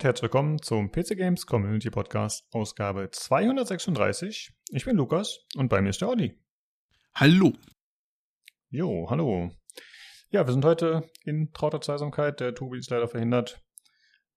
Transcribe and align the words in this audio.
Und 0.00 0.04
herzlich 0.04 0.32
willkommen 0.32 0.62
zum 0.62 0.90
PC 0.90 1.14
Games 1.14 1.44
Community 1.44 1.90
Podcast, 1.90 2.48
Ausgabe 2.52 3.10
236. 3.10 4.50
Ich 4.70 4.86
bin 4.86 4.96
Lukas 4.96 5.44
und 5.56 5.68
bei 5.68 5.82
mir 5.82 5.90
ist 5.90 6.00
der 6.00 6.08
Olli. 6.08 6.40
Hallo. 7.14 7.52
Jo, 8.70 9.08
hallo. 9.10 9.50
Ja, 10.30 10.46
wir 10.46 10.54
sind 10.54 10.64
heute 10.64 11.06
in 11.26 11.52
trauter 11.52 11.82
Zweisamkeit. 11.82 12.40
Der 12.40 12.54
Tobi 12.54 12.78
ist 12.78 12.88
leider 12.88 13.08
verhindert. 13.08 13.60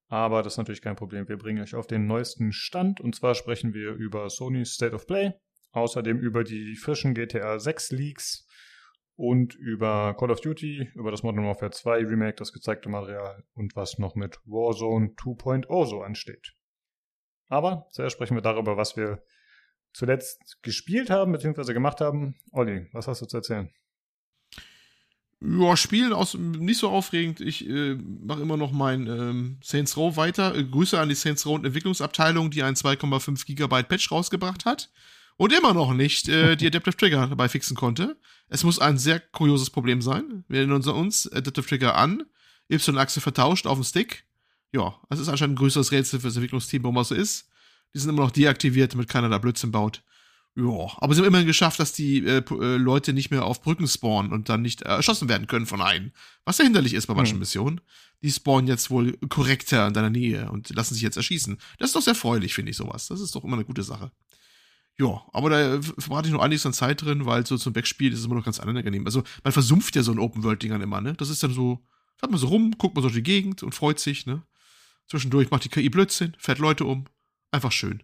Aber 0.09 0.43
das 0.43 0.55
ist 0.55 0.57
natürlich 0.57 0.81
kein 0.81 0.97
Problem. 0.97 1.29
Wir 1.29 1.37
bringen 1.37 1.63
euch 1.63 1.75
auf 1.75 1.87
den 1.87 2.07
neuesten 2.07 2.51
Stand. 2.51 2.99
Und 2.99 3.15
zwar 3.15 3.33
sprechen 3.33 3.73
wir 3.73 3.93
über 3.93 4.29
Sony's 4.29 4.73
State 4.73 4.93
of 4.93 5.07
Play, 5.07 5.31
außerdem 5.71 6.19
über 6.19 6.43
die 6.43 6.75
frischen 6.75 7.13
GTA 7.13 7.57
6 7.57 7.91
Leaks 7.91 8.45
und 9.15 9.55
über 9.55 10.15
Call 10.17 10.31
of 10.31 10.41
Duty, 10.41 10.89
über 10.95 11.11
das 11.11 11.23
Modern 11.23 11.45
Warfare 11.45 11.71
2 11.71 12.05
Remake, 12.05 12.35
das 12.35 12.53
gezeigte 12.53 12.89
Material 12.89 13.43
und 13.53 13.75
was 13.75 13.99
noch 13.99 14.15
mit 14.15 14.39
Warzone 14.45 15.09
2.0 15.15 15.85
so 15.85 16.01
ansteht. 16.01 16.53
Aber 17.47 17.87
zuerst 17.91 18.15
sprechen 18.15 18.35
wir 18.35 18.41
darüber, 18.41 18.77
was 18.77 18.97
wir 18.97 19.23
zuletzt 19.93 20.61
gespielt 20.63 21.09
haben 21.09 21.31
bzw. 21.31 21.73
gemacht 21.73 22.01
haben. 22.01 22.35
Olli, 22.51 22.87
was 22.93 23.07
hast 23.07 23.21
du 23.21 23.25
zu 23.27 23.37
erzählen? 23.37 23.69
Ja, 25.45 25.75
Spielen 25.75 26.13
aus, 26.13 26.35
nicht 26.35 26.79
so 26.79 26.89
aufregend. 26.89 27.41
Ich 27.41 27.67
äh, 27.67 27.95
mache 27.95 28.41
immer 28.41 28.55
noch 28.55 28.71
mein 28.71 29.07
ähm, 29.07 29.57
Saints 29.61 29.97
Row 29.97 30.15
weiter. 30.15 30.55
Äh, 30.55 30.63
Grüße 30.63 30.97
an 30.97 31.09
die 31.09 31.15
Saints 31.15 31.45
Row 31.45 31.61
Entwicklungsabteilung, 31.63 32.49
die 32.49 32.63
ein 32.63 32.75
2,5 32.75 33.45
Gigabyte 33.45 33.89
Patch 33.89 34.09
rausgebracht 34.09 34.65
hat 34.65 34.89
und 35.35 35.51
immer 35.51 35.73
noch 35.73 35.93
nicht 35.93 36.29
äh, 36.29 36.55
die 36.55 36.67
Adaptive 36.67 36.95
Trigger 36.95 37.27
dabei 37.27 37.49
fixen 37.49 37.75
konnte. 37.75 38.17
Es 38.47 38.63
muss 38.63 38.79
ein 38.79 38.97
sehr 38.97 39.19
kurioses 39.19 39.69
Problem 39.69 40.01
sein. 40.01 40.43
Wir 40.47 40.59
erinnern 40.59 40.83
uns 40.83 41.31
Adaptive 41.31 41.65
Trigger 41.65 41.95
an, 41.95 42.23
Y-Achse 42.69 43.21
vertauscht 43.21 43.65
auf 43.65 43.77
dem 43.77 43.83
Stick. 43.83 44.25
Ja, 44.71 44.99
es 45.09 45.19
ist 45.19 45.27
anscheinend 45.29 45.53
ein 45.53 45.59
größeres 45.59 45.91
Rätsel 45.91 46.19
für 46.19 46.27
das 46.27 46.35
Entwicklungsteam, 46.35 46.83
warum 46.83 46.95
das 46.95 47.09
so 47.09 47.15
ist. 47.15 47.49
Die 47.93 47.99
sind 47.99 48.09
immer 48.09 48.23
noch 48.23 48.31
deaktiviert, 48.31 48.93
damit 48.93 49.07
keiner 49.07 49.29
da 49.29 49.37
Blödsinn 49.37 49.71
baut. 49.71 50.03
Ja, 50.55 50.87
aber 50.97 51.13
sie 51.13 51.21
haben 51.21 51.27
immerhin 51.27 51.47
geschafft, 51.47 51.79
dass 51.79 51.93
die 51.93 52.19
äh, 52.19 52.43
äh, 52.47 52.77
Leute 52.77 53.13
nicht 53.13 53.31
mehr 53.31 53.45
auf 53.45 53.61
Brücken 53.61 53.87
spawnen 53.87 54.31
und 54.31 54.49
dann 54.49 54.61
nicht 54.61 54.83
äh, 54.83 54.89
erschossen 54.89 55.27
werden 55.27 55.47
können 55.47 55.65
von 55.65 55.81
einem. 55.81 56.11
Was 56.45 56.59
ja 56.59 56.63
hinderlich 56.63 56.93
ist 56.93 57.07
bei 57.07 57.15
manchen 57.15 57.33
hm. 57.33 57.39
Missionen. 57.39 57.81
Die 58.21 58.31
spawnen 58.31 58.67
jetzt 58.67 58.89
wohl 58.91 59.17
korrekter 59.29 59.87
in 59.87 59.93
deiner 59.93 60.11
Nähe 60.11 60.49
und 60.51 60.69
lassen 60.69 60.93
sich 60.93 61.03
jetzt 61.03 61.17
erschießen. 61.17 61.57
Das 61.79 61.89
ist 61.89 61.95
doch 61.95 62.01
sehr 62.01 62.15
freudig, 62.15 62.53
finde 62.53 62.69
ich 62.71 62.77
sowas. 62.77 63.07
Das 63.07 63.19
ist 63.19 63.35
doch 63.35 63.43
immer 63.43 63.55
eine 63.55 63.65
gute 63.65 63.83
Sache. 63.83 64.11
Ja, 64.99 65.23
aber 65.31 65.49
da 65.49 65.81
verbrate 65.81 66.27
ich 66.27 66.33
noch 66.33 66.41
einiges 66.41 66.65
an 66.65 66.73
Zeit 66.73 67.01
drin, 67.01 67.25
weil 67.25 67.45
so 67.45 67.57
zum 67.57 67.73
Backspiel 67.73 68.13
ist 68.13 68.19
es 68.19 68.25
immer 68.25 68.35
noch 68.35 68.45
ganz 68.45 68.59
angenehm. 68.59 69.05
Also 69.05 69.23
man 69.43 69.51
versumpft 69.51 69.95
ja 69.95 70.03
so 70.03 70.11
ein 70.11 70.19
Open-World-Dingern 70.19 70.81
immer, 70.81 71.01
ne? 71.01 71.13
Das 71.13 71.29
ist 71.29 71.41
dann 71.41 71.51
so, 71.51 71.79
fährt 72.17 72.31
man 72.31 72.39
so 72.39 72.47
rum, 72.47 72.75
guckt 72.77 72.95
man 72.95 73.03
so 73.03 73.09
die 73.09 73.23
Gegend 73.23 73.63
und 73.63 73.73
freut 73.73 73.99
sich, 73.99 74.25
ne? 74.27 74.43
Zwischendurch 75.07 75.49
macht 75.49 75.63
die 75.65 75.69
KI 75.69 75.89
Blödsinn, 75.89 76.35
fährt 76.37 76.59
Leute 76.59 76.85
um. 76.85 77.05
Einfach 77.51 77.71
schön. 77.71 78.03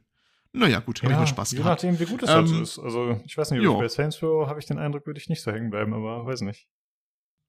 Naja, 0.52 0.80
gut, 0.80 1.04
habe 1.04 1.14
ja, 1.14 1.18
ich 1.18 1.20
mal 1.20 1.28
Spaß 1.28 1.52
gehabt. 1.52 1.84
Je 1.84 1.90
nachdem, 1.90 2.00
wie 2.00 2.12
gut 2.12 2.24
es 2.24 2.30
ähm, 2.30 2.64
ist. 2.64 2.80
Also, 2.80 3.22
ich 3.24 3.38
weiß 3.38 3.52
nicht, 3.52 3.64
bei 3.64 3.88
Saints 3.88 4.22
Row 4.24 4.48
habe 4.48 4.60
ich 4.60 4.66
den 4.66 4.80
Eindruck, 4.80 5.06
würde 5.06 5.20
ich 5.20 5.30
nicht 5.30 5.44
so 5.44 5.52
hängen 5.52 5.70
bleiben, 5.70 5.94
aber 5.94 6.26
weiß 6.26 6.42
nicht. 6.42 6.68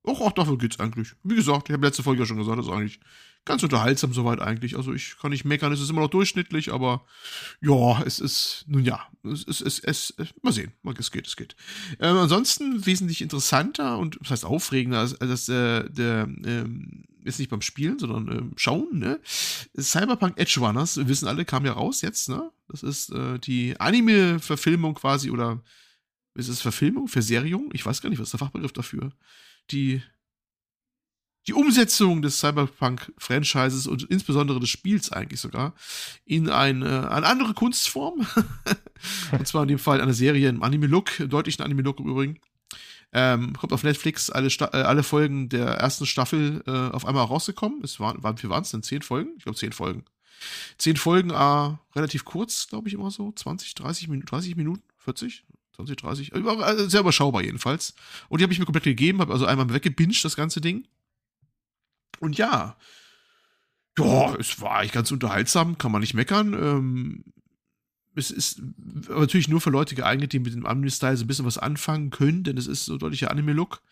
Auch, 0.03 0.21
auch 0.21 0.33
dafür 0.33 0.57
geht's 0.57 0.81
eigentlich. 0.81 1.15
Wie 1.23 1.35
gesagt, 1.35 1.69
ich 1.69 1.75
habe 1.75 1.87
letzte 1.87 2.03
Folge 2.03 2.23
ja 2.23 2.27
schon 2.27 2.39
gesagt, 2.39 2.59
das 2.59 2.67
ist 2.67 2.73
eigentlich 2.73 3.01
ganz 3.45 3.63
unterhaltsam 3.63 4.13
soweit 4.13 4.41
eigentlich. 4.41 4.77
Also 4.77 4.93
ich 4.93 5.17
kann 5.21 5.31
nicht 5.31 5.45
meckern, 5.45 5.73
es 5.73 5.81
ist 5.81 5.91
immer 5.91 6.03
noch 6.03 6.11
durchschnittlich, 6.11 6.73
aber 6.73 7.05
ja, 7.61 8.03
es 8.03 8.19
ist, 8.19 8.65
nun 8.67 8.85
ja, 8.85 9.07
es 9.25 9.45
ist, 9.45 9.61
es, 9.61 9.79
es, 9.79 10.15
es 10.17 10.29
mal 10.43 10.53
sehen, 10.53 10.73
es 10.99 11.11
geht, 11.11 11.27
es 11.27 11.37
geht. 11.37 11.57
Ähm, 11.99 12.17
ansonsten 12.17 12.87
wesentlich 12.87 13.23
interessanter 13.23 13.99
und, 13.99 14.19
was 14.21 14.31
heißt 14.31 14.45
aufregender, 14.45 15.01
als, 15.01 15.21
als 15.21 15.49
äh, 15.49 15.89
der, 15.91 16.29
ähm, 16.45 17.05
ist 17.25 17.39
nicht 17.39 17.51
beim 17.51 17.63
Spielen, 17.63 17.99
sondern 17.99 18.29
ähm, 18.29 18.53
schauen, 18.57 18.99
ne? 18.99 19.21
Cyberpunk 19.79 20.39
Edge 20.39 20.61
Runners, 20.61 20.97
wir 20.97 21.09
wissen 21.09 21.29
alle, 21.29 21.45
kam 21.45 21.67
ja 21.67 21.73
raus 21.73 22.01
jetzt, 22.01 22.29
ne? 22.29 22.51
Das 22.69 22.83
ist 22.83 23.11
äh, 23.13 23.39
die 23.39 23.79
Anime-Verfilmung 23.79 24.95
quasi, 24.95 25.31
oder 25.31 25.63
ist 26.35 26.49
es 26.49 26.61
Verfilmung, 26.61 27.09
Verseriung? 27.09 27.71
Ich 27.75 27.85
weiß 27.85 28.01
gar 28.01 28.09
nicht, 28.09 28.19
was 28.19 28.29
ist 28.29 28.33
der 28.33 28.39
Fachbegriff 28.39 28.73
dafür? 28.73 29.13
Die 29.71 30.03
die 31.47 31.55
Umsetzung 31.55 32.23
des 32.23 32.39
Cyberpunk-Franchises 32.39 33.87
und 33.87 34.05
insbesondere 34.05 34.61
des 34.61 34.69
Spiels 34.69 35.11
eigentlich 35.11 35.41
sogar 35.41 35.75
in 36.25 36.49
eine, 36.49 37.11
eine 37.11 37.27
andere 37.27 37.55
Kunstform. 37.55 38.27
und 39.33 39.49
zwar 39.49 39.63
in 39.63 39.69
dem 39.69 39.79
Fall 39.79 40.01
eine 40.01 40.15
Serie 40.15 40.49
im 40.49 40.63
Anime-Look, 40.63 41.29
deutlichen 41.29 41.65
Anime-Look 41.65 41.99
im 41.99 42.07
Übrigen. 42.07 42.39
Ähm, 43.13 43.55
kommt 43.55 43.73
auf 43.73 43.83
Netflix 43.83 44.31
alle, 44.31 44.49
äh, 44.49 44.83
alle 44.83 45.03
Folgen 45.03 45.49
der 45.49 45.67
ersten 45.67 46.07
Staffel 46.07 46.63
äh, 46.67 46.71
auf 46.71 47.05
einmal 47.07 47.25
rausgekommen. 47.25 47.81
Es 47.83 47.99
waren, 47.99 48.23
waren, 48.23 48.41
wie 48.41 48.49
waren 48.49 48.63
es 48.63 48.71
denn? 48.71 48.85
Zehn 48.85 49.03
Folgen? 49.03 49.31
Ich 49.37 49.45
glaube, 49.45 49.59
zehn 49.59 49.73
Folgen. 49.73 50.05
Zehn 50.79 50.97
Folgen, 50.97 51.31
äh, 51.31 51.77
relativ 51.97 52.25
kurz, 52.25 52.69
glaube 52.69 52.89
ich, 52.89 52.95
immer 52.95 53.11
so. 53.11 53.33
20, 53.33 53.75
30 53.75 54.09
Minuten, 54.09 54.27
30 54.27 54.57
Minuten, 54.57 54.83
40, 54.99 55.45
20, 55.87 56.31
30. 56.31 56.35
Äh, 56.35 56.89
sehr 56.89 57.01
überschaubar 57.01 57.43
jedenfalls. 57.43 57.95
Und 58.29 58.41
die 58.41 58.45
habe 58.45 58.53
ich 58.53 58.59
mir 58.59 58.65
komplett 58.65 58.85
gegeben, 58.85 59.21
habe 59.21 59.33
also 59.33 59.47
einmal 59.47 59.73
weggebinged, 59.73 60.25
das 60.25 60.37
ganze 60.37 60.61
Ding. 60.61 60.87
Und 62.21 62.37
ja, 62.37 62.77
ja, 63.99 64.35
es 64.37 64.61
war 64.61 64.79
eigentlich 64.79 64.93
ganz 64.93 65.11
unterhaltsam, 65.11 65.79
kann 65.79 65.93
man 65.93 66.01
nicht 66.01 66.15
meckern. 66.15 66.55
Ähm, 66.55 67.25
es 68.15 68.31
ist 68.31 68.63
natürlich 69.09 69.49
nur 69.49 69.61
für 69.61 69.71
Leute 69.71 69.95
geeignet, 69.95 70.33
die 70.33 70.39
mit 70.39 70.55
dem 70.55 70.67
Anime-Style 70.67 71.17
so 71.17 71.25
ein 71.25 71.27
bisschen 71.27 71.47
was 71.47 71.59
anfangen 71.59 72.11
können, 72.11 72.45
denn 72.45 72.57
es 72.57 72.67
ist 72.67 72.85
so 72.85 72.99
deutlicher 72.99 73.31
Anime-Look. 73.31 73.83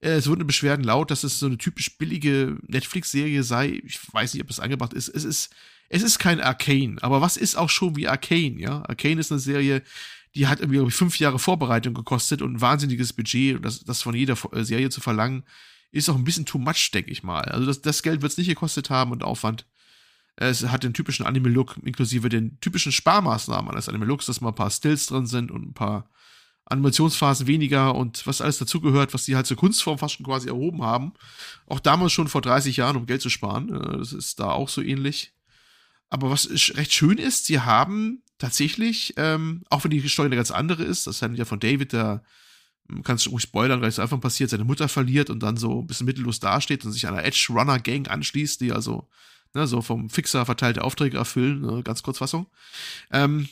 Äh, 0.00 0.10
es 0.10 0.28
wurden 0.28 0.46
Beschwerden 0.46 0.84
laut, 0.84 1.10
dass 1.10 1.24
es 1.24 1.38
so 1.38 1.46
eine 1.46 1.58
typisch 1.58 1.96
billige 1.98 2.58
Netflix-Serie 2.66 3.42
sei. 3.42 3.80
Ich 3.84 4.00
weiß 4.12 4.34
nicht, 4.34 4.42
ob 4.42 4.50
es 4.50 4.60
angebracht 4.60 4.92
ist. 4.92 5.08
Es 5.08 5.24
ist, 5.24 5.50
es 5.88 6.02
ist 6.02 6.18
kein 6.18 6.40
Arcane, 6.40 6.96
aber 7.02 7.20
was 7.20 7.36
ist 7.36 7.56
auch 7.56 7.70
schon 7.70 7.96
wie 7.96 8.08
Arcane, 8.08 8.58
ja? 8.58 8.82
Arcane 8.88 9.20
ist 9.20 9.32
eine 9.32 9.40
Serie, 9.40 9.82
die 10.34 10.46
hat 10.46 10.60
irgendwie, 10.60 10.76
glaube 10.76 10.90
ich, 10.90 10.96
fünf 10.96 11.18
Jahre 11.18 11.38
Vorbereitung 11.38 11.94
gekostet 11.94 12.42
und 12.42 12.54
ein 12.54 12.60
wahnsinniges 12.60 13.12
Budget 13.12 13.64
das, 13.64 13.84
das 13.84 14.02
von 14.02 14.14
jeder 14.14 14.36
Serie 14.64 14.90
zu 14.90 15.00
verlangen, 15.00 15.44
ist 15.90 16.08
auch 16.08 16.16
ein 16.16 16.24
bisschen 16.24 16.46
too 16.46 16.58
much, 16.58 16.90
denke 16.92 17.10
ich 17.10 17.22
mal. 17.22 17.44
Also 17.44 17.66
das, 17.66 17.80
das 17.80 18.02
Geld 18.02 18.22
wird 18.22 18.32
es 18.32 18.38
nicht 18.38 18.48
gekostet 18.48 18.90
haben 18.90 19.12
und 19.12 19.24
Aufwand. 19.24 19.66
Es 20.36 20.64
hat 20.68 20.84
den 20.84 20.94
typischen 20.94 21.26
Anime-Look, 21.26 21.78
inklusive 21.82 22.28
den 22.28 22.60
typischen 22.60 22.92
Sparmaßnahmen 22.92 23.70
eines 23.70 23.88
Anime-Looks, 23.88 24.26
dass 24.26 24.40
mal 24.40 24.50
ein 24.50 24.54
paar 24.54 24.70
Stills 24.70 25.06
drin 25.06 25.26
sind 25.26 25.50
und 25.50 25.68
ein 25.70 25.74
paar 25.74 26.08
Animationsphasen 26.66 27.46
weniger 27.46 27.94
und 27.94 28.26
was 28.26 28.40
alles 28.40 28.58
dazugehört, 28.58 29.14
was 29.14 29.24
die 29.24 29.34
halt 29.34 29.46
zur 29.46 29.56
Kunstform 29.56 29.98
fast 29.98 30.14
schon 30.14 30.26
quasi 30.26 30.48
erhoben 30.48 30.82
haben. 30.82 31.14
Auch 31.66 31.80
damals 31.80 32.12
schon 32.12 32.28
vor 32.28 32.42
30 32.42 32.76
Jahren, 32.76 32.96
um 32.96 33.06
Geld 33.06 33.22
zu 33.22 33.30
sparen. 33.30 33.74
Äh, 33.74 33.98
das 33.98 34.12
ist 34.12 34.38
da 34.38 34.50
auch 34.50 34.68
so 34.68 34.82
ähnlich. 34.82 35.32
Aber 36.10 36.30
was 36.30 36.48
recht 36.76 36.92
schön 36.92 37.18
ist, 37.18 37.46
sie 37.46 37.60
haben 37.60 38.22
tatsächlich, 38.38 39.14
ähm, 39.16 39.62
auch 39.68 39.84
wenn 39.84 39.90
die 39.90 40.08
Story 40.08 40.26
eine 40.26 40.36
ganz 40.36 40.50
andere 40.50 40.84
ist, 40.84 41.06
das 41.06 41.22
handelt 41.22 41.38
ja 41.38 41.44
von 41.44 41.60
David, 41.60 41.92
der 41.92 42.22
kannst 43.02 43.26
du 43.26 43.30
ruhig 43.30 43.42
spoilern, 43.42 43.80
weil 43.80 43.88
es 43.88 43.98
einfach 43.98 44.20
passiert, 44.20 44.50
seine 44.50 44.64
Mutter 44.64 44.88
verliert 44.88 45.30
und 45.30 45.42
dann 45.42 45.56
so 45.56 45.82
ein 45.82 45.86
bisschen 45.86 46.06
mittellos 46.06 46.40
dasteht 46.40 46.84
und 46.84 46.92
sich 46.92 47.06
einer 47.06 47.24
Edge 47.24 47.48
Runner 47.50 47.78
Gang 47.78 48.08
anschließt, 48.10 48.60
die 48.60 48.72
also 48.72 49.08
ne, 49.54 49.66
so 49.66 49.82
vom 49.82 50.08
Fixer 50.08 50.46
verteilte 50.46 50.84
Aufträge 50.84 51.18
erfüllen, 51.18 51.60
ne, 51.60 51.82
ganz 51.82 52.02
Kurzfassung. 52.02 52.46
Ähm, 53.10 53.48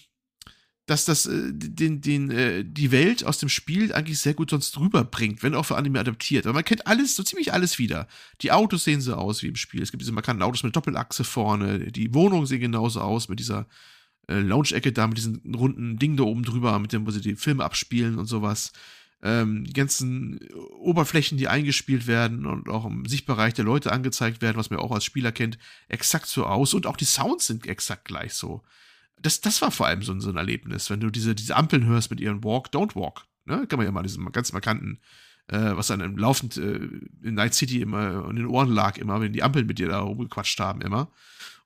dass 0.87 1.05
das 1.05 1.27
äh, 1.27 1.53
den, 1.53 2.01
den, 2.01 2.31
äh, 2.31 2.65
die 2.65 2.93
Welt 2.93 3.25
aus 3.25 3.39
dem 3.39 3.49
Spiel 3.49 3.93
eigentlich 3.93 4.21
sehr 4.21 4.35
gut 4.35 4.51
sonst 4.51 4.79
rüberbringt, 4.79 5.43
wenn 5.43 5.55
auch 5.55 5.65
für 5.65 5.77
Anime 5.77 6.01
adaptiert. 6.01 6.47
Aber 6.47 6.55
man 6.55 6.65
kennt 6.65 6.87
alles, 6.87 7.17
so 7.17 7.23
ziemlich 7.23 7.53
alles 7.53 7.79
wieder. 7.79 8.07
Die 8.41 8.53
Autos 8.53 8.85
sehen 8.85 9.01
so 9.01 9.15
aus 9.15 9.43
wie 9.43 9.49
im 9.49 9.57
Spiel. 9.57 9.83
Es 9.83 9.91
gibt 9.91 10.03
diese 10.03 10.13
markanten 10.13 10.43
Autos 10.43 10.63
mit 10.63 10.77
Doppelachse 10.77 11.25
vorne. 11.25 11.91
Die 11.91 12.15
Wohnungen 12.15 12.47
sehen 12.47 12.61
genauso 12.61 13.00
aus 13.00 13.29
mit 13.29 13.41
dieser 13.41 13.67
äh, 14.28 14.40
Lounge-Ecke 14.40 14.93
da, 14.93 15.06
mit 15.06 15.19
diesem 15.19 15.40
runden 15.55 15.99
Ding 15.99 16.17
da 16.17 16.25
oben 16.25 16.43
drüber, 16.43 16.78
mit 16.78 16.93
dem, 16.93 17.06
wo 17.06 17.11
sie 17.11 17.20
die 17.20 17.37
Filme 17.37 17.64
abspielen 17.64 18.19
und 18.19 18.26
sowas 18.26 18.73
ähm, 19.23 19.64
die 19.64 19.73
ganzen 19.73 20.38
Oberflächen, 20.78 21.38
die 21.38 21.49
eingespielt 21.49 22.06
werden 22.06 22.46
und 22.46 22.69
auch 22.69 22.84
im 22.84 23.06
Sichtbereich 23.06 23.55
der 23.55 23.64
Leute 23.64 23.93
angezeigt 23.93 24.43
werden, 24.43 24.56
was 24.56 24.70
man 24.70 24.78
auch 24.78 24.93
als 24.93 25.05
Spieler 25.05 25.32
kennt, 25.32 25.58
exakt 25.88 26.26
so 26.26 26.46
aus 26.46 26.75
und 26.75 26.87
auch 26.87 26.96
die 26.96 27.06
Sounds 27.06 27.46
sind 27.46 27.67
exakt 27.67 28.05
gleich 28.05 28.34
so. 28.34 28.62
Das, 29.20 29.40
das 29.40 29.62
war 29.62 29.70
vor 29.70 29.87
allem 29.87 30.02
so, 30.02 30.19
so 30.20 30.29
ein 30.29 30.37
Erlebnis, 30.37 30.90
wenn 30.90 31.00
du 31.00 31.11
diese, 31.11 31.34
diese 31.34 31.56
Ampeln 31.56 31.87
hörst 31.87 32.11
mit 32.11 32.20
ihren 32.20 32.44
Walk, 32.44 32.69
Don't 32.69 32.94
Walk. 32.94 33.26
Ne? 33.46 33.67
Kann 33.67 33.79
man 33.79 33.87
ja 33.87 33.93
mal 33.93 34.02
diesen 34.02 34.31
ganz 34.32 34.52
markanten, 34.52 35.00
äh, 35.49 35.75
was 35.75 35.87
dann 35.87 36.17
laufend 36.17 36.58
äh, 36.58 36.81
in 37.22 37.34
Night 37.34 37.55
City 37.55 37.81
immer 37.81 38.29
in 38.29 38.37
den 38.37 38.46
Ohren 38.46 38.70
lag, 38.70 38.99
immer, 38.99 39.20
wenn 39.20 39.32
die 39.32 39.43
Ampeln 39.43 39.67
mit 39.67 39.79
dir 39.79 39.88
da 39.88 40.00
rumgequatscht 40.00 40.61
haben, 40.61 40.82
immer. 40.82 41.11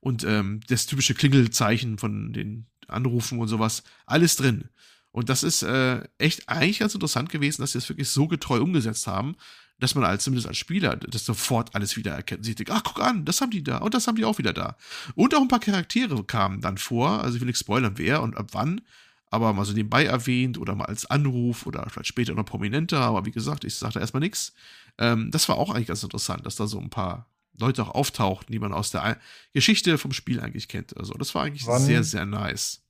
Und 0.00 0.24
ähm, 0.24 0.60
das 0.68 0.86
typische 0.86 1.14
Klingelzeichen 1.14 1.98
von 1.98 2.32
den 2.32 2.66
Anrufen 2.88 3.38
und 3.38 3.48
sowas, 3.48 3.82
alles 4.06 4.36
drin. 4.36 4.68
Und 5.12 5.28
das 5.28 5.42
ist 5.42 5.62
äh, 5.62 6.02
echt 6.18 6.48
eigentlich 6.48 6.78
ganz 6.78 6.94
interessant 6.94 7.30
gewesen, 7.30 7.62
dass 7.62 7.72
sie 7.72 7.78
das 7.78 7.88
wirklich 7.88 8.08
so 8.08 8.28
getreu 8.28 8.60
umgesetzt 8.60 9.06
haben, 9.06 9.36
dass 9.80 9.94
man 9.94 10.04
als 10.04 10.24
zumindest 10.24 10.46
als 10.46 10.58
Spieler 10.58 10.96
das 10.96 11.24
sofort 11.24 11.74
alles 11.74 11.96
wieder 11.96 12.12
erkennt. 12.12 12.44
Sie 12.44 12.54
denkt, 12.54 12.70
ach, 12.70 12.82
guck 12.84 13.02
an, 13.02 13.24
das 13.24 13.40
haben 13.40 13.50
die 13.50 13.64
da 13.64 13.78
und 13.78 13.94
das 13.94 14.06
haben 14.06 14.16
die 14.16 14.24
auch 14.24 14.38
wieder 14.38 14.52
da. 14.52 14.76
Und 15.14 15.34
auch 15.34 15.40
ein 15.40 15.48
paar 15.48 15.60
Charaktere 15.60 16.22
kamen 16.24 16.60
dann 16.60 16.78
vor, 16.78 17.22
also 17.22 17.36
ich 17.36 17.40
will 17.40 17.46
nicht 17.46 17.58
spoilern, 17.58 17.94
wer 17.96 18.22
und 18.22 18.36
ab 18.36 18.48
wann, 18.52 18.82
aber 19.30 19.52
mal 19.52 19.64
so 19.64 19.72
nebenbei 19.72 20.04
erwähnt 20.04 20.58
oder 20.58 20.74
mal 20.74 20.84
als 20.84 21.06
Anruf 21.06 21.66
oder 21.66 21.88
vielleicht 21.88 22.08
später 22.08 22.34
noch 22.34 22.44
prominenter, 22.44 23.00
aber 23.00 23.24
wie 23.24 23.30
gesagt, 23.30 23.64
ich 23.64 23.74
sage 23.74 23.94
da 23.94 24.00
erstmal 24.00 24.20
nichts. 24.20 24.52
Ähm, 24.98 25.30
das 25.30 25.48
war 25.48 25.56
auch 25.56 25.70
eigentlich 25.70 25.88
ganz 25.88 26.02
interessant, 26.02 26.44
dass 26.44 26.56
da 26.56 26.66
so 26.66 26.78
ein 26.78 26.90
paar 26.90 27.29
Leute 27.60 27.82
auch 27.82 27.94
auftauchten, 27.94 28.52
die 28.52 28.58
man 28.58 28.72
aus 28.72 28.90
der 28.90 29.18
Geschichte 29.52 29.98
vom 29.98 30.12
Spiel 30.12 30.40
eigentlich 30.40 30.68
kennt. 30.68 30.96
Also 30.96 31.14
das 31.14 31.34
war 31.34 31.44
eigentlich 31.44 31.66
wann, 31.66 31.82
sehr, 31.82 32.02
sehr 32.02 32.26
nice. 32.26 32.82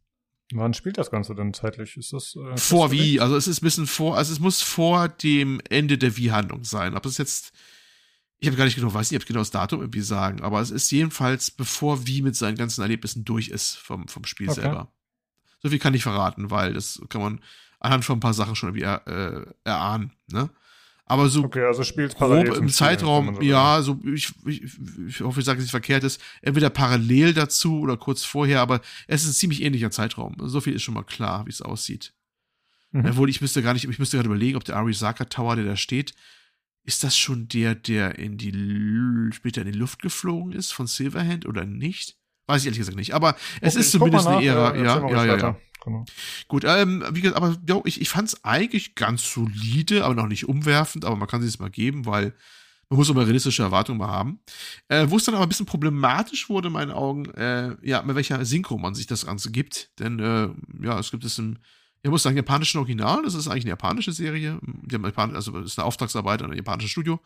Wann 0.52 0.74
spielt 0.74 0.98
das 0.98 1.10
Ganze 1.10 1.34
denn 1.34 1.54
zeitlich? 1.54 1.96
Ist 1.96 2.12
das 2.12 2.36
äh, 2.36 2.56
vor 2.56 2.90
wie? 2.90 3.20
Also 3.20 3.36
es 3.36 3.46
ist 3.46 3.62
ein 3.62 3.64
bisschen 3.64 3.86
vor, 3.86 4.16
also 4.16 4.32
es 4.32 4.40
muss 4.40 4.62
vor 4.62 5.08
dem 5.08 5.60
Ende 5.68 5.98
der 5.98 6.16
Wie-Handlung 6.16 6.64
sein. 6.64 6.96
Ob 6.96 7.06
es 7.06 7.18
jetzt, 7.18 7.52
ich 8.38 8.48
habe 8.48 8.56
gar 8.56 8.64
nicht 8.64 8.76
genau, 8.76 8.92
weiß 8.92 9.10
nicht, 9.10 9.18
ob 9.18 9.22
ich 9.22 9.28
genau 9.28 9.40
das 9.40 9.50
Datum 9.50 9.80
irgendwie 9.80 10.00
sagen, 10.00 10.42
aber 10.42 10.60
es 10.60 10.70
ist 10.70 10.90
jedenfalls 10.90 11.50
bevor 11.50 12.06
Wie 12.06 12.22
mit 12.22 12.36
seinen 12.36 12.56
ganzen 12.56 12.82
Erlebnissen 12.82 13.24
durch 13.24 13.48
ist 13.48 13.76
vom, 13.76 14.08
vom 14.08 14.24
Spiel 14.24 14.48
okay. 14.48 14.62
selber. 14.62 14.92
So 15.62 15.68
viel 15.68 15.78
kann 15.78 15.94
ich 15.94 16.02
verraten, 16.02 16.50
weil 16.50 16.72
das 16.72 17.00
kann 17.10 17.20
man 17.20 17.40
anhand 17.78 18.04
von 18.04 18.16
ein 18.16 18.20
paar 18.20 18.34
Sachen 18.34 18.56
schon 18.56 18.70
irgendwie 18.70 18.84
er, 18.84 19.06
äh, 19.06 19.46
erahnen, 19.64 20.12
ne? 20.28 20.50
Aber 21.10 21.28
so 21.28 21.42
okay, 21.42 21.64
also 21.64 21.82
grob 22.14 22.56
im 22.56 22.68
Zeitraum, 22.68 23.34
so 23.34 23.42
ja, 23.42 23.82
so 23.82 23.98
ich, 24.14 24.32
ich, 24.46 24.62
ich 25.08 25.20
hoffe, 25.22 25.40
ich 25.40 25.44
sage 25.44 25.60
nicht 25.60 25.72
verkehrt 25.72 26.04
ist, 26.04 26.22
entweder 26.40 26.70
parallel 26.70 27.34
dazu 27.34 27.80
oder 27.80 27.96
kurz 27.96 28.22
vorher, 28.22 28.60
aber 28.60 28.80
es 29.08 29.22
ist 29.22 29.30
ein 29.30 29.32
ziemlich 29.32 29.60
ähnlicher 29.60 29.90
Zeitraum. 29.90 30.36
So 30.38 30.60
viel 30.60 30.72
ist 30.72 30.84
schon 30.84 30.94
mal 30.94 31.02
klar, 31.02 31.46
wie 31.46 31.50
es 31.50 31.62
aussieht. 31.62 32.14
Mhm. 32.92 33.06
Obwohl 33.06 33.28
ich 33.28 33.40
müsste 33.40 33.60
gar 33.60 33.72
nicht, 33.72 33.88
ich 33.88 33.98
müsste 33.98 34.18
gerade 34.18 34.28
überlegen, 34.28 34.56
ob 34.56 34.62
der 34.62 34.76
Arisaka 34.76 35.24
Tower, 35.24 35.56
der 35.56 35.64
da 35.64 35.76
steht, 35.76 36.14
ist 36.84 37.02
das 37.02 37.18
schon 37.18 37.48
der, 37.48 37.74
der 37.74 38.16
in 38.20 38.38
die 38.38 38.52
später 39.32 39.62
in 39.62 39.72
die 39.72 39.78
Luft 39.78 40.02
geflogen 40.02 40.52
ist 40.52 40.70
von 40.70 40.86
Silverhand 40.86 41.44
oder 41.44 41.64
nicht? 41.64 42.19
Weiß 42.50 42.62
ich 42.62 42.66
ehrlich 42.66 42.80
gesagt 42.80 42.96
nicht. 42.96 43.14
Aber 43.14 43.36
es 43.60 43.74
okay, 43.74 43.80
ist 43.80 43.90
zumindest 43.92 44.26
eine 44.26 44.44
Ära. 44.44 44.76
Ja, 44.76 45.08
ja, 45.08 45.24
ja, 45.24 45.36
ja. 45.36 45.56
Genau. 45.84 46.04
Gut, 46.48 46.64
ähm, 46.66 47.04
wie 47.12 47.22
gesagt, 47.22 47.36
aber 47.36 47.56
ja, 47.66 47.80
ich, 47.84 48.00
ich 48.00 48.08
fand 48.08 48.28
es 48.28 48.44
eigentlich 48.44 48.94
ganz 48.94 49.32
solide, 49.32 50.04
aber 50.04 50.14
noch 50.14 50.26
nicht 50.26 50.48
umwerfend, 50.48 51.04
aber 51.04 51.16
man 51.16 51.26
kann 51.26 51.42
das 51.42 51.58
mal 51.58 51.70
geben, 51.70 52.04
weil 52.04 52.34
man 52.90 52.98
muss 52.98 53.08
immer 53.08 53.24
realistische 53.24 53.62
Erwartungen 53.62 53.98
mal 53.98 54.08
haben. 54.08 54.40
Äh, 54.88 55.06
wo 55.08 55.16
es 55.16 55.24
dann 55.24 55.34
aber 55.34 55.44
ein 55.44 55.48
bisschen 55.48 55.66
problematisch 55.66 56.48
wurde, 56.48 56.68
in 56.68 56.74
meinen 56.74 56.90
Augen, 56.90 57.30
äh, 57.30 57.76
ja, 57.82 58.02
mit 58.02 58.16
welcher 58.16 58.44
Synchro 58.44 58.78
man 58.78 58.94
sich 58.94 59.06
das 59.06 59.26
Ganze 59.26 59.50
gibt. 59.52 59.90
Denn, 60.00 60.18
äh, 60.18 60.48
ja, 60.84 60.98
es 60.98 61.10
gibt 61.10 61.24
es 61.24 61.38
im, 61.38 61.56
ich 62.02 62.10
muss 62.10 62.22
sagen, 62.22 62.36
japanischen 62.36 62.78
Original, 62.78 63.22
das 63.22 63.34
ist 63.34 63.46
eigentlich 63.46 63.64
eine 63.64 63.70
japanische 63.70 64.12
Serie. 64.12 64.58
Die 64.62 64.94
haben 64.94 65.04
Japan 65.04 65.34
also 65.36 65.52
das 65.52 65.72
ist 65.72 65.78
eine 65.78 65.86
Auftragsarbeit 65.86 66.40
an 66.42 66.46
einem 66.46 66.56
japanischen 66.56 66.88
Studio. 66.88 67.20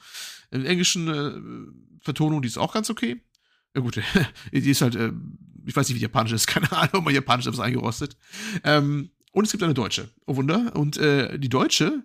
In 0.50 0.66
englischen 0.66 1.08
äh, 1.08 2.02
Vertonung, 2.02 2.42
die 2.42 2.48
ist 2.48 2.58
auch 2.58 2.74
ganz 2.74 2.90
okay. 2.90 3.22
Ja 3.74 3.80
gut, 3.80 4.00
die 4.52 4.70
ist 4.70 4.80
halt, 4.80 4.94
äh, 4.94 5.12
ich 5.66 5.74
weiß 5.74 5.88
nicht, 5.88 5.98
wie 5.98 6.02
japanisch 6.02 6.32
ist, 6.32 6.46
keine 6.48 6.70
Ahnung, 6.72 7.04
mal 7.04 7.12
japanisch 7.12 7.46
ist 7.46 7.60
eingerostet. 7.60 8.16
Ähm, 8.62 9.10
und 9.32 9.44
es 9.44 9.50
gibt 9.50 9.62
eine 9.62 9.74
deutsche, 9.74 10.10
oh 10.26 10.36
Wunder. 10.36 10.76
Und 10.76 10.96
äh, 10.96 11.38
die 11.38 11.48
deutsche, 11.48 12.04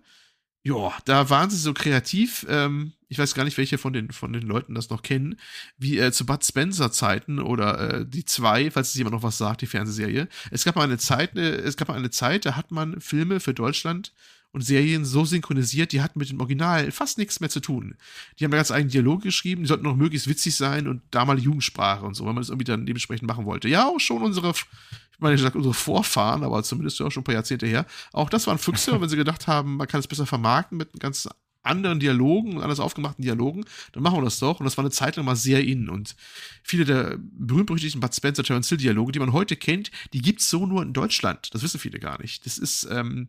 ja, 0.63 0.94
da 1.06 1.30
waren 1.30 1.50
sie 1.50 1.57
so 1.57 1.74
kreativ, 1.74 2.45
ähm, 2.50 2.94
ich 3.07 3.18
weiß 3.18 3.33
gar 3.33 3.44
nicht, 3.44 3.57
welche 3.57 3.77
von 3.77 3.94
den, 3.94 4.12
von 4.12 4.33
den 4.33 4.44
Leuten 4.44 4.75
das 4.75 4.89
noch 4.89 5.04
kennen, 5.04 5.39
wie 5.77 6.00
äh, 6.00 6.12
zu 6.12 6.25
Bud 6.25 6.44
Spencer 6.44 6.92
Zeiten 6.92 7.39
oder 7.39 8.04
die 8.04 8.25
zwei, 8.25 8.69
falls 8.71 8.89
es 8.89 8.95
jemand 8.95 9.16
noch 9.16 9.24
was 9.24 9.38
sagt, 9.38 9.62
die 9.62 9.68
Fernsehserie. 9.68 10.27
Es 10.51 10.63
gab 10.63 10.75
mal 10.75 10.83
eine 10.83 10.98
Zeit, 10.98 11.36
es 11.36 11.77
gab 11.77 11.88
mal 11.88 11.95
eine 11.98 12.12
Zeit, 12.12 12.45
da 12.45 12.56
hat 12.56 12.71
man 12.71 13.00
Filme 13.01 13.39
für 13.39 13.54
Deutschland 13.54 14.13
und 14.51 14.62
Serien 14.62 15.06
so 15.06 15.25
synchronisiert, 15.25 15.92
die 15.92 16.01
hatten 16.01 16.18
mit 16.18 16.30
dem 16.30 16.40
Original 16.40 16.92
fast 16.92 17.18
nichts 17.18 17.40
mehr 17.40 17.50
zu 17.50 17.60
tun. 17.60 17.96
Die 18.40 18.44
haben 18.44 18.51
ganz 18.51 18.72
eigenen 18.72 18.92
Dialog 18.92 19.22
geschrieben, 19.22 19.62
die 19.62 19.68
sollten 19.68 19.84
noch 19.84 19.96
möglichst 19.96 20.28
witzig 20.28 20.56
sein 20.56 20.88
und 20.88 21.01
damalige 21.12 21.46
Jugendsprache 21.46 22.06
und 22.06 22.16
so, 22.16 22.25
weil 22.25 22.34
man 22.34 22.42
das 22.42 22.50
irgendwie 22.50 22.66
dann 22.66 22.86
dementsprechend 22.86 23.28
machen 23.28 23.46
wollte. 23.46 23.69
Ja, 23.69 23.88
auch 23.88 24.00
schon 24.00 24.24
unsere, 24.24 24.50
ich 24.50 25.19
meine, 25.19 25.36
ich 25.36 25.42
sag 25.42 25.56
unsere 25.56 25.74
Vorfahren, 25.74 26.44
aber 26.44 26.63
zumindest 26.63 27.00
auch 27.01 27.12
schon 27.12 27.22
ein 27.22 27.25
paar 27.25 27.36
Jahrzehnte 27.36 27.68
her. 27.68 27.86
Auch 28.12 28.30
das 28.30 28.48
waren 28.48 28.57
Füchse, 28.57 29.00
wenn 29.00 29.10
sie 29.10 29.18
gedacht 29.18 29.48
haben, 29.48 29.78
man 29.78 29.88
kann 29.88 30.00
es 30.00 30.07
besser 30.07 30.25
vermarkten 30.25 30.78
mit 30.78 31.00
ganz 31.00 31.30
anderen 31.62 32.00
Dialogen 32.00 32.57
und 32.57 32.63
anders 32.63 32.80
aufgemachten 32.80 33.24
Dialogen, 33.24 33.66
dann 33.92 34.02
machen 34.02 34.18
wir 34.18 34.24
das 34.24 34.40
doch. 34.40 34.60
Und 34.60 34.63
das 34.63 34.78
war 34.78 34.84
eine 34.84 34.92
Zeit 34.92 35.18
lang 35.18 35.25
mal 35.25 35.36
sehr 35.36 35.63
in. 35.63 35.90
Und 35.90 36.16
viele 36.63 36.86
der 36.86 37.18
berühmt-berüchtigten 37.19 38.00
Bud 38.00 38.16
Spencer, 38.16 38.44
Terence 38.44 38.69
Hill 38.69 38.78
Dialoge, 38.78 39.12
die 39.12 39.19
man 39.19 39.34
heute 39.34 39.56
kennt, 39.56 39.92
die 40.13 40.22
gibt's 40.22 40.50
so 40.50 40.66
nur 40.66 40.81
in 40.81 40.94
Deutschland. 40.94 41.54
Das 41.54 41.62
wissen 41.62 41.80
viele 41.80 42.00
gar 42.00 42.19
nicht. 42.22 42.45
Das 42.45 42.57
ist, 42.57 42.88
ähm, 42.90 43.28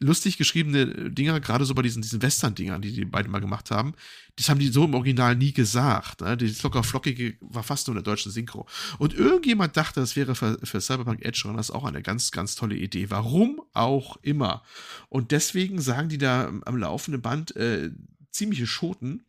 lustig 0.00 0.38
geschriebene 0.38 1.10
Dinger, 1.10 1.40
gerade 1.40 1.66
so 1.66 1.74
bei 1.74 1.82
diesen, 1.82 2.00
diesen 2.00 2.22
Western-Dingern, 2.22 2.80
die 2.80 2.92
die 2.92 3.04
beiden 3.04 3.30
mal 3.30 3.40
gemacht 3.40 3.70
haben, 3.70 3.94
das 4.36 4.48
haben 4.48 4.58
die 4.58 4.68
so 4.68 4.86
im 4.86 4.94
Original 4.94 5.36
nie 5.36 5.52
gesagt. 5.52 6.22
Ne? 6.22 6.38
Die 6.38 6.54
locker 6.62 6.82
flockige 6.82 7.36
war 7.40 7.62
fast 7.62 7.86
nur 7.86 7.96
in 7.96 8.02
der 8.02 8.10
deutschen 8.10 8.32
Synchro. 8.32 8.66
Und 8.98 9.12
irgendjemand 9.12 9.76
dachte, 9.76 10.00
das 10.00 10.16
wäre 10.16 10.34
für, 10.34 10.58
für 10.64 10.80
Cyberpunk 10.80 11.22
Edge 11.24 11.42
Runners 11.44 11.70
auch 11.70 11.84
eine 11.84 12.02
ganz, 12.02 12.30
ganz 12.30 12.54
tolle 12.54 12.76
Idee. 12.76 13.10
Warum 13.10 13.60
auch 13.74 14.16
immer. 14.22 14.62
Und 15.10 15.32
deswegen 15.32 15.80
sagen 15.80 16.08
die 16.08 16.18
da 16.18 16.50
am 16.64 16.76
laufenden 16.76 17.20
Band 17.20 17.54
äh, 17.56 17.90
ziemliche 18.30 18.66
Schoten. 18.66 19.24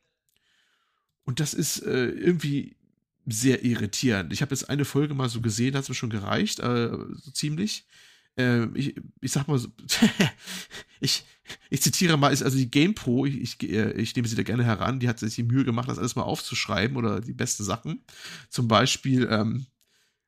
Und 1.25 1.41
das 1.41 1.53
ist 1.53 1.83
äh, 1.83 2.07
irgendwie 2.07 2.77
sehr 3.25 3.63
irritierend. 3.65 4.31
Ich 4.31 4.41
habe 4.41 4.55
jetzt 4.55 4.69
eine 4.69 4.85
Folge 4.85 5.13
mal 5.13 5.29
so 5.29 5.41
gesehen, 5.41 5.75
hat 5.75 5.83
es 5.83 5.89
mir 5.89 5.95
schon 5.95 6.09
gereicht, 6.09 6.59
äh, 6.59 6.89
so 6.89 7.31
ziemlich 7.31 7.85
äh, 8.37 8.65
ich, 8.77 8.95
ich 9.21 9.31
sag 9.31 9.47
mal 9.47 9.57
so, 9.57 9.69
ich, 10.99 11.25
ich 11.69 11.81
zitiere 11.81 12.17
mal, 12.17 12.31
ist 12.31 12.43
also 12.43 12.57
die 12.57 12.71
GamePro, 12.71 13.25
ich, 13.25 13.41
ich, 13.41 13.69
äh, 13.69 13.91
ich 13.93 14.15
nehme 14.15 14.27
sie 14.27 14.35
da 14.35 14.43
gerne 14.43 14.63
heran, 14.63 14.99
die 14.99 15.09
hat 15.09 15.19
sich 15.19 15.35
die 15.35 15.43
Mühe 15.43 15.65
gemacht, 15.65 15.89
das 15.89 15.99
alles 15.99 16.15
mal 16.15 16.23
aufzuschreiben 16.23 16.97
oder 16.97 17.21
die 17.21 17.33
besten 17.33 17.63
Sachen. 17.63 18.03
Zum 18.49 18.67
Beispiel, 18.67 19.27
ähm, 19.29 19.65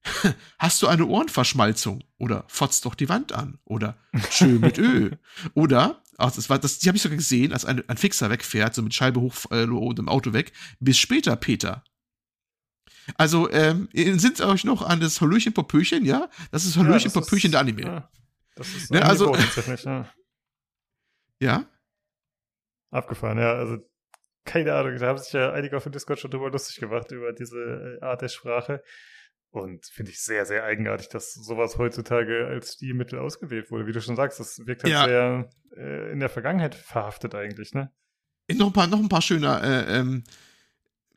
hast 0.60 0.82
du 0.82 0.88
eine 0.88 1.06
Ohrenverschmalzung? 1.06 2.04
Oder 2.18 2.46
fotzt 2.48 2.86
doch 2.86 2.96
die 2.96 3.10
Wand 3.10 3.32
an? 3.32 3.60
Oder 3.66 3.98
schön 4.30 4.60
mit 4.60 4.78
Öl? 4.78 5.18
Oder, 5.54 6.02
also 6.18 6.38
das 6.38 6.50
war, 6.50 6.60
das, 6.60 6.80
die 6.80 6.88
habe 6.88 6.98
ich 6.98 7.02
sogar 7.02 7.18
gesehen, 7.18 7.54
als 7.54 7.66
ein, 7.66 7.88
ein 7.88 7.98
Fixer 7.98 8.30
wegfährt, 8.30 8.76
so 8.76 8.82
mit 8.82 8.94
Scheibe 8.94 9.22
hoch 9.22 9.34
äh, 9.52 9.64
und 9.64 10.00
im 10.00 10.10
Auto 10.10 10.34
weg. 10.34 10.52
Bis 10.80 10.98
später, 10.98 11.36
Peter. 11.36 11.84
Also, 13.18 13.50
ähm, 13.52 13.90
sind 13.94 14.42
euch 14.42 14.64
noch 14.64 14.82
an 14.82 15.00
das 15.00 15.20
Hallöchen 15.22 15.54
Popöchen, 15.54 16.06
ja? 16.06 16.30
Das 16.52 16.66
ist 16.66 16.78
Hallöchen 16.78 17.12
ja, 17.12 17.20
Popöchen 17.20 17.52
der 17.52 17.60
Anime. 17.60 17.82
Ja, 17.82 18.10
das 18.56 18.68
ist 18.74 18.92
ne, 18.92 19.04
also, 19.04 19.36
ja. 19.36 20.10
ja? 21.40 21.66
Abgefahren, 22.92 23.40
ja. 23.40 23.54
Also, 23.54 23.78
keine 24.46 24.74
Ahnung, 24.74 24.98
da 24.98 25.08
haben 25.08 25.18
sich 25.18 25.34
ja 25.34 25.52
einige 25.52 25.78
auf 25.78 25.84
dem 25.84 25.92
Discord 25.92 26.20
schon 26.20 26.32
drüber 26.32 26.52
lustig 26.52 26.80
gemacht, 26.80 27.12
über 27.12 27.34
diese 27.34 28.00
äh, 28.02 28.06
Art 28.06 28.22
der 28.22 28.30
Sprache. 28.30 28.84
Und 29.50 29.86
finde 29.86 30.12
ich 30.12 30.20
sehr, 30.20 30.46
sehr 30.46 30.64
eigenartig, 30.64 31.10
dass 31.10 31.34
sowas 31.34 31.78
heutzutage 31.78 32.48
als 32.48 32.74
Stilmittel 32.74 33.20
ausgewählt 33.20 33.70
wurde. 33.70 33.86
Wie 33.86 33.92
du 33.92 34.02
schon 34.02 34.16
sagst, 34.16 34.40
das 34.40 34.66
wirkt 34.66 34.84
halt 34.84 34.94
ja. 34.94 35.06
sehr 35.06 35.50
äh, 35.78 36.12
in 36.12 36.20
der 36.20 36.30
Vergangenheit 36.30 36.74
verhaftet 36.74 37.36
eigentlich, 37.36 37.74
ne? 37.74 37.92
Noch 38.52 38.68
ein 38.68 38.74
paar, 38.74 38.88
noch 38.88 39.00
ein 39.00 39.10
paar 39.10 39.22
schöne 39.22 39.62
äh, 39.62 40.00
ähm, 40.00 40.24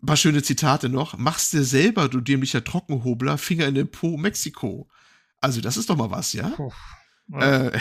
paar 0.07 0.17
schöne 0.17 0.43
Zitate 0.43 0.89
noch. 0.89 1.17
Machst 1.19 1.53
dir 1.53 1.65
selber, 1.65 2.09
du 2.09 2.21
dämlicher 2.21 2.65
Trockenhobler, 2.65 3.39
Finger 3.39 3.67
in 3.67 3.75
den 3.75 3.91
Po, 3.91 4.17
Mexiko. 4.17 4.89
Also, 5.41 5.61
das 5.61 5.77
ist 5.77 5.91
doch 5.91 5.97
mal 5.97 6.11
was, 6.11 6.33
ja? 6.33 6.49
Puh, 6.51 6.73
ja. 7.29 7.69
Äh, 7.69 7.79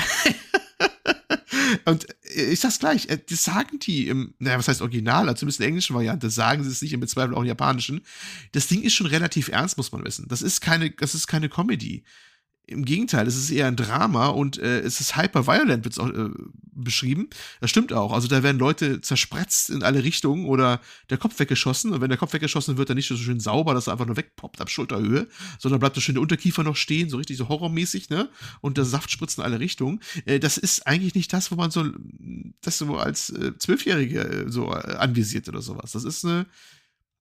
und 1.86 2.08
ich 2.22 2.60
sag's 2.60 2.80
gleich, 2.80 3.10
äh, 3.10 3.20
das 3.30 3.44
sagen 3.44 3.80
die 3.80 4.08
im, 4.08 4.34
naja, 4.40 4.58
was 4.58 4.68
heißt 4.68 4.82
Original, 4.82 5.28
also 5.28 5.40
zumindest 5.40 5.60
in 5.60 5.64
der 5.64 5.68
englischen 5.70 5.96
Variante, 5.96 6.30
sagen 6.30 6.64
sie 6.64 6.70
es 6.70 6.82
nicht 6.82 6.94
im 6.94 7.06
Zweifel 7.08 7.34
auch 7.34 7.42
im 7.42 7.48
japanischen. 7.48 8.02
Das 8.52 8.68
Ding 8.68 8.82
ist 8.82 8.94
schon 8.94 9.08
relativ 9.08 9.48
ernst, 9.48 9.78
muss 9.78 9.92
man 9.92 10.04
wissen. 10.04 10.28
Das 10.28 10.42
ist 10.42 10.62
keine, 10.62 10.92
das 10.92 11.16
ist 11.16 11.28
keine 11.28 11.50
Comedy. 11.50 12.04
Im 12.68 12.84
Gegenteil, 12.84 13.28
es 13.28 13.36
ist 13.36 13.52
eher 13.52 13.68
ein 13.68 13.76
Drama 13.76 14.28
und 14.28 14.58
äh, 14.58 14.80
es 14.80 15.00
ist 15.00 15.16
hyper-violent, 15.16 15.84
wird 15.84 15.94
es 15.94 16.00
auch 16.00 16.10
äh, 16.10 16.30
beschrieben. 16.76 17.30
Das 17.62 17.70
stimmt 17.70 17.94
auch. 17.94 18.12
Also 18.12 18.28
da 18.28 18.42
werden 18.44 18.58
Leute 18.58 19.02
zerspretzt 19.02 19.70
in 19.70 19.84
alle 19.84 20.04
Richtungen 20.04 20.46
oder 20.46 20.82
der 21.10 21.18
Kopf 21.18 21.38
weggeschossen. 21.40 21.94
Und 21.94 22.02
wenn 22.02 22.10
der 22.10 22.18
Kopf 22.18 22.34
weggeschossen 22.34 22.78
wird, 22.78 22.90
dann 22.90 22.98
nicht 22.98 23.08
so 23.08 23.16
schön 23.18 23.40
sauber, 23.40 23.74
dass 23.74 23.88
er 23.88 23.94
einfach 23.94 24.08
nur 24.08 24.18
wegpoppt 24.18 24.62
ab 24.62 24.70
Schulterhöhe, 24.70 25.28
sondern 25.60 25.80
bleibt 25.80 25.96
so 25.96 26.02
schön 26.02 26.16
der 26.16 26.22
Unterkiefer 26.22 26.64
noch 26.64 26.76
stehen, 26.76 27.10
so 27.10 27.18
richtig 27.18 27.38
so 27.38 27.50
horrormäßig, 27.50 28.10
ne? 28.10 28.30
Und 28.62 28.78
der 28.78 28.86
Saft 28.86 29.12
spritzt 29.12 29.38
in 29.38 29.44
alle 29.44 29.60
Richtungen. 29.60 30.00
Äh, 30.26 30.40
das 30.40 30.58
ist 30.58 30.88
eigentlich 30.88 31.16
nicht 31.16 31.32
das, 31.34 31.52
wo 31.52 31.56
man 31.56 31.72
so 31.72 31.86
das 32.62 32.80
so 32.80 32.98
als 32.98 33.30
äh, 33.30 33.58
Zwölfjährige 33.58 34.20
äh, 34.22 34.52
so 34.52 34.72
äh, 34.72 34.96
anvisiert 34.96 35.48
oder 35.50 35.62
sowas. 35.62 35.92
Das 35.92 36.04
ist 36.04 36.26
eine 36.26 36.46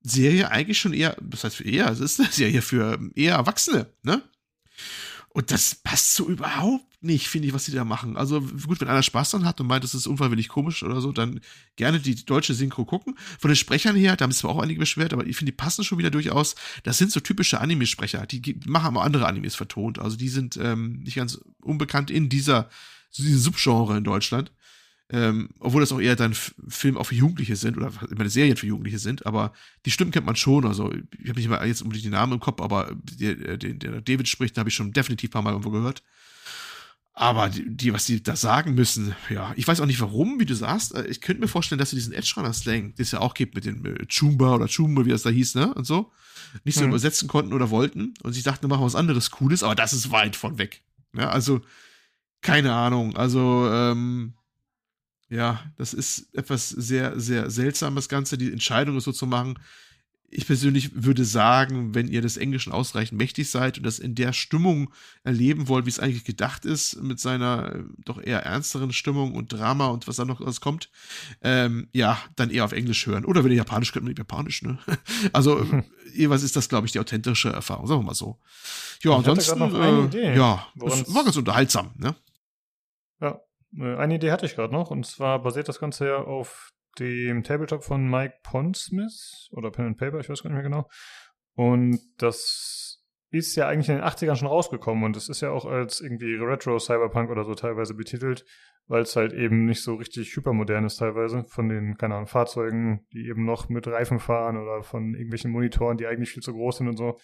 Serie 0.02 0.50
eigentlich 0.50 0.78
schon 0.78 0.92
eher, 0.92 1.16
das 1.20 1.44
heißt 1.44 1.56
für 1.56 1.64
eher, 1.64 1.88
es 1.90 2.00
ist 2.00 2.20
eine 2.20 2.30
Serie 2.30 2.62
für 2.62 2.98
eher 3.14 3.34
Erwachsene, 3.34 3.86
ne? 4.02 4.22
Und 5.34 5.50
das 5.50 5.74
passt 5.74 6.14
so 6.14 6.28
überhaupt 6.28 7.02
nicht, 7.02 7.26
finde 7.26 7.48
ich, 7.48 7.54
was 7.54 7.64
die 7.64 7.72
da 7.72 7.84
machen. 7.84 8.16
Also 8.16 8.40
gut, 8.40 8.80
wenn 8.80 8.86
einer 8.86 9.02
Spaß 9.02 9.32
dran 9.32 9.44
hat 9.44 9.60
und 9.60 9.66
meint, 9.66 9.82
das 9.82 9.92
ist 9.92 10.06
unfreiwillig 10.06 10.48
komisch 10.48 10.84
oder 10.84 11.00
so, 11.00 11.10
dann 11.10 11.40
gerne 11.74 11.98
die 11.98 12.24
deutsche 12.24 12.54
Synchro 12.54 12.84
gucken. 12.84 13.18
Von 13.40 13.50
den 13.50 13.56
Sprechern 13.56 13.96
her, 13.96 14.14
da 14.14 14.22
haben 14.22 14.30
es 14.30 14.44
auch 14.44 14.62
einige 14.62 14.78
beschwert, 14.78 15.12
aber 15.12 15.26
ich 15.26 15.36
finde, 15.36 15.50
die 15.50 15.56
passen 15.56 15.82
schon 15.82 15.98
wieder 15.98 16.12
durchaus. 16.12 16.54
Das 16.84 16.98
sind 16.98 17.10
so 17.10 17.18
typische 17.18 17.60
Anime-Sprecher. 17.60 18.24
Die 18.26 18.60
machen 18.66 18.86
aber 18.86 19.02
andere 19.02 19.26
Animes 19.26 19.56
vertont. 19.56 19.98
Also 19.98 20.16
die 20.16 20.28
sind 20.28 20.56
ähm, 20.56 21.00
nicht 21.00 21.16
ganz 21.16 21.40
unbekannt 21.60 22.12
in 22.12 22.28
dieser, 22.28 22.70
dieser 23.16 23.38
Subgenre 23.38 23.98
in 23.98 24.04
Deutschland. 24.04 24.52
Ähm, 25.10 25.50
obwohl 25.60 25.82
das 25.82 25.92
auch 25.92 26.00
eher 26.00 26.16
dann 26.16 26.34
Film 26.34 26.96
auch 26.96 27.04
für 27.04 27.14
Jugendliche 27.14 27.56
sind 27.56 27.76
oder 27.76 27.92
meine 28.16 28.30
Serien 28.30 28.56
für 28.56 28.66
Jugendliche 28.66 28.98
sind, 28.98 29.26
aber 29.26 29.52
die 29.84 29.90
Stimmen 29.90 30.12
kennt 30.12 30.24
man 30.24 30.36
schon. 30.36 30.66
Also 30.66 30.92
ich 30.92 31.28
habe 31.28 31.38
nicht 31.38 31.48
mal 31.48 31.66
jetzt 31.66 31.82
unbedingt 31.82 32.06
die 32.06 32.10
Namen 32.10 32.32
im 32.32 32.40
Kopf, 32.40 32.62
aber 32.62 32.96
der, 33.20 33.58
der, 33.58 33.74
der 33.74 34.00
David 34.00 34.28
spricht, 34.28 34.56
da 34.56 34.60
habe 34.60 34.70
ich 34.70 34.74
schon 34.74 34.92
definitiv 34.92 35.28
ein 35.28 35.32
paar 35.32 35.42
Mal 35.42 35.50
irgendwo 35.50 35.70
gehört. 35.70 36.02
Aber 37.16 37.48
die, 37.48 37.64
die, 37.64 37.92
was 37.92 38.06
die 38.06 38.22
da 38.22 38.34
sagen 38.34 38.74
müssen, 38.74 39.14
ja, 39.30 39.52
ich 39.54 39.68
weiß 39.68 39.80
auch 39.80 39.86
nicht 39.86 40.00
warum, 40.00 40.40
wie 40.40 40.46
du 40.46 40.54
sagst. 40.54 40.94
Äh, 40.94 41.06
ich 41.06 41.20
könnte 41.20 41.40
mir 41.40 41.48
vorstellen, 41.48 41.78
dass 41.78 41.90
sie 41.90 41.96
diesen 41.96 42.12
Edge 42.12 42.32
Runner 42.36 42.52
Slang, 42.52 42.94
den 42.94 43.02
es 43.02 43.12
ja 43.12 43.20
auch 43.20 43.34
gibt 43.34 43.54
mit 43.54 43.64
dem 43.64 43.86
äh, 43.86 44.04
Chumba 44.06 44.56
oder 44.56 44.66
Chumba, 44.66 45.04
wie 45.04 45.10
das 45.10 45.22
da 45.22 45.30
hieß, 45.30 45.54
ne, 45.54 45.72
und 45.74 45.86
so, 45.86 46.10
nicht 46.64 46.74
so 46.74 46.82
mhm. 46.82 46.88
übersetzen 46.88 47.28
konnten 47.28 47.52
oder 47.52 47.70
wollten. 47.70 48.14
Und 48.24 48.32
sie 48.32 48.42
dachten, 48.42 48.64
wir 48.64 48.68
machen 48.68 48.84
was 48.84 48.96
anderes 48.96 49.30
Cooles, 49.30 49.62
aber 49.62 49.76
das 49.76 49.92
ist 49.92 50.10
weit 50.10 50.34
von 50.34 50.58
weg. 50.58 50.82
Ja, 51.16 51.28
also, 51.28 51.60
keine 52.40 52.74
Ahnung. 52.74 53.16
Also, 53.16 53.70
ähm, 53.70 54.34
ja, 55.28 55.62
das 55.76 55.94
ist 55.94 56.34
etwas 56.34 56.68
sehr, 56.68 57.18
sehr 57.18 57.50
seltsames 57.50 58.08
Ganze, 58.08 58.38
die 58.38 58.52
Entscheidung 58.52 59.00
so 59.00 59.12
zu 59.12 59.26
machen 59.26 59.58
ich 60.34 60.46
persönlich 60.46 60.90
würde 60.94 61.24
sagen, 61.24 61.94
wenn 61.94 62.08
ihr 62.08 62.20
des 62.20 62.36
Englischen 62.36 62.72
ausreichend 62.72 63.18
mächtig 63.18 63.50
seid 63.50 63.78
und 63.78 63.84
das 63.84 64.00
in 64.00 64.14
der 64.16 64.32
Stimmung 64.32 64.92
erleben 65.22 65.68
wollt, 65.68 65.86
wie 65.86 65.90
es 65.90 66.00
eigentlich 66.00 66.24
gedacht 66.24 66.64
ist, 66.64 67.00
mit 67.00 67.20
seiner 67.20 67.74
äh, 67.74 67.84
doch 68.04 68.20
eher 68.20 68.42
ernsteren 68.42 68.92
Stimmung 68.92 69.34
und 69.34 69.52
Drama 69.52 69.86
und 69.86 70.08
was 70.08 70.16
da 70.16 70.24
noch 70.24 70.40
alles 70.40 70.60
kommt, 70.60 70.90
ähm, 71.40 71.88
ja, 71.92 72.18
dann 72.34 72.50
eher 72.50 72.64
auf 72.64 72.72
Englisch 72.72 73.06
hören. 73.06 73.24
Oder 73.24 73.44
wenn 73.44 73.52
ihr 73.52 73.58
Japanisch 73.58 73.92
könnt, 73.92 74.06
mit 74.06 74.18
Japanisch, 74.18 74.62
ne? 74.62 74.78
Also, 75.32 75.64
jeweils 76.14 76.42
ist 76.42 76.56
das, 76.56 76.68
glaube 76.68 76.86
ich, 76.86 76.92
die 76.92 77.00
authentische 77.00 77.50
Erfahrung, 77.50 77.86
sagen 77.86 78.00
wir 78.00 78.06
mal 78.06 78.14
so. 78.14 78.40
Ja, 79.02 79.12
ich 79.12 79.28
ansonsten, 79.28 80.12
äh, 80.12 80.36
ja, 80.36 80.66
war 80.74 81.24
ganz 81.24 81.36
unterhaltsam, 81.36 81.92
ne? 81.96 82.16
Ja, 83.20 83.40
eine 83.78 84.14
Idee 84.14 84.30
hatte 84.30 84.46
ich 84.46 84.54
gerade 84.54 84.72
noch, 84.72 84.90
und 84.90 85.06
zwar 85.06 85.42
basiert 85.42 85.68
das 85.68 85.80
Ganze 85.80 86.06
ja 86.08 86.16
auf 86.18 86.70
dem 86.98 87.42
Tabletop 87.42 87.82
von 87.82 88.08
Mike 88.08 88.34
Pondsmith 88.42 89.48
oder 89.52 89.70
Pen 89.70 89.86
and 89.86 89.98
Paper, 89.98 90.20
ich 90.20 90.28
weiß 90.28 90.42
gar 90.42 90.50
nicht 90.50 90.62
mehr 90.62 90.70
genau. 90.70 90.88
Und 91.56 91.98
das 92.18 93.02
ist 93.30 93.56
ja 93.56 93.66
eigentlich 93.66 93.88
in 93.88 93.96
den 93.96 94.04
80ern 94.04 94.36
schon 94.36 94.48
rausgekommen 94.48 95.04
und 95.04 95.16
es 95.16 95.28
ist 95.28 95.40
ja 95.40 95.50
auch 95.50 95.64
als 95.64 96.00
irgendwie 96.00 96.36
Retro 96.36 96.78
Cyberpunk 96.78 97.30
oder 97.30 97.44
so 97.44 97.54
teilweise 97.54 97.94
betitelt, 97.94 98.44
weil 98.86 99.02
es 99.02 99.16
halt 99.16 99.32
eben 99.32 99.64
nicht 99.64 99.82
so 99.82 99.94
richtig 99.94 100.34
hypermodern 100.36 100.84
ist 100.84 100.96
teilweise 100.96 101.42
von 101.44 101.68
den, 101.68 101.96
keine 101.96 102.14
Ahnung, 102.14 102.28
Fahrzeugen, 102.28 103.06
die 103.12 103.26
eben 103.26 103.44
noch 103.44 103.68
mit 103.68 103.88
Reifen 103.88 104.20
fahren 104.20 104.56
oder 104.56 104.82
von 104.82 105.14
irgendwelchen 105.14 105.50
Monitoren, 105.50 105.96
die 105.96 106.06
eigentlich 106.06 106.30
viel 106.30 106.42
zu 106.42 106.52
groß 106.52 106.78
sind 106.78 106.88
und 106.88 106.96
so. 106.96 107.18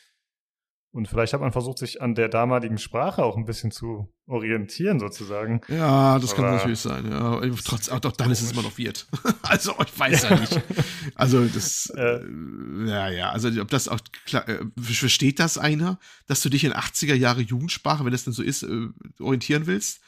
Und 0.93 1.07
vielleicht 1.07 1.33
hat 1.33 1.41
man 1.41 1.53
versucht, 1.53 1.79
sich 1.79 2.03
an 2.03 2.17
der 2.17 2.29
damaligen 2.29 2.77
Sprache 2.77 3.23
auch 3.23 3.37
ein 3.37 3.45
bisschen 3.45 3.71
zu 3.71 4.13
orientieren, 4.27 4.99
sozusagen. 4.99 5.61
Ja, 5.69 6.19
das 6.19 6.33
Aber 6.33 6.43
kann 6.43 6.57
natürlich 6.57 6.81
sein. 6.81 7.09
Ja. 7.09 7.41
Trotz, 7.65 7.89
auch 7.91 8.01
doch 8.01 8.11
dann 8.13 8.31
ist 8.33 8.43
es 8.43 8.51
immer 8.51 8.63
noch 8.63 8.77
Wirt. 8.77 9.07
also, 9.43 9.73
ich 9.85 9.99
weiß 9.99 10.23
ja 10.25 10.39
nicht. 10.39 10.61
Also, 11.15 11.45
das, 11.45 11.93
äh, 11.97 12.21
ja, 12.87 13.11
ja, 13.11 13.31
also, 13.31 13.49
ob 13.61 13.69
das 13.69 13.89
auch 13.89 14.01
klar, 14.25 14.49
äh, 14.49 14.65
versteht 14.81 15.39
das 15.39 15.59
einer, 15.59 15.99
dass 16.27 16.41
du 16.41 16.49
dich 16.49 16.65
in 16.65 16.73
80er 16.73 17.15
Jahre 17.15 17.43
Jugendsprache, 17.43 18.05
wenn 18.05 18.13
das 18.13 18.25
denn 18.25 18.33
so 18.33 18.43
ist, 18.43 18.63
äh, 18.63 18.89
orientieren 19.21 19.67
willst? 19.67 20.01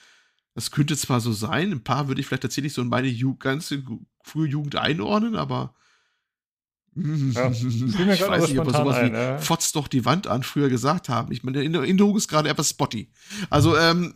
Das 0.55 0.71
könnte 0.71 0.97
zwar 0.97 1.21
so 1.21 1.33
sein, 1.33 1.71
ein 1.71 1.85
paar 1.85 2.09
würde 2.09 2.21
ich 2.21 2.27
vielleicht 2.27 2.43
tatsächlich 2.43 2.73
so 2.73 2.83
in 2.83 2.89
meine 2.89 3.09
Ju 3.09 3.37
ganze 3.37 3.83
frühe 4.25 4.49
Jugend 4.49 4.77
einordnen, 4.77 5.37
aber 5.37 5.75
ja, 6.95 7.51
ich 7.51 8.21
weiß 8.21 8.49
nicht, 8.49 8.59
ob 8.59 8.67
wir 8.67 8.75
sowas 8.75 8.97
ein, 8.97 9.13
wie 9.13 9.17
ja. 9.17 9.39
Fotz 9.39 9.73
doch 9.73 9.89
die 9.89 10.05
Wand 10.05 10.27
an 10.27 10.43
früher 10.43 10.69
gesagt 10.69 11.09
haben. 11.09 11.33
Ich 11.33 11.43
meine, 11.43 11.67
der 11.67 11.81
Erinnerung 11.81 12.17
ist 12.17 12.29
gerade 12.29 12.49
etwas 12.49 12.71
spotty. 12.71 13.11
Also, 13.49 13.77
ähm, 13.77 14.13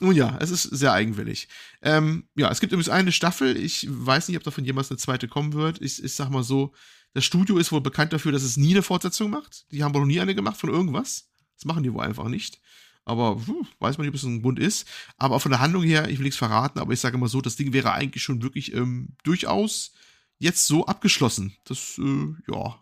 nun 0.00 0.14
ja, 0.14 0.36
es 0.40 0.50
ist 0.50 0.62
sehr 0.62 0.92
eigenwillig. 0.92 1.48
Ähm, 1.82 2.28
ja, 2.36 2.50
es 2.50 2.60
gibt 2.60 2.72
übrigens 2.72 2.88
eine 2.88 3.12
Staffel. 3.12 3.56
Ich 3.56 3.86
weiß 3.88 4.28
nicht, 4.28 4.36
ob 4.36 4.42
davon 4.42 4.64
jemals 4.64 4.90
eine 4.90 4.98
zweite 4.98 5.28
kommen 5.28 5.52
wird. 5.52 5.80
Ich, 5.80 6.02
ich 6.02 6.14
sag 6.14 6.30
mal 6.30 6.42
so, 6.42 6.72
das 7.14 7.24
Studio 7.24 7.58
ist 7.58 7.70
wohl 7.70 7.80
bekannt 7.80 8.12
dafür, 8.12 8.32
dass 8.32 8.42
es 8.42 8.56
nie 8.56 8.72
eine 8.72 8.82
Fortsetzung 8.82 9.30
macht. 9.30 9.70
Die 9.70 9.84
haben 9.84 9.94
wohl 9.94 10.00
noch 10.00 10.08
nie 10.08 10.20
eine 10.20 10.34
gemacht 10.34 10.56
von 10.56 10.70
irgendwas. 10.70 11.28
Das 11.56 11.64
machen 11.64 11.82
die 11.84 11.92
wohl 11.92 12.02
einfach 12.02 12.28
nicht. 12.28 12.60
Aber 13.04 13.36
hm, 13.46 13.66
weiß 13.78 13.98
man 13.98 14.06
nicht, 14.06 14.14
ob 14.14 14.16
es 14.16 14.24
ein 14.24 14.42
Bund 14.42 14.58
ist. 14.58 14.88
Aber 15.16 15.38
von 15.38 15.50
der 15.50 15.60
Handlung 15.60 15.82
her, 15.82 16.08
ich 16.08 16.18
will 16.18 16.24
nichts 16.24 16.38
verraten, 16.38 16.78
aber 16.78 16.92
ich 16.92 17.00
sage 17.00 17.18
mal 17.18 17.28
so, 17.28 17.40
das 17.40 17.56
Ding 17.56 17.72
wäre 17.72 17.92
eigentlich 17.92 18.22
schon 18.22 18.42
wirklich 18.42 18.74
ähm, 18.74 19.10
durchaus 19.22 19.92
jetzt 20.38 20.66
so 20.66 20.86
abgeschlossen. 20.86 21.56
Das, 21.64 21.98
äh, 21.98 22.52
ja. 22.52 22.80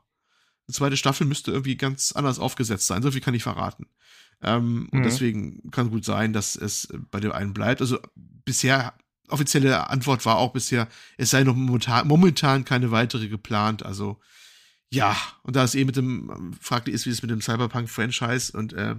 Die 0.68 0.72
zweite 0.72 0.96
Staffel 0.96 1.26
müsste 1.26 1.50
irgendwie 1.50 1.76
ganz 1.76 2.12
anders 2.12 2.38
aufgesetzt 2.38 2.86
sein. 2.86 3.02
So 3.02 3.10
viel 3.10 3.20
kann 3.20 3.34
ich 3.34 3.42
verraten. 3.42 3.86
Ähm, 4.42 4.74
mhm. 4.74 4.88
Und 4.92 5.02
deswegen 5.02 5.70
kann 5.70 5.90
gut 5.90 6.04
sein, 6.04 6.32
dass 6.32 6.56
es 6.56 6.88
bei 7.10 7.20
dem 7.20 7.32
einen 7.32 7.54
bleibt. 7.54 7.80
Also 7.80 7.98
bisher, 8.14 8.94
offizielle 9.28 9.90
Antwort 9.90 10.24
war 10.26 10.36
auch 10.36 10.52
bisher, 10.52 10.88
es 11.16 11.30
sei 11.30 11.44
noch 11.44 11.54
momentan, 11.54 12.06
momentan 12.06 12.64
keine 12.64 12.90
weitere 12.90 13.28
geplant. 13.28 13.84
Also 13.84 14.20
ja, 14.92 15.16
und 15.42 15.56
da 15.56 15.64
es 15.64 15.74
eh 15.74 15.84
mit 15.84 15.96
dem, 15.96 16.54
fraglich 16.60 16.94
ist, 16.94 17.06
wie 17.06 17.10
es 17.10 17.22
mit 17.22 17.30
dem 17.30 17.40
Cyberpunk-Franchise 17.40 18.56
und 18.56 18.74
äh, 18.74 18.96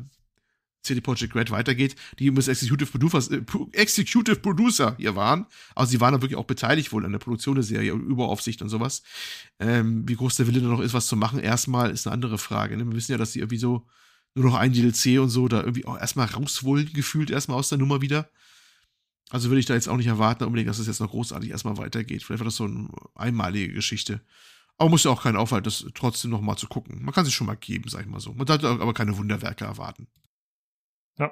CD 0.83 1.01
Projekt 1.01 1.35
Red 1.35 1.49
weitergeht, 1.51 1.95
die 2.19 2.25
übrigens 2.25 2.49
Executive 2.49 2.91
Producer, 2.91 3.31
äh, 3.31 3.41
Executive 3.71 4.35
Producer 4.37 4.95
hier 4.97 5.15
waren. 5.15 5.45
Also 5.75 5.91
sie 5.91 6.01
waren 6.01 6.13
da 6.13 6.21
wirklich 6.21 6.37
auch 6.37 6.45
beteiligt 6.45 6.91
wohl 6.91 7.05
an 7.05 7.11
der 7.11 7.19
Produktion 7.19 7.55
der 7.55 7.63
Serie, 7.63 7.93
Überaufsicht 7.93 8.61
und 8.61 8.69
sowas. 8.69 9.03
Ähm, 9.59 10.07
wie 10.07 10.15
groß 10.15 10.35
der 10.35 10.47
Wille 10.47 10.61
da 10.61 10.67
noch 10.67 10.81
ist, 10.81 10.93
was 10.93 11.07
zu 11.07 11.15
machen, 11.15 11.39
erstmal 11.39 11.89
ist 11.91 12.05
eine 12.05 12.13
andere 12.13 12.37
Frage. 12.37 12.77
Ne? 12.77 12.85
Wir 12.85 12.95
wissen 12.95 13.13
ja, 13.13 13.17
dass 13.17 13.31
sie 13.31 13.39
irgendwie 13.39 13.57
so 13.57 13.87
nur 14.35 14.45
noch 14.45 14.55
ein 14.55 14.73
DLC 14.73 15.19
und 15.19 15.29
so 15.29 15.47
da 15.47 15.61
irgendwie 15.61 15.85
auch 15.85 15.97
erstmal 15.97 16.27
raus 16.27 16.63
wollen, 16.63 16.91
gefühlt 16.93 17.29
erstmal 17.31 17.57
aus 17.57 17.69
der 17.69 17.77
Nummer 17.77 18.01
wieder. 18.01 18.29
Also 19.29 19.49
würde 19.49 19.59
ich 19.59 19.65
da 19.65 19.73
jetzt 19.73 19.87
auch 19.87 19.97
nicht 19.97 20.07
erwarten, 20.07 20.43
unbedingt, 20.43 20.69
dass 20.69 20.79
es 20.79 20.87
jetzt 20.87 20.99
noch 20.99 21.09
großartig 21.09 21.49
erstmal 21.49 21.77
weitergeht. 21.77 22.23
Vielleicht 22.23 22.41
war 22.41 22.45
das 22.45 22.55
so 22.55 22.65
eine 22.65 22.89
einmalige 23.15 23.73
Geschichte. 23.73 24.21
Aber 24.77 24.89
muss 24.89 25.03
ja 25.03 25.11
auch 25.11 25.23
keinen 25.23 25.37
Aufwand, 25.37 25.65
das 25.65 25.85
trotzdem 25.93 26.31
noch 26.31 26.41
mal 26.41 26.57
zu 26.57 26.67
gucken. 26.67 27.03
Man 27.03 27.13
kann 27.13 27.25
sich 27.25 27.33
schon 27.33 27.47
mal 27.47 27.55
geben, 27.55 27.89
sag 27.89 28.01
ich 28.01 28.07
mal 28.07 28.19
so. 28.19 28.33
Man 28.33 28.45
darf 28.45 28.63
aber 28.63 28.93
keine 28.93 29.17
Wunderwerke 29.17 29.65
erwarten. 29.65 30.07
Ja. 31.17 31.31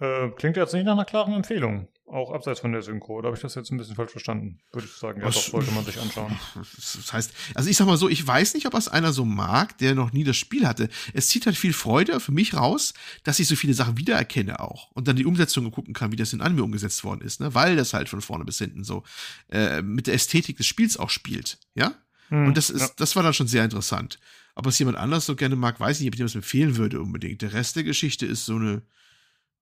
Äh, 0.00 0.30
klingt 0.30 0.56
jetzt 0.56 0.72
nicht 0.72 0.84
nach 0.84 0.92
einer 0.92 1.04
klaren 1.04 1.34
Empfehlung. 1.34 1.88
Auch 2.06 2.32
abseits 2.32 2.58
von 2.58 2.72
der 2.72 2.82
Synchro. 2.82 3.18
Oder 3.18 3.28
habe 3.28 3.36
ich 3.36 3.42
das 3.42 3.54
jetzt 3.54 3.70
ein 3.70 3.76
bisschen 3.76 3.94
falsch 3.94 4.10
verstanden? 4.10 4.58
Würde 4.72 4.86
ich 4.88 4.94
sagen. 4.94 5.20
Ja, 5.20 5.28
Was, 5.28 5.36
doch, 5.36 5.42
sollte 5.52 5.70
man 5.70 5.84
sich 5.84 6.00
anschauen. 6.00 6.36
Das 6.56 7.12
heißt, 7.12 7.32
also 7.54 7.70
ich 7.70 7.76
sag 7.76 7.86
mal 7.86 7.96
so, 7.96 8.08
ich 8.08 8.26
weiß 8.26 8.54
nicht, 8.54 8.66
ob 8.66 8.72
das 8.72 8.88
einer 8.88 9.12
so 9.12 9.24
mag, 9.24 9.78
der 9.78 9.94
noch 9.94 10.12
nie 10.12 10.24
das 10.24 10.36
Spiel 10.36 10.66
hatte. 10.66 10.88
Es 11.14 11.28
zieht 11.28 11.46
halt 11.46 11.56
viel 11.56 11.72
Freude 11.72 12.18
für 12.18 12.32
mich 12.32 12.54
raus, 12.54 12.94
dass 13.22 13.38
ich 13.38 13.46
so 13.46 13.54
viele 13.54 13.74
Sachen 13.74 13.96
wiedererkenne 13.96 14.58
auch. 14.58 14.90
Und 14.90 15.06
dann 15.06 15.14
die 15.14 15.26
Umsetzung 15.26 15.70
gucken 15.70 15.94
kann, 15.94 16.10
wie 16.10 16.16
das 16.16 16.32
in 16.32 16.40
Anime 16.40 16.64
umgesetzt 16.64 17.04
worden 17.04 17.20
ist, 17.20 17.40
ne? 17.40 17.54
Weil 17.54 17.76
das 17.76 17.94
halt 17.94 18.08
von 18.08 18.22
vorne 18.22 18.44
bis 18.44 18.58
hinten 18.58 18.82
so 18.82 19.04
äh, 19.50 19.80
mit 19.82 20.08
der 20.08 20.14
Ästhetik 20.14 20.56
des 20.56 20.66
Spiels 20.66 20.96
auch 20.96 21.10
spielt. 21.10 21.58
Ja? 21.74 21.94
Hm, 22.28 22.46
Und 22.46 22.56
das 22.56 22.70
ist, 22.70 22.80
ja. 22.80 22.88
das 22.96 23.14
war 23.14 23.22
dann 23.22 23.34
schon 23.34 23.46
sehr 23.46 23.62
interessant. 23.64 24.18
Ob 24.60 24.66
es 24.66 24.78
jemand 24.78 24.98
anders 24.98 25.24
so 25.24 25.36
gerne 25.36 25.56
mag, 25.56 25.80
weiß 25.80 25.96
ich 25.96 26.00
nicht, 26.02 26.10
ob 26.10 26.14
ich 26.16 26.20
das 26.20 26.34
empfehlen 26.34 26.76
würde 26.76 27.00
unbedingt. 27.00 27.40
Der 27.40 27.54
Rest 27.54 27.76
der 27.76 27.82
Geschichte 27.82 28.26
ist 28.26 28.44
so 28.44 28.56
eine, 28.56 28.82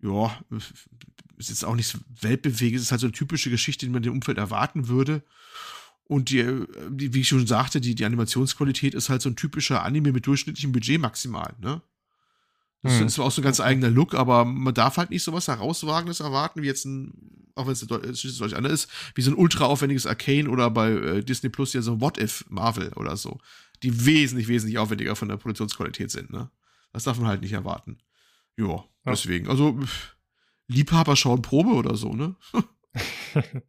ja, 0.02 0.36
ist 1.36 1.50
jetzt 1.50 1.64
auch 1.64 1.76
nicht 1.76 1.86
so 1.86 1.98
weltbewegend, 2.20 2.80
es 2.80 2.86
ist 2.86 2.90
halt 2.90 3.02
so 3.02 3.06
eine 3.06 3.12
typische 3.12 3.48
Geschichte, 3.48 3.86
die 3.86 3.92
man 3.92 4.02
im 4.02 4.14
Umfeld 4.14 4.38
erwarten 4.38 4.88
würde. 4.88 5.22
Und 6.02 6.30
die, 6.30 6.64
die, 6.90 7.14
wie 7.14 7.20
ich 7.20 7.28
schon 7.28 7.46
sagte, 7.46 7.80
die, 7.80 7.94
die 7.94 8.04
Animationsqualität 8.04 8.92
ist 8.92 9.08
halt 9.08 9.22
so 9.22 9.28
ein 9.28 9.36
typischer 9.36 9.84
Anime 9.84 10.10
mit 10.10 10.26
durchschnittlichem 10.26 10.72
Budget 10.72 11.00
maximal, 11.00 11.54
ne? 11.60 11.80
Das 12.82 12.98
hm. 12.98 13.06
ist 13.06 13.14
zwar 13.14 13.26
auch 13.26 13.30
so 13.30 13.40
ein 13.40 13.44
ganz 13.44 13.60
eigener 13.60 13.90
Look, 13.90 14.14
aber 14.14 14.44
man 14.44 14.74
darf 14.74 14.96
halt 14.96 15.10
nicht 15.10 15.22
so 15.22 15.32
was 15.32 15.46
Herausragendes 15.46 16.18
erwarten, 16.18 16.60
wie 16.62 16.66
jetzt 16.66 16.86
ein, 16.86 17.46
auch 17.54 17.66
wenn 17.66 17.72
es 17.72 17.86
deutlich 17.86 18.56
anders 18.56 18.72
ist, 18.72 18.90
wie 19.14 19.22
so 19.22 19.30
ein 19.30 19.36
ultra 19.36 19.66
aufwendiges 19.66 20.06
Arcane 20.06 20.48
oder 20.48 20.70
bei 20.70 20.90
äh, 20.90 21.24
Disney 21.24 21.50
Plus 21.50 21.72
ja 21.72 21.82
so 21.82 21.92
ein 21.92 22.00
What 22.00 22.18
If 22.18 22.44
Marvel 22.48 22.92
oder 22.94 23.16
so 23.16 23.38
die 23.82 24.06
wesentlich, 24.06 24.48
wesentlich 24.48 24.78
aufwendiger 24.78 25.16
von 25.16 25.28
der 25.28 25.36
Produktionsqualität 25.36 26.10
sind. 26.10 26.30
Ne? 26.30 26.50
Das 26.92 27.04
darf 27.04 27.18
man 27.18 27.28
halt 27.28 27.42
nicht 27.42 27.52
erwarten. 27.52 27.98
Jo, 28.56 28.84
ja, 29.04 29.12
deswegen. 29.12 29.48
Also, 29.48 29.78
Liebhaber 30.66 31.16
schauen 31.16 31.42
Probe 31.42 31.70
oder 31.70 31.94
so, 31.94 32.12
ne? 32.12 32.34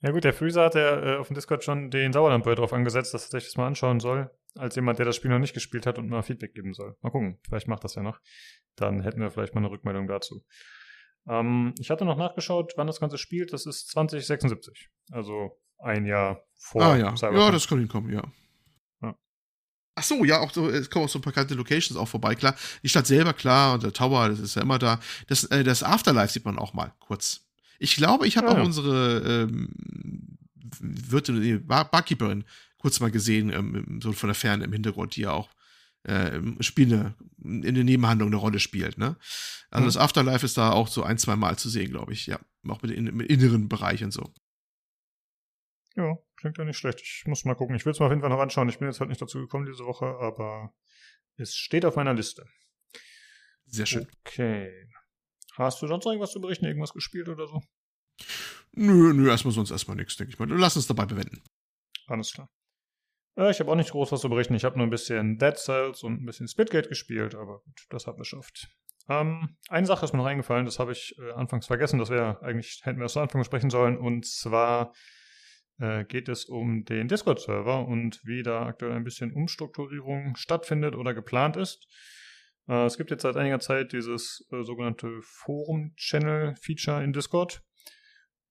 ja 0.00 0.10
gut, 0.10 0.24
der 0.24 0.34
Freezer 0.34 0.64
hat 0.64 0.74
ja 0.74 1.14
äh, 1.14 1.16
auf 1.16 1.28
dem 1.28 1.34
Discord 1.34 1.64
schon 1.64 1.90
den 1.90 2.12
Sauerlandböll 2.12 2.54
drauf 2.54 2.72
angesetzt, 2.72 3.14
dass 3.14 3.24
er 3.24 3.40
sich 3.40 3.48
das 3.48 3.56
mal 3.56 3.66
anschauen 3.66 3.98
soll, 3.98 4.30
als 4.54 4.76
jemand, 4.76 4.98
der 4.98 5.06
das 5.06 5.16
Spiel 5.16 5.30
noch 5.30 5.38
nicht 5.38 5.54
gespielt 5.54 5.86
hat 5.86 5.98
und 5.98 6.08
mal 6.08 6.22
Feedback 6.22 6.54
geben 6.54 6.74
soll. 6.74 6.96
Mal 7.00 7.10
gucken, 7.10 7.38
vielleicht 7.48 7.68
macht 7.68 7.84
das 7.84 7.94
ja 7.94 8.02
noch. 8.02 8.20
Dann 8.76 9.00
hätten 9.00 9.20
wir 9.20 9.30
vielleicht 9.30 9.54
mal 9.54 9.60
eine 9.60 9.70
Rückmeldung 9.70 10.06
dazu. 10.06 10.44
Ähm, 11.26 11.74
ich 11.78 11.90
hatte 11.90 12.04
noch 12.04 12.16
nachgeschaut, 12.16 12.74
wann 12.76 12.86
das 12.86 13.00
Ganze 13.00 13.18
spielt. 13.18 13.52
Das 13.52 13.66
ist 13.66 13.88
2076. 13.88 14.90
Also 15.10 15.58
ein 15.78 16.06
Jahr 16.06 16.44
vor 16.54 16.82
ah, 16.82 16.96
ja. 16.96 17.16
Cyberpunk. 17.16 17.40
Ja, 17.40 17.50
das 17.50 17.66
kann 17.66 17.78
hinkommen, 17.78 18.12
ja. 18.12 18.22
Ach 19.98 20.02
so, 20.02 20.24
ja, 20.26 20.40
auch 20.40 20.52
so, 20.52 20.68
es 20.68 20.90
kommen 20.90 21.06
auch 21.06 21.10
so 21.10 21.20
bekannte 21.20 21.54
Locations 21.54 21.96
auch 21.96 22.06
vorbei, 22.06 22.34
klar. 22.34 22.54
Die 22.82 22.88
Stadt 22.88 23.06
selber, 23.06 23.32
klar, 23.32 23.74
und 23.74 23.82
der 23.82 23.94
Tower, 23.94 24.28
das 24.28 24.40
ist 24.40 24.54
ja 24.54 24.60
immer 24.60 24.78
da. 24.78 25.00
Das, 25.26 25.44
äh, 25.44 25.64
das 25.64 25.82
Afterlife 25.82 26.34
sieht 26.34 26.44
man 26.44 26.58
auch 26.58 26.74
mal 26.74 26.92
kurz. 27.00 27.46
Ich 27.78 27.96
glaube, 27.96 28.26
ich 28.26 28.36
habe 28.36 28.46
ja, 28.48 28.52
auch 28.52 28.58
ja. 28.58 28.64
unsere 28.64 29.44
ähm, 29.44 29.70
Wirtin, 30.80 31.40
nee, 31.40 31.56
Bar 31.56 31.90
Barkeeperin 31.90 32.44
kurz 32.76 33.00
mal 33.00 33.10
gesehen, 33.10 33.50
ähm, 33.50 34.00
so 34.02 34.12
von 34.12 34.28
der 34.28 34.34
Ferne 34.34 34.64
im 34.64 34.72
Hintergrund, 34.72 35.16
die 35.16 35.22
ja 35.22 35.30
auch 35.30 35.48
äh, 36.02 36.40
Spiele 36.60 37.14
in 37.42 37.74
der 37.74 37.84
Nebenhandlung 37.84 38.28
eine 38.28 38.36
Rolle 38.36 38.60
spielt, 38.60 38.98
ne? 38.98 39.16
Also 39.70 39.82
mhm. 39.82 39.88
das 39.88 39.96
Afterlife 39.96 40.44
ist 40.44 40.58
da 40.58 40.72
auch 40.72 40.88
so 40.88 41.04
ein, 41.04 41.16
zwei 41.16 41.36
Mal 41.36 41.56
zu 41.56 41.70
sehen, 41.70 41.90
glaube 41.90 42.12
ich, 42.12 42.26
ja. 42.26 42.38
Auch 42.68 42.82
mit, 42.82 42.90
in, 42.90 43.04
mit 43.16 43.30
inneren 43.30 43.70
Bereich 43.70 44.04
und 44.04 44.12
so. 44.12 44.30
Ja, 45.96 46.18
klingt 46.46 46.58
ja 46.58 46.64
nicht 46.64 46.78
schlecht. 46.78 47.00
Ich 47.00 47.24
muss 47.26 47.44
mal 47.44 47.54
gucken. 47.54 47.74
Ich 47.74 47.84
will 47.84 47.92
es 47.92 47.98
mal 47.98 48.06
auf 48.06 48.12
jeden 48.12 48.20
Fall 48.20 48.30
noch 48.30 48.38
anschauen. 48.38 48.68
Ich 48.68 48.78
bin 48.78 48.88
jetzt 48.88 49.00
halt 49.00 49.10
nicht 49.10 49.20
dazu 49.20 49.38
gekommen 49.38 49.66
diese 49.66 49.84
Woche, 49.84 50.06
aber 50.06 50.72
es 51.36 51.54
steht 51.54 51.84
auf 51.84 51.96
meiner 51.96 52.14
Liste. 52.14 52.46
Sehr 53.66 53.86
schön. 53.86 54.06
Okay. 54.24 54.88
Hast 55.56 55.82
du 55.82 55.86
sonst 55.86 56.04
noch 56.04 56.12
irgendwas 56.12 56.32
zu 56.32 56.40
berichten? 56.40 56.66
Irgendwas 56.66 56.92
gespielt 56.92 57.28
oder 57.28 57.48
so? 57.48 57.62
Nö, 58.72 59.12
nö, 59.12 59.28
erstmal 59.28 59.54
sonst 59.54 59.70
erstmal 59.70 59.96
nichts, 59.96 60.16
denke 60.16 60.32
ich 60.32 60.38
mal. 60.38 60.48
Lass 60.48 60.76
uns 60.76 60.86
dabei 60.86 61.06
bewenden. 61.06 61.42
Alles 62.06 62.32
klar. 62.32 62.48
Äh, 63.36 63.50
ich 63.50 63.58
habe 63.58 63.70
auch 63.70 63.76
nicht 63.76 63.90
groß 63.90 64.12
was 64.12 64.20
zu 64.20 64.28
berichten. 64.28 64.54
Ich 64.54 64.64
habe 64.64 64.76
nur 64.76 64.86
ein 64.86 64.90
bisschen 64.90 65.38
Dead 65.38 65.56
Cells 65.56 66.02
und 66.02 66.22
ein 66.22 66.26
bisschen 66.26 66.46
Splitgate 66.46 66.88
gespielt, 66.88 67.34
aber 67.34 67.60
gut, 67.60 67.86
das 67.88 68.06
haben 68.06 68.16
wir 68.16 68.20
geschafft. 68.20 68.68
Ähm, 69.08 69.56
eine 69.68 69.86
Sache 69.86 70.04
ist 70.04 70.12
mir 70.12 70.18
noch 70.18 70.26
eingefallen, 70.26 70.64
das 70.64 70.78
habe 70.78 70.92
ich 70.92 71.16
äh, 71.18 71.32
anfangs 71.32 71.66
vergessen, 71.66 71.98
das 71.98 72.10
wäre 72.10 72.42
eigentlich, 72.42 72.80
hätten 72.82 72.98
wir 72.98 73.04
das 73.04 73.12
zu 73.12 73.20
Anfang 73.20 73.40
besprechen 73.40 73.70
sollen, 73.70 73.98
und 73.98 74.26
zwar 74.26 74.92
äh, 75.78 76.04
geht 76.04 76.28
es 76.28 76.44
um 76.44 76.84
den 76.84 77.08
Discord-Server 77.08 77.86
und 77.86 78.20
wie 78.24 78.42
da 78.42 78.66
aktuell 78.66 78.92
ein 78.92 79.04
bisschen 79.04 79.32
Umstrukturierung 79.32 80.36
stattfindet 80.36 80.94
oder 80.94 81.14
geplant 81.14 81.56
ist. 81.56 81.86
Äh, 82.68 82.84
es 82.84 82.96
gibt 82.96 83.10
jetzt 83.10 83.22
seit 83.22 83.36
einiger 83.36 83.60
Zeit 83.60 83.92
dieses 83.92 84.46
äh, 84.52 84.62
sogenannte 84.62 85.20
Forum-Channel-Feature 85.22 87.02
in 87.04 87.12
Discord. 87.12 87.62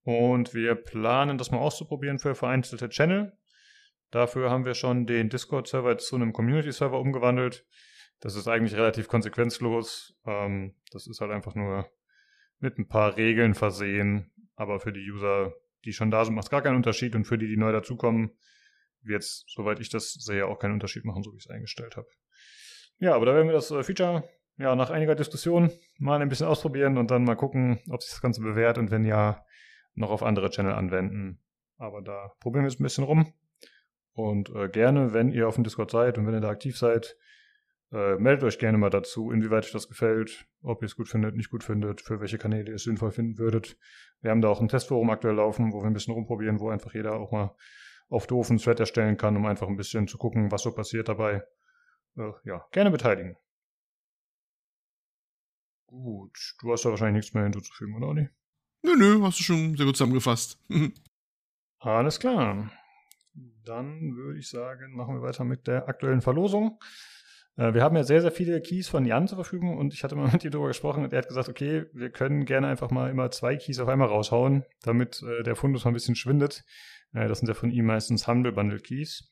Und 0.04 0.54
wir 0.54 0.76
planen, 0.76 1.38
das 1.38 1.52
mal 1.52 1.58
auszuprobieren 1.58 2.20
für 2.20 2.36
vereinzelte 2.36 2.90
Channel. 2.90 3.34
Dafür 4.12 4.52
haben 4.52 4.66
wir 4.66 4.76
schon 4.76 5.08
den 5.08 5.30
Discord-Server 5.30 5.98
zu 5.98 6.16
einem 6.16 6.32
Community-Server 6.32 7.00
umgewandelt. 7.00 7.66
Das 8.20 8.36
ist 8.36 8.48
eigentlich 8.48 8.76
relativ 8.76 9.08
konsequenzlos. 9.08 10.16
Ähm, 10.26 10.76
das 10.92 11.08
ist 11.08 11.22
halt 11.22 11.32
einfach 11.32 11.56
nur 11.56 11.90
mit 12.60 12.78
ein 12.78 12.88
paar 12.88 13.18
Regeln 13.18 13.56
versehen. 13.56 14.32
Aber 14.56 14.80
für 14.80 14.94
die 14.94 15.10
User, 15.12 15.54
die 15.86 15.94
schon 15.94 16.12
da 16.12 16.26
sind, 16.26 16.36
macht 16.36 16.46
es 16.46 16.50
gar 16.52 16.62
keinen 16.62 16.76
Unterschied. 16.76 17.16
Und 17.16 17.26
für 17.26 17.38
die, 17.38 17.48
die 17.48 17.58
neu 17.58 17.72
dazukommen, 17.72 18.32
wird 19.02 19.22
es, 19.22 19.46
soweit 19.48 19.80
ich 19.80 19.90
das 19.90 20.14
sehe, 20.14 20.48
auch 20.48 20.60
keinen 20.60 20.74
Unterschied 20.74 21.06
machen, 21.06 21.24
so 21.24 21.32
wie 21.32 21.38
ich 21.38 21.46
es 21.46 21.52
eingestellt 21.52 21.96
habe. 21.96 22.08
Ja, 22.98 23.16
aber 23.16 23.26
da 23.26 23.34
werden 23.34 23.48
wir 23.48 23.54
das 23.54 23.72
äh, 23.72 23.84
Feature 23.84 24.28
ja 24.58 24.76
nach 24.76 24.90
einiger 24.90 25.16
Diskussion 25.16 25.70
mal 25.98 26.22
ein 26.22 26.30
bisschen 26.30 26.48
ausprobieren 26.48 26.98
und 26.98 27.12
dann 27.12 27.24
mal 27.24 27.36
gucken, 27.36 27.80
ob 27.90 28.02
sich 28.02 28.12
das 28.12 28.22
Ganze 28.22 28.42
bewährt 28.42 28.78
und 28.78 28.90
wenn 28.90 29.04
ja, 29.04 29.44
noch 29.96 30.12
auf 30.12 30.24
andere 30.24 30.50
Channel 30.50 30.74
anwenden. 30.74 31.42
Aber 31.78 32.02
da 32.02 32.32
probieren 32.40 32.64
wir 32.64 32.70
es 32.70 32.80
ein 32.80 32.84
bisschen 32.84 33.04
rum. 33.04 33.34
Und 34.14 34.50
äh, 34.56 34.70
gerne, 34.70 35.14
wenn 35.14 35.30
ihr 35.30 35.48
auf 35.48 35.56
dem 35.56 35.64
Discord 35.66 35.92
seid 35.92 36.18
und 36.18 36.26
wenn 36.26 36.34
ihr 36.34 36.42
da 36.42 36.50
aktiv 36.50 36.78
seid, 36.78 37.18
äh, 37.96 38.18
meldet 38.18 38.44
euch 38.44 38.60
gerne 38.60 38.78
mal 38.78 38.90
dazu, 38.90 39.32
inwieweit 39.32 39.64
euch 39.64 39.72
das 39.72 39.88
gefällt, 39.88 40.46
ob 40.62 40.82
ihr 40.82 40.88
es 40.88 40.98
gut 40.98 41.08
findet, 41.08 41.36
nicht 41.36 41.50
gut 41.50 41.64
findet, 41.64 42.02
für 42.02 42.20
welche 42.20 42.38
Kanäle 42.38 42.70
ihr 42.70 42.76
es 42.76 42.84
sinnvoll 42.84 43.12
finden 43.12 43.38
würdet. 43.38 43.78
Wir 44.22 44.32
haben 44.32 44.42
da 44.42 44.50
auch 44.50 44.60
ein 44.60 44.68
Testforum 44.68 45.10
aktuell 45.10 45.36
laufen, 45.36 45.72
wo 45.72 45.82
wir 45.82 45.88
ein 45.88 45.94
bisschen 45.94 46.14
rumprobieren, 46.14 46.60
wo 46.60 46.70
einfach 46.70 46.94
jeder 46.94 47.14
auch 47.14 47.32
mal 47.32 47.56
auf 48.10 48.28
doofen 48.28 48.58
Thread 48.58 48.82
erstellen 48.82 49.16
kann, 49.16 49.38
um 49.38 49.46
einfach 49.46 49.70
ein 49.70 49.78
bisschen 49.78 50.10
zu 50.10 50.18
gucken, 50.18 50.52
was 50.52 50.64
so 50.64 50.74
passiert 50.74 51.08
dabei. 51.08 51.44
Äh, 52.18 52.32
ja, 52.44 52.66
gerne 52.72 52.92
beteiligen. 52.92 53.38
Gut, 55.88 56.56
du 56.60 56.74
hast 56.74 56.84
da 56.84 56.90
wahrscheinlich 56.90 57.24
nichts 57.24 57.34
mehr 57.34 57.44
hinzuzufügen, 57.44 57.96
oder 57.96 58.08
Olli? 58.08 58.30
Nö, 58.84 58.96
nö, 58.98 59.22
hast 59.24 59.40
du 59.40 59.44
schon 59.44 59.78
sehr 59.78 59.86
gut 59.86 59.96
zusammengefasst. 59.96 60.60
Alles 61.80 62.20
klar. 62.20 62.72
Dann 63.64 64.16
würde 64.18 64.40
ich 64.40 64.50
sagen, 64.50 64.96
machen 64.96 65.16
wir 65.16 65.22
weiter 65.22 65.46
mit 65.46 65.66
der 65.68 65.88
aktuellen 65.88 66.22
Verlosung. 66.22 66.78
Äh, 67.58 67.74
wir 67.74 67.84
haben 67.84 67.96
ja 67.96 68.04
sehr, 68.04 68.22
sehr 68.22 68.32
viele 68.32 68.62
Keys 68.62 68.88
von 68.88 69.06
Jan 69.06 69.28
zur 69.28 69.38
Verfügung 69.38 69.78
und 69.78 69.94
ich 69.94 70.04
hatte 70.04 70.16
mal 70.16 70.30
mit 70.32 70.44
ihm 70.44 70.52
darüber 70.52 70.70
gesprochen 70.70 71.04
und 71.04 71.14
er 71.14 71.20
hat 71.20 71.28
gesagt, 71.28 71.50
okay, 71.50 71.86
wir 71.94 72.10
können 72.10 72.46
gerne 72.46 72.68
einfach 72.68 72.92
mal 72.92 73.10
immer 73.10 73.32
zwei 73.32 73.56
Keys 73.56 73.80
auf 73.80 73.88
einmal 73.88 74.08
raushauen, 74.08 74.66
damit 74.84 75.22
äh, 75.24 75.44
der 75.44 75.56
Fundus 75.56 75.86
mal 75.86 75.92
ein 75.92 75.96
bisschen 75.96 76.16
schwindet. 76.16 76.64
Äh, 77.14 77.28
das 77.28 77.40
sind 77.40 77.48
ja 77.48 77.54
von 77.54 77.72
ihm 77.72 77.86
meistens 77.86 78.28
Humble 78.28 78.52
Bundle 78.52 78.80
Keys. 78.80 79.32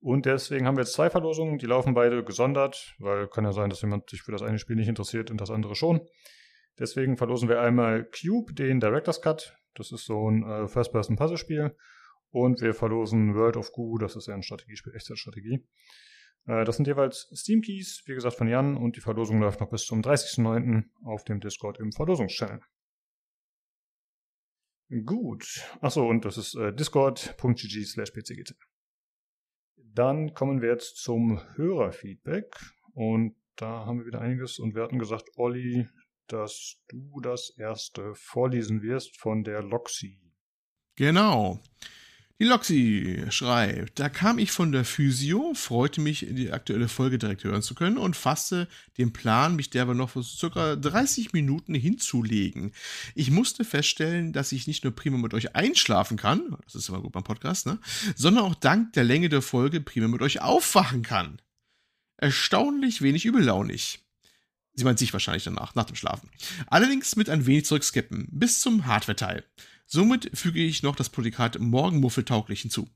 Und 0.00 0.26
deswegen 0.26 0.66
haben 0.66 0.76
wir 0.76 0.82
jetzt 0.82 0.92
zwei 0.92 1.10
Verlosungen, 1.10 1.58
die 1.58 1.66
laufen 1.66 1.94
beide 1.94 2.22
gesondert, 2.22 2.94
weil 2.98 3.26
kann 3.28 3.44
ja 3.44 3.52
sein, 3.52 3.70
dass 3.70 3.80
jemand 3.80 4.08
sich 4.10 4.22
für 4.22 4.30
das 4.30 4.42
eine 4.42 4.58
Spiel 4.58 4.76
nicht 4.76 4.88
interessiert 4.88 5.30
und 5.30 5.40
das 5.40 5.50
andere 5.50 5.74
schon. 5.74 6.00
Deswegen 6.78 7.16
verlosen 7.16 7.48
wir 7.48 7.60
einmal 7.60 8.04
Cube, 8.04 8.52
den 8.52 8.78
Director's 8.78 9.22
Cut. 9.22 9.56
Das 9.74 9.92
ist 9.92 10.04
so 10.04 10.30
ein 10.30 10.68
First-Person-Puzzle-Spiel. 10.68 11.74
Und 12.30 12.60
wir 12.60 12.74
verlosen 12.74 13.34
World 13.34 13.56
of 13.56 13.72
Goo, 13.72 13.96
das 13.96 14.14
ist 14.14 14.28
ja 14.28 14.34
ein 14.34 14.42
Strategiespiel, 14.42 14.94
Echtzeitstrategie. 14.94 15.54
Äh, 15.54 15.60
das 16.46 16.76
sind 16.76 16.86
jeweils 16.86 17.28
Steam 17.34 17.60
Keys, 17.60 18.02
wie 18.06 18.14
gesagt, 18.14 18.36
von 18.36 18.48
Jan. 18.48 18.76
Und 18.76 18.96
die 18.96 19.00
Verlosung 19.00 19.40
läuft 19.40 19.60
noch 19.60 19.70
bis 19.70 19.84
zum 19.84 20.00
30.09. 20.00 20.84
auf 21.04 21.24
dem 21.24 21.40
Discord 21.40 21.78
im 21.78 21.92
Verlosungschannel. 21.92 22.60
Gut. 25.04 25.64
Achso, 25.80 26.08
und 26.08 26.24
das 26.24 26.38
ist 26.38 26.54
äh, 26.54 26.72
discord.gg 26.72 27.84
slash 27.84 28.12
pcgt. 28.12 28.54
Dann 29.76 30.34
kommen 30.34 30.62
wir 30.62 30.70
jetzt 30.70 30.98
zum 30.98 31.40
Hörerfeedback. 31.56 32.54
Und 32.94 33.34
da 33.56 33.84
haben 33.84 33.98
wir 33.98 34.06
wieder 34.06 34.20
einiges. 34.20 34.60
Und 34.60 34.76
wir 34.76 34.82
hatten 34.82 35.00
gesagt, 35.00 35.30
Olli, 35.36 35.88
dass 36.28 36.80
du 36.88 37.20
das 37.20 37.50
erste 37.56 38.14
vorlesen 38.14 38.82
wirst 38.82 39.18
von 39.18 39.42
der 39.42 39.62
Loxi. 39.62 40.20
Genau. 40.96 41.60
Die 42.38 42.44
Loxi 42.44 43.24
schreibt, 43.30 43.98
da 43.98 44.10
kam 44.10 44.38
ich 44.38 44.52
von 44.52 44.70
der 44.70 44.84
Physio, 44.84 45.54
freute 45.54 46.02
mich, 46.02 46.26
die 46.28 46.52
aktuelle 46.52 46.86
Folge 46.86 47.16
direkt 47.16 47.44
hören 47.44 47.62
zu 47.62 47.74
können 47.74 47.96
und 47.96 48.14
fasste 48.14 48.68
den 48.98 49.14
Plan, 49.14 49.56
mich 49.56 49.70
derweil 49.70 49.94
noch 49.94 50.10
für 50.10 50.22
circa 50.22 50.76
30 50.76 51.32
Minuten 51.32 51.74
hinzulegen. 51.74 52.72
Ich 53.14 53.30
musste 53.30 53.64
feststellen, 53.64 54.34
dass 54.34 54.52
ich 54.52 54.66
nicht 54.66 54.84
nur 54.84 54.94
prima 54.94 55.16
mit 55.16 55.32
euch 55.32 55.56
einschlafen 55.56 56.18
kann, 56.18 56.58
das 56.64 56.74
ist 56.74 56.90
immer 56.90 57.00
gut 57.00 57.12
beim 57.12 57.24
Podcast, 57.24 57.64
ne, 57.64 57.78
sondern 58.16 58.44
auch 58.44 58.54
dank 58.54 58.92
der 58.92 59.04
Länge 59.04 59.30
der 59.30 59.40
Folge 59.40 59.80
prima 59.80 60.06
mit 60.06 60.20
euch 60.20 60.42
aufwachen 60.42 61.00
kann. 61.00 61.40
Erstaunlich 62.18 63.00
wenig 63.00 63.24
übellaunig. 63.24 64.00
Sie 64.74 64.84
meint 64.84 64.98
sich 64.98 65.14
wahrscheinlich 65.14 65.44
danach, 65.44 65.74
nach 65.74 65.84
dem 65.84 65.96
Schlafen. 65.96 66.28
Allerdings 66.66 67.16
mit 67.16 67.30
ein 67.30 67.46
wenig 67.46 67.64
Zurückskippen, 67.64 68.28
bis 68.30 68.60
zum 68.60 68.84
Hardware-Teil. 68.84 69.42
Somit 69.86 70.30
füge 70.34 70.62
ich 70.62 70.82
noch 70.82 70.96
das 70.96 71.08
Prädikat 71.08 71.58
Morgenmuffel-tauglich 71.60 72.62
hinzu. 72.62 72.88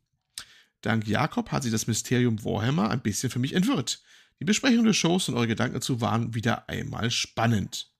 Dank 0.80 1.06
Jakob 1.06 1.52
hat 1.52 1.62
sich 1.62 1.72
das 1.72 1.86
Mysterium 1.86 2.44
Warhammer 2.44 2.90
ein 2.90 3.00
bisschen 3.00 3.30
für 3.30 3.38
mich 3.38 3.52
entwirrt. 3.52 4.02
Die 4.40 4.44
Besprechung 4.44 4.84
der 4.84 4.92
Shows 4.92 5.28
und 5.28 5.34
eure 5.34 5.48
Gedanken 5.48 5.74
dazu 5.74 6.00
waren 6.00 6.34
wieder 6.34 6.68
einmal 6.68 7.10
spannend. 7.10 7.92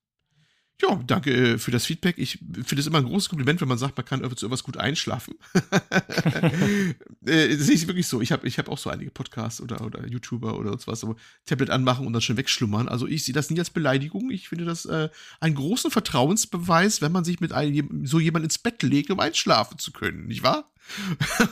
Ja, 0.83 0.99
danke 1.07 1.31
äh, 1.31 1.59
für 1.59 1.71
das 1.71 1.85
Feedback. 1.85 2.17
Ich 2.19 2.39
finde 2.39 2.81
es 2.81 2.87
immer 2.87 2.99
ein 2.99 3.05
großes 3.05 3.29
Kompliment, 3.29 3.61
wenn 3.61 3.69
man 3.69 3.79
sagt, 3.79 3.97
man 3.97 4.07
kann 4.07 4.37
zu 4.37 4.47
etwas 4.47 4.63
gut 4.63 4.77
einschlafen. 4.77 5.35
äh, 7.27 7.55
sehe 7.55 7.75
ich 7.75 7.87
wirklich 7.87 8.07
so. 8.07 8.21
Ich 8.21 8.33
habe 8.33 8.47
ich 8.47 8.59
hab 8.59 8.69
auch 8.69 8.79
so 8.79 8.89
einige 8.89 9.11
Podcasts 9.11 9.61
oder, 9.61 9.85
oder 9.85 10.07
YouTuber 10.07 10.59
oder 10.59 10.77
was, 10.87 11.01
so 11.01 11.17
Tablet 11.45 11.71
anmachen 11.71 12.07
und 12.07 12.13
dann 12.13 12.23
schon 12.23 12.37
wegschlummern. 12.37 12.89
Also 12.89 13.07
ich 13.07 13.25
sehe 13.25 13.35
das 13.35 13.51
nie 13.51 13.59
als 13.59 13.71
Beleidigung. 13.71 14.31
Ich 14.31 14.49
finde 14.49 14.65
das 14.65 14.87
äh, 14.87 15.11
einen 15.41 15.55
großen 15.55 15.91
Vertrauensbeweis, 15.91 17.03
wenn 17.03 17.13
man 17.13 17.25
sich 17.25 17.41
mit 17.41 17.53
einem, 17.53 18.07
so 18.07 18.19
jemand 18.19 18.45
ins 18.45 18.59
Bett 18.59 18.83
legt, 18.83 19.11
um 19.11 19.21
einschlafen 19.21 19.79
zu 19.79 19.93
können, 19.93 20.27
nicht 20.27 20.43
wahr? 20.43 20.71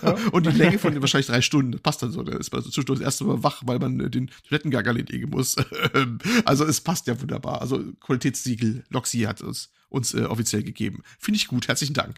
Ja. 0.02 0.10
und 0.32 0.46
die 0.46 0.50
Länge 0.56 0.78
von 0.78 1.00
wahrscheinlich 1.00 1.26
drei 1.26 1.40
Stunden, 1.40 1.72
das 1.72 1.80
passt 1.80 2.02
dann 2.02 2.10
so. 2.10 2.22
Da 2.22 2.36
ist 2.36 2.52
man 2.52 2.62
zwischendurch 2.62 2.98
das 2.98 3.06
erste 3.06 3.24
Mal 3.24 3.42
wach, 3.42 3.62
weil 3.66 3.78
man 3.78 4.00
äh, 4.00 4.10
den 4.10 4.30
Toilettengang 4.48 4.84
erledigen 4.84 5.30
muss. 5.30 5.56
also 6.44 6.64
es 6.64 6.80
passt 6.80 7.06
ja 7.06 7.20
wunderbar. 7.20 7.60
Also 7.60 7.82
Qualitätssiegel 8.00 8.84
Loxi 8.90 9.20
hat 9.20 9.40
es 9.40 9.72
uns 9.88 10.14
äh, 10.14 10.24
offiziell 10.24 10.62
gegeben. 10.62 11.02
Finde 11.18 11.36
ich 11.36 11.48
gut. 11.48 11.68
Herzlichen 11.68 11.94
Dank. 11.94 12.16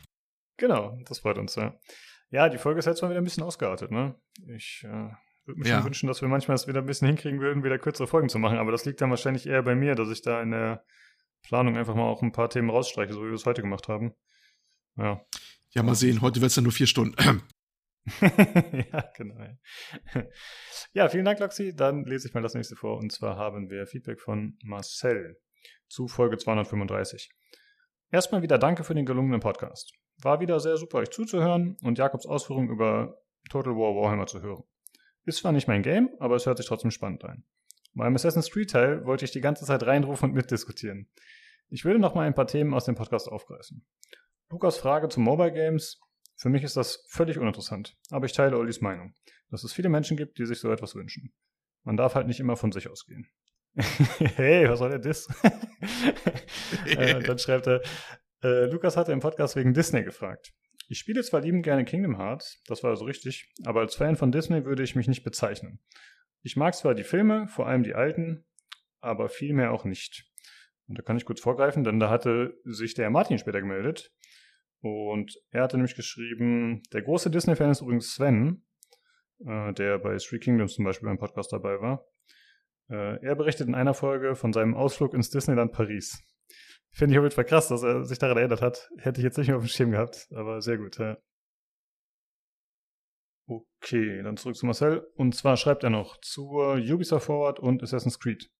Genau, 0.56 0.98
das 1.08 1.20
freut 1.20 1.38
uns, 1.38 1.54
ja. 1.54 1.78
Ja, 2.30 2.48
die 2.48 2.58
Folge 2.58 2.78
ist 2.78 2.86
jetzt 2.86 3.02
mal 3.02 3.10
wieder 3.10 3.20
ein 3.20 3.24
bisschen 3.24 3.42
ausgeartet, 3.42 3.90
ne? 3.90 4.14
Ich 4.46 4.84
äh, 4.84 5.10
würde 5.46 5.60
mir 5.60 5.66
ja. 5.66 5.76
schon 5.76 5.86
wünschen, 5.86 6.06
dass 6.06 6.20
wir 6.20 6.28
manchmal 6.28 6.54
es 6.54 6.68
wieder 6.68 6.80
ein 6.80 6.86
bisschen 6.86 7.08
hinkriegen 7.08 7.40
würden, 7.40 7.64
wieder 7.64 7.78
kürzere 7.78 8.06
Folgen 8.06 8.28
zu 8.28 8.38
machen. 8.38 8.58
Aber 8.58 8.70
das 8.70 8.84
liegt 8.84 9.00
dann 9.00 9.10
wahrscheinlich 9.10 9.46
eher 9.46 9.62
bei 9.62 9.74
mir, 9.74 9.94
dass 9.94 10.10
ich 10.10 10.22
da 10.22 10.40
in 10.42 10.52
der 10.52 10.84
Planung 11.42 11.76
einfach 11.76 11.94
mal 11.94 12.04
auch 12.04 12.22
ein 12.22 12.32
paar 12.32 12.50
Themen 12.50 12.70
rausstreiche, 12.70 13.12
so 13.12 13.22
wie 13.22 13.28
wir 13.28 13.34
es 13.34 13.46
heute 13.46 13.62
gemacht 13.62 13.88
haben. 13.88 14.14
Ja. 14.96 15.24
Ja, 15.72 15.82
mal 15.82 15.94
sehen. 15.94 16.20
Heute 16.20 16.40
wird 16.40 16.50
es 16.50 16.54
dann 16.56 16.64
nur 16.64 16.72
vier 16.72 16.86
Stunden. 16.86 17.14
ja, 18.20 19.10
genau. 19.16 19.36
Ja, 20.92 21.08
vielen 21.10 21.24
Dank, 21.24 21.38
Loxi. 21.38 21.74
Dann 21.74 22.04
lese 22.04 22.28
ich 22.28 22.34
mal 22.34 22.42
das 22.42 22.54
nächste 22.54 22.76
vor. 22.76 22.98
Und 22.98 23.12
zwar 23.12 23.36
haben 23.36 23.70
wir 23.70 23.86
Feedback 23.86 24.20
von 24.20 24.58
Marcel 24.62 25.38
zu 25.88 26.08
Folge 26.08 26.38
235. 26.38 27.30
Erstmal 28.10 28.42
wieder 28.42 28.58
danke 28.58 28.84
für 28.84 28.94
den 28.94 29.06
gelungenen 29.06 29.40
Podcast. 29.40 29.92
War 30.22 30.40
wieder 30.40 30.60
sehr 30.60 30.76
super, 30.76 30.98
euch 30.98 31.10
zuzuhören 31.10 31.76
und 31.82 31.98
Jakobs 31.98 32.26
Ausführungen 32.26 32.70
über 32.70 33.18
Total 33.48 33.74
War 33.74 33.94
Warhammer 33.94 34.26
zu 34.26 34.42
hören. 34.42 34.64
Ist 35.24 35.38
zwar 35.38 35.52
nicht 35.52 35.68
mein 35.68 35.82
Game, 35.82 36.10
aber 36.18 36.36
es 36.36 36.46
hört 36.46 36.58
sich 36.58 36.66
trotzdem 36.66 36.90
spannend 36.90 37.24
ein. 37.24 37.44
Beim 37.94 38.14
Assassin's 38.14 38.50
Creed 38.50 38.70
Teil 38.70 39.04
wollte 39.04 39.24
ich 39.24 39.30
die 39.30 39.40
ganze 39.40 39.64
Zeit 39.64 39.84
reinrufen 39.84 40.30
und 40.30 40.34
mitdiskutieren. 40.34 41.08
Ich 41.68 41.84
würde 41.84 42.00
noch 42.00 42.14
mal 42.14 42.26
ein 42.26 42.34
paar 42.34 42.46
Themen 42.46 42.74
aus 42.74 42.84
dem 42.84 42.94
Podcast 42.94 43.28
aufgreifen. 43.28 43.86
Lukas 44.50 44.78
Frage 44.78 45.08
zu 45.08 45.20
Mobile 45.20 45.52
Games. 45.52 46.00
Für 46.36 46.48
mich 46.48 46.64
ist 46.64 46.76
das 46.76 47.04
völlig 47.08 47.38
uninteressant, 47.38 47.96
aber 48.10 48.26
ich 48.26 48.32
teile 48.32 48.58
Ollis 48.58 48.80
Meinung, 48.80 49.14
dass 49.50 49.62
es 49.62 49.72
viele 49.72 49.88
Menschen 49.88 50.16
gibt, 50.16 50.38
die 50.38 50.46
sich 50.46 50.58
so 50.58 50.72
etwas 50.72 50.96
wünschen. 50.96 51.32
Man 51.84 51.96
darf 51.96 52.16
halt 52.16 52.26
nicht 52.26 52.40
immer 52.40 52.56
von 52.56 52.72
sich 52.72 52.88
ausgehen. 52.88 53.28
hey, 53.76 54.68
was 54.68 54.80
soll 54.80 54.90
der 54.90 54.98
Diss? 54.98 55.28
äh, 56.84 57.20
dann 57.20 57.38
schreibt 57.38 57.68
er, 57.68 57.80
äh, 58.42 58.64
Lukas 58.66 58.96
hatte 58.96 59.12
im 59.12 59.20
Podcast 59.20 59.54
wegen 59.54 59.72
Disney 59.72 60.02
gefragt. 60.02 60.52
Ich 60.88 60.98
spiele 60.98 61.22
zwar 61.22 61.42
liebend 61.42 61.62
gerne 61.62 61.84
Kingdom 61.84 62.18
Hearts, 62.18 62.60
das 62.66 62.82
war 62.82 62.90
also 62.90 63.04
richtig, 63.04 63.52
aber 63.64 63.80
als 63.80 63.94
Fan 63.94 64.16
von 64.16 64.32
Disney 64.32 64.64
würde 64.64 64.82
ich 64.82 64.96
mich 64.96 65.06
nicht 65.06 65.22
bezeichnen. 65.22 65.78
Ich 66.42 66.56
mag 66.56 66.74
zwar 66.74 66.96
die 66.96 67.04
Filme, 67.04 67.46
vor 67.46 67.68
allem 67.68 67.84
die 67.84 67.94
alten, 67.94 68.44
aber 69.00 69.28
viel 69.28 69.54
mehr 69.54 69.70
auch 69.70 69.84
nicht. 69.84 70.26
Und 70.88 70.98
da 70.98 71.02
kann 71.02 71.16
ich 71.16 71.24
kurz 71.24 71.40
vorgreifen, 71.40 71.84
denn 71.84 72.00
da 72.00 72.10
hatte 72.10 72.58
sich 72.64 72.94
der 72.94 73.10
Martin 73.10 73.38
später 73.38 73.60
gemeldet. 73.60 74.12
Und 74.80 75.38
er 75.50 75.62
hatte 75.62 75.76
nämlich 75.76 75.94
geschrieben, 75.94 76.82
der 76.92 77.02
große 77.02 77.30
Disney-Fan 77.30 77.70
ist 77.70 77.82
übrigens 77.82 78.14
Sven, 78.14 78.64
äh, 79.46 79.72
der 79.74 79.98
bei 79.98 80.16
Three 80.16 80.38
Kingdoms 80.38 80.74
zum 80.74 80.84
Beispiel 80.84 81.08
beim 81.08 81.18
Podcast 81.18 81.52
dabei 81.52 81.80
war. 81.80 82.06
Äh, 82.88 83.22
er 83.24 83.34
berichtet 83.36 83.68
in 83.68 83.74
einer 83.74 83.94
Folge 83.94 84.34
von 84.34 84.52
seinem 84.52 84.74
Ausflug 84.74 85.14
ins 85.14 85.30
Disneyland 85.30 85.72
Paris. 85.72 86.22
Finde 86.92 87.14
ich 87.14 87.18
auf 87.18 87.24
jeden 87.24 87.34
Fall 87.34 87.44
krass, 87.44 87.68
dass 87.68 87.82
er 87.82 88.04
sich 88.04 88.18
daran 88.18 88.38
erinnert 88.38 88.62
hat. 88.62 88.88
Hätte 88.98 89.20
ich 89.20 89.24
jetzt 89.24 89.38
nicht 89.38 89.48
mehr 89.48 89.56
auf 89.56 89.62
dem 89.62 89.68
Schirm 89.68 89.92
gehabt, 89.92 90.28
aber 90.34 90.60
sehr 90.60 90.78
gut, 90.78 90.98
ja. 90.98 91.18
Okay, 93.46 94.22
dann 94.22 94.36
zurück 94.36 94.56
zu 94.56 94.66
Marcel. 94.66 95.06
Und 95.14 95.34
zwar 95.34 95.56
schreibt 95.56 95.84
er 95.84 95.90
noch 95.90 96.20
zur 96.20 96.74
Ubisoft 96.74 97.26
Forward 97.26 97.60
und 97.60 97.82
Assassin's 97.82 98.18
Creed. 98.18 98.50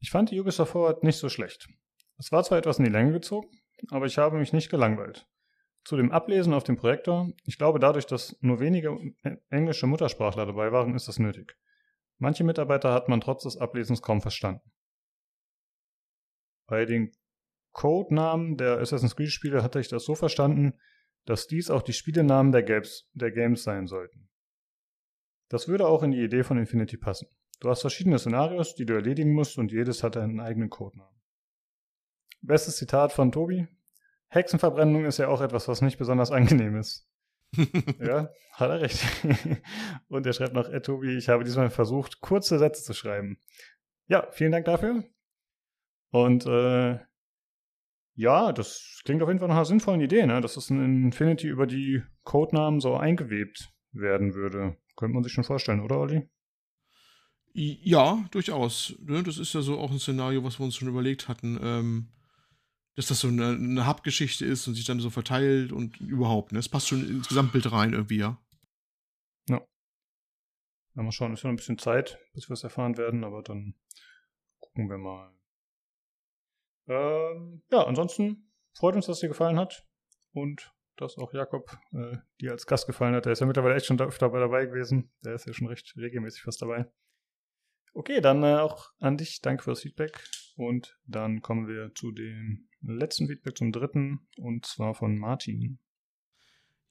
Ich 0.00 0.10
fand 0.10 0.30
die 0.30 0.40
Ubisoft 0.40 0.72
Forward 0.72 1.02
nicht 1.02 1.18
so 1.18 1.28
schlecht. 1.28 1.68
Es 2.18 2.32
war 2.32 2.42
zwar 2.44 2.58
etwas 2.58 2.78
in 2.78 2.84
die 2.84 2.90
Länge 2.90 3.12
gezogen, 3.12 3.48
aber 3.90 4.06
ich 4.06 4.18
habe 4.18 4.38
mich 4.38 4.52
nicht 4.52 4.70
gelangweilt. 4.70 5.26
Zu 5.84 5.96
dem 5.96 6.12
Ablesen 6.12 6.52
auf 6.52 6.64
dem 6.64 6.76
Projektor, 6.76 7.32
ich 7.46 7.56
glaube 7.56 7.78
dadurch, 7.78 8.06
dass 8.06 8.36
nur 8.40 8.60
wenige 8.60 8.96
englische 9.48 9.86
Muttersprachler 9.86 10.46
dabei 10.46 10.72
waren, 10.72 10.94
ist 10.94 11.08
das 11.08 11.18
nötig. 11.18 11.56
Manche 12.18 12.44
Mitarbeiter 12.44 12.92
hat 12.92 13.08
man 13.08 13.20
trotz 13.20 13.44
des 13.44 13.56
Ablesens 13.56 14.02
kaum 14.02 14.20
verstanden. 14.20 14.70
Bei 16.66 16.84
den 16.84 17.12
Codenamen 17.72 18.56
der 18.56 18.78
Assassin's 18.78 19.16
Creed 19.16 19.30
Spiele 19.30 19.62
hatte 19.62 19.80
ich 19.80 19.88
das 19.88 20.04
so 20.04 20.14
verstanden, 20.14 20.74
dass 21.24 21.46
dies 21.46 21.70
auch 21.70 21.82
die 21.82 21.92
Spielenamen 21.92 22.52
der 22.52 22.62
Games, 22.62 23.08
der 23.12 23.30
Games 23.30 23.62
sein 23.62 23.86
sollten. 23.86 24.28
Das 25.48 25.66
würde 25.66 25.86
auch 25.86 26.02
in 26.02 26.12
die 26.12 26.22
Idee 26.22 26.44
von 26.44 26.58
Infinity 26.58 26.96
passen. 26.96 27.28
Du 27.60 27.68
hast 27.68 27.80
verschiedene 27.80 28.18
Szenarios, 28.18 28.74
die 28.74 28.86
du 28.86 28.94
erledigen 28.94 29.32
musst 29.32 29.58
und 29.58 29.72
jedes 29.72 30.02
hat 30.02 30.16
einen 30.16 30.40
eigenen 30.40 30.70
Codenamen. 30.70 31.19
Bestes 32.42 32.76
Zitat 32.76 33.12
von 33.12 33.32
Tobi. 33.32 33.68
Hexenverbrennung 34.28 35.04
ist 35.04 35.18
ja 35.18 35.28
auch 35.28 35.40
etwas, 35.40 35.68
was 35.68 35.82
nicht 35.82 35.98
besonders 35.98 36.30
angenehm 36.30 36.76
ist. 36.76 37.06
ja, 37.98 38.30
hat 38.52 38.70
er 38.70 38.80
recht. 38.80 39.04
und 40.08 40.24
er 40.24 40.32
schreibt 40.32 40.54
noch, 40.54 40.68
äh, 40.68 40.80
Tobi, 40.80 41.16
ich 41.16 41.28
habe 41.28 41.44
diesmal 41.44 41.70
versucht, 41.70 42.20
kurze 42.20 42.58
Sätze 42.58 42.82
zu 42.84 42.94
schreiben. 42.94 43.38
Ja, 44.06 44.28
vielen 44.30 44.52
Dank 44.52 44.66
dafür. 44.66 45.04
Und 46.10 46.46
äh, 46.46 46.98
ja, 48.14 48.52
das 48.52 49.00
klingt 49.04 49.22
auf 49.22 49.28
jeden 49.28 49.40
Fall 49.40 49.48
nach 49.48 49.56
einer 49.56 49.64
sinnvollen 49.64 50.00
Idee, 50.00 50.26
ne? 50.26 50.40
dass 50.40 50.56
es 50.56 50.70
in 50.70 51.04
Infinity 51.04 51.48
über 51.48 51.66
die 51.66 52.02
Codenamen 52.24 52.80
so 52.80 52.96
eingewebt 52.96 53.72
werden 53.92 54.34
würde. 54.34 54.76
Könnte 54.96 55.14
man 55.14 55.24
sich 55.24 55.32
schon 55.32 55.44
vorstellen, 55.44 55.80
oder 55.80 55.98
Olli? 55.98 56.28
Ja, 57.52 58.24
durchaus. 58.30 58.94
Ne? 59.00 59.22
Das 59.22 59.38
ist 59.38 59.54
ja 59.54 59.62
so 59.62 59.78
auch 59.78 59.90
ein 59.90 59.98
Szenario, 59.98 60.44
was 60.44 60.60
wir 60.60 60.64
uns 60.64 60.76
schon 60.76 60.88
überlegt 60.88 61.28
hatten. 61.28 61.58
Ähm, 61.62 62.08
dass 62.96 63.06
das 63.06 63.20
so 63.20 63.28
eine, 63.28 63.50
eine 63.50 63.86
Hub-Geschichte 63.86 64.44
ist 64.44 64.66
und 64.66 64.74
sich 64.74 64.84
dann 64.84 65.00
so 65.00 65.10
verteilt 65.10 65.72
und 65.72 66.00
überhaupt. 66.00 66.52
Ne? 66.52 66.58
Es 66.58 66.68
passt 66.68 66.88
schon 66.88 67.08
ins 67.08 67.28
Gesamtbild 67.28 67.70
rein 67.72 67.92
irgendwie, 67.92 68.18
ja. 68.18 68.38
Ja. 69.48 69.64
Ja, 70.94 71.02
mal 71.02 71.12
schauen, 71.12 71.32
ist 71.32 71.42
ja 71.42 71.48
noch 71.48 71.54
ein 71.54 71.56
bisschen 71.56 71.78
Zeit, 71.78 72.18
bis 72.34 72.48
wir 72.48 72.54
es 72.54 72.64
erfahren 72.64 72.96
werden, 72.96 73.24
aber 73.24 73.42
dann 73.42 73.74
gucken 74.58 74.88
wir 74.88 74.98
mal. 74.98 75.32
Ähm, 76.88 77.62
ja, 77.70 77.84
ansonsten 77.84 78.52
freut 78.74 78.96
uns, 78.96 79.06
dass 79.06 79.18
es 79.18 79.20
dir 79.20 79.28
gefallen 79.28 79.58
hat 79.58 79.86
und 80.32 80.74
dass 80.96 81.16
auch 81.16 81.32
Jakob 81.32 81.78
äh, 81.92 82.18
dir 82.40 82.52
als 82.52 82.66
Gast 82.66 82.86
gefallen 82.86 83.14
hat. 83.14 83.24
Der 83.24 83.32
ist 83.32 83.40
ja 83.40 83.46
mittlerweile 83.46 83.76
echt 83.76 83.86
schon 83.86 84.00
öfter 84.00 84.28
dabei 84.28 84.66
gewesen. 84.66 85.12
Der 85.24 85.34
ist 85.34 85.46
ja 85.46 85.52
schon 85.52 85.68
recht 85.68 85.94
regelmäßig 85.96 86.42
fast 86.42 86.60
dabei. 86.60 86.90
Okay, 87.92 88.20
dann 88.20 88.42
äh, 88.42 88.56
auch 88.56 88.90
an 89.00 89.16
dich. 89.16 89.40
Danke 89.40 89.64
fürs 89.64 89.82
Feedback. 89.82 90.22
Und 90.56 90.98
dann 91.06 91.42
kommen 91.42 91.68
wir 91.68 91.92
zu 91.94 92.12
dem 92.12 92.68
letzten 92.82 93.28
Feedback, 93.28 93.56
zum 93.56 93.72
dritten, 93.72 94.20
und 94.36 94.66
zwar 94.66 94.94
von 94.94 95.18
Martin. 95.18 95.78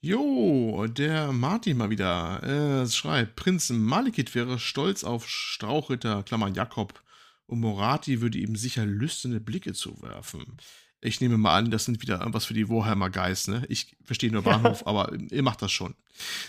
Jo, 0.02 0.88
der 0.88 1.32
Martin 1.34 1.78
mal 1.78 1.90
wieder. 1.90 2.42
Äh, 2.44 2.88
schreibt, 2.88 3.36
Prinz 3.36 3.70
Malikit 3.70 4.34
wäre 4.34 4.58
stolz 4.58 5.04
auf 5.04 5.28
Strauchritter, 5.28 6.24
Klammern 6.24 6.54
Jakob, 6.54 7.04
und 7.48 7.60
Morati 7.60 8.22
würde 8.22 8.38
ihm 8.38 8.56
sicher 8.56 8.86
lüsterne 8.86 9.40
Blicke 9.40 9.74
zuwerfen. 9.74 10.58
Ich 11.02 11.22
nehme 11.22 11.38
mal 11.38 11.58
an, 11.58 11.72
das 11.72 11.86
sind 11.86 12.02
wieder 12.02 12.20
irgendwas 12.20 12.46
für 12.46 12.54
die 12.54 12.68
Warhammer 12.68 13.10
Guys, 13.10 13.48
ne? 13.48 13.66
Ich 13.70 13.96
verstehe 14.04 14.32
nur 14.32 14.42
Bahnhof, 14.42 14.86
aber 14.86 15.14
ihr 15.32 15.44
macht 15.44 15.62
das 15.62 15.72
schon. 15.72 15.96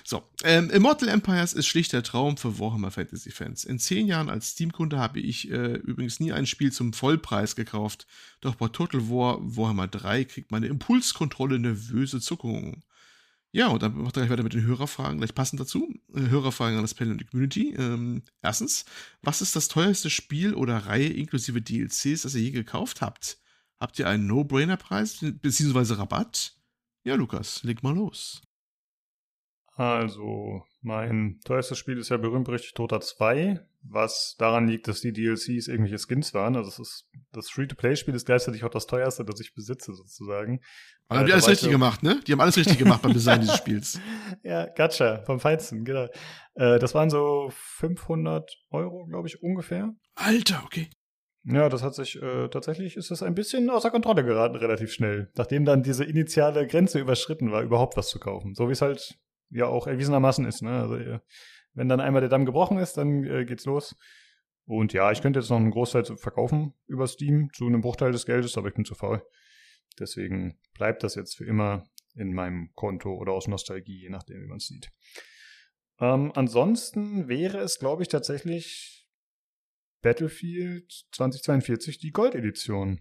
So, 0.03 0.25
ähm, 0.43 0.71
Immortal 0.71 1.09
Empires 1.09 1.53
ist 1.53 1.67
schlicht 1.67 1.93
der 1.93 2.03
Traum 2.03 2.37
für 2.37 2.59
Warhammer 2.59 2.91
Fantasy 2.91 3.31
Fans. 3.31 3.63
In 3.63 3.79
zehn 3.79 4.09
Jahren 4.09 4.29
als 4.29 4.51
Steam-Kunde 4.51 4.99
habe 4.99 5.21
ich 5.21 5.51
äh, 5.51 5.75
übrigens 5.75 6.19
nie 6.19 6.33
ein 6.33 6.47
Spiel 6.47 6.73
zum 6.73 6.93
Vollpreis 6.93 7.55
gekauft. 7.55 8.09
Doch 8.41 8.57
bei 8.57 8.67
Total 8.69 9.09
War 9.09 9.39
Warhammer 9.41 9.87
3 9.87 10.25
kriegt 10.25 10.51
meine 10.51 10.67
Impulskontrolle 10.67 11.61
nervöse 11.61 12.21
Zuckungen. 12.21 12.83
Ja, 13.53 13.69
und 13.69 13.83
dann 13.83 13.97
macht 13.97 14.17
er 14.17 14.23
gleich 14.23 14.31
weiter 14.31 14.45
mit 14.45 14.55
den 14.55 14.65
Hörerfragen, 14.65 15.19
gleich 15.19 15.35
passend 15.35 15.61
dazu. 15.61 15.93
Äh, 16.15 16.29
Hörerfragen 16.29 16.77
an 16.77 16.83
das 16.83 16.95
Panel 16.95 17.13
und 17.13 17.21
die 17.21 17.27
Community. 17.27 17.75
Ähm, 17.77 18.23
erstens, 18.43 18.85
was 19.23 19.43
ist 19.43 19.55
das 19.55 19.69
teuerste 19.69 20.11
Spiel 20.11 20.55
oder 20.55 20.77
Reihe 20.87 21.09
inklusive 21.09 21.61
DLCs, 21.61 22.23
das 22.23 22.35
ihr 22.35 22.43
je 22.43 22.51
gekauft 22.51 23.01
habt? 23.01 23.39
Habt 23.81 23.99
ihr 23.99 24.07
einen 24.07 24.27
No-Brainer-Preis 24.27 25.25
bzw. 25.41 25.95
Rabatt? 25.95 26.55
Ja, 27.03 27.15
Lukas, 27.15 27.63
leg 27.63 27.83
mal 27.83 27.95
los. 27.95 28.43
Also, 29.75 30.63
mein 30.83 31.41
teuerstes 31.47 31.79
Spiel 31.79 31.97
ist 31.97 32.11
ja 32.11 32.19
berühmt 32.19 32.45
berüchtigt 32.45 32.79
Dota 32.79 33.01
2, 33.01 33.67
was 33.81 34.37
daran 34.39 34.69
liegt, 34.69 34.87
dass 34.89 35.01
die 35.01 35.15
DLCs 35.15 35.69
irgendwelche 35.69 35.99
Skins 35.99 36.35
waren. 36.35 36.57
Also, 36.57 36.69
es 36.69 36.79
ist, 36.79 37.09
das 37.33 37.49
Free-to-Play-Spiel 37.49 38.15
ist 38.15 38.27
gleichzeitig 38.27 38.65
auch 38.65 38.71
das 38.71 38.87
teuerste, 38.87 39.25
das 39.25 39.41
ich 39.41 39.55
besitze, 39.55 39.95
sozusagen. 39.95 40.61
Aber 41.09 41.21
haben 41.21 41.27
die 41.27 41.33
alles 41.33 41.49
richtig 41.49 41.71
gemacht, 41.71 42.03
ne? 42.03 42.21
Die 42.27 42.33
haben 42.33 42.41
alles 42.43 42.59
richtig 42.59 42.77
gemacht 42.77 43.01
beim 43.01 43.15
Design 43.15 43.41
dieses 43.41 43.57
Spiels. 43.57 43.99
Ja, 44.43 44.67
Gacha, 44.67 45.23
vom 45.25 45.41
Feinsten, 45.41 45.87
genau. 45.87 46.09
Äh, 46.55 46.79
das 46.79 46.95
waren 46.95 47.09
so 47.09 47.51
500 47.51 48.51
Euro, 48.71 49.07
glaube 49.07 49.29
ich, 49.29 49.43
ungefähr. 49.43 49.95
Alter, 50.15 50.63
okay. 50.67 50.91
Ja, 51.45 51.69
das 51.71 51.83
hat 51.83 51.95
sich 51.95 52.21
äh, 52.21 52.49
tatsächlich 52.49 52.97
ist 52.97 53.11
das 53.11 53.23
ein 53.23 53.35
bisschen 53.35 53.71
außer 53.71 53.91
Kontrolle 53.91 54.25
geraten, 54.25 54.57
relativ 54.57 54.93
schnell. 54.93 55.31
Nachdem 55.37 55.65
dann 55.65 55.83
diese 55.83 56.05
initiale 56.05 56.67
Grenze 56.67 56.99
überschritten 56.99 57.51
war, 57.51 57.63
überhaupt 57.63 57.97
was 57.97 58.09
zu 58.09 58.19
kaufen. 58.19 58.55
So 58.55 58.69
wie 58.69 58.73
es 58.73 58.83
halt 58.83 59.19
ja 59.49 59.67
auch 59.67 59.87
erwiesenermaßen 59.87 60.45
ist. 60.45 60.63
Ne? 60.63 60.71
Also, 60.71 60.97
äh, 60.97 61.21
wenn 61.73 61.89
dann 61.89 62.01
einmal 62.01 62.21
der 62.21 62.29
Damm 62.29 62.45
gebrochen 62.45 62.79
ist, 62.79 62.97
dann 62.97 63.25
äh, 63.25 63.45
geht's 63.47 63.65
los. 63.65 63.97
Und 64.67 64.93
ja, 64.93 65.11
ich 65.11 65.23
könnte 65.23 65.41
jetzt 65.41 65.49
noch 65.49 65.57
einen 65.57 65.71
Großteil 65.71 66.05
verkaufen 66.05 66.75
über 66.87 67.07
Steam 67.07 67.49
zu 67.55 67.67
einem 67.67 67.81
Bruchteil 67.81 68.13
des 68.13 68.27
Geldes, 68.27 68.57
aber 68.59 68.69
ich 68.69 68.75
bin 68.75 68.85
zu 68.85 68.95
faul. 68.95 69.23
Deswegen 69.99 70.59
bleibt 70.75 71.03
das 71.03 71.15
jetzt 71.15 71.37
für 71.37 71.45
immer 71.45 71.85
in 72.15 72.33
meinem 72.33 72.71
Konto 72.75 73.15
oder 73.15 73.33
aus 73.33 73.49
Nostalgie, 73.49 74.03
je 74.03 74.11
nachdem, 74.11 74.43
wie 74.43 74.47
man 74.47 74.59
es 74.59 74.67
sieht. 74.67 74.91
Ähm, 76.01 76.33
ansonsten 76.35 77.29
wäre 77.29 77.59
es, 77.59 77.79
glaube 77.79 78.03
ich, 78.03 78.09
tatsächlich 78.09 79.00
Battlefield 80.03 80.91
2042 81.13 81.99
die 81.99 82.11
Gold-Edition. 82.11 83.01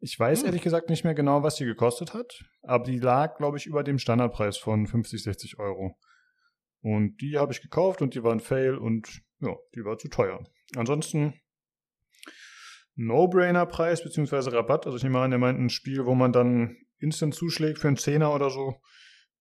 Ich 0.00 0.18
weiß 0.18 0.40
hm. 0.40 0.46
ehrlich 0.46 0.62
gesagt 0.62 0.90
nicht 0.90 1.04
mehr 1.04 1.14
genau, 1.14 1.42
was 1.42 1.56
die 1.56 1.64
gekostet 1.64 2.14
hat, 2.14 2.44
aber 2.62 2.84
die 2.84 2.98
lag, 2.98 3.36
glaube 3.36 3.56
ich, 3.56 3.66
über 3.66 3.82
dem 3.82 3.98
Standardpreis 3.98 4.56
von 4.56 4.86
50, 4.86 5.22
60 5.22 5.58
Euro. 5.58 5.98
Und 6.80 7.20
die 7.20 7.38
habe 7.38 7.52
ich 7.52 7.60
gekauft 7.60 8.02
und 8.02 8.14
die 8.14 8.22
war 8.22 8.32
ein 8.32 8.40
Fail 8.40 8.76
und 8.76 9.22
ja, 9.40 9.56
die 9.74 9.84
war 9.84 9.98
zu 9.98 10.08
teuer. 10.08 10.44
Ansonsten 10.76 11.34
No-Brainer-Preis 12.98 14.02
bzw. 14.02 14.50
Rabatt. 14.50 14.86
Also 14.86 14.98
ich 14.98 15.04
nehme 15.04 15.20
an, 15.20 15.30
der 15.30 15.38
meint 15.38 15.58
ein 15.58 15.70
Spiel, 15.70 16.04
wo 16.04 16.14
man 16.14 16.32
dann 16.32 16.76
instant 16.98 17.34
zuschlägt 17.34 17.78
für 17.78 17.88
einen 17.88 17.96
Zehner 17.96 18.34
oder 18.34 18.50
so. 18.50 18.80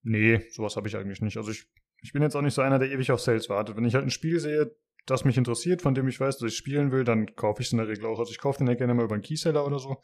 Nee, 0.04 0.45
sowas 0.52 0.76
habe 0.76 0.88
ich 0.88 0.95
eigentlich 0.95 1.21
nicht. 1.21 1.38
Also 1.38 1.52
ich, 1.52 1.67
ich 2.02 2.13
bin 2.13 2.21
jetzt 2.21 2.36
auch 2.36 2.41
nicht 2.41 2.54
so 2.54 2.62
einer, 2.62 2.80
der 2.80 2.91
ewig 2.91 3.12
auf 3.12 3.19
Sales 3.19 3.50
wartet. 3.50 3.76
Wenn 3.76 3.86
ich 3.86 3.95
halt 3.95 4.06
ein 4.06 4.12
Spiel 4.12 4.39
sehe, 4.39 4.76
das 5.07 5.25
mich 5.25 5.37
interessiert, 5.37 5.81
von 5.81 5.95
dem 5.95 6.07
ich 6.07 6.19
weiß, 6.19 6.37
dass 6.37 6.51
ich 6.51 6.57
spielen 6.57 6.91
will, 6.91 7.03
dann 7.03 7.35
kaufe 7.35 7.61
ich 7.61 7.67
es 7.67 7.71
in 7.71 7.79
der 7.79 7.87
Regel 7.87 8.05
auch. 8.05 8.19
Also 8.19 8.31
ich 8.31 8.37
kaufe 8.37 8.59
den 8.59 8.67
ja 8.67 8.75
gerne 8.75 8.93
mal 8.93 9.05
über 9.05 9.15
einen 9.15 9.23
Keyseller 9.23 9.65
oder 9.65 9.79
so. 9.79 10.01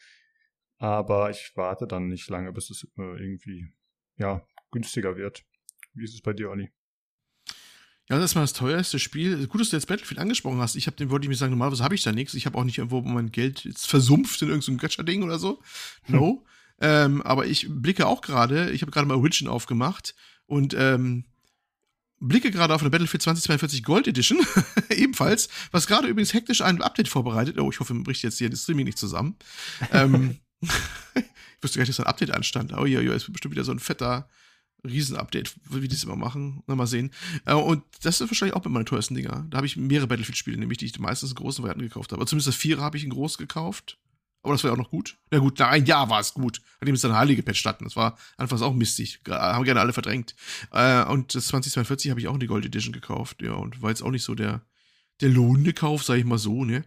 Aber 0.78 1.30
ich 1.30 1.52
warte 1.56 1.86
dann 1.86 2.08
nicht 2.08 2.30
lange, 2.30 2.52
bis 2.52 2.70
es 2.70 2.88
äh, 2.98 3.02
irgendwie, 3.02 3.68
ja, 4.18 4.46
günstiger 4.72 5.16
wird. 5.16 5.44
Wie 5.94 6.04
ist 6.04 6.14
es 6.14 6.22
bei 6.22 6.34
dir, 6.34 6.50
Olli? 6.50 6.72
Ja, 8.10 8.18
das 8.18 8.32
ist 8.32 8.36
mal 8.36 8.42
das 8.42 8.54
teuerste 8.54 9.00
Spiel. 9.00 9.48
Gut, 9.48 9.62
dass 9.62 9.70
du 9.70 9.76
jetzt 9.76 9.88
Battlefield 9.88 10.20
angesprochen 10.20 10.60
hast. 10.60 10.76
Ich 10.76 10.88
habe 10.88 10.98
den 10.98 11.10
wollte 11.10 11.26
ich 11.26 11.30
mir 11.30 11.36
sagen, 11.36 11.52
normalerweise 11.52 11.84
habe 11.84 11.96
ich 11.96 12.04
da 12.04 12.12
nichts. 12.12 12.34
Ich 12.34 12.46
habe 12.46 12.58
auch 12.58 12.64
nicht 12.64 12.78
irgendwo 12.78 13.02
mein 13.02 13.32
Geld 13.32 13.64
jetzt 13.66 13.88
versumpft 13.88 14.42
in 14.42 14.50
irgendeinem 14.50 14.78
Gacha-Ding 14.78 15.24
oder 15.24 15.38
so. 15.38 15.62
No. 16.08 16.30
Hm. 16.30 16.40
Ähm, 16.82 17.22
aber 17.22 17.46
ich 17.46 17.68
blicke 17.70 18.08
auch 18.08 18.22
gerade, 18.22 18.72
ich 18.72 18.82
habe 18.82 18.92
gerade 18.92 19.08
mal 19.08 19.16
Origin 19.16 19.48
aufgemacht 19.48 20.16
und 20.48 20.76
ähm, 20.78 21.24
blicke 22.28 22.52
gerade 22.52 22.74
auf 22.74 22.82
eine 22.82 22.90
Battlefield 22.90 23.22
2042 23.22 23.84
Gold 23.84 24.08
Edition, 24.08 24.40
ebenfalls, 24.90 25.50
was 25.72 25.88
gerade 25.88 26.08
übrigens 26.08 26.34
hektisch 26.34 26.62
ein 26.62 26.82
Update 26.82 27.10
vorbereitet. 27.10 27.60
Oh, 27.60 27.70
ich 27.70 27.80
hoffe, 27.80 27.94
man 27.94 28.04
bricht 28.04 28.24
jetzt 28.24 28.38
hier 28.38 28.50
das 28.50 28.64
Streaming 28.64 28.86
nicht 28.86 28.98
zusammen. 28.98 29.36
ähm, 29.92 30.38
ich 30.62 31.24
wusste 31.62 31.78
gar 31.78 31.84
nicht, 31.84 31.90
dass 31.90 32.00
ein 32.00 32.08
Update 32.08 32.32
anstand. 32.32 32.74
Oh 32.74 32.86
ja, 32.86 33.02
ja, 33.02 33.14
es 33.14 33.28
wird 33.28 33.34
bestimmt 33.34 33.54
wieder 33.54 33.64
so 33.64 33.72
ein 33.72 33.80
fetter 33.80 34.30
Riesen-Update, 34.86 35.56
wie 35.70 35.88
die 35.88 35.96
es 35.96 36.04
immer 36.04 36.16
machen. 36.16 36.64
Na, 36.68 36.76
mal 36.76 36.88
sehen. 36.88 37.12
Äh, 37.46 37.54
und 37.54 37.84
das 38.02 38.20
ist 38.20 38.30
wahrscheinlich 38.30 38.56
auch 38.56 38.64
mit 38.64 38.74
meinen 38.74 38.86
teuersten 38.86 39.16
Dinger. 39.16 39.46
Da 39.50 39.58
habe 39.58 39.68
ich 39.68 39.78
mehrere 39.78 40.08
Battlefield-Spiele, 40.08 40.58
nämlich 40.58 40.78
die 40.78 40.86
ich 40.86 41.00
meistens 41.00 41.32
in 41.32 41.36
großen 41.36 41.64
Varianten 41.64 41.84
gekauft 41.84 42.12
habe. 42.12 42.22
Aber 42.22 42.28
zumindest 42.28 42.50
das 42.50 42.56
Vierer 42.56 42.82
habe 42.82 42.98
ich 42.98 43.04
in 43.04 43.10
groß 43.10 43.38
gekauft. 43.38 43.98
Aber 44.44 44.54
das 44.54 44.64
war 44.64 44.70
ja 44.70 44.74
auch 44.74 44.80
noch 44.80 44.90
gut. 44.90 45.18
Na 45.32 45.40
gut, 45.40 45.58
nach 45.58 45.70
ein 45.70 45.86
Jahr 45.86 46.10
war 46.10 46.20
es 46.20 46.34
gut. 46.34 46.62
Nachdem 46.82 46.96
es 46.96 47.02
dann 47.02 47.16
Heilige 47.16 47.44
Patch 47.44 47.64
hatten. 47.66 47.86
Das 47.86 47.96
war 47.96 48.18
anfangs 48.38 48.62
auch 48.62 48.74
mistig. 48.74 49.22
Haben 49.28 49.64
gerne 49.64 49.80
alle 49.80 49.94
verdrängt. 49.94 50.36
Äh, 50.72 51.06
und 51.06 51.34
das 51.34 51.48
2042 51.48 52.12
habe 52.12 52.20
ich 52.20 52.28
auch 52.28 52.34
in 52.34 52.42
die 52.42 52.48
Gold 52.48 52.66
Edition 52.66 52.94
gekauft. 52.94 53.42
Ja, 53.42 53.54
und 53.54 53.82
war 53.82 53.90
jetzt 53.90 54.04
auch 54.04 54.12
nicht 54.12 54.24
so 54.24 54.36
der, 54.36 54.62
der 55.22 55.30
lohnende 55.30 55.74
Kauf, 55.74 56.04
sage 56.04 56.20
ich 56.20 56.26
mal 56.26 56.38
so, 56.38 56.66
ne? 56.66 56.84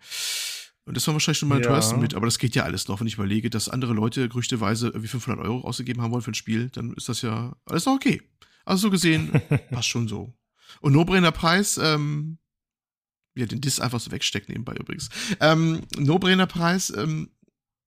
Und 0.84 0.96
das 0.96 1.06
war 1.06 1.14
wahrscheinlich 1.14 1.38
schon 1.38 1.48
mal 1.48 1.60
ja. 1.60 1.66
teuersten 1.66 1.98
mit, 1.98 2.14
aber 2.14 2.26
das 2.26 2.38
geht 2.38 2.54
ja 2.54 2.62
alles 2.62 2.86
noch. 2.86 3.00
Wenn 3.00 3.08
ich 3.08 3.14
überlege, 3.14 3.50
dass 3.50 3.68
andere 3.68 3.92
Leute 3.92 4.28
gerüchteweise 4.28 4.88
irgendwie 4.88 5.08
500 5.08 5.44
Euro 5.44 5.66
ausgegeben 5.66 6.00
haben 6.00 6.12
wollen 6.12 6.22
für 6.22 6.30
ein 6.30 6.34
Spiel, 6.34 6.68
dann 6.70 6.92
ist 6.92 7.08
das 7.08 7.22
ja 7.22 7.56
alles 7.64 7.86
noch 7.86 7.94
okay. 7.94 8.22
Also 8.64 8.82
so 8.82 8.90
gesehen, 8.90 9.32
passt 9.70 9.88
schon 9.88 10.06
so. 10.06 10.32
Und 10.80 10.92
No-Brainer-Preis, 10.92 11.78
ähm, 11.78 12.38
ja, 13.34 13.46
den 13.46 13.60
Diss 13.60 13.80
einfach 13.80 14.00
so 14.00 14.12
wegsteckt 14.12 14.48
nebenbei 14.48 14.74
übrigens. 14.74 15.08
Ähm, 15.40 15.82
No-Brainer-Preis, 15.98 16.92
ähm, 16.96 17.30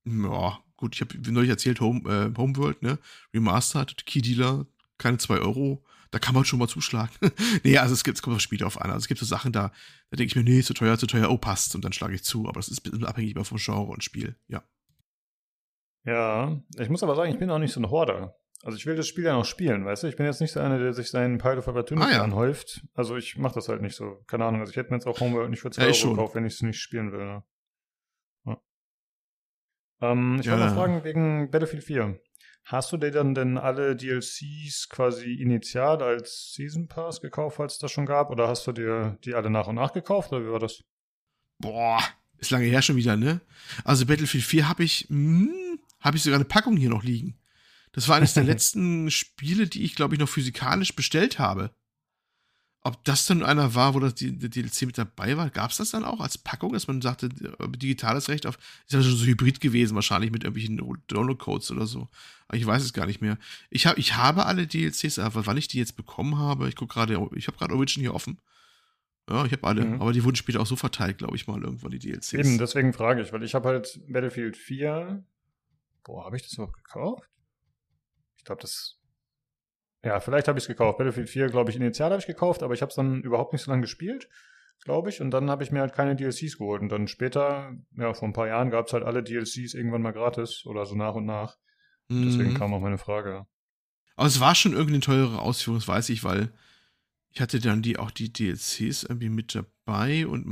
ja, 0.05 0.59
gut, 0.77 0.95
ich 0.95 1.01
habe 1.01 1.31
neulich 1.31 1.49
erzählt, 1.49 1.79
Home, 1.81 2.01
äh, 2.09 2.37
Homeworld, 2.37 2.81
ne, 2.81 2.99
Remastered, 3.33 4.05
Key 4.05 4.21
Dealer, 4.21 4.65
keine 4.97 5.17
2 5.17 5.39
Euro, 5.39 5.83
da 6.11 6.19
kann 6.19 6.33
man 6.33 6.45
schon 6.45 6.59
mal 6.59 6.67
zuschlagen. 6.67 7.13
nee, 7.63 7.77
also 7.77 7.93
es, 7.93 8.03
gibt, 8.03 8.17
es 8.17 8.21
kommt 8.21 8.35
auf 8.35 8.41
Spiele 8.41 8.65
auf 8.65 8.81
an. 8.81 8.89
Also 8.89 9.03
es 9.03 9.07
gibt 9.07 9.19
so 9.19 9.25
Sachen, 9.25 9.51
da, 9.51 9.71
da 10.09 10.17
denke 10.17 10.31
ich 10.31 10.35
mir, 10.35 10.43
nee, 10.43 10.61
zu 10.61 10.73
teuer, 10.73 10.97
zu 10.97 11.07
teuer, 11.07 11.29
oh, 11.29 11.37
passt, 11.37 11.75
und 11.75 11.85
dann 11.85 11.93
schlage 11.93 12.15
ich 12.15 12.23
zu. 12.23 12.47
Aber 12.47 12.59
das 12.59 12.69
ist 12.69 12.81
abhängig 13.03 13.35
immer 13.35 13.45
vom 13.45 13.57
Genre 13.57 13.91
und 13.91 14.03
Spiel, 14.03 14.35
ja. 14.47 14.63
Ja, 16.05 16.59
ich 16.77 16.89
muss 16.89 17.03
aber 17.03 17.15
sagen, 17.15 17.31
ich 17.31 17.37
bin 17.37 17.49
auch 17.51 17.59
nicht 17.59 17.73
so 17.73 17.81
ein 17.81 17.89
Horder. 17.89 18.35
Also 18.63 18.77
ich 18.77 18.85
will 18.85 18.95
das 18.95 19.07
Spiel 19.07 19.23
ja 19.23 19.33
noch 19.33 19.45
spielen, 19.45 19.85
weißt 19.85 20.03
du? 20.03 20.07
Ich 20.07 20.17
bin 20.17 20.25
jetzt 20.25 20.41
nicht 20.41 20.51
so 20.51 20.59
einer, 20.59 20.79
der 20.79 20.93
sich 20.93 21.09
seinen 21.09 21.37
Pile 21.37 21.57
of 21.57 21.67
Opportunity 21.67 22.11
ah, 22.11 22.17
ja. 22.17 22.23
anhäuft. 22.23 22.85
Also 22.93 23.15
ich 23.15 23.37
mache 23.37 23.55
das 23.55 23.69
halt 23.69 23.81
nicht 23.81 23.95
so. 23.95 24.21
Keine 24.27 24.45
Ahnung. 24.45 24.59
Also 24.59 24.71
ich 24.71 24.77
hätte 24.77 24.89
mir 24.89 24.97
jetzt 24.97 25.07
auch 25.07 25.19
Homeworld 25.19 25.49
nicht 25.49 25.61
für 25.61 25.71
2 25.71 25.81
ja, 25.81 25.87
Euro 25.87 26.15
gekauft, 26.15 26.35
wenn 26.35 26.45
ich 26.45 26.55
es 26.55 26.61
nicht 26.61 26.79
spielen 26.79 27.11
will. 27.11 27.25
Ne? 27.25 27.43
Ja. 30.01 30.11
Ähm, 30.11 30.37
ich 30.39 30.49
wollte 30.49 30.65
noch 30.65 30.73
fragen 30.73 31.03
wegen 31.03 31.51
Battlefield 31.51 31.83
4. 31.83 32.19
Hast 32.65 32.91
du 32.91 32.97
dir 32.97 33.09
dann 33.09 33.33
denn 33.33 33.57
alle 33.57 33.95
DLCs 33.95 34.89
quasi 34.89 35.33
initial 35.33 36.03
als 36.03 36.53
Season 36.53 36.87
Pass 36.87 37.19
gekauft, 37.19 37.57
falls 37.57 37.73
es 37.73 37.79
das 37.79 37.91
schon 37.91 38.05
gab? 38.05 38.29
Oder 38.29 38.47
hast 38.47 38.67
du 38.67 38.71
dir 38.71 39.17
die 39.25 39.33
alle 39.33 39.49
nach 39.49 39.67
und 39.67 39.75
nach 39.75 39.91
gekauft? 39.91 40.31
Oder 40.31 40.45
wie 40.45 40.51
war 40.51 40.59
das? 40.59 40.83
Boah, 41.57 41.99
ist 42.37 42.51
lange 42.51 42.65
her 42.65 42.81
schon 42.81 42.95
wieder, 42.95 43.17
ne? 43.17 43.41
Also 43.83 44.05
Battlefield 44.05 44.43
4 44.43 44.69
habe 44.69 44.83
ich, 44.83 45.07
hm, 45.09 45.79
habe 45.99 46.17
ich 46.17 46.23
sogar 46.23 46.37
eine 46.37 46.45
Packung 46.45 46.77
hier 46.77 46.89
noch 46.89 47.03
liegen. 47.03 47.39
Das 47.91 48.07
war 48.07 48.17
eines 48.17 48.35
der 48.35 48.43
letzten 48.45 49.09
Spiele, 49.09 49.67
die 49.67 49.83
ich, 49.83 49.95
glaube 49.95 50.13
ich, 50.13 50.19
noch 50.19 50.29
physikalisch 50.29 50.95
bestellt 50.95 51.39
habe. 51.39 51.71
Ob 52.81 53.03
das 53.03 53.25
dann 53.25 53.43
einer 53.43 53.75
war, 53.75 53.93
wo 53.93 53.99
das 53.99 54.15
DLC 54.15 54.83
mit 54.83 54.97
dabei 54.97 55.35
war, 55.35 55.49
gab 55.49 55.71
es 55.71 55.77
das 55.77 55.91
dann 55.91 56.05
auch 56.05 56.21
als 56.21 56.37
Packung, 56.37 56.71
dass 56.71 56.87
man 56.87 57.01
sagte, 57.01 57.27
digitales 57.27 58.29
Recht 58.29 58.45
auf, 58.45 58.57
ist 58.85 58.93
ja 58.93 59.01
schon 59.01 59.17
so 59.17 59.25
hybrid 59.25 59.59
gewesen, 59.59 59.95
wahrscheinlich 59.95 60.31
mit 60.31 60.45
irgendwelchen 60.45 60.77
Download-Codes 61.07 61.71
oder 61.71 61.85
so. 61.85 62.07
Aber 62.47 62.57
ich 62.57 62.65
weiß 62.65 62.81
es 62.81 62.93
gar 62.93 63.05
nicht 63.05 63.21
mehr. 63.21 63.37
Ich, 63.69 63.85
hab, 63.85 63.97
ich 63.97 64.15
habe 64.15 64.45
alle 64.45 64.65
DLCs, 64.65 65.19
aber 65.19 65.45
wann 65.45 65.57
ich 65.57 65.67
die 65.67 65.77
jetzt 65.77 65.97
bekommen 65.97 66.37
habe, 66.37 66.69
ich 66.69 66.77
gucke 66.77 66.93
gerade, 66.93 67.19
ich 67.35 67.47
habe 67.47 67.57
gerade 67.57 67.75
Origin 67.75 68.01
hier 68.01 68.15
offen. 68.15 68.39
Ja, 69.29 69.45
ich 69.45 69.51
habe 69.51 69.67
alle, 69.67 69.85
mhm. 69.85 70.01
aber 70.01 70.11
die 70.11 70.23
wurden 70.23 70.37
später 70.37 70.59
auch 70.59 70.65
so 70.65 70.75
verteilt, 70.75 71.19
glaube 71.19 71.35
ich 71.35 71.47
mal, 71.47 71.61
irgendwann 71.61 71.91
die 71.91 71.99
DLCs. 71.99 72.33
Eben, 72.33 72.57
deswegen 72.57 72.93
frage 72.93 73.21
ich, 73.21 73.31
weil 73.31 73.43
ich 73.43 73.53
habe 73.53 73.67
halt 73.69 73.99
Battlefield 74.07 74.57
4, 74.57 75.23
boah, 76.03 76.25
habe 76.25 76.37
ich 76.37 76.43
das 76.43 76.53
überhaupt 76.53 76.75
gekauft? 76.83 77.29
Ich 78.37 78.45
glaube, 78.45 78.61
das. 78.61 78.98
Ja, 80.03 80.19
vielleicht 80.19 80.47
habe 80.47 80.57
ich 80.57 80.63
es 80.63 80.67
gekauft. 80.67 80.97
Battlefield 80.97 81.29
4, 81.29 81.47
glaube 81.47 81.71
ich, 81.71 81.75
initial 81.75 82.11
habe 82.11 82.19
ich 82.19 82.27
gekauft, 82.27 82.63
aber 82.63 82.73
ich 82.73 82.81
habe 82.81 82.89
es 82.89 82.95
dann 82.95 83.21
überhaupt 83.21 83.53
nicht 83.53 83.63
so 83.63 83.71
lange 83.71 83.81
gespielt, 83.81 84.29
glaube 84.83 85.09
ich. 85.09 85.21
Und 85.21 85.31
dann 85.31 85.49
habe 85.49 85.63
ich 85.63 85.71
mir 85.71 85.81
halt 85.81 85.93
keine 85.93 86.15
DLCs 86.15 86.57
geholt. 86.57 86.81
Und 86.81 86.89
dann 86.89 87.07
später, 87.07 87.73
ja, 87.97 88.13
vor 88.13 88.27
ein 88.27 88.33
paar 88.33 88.47
Jahren 88.47 88.69
gab 88.69 88.87
es 88.87 88.93
halt 88.93 89.03
alle 89.03 89.23
DLCs 89.23 89.73
irgendwann 89.73 90.01
mal 90.01 90.13
gratis 90.13 90.65
oder 90.65 90.85
so 90.85 90.95
nach 90.95 91.15
und 91.15 91.25
nach. 91.25 91.57
Mhm. 92.07 92.25
Deswegen 92.25 92.53
kam 92.53 92.73
auch 92.73 92.79
meine 92.79 92.97
Frage. 92.97 93.45
Aber 94.15 94.27
es 94.27 94.39
war 94.39 94.55
schon 94.55 94.73
irgendeine 94.73 95.01
teure 95.01 95.41
Ausführung, 95.41 95.79
das 95.79 95.87
weiß 95.87 96.09
ich, 96.09 96.23
weil 96.23 96.51
ich 97.31 97.41
hatte 97.41 97.59
dann 97.59 97.81
die 97.81 97.97
auch 97.97 98.11
die 98.11 98.33
DLCs 98.33 99.03
irgendwie 99.03 99.29
mit 99.29 99.55
dabei 99.55 100.27
und 100.27 100.45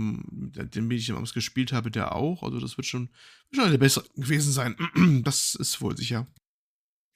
den, 0.55 0.71
den 0.71 0.91
ich 0.91 1.07
damals 1.07 1.33
gespielt 1.33 1.73
habe, 1.73 1.89
der 1.89 2.15
auch. 2.15 2.43
Also 2.43 2.59
das 2.59 2.77
wird 2.77 2.85
schon, 2.85 3.09
wird 3.49 3.63
schon 3.63 3.71
der 3.71 3.77
bessere 3.77 4.05
gewesen 4.15 4.51
sein. 4.51 4.75
das 5.23 5.55
ist 5.55 5.81
wohl 5.81 5.97
sicher. 5.97 6.27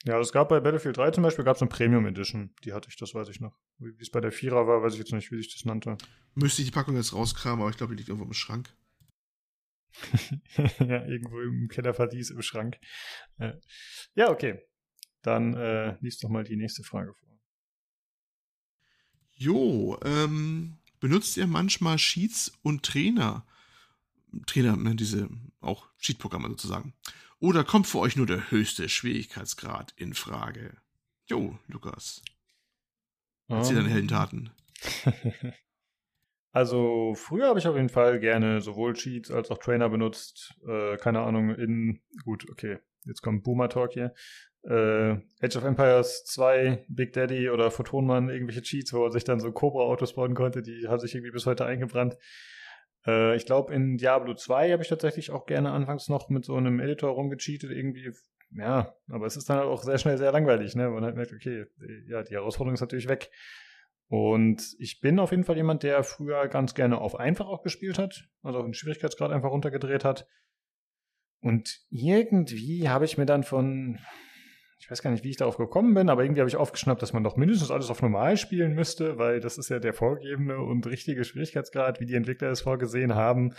Ja, 0.04 0.18
es 0.18 0.32
gab 0.32 0.48
bei 0.48 0.58
Battlefield 0.58 0.96
3 0.96 1.12
zum 1.12 1.22
Beispiel 1.22 1.44
gab 1.44 1.56
es 1.56 1.62
eine 1.62 1.68
Premium 1.68 2.06
Edition. 2.06 2.54
Die 2.64 2.72
hatte 2.72 2.88
ich, 2.88 2.96
das 2.96 3.14
weiß 3.14 3.28
ich 3.28 3.40
noch. 3.40 3.56
Wie 3.78 3.94
es 4.00 4.10
bei 4.10 4.20
der 4.20 4.32
Vierer 4.32 4.66
war, 4.66 4.82
weiß 4.82 4.94
ich 4.94 4.98
jetzt 4.98 5.12
nicht, 5.12 5.30
wie 5.30 5.36
sich 5.36 5.52
das 5.52 5.64
nannte. 5.64 5.96
Müsste 6.34 6.62
ich 6.62 6.68
die 6.68 6.74
Packung 6.74 6.96
jetzt 6.96 7.12
rauskramen, 7.12 7.60
aber 7.60 7.70
ich 7.70 7.76
glaube, 7.76 7.94
die 7.94 7.98
liegt 7.98 8.08
irgendwo 8.08 8.26
im 8.26 8.32
Schrank. 8.32 8.74
ja, 10.80 11.04
irgendwo 11.06 11.40
im 11.40 11.68
Kellerverlies 11.68 12.30
im 12.30 12.42
Schrank. 12.42 12.78
Ja, 14.14 14.30
okay. 14.30 14.60
Dann 15.22 15.54
äh, 15.54 15.96
liest 16.00 16.24
doch 16.24 16.28
mal 16.28 16.44
die 16.44 16.56
nächste 16.56 16.82
Frage 16.82 17.14
vor. 17.14 17.28
Jo, 19.34 19.98
ähm, 20.04 20.78
benutzt 21.00 21.36
ihr 21.36 21.46
manchmal 21.46 21.98
Sheets 21.98 22.52
und 22.62 22.84
Trainer? 22.84 23.46
Trainer, 24.46 24.76
ne, 24.76 24.96
diese 24.96 25.28
auch 25.60 25.88
Sheet-Programme 25.98 26.48
sozusagen. 26.48 26.94
Oder 27.42 27.64
kommt 27.64 27.88
für 27.88 27.98
euch 27.98 28.14
nur 28.14 28.26
der 28.26 28.52
höchste 28.52 28.88
Schwierigkeitsgrad 28.88 29.94
in 29.96 30.14
Frage? 30.14 30.76
Jo, 31.26 31.58
Lukas. 31.66 32.22
Erzähl 33.48 33.78
um. 33.78 33.82
deine 33.82 33.92
Heldentaten. 33.92 34.50
Also 36.54 37.14
früher 37.14 37.48
habe 37.48 37.58
ich 37.58 37.66
auf 37.66 37.76
jeden 37.76 37.88
Fall 37.88 38.20
gerne 38.20 38.60
sowohl 38.60 38.92
Cheats 38.92 39.30
als 39.30 39.50
auch 39.50 39.56
Trainer 39.56 39.88
benutzt. 39.88 40.52
Äh, 40.68 40.98
keine 40.98 41.20
Ahnung, 41.20 41.48
in, 41.54 42.02
gut, 42.26 42.46
okay, 42.50 42.78
jetzt 43.06 43.22
kommt 43.22 43.42
Boomer 43.42 43.70
Talk 43.70 43.94
hier. 43.94 44.12
Äh, 44.64 45.16
Age 45.40 45.56
of 45.56 45.64
Empires 45.64 46.24
2, 46.26 46.84
Big 46.88 47.14
Daddy 47.14 47.48
oder 47.48 47.70
Photonmann, 47.70 48.28
irgendwelche 48.28 48.60
Cheats, 48.60 48.92
wo 48.92 49.02
er 49.02 49.10
sich 49.10 49.24
dann 49.24 49.40
so 49.40 49.50
Cobra-Autos 49.50 50.12
bauen 50.12 50.34
konnte, 50.34 50.60
die 50.60 50.88
haben 50.88 51.00
sich 51.00 51.14
irgendwie 51.14 51.32
bis 51.32 51.46
heute 51.46 51.64
eingebrannt. 51.64 52.18
Äh, 53.06 53.36
ich 53.36 53.46
glaube, 53.46 53.74
in 53.74 53.96
Diablo 53.98 54.34
2 54.34 54.72
habe 54.72 54.82
ich 54.82 54.88
tatsächlich 54.88 55.30
auch 55.30 55.46
gerne 55.46 55.70
anfangs 55.70 56.08
noch 56.08 56.28
mit 56.28 56.44
so 56.44 56.56
einem 56.56 56.80
Editor 56.80 57.10
rumgecheatet, 57.10 57.70
irgendwie. 57.70 58.12
Ja, 58.54 58.94
aber 59.08 59.26
es 59.26 59.36
ist 59.36 59.48
dann 59.48 59.58
halt 59.58 59.68
auch 59.68 59.82
sehr 59.82 59.98
schnell 59.98 60.18
sehr 60.18 60.32
langweilig, 60.32 60.74
ne? 60.74 60.90
Man 60.90 61.04
halt 61.04 61.16
merkt, 61.16 61.32
okay, 61.32 61.64
ja, 62.06 62.22
die 62.22 62.34
Herausforderung 62.34 62.74
ist 62.74 62.82
natürlich 62.82 63.08
weg. 63.08 63.30
Und 64.08 64.76
ich 64.78 65.00
bin 65.00 65.18
auf 65.18 65.30
jeden 65.30 65.44
Fall 65.44 65.56
jemand, 65.56 65.82
der 65.84 66.04
früher 66.04 66.46
ganz 66.48 66.74
gerne 66.74 67.00
auf 67.00 67.18
einfach 67.18 67.46
auch 67.46 67.62
gespielt 67.62 67.98
hat, 67.98 68.28
also 68.42 68.58
auch 68.58 68.64
den 68.64 68.74
Schwierigkeitsgrad 68.74 69.30
einfach 69.30 69.50
runtergedreht 69.50 70.04
hat. 70.04 70.26
Und 71.40 71.80
irgendwie 71.88 72.90
habe 72.90 73.06
ich 73.06 73.16
mir 73.16 73.24
dann 73.24 73.42
von, 73.42 73.98
ich 74.82 74.90
weiß 74.90 75.00
gar 75.00 75.12
nicht, 75.12 75.22
wie 75.22 75.30
ich 75.30 75.36
darauf 75.36 75.58
gekommen 75.58 75.94
bin, 75.94 76.08
aber 76.08 76.24
irgendwie 76.24 76.40
habe 76.40 76.48
ich 76.48 76.56
aufgeschnappt, 76.56 77.02
dass 77.02 77.12
man 77.12 77.22
doch 77.22 77.36
mindestens 77.36 77.70
alles 77.70 77.88
auf 77.88 78.02
normal 78.02 78.36
spielen 78.36 78.74
müsste, 78.74 79.16
weil 79.16 79.38
das 79.38 79.56
ist 79.56 79.68
ja 79.68 79.78
der 79.78 79.94
vorgegebene 79.94 80.58
und 80.58 80.84
richtige 80.88 81.22
Schwierigkeitsgrad, 81.22 82.00
wie 82.00 82.06
die 82.06 82.16
Entwickler 82.16 82.50
es 82.50 82.62
vorgesehen 82.62 83.14
haben. 83.14 83.54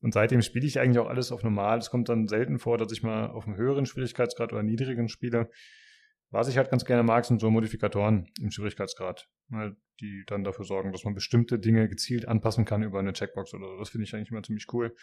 Und 0.00 0.14
seitdem 0.14 0.42
spiele 0.42 0.66
ich 0.66 0.80
eigentlich 0.80 0.98
auch 0.98 1.08
alles 1.08 1.30
auf 1.30 1.44
normal. 1.44 1.78
Es 1.78 1.90
kommt 1.90 2.08
dann 2.08 2.26
selten 2.26 2.58
vor, 2.58 2.76
dass 2.76 2.90
ich 2.90 3.04
mal 3.04 3.30
auf 3.30 3.46
einem 3.46 3.56
höheren 3.56 3.86
Schwierigkeitsgrad 3.86 4.52
oder 4.52 4.64
niedrigen 4.64 5.08
spiele. 5.08 5.48
Was 6.30 6.48
ich 6.48 6.56
halt 6.56 6.70
ganz 6.70 6.84
gerne 6.84 7.04
mag, 7.04 7.24
sind 7.24 7.40
so 7.40 7.50
Modifikatoren 7.50 8.26
im 8.40 8.50
Schwierigkeitsgrad, 8.50 9.28
die 10.00 10.24
dann 10.26 10.42
dafür 10.42 10.64
sorgen, 10.64 10.90
dass 10.90 11.04
man 11.04 11.14
bestimmte 11.14 11.60
Dinge 11.60 11.88
gezielt 11.88 12.26
anpassen 12.26 12.64
kann 12.64 12.82
über 12.82 12.98
eine 12.98 13.12
Checkbox 13.12 13.54
oder 13.54 13.68
so. 13.68 13.78
Das 13.78 13.90
finde 13.90 14.06
ich 14.06 14.14
eigentlich 14.14 14.32
immer 14.32 14.42
ziemlich 14.42 14.66
cool. 14.72 14.96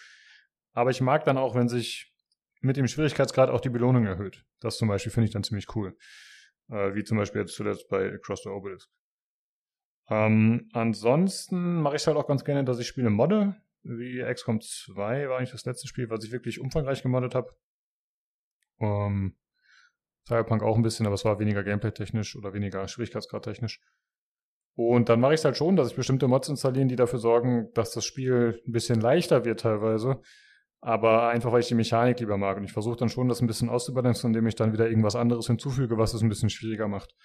Aber 0.74 0.90
ich 0.90 1.00
mag 1.00 1.24
dann 1.24 1.38
auch, 1.38 1.56
wenn 1.56 1.70
sich 1.70 2.11
mit 2.62 2.78
dem 2.78 2.88
Schwierigkeitsgrad 2.88 3.50
auch 3.50 3.62
die 3.62 3.70
Belohnung 3.70 4.06
erhöht. 4.06 4.46
Das 4.60 4.78
zum 4.78 4.88
Beispiel 4.88 5.12
finde 5.12 5.26
ich 5.26 5.34
dann 5.34 5.44
ziemlich 5.44 5.76
cool. 5.76 5.98
Äh, 6.70 6.96
wie 6.96 7.04
zum 7.04 7.18
Beispiel 7.18 7.42
jetzt 7.42 7.56
zuletzt 7.56 7.90
bei 7.90 8.14
Across 8.14 8.44
the 8.44 8.50
Obelisk. 8.50 8.90
Ähm, 10.10 10.70
ansonsten 10.74 11.82
mache 11.82 11.96
ich 11.96 12.02
es 12.02 12.08
halt 12.08 12.18
auch 12.18 12.28
ganz 12.28 12.46
gerne, 12.46 12.64
dass 12.64 12.80
ich 12.80 12.88
Spiele 12.88 13.10
modde. 13.10 13.56
Wie 13.84 14.24
XCOM 14.24 14.62
2 14.62 15.30
war 15.30 15.38
eigentlich 15.38 15.52
das 15.52 15.66
letzte 15.66 15.88
Spiel, 15.88 16.10
was 16.10 16.24
ich 16.24 16.32
wirklich 16.32 16.60
umfangreich 16.60 17.02
gemoddet 17.02 17.34
habe. 17.34 17.56
Ähm, 18.80 19.36
Cyberpunk 20.28 20.62
auch 20.62 20.76
ein 20.76 20.84
bisschen, 20.84 21.06
aber 21.08 21.16
es 21.16 21.26
war 21.26 21.40
weniger 21.40 21.64
Gameplay-technisch 21.64 22.36
oder 22.36 22.54
weniger 22.54 22.88
Schwierigkeitsgrad-technisch. 22.88 23.82
Und 24.76 25.10
dann 25.10 25.20
mache 25.20 25.34
ich 25.34 25.40
es 25.40 25.46
halt 25.46 25.58
schon, 25.58 25.76
dass 25.76 25.90
ich 25.90 25.96
bestimmte 25.96 26.28
Mods 26.28 26.50
installieren, 26.50 26.88
die 26.88 26.96
dafür 26.96 27.20
sorgen, 27.20 27.72
dass 27.74 27.92
das 27.92 28.06
Spiel 28.06 28.62
ein 28.66 28.72
bisschen 28.72 29.02
leichter 29.02 29.46
wird 29.46 29.62
teilweise 29.62 30.22
aber 30.82 31.30
einfach, 31.30 31.52
weil 31.52 31.62
ich 31.62 31.68
die 31.68 31.76
Mechanik 31.76 32.20
lieber 32.20 32.38
mag. 32.38 32.58
Und 32.58 32.64
ich 32.64 32.74
versuche 32.74 32.98
dann 32.98 33.10
schon, 33.10 33.30
das 33.30 33.42
ein 33.42 33.48
bisschen 33.48 33.70
auszubalancieren, 33.70 34.34
indem 34.34 34.48
ich 34.48 34.56
dann 34.56 34.74
wieder 34.74 34.90
irgendwas 34.90 35.16
anderes 35.16 35.48
hinzufüge, 35.48 35.98
was 35.98 36.14
es 36.14 36.22
ein 36.22 36.30
bisschen 36.30 36.50
schwieriger 36.50 36.88
macht. 36.88 37.16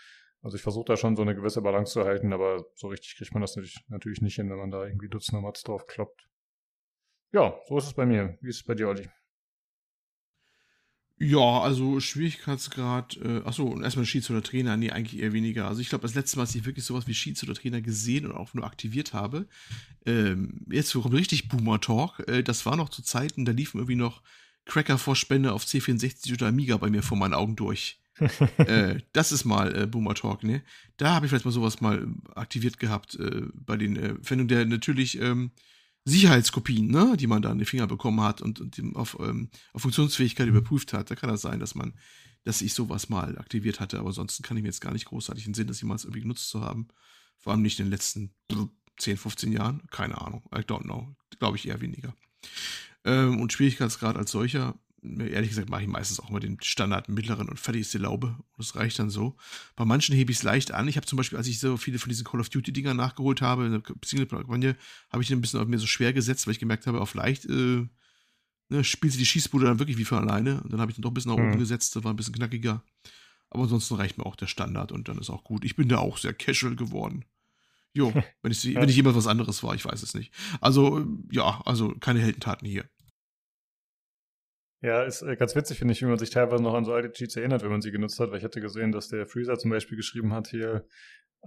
Also 0.42 0.56
ich 0.56 0.62
versuche 0.62 0.84
da 0.84 0.96
schon 0.96 1.16
so 1.16 1.22
eine 1.22 1.34
gewisse 1.34 1.62
Balance 1.62 1.94
zu 1.94 2.04
halten, 2.04 2.32
aber 2.32 2.64
so 2.74 2.88
richtig 2.88 3.16
kriegt 3.16 3.32
man 3.32 3.40
das 3.40 3.56
natürlich, 3.56 3.82
natürlich 3.88 4.20
nicht 4.20 4.36
hin, 4.36 4.50
wenn 4.50 4.58
man 4.58 4.70
da 4.70 4.84
irgendwie 4.84 5.08
Dutzende 5.08 5.42
Mats 5.42 5.62
drauf 5.62 5.86
kloppt. 5.86 6.28
Ja, 7.32 7.58
so 7.66 7.78
ist 7.78 7.86
es 7.86 7.94
bei 7.94 8.06
mir. 8.06 8.38
Wie 8.42 8.50
ist 8.50 8.56
es 8.56 8.64
bei 8.64 8.74
dir, 8.74 8.88
Olli? 8.88 9.08
Ja, 11.18 11.60
also 11.60 11.98
Schwierigkeitsgrad, 11.98 13.16
äh, 13.24 13.40
achso, 13.44 13.64
und 13.64 13.82
erstmal 13.82 14.04
Sheets 14.04 14.28
oder 14.28 14.42
Trainer, 14.42 14.76
nee, 14.76 14.90
eigentlich 14.90 15.22
eher 15.22 15.32
weniger. 15.32 15.66
Also 15.66 15.80
ich 15.80 15.88
glaube, 15.88 16.02
das 16.02 16.14
letzte 16.14 16.36
Mal, 16.36 16.42
als 16.42 16.54
ich 16.54 16.66
wirklich 16.66 16.84
sowas 16.84 17.06
wie 17.06 17.14
Sheets 17.14 17.42
oder 17.42 17.54
Trainer 17.54 17.80
gesehen 17.80 18.26
und 18.26 18.32
auch 18.32 18.52
nur 18.52 18.66
aktiviert 18.66 19.14
habe, 19.14 19.46
ähm, 20.04 20.60
jetzt 20.70 20.92
kommt 20.92 21.14
richtig 21.14 21.48
Boomer-Talk, 21.48 22.28
äh, 22.28 22.42
das 22.42 22.66
war 22.66 22.76
noch 22.76 22.90
zu 22.90 23.02
Zeiten, 23.02 23.46
da 23.46 23.52
liefen 23.52 23.78
irgendwie 23.78 23.94
noch 23.94 24.20
Cracker-Vorspende 24.66 25.52
auf 25.52 25.64
C64 25.64 26.34
oder 26.34 26.48
Amiga 26.48 26.76
bei 26.76 26.90
mir 26.90 27.02
vor 27.02 27.16
meinen 27.16 27.34
Augen 27.34 27.56
durch. 27.56 27.98
äh, 28.58 29.00
das 29.12 29.32
ist 29.32 29.44
mal 29.44 29.74
äh, 29.74 29.86
Boomer 29.86 30.14
Talk, 30.14 30.42
ne? 30.42 30.62
Da 30.96 31.14
habe 31.14 31.26
ich 31.26 31.30
vielleicht 31.30 31.44
mal 31.44 31.50
sowas 31.50 31.80
mal 31.80 32.06
aktiviert 32.34 32.78
gehabt 32.78 33.14
äh, 33.16 33.42
bei 33.54 33.76
den 33.76 33.96
äh, 33.96 34.14
Findung 34.22 34.48
der 34.48 34.64
natürlich 34.64 35.20
ähm, 35.20 35.50
Sicherheitskopien, 36.08 36.86
ne, 36.86 37.16
die 37.18 37.26
man 37.26 37.42
da 37.42 37.50
in 37.50 37.58
die 37.58 37.64
Finger 37.64 37.88
bekommen 37.88 38.20
hat 38.20 38.40
und, 38.40 38.60
und 38.60 38.96
auf, 38.96 39.16
ähm, 39.20 39.50
auf 39.72 39.82
Funktionsfähigkeit 39.82 40.46
überprüft 40.46 40.92
hat. 40.92 41.10
Da 41.10 41.16
kann 41.16 41.28
das 41.28 41.42
sein, 41.42 41.58
dass 41.58 41.74
man, 41.74 41.94
dass 42.44 42.62
ich 42.62 42.74
sowas 42.74 43.08
mal 43.08 43.36
aktiviert 43.38 43.80
hatte, 43.80 43.98
aber 43.98 44.08
ansonsten 44.08 44.44
kann 44.44 44.56
ich 44.56 44.62
mir 44.62 44.68
jetzt 44.68 44.80
gar 44.80 44.92
nicht 44.92 45.06
großartig 45.06 45.44
den 45.44 45.54
Sinn, 45.54 45.66
das 45.66 45.80
jemals 45.80 46.04
irgendwie 46.04 46.20
genutzt 46.20 46.48
zu 46.48 46.60
haben. 46.60 46.86
Vor 47.38 47.52
allem 47.52 47.62
nicht 47.62 47.80
in 47.80 47.86
den 47.86 47.90
letzten 47.90 48.32
10, 48.98 49.16
15 49.16 49.52
Jahren. 49.52 49.82
Keine 49.90 50.20
Ahnung. 50.20 50.44
I 50.54 50.60
don't 50.60 50.82
know. 50.82 51.16
Glaube 51.40 51.56
ich 51.56 51.66
eher 51.66 51.80
weniger. 51.80 52.14
Ähm, 53.04 53.40
und 53.40 53.52
Schwierigkeitsgrad 53.52 54.16
als 54.16 54.30
solcher, 54.30 54.78
ehrlich 55.20 55.50
gesagt, 55.50 55.70
mache 55.70 55.82
ich 55.82 55.88
meistens 55.88 56.20
auch 56.20 56.30
mal 56.30 56.40
den 56.40 56.58
Standard 56.62 57.08
mittleren 57.08 57.48
und 57.48 57.58
fertig 57.58 57.82
ist 57.82 57.94
die 57.94 57.98
Laube. 57.98 58.36
Das 58.56 58.74
reicht 58.76 58.98
dann 58.98 59.10
so. 59.10 59.36
Bei 59.74 59.84
manchen 59.84 60.14
hebe 60.14 60.32
ich 60.32 60.38
es 60.38 60.42
leicht 60.42 60.72
an. 60.72 60.88
Ich 60.88 60.96
habe 60.96 61.06
zum 61.06 61.16
Beispiel, 61.16 61.38
als 61.38 61.46
ich 61.46 61.58
so 61.58 61.76
viele 61.76 61.98
von 61.98 62.08
diesen 62.08 62.24
Call 62.24 62.40
of 62.40 62.48
Duty-Dingern 62.48 62.96
nachgeholt 62.96 63.42
habe, 63.42 63.66
in 63.66 63.72
der 63.72 63.82
Single-Kampagne, 64.04 64.76
habe 65.10 65.22
ich 65.22 65.28
den 65.28 65.38
ein 65.38 65.40
bisschen 65.40 65.60
auf 65.60 65.68
mir 65.68 65.78
so 65.78 65.86
schwer 65.86 66.12
gesetzt, 66.12 66.46
weil 66.46 66.52
ich 66.52 66.58
gemerkt 66.58 66.86
habe, 66.86 67.00
auf 67.00 67.14
leicht 67.14 67.46
äh, 67.46 67.86
ne, 68.68 68.84
spielt 68.84 69.12
sie 69.12 69.18
die 69.18 69.26
Schießbude 69.26 69.66
dann 69.66 69.78
wirklich 69.78 69.98
wie 69.98 70.04
von 70.04 70.18
alleine. 70.18 70.60
Und 70.62 70.72
dann 70.72 70.80
habe 70.80 70.90
ich 70.90 70.96
den 70.96 71.02
doch 71.02 71.10
ein 71.10 71.14
bisschen 71.14 71.32
nach 71.32 71.38
oben 71.38 71.50
mhm. 71.50 71.58
gesetzt, 71.58 71.96
das 71.96 72.04
war 72.04 72.12
ein 72.12 72.16
bisschen 72.16 72.34
knackiger. 72.34 72.82
Aber 73.50 73.62
ansonsten 73.64 73.94
reicht 73.94 74.18
mir 74.18 74.26
auch 74.26 74.36
der 74.36 74.48
Standard 74.48 74.92
und 74.92 75.08
dann 75.08 75.18
ist 75.18 75.30
auch 75.30 75.44
gut. 75.44 75.64
Ich 75.64 75.76
bin 75.76 75.88
da 75.88 75.98
auch 75.98 76.18
sehr 76.18 76.34
casual 76.34 76.76
geworden. 76.76 77.24
Jo, 77.92 78.12
wenn 78.42 78.52
ich, 78.52 78.64
wenn 78.74 78.88
ich 78.88 78.96
jemand 78.96 79.16
was 79.16 79.26
anderes 79.26 79.62
war, 79.62 79.74
ich 79.74 79.84
weiß 79.84 80.02
es 80.02 80.14
nicht. 80.14 80.32
Also, 80.60 81.06
ja, 81.30 81.62
also 81.64 81.94
keine 82.00 82.20
Heldentaten 82.20 82.66
hier. 82.68 82.84
Ja, 84.82 85.02
ist 85.04 85.22
äh, 85.22 85.36
ganz 85.36 85.56
witzig, 85.56 85.78
finde 85.78 85.92
ich, 85.92 86.02
wie 86.02 86.06
man 86.06 86.18
sich 86.18 86.30
teilweise 86.30 86.62
noch 86.62 86.74
an 86.74 86.84
so 86.84 86.92
alte 86.92 87.10
Cheats 87.10 87.36
erinnert, 87.36 87.62
wenn 87.62 87.70
man 87.70 87.80
sie 87.80 87.90
genutzt 87.90 88.20
hat, 88.20 88.30
weil 88.30 88.38
ich 88.38 88.44
hatte 88.44 88.60
gesehen, 88.60 88.92
dass 88.92 89.08
der 89.08 89.26
Freezer 89.26 89.58
zum 89.58 89.70
Beispiel 89.70 89.96
geschrieben 89.96 90.32
hat 90.34 90.48
hier, 90.48 90.86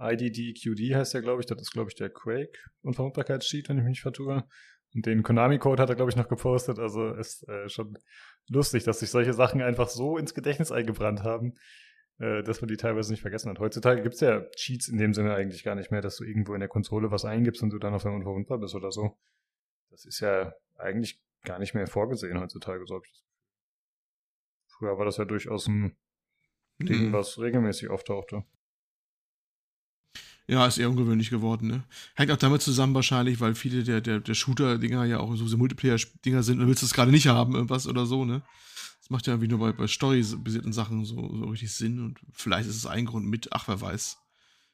IDDQD 0.00 0.94
heißt 0.94 1.14
der, 1.14 1.22
glaube 1.22 1.40
ich, 1.40 1.46
das 1.46 1.60
ist, 1.60 1.72
glaube 1.72 1.90
ich, 1.90 1.94
der 1.94 2.10
Quake 2.10 2.58
Unverwundbarkeitscheat, 2.82 3.68
wenn 3.68 3.78
ich 3.78 3.84
mich 3.84 3.90
nicht 3.90 4.02
vertue. 4.02 4.44
Und 4.94 5.06
den 5.06 5.22
Konami-Code 5.22 5.82
hat 5.82 5.90
er, 5.90 5.94
glaube 5.94 6.10
ich, 6.10 6.16
noch 6.16 6.28
gepostet. 6.28 6.78
Also 6.78 7.12
ist 7.12 7.46
äh, 7.48 7.68
schon 7.68 7.96
lustig, 8.48 8.84
dass 8.84 9.00
sich 9.00 9.10
solche 9.10 9.34
Sachen 9.34 9.62
einfach 9.62 9.88
so 9.88 10.16
ins 10.16 10.34
Gedächtnis 10.34 10.72
eingebrannt 10.72 11.22
haben, 11.22 11.54
äh, 12.18 12.42
dass 12.42 12.60
man 12.60 12.68
die 12.68 12.76
teilweise 12.76 13.12
nicht 13.12 13.20
vergessen 13.20 13.50
hat. 13.50 13.60
Heutzutage 13.60 14.02
gibt 14.02 14.14
es 14.14 14.20
ja 14.20 14.42
Cheats 14.56 14.88
in 14.88 14.98
dem 14.98 15.14
Sinne 15.14 15.34
eigentlich 15.34 15.62
gar 15.62 15.74
nicht 15.74 15.90
mehr, 15.90 16.00
dass 16.00 16.16
du 16.16 16.24
irgendwo 16.24 16.54
in 16.54 16.60
der 16.60 16.68
Konsole 16.68 17.10
was 17.10 17.24
eingibst 17.24 17.62
und 17.62 17.70
du 17.70 17.78
dann 17.78 17.94
auf 17.94 18.04
einmal 18.04 18.18
unverwundbar 18.18 18.58
bist 18.58 18.74
oder 18.74 18.90
so. 18.90 19.16
Das 19.90 20.04
ist 20.06 20.20
ja 20.20 20.52
eigentlich 20.76 21.20
gar 21.42 21.58
nicht 21.58 21.74
mehr 21.74 21.86
vorgesehen 21.86 22.38
heutzutage, 22.38 22.84
so 22.86 22.94
habe 22.94 23.04
ich 23.06 23.12
das 23.12 23.22
Früher 24.78 24.96
war 24.98 25.04
das 25.04 25.18
ja 25.18 25.24
durchaus 25.24 25.66
ein 25.66 25.96
Ding, 26.78 27.08
mhm. 27.08 27.12
was 27.12 27.38
regelmäßig 27.38 27.90
auftauchte. 27.90 28.44
Ja, 30.46 30.66
ist 30.66 30.78
eher 30.78 30.90
ungewöhnlich 30.90 31.30
geworden, 31.30 31.68
ne? 31.68 31.84
Hängt 32.16 32.32
auch 32.32 32.36
damit 32.36 32.62
zusammen 32.62 32.94
wahrscheinlich, 32.94 33.40
weil 33.40 33.54
viele 33.54 33.84
der, 33.84 34.00
der, 34.00 34.20
der 34.20 34.34
Shooter-Dinger 34.34 35.04
ja 35.04 35.20
auch 35.20 35.36
so 35.36 35.56
Multiplayer-Dinger 35.56 36.42
sind 36.42 36.60
und 36.60 36.66
willst 36.66 36.82
das 36.82 36.94
gerade 36.94 37.10
nicht 37.10 37.28
haben, 37.28 37.54
irgendwas 37.54 37.86
oder 37.86 38.06
so, 38.06 38.24
ne? 38.24 38.42
macht 39.10 39.26
ja 39.26 39.34
irgendwie 39.34 39.48
nur 39.48 39.58
bei, 39.58 39.72
bei 39.72 39.86
Story-basierten 39.86 40.72
Sachen 40.72 41.04
so, 41.04 41.16
so 41.16 41.44
richtig 41.46 41.74
Sinn 41.74 42.00
und 42.00 42.20
vielleicht 42.32 42.68
ist 42.68 42.76
es 42.76 42.86
ein 42.86 43.06
Grund 43.06 43.26
mit, 43.26 43.48
ach, 43.52 43.68
wer 43.68 43.80
weiß. 43.80 44.18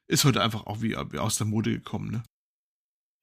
Ist 0.08 0.24
heute 0.24 0.42
einfach 0.42 0.66
auch 0.66 0.82
wie, 0.82 0.94
wie 1.10 1.18
aus 1.18 1.38
der 1.38 1.46
Mode 1.46 1.72
gekommen, 1.72 2.10
ne? 2.10 2.22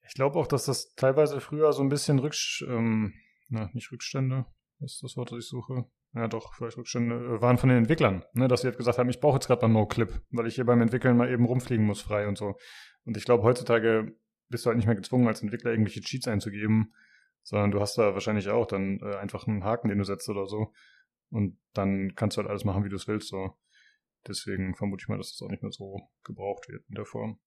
Ich 0.06 0.14
glaube 0.14 0.38
auch, 0.38 0.46
dass 0.46 0.66
das 0.66 0.94
teilweise 0.96 1.40
früher 1.40 1.72
so 1.72 1.82
ein 1.82 1.88
bisschen 1.88 2.18
Rücksch, 2.18 2.62
ähm, 2.68 3.14
na, 3.54 3.70
nicht 3.72 3.90
Rückstände, 3.92 4.46
was 4.80 4.94
ist 4.94 5.02
das 5.02 5.16
Wort, 5.16 5.30
das 5.30 5.38
ich 5.38 5.48
suche? 5.48 5.86
Ja, 6.14 6.28
doch, 6.28 6.54
vielleicht 6.54 6.76
Rückstände 6.76 7.14
äh, 7.14 7.40
waren 7.40 7.58
von 7.58 7.68
den 7.68 7.78
Entwicklern, 7.78 8.24
ne, 8.34 8.48
dass 8.48 8.60
sie 8.60 8.68
halt 8.68 8.76
gesagt 8.76 8.98
haben, 8.98 9.08
ich 9.08 9.20
brauche 9.20 9.36
jetzt 9.36 9.46
gerade 9.46 9.66
mal 9.66 9.72
No-Clip, 9.72 10.20
weil 10.30 10.46
ich 10.46 10.56
hier 10.56 10.64
beim 10.64 10.80
Entwickeln 10.80 11.16
mal 11.16 11.30
eben 11.30 11.44
rumfliegen 11.44 11.86
muss 11.86 12.00
frei 12.00 12.28
und 12.28 12.36
so. 12.36 12.56
Und 13.04 13.16
ich 13.16 13.24
glaube, 13.24 13.42
heutzutage 13.42 14.16
bist 14.48 14.64
du 14.64 14.68
halt 14.68 14.76
nicht 14.76 14.86
mehr 14.86 14.96
gezwungen, 14.96 15.26
als 15.26 15.42
Entwickler 15.42 15.70
irgendwelche 15.70 16.00
Cheats 16.00 16.28
einzugeben, 16.28 16.94
sondern 17.42 17.70
du 17.70 17.80
hast 17.80 17.96
da 17.96 18.14
wahrscheinlich 18.14 18.48
auch 18.48 18.66
dann 18.66 19.00
äh, 19.00 19.16
einfach 19.16 19.46
einen 19.46 19.64
Haken, 19.64 19.88
den 19.88 19.98
du 19.98 20.04
setzt 20.04 20.28
oder 20.28 20.46
so. 20.46 20.72
Und 21.30 21.58
dann 21.72 22.14
kannst 22.14 22.36
du 22.36 22.40
halt 22.40 22.50
alles 22.50 22.64
machen, 22.64 22.84
wie 22.84 22.88
du 22.88 22.96
es 22.96 23.08
willst. 23.08 23.28
So. 23.28 23.56
Deswegen 24.26 24.74
vermute 24.74 25.02
ich 25.02 25.08
mal, 25.08 25.18
dass 25.18 25.32
das 25.32 25.42
auch 25.42 25.50
nicht 25.50 25.62
mehr 25.62 25.72
so 25.72 26.00
gebraucht 26.22 26.68
wird 26.68 26.84
in 26.88 26.94
der 26.94 27.06
Form. 27.06 27.38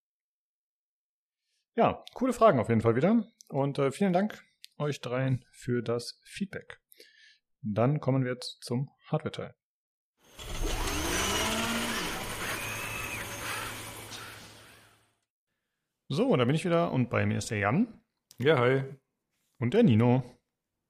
Ja, 1.76 2.04
coole 2.14 2.34
Fragen 2.34 2.60
auf 2.60 2.70
jeden 2.70 2.82
Fall 2.82 2.96
wieder. 2.96 3.26
Und 3.50 3.80
äh, 3.80 3.92
vielen 3.92 4.14
Dank 4.14 4.47
euch 4.80 5.02
dreien 5.02 5.46
für 5.52 5.82
das 5.82 6.20
Feedback. 6.24 6.80
Dann 7.62 8.00
kommen 8.00 8.24
wir 8.24 8.32
jetzt 8.32 8.64
zum 8.64 8.90
Hardware-Teil. 9.08 9.56
So, 16.10 16.36
da 16.36 16.46
bin 16.46 16.56
ich 16.56 16.64
wieder 16.64 16.92
und 16.94 17.10
bei 17.10 17.26
mir 17.26 17.38
ist 17.38 17.52
der 17.52 17.60
Jan. 17.60 18.02
Ja, 18.38 18.58
hi. 18.60 18.84
Und 19.60 19.74
der 19.74 19.84
Nino. 19.84 20.24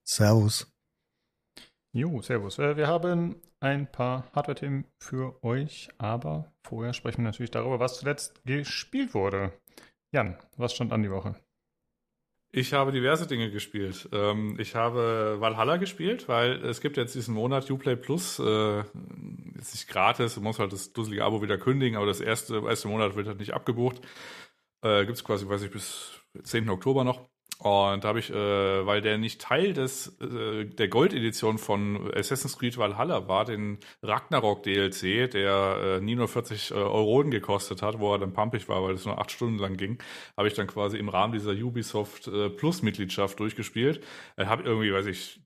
Servus. 0.04 0.72
Jo, 1.92 2.20
servus. 2.22 2.58
Äh, 2.58 2.76
wir 2.76 2.86
haben 2.86 3.40
ein 3.60 3.90
paar 3.90 4.30
Hardware-Themen 4.32 4.84
für 5.00 5.42
euch, 5.42 5.88
aber 5.98 6.52
vorher 6.62 6.92
sprechen 6.92 7.18
wir 7.18 7.24
natürlich 7.24 7.50
darüber, 7.50 7.80
was 7.80 7.98
zuletzt 7.98 8.44
gespielt 8.44 9.14
wurde. 9.14 9.52
Jan, 10.12 10.38
was 10.56 10.74
stand 10.74 10.92
an 10.92 11.02
die 11.02 11.10
Woche? 11.10 11.34
Ich 12.50 12.72
habe 12.72 12.92
diverse 12.92 13.26
Dinge 13.26 13.50
gespielt. 13.50 14.08
Ähm, 14.12 14.56
ich 14.58 14.74
habe 14.74 15.36
Valhalla 15.38 15.76
gespielt, 15.76 16.28
weil 16.28 16.64
es 16.64 16.80
gibt 16.80 16.96
jetzt 16.96 17.14
diesen 17.14 17.34
Monat 17.34 17.70
Uplay 17.70 17.94
Plus, 17.94 18.38
äh, 18.38 18.78
jetzt 19.56 19.74
nicht 19.74 19.88
gratis, 19.88 20.34
du 20.34 20.40
musst 20.40 20.58
halt 20.58 20.72
das 20.72 20.92
dusselige 20.94 21.24
Abo 21.24 21.42
wieder 21.42 21.58
kündigen, 21.58 21.96
aber 21.96 22.06
das 22.06 22.20
erste, 22.20 22.62
erste 22.66 22.88
Monat 22.88 23.16
wird 23.16 23.26
halt 23.28 23.38
nicht 23.38 23.52
abgebucht. 23.52 24.00
Äh, 24.82 25.04
gibt 25.06 25.18
es 25.18 25.24
quasi, 25.24 25.48
weiß 25.48 25.62
ich, 25.62 25.70
bis 25.70 26.12
10. 26.42 26.70
Oktober 26.70 27.04
noch. 27.04 27.28
Und 27.60 28.04
da 28.04 28.08
habe 28.08 28.20
ich, 28.20 28.30
äh, 28.30 28.86
weil 28.86 29.00
der 29.00 29.18
nicht 29.18 29.40
Teil 29.40 29.72
des 29.72 30.16
äh, 30.20 30.64
der 30.64 30.86
Gold-Edition 30.86 31.58
von 31.58 32.08
Assassin's 32.14 32.56
Creed 32.56 32.78
Valhalla 32.78 33.26
war, 33.26 33.44
den 33.44 33.78
Ragnarok 34.00 34.62
DLC, 34.62 35.28
der 35.28 35.98
äh, 35.98 36.00
nie 36.00 36.14
nur 36.14 36.28
40 36.28 36.70
äh, 36.70 36.74
Euronen 36.74 37.32
gekostet 37.32 37.82
hat, 37.82 37.98
wo 37.98 38.12
er 38.12 38.20
dann 38.20 38.32
pumpig 38.32 38.68
war, 38.68 38.84
weil 38.84 38.94
es 38.94 39.06
nur 39.06 39.18
acht 39.18 39.32
Stunden 39.32 39.58
lang 39.58 39.76
ging, 39.76 39.98
habe 40.36 40.46
ich 40.46 40.54
dann 40.54 40.68
quasi 40.68 40.98
im 40.98 41.08
Rahmen 41.08 41.32
dieser 41.32 41.50
Ubisoft 41.50 42.28
äh, 42.28 42.48
Plus-Mitgliedschaft 42.48 43.40
durchgespielt. 43.40 44.04
Ich 44.36 44.46
habe 44.46 44.62
irgendwie, 44.62 44.92
weiß 44.92 45.06
ich, 45.06 45.40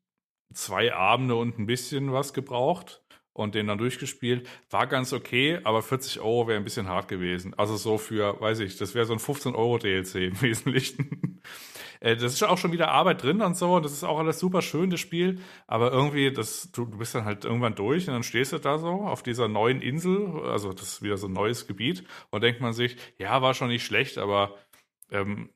zwei 0.53 0.93
Abende 0.93 1.35
und 1.37 1.59
ein 1.59 1.65
bisschen 1.67 2.13
was 2.13 2.35
gebraucht 2.35 3.03
und 3.33 3.55
den 3.55 3.67
dann 3.69 3.79
durchgespielt. 3.79 4.47
War 4.71 4.87
ganz 4.87 5.15
okay, 5.15 5.61
aber 5.65 5.83
40 5.83 6.21
Euro 6.21 6.47
wäre 6.49 6.59
ein 6.59 6.65
bisschen 6.65 6.89
hart 6.89 7.09
gewesen. 7.09 7.55
Also 7.57 7.77
so 7.77 7.97
für, 7.97 8.39
weiß 8.39 8.61
ich, 8.61 8.77
das 8.77 8.95
wäre 8.95 9.07
so 9.07 9.15
ein 9.15 9.19
15 9.19 9.55
Euro 9.55 9.79
DLC 9.79 10.17
im 10.17 10.43
Wesentlichen. 10.43 11.41
Äh, 12.03 12.17
das 12.17 12.35
ist 12.35 12.43
auch 12.43 12.59
schon 12.59 12.73
wieder 12.73 12.89
Arbeit 12.91 13.23
drin 13.23 13.41
und 13.41 13.57
so. 13.57 13.77
Und 13.77 13.85
das 13.85 13.93
ist 13.93 14.05
auch 14.05 14.19
alles 14.19 14.39
super 14.39 14.61
schön, 14.61 14.91
das 14.91 15.01
Spiel. 15.01 15.41
Aber 15.67 15.93
irgendwie, 15.93 16.33
das, 16.33 16.71
du, 16.73 16.85
du 16.85 16.99
bist 16.99 17.15
dann 17.15 17.25
halt 17.25 17.45
irgendwann 17.45 17.75
durch 17.75 18.09
und 18.09 18.15
dann 18.15 18.23
stehst 18.25 18.53
du 18.53 18.59
da 18.59 18.79
so 18.79 18.89
auf 18.89 19.23
dieser 19.23 19.49
neuen 19.49 19.81
Insel. 19.81 20.41
Also, 20.45 20.73
das 20.73 20.95
ist 20.95 21.03
wieder 21.03 21.17
so 21.17 21.29
ein 21.29 21.33
neues 21.33 21.67
Gebiet. 21.67 22.05
Und 22.31 22.43
denkt 22.43 22.61
man 22.61 22.73
sich, 22.73 22.97
ja, 23.19 23.41
war 23.41 23.55
schon 23.55 23.69
nicht 23.69 23.85
schlecht, 23.85 24.19
aber 24.19 24.57
ähm, 25.11 25.51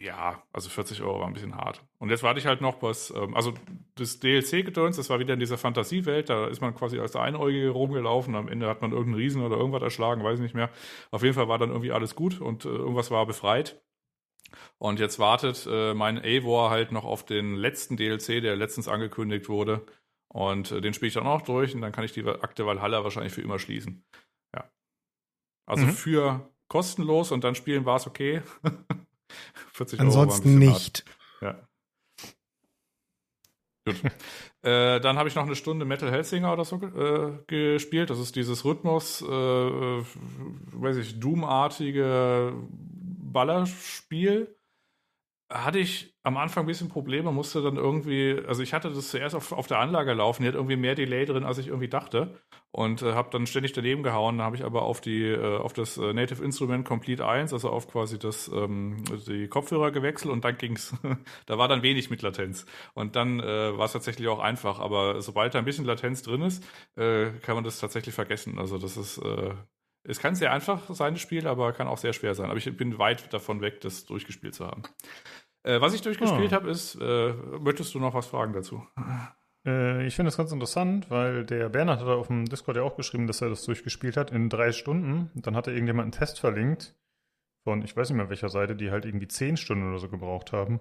ja, 0.00 0.42
also 0.52 0.68
40 0.68 1.02
Euro 1.02 1.20
war 1.20 1.28
ein 1.28 1.32
bisschen 1.32 1.54
hart. 1.54 1.84
Und 1.98 2.10
jetzt 2.10 2.24
warte 2.24 2.40
ich 2.40 2.46
halt 2.46 2.60
noch 2.60 2.82
was, 2.82 3.12
ähm, 3.16 3.36
also 3.36 3.54
das 3.94 4.18
DLC-Gedöns, 4.18 4.96
das 4.96 5.08
war 5.10 5.20
wieder 5.20 5.34
in 5.34 5.40
dieser 5.40 5.58
Fantasiewelt, 5.58 6.28
da 6.28 6.48
ist 6.48 6.60
man 6.60 6.74
quasi 6.74 6.98
als 6.98 7.12
der 7.12 7.22
Einäugige 7.22 7.70
rumgelaufen, 7.70 8.34
am 8.34 8.48
Ende 8.48 8.68
hat 8.68 8.82
man 8.82 8.90
irgendeinen 8.90 9.22
Riesen 9.22 9.42
oder 9.42 9.56
irgendwas 9.56 9.82
erschlagen, 9.82 10.24
weiß 10.24 10.40
ich 10.40 10.42
nicht 10.42 10.54
mehr. 10.54 10.70
Auf 11.12 11.22
jeden 11.22 11.34
Fall 11.34 11.48
war 11.48 11.58
dann 11.58 11.70
irgendwie 11.70 11.92
alles 11.92 12.16
gut 12.16 12.40
und 12.40 12.64
äh, 12.64 12.68
irgendwas 12.68 13.12
war 13.12 13.26
befreit. 13.26 13.80
Und 14.78 15.00
jetzt 15.00 15.18
wartet 15.18 15.66
äh, 15.70 15.94
mein 15.94 16.18
Eivor 16.18 16.70
halt 16.70 16.92
noch 16.92 17.04
auf 17.04 17.24
den 17.24 17.56
letzten 17.56 17.96
DLC, 17.96 18.42
der 18.42 18.56
letztens 18.56 18.88
angekündigt 18.88 19.48
wurde. 19.48 19.86
Und 20.28 20.70
äh, 20.72 20.80
den 20.80 20.92
spiele 20.92 21.08
ich 21.08 21.14
dann 21.14 21.26
auch 21.26 21.42
durch 21.42 21.74
und 21.74 21.80
dann 21.80 21.92
kann 21.92 22.04
ich 22.04 22.12
die 22.12 22.24
Akte 22.26 22.66
Valhalla 22.66 23.04
wahrscheinlich 23.04 23.32
für 23.32 23.42
immer 23.42 23.58
schließen. 23.58 24.04
Ja. 24.54 24.70
Also 25.66 25.86
mhm. 25.86 25.92
für 25.92 26.50
kostenlos 26.68 27.32
und 27.32 27.44
dann 27.44 27.54
spielen 27.54 27.84
war 27.86 27.96
es 27.96 28.06
okay. 28.06 28.42
40 29.72 30.00
Ansonsten 30.00 30.48
Euro 30.48 30.58
nicht. 30.58 31.04
Hart. 31.40 31.58
Ja. 31.58 31.68
Gut. 33.86 34.02
äh, 34.62 35.00
dann 35.00 35.16
habe 35.16 35.28
ich 35.28 35.34
noch 35.34 35.46
eine 35.46 35.56
Stunde 35.56 35.84
Metal 35.84 36.10
Hellsinger 36.10 36.52
oder 36.52 36.64
so 36.64 36.76
äh, 36.82 37.38
gespielt. 37.46 38.10
Das 38.10 38.18
ist 38.18 38.36
dieses 38.36 38.64
Rhythmus, 38.64 39.22
äh, 39.22 39.26
weiß 39.26 40.96
ich, 40.96 41.20
Doom-artige 41.20 42.52
Ballerspiel. 43.36 44.56
hatte 45.48 45.78
ich 45.78 46.16
am 46.24 46.36
Anfang 46.36 46.64
ein 46.64 46.66
bisschen 46.66 46.88
Probleme, 46.88 47.30
musste 47.30 47.62
dann 47.62 47.76
irgendwie, 47.76 48.40
also 48.48 48.62
ich 48.62 48.72
hatte 48.74 48.90
das 48.90 49.10
zuerst 49.10 49.34
auf, 49.36 49.52
auf 49.52 49.68
der 49.68 49.78
Anlage 49.78 50.12
laufen, 50.12 50.42
die 50.42 50.48
hat 50.48 50.56
irgendwie 50.56 50.76
mehr 50.76 50.96
Delay 50.96 51.24
drin, 51.24 51.44
als 51.44 51.58
ich 51.58 51.68
irgendwie 51.68 51.88
dachte. 51.88 52.40
Und 52.72 53.02
äh, 53.02 53.12
habe 53.12 53.30
dann 53.30 53.46
ständig 53.46 53.72
daneben 53.72 54.02
gehauen, 54.02 54.42
habe 54.42 54.56
ich 54.56 54.64
aber 54.64 54.82
auf 54.82 55.00
die 55.00 55.22
äh, 55.24 55.58
auf 55.58 55.72
das 55.72 55.98
äh, 55.98 56.12
Native 56.12 56.42
Instrument 56.44 56.84
Complete 56.86 57.26
1, 57.26 57.52
also 57.52 57.70
auf 57.70 57.88
quasi 57.88 58.18
das 58.18 58.48
ähm, 58.48 59.04
die 59.28 59.48
Kopfhörer 59.48 59.92
gewechselt 59.92 60.32
und 60.32 60.44
dann 60.44 60.58
ging's, 60.58 60.94
da 61.46 61.58
war 61.58 61.68
dann 61.68 61.82
wenig 61.82 62.10
mit 62.10 62.22
Latenz. 62.22 62.66
Und 62.94 63.16
dann 63.16 63.38
äh, 63.40 63.78
war 63.78 63.84
es 63.86 63.92
tatsächlich 63.92 64.28
auch 64.28 64.40
einfach, 64.40 64.80
aber 64.80 65.20
sobald 65.22 65.54
da 65.54 65.58
ein 65.60 65.64
bisschen 65.64 65.84
Latenz 65.84 66.22
drin 66.22 66.42
ist, 66.42 66.64
äh, 66.96 67.30
kann 67.42 67.54
man 67.54 67.64
das 67.64 67.78
tatsächlich 67.78 68.14
vergessen, 68.14 68.58
also 68.58 68.78
das 68.78 68.96
ist 68.96 69.18
äh, 69.18 69.54
es 70.08 70.20
kann 70.20 70.34
sehr 70.34 70.52
einfach 70.52 70.88
sein, 70.94 71.14
das 71.14 71.22
Spiel, 71.22 71.46
aber 71.46 71.72
kann 71.72 71.88
auch 71.88 71.98
sehr 71.98 72.12
schwer 72.12 72.34
sein. 72.34 72.50
Aber 72.50 72.58
ich 72.58 72.76
bin 72.76 72.98
weit 72.98 73.32
davon 73.32 73.60
weg, 73.60 73.80
das 73.80 74.04
durchgespielt 74.04 74.54
zu 74.54 74.66
haben. 74.66 74.82
Äh, 75.62 75.80
was 75.80 75.94
ich 75.94 76.02
durchgespielt 76.02 76.52
oh. 76.52 76.56
habe, 76.56 76.70
ist, 76.70 76.94
äh, 77.00 77.32
möchtest 77.60 77.94
du 77.94 77.98
noch 77.98 78.14
was 78.14 78.26
fragen 78.26 78.52
dazu? 78.52 78.86
Äh, 79.66 80.06
ich 80.06 80.14
finde 80.14 80.28
das 80.28 80.36
ganz 80.36 80.52
interessant, 80.52 81.10
weil 81.10 81.44
der 81.44 81.68
Bernhard 81.68 82.00
hat 82.00 82.08
auf 82.08 82.28
dem 82.28 82.44
Discord 82.44 82.76
ja 82.76 82.84
auch 82.84 82.96
geschrieben, 82.96 83.26
dass 83.26 83.42
er 83.42 83.48
das 83.48 83.64
durchgespielt 83.64 84.16
hat 84.16 84.30
in 84.30 84.48
drei 84.48 84.72
Stunden. 84.72 85.30
Und 85.34 85.46
dann 85.46 85.56
hat 85.56 85.66
er 85.66 85.72
irgendjemand 85.72 86.04
einen 86.04 86.12
Test 86.12 86.38
verlinkt 86.38 86.94
von, 87.64 87.82
ich 87.82 87.96
weiß 87.96 88.10
nicht 88.10 88.16
mehr 88.16 88.30
welcher 88.30 88.48
Seite, 88.48 88.76
die 88.76 88.92
halt 88.92 89.04
irgendwie 89.04 89.28
zehn 89.28 89.56
Stunden 89.56 89.88
oder 89.88 89.98
so 89.98 90.08
gebraucht 90.08 90.52
haben. 90.52 90.80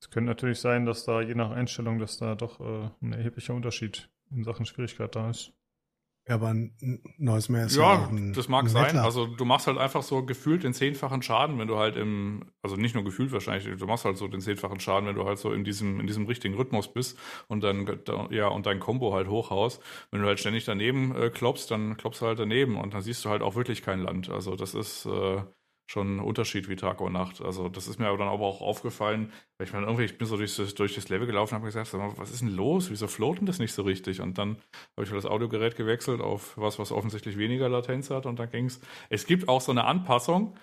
Es 0.00 0.10
könnte 0.10 0.28
natürlich 0.28 0.60
sein, 0.60 0.86
dass 0.86 1.04
da 1.04 1.20
je 1.20 1.34
nach 1.34 1.50
Einstellung, 1.50 1.98
dass 1.98 2.18
da 2.18 2.36
doch 2.36 2.60
äh, 2.60 2.88
ein 3.02 3.12
erheblicher 3.12 3.54
Unterschied 3.54 4.08
in 4.30 4.44
Sachen 4.44 4.64
Schwierigkeit 4.64 5.16
da 5.16 5.30
ist. 5.30 5.52
Ja, 6.28 6.34
aber 6.34 6.48
ein 6.48 7.00
neues 7.16 7.48
Meer 7.48 7.66
ist 7.66 7.76
ja, 7.76 7.94
ja 7.94 8.32
das 8.34 8.48
mag 8.48 8.68
sein. 8.68 8.82
Nettler. 8.82 9.04
Also 9.04 9.26
du 9.26 9.46
machst 9.46 9.66
halt 9.66 9.78
einfach 9.78 10.02
so 10.02 10.22
gefühlt 10.22 10.62
den 10.62 10.74
zehnfachen 10.74 11.22
Schaden, 11.22 11.58
wenn 11.58 11.68
du 11.68 11.78
halt 11.78 11.96
im, 11.96 12.44
also 12.62 12.76
nicht 12.76 12.94
nur 12.94 13.02
gefühlt 13.02 13.32
wahrscheinlich, 13.32 13.78
du 13.78 13.86
machst 13.86 14.04
halt 14.04 14.18
so 14.18 14.28
den 14.28 14.42
zehnfachen 14.42 14.78
Schaden, 14.78 15.08
wenn 15.08 15.14
du 15.14 15.24
halt 15.24 15.38
so 15.38 15.54
in 15.54 15.64
diesem, 15.64 16.00
in 16.00 16.06
diesem 16.06 16.26
richtigen 16.26 16.54
Rhythmus 16.54 16.92
bist 16.92 17.18
und 17.46 17.64
dann, 17.64 17.88
ja, 18.30 18.48
und 18.48 18.66
dein 18.66 18.78
Combo 18.78 19.14
halt 19.14 19.28
hochhaust. 19.28 19.82
Wenn 20.10 20.20
du 20.20 20.26
halt 20.26 20.38
ständig 20.38 20.66
daneben 20.66 21.16
äh, 21.16 21.30
klopfst, 21.30 21.68
dann 21.70 21.96
klopfst 21.96 22.20
du 22.20 22.26
halt 22.26 22.38
daneben 22.38 22.76
und 22.76 22.92
dann 22.92 23.00
siehst 23.00 23.24
du 23.24 23.30
halt 23.30 23.40
auch 23.40 23.56
wirklich 23.56 23.80
kein 23.80 24.00
Land. 24.00 24.28
Also 24.28 24.54
das 24.54 24.74
ist, 24.74 25.06
äh, 25.06 25.42
schon 25.88 26.16
ein 26.16 26.20
Unterschied 26.20 26.68
wie 26.68 26.76
Tag 26.76 27.00
und 27.00 27.14
Nacht. 27.14 27.40
Also 27.40 27.70
das 27.70 27.88
ist 27.88 27.98
mir 27.98 28.08
aber 28.08 28.18
dann 28.18 28.28
aber 28.28 28.44
auch 28.44 28.60
aufgefallen, 28.60 29.32
weil 29.56 29.66
ich 29.66 29.72
meine, 29.72 29.86
irgendwie, 29.86 30.04
ich 30.04 30.18
bin 30.18 30.26
so 30.26 30.36
durch 30.36 30.54
das, 30.54 30.74
durch 30.74 30.94
das 30.94 31.08
Level 31.08 31.26
gelaufen 31.26 31.54
und 31.54 31.60
habe 31.62 31.66
gesagt, 31.66 31.94
was 32.18 32.30
ist 32.30 32.42
denn 32.42 32.54
los? 32.54 32.90
Wieso 32.90 33.06
floaten 33.06 33.46
das 33.46 33.58
nicht 33.58 33.72
so 33.72 33.82
richtig? 33.82 34.20
Und 34.20 34.36
dann 34.36 34.58
habe 34.96 35.04
ich 35.04 35.10
das 35.10 35.24
Audiogerät 35.24 35.76
gewechselt 35.76 36.20
auf 36.20 36.58
was, 36.58 36.78
was 36.78 36.92
offensichtlich 36.92 37.38
weniger 37.38 37.70
Latenz 37.70 38.10
hat 38.10 38.26
und 38.26 38.38
dann 38.38 38.50
ging's. 38.50 38.80
Es 39.08 39.26
gibt 39.26 39.48
auch 39.48 39.62
so 39.62 39.72
eine 39.72 39.84
Anpassung, 39.84 40.58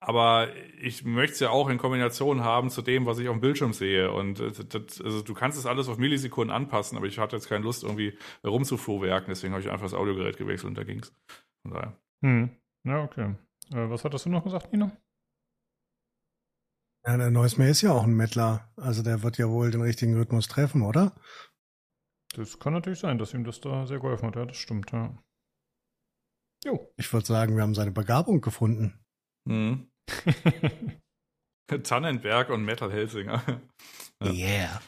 aber 0.00 0.48
ich 0.82 1.06
möchte 1.06 1.32
es 1.32 1.40
ja 1.40 1.48
auch 1.48 1.70
in 1.70 1.78
Kombination 1.78 2.44
haben 2.44 2.68
zu 2.68 2.82
dem, 2.82 3.06
was 3.06 3.18
ich 3.18 3.28
auf 3.28 3.36
dem 3.36 3.40
Bildschirm 3.40 3.72
sehe. 3.72 4.12
Und 4.12 4.38
äh, 4.38 4.52
das, 4.52 5.00
also 5.00 5.22
du 5.22 5.32
kannst 5.32 5.58
es 5.58 5.64
alles 5.64 5.88
auf 5.88 5.96
Millisekunden 5.96 6.54
anpassen, 6.54 6.98
aber 6.98 7.06
ich 7.06 7.18
hatte 7.18 7.36
jetzt 7.36 7.48
keine 7.48 7.64
Lust, 7.64 7.84
irgendwie 7.84 8.18
rumzufuhrwerken, 8.44 9.28
deswegen 9.30 9.54
habe 9.54 9.62
ich 9.62 9.70
einfach 9.70 9.86
das 9.86 9.94
Audiogerät 9.94 10.36
gewechselt 10.36 10.68
und 10.68 10.76
da 10.76 10.84
ging's. 10.84 11.14
Von 11.62 11.72
daher. 11.72 11.96
Hm. 12.22 12.50
Ja, 12.84 13.02
okay. 13.02 13.34
Äh, 13.72 13.90
was 13.90 14.04
hattest 14.04 14.26
du 14.26 14.30
noch 14.30 14.44
gesagt, 14.44 14.72
Nino? 14.72 14.90
Ja, 17.06 17.16
der 17.16 17.30
Neusmer 17.30 17.68
ist 17.68 17.82
ja 17.82 17.92
auch 17.92 18.04
ein 18.04 18.16
Mettler. 18.16 18.68
Also 18.76 19.02
der 19.02 19.22
wird 19.22 19.38
ja 19.38 19.48
wohl 19.48 19.70
den 19.70 19.82
richtigen 19.82 20.16
Rhythmus 20.16 20.48
treffen, 20.48 20.82
oder? 20.82 21.12
Das 22.34 22.58
kann 22.58 22.72
natürlich 22.72 22.98
sein, 22.98 23.18
dass 23.18 23.32
ihm 23.32 23.44
das 23.44 23.60
da 23.60 23.86
sehr 23.86 24.00
geholfen 24.00 24.26
hat. 24.26 24.36
Ja, 24.36 24.44
das 24.44 24.56
stimmt, 24.56 24.90
ja. 24.92 25.16
Jo. 26.64 26.92
Ich 26.96 27.12
würde 27.12 27.26
sagen, 27.26 27.54
wir 27.54 27.62
haben 27.62 27.74
seine 27.74 27.92
Begabung 27.92 28.40
gefunden. 28.40 28.98
Mhm. 29.44 29.88
Tannenberg 31.84 32.50
und 32.50 32.64
Metal 32.64 32.92
Helsinger. 32.92 33.42
ja. 34.22 34.32
Yeah. 34.32 34.82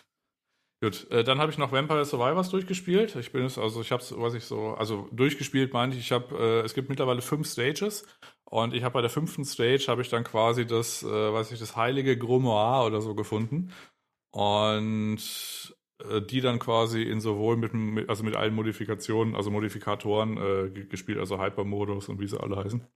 Gut, 0.81 1.11
äh, 1.11 1.25
dann 1.25 1.41
habe 1.41 1.51
ich 1.51 1.59
noch 1.59 1.73
Vampire 1.73 2.05
Survivors 2.05 2.51
durchgespielt. 2.51 3.17
Ich 3.17 3.33
bin 3.33 3.45
es, 3.45 3.59
also 3.59 3.81
ich 3.81 3.91
habe 3.91 4.01
es, 4.01 4.17
was 4.17 4.35
ich 4.35 4.45
so, 4.45 4.75
also 4.75 5.09
durchgespielt 5.11 5.73
meine 5.73 5.93
ich, 5.93 6.01
ich 6.01 6.13
habe, 6.13 6.37
äh, 6.37 6.61
es 6.65 6.75
gibt 6.75 6.89
mittlerweile 6.89 7.21
fünf 7.21 7.49
Stages 7.49 8.07
und 8.51 8.75
ich 8.75 8.83
habe 8.83 8.95
bei 8.95 9.01
der 9.03 9.11
fünften 9.11 9.45
Stage 9.45 9.87
habe 9.89 10.03
ich 10.03 10.09
dann 10.09 10.25
quasi 10.25 10.67
das, 10.67 11.03
äh, 11.03 11.07
weiß 11.33 11.53
ich, 11.53 11.59
das 11.59 11.77
heilige 11.77 12.17
Grimoire 12.17 12.87
oder 12.87 13.01
so 13.01 13.15
gefunden 13.15 13.73
und 14.31 15.19
äh, 16.03 16.23
die 16.23 16.41
dann 16.41 16.59
quasi 16.59 17.03
in 17.03 17.21
sowohl 17.21 17.57
mit, 17.57 17.75
mit, 17.75 18.09
also 18.09 18.25
mit 18.25 18.37
allen 18.37 18.55
Modifikationen, 18.55 19.35
also 19.35 19.51
Modifikatoren 19.51 20.37
äh, 20.39 20.71
gespielt, 20.71 21.19
also 21.19 21.41
Hypermodus 21.41 22.09
und 22.09 22.21
wie 22.21 22.29
sie 22.29 22.41
alle 22.41 22.57
heißen. 22.57 22.87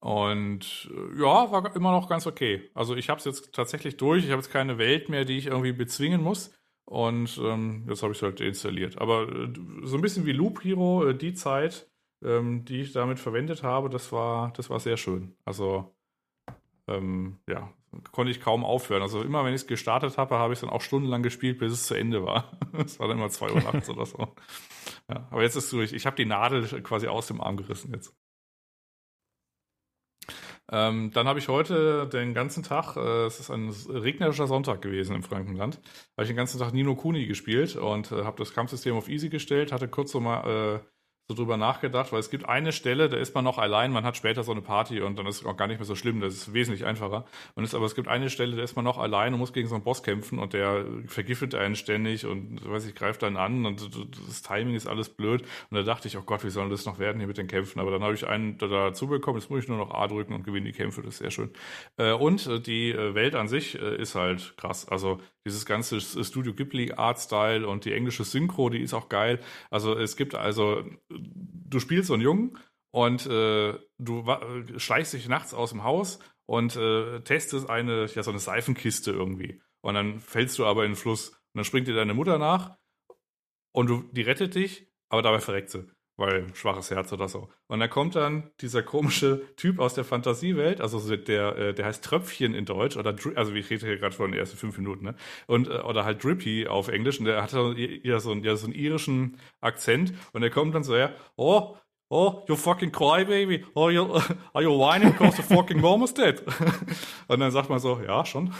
Und 0.00 0.90
äh, 0.90 1.20
ja, 1.20 1.50
war 1.50 1.74
immer 1.76 1.92
noch 1.92 2.08
ganz 2.08 2.26
okay. 2.26 2.70
Also 2.74 2.94
ich 2.94 3.08
habe 3.08 3.18
es 3.18 3.24
jetzt 3.24 3.54
tatsächlich 3.54 3.96
durch. 3.96 4.24
Ich 4.24 4.30
habe 4.30 4.40
jetzt 4.40 4.52
keine 4.52 4.76
Welt 4.78 5.08
mehr, 5.08 5.24
die 5.24 5.38
ich 5.38 5.46
irgendwie 5.46 5.72
bezwingen 5.72 6.22
muss. 6.22 6.52
Und 6.84 7.38
ähm, 7.42 7.86
jetzt 7.88 8.02
habe 8.02 8.12
ich 8.12 8.18
es 8.18 8.22
halt 8.22 8.38
deinstalliert. 8.38 8.98
Aber 8.98 9.28
äh, 9.28 9.52
so 9.82 9.96
ein 9.96 10.02
bisschen 10.02 10.26
wie 10.26 10.32
Loop 10.32 10.62
Hero, 10.62 11.06
äh, 11.08 11.14
die 11.14 11.32
Zeit, 11.32 11.90
ähm, 12.22 12.64
die 12.64 12.82
ich 12.82 12.92
damit 12.92 13.18
verwendet 13.18 13.62
habe, 13.62 13.90
das 13.90 14.12
war, 14.12 14.52
das 14.52 14.70
war 14.70 14.80
sehr 14.80 14.96
schön. 14.96 15.36
Also 15.44 15.94
ähm, 16.86 17.38
ja, 17.48 17.72
konnte 18.12 18.30
ich 18.30 18.40
kaum 18.40 18.64
aufhören. 18.64 19.02
Also 19.02 19.22
immer, 19.22 19.44
wenn 19.44 19.54
ich 19.54 19.62
es 19.62 19.66
gestartet 19.66 20.18
habe, 20.18 20.36
habe 20.36 20.52
ich 20.52 20.58
es 20.58 20.60
dann 20.60 20.70
auch 20.70 20.82
stundenlang 20.82 21.22
gespielt, 21.22 21.58
bis 21.58 21.72
es 21.72 21.86
zu 21.86 21.94
Ende 21.94 22.24
war. 22.24 22.52
Es 22.84 22.98
war 22.98 23.08
dann 23.08 23.18
immer 23.18 23.30
zwei 23.30 23.50
Uhr 23.52 23.60
nachts 23.72 23.88
oder 23.88 24.04
so. 24.04 24.34
Ja, 25.08 25.28
aber 25.30 25.42
jetzt 25.42 25.56
ist 25.56 25.64
es 25.64 25.70
durch. 25.70 25.92
Ich 25.92 26.06
habe 26.06 26.16
die 26.16 26.26
Nadel 26.26 26.64
quasi 26.82 27.06
aus 27.06 27.26
dem 27.28 27.40
Arm 27.40 27.56
gerissen 27.56 27.92
jetzt. 27.92 28.14
Ähm, 30.72 31.10
dann 31.12 31.28
habe 31.28 31.38
ich 31.38 31.48
heute 31.48 32.08
den 32.08 32.32
ganzen 32.32 32.62
Tag, 32.62 32.96
äh, 32.96 33.26
es 33.26 33.38
ist 33.38 33.50
ein 33.50 33.68
regnerischer 33.68 34.46
Sonntag 34.46 34.80
gewesen 34.80 35.14
im 35.14 35.22
Frankenland, 35.22 35.78
habe 36.16 36.22
ich 36.22 36.28
den 36.28 36.36
ganzen 36.36 36.58
Tag 36.58 36.72
Nino 36.72 36.96
Kuni 36.96 37.26
gespielt 37.26 37.76
und 37.76 38.10
äh, 38.12 38.24
habe 38.24 38.38
das 38.38 38.54
Kampfsystem 38.54 38.96
auf 38.96 39.08
Easy 39.08 39.28
gestellt, 39.28 39.72
hatte 39.72 39.88
kurz 39.88 40.12
so 40.12 40.20
mal 40.20 40.80
äh, 40.82 40.93
so 41.28 41.34
drüber 41.34 41.56
nachgedacht, 41.56 42.12
weil 42.12 42.20
es 42.20 42.28
gibt 42.28 42.46
eine 42.46 42.70
Stelle, 42.72 43.08
da 43.08 43.16
ist 43.16 43.34
man 43.34 43.44
noch 43.44 43.56
allein, 43.56 43.92
man 43.92 44.04
hat 44.04 44.16
später 44.16 44.42
so 44.42 44.52
eine 44.52 44.60
Party 44.60 45.00
und 45.00 45.18
dann 45.18 45.26
ist 45.26 45.40
es 45.40 45.46
auch 45.46 45.56
gar 45.56 45.66
nicht 45.68 45.78
mehr 45.78 45.86
so 45.86 45.94
schlimm, 45.94 46.20
das 46.20 46.34
ist 46.34 46.52
wesentlich 46.52 46.84
einfacher. 46.84 47.24
Und 47.54 47.64
es, 47.64 47.74
aber 47.74 47.86
es 47.86 47.94
gibt 47.94 48.08
eine 48.08 48.28
Stelle, 48.28 48.56
da 48.56 48.62
ist 48.62 48.76
man 48.76 48.84
noch 48.84 48.98
allein 48.98 49.32
und 49.32 49.40
muss 49.40 49.54
gegen 49.54 49.66
so 49.66 49.74
einen 49.74 49.84
Boss 49.84 50.02
kämpfen 50.02 50.38
und 50.38 50.52
der 50.52 50.84
vergiftet 51.06 51.54
einen 51.54 51.76
ständig 51.76 52.26
und 52.26 52.68
weiß 52.68 52.86
ich, 52.86 52.94
greift 52.94 53.24
einen 53.24 53.38
an 53.38 53.64
und 53.64 53.90
das 54.28 54.42
Timing 54.42 54.74
ist 54.74 54.86
alles 54.86 55.08
blöd. 55.08 55.42
Und 55.70 55.76
da 55.76 55.82
dachte 55.82 56.08
ich, 56.08 56.18
oh 56.18 56.22
Gott, 56.22 56.44
wie 56.44 56.50
soll 56.50 56.68
das 56.68 56.84
noch 56.84 56.98
werden 56.98 57.18
hier 57.18 57.26
mit 57.26 57.38
den 57.38 57.46
Kämpfen? 57.46 57.80
Aber 57.80 57.90
dann 57.90 58.02
habe 58.02 58.12
ich 58.12 58.26
einen 58.26 58.58
dazu 58.58 59.06
bekommen, 59.06 59.38
jetzt 59.38 59.48
muss 59.48 59.62
ich 59.62 59.68
nur 59.68 59.78
noch 59.78 59.94
A 59.94 60.06
drücken 60.06 60.34
und 60.34 60.44
gewinne 60.44 60.66
die 60.66 60.72
Kämpfe, 60.72 61.00
das 61.00 61.14
ist 61.14 61.18
sehr 61.20 61.30
schön. 61.30 61.50
Äh, 61.96 62.12
und 62.12 62.46
äh, 62.46 62.60
die 62.60 62.90
äh, 62.90 63.14
Welt 63.14 63.34
an 63.34 63.48
sich 63.48 63.74
ist 63.74 64.14
halt 64.14 64.54
krass. 64.56 64.86
Also 64.88 65.20
dieses 65.46 65.66
ganze 65.66 66.00
Studio 66.00 66.54
Ghibli 66.54 66.92
Art 66.92 67.18
Style 67.18 67.66
und 67.66 67.84
die 67.84 67.92
englische 67.92 68.24
Synchro, 68.24 68.70
die 68.70 68.80
ist 68.80 68.94
auch 68.94 69.08
geil. 69.08 69.40
Also 69.70 69.96
es 69.98 70.16
gibt 70.16 70.34
also, 70.34 70.84
du 71.08 71.80
spielst 71.80 72.08
so 72.08 72.14
einen 72.14 72.22
Jungen 72.22 72.58
und 72.92 73.26
äh, 73.26 73.74
du 73.98 74.24
schleichst 74.76 75.12
dich 75.12 75.28
nachts 75.28 75.52
aus 75.52 75.70
dem 75.70 75.84
Haus 75.84 76.18
und 76.46 76.76
äh, 76.76 77.20
testest 77.20 77.68
eine, 77.68 78.06
ja, 78.06 78.22
so 78.22 78.30
eine 78.30 78.38
Seifenkiste 78.38 79.10
irgendwie. 79.10 79.60
Und 79.82 79.94
dann 79.94 80.20
fällst 80.20 80.58
du 80.58 80.64
aber 80.64 80.84
in 80.84 80.92
den 80.92 80.96
Fluss. 80.96 81.30
Und 81.30 81.58
dann 81.58 81.64
springt 81.64 81.88
dir 81.88 81.94
deine 81.94 82.14
Mutter 82.14 82.38
nach 82.38 82.76
und 83.72 83.88
du, 83.88 84.02
die 84.12 84.22
rettet 84.22 84.54
dich, 84.54 84.88
aber 85.10 85.22
dabei 85.22 85.40
verreckt 85.40 85.70
sie 85.70 85.86
weil 86.16 86.54
schwaches 86.54 86.90
Herz 86.90 87.12
oder 87.12 87.28
so. 87.28 87.48
Und 87.66 87.80
dann 87.80 87.90
kommt 87.90 88.14
dann 88.14 88.50
dieser 88.60 88.82
komische 88.82 89.42
Typ 89.56 89.78
aus 89.78 89.94
der 89.94 90.04
Fantasiewelt, 90.04 90.80
also 90.80 91.16
der, 91.16 91.56
äh, 91.56 91.74
der 91.74 91.86
heißt 91.86 92.04
Tröpfchen 92.04 92.54
in 92.54 92.64
Deutsch, 92.64 92.96
oder 92.96 93.16
also 93.34 93.52
ich 93.52 93.70
rede 93.70 93.86
hier 93.86 93.98
gerade 93.98 94.14
von 94.14 94.30
den 94.30 94.38
ersten 94.38 94.56
fünf 94.56 94.78
Minuten, 94.78 95.04
ne? 95.04 95.14
Und, 95.46 95.68
äh, 95.68 95.80
oder 95.80 96.04
halt 96.04 96.22
Drippy 96.22 96.66
auf 96.68 96.88
Englisch, 96.88 97.18
und 97.18 97.26
der 97.26 97.42
hat 97.42 97.52
ja 97.52 98.20
so, 98.20 98.32
ja, 98.42 98.56
so 98.56 98.66
einen 98.66 98.74
irischen 98.74 99.38
Akzent, 99.60 100.14
und 100.32 100.42
der 100.42 100.50
kommt 100.50 100.74
dann 100.74 100.84
so 100.84 100.94
her, 100.94 101.14
oh, 101.36 101.76
Oh, 102.10 102.44
you 102.46 102.54
fucking 102.54 102.92
crybaby. 102.92 103.64
Oh, 103.74 103.88
you, 103.88 104.04
are 104.54 104.62
you 104.62 104.70
whining 104.70 105.12
because 105.12 105.36
the 105.36 105.42
fucking 105.42 105.80
mom 105.80 106.02
is 106.02 106.12
dead? 106.12 106.42
und 107.28 107.40
dann 107.40 107.50
sagt 107.50 107.70
man 107.70 107.78
so, 107.78 107.98
ja, 108.06 108.26
schon. 108.26 108.52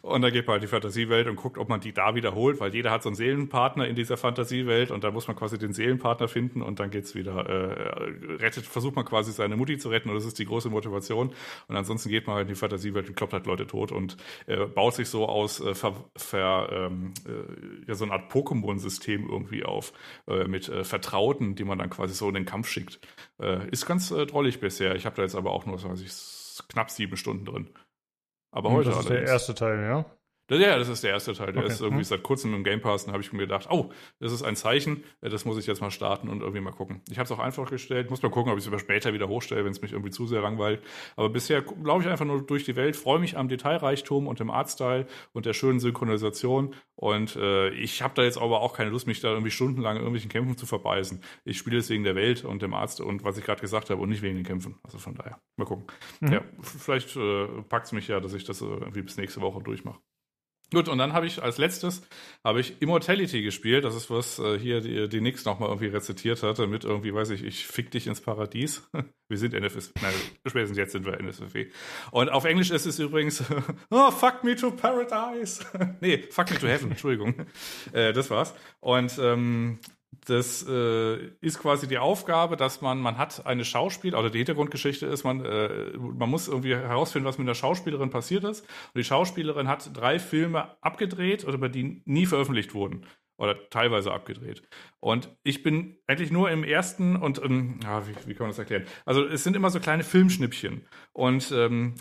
Und 0.00 0.22
dann 0.22 0.32
geht 0.32 0.46
man 0.46 0.54
halt 0.54 0.62
die 0.62 0.68
Fantasiewelt 0.68 1.26
und 1.28 1.36
guckt, 1.36 1.58
ob 1.58 1.68
man 1.68 1.80
die 1.80 1.92
da 1.92 2.14
wiederholt, 2.14 2.60
weil 2.60 2.74
jeder 2.74 2.90
hat 2.90 3.02
so 3.02 3.10
einen 3.10 3.16
Seelenpartner 3.16 3.86
in 3.86 3.94
dieser 3.94 4.16
Fantasiewelt 4.16 4.90
und 4.90 5.04
da 5.04 5.10
muss 5.10 5.28
man 5.28 5.36
quasi 5.36 5.58
den 5.58 5.74
Seelenpartner 5.74 6.28
finden 6.28 6.62
und 6.62 6.80
dann 6.80 6.90
geht's 6.90 7.14
wieder, 7.14 7.46
äh, 7.46 8.34
rettet, 8.40 8.64
versucht 8.64 8.96
man 8.96 9.04
quasi 9.04 9.32
seine 9.32 9.56
Mutti 9.56 9.76
zu 9.76 9.90
retten 9.90 10.08
und 10.08 10.14
das 10.14 10.24
ist 10.24 10.38
die 10.38 10.46
große 10.46 10.70
Motivation. 10.70 11.34
Und 11.68 11.76
ansonsten 11.76 12.08
geht 12.08 12.26
man 12.26 12.36
halt 12.36 12.48
in 12.48 12.54
die 12.54 12.58
Fantasiewelt 12.58 13.06
und 13.06 13.16
kloppt 13.16 13.34
halt 13.34 13.46
Leute 13.46 13.66
tot 13.66 13.92
und 13.92 14.16
äh, 14.46 14.64
baut 14.64 14.94
sich 14.94 15.10
so 15.10 15.28
aus 15.28 15.60
äh, 15.60 15.74
ver, 15.74 15.94
ver, 16.16 16.70
ähm, 16.72 17.12
äh, 17.26 17.86
ja, 17.86 17.94
so 17.94 18.04
eine 18.04 18.14
Art 18.14 18.32
Pokémon-System 18.32 19.28
irgendwie 19.28 19.62
auf, 19.64 19.92
äh, 20.26 20.44
mit 20.48 20.70
äh, 20.70 20.84
Vertrauten, 20.84 21.54
die 21.54 21.64
man 21.64 21.78
dann 21.78 21.90
quasi 21.90 22.14
so 22.14 22.26
in 22.28 22.34
den 22.34 22.46
Kampf 22.46 22.68
schickt 22.68 22.77
geschickt. 22.86 23.06
Äh, 23.40 23.68
ist 23.70 23.86
ganz 23.86 24.10
äh, 24.10 24.26
drollig 24.26 24.60
bisher. 24.60 24.94
Ich 24.94 25.06
habe 25.06 25.16
da 25.16 25.22
jetzt 25.22 25.34
aber 25.34 25.52
auch 25.52 25.66
nur, 25.66 25.82
weiß 25.82 26.00
ich, 26.00 26.66
knapp 26.68 26.90
sieben 26.90 27.16
Stunden 27.16 27.44
drin. 27.44 27.70
Aber 28.50 28.70
heute 28.70 28.90
Das 28.90 29.00
ist 29.00 29.06
allerdings. 29.06 29.26
der 29.26 29.32
erste 29.34 29.54
Teil, 29.54 29.82
ja? 29.82 30.04
Ja, 30.50 30.78
das 30.78 30.88
ist 30.88 31.04
der 31.04 31.10
erste 31.10 31.34
Teil. 31.34 31.52
Der 31.52 31.62
Okay. 31.62 31.72
ist 31.72 31.80
irgendwie 31.80 32.00
Mhm. 32.00 32.04
seit 32.04 32.22
kurzem 32.22 32.54
im 32.54 32.64
Game 32.64 32.80
Pass. 32.80 33.04
Und 33.04 33.12
habe 33.12 33.22
ich 33.22 33.32
mir 33.32 33.40
gedacht, 33.40 33.68
oh, 33.70 33.90
das 34.18 34.32
ist 34.32 34.42
ein 34.42 34.56
Zeichen. 34.56 35.04
äh, 35.20 35.28
Das 35.28 35.44
muss 35.44 35.58
ich 35.58 35.66
jetzt 35.66 35.80
mal 35.82 35.90
starten 35.90 36.28
und 36.28 36.40
irgendwie 36.40 36.60
mal 36.60 36.70
gucken. 36.72 37.02
Ich 37.10 37.18
habe 37.18 37.24
es 37.26 37.32
auch 37.32 37.38
einfach 37.38 37.68
gestellt. 37.70 38.08
Muss 38.10 38.22
mal 38.22 38.30
gucken, 38.30 38.50
ob 38.52 38.58
ich 38.58 38.64
es 38.64 38.68
aber 38.68 38.78
später 38.78 39.12
wieder 39.12 39.28
hochstelle, 39.28 39.64
wenn 39.64 39.72
es 39.72 39.82
mich 39.82 39.92
irgendwie 39.92 40.10
zu 40.10 40.26
sehr 40.26 40.40
langweilt. 40.40 40.82
Aber 41.16 41.28
bisher 41.28 41.62
laufe 41.82 42.02
ich 42.04 42.08
einfach 42.10 42.24
nur 42.24 42.40
durch 42.46 42.64
die 42.64 42.76
Welt, 42.76 42.96
freue 42.96 43.18
mich 43.18 43.36
am 43.36 43.48
Detailreichtum 43.48 44.26
und 44.26 44.40
dem 44.40 44.50
Artstyle 44.50 45.06
und 45.32 45.44
der 45.44 45.52
schönen 45.52 45.80
Synchronisation. 45.80 46.74
Und 46.96 47.36
äh, 47.36 47.68
ich 47.70 48.02
habe 48.02 48.14
da 48.14 48.22
jetzt 48.22 48.38
aber 48.38 48.60
auch 48.60 48.74
keine 48.74 48.90
Lust, 48.90 49.06
mich 49.06 49.20
da 49.20 49.28
irgendwie 49.28 49.50
stundenlang 49.50 49.96
in 49.96 50.02
irgendwelchen 50.02 50.30
Kämpfen 50.30 50.56
zu 50.56 50.66
verbeißen. 50.66 51.22
Ich 51.44 51.58
spiele 51.58 51.76
es 51.78 51.90
wegen 51.90 52.04
der 52.04 52.14
Welt 52.16 52.44
und 52.44 52.62
dem 52.62 52.74
Arzt 52.74 53.00
und 53.00 53.22
was 53.22 53.36
ich 53.38 53.44
gerade 53.44 53.60
gesagt 53.60 53.90
habe 53.90 54.00
und 54.00 54.08
nicht 54.08 54.22
wegen 54.22 54.36
den 54.36 54.44
Kämpfen. 54.46 54.76
Also 54.82 54.98
von 54.98 55.14
daher, 55.14 55.38
mal 55.56 55.66
gucken. 55.66 55.86
Mhm. 56.20 56.32
Ja, 56.32 56.40
vielleicht 56.62 57.14
äh, 57.16 57.46
packt 57.68 57.86
es 57.86 57.92
mich 57.92 58.08
ja, 58.08 58.18
dass 58.20 58.32
ich 58.32 58.44
das 58.44 58.60
äh, 58.62 58.64
irgendwie 58.64 59.02
bis 59.02 59.16
nächste 59.16 59.40
Woche 59.42 59.62
durchmache. 59.62 59.98
Gut, 60.70 60.88
und 60.88 60.98
dann 60.98 61.14
habe 61.14 61.26
ich 61.26 61.42
als 61.42 61.56
letztes 61.56 62.02
habe 62.44 62.60
ich 62.60 62.82
Immortality 62.82 63.42
gespielt. 63.42 63.84
Das 63.84 63.94
ist 63.94 64.10
was 64.10 64.38
äh, 64.38 64.58
hier 64.58 64.82
die, 64.82 65.08
die 65.08 65.22
Nix 65.22 65.46
nochmal 65.46 65.70
irgendwie 65.70 65.86
rezitiert 65.86 66.42
hatte 66.42 66.66
mit 66.66 66.84
irgendwie, 66.84 67.14
weiß 67.14 67.30
ich, 67.30 67.42
ich 67.42 67.66
fick 67.66 67.90
dich 67.90 68.06
ins 68.06 68.20
Paradies. 68.20 68.88
Wir 69.30 69.36
sind 69.36 69.52
NFS, 69.52 69.92
nein, 70.00 70.14
spätestens 70.46 70.78
jetzt 70.78 70.92
sind 70.92 71.04
wir 71.04 71.20
NSFW. 71.20 71.66
Und 72.12 72.30
auf 72.30 72.46
Englisch 72.46 72.70
ist 72.70 72.86
es 72.86 72.98
übrigens 72.98 73.44
oh, 73.90 74.10
fuck 74.10 74.42
me 74.42 74.56
to 74.56 74.70
paradise. 74.70 75.62
nee, 76.00 76.24
fuck 76.30 76.50
me 76.50 76.58
to 76.58 76.66
heaven, 76.66 76.92
Entschuldigung. 76.92 77.34
Äh, 77.92 78.14
das 78.14 78.30
war's. 78.30 78.54
Und 78.80 79.18
ähm, 79.18 79.80
das 80.10 80.66
äh, 80.68 81.28
ist 81.40 81.58
quasi 81.58 81.86
die 81.86 81.98
Aufgabe, 81.98 82.56
dass 82.56 82.80
man, 82.80 82.98
man 82.98 83.18
hat 83.18 83.46
eine 83.46 83.64
Schauspiel, 83.64 84.14
oder 84.14 84.30
die 84.30 84.38
Hintergrundgeschichte 84.38 85.06
ist, 85.06 85.24
man, 85.24 85.44
äh, 85.44 85.96
man 85.96 86.30
muss 86.30 86.48
irgendwie 86.48 86.74
herausfinden, 86.74 87.26
was 87.26 87.38
mit 87.38 87.46
der 87.46 87.54
Schauspielerin 87.54 88.10
passiert 88.10 88.44
ist. 88.44 88.62
Und 88.62 88.98
die 88.98 89.04
Schauspielerin 89.04 89.68
hat 89.68 89.96
drei 89.96 90.18
Filme 90.18 90.76
abgedreht, 90.82 91.44
oder 91.46 91.68
die 91.68 92.02
nie 92.04 92.26
veröffentlicht 92.26 92.74
wurden. 92.74 93.06
Oder 93.36 93.68
teilweise 93.70 94.12
abgedreht. 94.12 94.62
Und 94.98 95.36
ich 95.44 95.62
bin 95.62 95.98
eigentlich 96.08 96.32
nur 96.32 96.50
im 96.50 96.64
ersten 96.64 97.14
und, 97.14 97.40
ähm, 97.42 97.78
ja, 97.84 98.06
wie, 98.08 98.14
wie 98.26 98.34
kann 98.34 98.46
man 98.46 98.50
das 98.50 98.58
erklären? 98.58 98.84
Also 99.04 99.24
es 99.24 99.44
sind 99.44 99.54
immer 99.54 99.70
so 99.70 99.78
kleine 99.78 100.02
Filmschnippchen. 100.02 100.88
Und 101.12 101.52
ähm, 101.52 101.94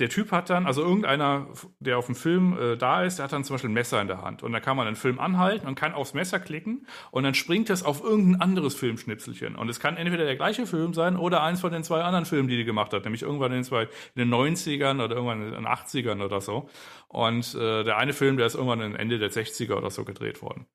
der 0.00 0.08
Typ 0.08 0.32
hat 0.32 0.48
dann, 0.48 0.66
also 0.66 0.82
irgendeiner, 0.82 1.46
der 1.78 1.98
auf 1.98 2.06
dem 2.06 2.14
Film 2.14 2.56
äh, 2.58 2.76
da 2.76 3.04
ist, 3.04 3.18
der 3.18 3.24
hat 3.24 3.32
dann 3.32 3.44
zum 3.44 3.54
Beispiel 3.54 3.68
ein 3.68 3.74
Messer 3.74 4.00
in 4.00 4.08
der 4.08 4.22
Hand. 4.22 4.42
Und 4.42 4.52
dann 4.52 4.62
kann 4.62 4.76
man 4.76 4.86
den 4.86 4.96
Film 4.96 5.20
anhalten 5.20 5.66
und 5.66 5.74
kann 5.74 5.92
aufs 5.92 6.14
Messer 6.14 6.40
klicken 6.40 6.86
und 7.10 7.22
dann 7.22 7.34
springt 7.34 7.68
es 7.68 7.82
auf 7.82 8.02
irgendein 8.02 8.40
anderes 8.40 8.74
Filmschnipselchen. 8.74 9.56
Und 9.56 9.68
es 9.68 9.78
kann 9.78 9.98
entweder 9.98 10.24
der 10.24 10.36
gleiche 10.36 10.66
Film 10.66 10.94
sein 10.94 11.16
oder 11.16 11.42
eins 11.42 11.60
von 11.60 11.70
den 11.70 11.84
zwei 11.84 12.02
anderen 12.02 12.24
Filmen, 12.24 12.48
die 12.48 12.56
die 12.56 12.64
gemacht 12.64 12.94
hat, 12.94 13.04
nämlich 13.04 13.22
irgendwann 13.22 13.52
in 13.52 13.58
den, 13.58 13.64
zwei, 13.64 13.82
in 13.82 13.88
den 14.16 14.32
90ern 14.32 15.04
oder 15.04 15.16
irgendwann 15.16 15.42
in 15.42 15.52
den 15.52 15.66
80ern 15.66 16.24
oder 16.24 16.40
so. 16.40 16.70
Und 17.08 17.54
äh, 17.54 17.84
der 17.84 17.98
eine 17.98 18.14
Film, 18.14 18.38
der 18.38 18.46
ist 18.46 18.54
irgendwann 18.54 18.94
Ende 18.94 19.18
der 19.18 19.30
60er 19.30 19.74
oder 19.74 19.90
so 19.90 20.04
gedreht 20.06 20.40
worden. 20.40 20.66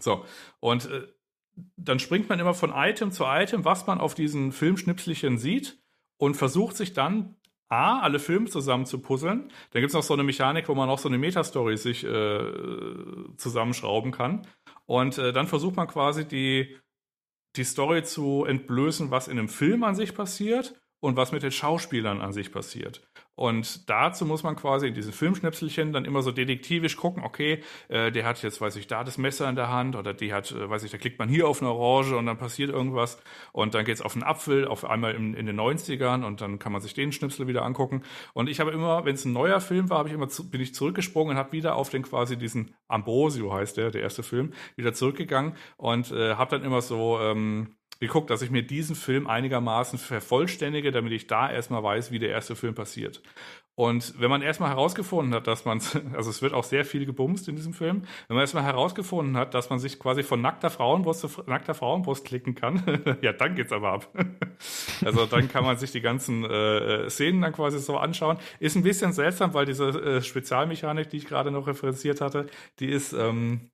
So, 0.00 0.24
und 0.60 0.90
äh, 0.90 1.06
dann 1.76 1.98
springt 1.98 2.28
man 2.30 2.40
immer 2.40 2.54
von 2.54 2.72
Item 2.74 3.10
zu 3.10 3.24
Item, 3.24 3.66
was 3.66 3.86
man 3.86 4.00
auf 4.00 4.14
diesen 4.14 4.52
Filmschnipselchen 4.52 5.36
sieht 5.36 5.78
und 6.16 6.36
versucht 6.36 6.76
sich 6.76 6.94
dann 6.94 7.36
A, 7.68 8.00
alle 8.00 8.18
Filme 8.18 8.46
zusammen 8.46 8.86
zu 8.86 9.00
puzzeln. 9.00 9.50
Dann 9.72 9.82
gibt 9.82 9.88
es 9.88 9.94
noch 9.94 10.02
so 10.02 10.14
eine 10.14 10.22
Mechanik, 10.22 10.68
wo 10.68 10.74
man 10.74 10.88
auch 10.88 10.98
so 10.98 11.08
eine 11.08 11.18
Metastory 11.18 11.76
sich 11.76 12.04
äh, 12.04 12.52
zusammenschrauben 13.36 14.12
kann. 14.12 14.46
Und 14.84 15.18
äh, 15.18 15.32
dann 15.32 15.48
versucht 15.48 15.76
man 15.76 15.88
quasi 15.88 16.26
die, 16.26 16.76
die 17.56 17.64
Story 17.64 18.04
zu 18.04 18.44
entblößen, 18.44 19.10
was 19.10 19.28
in 19.28 19.38
einem 19.38 19.48
Film 19.48 19.82
an 19.82 19.96
sich 19.96 20.14
passiert 20.14 20.80
und 21.00 21.16
was 21.16 21.32
mit 21.32 21.42
den 21.42 21.50
Schauspielern 21.50 22.20
an 22.20 22.32
sich 22.32 22.52
passiert. 22.52 23.02
Und 23.36 23.88
dazu 23.90 24.24
muss 24.24 24.42
man 24.42 24.56
quasi 24.56 24.88
in 24.88 24.94
diesen 24.94 25.12
Filmschnipselchen 25.12 25.92
dann 25.92 26.06
immer 26.06 26.22
so 26.22 26.32
detektivisch 26.32 26.96
gucken, 26.96 27.22
okay, 27.22 27.62
äh, 27.88 28.10
der 28.10 28.24
hat 28.24 28.42
jetzt, 28.42 28.60
weiß 28.60 28.76
ich, 28.76 28.86
da 28.86 29.04
das 29.04 29.18
Messer 29.18 29.48
in 29.48 29.56
der 29.56 29.68
Hand 29.70 29.94
oder 29.94 30.14
die 30.14 30.32
hat, 30.32 30.50
äh, 30.52 30.68
weiß 30.68 30.82
ich, 30.84 30.90
da 30.90 30.96
klickt 30.98 31.18
man 31.18 31.28
hier 31.28 31.46
auf 31.46 31.60
eine 31.60 31.70
Orange 31.70 32.16
und 32.16 32.24
dann 32.24 32.38
passiert 32.38 32.70
irgendwas 32.70 33.22
und 33.52 33.74
dann 33.74 33.84
geht's 33.84 34.00
auf 34.00 34.14
einen 34.14 34.22
Apfel, 34.22 34.66
auf 34.66 34.86
einmal 34.86 35.14
in, 35.14 35.34
in 35.34 35.44
den 35.44 35.60
90ern 35.60 36.24
und 36.24 36.40
dann 36.40 36.58
kann 36.58 36.72
man 36.72 36.80
sich 36.80 36.94
den 36.94 37.12
Schnipsel 37.12 37.46
wieder 37.46 37.62
angucken. 37.62 38.02
Und 38.32 38.48
ich 38.48 38.58
habe 38.58 38.70
immer, 38.70 39.04
wenn 39.04 39.14
es 39.14 39.26
ein 39.26 39.32
neuer 39.32 39.60
Film 39.60 39.90
war, 39.90 39.98
habe 39.98 40.08
ich 40.08 40.14
immer 40.14 40.28
zu, 40.28 40.50
bin 40.50 40.62
ich 40.62 40.74
zurückgesprungen 40.74 41.32
und 41.32 41.38
habe 41.38 41.52
wieder 41.52 41.76
auf 41.76 41.90
den 41.90 42.02
quasi 42.02 42.38
diesen 42.38 42.74
Ambrosio 42.88 43.52
heißt 43.52 43.76
der, 43.76 43.90
der 43.90 44.00
erste 44.00 44.22
Film, 44.22 44.54
wieder 44.76 44.94
zurückgegangen 44.94 45.54
und 45.76 46.10
äh, 46.10 46.36
habe 46.36 46.56
dann 46.56 46.64
immer 46.64 46.80
so 46.80 47.20
ähm, 47.20 47.75
geguckt, 48.00 48.30
dass 48.30 48.42
ich 48.42 48.50
mir 48.50 48.62
diesen 48.62 48.96
Film 48.96 49.26
einigermaßen 49.26 49.98
vervollständige, 49.98 50.92
damit 50.92 51.12
ich 51.12 51.26
da 51.26 51.50
erstmal 51.50 51.82
weiß, 51.82 52.10
wie 52.10 52.18
der 52.18 52.30
erste 52.30 52.56
Film 52.56 52.74
passiert. 52.74 53.22
Und 53.78 54.18
wenn 54.18 54.30
man 54.30 54.40
erstmal 54.40 54.70
herausgefunden 54.70 55.34
hat, 55.34 55.46
dass 55.46 55.66
man, 55.66 55.82
also 56.16 56.30
es 56.30 56.40
wird 56.40 56.54
auch 56.54 56.64
sehr 56.64 56.86
viel 56.86 57.04
gebumst 57.04 57.46
in 57.46 57.56
diesem 57.56 57.74
Film, 57.74 58.02
wenn 58.26 58.36
man 58.36 58.42
erstmal 58.42 58.64
herausgefunden 58.64 59.36
hat, 59.36 59.52
dass 59.52 59.68
man 59.68 59.78
sich 59.78 59.98
quasi 59.98 60.22
von 60.22 60.40
nackter 60.40 60.70
Frauenbrust 60.70 61.20
zu 61.20 61.28
nackter 61.46 61.74
Frauenbrust 61.74 62.24
klicken 62.24 62.54
kann, 62.54 63.02
ja, 63.20 63.34
dann 63.34 63.54
geht's 63.54 63.72
aber 63.72 63.92
ab. 63.92 64.08
Also 65.04 65.26
dann 65.26 65.48
kann 65.48 65.62
man 65.62 65.76
sich 65.76 65.92
die 65.92 66.00
ganzen 66.00 66.42
äh, 66.42 67.10
Szenen 67.10 67.42
dann 67.42 67.52
quasi 67.52 67.78
so 67.78 67.98
anschauen. 67.98 68.38
Ist 68.58 68.76
ein 68.76 68.82
bisschen 68.82 69.12
seltsam, 69.12 69.52
weil 69.52 69.66
diese 69.66 69.88
äh, 69.88 70.22
Spezialmechanik, 70.22 71.10
die 71.10 71.18
ich 71.18 71.26
gerade 71.26 71.50
noch 71.50 71.66
referenziert 71.66 72.22
hatte, 72.22 72.46
die 72.80 72.86
ist, 72.86 73.12
ähm, 73.12 73.70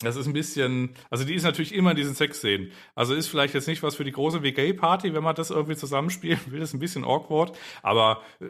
das 0.00 0.16
ist 0.16 0.26
ein 0.26 0.32
bisschen, 0.32 0.90
also 1.10 1.24
die 1.24 1.34
ist 1.34 1.42
natürlich 1.42 1.74
immer 1.74 1.90
in 1.90 1.96
diesen 1.96 2.14
Sexszenen. 2.14 2.70
Also 2.94 3.14
ist 3.14 3.26
vielleicht 3.26 3.54
jetzt 3.54 3.66
nicht 3.66 3.82
was 3.82 3.96
für 3.96 4.04
die 4.04 4.12
große 4.12 4.42
WG-Party, 4.42 5.12
wenn 5.12 5.24
man 5.24 5.34
das 5.34 5.50
irgendwie 5.50 5.76
zusammenspielen 5.76 6.38
will, 6.46 6.62
ist 6.62 6.72
ein 6.72 6.78
bisschen 6.78 7.04
awkward, 7.04 7.56
aber 7.82 8.22
äh, 8.40 8.46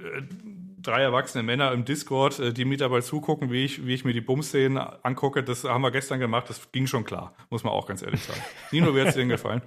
drei 0.81 1.03
erwachsene 1.03 1.43
Männer 1.43 1.73
im 1.73 1.85
Discord, 1.85 2.39
äh, 2.39 2.53
die 2.53 2.65
mir 2.65 2.77
dabei 2.77 3.01
zugucken, 3.01 3.51
wie 3.51 3.65
ich, 3.65 3.87
wie 3.87 3.95
ich 3.95 4.05
mir 4.05 4.13
die 4.13 4.21
Bums-Szenen 4.21 4.79
angucke, 5.03 5.43
das 5.43 5.65
haben 5.65 5.83
wir 5.83 5.91
gestern 5.91 6.21
gemacht, 6.21 6.51
das 6.51 6.71
ging 6.71 6.87
schon 6.87 7.05
klar, 7.05 7.35
muss 7.49 7.65
man 7.65 7.73
auch 7.73 7.87
ganz 7.87 8.03
ehrlich 8.03 8.23
sagen. 8.23 8.43
Nino, 8.71 8.95
wie 8.95 9.01
hat's 9.01 9.15
dir 9.15 9.21
denn 9.21 9.31
gefallen? 9.31 9.63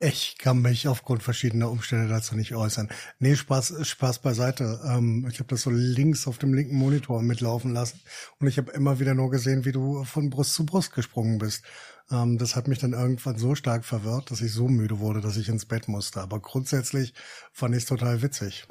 Ich 0.00 0.36
kann 0.38 0.60
mich 0.60 0.88
aufgrund 0.88 1.22
verschiedener 1.22 1.70
Umstände 1.70 2.08
dazu 2.08 2.34
nicht 2.34 2.54
äußern. 2.54 2.90
Nee, 3.20 3.36
Spaß, 3.36 3.86
Spaß 3.86 4.18
beiseite. 4.20 4.80
Ähm, 4.84 5.26
ich 5.30 5.38
habe 5.38 5.48
das 5.48 5.62
so 5.62 5.70
links 5.70 6.26
auf 6.26 6.38
dem 6.38 6.52
linken 6.52 6.76
Monitor 6.76 7.22
mitlaufen 7.22 7.72
lassen 7.72 8.00
und 8.40 8.48
ich 8.48 8.58
habe 8.58 8.72
immer 8.72 8.98
wieder 8.98 9.14
nur 9.14 9.30
gesehen, 9.30 9.64
wie 9.64 9.72
du 9.72 10.04
von 10.04 10.30
Brust 10.30 10.54
zu 10.54 10.66
Brust 10.66 10.92
gesprungen 10.92 11.38
bist. 11.38 11.64
Ähm, 12.10 12.38
das 12.38 12.56
hat 12.56 12.68
mich 12.68 12.78
dann 12.78 12.92
irgendwann 12.92 13.38
so 13.38 13.54
stark 13.54 13.84
verwirrt, 13.84 14.30
dass 14.30 14.40
ich 14.40 14.52
so 14.52 14.68
müde 14.68 14.98
wurde, 14.98 15.20
dass 15.20 15.36
ich 15.36 15.48
ins 15.48 15.66
Bett 15.66 15.88
musste. 15.88 16.20
Aber 16.20 16.40
grundsätzlich 16.40 17.14
fand 17.52 17.74
ich 17.74 17.84
es 17.84 17.88
total 17.88 18.20
witzig. 18.20 18.66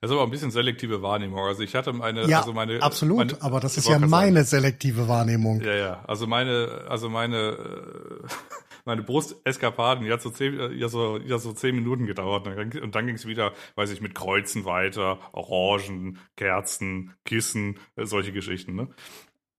Das 0.00 0.10
ist 0.10 0.14
aber 0.14 0.24
ein 0.24 0.30
bisschen 0.30 0.50
selektive 0.50 1.02
Wahrnehmung. 1.02 1.40
Also 1.40 1.62
ich 1.62 1.74
hatte 1.74 1.92
meine, 1.92 2.26
ja, 2.26 2.40
also 2.40 2.52
meine, 2.52 2.82
absolut. 2.82 3.18
meine, 3.18 3.42
aber 3.42 3.60
das 3.60 3.76
ist 3.76 3.88
ja 3.88 3.98
meine 3.98 4.44
selektive 4.44 5.06
Wahrnehmung. 5.06 5.60
Ja, 5.60 5.74
ja. 5.74 6.04
Also 6.06 6.26
meine, 6.26 6.86
also 6.88 7.08
meine, 7.08 7.36
äh, 7.36 8.26
meine 8.86 9.02
Brusteskapaden, 9.02 10.04
die 10.04 10.12
hat 10.12 10.22
so 10.22 10.30
zehn, 10.30 10.58
äh, 10.58 10.72
ja 10.72 10.88
so, 10.88 11.18
ja 11.18 11.38
so 11.38 11.52
zehn 11.52 11.74
Minuten 11.74 12.06
gedauert. 12.06 12.46
Und 12.46 12.56
dann, 12.56 12.82
und 12.82 12.94
dann 12.94 13.06
ging 13.06 13.16
es 13.16 13.26
wieder, 13.26 13.52
weiß 13.74 13.90
ich, 13.90 14.00
mit 14.00 14.14
Kreuzen 14.14 14.64
weiter, 14.64 15.18
Orangen, 15.32 16.18
Kerzen, 16.36 17.12
Kissen, 17.24 17.78
äh, 17.96 18.06
solche 18.06 18.32
Geschichten, 18.32 18.74
ne? 18.74 18.88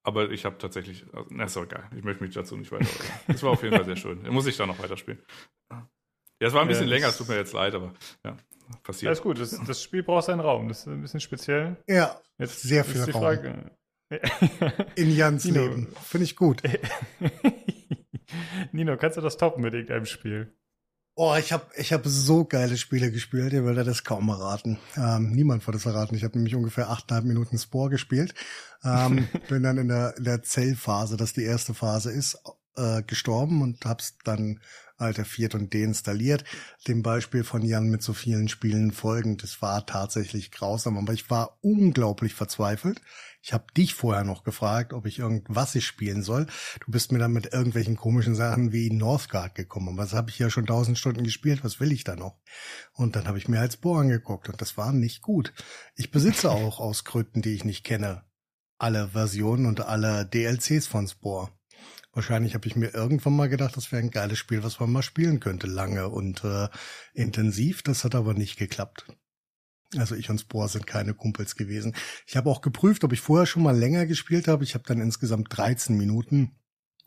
Aber 0.03 0.31
ich 0.31 0.45
habe 0.45 0.57
tatsächlich, 0.57 1.05
also, 1.13 1.27
na, 1.29 1.43
ist 1.43 1.55
doch 1.57 1.67
geil. 1.67 1.83
Ich 1.95 2.03
möchte 2.03 2.23
mich 2.23 2.33
dazu 2.33 2.55
nicht 2.55 2.71
weiter. 2.71 2.87
Das 3.27 3.43
war 3.43 3.51
auf 3.51 3.61
jeden 3.61 3.75
Fall 3.75 3.83
sehr 3.85 3.97
schön. 3.97 4.25
Muss 4.29 4.47
ich 4.47 4.55
da 4.55 4.65
noch 4.65 4.79
weiterspielen. 4.81 5.21
Ja, 5.69 5.87
es 6.47 6.53
war 6.53 6.61
ein 6.61 6.67
bisschen 6.69 6.87
Ja, 6.87 6.93
länger, 6.95 7.07
es 7.09 7.17
tut 7.17 7.27
mir 7.27 7.35
jetzt 7.35 7.51
leid, 7.53 7.75
aber 7.75 7.93
ja, 8.23 8.37
passiert. 8.83 9.11
ist 9.11 9.21
gut. 9.21 9.37
Das, 9.39 9.59
das 9.67 9.83
Spiel 9.83 10.03
braucht 10.03 10.25
seinen 10.25 10.39
Raum. 10.39 10.69
Das 10.69 10.79
ist 10.79 10.87
ein 10.87 11.01
bisschen 11.01 11.19
speziell. 11.19 11.75
Ja, 11.87 12.21
Jetzt 12.37 12.61
Sehr 12.61 12.85
viel 12.85 13.01
Raum. 13.01 13.11
Frage. 13.21 13.71
in 14.95 15.11
Jans. 15.13 15.43
Leben. 15.43 15.87
Finde 16.03 16.23
ich 16.23 16.35
gut. 16.37 16.61
Nino, 18.71 18.97
kannst 18.97 19.17
du 19.17 19.21
das 19.21 19.37
toppen 19.37 19.63
mit 19.63 19.73
irgendeinem 19.73 20.05
Spiel? 20.05 20.53
Oh, 21.19 21.35
ich 21.35 21.51
habe 21.51 21.65
ich 21.75 21.93
hab 21.93 22.05
so 22.05 22.45
geile 22.45 22.77
Spiele 22.77 23.11
gespielt, 23.11 23.51
ihr 23.51 23.65
werdet 23.65 23.87
das 23.87 24.03
kaum 24.03 24.29
erraten. 24.29 24.77
Ähm, 24.95 25.31
niemand 25.31 25.65
wird 25.65 25.75
es 25.75 25.87
erraten. 25.87 26.15
Ich 26.15 26.23
habe 26.23 26.37
nämlich 26.37 26.53
ungefähr 26.53 26.89
achteinhalb 26.89 27.25
Minuten 27.25 27.57
Spore 27.57 27.89
gespielt. 27.89 28.35
Ähm, 28.83 29.27
bin 29.49 29.63
dann 29.63 29.79
in 29.79 29.87
der, 29.87 30.15
in 30.17 30.25
der 30.25 30.43
Zellphase, 30.43 31.17
das 31.17 31.33
die 31.33 31.43
erste 31.43 31.73
Phase 31.73 32.11
ist, 32.11 32.37
äh, 32.75 33.01
gestorben 33.01 33.63
und 33.63 33.83
hab's 33.83 34.19
dann 34.23 34.59
Alter 34.97 35.25
viert 35.25 35.55
und 35.55 35.73
deinstalliert. 35.73 36.43
Dem 36.87 37.03
Beispiel 37.03 37.43
von 37.43 37.61
Jan 37.61 37.87
mit 37.89 38.01
so 38.01 38.13
vielen 38.13 38.49
Spielen 38.49 38.91
folgend. 38.91 39.43
Das 39.43 39.61
war 39.61 39.85
tatsächlich 39.85 40.51
grausam, 40.51 40.97
aber 40.97 41.13
ich 41.13 41.29
war 41.29 41.57
unglaublich 41.61 42.33
verzweifelt. 42.33 43.01
Ich 43.41 43.53
habe 43.53 43.65
dich 43.77 43.93
vorher 43.93 44.23
noch 44.23 44.43
gefragt, 44.43 44.91
ob 44.91 45.05
ich 45.05 45.19
irgendwas 45.19 45.73
ich 45.75 45.85
spielen 45.85 46.23
soll. 46.23 46.47
Du 46.85 46.91
bist 46.91 47.11
mir 47.11 47.19
dann 47.19 47.31
mit 47.31 47.53
irgendwelchen 47.53 47.95
komischen 47.95 48.35
Sachen 48.35 48.73
wie 48.73 48.89
Northgard 48.89 49.55
gekommen. 49.55 49.89
Aber 49.89 50.03
das 50.03 50.13
habe 50.13 50.31
ich 50.31 50.39
ja 50.39 50.49
schon 50.49 50.65
tausend 50.65 50.97
Stunden 50.97 51.23
gespielt. 51.23 51.63
Was 51.63 51.79
will 51.79 51.91
ich 51.91 52.03
da 52.03 52.15
noch? 52.15 52.39
Und 52.91 53.15
dann 53.15 53.27
habe 53.27 53.37
ich 53.37 53.47
mir 53.47 53.59
als 53.59 53.77
Bohr 53.77 54.01
angeguckt 54.01 54.49
und 54.49 54.61
das 54.61 54.77
war 54.77 54.91
nicht 54.91 55.21
gut. 55.21 55.53
Ich 55.95 56.11
besitze 56.11 56.51
auch 56.51 56.79
aus 56.79 57.05
Gründen, 57.05 57.41
die 57.41 57.53
ich 57.53 57.63
nicht 57.63 57.83
kenne, 57.83 58.23
alle 58.79 59.09
Versionen 59.09 59.65
und 59.65 59.81
alle 59.81 60.25
DLCs 60.25 60.87
von 60.87 61.07
Spore. 61.07 61.56
Wahrscheinlich 62.13 62.55
habe 62.55 62.67
ich 62.67 62.75
mir 62.75 62.93
irgendwann 62.93 63.35
mal 63.35 63.49
gedacht, 63.49 63.77
das 63.77 63.91
wäre 63.91 64.01
ein 64.01 64.11
geiles 64.11 64.39
Spiel, 64.39 64.63
was 64.63 64.79
man 64.79 64.91
mal 64.91 65.03
spielen 65.03 65.39
könnte, 65.39 65.67
lange 65.67 66.09
und 66.09 66.43
äh, 66.43 66.67
intensiv. 67.13 67.83
Das 67.83 68.03
hat 68.03 68.15
aber 68.15 68.33
nicht 68.33 68.57
geklappt. 68.57 69.05
Also 69.95 70.15
ich 70.15 70.29
und 70.29 70.41
Spore 70.41 70.67
sind 70.67 70.85
keine 70.85 71.13
Kumpels 71.13 71.55
gewesen. 71.55 71.95
Ich 72.25 72.35
habe 72.35 72.49
auch 72.49 72.61
geprüft, 72.61 73.03
ob 73.03 73.13
ich 73.13 73.21
vorher 73.21 73.45
schon 73.45 73.63
mal 73.63 73.77
länger 73.77 74.05
gespielt 74.05 74.47
habe. 74.47 74.63
Ich 74.63 74.73
habe 74.73 74.83
dann 74.85 74.99
insgesamt 74.99 75.47
13 75.55 75.95
Minuten 75.95 76.57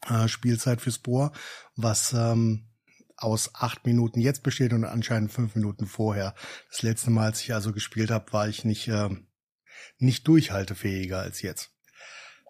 äh, 0.08 0.28
Spielzeit 0.28 0.80
für 0.80 0.92
Spore, 0.92 1.32
was 1.76 2.12
ähm, 2.12 2.70
aus 3.16 3.54
acht 3.54 3.84
Minuten 3.86 4.20
jetzt 4.20 4.42
besteht 4.42 4.72
und 4.72 4.84
anscheinend 4.84 5.30
fünf 5.30 5.54
Minuten 5.54 5.86
vorher. 5.86 6.34
Das 6.70 6.82
letzte 6.82 7.10
Mal, 7.10 7.26
als 7.26 7.42
ich 7.42 7.52
also 7.52 7.72
gespielt 7.72 8.10
habe, 8.10 8.32
war 8.32 8.48
ich 8.48 8.64
nicht, 8.64 8.88
äh, 8.88 9.10
nicht 9.98 10.26
durchhaltefähiger 10.26 11.18
als 11.18 11.42
jetzt. 11.42 11.70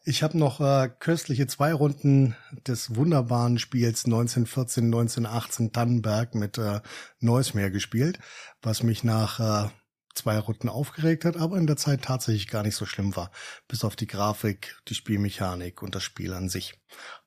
Ich 0.05 0.23
habe 0.23 0.39
noch 0.39 0.61
äh, 0.61 0.89
köstliche 0.99 1.47
zwei 1.47 1.75
Runden 1.75 2.35
des 2.67 2.97
wunderbaren 2.97 3.59
Spiels 3.59 4.07
1914, 4.07 4.85
1918 4.85 5.73
Tannenberg 5.73 6.35
mit 6.35 6.57
äh, 6.57 6.81
Neusmeer 7.19 7.71
gespielt, 7.71 8.19
was 8.63 8.83
mich 8.83 9.05
nach 9.05 9.41
äh, 9.67 9.71
zwei 10.15 10.39
Runden 10.39 10.69
aufgeregt 10.69 11.25
hat, 11.25 11.37
aber 11.37 11.59
in 11.59 11.67
der 11.67 11.77
Zeit 11.77 12.03
tatsächlich 12.03 12.49
gar 12.49 12.63
nicht 12.63 12.77
so 12.77 12.87
schlimm 12.87 13.15
war. 13.15 13.31
Bis 13.69 13.85
auf 13.85 13.95
die 13.95 14.07
Grafik, 14.07 14.81
die 14.89 14.95
Spielmechanik 14.95 15.83
und 15.83 15.95
das 15.95 16.03
Spiel 16.03 16.33
an 16.33 16.49
sich. 16.49 16.81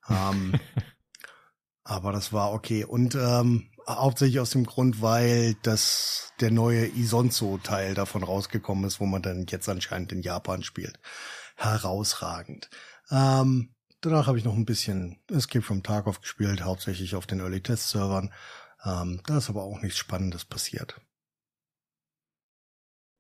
Ähm, 0.10 0.54
aber 1.84 2.12
das 2.12 2.34
war 2.34 2.54
okay. 2.54 2.86
Und 2.86 3.14
ähm, 3.16 3.70
hauptsächlich 3.88 4.40
aus 4.40 4.52
dem 4.52 4.66
Grund, 4.66 5.02
weil 5.02 5.56
das 5.62 6.34
der 6.40 6.52
neue 6.52 6.88
Isonzo-Teil 6.88 7.94
davon 7.94 8.24
rausgekommen 8.24 8.86
ist, 8.86 9.00
wo 9.00 9.06
man 9.06 9.22
dann 9.22 9.46
jetzt 9.48 9.70
anscheinend 9.70 10.12
in 10.12 10.22
Japan 10.22 10.64
spielt. 10.64 11.00
Herausragend. 11.56 12.70
Ähm, 13.12 13.74
danach 14.02 14.28
habe 14.28 14.38
ich 14.38 14.46
noch 14.46 14.56
ein 14.56 14.66
bisschen 14.66 15.20
Escape 15.30 15.62
from 15.64 15.84
Tarkov 15.84 16.22
gespielt, 16.22 16.64
hauptsächlich 16.64 17.16
auf 17.16 17.26
den 17.28 17.40
Early 17.40 17.62
Test 17.62 17.90
Servern. 17.90 18.34
Ähm, 18.86 19.22
da 19.26 19.38
ist 19.38 19.50
aber 19.50 19.64
auch 19.64 19.82
nichts 19.82 19.98
Spannendes 19.98 20.46
passiert. 20.46 21.00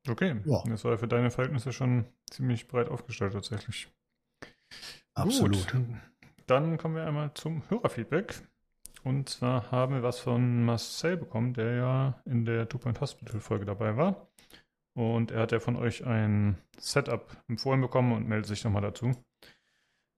Okay, 0.07 0.41
Ja. 0.45 0.63
das 0.67 0.83
war 0.83 0.97
für 0.97 1.07
deine 1.07 1.31
Verhältnisse 1.31 1.71
schon 1.71 2.05
ziemlich 2.29 2.67
breit 2.67 2.89
aufgestellt 2.89 3.33
tatsächlich. 3.33 3.87
Absolut. 5.13 5.71
Gut. 5.71 5.85
Dann 6.47 6.77
kommen 6.77 6.95
wir 6.95 7.05
einmal 7.05 7.33
zum 7.35 7.63
Hörerfeedback. 7.69 8.41
Und 9.03 9.29
zwar 9.29 9.69
haben 9.71 9.95
wir 9.95 10.03
was 10.03 10.19
von 10.19 10.63
Marcel 10.65 11.17
bekommen, 11.17 11.53
der 11.53 11.75
ja 11.75 12.21
in 12.25 12.45
der 12.45 12.67
Two 12.67 12.77
Point 12.79 12.99
Hospital 13.01 13.39
Folge 13.39 13.65
dabei 13.65 13.95
war. 13.97 14.27
Und 14.95 15.31
er 15.31 15.41
hat 15.41 15.51
ja 15.51 15.59
von 15.59 15.75
euch 15.75 16.05
ein 16.05 16.57
Setup 16.77 17.35
empfohlen 17.47 17.81
bekommen 17.81 18.11
und 18.13 18.27
meldet 18.27 18.47
sich 18.47 18.63
nochmal 18.63 18.83
dazu. 18.83 19.11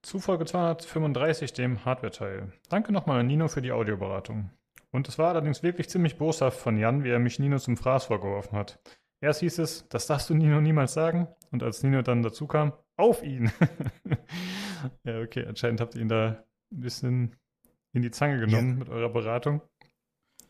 Zu 0.02 0.18
Folge 0.20 0.44
235, 0.44 1.52
dem 1.54 1.84
Hardware-Teil. 1.84 2.52
Danke 2.68 2.92
nochmal 2.92 3.20
an 3.20 3.26
Nino 3.26 3.48
für 3.48 3.62
die 3.62 3.72
Audioberatung. 3.72 4.50
Und 4.92 5.08
es 5.08 5.18
war 5.18 5.30
allerdings 5.30 5.62
wirklich 5.62 5.88
ziemlich 5.88 6.16
boshaft 6.18 6.60
von 6.60 6.76
Jan, 6.78 7.04
wie 7.04 7.10
er 7.10 7.18
mich 7.18 7.38
Nino 7.38 7.58
zum 7.58 7.76
Fraß 7.76 8.04
vorgeworfen 8.06 8.56
hat. 8.56 8.78
Erst 9.20 9.40
hieß 9.40 9.58
es, 9.58 9.88
das 9.88 10.06
darfst 10.06 10.30
du 10.30 10.34
Nino 10.34 10.60
niemals 10.60 10.92
sagen. 10.92 11.26
Und 11.50 11.62
als 11.62 11.82
Nino 11.82 12.02
dann 12.02 12.22
dazu 12.22 12.46
kam, 12.46 12.72
auf 12.96 13.22
ihn. 13.22 13.50
ja, 15.04 15.20
okay, 15.20 15.44
anscheinend 15.46 15.80
habt 15.80 15.94
ihr 15.94 16.02
ihn 16.02 16.08
da 16.08 16.44
ein 16.72 16.80
bisschen 16.80 17.36
in 17.92 18.02
die 18.02 18.10
Zange 18.10 18.38
genommen 18.38 18.72
Ja. 18.72 18.76
mit 18.76 18.88
eurer 18.88 19.08
Beratung. 19.10 19.62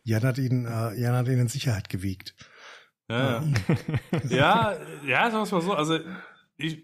Jan 0.03 0.23
hat 0.23 0.37
ihn, 0.37 0.65
äh, 0.65 0.93
Jan 0.99 1.15
hat 1.15 1.27
ihn 1.27 1.39
in 1.39 1.47
Sicherheit 1.47 1.89
gewiegt. 1.89 2.35
Ja, 3.09 3.43
ja, 4.29 4.75
ja, 5.05 5.31
sagen 5.31 5.33
wir 5.33 5.43
es 5.43 5.51
mal 5.51 5.61
so. 5.61 5.73
Also 5.73 5.99
ich, 6.57 6.83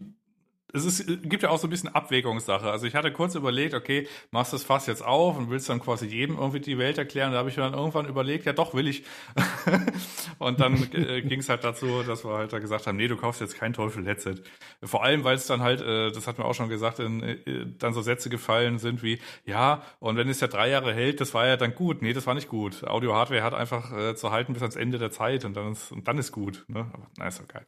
es 0.73 0.85
ist, 0.85 1.07
gibt 1.29 1.43
ja 1.43 1.49
auch 1.49 1.59
so 1.59 1.67
ein 1.67 1.69
bisschen 1.69 1.93
Abwägungssache. 1.93 2.69
Also 2.69 2.87
ich 2.87 2.95
hatte 2.95 3.11
kurz 3.11 3.35
überlegt, 3.35 3.75
okay, 3.75 4.07
machst 4.31 4.53
du 4.53 4.55
das 4.57 4.63
Fass 4.63 4.87
jetzt 4.87 5.03
auf 5.05 5.37
und 5.37 5.51
willst 5.51 5.69
dann 5.69 5.79
quasi 5.79 6.07
jedem 6.07 6.37
irgendwie 6.37 6.59
die 6.59 6.79
Welt 6.79 6.97
erklären. 6.97 7.31
Da 7.31 7.37
habe 7.37 7.49
ich 7.49 7.57
mir 7.57 7.63
dann 7.63 7.75
irgendwann 7.75 8.07
überlegt, 8.07 8.45
ja 8.45 8.53
doch, 8.53 8.73
will 8.73 8.87
ich. 8.87 9.03
und 10.39 10.59
dann 10.59 10.91
äh, 10.93 11.21
ging 11.21 11.41
es 11.41 11.49
halt 11.49 11.63
dazu, 11.63 12.01
dass 12.01 12.25
wir 12.25 12.33
halt 12.33 12.53
da 12.53 12.57
gesagt 12.57 12.87
haben, 12.87 12.97
nee, 12.97 13.07
du 13.07 13.15
kaufst 13.17 13.39
jetzt 13.39 13.55
kein 13.55 13.73
Teufel-Headset. 13.73 14.37
Vor 14.83 15.03
allem, 15.03 15.23
weil 15.23 15.35
es 15.35 15.45
dann 15.45 15.61
halt, 15.61 15.81
äh, 15.81 16.11
das 16.11 16.25
hat 16.25 16.39
mir 16.39 16.45
auch 16.45 16.55
schon 16.55 16.69
gesagt, 16.69 16.97
in, 16.97 17.21
äh, 17.21 17.67
dann 17.77 17.93
so 17.93 18.01
Sätze 18.01 18.29
gefallen 18.31 18.79
sind 18.79 19.03
wie, 19.03 19.19
ja, 19.45 19.83
und 19.99 20.17
wenn 20.17 20.27
es 20.27 20.41
ja 20.41 20.47
drei 20.47 20.69
Jahre 20.69 20.91
hält, 20.93 21.21
das 21.21 21.35
war 21.35 21.45
ja 21.45 21.55
dann 21.55 21.75
gut. 21.75 22.01
Nee, 22.01 22.13
das 22.13 22.25
war 22.25 22.33
nicht 22.33 22.49
gut. 22.49 22.83
Audio-Hardware 22.83 23.43
hat 23.43 23.53
einfach 23.53 24.15
zu 24.15 24.31
halten 24.31 24.53
bis 24.53 24.63
ans 24.63 24.75
Ende 24.75 24.97
der 24.97 25.11
Zeit 25.11 25.45
und 25.45 25.55
dann 25.55 25.71
ist, 25.71 25.91
und 25.91 26.07
dann 26.07 26.17
ist 26.17 26.31
gut. 26.31 26.65
Ne? 26.67 26.89
Aber 26.93 27.07
na, 27.17 27.27
ist 27.27 27.39
doch 27.39 27.47
geil. 27.47 27.65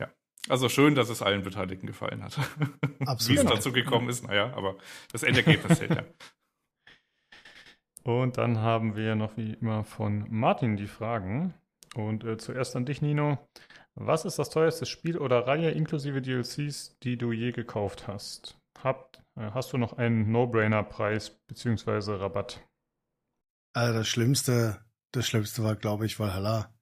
Ja. 0.00 0.08
Also 0.48 0.68
schön, 0.68 0.94
dass 0.94 1.08
es 1.08 1.22
allen 1.22 1.42
Beteiligten 1.42 1.86
gefallen 1.86 2.22
hat. 2.22 2.38
Wie 2.58 3.04
es 3.04 3.08
Absolut. 3.08 3.50
dazu 3.50 3.72
gekommen 3.72 4.08
ist, 4.08 4.26
naja, 4.26 4.52
aber 4.54 4.76
das 5.12 5.22
Endergebnis 5.22 5.78
zählt 5.78 5.94
ja. 5.94 6.04
Und 8.04 8.38
dann 8.38 8.58
haben 8.58 8.96
wir 8.96 9.14
noch 9.14 9.36
wie 9.36 9.52
immer 9.54 9.84
von 9.84 10.24
Martin 10.30 10.76
die 10.76 10.86
Fragen. 10.86 11.52
Und 11.94 12.24
äh, 12.24 12.38
zuerst 12.38 12.74
an 12.74 12.86
dich, 12.86 13.02
Nino. 13.02 13.38
Was 13.94 14.24
ist 14.24 14.38
das 14.38 14.50
teuerste 14.50 14.86
Spiel 14.86 15.18
oder 15.18 15.46
Reihe 15.46 15.70
inklusive 15.72 16.22
DLCs, 16.22 16.96
die 17.02 17.18
du 17.18 17.32
je 17.32 17.52
gekauft 17.52 18.06
hast? 18.06 18.56
Habt, 18.82 19.22
äh, 19.36 19.50
hast 19.52 19.72
du 19.72 19.76
noch 19.78 19.94
einen 19.94 20.30
No-Brainer-Preis 20.30 21.30
bzw. 21.48 22.12
Rabatt? 22.12 22.64
Also 23.74 23.98
das 23.98 24.08
Schlimmste, 24.08 24.80
das 25.12 25.26
Schlimmste 25.26 25.62
war, 25.64 25.76
glaube 25.76 26.06
ich, 26.06 26.18
Valhalla, 26.18 26.72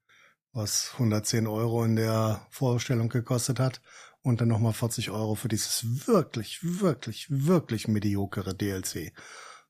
was 0.57 0.89
110 0.93 1.45
Euro 1.45 1.85
in 1.85 1.95
der 1.95 2.41
Vorstellung 2.49 3.09
gekostet 3.09 3.59
hat 3.59 3.79
und 4.23 4.41
dann 4.41 4.47
nochmal 4.47 4.73
40 4.73 5.11
Euro 5.11 5.35
für 5.35 5.47
dieses 5.47 6.07
wirklich, 6.07 6.59
wirklich, 6.63 7.27
wirklich 7.29 7.87
mediokere 7.87 8.55
DLC. 8.55 9.13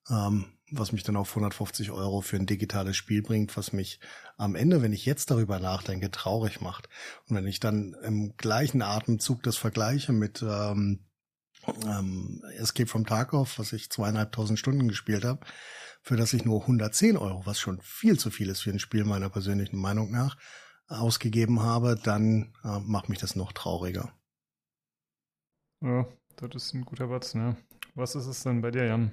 Ähm, 0.10 0.46
was 0.72 0.94
mich 0.94 1.04
dann 1.04 1.18
auf 1.18 1.30
150 1.30 1.92
Euro 1.92 2.22
für 2.22 2.38
ein 2.38 2.46
digitales 2.46 2.96
Spiel 2.96 3.22
bringt, 3.22 3.56
was 3.58 3.74
mich 3.74 4.00
am 4.38 4.56
Ende, 4.56 4.82
wenn 4.82 4.94
ich 4.94 5.06
jetzt 5.06 5.30
darüber 5.30 5.60
nachdenke, 5.60 6.10
traurig 6.10 6.62
macht. 6.62 6.90
Und 7.28 7.36
wenn 7.36 7.48
ich 7.48 7.60
dann 7.60 7.94
im 8.04 8.36
gleichen 8.38 8.82
Atemzug 8.82 9.44
das 9.44 9.58
vergleiche 9.58 10.14
mit 10.14 10.42
ähm, 10.42 11.06
ähm, 11.86 12.42
Escape 12.58 12.88
from 12.88 13.06
Tarkov, 13.06 13.60
was 13.60 13.74
ich 13.74 13.90
zweieinhalbtausend 13.90 14.58
Stunden 14.58 14.88
gespielt 14.88 15.26
habe, 15.26 15.46
für 16.02 16.16
das 16.16 16.34
ich 16.34 16.46
nur 16.46 16.62
110 16.62 17.18
Euro, 17.18 17.46
was 17.46 17.60
schon 17.60 17.82
viel 17.82 18.18
zu 18.18 18.30
viel 18.30 18.50
ist 18.50 18.62
für 18.62 18.72
ein 18.72 18.80
Spiel 18.80 19.04
meiner 19.04 19.30
persönlichen 19.30 19.78
Meinung 19.78 20.12
nach, 20.12 20.38
ausgegeben 20.88 21.62
habe, 21.62 22.00
dann 22.02 22.54
äh, 22.64 22.80
macht 22.80 23.10
mich 23.10 23.20
das 23.20 23.36
noch 23.36 23.52
trauriger. 23.52 24.12
Ja, 25.82 26.08
das 26.38 26.56
ist 26.56 26.74
ein 26.74 26.86
guter 26.86 27.08
Batzen, 27.08 27.42
ja. 27.42 27.58
Was 27.96 28.16
ist 28.16 28.28
es 28.28 28.44
denn 28.44 28.62
bei 28.62 28.72
dir, 28.72 28.86
Jan? 28.86 29.12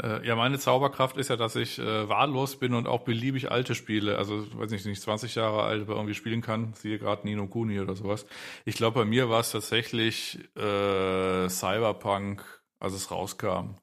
Äh, 0.00 0.26
ja, 0.26 0.34
meine 0.34 0.58
Zauberkraft 0.58 1.16
ist 1.16 1.28
ja, 1.30 1.36
dass 1.36 1.54
ich 1.54 1.78
äh, 1.78 2.08
wahllos 2.08 2.58
bin 2.58 2.74
und 2.74 2.88
auch 2.88 3.02
beliebig 3.04 3.50
alte 3.52 3.74
Spiele, 3.76 4.18
also 4.18 4.44
weiß 4.58 4.70
nicht, 4.72 4.84
nicht 4.86 5.00
20 5.00 5.36
Jahre 5.36 5.62
alt, 5.62 5.82
aber 5.82 5.94
irgendwie 5.94 6.14
spielen 6.14 6.40
kann. 6.40 6.74
Siehe 6.74 6.98
gerade 6.98 7.24
Nino 7.26 7.46
Kuni 7.46 7.78
oder 7.80 7.94
sowas. 7.94 8.26
Ich 8.64 8.74
glaube, 8.74 9.00
bei 9.00 9.04
mir 9.04 9.30
war 9.30 9.40
es 9.40 9.52
tatsächlich 9.52 10.38
äh, 10.56 11.48
Cyberpunk, 11.48 12.44
als 12.80 12.94
es 12.94 13.10
rauskam. 13.10 13.76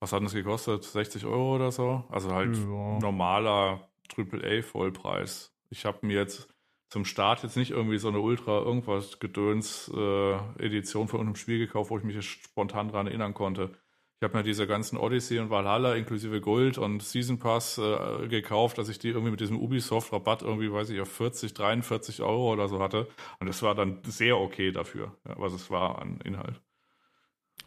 Was 0.00 0.12
hat 0.12 0.22
das 0.22 0.34
gekostet? 0.34 0.84
60 0.84 1.24
Euro 1.24 1.54
oder 1.54 1.70
so? 1.70 2.04
Also 2.10 2.32
halt 2.34 2.56
Ja. 2.56 2.98
normaler 2.98 3.88
AAA-Vollpreis. 4.16 5.52
Ich 5.70 5.84
habe 5.84 6.06
mir 6.06 6.14
jetzt 6.14 6.48
zum 6.88 7.04
Start 7.04 7.42
jetzt 7.42 7.56
nicht 7.56 7.70
irgendwie 7.70 7.98
so 7.98 8.08
eine 8.08 8.20
Ultra 8.20 8.60
irgendwas 8.60 9.18
Gedöns 9.18 9.90
äh, 9.94 10.34
Edition 10.58 11.08
von 11.08 11.20
einem 11.20 11.36
Spiel 11.36 11.58
gekauft, 11.58 11.90
wo 11.90 11.98
ich 11.98 12.04
mich 12.04 12.24
spontan 12.24 12.88
dran 12.88 13.06
erinnern 13.06 13.34
konnte. 13.34 13.72
Ich 14.18 14.24
habe 14.24 14.38
mir 14.38 14.44
diese 14.44 14.66
ganzen 14.66 14.96
Odyssey 14.96 15.38
und 15.38 15.50
Valhalla 15.50 15.94
inklusive 15.94 16.40
Gold 16.40 16.78
und 16.78 17.02
Season 17.02 17.38
Pass 17.38 17.76
äh, 17.76 18.28
gekauft, 18.28 18.78
dass 18.78 18.88
ich 18.88 18.98
die 18.98 19.08
irgendwie 19.08 19.30
mit 19.30 19.40
diesem 19.40 19.60
Ubisoft-Rabatt 19.60 20.40
irgendwie, 20.40 20.72
weiß 20.72 20.88
ich, 20.88 21.00
auf 21.02 21.12
40, 21.12 21.52
43 21.52 22.22
Euro 22.22 22.50
oder 22.52 22.66
so 22.68 22.80
hatte. 22.80 23.08
Und 23.40 23.46
das 23.46 23.62
war 23.62 23.74
dann 23.74 23.98
sehr 24.04 24.38
okay 24.38 24.72
dafür, 24.72 25.14
ja, 25.28 25.34
was 25.38 25.52
es 25.52 25.70
war 25.70 26.00
an 26.00 26.18
Inhalt. 26.24 26.62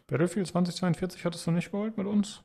Battlefield 0.08 0.48
2042 0.48 1.24
hattest 1.24 1.46
du 1.46 1.52
nicht 1.52 1.70
geholt 1.70 1.96
mit 1.96 2.08
uns? 2.08 2.42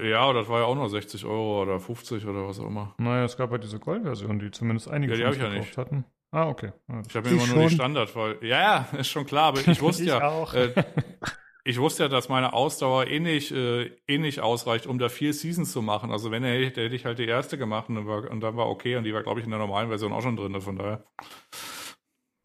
Ja, 0.00 0.32
das 0.32 0.48
war 0.48 0.60
ja 0.60 0.66
auch 0.66 0.74
nur 0.74 0.88
60 0.88 1.24
Euro 1.24 1.62
oder 1.62 1.80
50 1.80 2.26
oder 2.26 2.46
was 2.46 2.60
auch 2.60 2.66
immer. 2.66 2.94
Naja, 2.98 3.24
es 3.24 3.36
gab 3.36 3.50
ja 3.52 3.58
diese 3.58 3.78
Gold-Version, 3.78 4.38
die 4.38 4.50
zumindest 4.50 4.88
einige 4.88 5.14
Ja, 5.16 5.18
die 5.18 5.22
von 5.24 5.30
uns 5.32 5.38
ja 5.38 5.48
gekauft 5.48 5.68
nicht. 5.68 5.78
hatten. 5.78 6.04
Ah, 6.30 6.48
okay. 6.48 6.72
Ja, 6.88 7.02
Ich 7.08 7.16
habe 7.16 7.28
immer 7.30 7.38
nur 7.38 7.46
die 7.46 7.52
schon. 7.62 7.70
Standard, 7.70 8.14
weil 8.14 8.38
ja, 8.42 8.60
ja, 8.60 8.88
ist 8.98 9.08
schon 9.08 9.24
klar, 9.24 9.48
aber 9.48 9.60
ich 9.66 9.80
wusste 9.80 10.02
Ich 10.02 10.08
ja, 10.10 10.28
auch. 10.28 10.52
Äh, 10.52 10.74
ich 11.64 11.80
wusste 11.80 12.02
ja, 12.04 12.08
dass 12.10 12.28
meine 12.28 12.52
Ausdauer 12.52 13.06
eh 13.06 13.18
nicht, 13.18 13.50
äh, 13.50 13.84
eh 14.06 14.18
nicht 14.18 14.40
ausreicht, 14.40 14.86
um 14.86 14.98
da 14.98 15.08
vier 15.08 15.32
Seasons 15.32 15.72
zu 15.72 15.80
machen. 15.80 16.10
Also 16.12 16.30
wenn 16.30 16.44
er 16.44 16.52
hätte, 16.62 16.82
hätte 16.82 16.94
ich 16.94 17.06
halt 17.06 17.18
die 17.18 17.26
erste 17.26 17.56
gemacht 17.56 17.88
und 17.88 17.94
dann 17.94 18.06
war, 18.06 18.30
und 18.30 18.40
dann 18.40 18.56
war 18.56 18.68
okay 18.68 18.96
und 18.96 19.04
die 19.04 19.14
war, 19.14 19.22
glaube 19.22 19.40
ich, 19.40 19.44
in 19.46 19.50
der 19.50 19.58
normalen 19.58 19.88
Version 19.88 20.12
auch 20.12 20.22
schon 20.22 20.36
drin, 20.36 20.60
von 20.60 20.76
daher. 20.76 21.04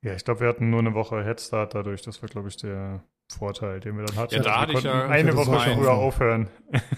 Ja, 0.02 0.14
ich 0.16 0.24
glaube, 0.26 0.42
wir 0.42 0.48
hatten 0.48 0.70
nur 0.70 0.80
eine 0.80 0.94
Woche 0.94 1.24
Headstart 1.24 1.76
dadurch. 1.76 2.02
Das 2.02 2.22
war, 2.22 2.30
glaube 2.30 2.48
ich, 2.50 2.58
der 2.58 3.04
Vorteil, 3.34 3.80
den 3.80 3.98
wir 3.98 4.06
dann 4.06 4.16
hatten. 4.16 4.36
Ja, 4.36 4.42
da 4.42 4.50
wir 4.52 4.60
hatte 4.62 4.74
ich 4.74 4.84
ja- 4.84 5.08
eine 5.08 5.36
Woche 5.36 5.60
schon 5.60 5.78
früher 5.78 5.94
aufhören. 5.94 6.48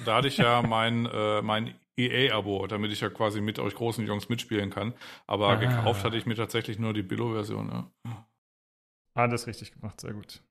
Da 0.06 0.18
hatte 0.18 0.28
ich 0.28 0.38
ja 0.38 0.62
mein, 0.68 1.06
äh, 1.06 1.42
mein 1.42 1.74
EA-Abo, 1.98 2.68
damit 2.68 2.92
ich 2.92 3.02
ja 3.02 3.10
quasi 3.10 3.42
mit 3.42 3.58
euch 3.60 3.74
großen 3.76 4.06
Jungs 4.06 4.28
mitspielen 4.30 4.70
kann. 4.70 4.94
Aber 5.28 5.50
Ah. 5.50 5.56
gekauft 5.56 6.04
hatte 6.04 6.18
ich 6.18 6.26
mir 6.26 6.36
tatsächlich 6.36 6.78
nur 6.80 6.94
die 6.94 7.04
Billo-Version. 7.04 7.70
Ja. 8.06 8.28
Alles 9.14 9.48
richtig 9.48 9.72
gemacht, 9.72 10.02
sehr 10.02 10.14
gut. 10.14 10.44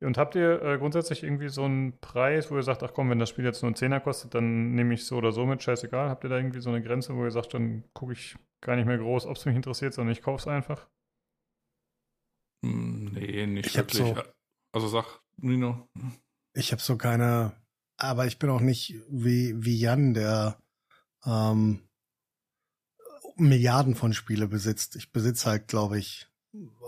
Und 0.00 0.16
habt 0.16 0.34
ihr 0.36 0.62
äh, 0.62 0.78
grundsätzlich 0.78 1.22
irgendwie 1.22 1.50
so 1.50 1.64
einen 1.64 2.00
Preis, 2.00 2.50
wo 2.50 2.56
ihr 2.56 2.62
sagt, 2.62 2.82
ach 2.82 2.94
komm, 2.94 3.10
wenn 3.10 3.18
das 3.18 3.28
Spiel 3.28 3.44
jetzt 3.44 3.60
nur 3.60 3.68
einen 3.68 3.76
Zehner 3.76 4.00
kostet, 4.00 4.34
dann 4.34 4.72
nehme 4.74 4.94
ich 4.94 5.04
so 5.04 5.16
oder 5.16 5.32
so 5.32 5.44
mit, 5.44 5.62
scheißegal. 5.62 6.08
Habt 6.08 6.24
ihr 6.24 6.30
da 6.30 6.38
irgendwie 6.38 6.60
so 6.62 6.70
eine 6.70 6.80
Grenze, 6.82 7.14
wo 7.14 7.24
ihr 7.24 7.30
sagt, 7.30 7.52
dann 7.52 7.84
gucke 7.92 8.14
ich 8.14 8.36
gar 8.62 8.76
nicht 8.76 8.86
mehr 8.86 8.96
groß, 8.96 9.26
ob 9.26 9.36
es 9.36 9.44
mich 9.44 9.54
interessiert, 9.56 9.92
sondern 9.92 10.12
ich 10.12 10.22
kaufe 10.22 10.40
es 10.40 10.48
einfach? 10.48 10.86
Hm, 12.64 13.12
nee, 13.12 13.46
nicht 13.46 13.66
Ich 13.66 13.78
hab 13.78 13.92
wirklich. 13.92 14.16
so- 14.16 14.22
also 14.72 14.88
sag, 14.88 15.20
Nino. 15.36 15.88
Ich 16.52 16.72
habe 16.72 16.82
so 16.82 16.96
keine, 16.96 17.52
aber 17.96 18.26
ich 18.26 18.38
bin 18.38 18.50
auch 18.50 18.60
nicht 18.60 18.94
wie, 19.08 19.54
wie 19.56 19.78
Jan, 19.78 20.14
der 20.14 20.60
ähm, 21.24 21.88
Milliarden 23.36 23.94
von 23.94 24.12
Spiele 24.12 24.48
besitzt. 24.48 24.96
Ich 24.96 25.12
besitze 25.12 25.48
halt, 25.48 25.68
glaube 25.68 25.98
ich, 25.98 26.30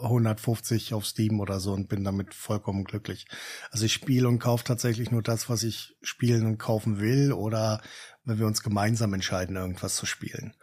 150 0.02 0.92
auf 0.94 1.06
Steam 1.06 1.40
oder 1.40 1.60
so 1.60 1.72
und 1.72 1.88
bin 1.88 2.02
damit 2.02 2.34
vollkommen 2.34 2.84
glücklich. 2.84 3.26
Also 3.70 3.84
ich 3.86 3.92
spiele 3.92 4.26
und 4.28 4.40
kaufe 4.40 4.64
tatsächlich 4.64 5.10
nur 5.10 5.22
das, 5.22 5.48
was 5.48 5.62
ich 5.62 5.96
spielen 6.02 6.46
und 6.46 6.58
kaufen 6.58 6.98
will 6.98 7.32
oder 7.32 7.80
wenn 8.24 8.38
wir 8.38 8.46
uns 8.46 8.62
gemeinsam 8.62 9.14
entscheiden, 9.14 9.56
irgendwas 9.56 9.94
zu 9.94 10.06
spielen. 10.06 10.56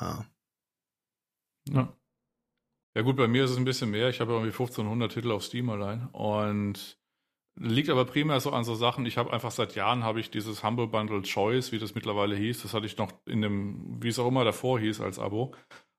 Ja. 0.00 0.24
Ja. 1.68 1.96
Ja 2.96 3.02
gut, 3.02 3.16
bei 3.16 3.26
mir 3.26 3.44
ist 3.44 3.50
es 3.50 3.56
ein 3.56 3.64
bisschen 3.64 3.90
mehr. 3.90 4.08
Ich 4.08 4.20
habe 4.20 4.32
irgendwie 4.32 4.52
1500 4.52 5.12
Titel 5.12 5.32
auf 5.32 5.42
Steam 5.44 5.68
allein 5.68 6.08
und 6.12 6.98
liegt 7.56 7.90
aber 7.90 8.04
primär 8.04 8.40
so 8.40 8.52
an 8.52 8.64
so 8.64 8.74
Sachen. 8.74 9.06
Ich 9.06 9.18
habe 9.18 9.32
einfach 9.32 9.50
seit 9.52 9.74
Jahren 9.74 10.04
habe 10.04 10.20
ich 10.20 10.30
dieses 10.30 10.64
Humble 10.64 10.88
Bundle 10.88 11.22
Choice, 11.22 11.72
wie 11.72 11.78
das 11.78 11.94
mittlerweile 11.94 12.36
hieß. 12.36 12.62
Das 12.62 12.74
hatte 12.74 12.86
ich 12.86 12.98
noch 12.98 13.12
in 13.26 13.42
dem, 13.42 14.02
wie 14.02 14.08
es 14.08 14.18
auch 14.18 14.28
immer 14.28 14.44
davor 14.44 14.80
hieß 14.80 15.00
als 15.00 15.18
Abo. 15.18 15.54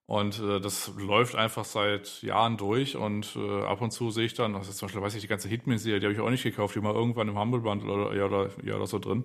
Und 0.06 0.40
äh, 0.40 0.60
das 0.60 0.92
läuft 0.98 1.36
einfach 1.36 1.64
seit 1.64 2.22
Jahren 2.22 2.56
durch 2.58 2.96
und 2.96 3.36
äh, 3.36 3.62
ab 3.64 3.82
und 3.82 3.92
zu 3.92 4.10
sehe 4.10 4.26
ich 4.26 4.34
dann, 4.34 4.54
ist 4.54 4.76
zum 4.78 4.86
Beispiel, 4.86 5.02
weiß 5.02 5.16
ich, 5.16 5.22
die 5.22 5.28
ganze 5.28 5.48
Hitman-Serie, 5.48 6.00
die 6.00 6.06
habe 6.06 6.14
ich 6.14 6.20
auch 6.20 6.30
nicht 6.30 6.44
gekauft, 6.44 6.76
die 6.76 6.82
war 6.82 6.94
irgendwann 6.94 7.28
im 7.28 7.38
Humble 7.38 7.60
Bundle 7.60 7.92
oder, 7.92 8.16
ja, 8.16 8.26
oder, 8.26 8.50
ja, 8.64 8.76
oder 8.76 8.86
so 8.86 9.00
drin. 9.00 9.24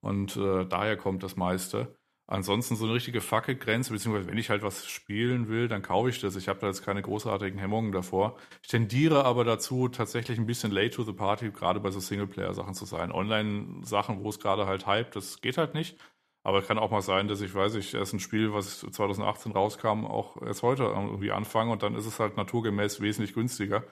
Und 0.00 0.36
äh, 0.36 0.66
daher 0.66 0.96
kommt 0.96 1.22
das 1.22 1.36
meiste. 1.36 1.98
Ansonsten 2.32 2.76
so 2.76 2.86
eine 2.86 2.94
richtige 2.94 3.20
Fackelgrenze, 3.20 3.92
beziehungsweise 3.92 4.26
wenn 4.26 4.38
ich 4.38 4.48
halt 4.48 4.62
was 4.62 4.88
spielen 4.88 5.48
will, 5.48 5.68
dann 5.68 5.82
kaufe 5.82 6.08
ich 6.08 6.18
das. 6.18 6.34
Ich 6.34 6.48
habe 6.48 6.60
da 6.60 6.66
jetzt 6.68 6.82
keine 6.82 7.02
großartigen 7.02 7.58
Hemmungen 7.58 7.92
davor. 7.92 8.38
Ich 8.62 8.68
tendiere 8.68 9.26
aber 9.26 9.44
dazu, 9.44 9.88
tatsächlich 9.88 10.38
ein 10.38 10.46
bisschen 10.46 10.72
late 10.72 10.96
to 10.96 11.02
the 11.02 11.12
party, 11.12 11.50
gerade 11.50 11.78
bei 11.78 11.90
so 11.90 12.00
Singleplayer-Sachen 12.00 12.72
zu 12.72 12.86
sein. 12.86 13.12
Online-Sachen, 13.12 14.24
wo 14.24 14.30
es 14.30 14.40
gerade 14.40 14.64
halt 14.64 14.86
hype, 14.86 15.12
das 15.12 15.42
geht 15.42 15.58
halt 15.58 15.74
nicht. 15.74 15.98
Aber 16.42 16.62
kann 16.62 16.78
auch 16.78 16.90
mal 16.90 17.02
sein, 17.02 17.28
dass 17.28 17.42
ich 17.42 17.54
weiß, 17.54 17.74
ich 17.74 17.92
erst 17.92 18.14
ein 18.14 18.20
Spiel, 18.20 18.54
was 18.54 18.80
2018 18.80 19.52
rauskam, 19.52 20.06
auch 20.06 20.40
erst 20.40 20.62
heute 20.62 20.84
irgendwie 20.84 21.32
anfange 21.32 21.70
und 21.70 21.82
dann 21.82 21.94
ist 21.94 22.06
es 22.06 22.18
halt 22.18 22.38
naturgemäß 22.38 23.02
wesentlich 23.02 23.34
günstiger. 23.34 23.84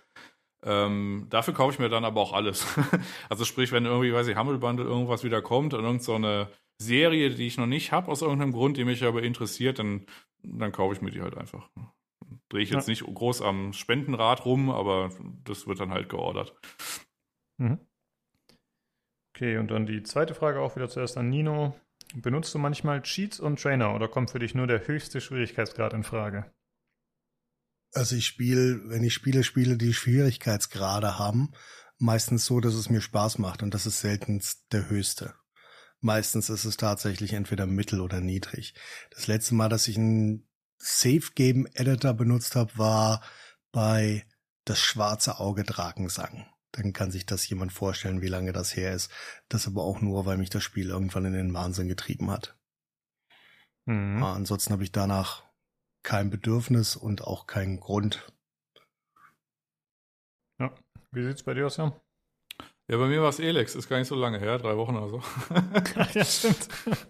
Ähm, 0.62 1.26
dafür 1.28 1.52
kaufe 1.52 1.74
ich 1.74 1.78
mir 1.78 1.90
dann 1.90 2.06
aber 2.06 2.22
auch 2.22 2.32
alles. 2.32 2.66
also 3.28 3.44
sprich, 3.44 3.70
wenn 3.70 3.84
irgendwie, 3.84 4.14
weiß 4.14 4.28
ich, 4.28 4.36
Humble 4.36 4.58
Bundle 4.58 4.86
irgendwas 4.86 5.24
wieder 5.24 5.42
kommt 5.42 5.74
und 5.74 5.84
irgend 5.84 6.02
so 6.02 6.14
eine 6.14 6.48
Serie, 6.80 7.30
die 7.30 7.46
ich 7.46 7.58
noch 7.58 7.66
nicht 7.66 7.92
habe 7.92 8.08
aus 8.08 8.22
irgendeinem 8.22 8.52
Grund, 8.52 8.76
die 8.76 8.84
mich 8.84 9.04
aber 9.04 9.22
interessiert, 9.22 9.78
dann, 9.78 10.06
dann 10.42 10.72
kaufe 10.72 10.94
ich 10.94 11.02
mir 11.02 11.10
die 11.10 11.20
halt 11.20 11.36
einfach. 11.36 11.70
Drehe 12.48 12.62
ich 12.62 12.70
jetzt 12.70 12.88
Ja. 12.88 12.92
nicht 12.92 13.04
groß 13.04 13.42
am 13.42 13.72
Spendenrad 13.72 14.44
rum, 14.44 14.70
aber 14.70 15.10
das 15.44 15.66
wird 15.66 15.80
dann 15.80 15.90
halt 15.90 16.08
geordert. 16.08 16.54
Mhm. 17.58 17.78
Okay, 19.34 19.58
und 19.58 19.70
dann 19.70 19.86
die 19.86 20.02
zweite 20.02 20.34
Frage 20.34 20.60
auch 20.60 20.74
wieder 20.76 20.88
zuerst 20.88 21.16
an 21.16 21.28
Nino. 21.28 21.78
Benutzt 22.14 22.54
du 22.54 22.58
manchmal 22.58 23.02
Cheats 23.02 23.38
und 23.38 23.60
Trainer 23.60 23.94
oder 23.94 24.08
kommt 24.08 24.30
für 24.30 24.38
dich 24.38 24.54
nur 24.54 24.66
der 24.66 24.86
höchste 24.86 25.20
Schwierigkeitsgrad 25.20 25.92
in 25.92 26.02
Frage? 26.02 26.50
Also 27.92 28.16
ich 28.16 28.26
spiele, 28.26 28.82
wenn 28.88 29.04
ich 29.04 29.14
Spiele 29.14 29.44
spiele, 29.44 29.76
die 29.76 29.92
Schwierigkeitsgrade 29.94 31.18
haben, 31.18 31.52
meistens 31.98 32.46
so, 32.46 32.60
dass 32.60 32.74
es 32.74 32.88
mir 32.88 33.00
Spaß 33.00 33.38
macht 33.38 33.62
und 33.62 33.74
das 33.74 33.86
ist 33.86 34.00
selten 34.00 34.42
der 34.72 34.88
höchste. 34.88 35.34
Meistens 36.00 36.48
ist 36.48 36.64
es 36.64 36.76
tatsächlich 36.76 37.34
entweder 37.34 37.66
mittel 37.66 38.00
oder 38.00 38.20
niedrig. 38.20 38.74
Das 39.10 39.26
letzte 39.26 39.54
Mal, 39.54 39.68
dass 39.68 39.86
ich 39.86 39.98
einen 39.98 40.48
Safe 40.78 41.32
Game 41.34 41.66
Editor 41.74 42.14
benutzt 42.14 42.56
habe, 42.56 42.76
war 42.78 43.22
bei 43.70 44.26
das 44.64 44.78
schwarze 44.78 45.38
Auge 45.38 45.64
Drakensang. 45.64 46.46
Dann 46.72 46.92
kann 46.92 47.10
sich 47.10 47.26
das 47.26 47.48
jemand 47.48 47.72
vorstellen, 47.72 48.22
wie 48.22 48.28
lange 48.28 48.52
das 48.52 48.76
her 48.76 48.94
ist. 48.94 49.10
Das 49.48 49.66
aber 49.66 49.82
auch 49.82 50.00
nur, 50.00 50.24
weil 50.24 50.38
mich 50.38 50.50
das 50.50 50.62
Spiel 50.62 50.88
irgendwann 50.88 51.26
in 51.26 51.32
den 51.32 51.52
Wahnsinn 51.52 51.88
getrieben 51.88 52.30
hat. 52.30 52.56
Mhm. 53.86 54.22
Ah, 54.22 54.34
ansonsten 54.34 54.72
habe 54.72 54.84
ich 54.84 54.92
danach 54.92 55.44
kein 56.02 56.30
Bedürfnis 56.30 56.96
und 56.96 57.22
auch 57.22 57.46
keinen 57.46 57.80
Grund. 57.80 58.32
Wie 61.12 61.24
sieht's 61.24 61.42
bei 61.42 61.54
dir 61.54 61.66
aus, 61.66 61.76
Jan? 61.76 61.92
Ja, 62.90 62.96
bei 62.96 63.06
mir 63.06 63.22
war 63.22 63.28
es 63.28 63.38
Elex, 63.38 63.76
ist 63.76 63.88
gar 63.88 63.98
nicht 63.98 64.08
so 64.08 64.16
lange 64.16 64.40
her, 64.40 64.58
drei 64.58 64.76
Wochen 64.76 64.96
oder 64.96 65.08
so. 65.08 65.22
ja, 66.14 66.24
stimmt. 66.24 66.68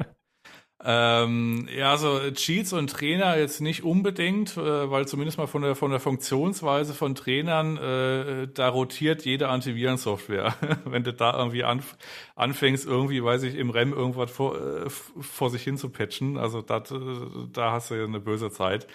Ähm, 0.82 1.68
ja, 1.76 1.90
also 1.90 2.18
Cheats 2.32 2.72
und 2.72 2.90
Trainer 2.90 3.36
jetzt 3.38 3.60
nicht 3.60 3.84
unbedingt, 3.84 4.56
äh, 4.56 4.90
weil 4.90 5.06
zumindest 5.06 5.36
mal 5.36 5.46
von 5.46 5.62
der 5.62 5.74
von 5.74 5.90
der 5.90 6.00
Funktionsweise 6.00 6.94
von 6.94 7.14
Trainern, 7.14 7.76
äh, 7.76 8.48
da 8.48 8.68
rotiert 8.70 9.24
jede 9.26 9.48
Antivirensoftware. 9.50 10.54
Wenn 10.86 11.04
du 11.04 11.12
da 11.12 11.36
irgendwie 11.38 11.64
anf 11.64 11.98
anfängst, 12.34 12.86
irgendwie, 12.86 13.22
weiß 13.22 13.42
ich, 13.42 13.56
im 13.56 13.70
REM 13.70 13.92
irgendwas 13.92 14.30
vor, 14.30 14.56
äh, 14.58 14.88
vor 14.88 15.50
sich 15.50 15.62
hin 15.64 15.76
zu 15.76 15.90
patchen, 15.90 16.38
also 16.38 16.62
dat, 16.62 16.90
äh, 16.90 16.96
da 17.52 17.72
hast 17.72 17.90
du 17.90 17.96
ja 17.96 18.04
eine 18.04 18.20
böse 18.20 18.50
Zeit. 18.50 18.86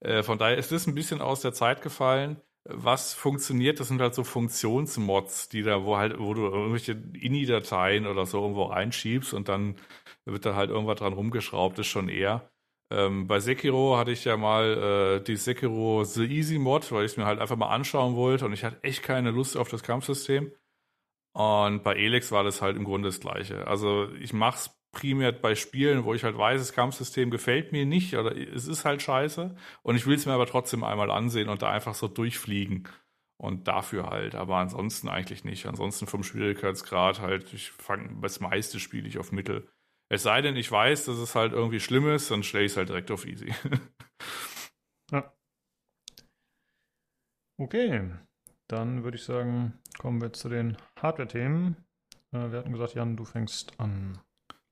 Äh, 0.00 0.24
von 0.24 0.38
daher 0.38 0.58
ist 0.58 0.72
das 0.72 0.86
ein 0.88 0.94
bisschen 0.96 1.20
aus 1.20 1.40
der 1.40 1.52
Zeit 1.52 1.82
gefallen. 1.82 2.40
Was 2.64 3.14
funktioniert, 3.14 3.80
das 3.80 3.88
sind 3.88 4.00
halt 4.00 4.14
so 4.14 4.24
Funktionsmods, 4.24 5.48
die 5.48 5.62
da, 5.62 5.84
wo 5.84 5.96
halt, 5.96 6.18
wo 6.18 6.34
du 6.34 6.44
irgendwelche 6.46 6.92
INI-Dateien 6.92 8.06
oder 8.06 8.26
so 8.26 8.40
irgendwo 8.42 8.64
reinschiebst 8.64 9.32
und 9.32 9.48
dann 9.48 9.76
wird 10.26 10.44
da 10.44 10.54
halt 10.54 10.70
irgendwas 10.70 10.98
dran 10.98 11.14
rumgeschraubt, 11.14 11.78
ist 11.78 11.86
schon 11.86 12.10
eher. 12.10 12.50
Ähm, 12.90 13.26
bei 13.26 13.40
Sekiro 13.40 13.96
hatte 13.96 14.10
ich 14.10 14.24
ja 14.24 14.36
mal 14.36 15.18
äh, 15.20 15.24
die 15.24 15.36
Sekiro 15.36 16.04
The 16.04 16.24
Easy 16.26 16.58
Mod, 16.58 16.90
weil 16.92 17.04
ich 17.06 17.12
es 17.12 17.16
mir 17.16 17.26
halt 17.26 17.40
einfach 17.40 17.56
mal 17.56 17.68
anschauen 17.68 18.16
wollte 18.16 18.44
und 18.46 18.52
ich 18.52 18.64
hatte 18.64 18.82
echt 18.82 19.02
keine 19.02 19.30
Lust 19.30 19.56
auf 19.56 19.68
das 19.68 19.82
Kampfsystem. 19.82 20.52
Und 21.34 21.84
bei 21.84 21.94
Elex 21.94 22.32
war 22.32 22.44
das 22.44 22.62
halt 22.62 22.76
im 22.76 22.84
Grunde 22.84 23.08
das 23.08 23.20
Gleiche. 23.20 23.66
Also 23.66 24.10
ich 24.14 24.32
mach's 24.32 24.77
primär 24.98 25.30
bei 25.30 25.54
Spielen, 25.54 26.04
wo 26.04 26.12
ich 26.12 26.24
halt 26.24 26.36
weiß, 26.36 26.60
das 26.60 26.72
Kampfsystem 26.72 27.30
gefällt 27.30 27.70
mir 27.70 27.86
nicht 27.86 28.16
oder 28.16 28.36
es 28.36 28.66
ist 28.66 28.84
halt 28.84 29.00
scheiße 29.00 29.54
und 29.82 29.96
ich 29.96 30.06
will 30.06 30.16
es 30.16 30.26
mir 30.26 30.32
aber 30.32 30.46
trotzdem 30.46 30.82
einmal 30.82 31.10
ansehen 31.10 31.48
und 31.48 31.62
da 31.62 31.70
einfach 31.70 31.94
so 31.94 32.08
durchfliegen. 32.08 32.88
Und 33.40 33.68
dafür 33.68 34.10
halt, 34.10 34.34
aber 34.34 34.56
ansonsten 34.56 35.08
eigentlich 35.08 35.44
nicht. 35.44 35.66
Ansonsten 35.66 36.08
vom 36.08 36.24
Schwierigkeitsgrad 36.24 37.20
halt, 37.20 37.52
ich 37.54 37.70
fange, 37.70 38.20
das 38.20 38.40
meiste 38.40 38.80
spiele 38.80 39.06
ich 39.06 39.16
auf 39.18 39.30
Mittel. 39.30 39.68
Es 40.10 40.24
sei 40.24 40.42
denn, 40.42 40.56
ich 40.56 40.72
weiß, 40.72 41.04
dass 41.04 41.18
es 41.18 41.36
halt 41.36 41.52
irgendwie 41.52 41.78
schlimm 41.78 42.08
ist, 42.08 42.32
dann 42.32 42.42
stelle 42.42 42.64
ich 42.64 42.72
es 42.72 42.76
halt 42.76 42.88
direkt 42.88 43.12
auf 43.12 43.26
easy. 43.26 43.54
Ja. 45.10 45.32
Okay, 47.58 48.10
dann 48.68 49.02
würde 49.02 49.16
ich 49.16 49.24
sagen, 49.24 49.78
kommen 49.98 50.20
wir 50.20 50.34
zu 50.34 50.50
den 50.50 50.76
Hardware-Themen. 51.00 51.76
Äh, 52.32 52.50
wir 52.50 52.58
hatten 52.58 52.72
gesagt, 52.72 52.94
Jan, 52.94 53.16
du 53.16 53.24
fängst 53.24 53.80
an. 53.80 54.18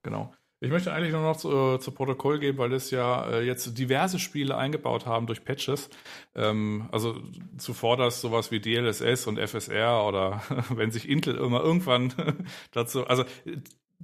Genau. 0.07 0.32
Ich 0.61 0.70
möchte 0.70 0.92
eigentlich 0.92 1.12
nur 1.12 1.22
noch 1.22 1.36
zu, 1.36 1.50
äh, 1.50 1.80
zu 1.80 1.90
Protokoll 1.90 2.38
geben, 2.38 2.59
weil 2.59 2.72
es 2.72 2.92
ja 2.92 3.28
äh, 3.28 3.42
jetzt 3.44 3.76
diverse 3.76 4.20
Spiele 4.20 4.57
eingebaut 4.57 5.04
haben 5.04 5.26
durch 5.26 5.44
Patches. 5.44 5.90
Ähm, 6.36 6.88
also 6.92 7.20
zuvor 7.59 7.96
das 7.96 8.20
sowas 8.20 8.52
wie 8.52 8.61
DLSS 8.61 9.26
und 9.26 9.38
FSR 9.38 10.07
oder 10.07 10.42
wenn 10.70 10.92
sich 10.92 11.09
Intel 11.09 11.36
immer 11.36 11.61
irgendwann 11.61 12.14
dazu, 12.70 13.04
also 13.07 13.24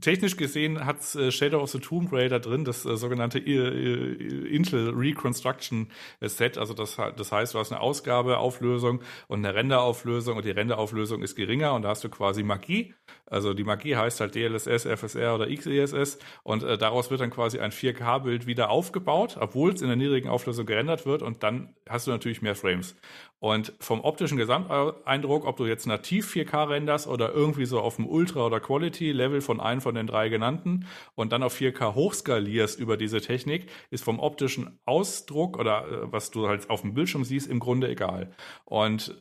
technisch 0.00 0.36
gesehen 0.36 0.84
hat 0.84 1.14
äh, 1.14 1.30
Shadow 1.30 1.60
of 1.62 1.70
the 1.70 1.78
Tomb 1.78 2.12
Raider 2.12 2.40
drin, 2.40 2.64
das 2.64 2.84
äh, 2.84 2.96
sogenannte 2.96 3.38
I- 3.38 3.58
I- 3.58 4.54
Intel 4.56 4.90
Reconstruction 4.90 5.88
Set. 6.20 6.58
Also 6.58 6.74
das, 6.74 6.96
das 7.16 7.32
heißt, 7.32 7.54
du 7.54 7.58
hast 7.58 7.72
eine 7.72 7.80
Ausgabeauflösung 7.80 9.02
und 9.28 9.44
eine 9.44 9.54
Renderauflösung 9.54 10.36
und 10.36 10.44
die 10.44 10.50
Renderauflösung 10.50 11.22
ist 11.22 11.34
geringer 11.36 11.74
und 11.74 11.82
da 11.82 11.90
hast 11.90 12.04
du 12.04 12.08
quasi 12.08 12.42
Magie. 12.42 12.94
Also 13.26 13.54
die 13.54 13.64
Magie 13.64 13.96
heißt 13.96 14.20
halt 14.20 14.34
DLSS, 14.34 14.84
FSR 14.86 15.34
oder 15.34 15.46
XESS 15.54 16.18
und 16.42 16.62
äh, 16.62 16.78
daraus 16.78 17.10
wird 17.10 17.20
dann 17.20 17.30
quasi 17.30 17.58
ein 17.58 17.72
4K-Bild 17.72 18.46
wieder 18.46 18.70
aufgebaut, 18.70 19.36
obwohl 19.40 19.72
es 19.72 19.82
in 19.82 19.88
der 19.88 19.96
niedrigen 19.96 20.28
Auflösung 20.28 20.66
gerendert 20.66 21.06
wird 21.06 21.22
und 21.22 21.42
dann 21.42 21.74
hast 21.88 22.06
du 22.06 22.10
natürlich 22.10 22.42
mehr 22.42 22.54
Frames. 22.54 22.96
Und 23.42 23.72
vom 23.80 24.02
optischen 24.02 24.38
Gesamteindruck, 24.38 25.46
ob 25.46 25.56
du 25.56 25.66
jetzt 25.66 25.88
nativ 25.88 26.32
4K 26.32 26.68
renderst 26.68 27.08
oder 27.08 27.34
irgendwie 27.34 27.64
so 27.64 27.80
auf 27.80 27.96
dem 27.96 28.06
Ultra- 28.06 28.46
oder 28.46 28.60
Quality-Level 28.60 29.40
von 29.40 29.58
einem 29.58 29.80
von 29.80 29.96
den 29.96 30.06
drei 30.06 30.28
genannten 30.28 30.86
und 31.16 31.32
dann 31.32 31.42
auf 31.42 31.52
4K 31.60 31.96
hochskalierst 31.96 32.78
über 32.78 32.96
diese 32.96 33.20
Technik, 33.20 33.66
ist 33.90 34.04
vom 34.04 34.20
optischen 34.20 34.78
Ausdruck 34.84 35.58
oder 35.58 35.88
äh, 35.88 36.12
was 36.12 36.30
du 36.30 36.46
halt 36.46 36.70
auf 36.70 36.82
dem 36.82 36.94
Bildschirm 36.94 37.24
siehst, 37.24 37.50
im 37.50 37.58
Grunde 37.58 37.88
egal. 37.88 38.30
Und 38.64 39.16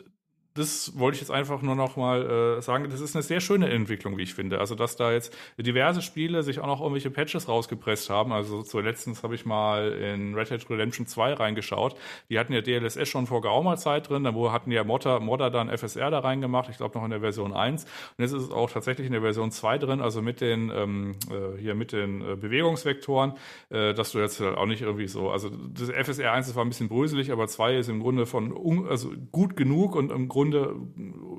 das 0.54 1.00
wollte 1.00 1.16
ich 1.16 1.22
jetzt 1.22 1.32
einfach 1.32 1.62
nur 1.62 1.76
noch 1.76 1.96
mal 1.96 2.58
äh, 2.58 2.62
sagen. 2.62 2.90
Das 2.90 3.00
ist 3.00 3.16
eine 3.16 3.24
sehr 3.24 3.40
schöne 3.40 3.70
Entwicklung, 3.70 4.18
wie 4.18 4.24
ich 4.24 4.34
finde. 4.34 4.60
Also, 4.60 4.76
dass 4.76 4.98
da 4.98 5.12
jetzt 5.12 5.34
diverse 5.58 6.02
Spiele 6.02 6.44
sich 6.44 6.60
auch 6.60 6.68
noch 6.68 6.82
irgendwelche 6.82 7.10
Patches 7.10 7.48
rausgepresst 7.48 8.10
haben. 8.10 8.34
Also, 8.34 8.62
zuletzt 8.62 9.08
habe 9.24 9.36
ich 9.36 9.46
mal 9.46 9.94
in 9.94 10.36
Red 10.36 10.50
Dead 10.50 10.70
Redemption 10.70 11.08
2 11.08 11.34
reingeschaut. 11.34 11.96
Die 12.30 12.38
hatten 12.38 12.52
ja 12.52 12.62
DLSS 12.62 13.08
schon 13.08 13.28
vor 13.28 13.42
geraumer 13.42 13.78
Zeit 13.78 14.10
drin. 14.10 14.26
Dann 14.26 14.36
hatten 14.52 14.72
ja 14.72 14.84
Modder, 14.84 15.22
Modder 15.22 15.50
dann 15.50 15.70
FSR 15.70 16.12
da 16.12 16.20
reingemacht. 16.20 16.70
Ich 16.70 16.78
glaube 16.78 16.98
noch 16.98 17.06
in 17.06 17.12
der 17.12 17.22
Version 17.22 17.54
1. 17.54 17.86
Und 17.86 18.24
jetzt 18.24 18.34
ist 18.34 18.44
es 18.44 18.52
auch 18.52 18.70
tatsächlich 18.70 19.08
in 19.08 19.14
der 19.14 19.22
Version 19.22 19.52
2 19.52 19.78
drin. 19.78 20.02
Also 20.02 20.22
mit 20.22 20.42
den, 20.42 20.70
ähm, 20.70 21.16
äh, 21.30 21.60
hier 21.60 21.76
mit 21.76 21.94
den 21.94 22.22
äh, 22.22 22.36
Bewegungsvektoren, 22.36 23.34
äh, 23.70 23.94
dass 23.94 24.12
du 24.12 24.20
jetzt 24.20 24.40
halt 24.42 24.58
auch 24.58 24.66
nicht 24.66 24.82
irgendwie 24.82 25.08
so, 25.08 25.30
also 25.30 25.50
das 25.50 25.90
FSR 25.90 26.34
1 26.34 26.48
das 26.48 26.56
war 26.56 26.66
ein 26.66 26.70
bisschen 26.70 26.90
bröselig, 26.90 27.32
aber 27.32 27.48
2 27.48 27.78
ist 27.78 27.88
im 27.88 28.02
Grunde 28.02 28.26
von, 28.26 28.88
also 28.90 29.12
gut 29.32 29.56
genug 29.56 29.96
und 29.96 30.12
im 30.12 30.28
Grunde 30.28 30.41
Grunde 30.42 30.76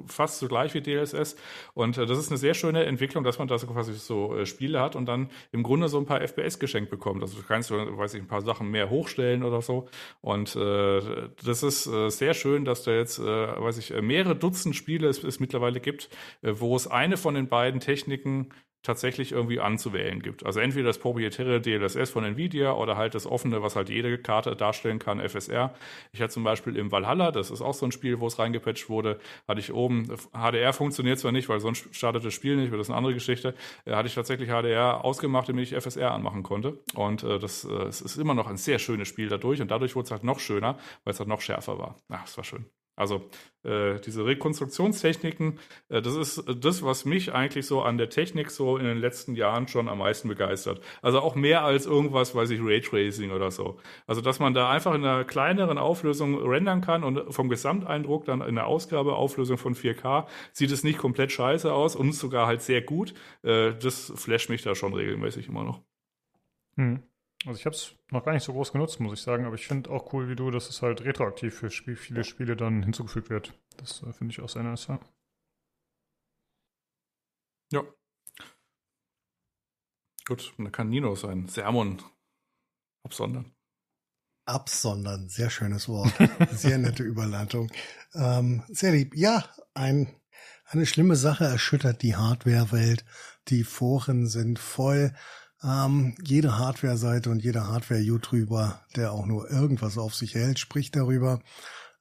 fast 0.07 0.39
so 0.39 0.47
gleich 0.47 0.75
wie 0.75 0.81
DLSS. 0.81 1.35
Und 1.75 1.99
äh, 1.99 2.07
das 2.07 2.19
ist 2.19 2.31
eine 2.31 2.39
sehr 2.39 2.55
schöne 2.55 2.85
Entwicklung, 2.85 3.25
dass 3.25 3.39
man 3.39 3.49
da 3.49 3.59
so 3.59 3.67
quasi 3.67 3.95
so 3.95 4.37
äh, 4.37 4.47
Spiele 4.47 4.81
hat 4.81 4.95
und 4.95 5.07
dann 5.07 5.29
im 5.51 5.65
Grunde 5.65 5.89
so 5.89 5.99
ein 5.99 6.07
paar 6.07 6.21
FPS 6.21 6.61
geschenkt 6.61 6.89
bekommt. 6.91 7.21
Also 7.23 7.41
du 7.41 7.47
kannst, 7.47 7.73
weiß 7.73 8.15
ich, 8.15 8.23
ein 8.23 8.29
paar 8.29 8.43
Sachen 8.43 8.71
mehr 8.71 8.91
hochstellen 8.91 9.43
oder 9.43 9.61
so. 9.61 9.89
Und 10.21 10.55
äh, 10.55 11.01
das 11.45 11.65
ist 11.65 11.87
äh, 11.87 12.11
sehr 12.11 12.35
schön, 12.35 12.65
dass 12.65 12.85
da 12.85 12.93
jetzt, 12.93 13.19
äh, 13.19 13.25
weiß 13.25 13.79
ich, 13.79 13.93
mehrere 14.01 14.37
Dutzend 14.37 14.77
Spiele 14.77 15.09
es, 15.09 15.25
es 15.25 15.41
mittlerweile 15.41 15.81
gibt, 15.81 16.09
äh, 16.43 16.53
wo 16.55 16.77
es 16.77 16.87
eine 16.87 17.17
von 17.17 17.35
den 17.35 17.49
beiden 17.49 17.81
Techniken 17.81 18.51
tatsächlich 18.83 19.33
irgendwie 19.33 19.61
anzuwählen 19.61 20.21
gibt. 20.21 20.45
Also 20.45 20.61
entweder 20.61 20.87
das 20.87 20.99
proprietäre 20.99 21.61
DLSS 21.61 22.11
von 22.11 22.25
Nvidia 22.25 22.73
oder 22.73 22.97
halt 22.97 23.15
das 23.15 23.27
offene, 23.27 23.63
was 23.63 23.77
halt 23.77 23.89
jede 23.89 24.19
Karte 24.19 24.57
darstellen 24.57 24.99
kann, 24.99 25.21
FSR. 25.21 25.73
Ich 26.13 26.21
hatte 26.21 26.33
zum 26.33 26.45
Beispiel 26.45 26.77
im 26.77 26.91
Valhalla, 26.91 27.31
das 27.31 27.51
ist 27.51 27.63
auch 27.63 27.75
so 27.75 27.87
ein 27.87 27.93
Spiel, 27.93 28.21
wo 28.21 28.27
es 28.27 28.39
reingepatcht 28.39 28.89
wurde, 28.89 29.21
hatte 29.47 29.61
ich 29.61 29.73
oben, 29.73 30.09
HDR 30.33 30.73
funktioniert 30.73 31.19
zwar 31.19 31.33
nicht, 31.33 31.49
weil 31.49 31.61
sonst 31.61 31.95
startet 31.95 32.25
das 32.25 32.35
Spiel 32.35 32.57
nicht, 32.57 32.71
weil 32.71 32.79
das 32.79 32.87
ist 32.87 32.91
eine 32.91 32.99
andere 32.99 33.15
Geschichte, 33.15 33.55
äh, 33.85 33.93
hatte 33.93 34.09
ich 34.09 34.15
tatsächlich 34.15 34.49
HDR 34.49 35.05
ausgemacht, 35.05 35.49
damit 35.49 35.71
ich 35.71 35.81
FSR 35.81 36.13
anmachen 36.13 36.43
konnte. 36.43 36.79
Und 36.95 37.23
äh, 37.23 37.39
das 37.39 37.65
äh, 37.65 37.89
ist 37.89 38.17
immer 38.17 38.35
noch 38.35 38.49
ein 38.49 38.57
sehr 38.57 38.79
schönes 38.79 39.09
Spiel 39.09 39.29
dadurch 39.29 39.61
und 39.61 39.71
dadurch 39.71 39.95
wurde 39.95 40.07
es 40.07 40.11
halt 40.11 40.25
noch 40.25 40.41
schöner, 40.41 40.79
weil 41.05 41.13
es 41.13 41.21
halt 41.21 41.29
noch 41.29 41.41
schärfer 41.41 41.79
war. 41.79 41.97
Ach, 42.09 42.25
es 42.25 42.37
war 42.37 42.45
schön. 42.45 42.67
Also 42.95 43.31
äh, 43.65 44.01
diese 44.01 44.27
Rekonstruktionstechniken, 44.27 45.59
äh, 45.89 46.03
das 46.03 46.15
ist 46.15 46.45
das, 46.63 46.83
was 46.83 47.05
mich 47.05 47.33
eigentlich 47.33 47.67
so 47.67 47.83
an 47.83 47.97
der 47.97 48.11
Technik 48.11 48.51
so 48.51 48.77
in 48.77 48.85
den 48.85 48.99
letzten 48.99 49.35
Jahren 49.35 49.67
schon 49.67 49.89
am 49.89 49.99
meisten 49.99 50.29
begeistert. 50.29 50.83
Also 51.01 51.21
auch 51.21 51.35
mehr 51.35 51.65
als 51.65 51.87
irgendwas, 51.87 52.35
weiß 52.35 52.51
ich, 52.51 52.61
Raytracing 52.63 53.31
oder 53.31 53.51
so. 53.51 53.79
Also 54.07 54.21
dass 54.21 54.41
man 54.41 54.53
da 54.53 54.71
einfach 54.71 54.95
in 54.95 55.05
einer 55.05 55.25
kleineren 55.25 55.79
Auflösung 55.79 56.39
rendern 56.47 56.83
kann 56.83 57.03
und 57.03 57.33
vom 57.33 57.49
Gesamteindruck 57.49 58.27
dann 58.27 58.43
in 58.43 58.57
der 58.57 58.67
Ausgabeauflösung 58.67 59.57
von 59.57 59.75
4K 59.75 60.27
sieht 60.53 60.71
es 60.71 60.85
nicht 60.85 60.99
komplett 60.99 61.33
scheiße 61.33 61.73
aus 61.73 61.97
und 61.97 62.13
sogar 62.13 62.47
halt 62.47 62.61
sehr 62.61 62.83
gut. 62.83 63.15
Äh, 63.43 63.73
das 63.75 64.13
flasht 64.17 64.51
mich 64.51 64.63
da 64.63 64.75
schon 64.75 64.93
regelmäßig 64.93 65.49
immer 65.49 65.65
noch. 65.65 65.81
Hm. 66.77 67.03
Also 67.45 67.59
ich 67.59 67.67
habe 67.67 67.75
es 67.75 67.95
noch 68.11 68.25
gar 68.25 68.33
nicht 68.33 68.45
so 68.45 68.53
groß 68.53 68.73
genutzt, 68.73 69.01
muss 69.01 69.19
ich 69.19 69.23
sagen, 69.23 69.47
aber 69.47 69.57
ich 69.57 69.67
finde 69.67 69.91
auch 69.91 70.13
cool 70.13 70.29
wie 70.29 70.37
du, 70.37 70.51
dass 70.51 70.69
es 70.69 70.81
halt 70.81 71.03
retroaktiv 71.03 71.55
für 71.55 71.71
Spiel, 71.71 71.97
viele 71.97 72.23
Spiele 72.23 72.57
dann 72.57 72.83
hinzugefügt 72.83 73.31
wird. 73.31 73.53
Das 73.79 74.03
äh, 74.03 74.13
finde 74.13 74.33
ich 74.33 74.41
auch 74.41 74.49
sehr 74.49 74.63
nice. 74.63 74.87
Ja. 74.87 75.01
ja. 77.73 77.83
Gut, 80.25 80.55
und 80.57 80.67
da 80.67 80.71
kann 80.71 80.89
Nino 80.89 81.17
sein 81.17 81.49
Sermon 81.49 82.01
absondern. 83.05 83.53
Absondern, 84.45 85.29
sehr 85.29 85.51
schönes 85.51 85.89
Wort. 85.89 86.13
Sehr 86.51 86.79
nette 86.79 87.03
Überleitung. 87.03 87.71
Ähm, 88.15 88.63
sehr 88.69 88.93
lieb. 88.93 89.17
Ja, 89.17 89.45
ein, 89.75 90.15
eine 90.67 90.87
schlimme 90.87 91.17
Sache 91.17 91.45
erschüttert 91.45 92.03
die 92.03 92.17
Hardware-Welt. 92.17 93.05
Die 93.49 93.65
Foren 93.65 94.27
sind 94.27 94.59
voll. 94.59 95.13
Ähm, 95.65 96.15
jede 96.23 96.59
Hardware-Seite 96.59 97.31
und 97.31 97.43
jeder 97.43 97.69
Hardware-YouTuber, 97.69 98.81
der 98.97 99.13
auch 99.13 99.27
nur 99.27 99.51
irgendwas 99.51 99.97
auf 99.97 100.15
sich 100.15 100.35
hält, 100.35 100.59
spricht 100.59 100.97
darüber. 100.97 101.41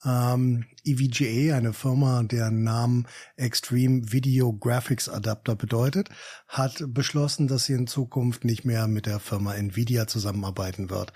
Ähm, 0.04 0.66
EVGA, 0.84 1.56
eine 1.56 1.74
Firma, 1.74 2.24
deren 2.24 2.64
Namen 2.64 3.08
Extreme 3.36 4.12
Video 4.12 4.52
Graphics 4.52 5.10
Adapter 5.10 5.56
bedeutet, 5.56 6.10
hat 6.48 6.84
beschlossen, 6.88 7.48
dass 7.48 7.66
sie 7.66 7.74
in 7.74 7.86
Zukunft 7.86 8.44
nicht 8.44 8.66
mehr 8.66 8.88
mit 8.88 9.06
der 9.06 9.20
Firma 9.20 9.54
Nvidia 9.54 10.08
zusammenarbeiten 10.08 10.90
wird. 10.90 11.14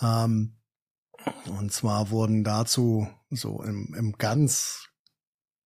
Ähm, 0.00 0.56
und 1.46 1.72
zwar 1.72 2.10
wurden 2.10 2.42
dazu 2.42 3.08
so 3.30 3.62
im, 3.62 3.94
im 3.96 4.12
ganz 4.18 4.88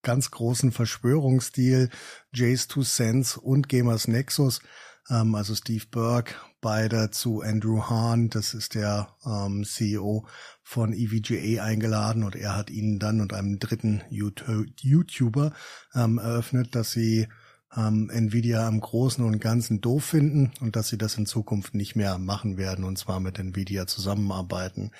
ganz 0.02 0.30
großen 0.30 0.72
Verschwörungsstil 0.72 1.90
Jace 2.32 2.68
2 2.68 2.82
Sense 2.82 3.40
und 3.40 3.68
Gamers 3.68 4.08
Nexus 4.08 4.60
ähm, 5.08 5.34
also 5.34 5.54
Steve 5.54 5.84
Burke, 5.90 6.34
beide 6.60 7.10
zu 7.10 7.40
Andrew 7.40 7.82
Hahn, 7.88 8.28
das 8.28 8.54
ist 8.54 8.74
der 8.74 9.16
ähm, 9.24 9.64
CEO 9.64 10.26
von 10.62 10.92
EVGA 10.92 11.62
eingeladen 11.62 12.22
und 12.22 12.36
er 12.36 12.56
hat 12.56 12.70
ihnen 12.70 12.98
dann 12.98 13.20
und 13.20 13.32
einem 13.32 13.58
dritten 13.58 14.02
YouTuber 14.10 15.52
ähm, 15.94 16.18
eröffnet, 16.18 16.74
dass 16.74 16.92
sie 16.92 17.28
ähm, 17.76 18.10
Nvidia 18.10 18.68
im 18.68 18.80
Großen 18.80 19.24
und 19.24 19.40
Ganzen 19.40 19.80
doof 19.80 20.04
finden 20.04 20.52
und 20.60 20.76
dass 20.76 20.88
sie 20.88 20.98
das 20.98 21.16
in 21.16 21.26
Zukunft 21.26 21.74
nicht 21.74 21.96
mehr 21.96 22.18
machen 22.18 22.56
werden 22.56 22.84
und 22.84 22.98
zwar 22.98 23.20
mit 23.20 23.38
Nvidia 23.38 23.86
zusammenarbeiten. 23.86 24.90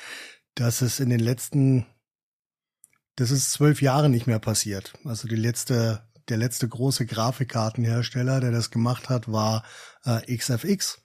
Das 0.55 0.83
ist 0.83 1.01
in 1.01 1.11
den 1.11 1.21
letzten, 1.21 1.87
das 3.17 3.31
ist 3.31 3.51
zwölf 3.51 3.83
Jahre 3.83 4.09
nicht 4.09 4.27
mehr 4.27 4.39
passiert. 4.39 4.95
Also 5.05 5.29
die 5.29 5.37
letzte 5.37 6.10
der 6.31 6.39
letzte 6.39 6.69
große 6.69 7.07
Grafikkartenhersteller, 7.07 8.41
der 8.41 8.51
das 8.51 8.71
gemacht 8.71 9.09
hat, 9.09 9.31
war 9.31 9.65
äh, 10.05 10.37
XFX. 10.37 11.03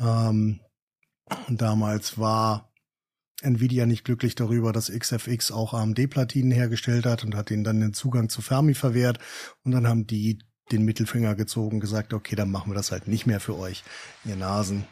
Ähm, 0.00 0.60
damals 1.48 2.18
war 2.18 2.72
Nvidia 3.42 3.86
nicht 3.86 4.04
glücklich 4.04 4.34
darüber, 4.34 4.72
dass 4.72 4.90
XFX 4.90 5.52
auch 5.52 5.74
AMD-Platinen 5.74 6.50
hergestellt 6.50 7.06
hat 7.06 7.24
und 7.24 7.34
hat 7.34 7.50
ihnen 7.50 7.64
dann 7.64 7.80
den 7.80 7.94
Zugang 7.94 8.28
zu 8.28 8.42
Fermi 8.42 8.74
verwehrt. 8.74 9.18
Und 9.62 9.72
dann 9.72 9.86
haben 9.86 10.06
die 10.06 10.40
den 10.72 10.84
Mittelfinger 10.84 11.34
gezogen, 11.34 11.76
und 11.76 11.80
gesagt, 11.80 12.12
okay, 12.12 12.36
dann 12.36 12.50
machen 12.50 12.70
wir 12.70 12.74
das 12.74 12.92
halt 12.92 13.08
nicht 13.08 13.26
mehr 13.26 13.40
für 13.40 13.56
euch, 13.56 13.84
ihr 14.24 14.36
Nasen. 14.36 14.84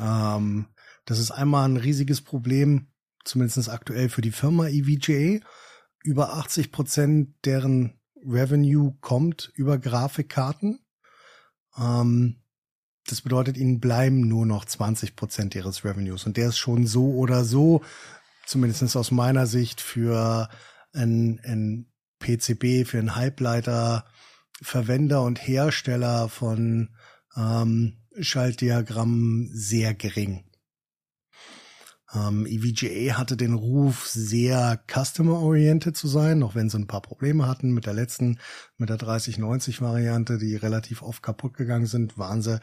Ähm, 0.00 0.66
das 1.06 1.18
ist 1.18 1.30
einmal 1.30 1.68
ein 1.68 1.76
riesiges 1.76 2.20
Problem, 2.20 2.88
zumindest 3.24 3.68
aktuell 3.68 4.08
für 4.08 4.22
die 4.22 4.32
Firma 4.32 4.68
EVGA. 4.68 5.44
Über 6.02 6.34
80 6.34 6.70
Prozent 6.70 7.34
deren 7.44 7.98
Revenue 8.26 8.94
kommt 9.00 9.52
über 9.54 9.78
Grafikkarten. 9.78 10.80
Ähm, 11.78 12.36
das 13.06 13.20
bedeutet, 13.20 13.56
ihnen 13.56 13.80
bleiben 13.80 14.26
nur 14.26 14.46
noch 14.46 14.64
20 14.64 15.14
Prozent 15.14 15.54
ihres 15.54 15.84
Revenues. 15.84 16.24
Und 16.24 16.36
der 16.36 16.48
ist 16.48 16.58
schon 16.58 16.86
so 16.86 17.12
oder 17.14 17.44
so, 17.44 17.82
zumindest 18.46 18.96
aus 18.96 19.10
meiner 19.10 19.46
Sicht, 19.46 19.80
für 19.80 20.48
ein, 20.92 21.40
ein 21.44 21.92
PCB, 22.20 22.88
für 22.88 22.98
einen 22.98 23.16
Halbleiter, 23.16 24.06
Verwender 24.62 25.22
und 25.22 25.46
Hersteller 25.46 26.28
von 26.28 26.90
ähm, 27.36 27.98
Schaltdiagrammen 28.18 29.50
sehr 29.52 29.94
gering. 29.94 30.44
Ähm, 32.14 32.46
EVGA 32.46 33.18
hatte 33.18 33.36
den 33.36 33.54
Ruf, 33.54 34.06
sehr 34.06 34.80
customer-oriented 34.86 35.96
zu 35.96 36.06
sein, 36.06 36.42
auch 36.42 36.54
wenn 36.54 36.70
sie 36.70 36.78
ein 36.78 36.86
paar 36.86 37.02
Probleme 37.02 37.46
hatten 37.48 37.72
mit 37.72 37.86
der 37.86 37.94
letzten, 37.94 38.38
mit 38.78 38.88
der 38.88 38.98
3090-Variante, 38.98 40.38
die 40.38 40.56
relativ 40.56 41.02
oft 41.02 41.22
kaputt 41.22 41.54
gegangen 41.54 41.86
sind, 41.86 42.16
waren 42.18 42.42
sie 42.42 42.60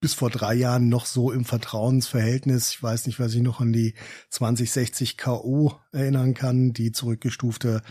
bis 0.00 0.14
vor 0.14 0.28
drei 0.28 0.54
Jahren 0.54 0.88
noch 0.88 1.06
so 1.06 1.30
im 1.32 1.44
Vertrauensverhältnis. 1.44 2.72
Ich 2.72 2.82
weiß 2.82 3.06
nicht, 3.06 3.20
was 3.20 3.34
ich 3.34 3.42
noch 3.42 3.60
an 3.60 3.72
die 3.72 3.94
2060 4.30 5.16
KO 5.16 5.80
erinnern 5.92 6.34
kann, 6.34 6.72
die 6.72 6.92
zurückgestufte 6.92 7.82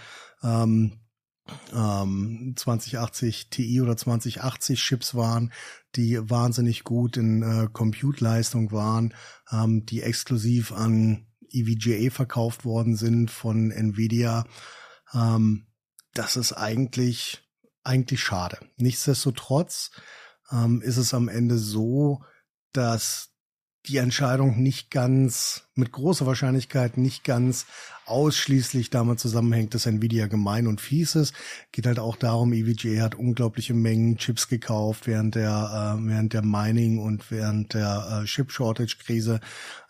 ähm, 0.44 1.00
ähm, 1.74 2.54
2080 2.56 3.50
Ti 3.50 3.82
oder 3.82 3.98
2080 3.98 4.80
Chips 4.80 5.16
waren, 5.16 5.52
die 5.96 6.18
wahnsinnig 6.30 6.84
gut 6.84 7.18
in 7.18 7.44
äh, 7.44 7.68
Compute-Leistung 7.72 8.72
waren, 8.72 9.14
ähm, 9.52 9.86
die 9.86 10.02
exklusiv 10.02 10.72
an 10.72 11.28
EVGA 11.52 12.10
verkauft 12.10 12.66
worden 12.66 12.96
sind 12.96 13.30
von 13.30 13.72
Nvidia. 13.72 14.46
Ähm, 15.14 15.68
das 16.14 16.36
ist 16.36 16.54
eigentlich, 16.54 17.44
eigentlich 17.84 18.22
schade. 18.22 18.58
Nichtsdestotrotz 18.78 19.92
ähm, 20.52 20.82
ist 20.82 20.98
es 20.98 21.14
am 21.14 21.28
Ende 21.28 21.58
so, 21.58 22.24
dass 22.72 23.33
die 23.88 23.98
Entscheidung 23.98 24.62
nicht 24.62 24.92
ganz, 24.92 25.68
mit 25.76 25.92
großer 25.92 26.26
Wahrscheinlichkeit 26.26 26.98
nicht 26.98 27.24
ganz 27.26 27.66
ausschließlich 28.06 28.90
damit 28.90 29.20
zusammenhängt, 29.20 29.74
dass 29.74 29.86
Nvidia 29.86 30.28
gemein 30.28 30.68
und 30.68 30.80
fies 30.80 31.16
ist. 31.16 31.34
Geht 31.72 31.86
halt 31.86 32.00
auch 32.00 32.16
darum, 32.16 32.54
EVGA 32.54 33.02
hat 33.02 33.16
unglaubliche 33.16 33.74
Mengen 33.74 34.18
Chips 34.18 34.48
gekauft 34.48 35.08
während 35.08 35.36
der, 35.36 35.98
äh, 35.98 36.08
während 36.08 36.34
der 36.34 36.44
Mining 36.44 37.00
und 37.00 37.30
während 37.32 37.74
der 37.74 38.22
äh, 38.24 38.26
Chip 38.26 38.52
Shortage 38.52 38.98
Krise, 39.04 39.40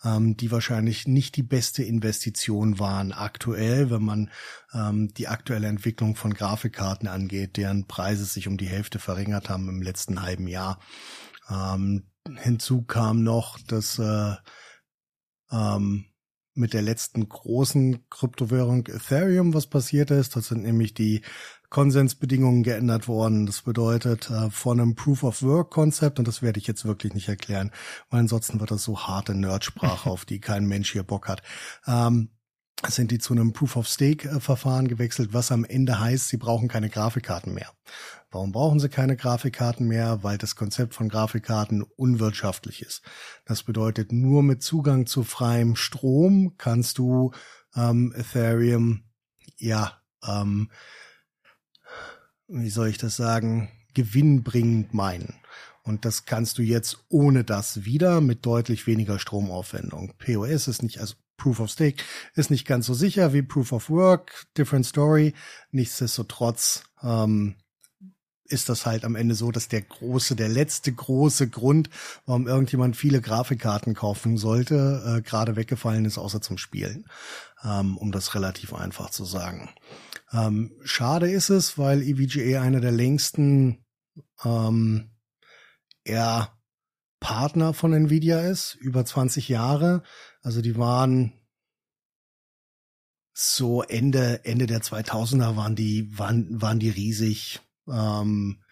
ähm, 0.04 0.36
die 0.36 0.50
wahrscheinlich 0.50 1.06
nicht 1.06 1.36
die 1.36 1.42
beste 1.42 1.82
Investition 1.82 2.78
waren 2.78 3.12
aktuell, 3.12 3.90
wenn 3.90 4.02
man 4.02 4.30
ähm, 4.72 5.12
die 5.14 5.28
aktuelle 5.28 5.68
Entwicklung 5.68 6.16
von 6.16 6.34
Grafikkarten 6.34 7.08
angeht, 7.08 7.56
deren 7.56 7.86
Preise 7.86 8.24
sich 8.24 8.48
um 8.48 8.56
die 8.56 8.68
Hälfte 8.68 8.98
verringert 8.98 9.48
haben 9.48 9.68
im 9.68 9.82
letzten 9.82 10.22
halben 10.22 10.48
Jahr. 10.48 10.80
Ähm, 11.50 12.04
hinzu 12.38 12.82
kam 12.82 13.22
noch, 13.22 13.58
dass 13.60 13.98
äh, 13.98 14.34
ähm, 15.50 16.06
mit 16.54 16.72
der 16.72 16.82
letzten 16.82 17.28
großen 17.28 18.08
Kryptowährung 18.08 18.86
Ethereum 18.86 19.54
was 19.54 19.66
passiert 19.66 20.10
ist. 20.10 20.36
Das 20.36 20.48
sind 20.48 20.62
nämlich 20.62 20.94
die 20.94 21.22
Konsensbedingungen 21.68 22.62
geändert 22.62 23.08
worden. 23.08 23.46
Das 23.46 23.62
bedeutet 23.62 24.30
äh, 24.30 24.50
von 24.50 24.80
einem 24.80 24.94
Proof 24.94 25.24
of 25.24 25.42
Work 25.42 25.70
Konzept 25.70 26.18
und 26.18 26.28
das 26.28 26.42
werde 26.42 26.60
ich 26.60 26.66
jetzt 26.66 26.84
wirklich 26.84 27.14
nicht 27.14 27.28
erklären, 27.28 27.72
weil 28.10 28.20
ansonsten 28.20 28.60
wird 28.60 28.70
das 28.70 28.84
so 28.84 29.00
harte 29.00 29.34
Nerdsprache, 29.34 30.08
auf 30.10 30.24
die 30.24 30.40
kein 30.40 30.66
Mensch 30.66 30.92
hier 30.92 31.02
Bock 31.02 31.28
hat. 31.28 31.42
Ähm, 31.86 32.30
sind 32.86 33.10
die 33.10 33.18
zu 33.18 33.32
einem 33.32 33.52
Proof-of-Stake-Verfahren 33.52 34.88
gewechselt, 34.88 35.32
was 35.32 35.50
am 35.52 35.64
Ende 35.64 35.98
heißt, 35.98 36.28
sie 36.28 36.36
brauchen 36.36 36.68
keine 36.68 36.90
Grafikkarten 36.90 37.54
mehr. 37.54 37.70
Warum 38.34 38.50
brauchen 38.50 38.80
sie 38.80 38.88
keine 38.88 39.16
Grafikkarten 39.16 39.86
mehr? 39.86 40.24
Weil 40.24 40.38
das 40.38 40.56
Konzept 40.56 40.92
von 40.94 41.08
Grafikkarten 41.08 41.82
unwirtschaftlich 41.82 42.82
ist. 42.82 43.02
Das 43.44 43.62
bedeutet, 43.62 44.10
nur 44.10 44.42
mit 44.42 44.60
Zugang 44.60 45.06
zu 45.06 45.22
freiem 45.22 45.76
Strom 45.76 46.56
kannst 46.58 46.98
du 46.98 47.30
ähm, 47.76 48.12
Ethereum, 48.16 49.04
ja, 49.56 50.02
ähm, 50.26 50.68
wie 52.48 52.70
soll 52.70 52.88
ich 52.88 52.98
das 52.98 53.14
sagen, 53.14 53.70
gewinnbringend 53.94 54.94
meinen. 54.94 55.34
Und 55.84 56.04
das 56.04 56.24
kannst 56.24 56.58
du 56.58 56.62
jetzt 56.62 57.04
ohne 57.08 57.44
das 57.44 57.84
wieder 57.84 58.20
mit 58.20 58.44
deutlich 58.46 58.88
weniger 58.88 59.20
Stromaufwendung. 59.20 60.14
POS 60.18 60.66
ist 60.66 60.82
nicht, 60.82 60.98
also 60.98 61.14
Proof 61.36 61.60
of 61.60 61.70
Stake 61.70 62.02
ist 62.34 62.50
nicht 62.50 62.66
ganz 62.66 62.86
so 62.86 62.94
sicher 62.94 63.32
wie 63.32 63.42
Proof 63.42 63.70
of 63.70 63.90
Work, 63.90 64.46
different 64.58 64.86
story. 64.86 65.34
Nichtsdestotrotz 65.70 66.82
ähm, 67.00 67.54
ist 68.46 68.68
das 68.68 68.86
halt 68.86 69.04
am 69.04 69.16
Ende 69.16 69.34
so, 69.34 69.50
dass 69.50 69.68
der 69.68 69.82
große, 69.82 70.36
der 70.36 70.48
letzte 70.48 70.92
große 70.92 71.48
Grund, 71.48 71.90
warum 72.26 72.46
irgendjemand 72.46 72.96
viele 72.96 73.20
Grafikkarten 73.20 73.94
kaufen 73.94 74.36
sollte, 74.36 75.18
äh, 75.18 75.22
gerade 75.22 75.56
weggefallen 75.56 76.04
ist, 76.04 76.18
außer 76.18 76.40
zum 76.40 76.58
Spielen. 76.58 77.06
Ähm, 77.62 77.96
um 77.96 78.12
das 78.12 78.34
relativ 78.34 78.74
einfach 78.74 79.10
zu 79.10 79.24
sagen. 79.24 79.70
Ähm, 80.32 80.72
schade 80.84 81.30
ist 81.30 81.48
es, 81.48 81.78
weil 81.78 82.02
EVGA 82.02 82.60
einer 82.60 82.80
der 82.80 82.92
längsten 82.92 83.84
ähm, 84.44 85.10
eher 86.04 86.52
Partner 87.20 87.72
von 87.72 87.94
Nvidia 87.94 88.40
ist, 88.40 88.74
über 88.74 89.04
20 89.04 89.48
Jahre. 89.48 90.02
Also 90.42 90.60
die 90.60 90.76
waren 90.76 91.32
so 93.32 93.82
Ende, 93.82 94.44
Ende 94.44 94.66
der 94.66 94.82
2000er 94.82 95.56
waren 95.56 95.74
die, 95.74 96.18
waren, 96.18 96.60
waren 96.60 96.78
die 96.78 96.90
riesig. 96.90 97.60
Ähm, 97.88 98.62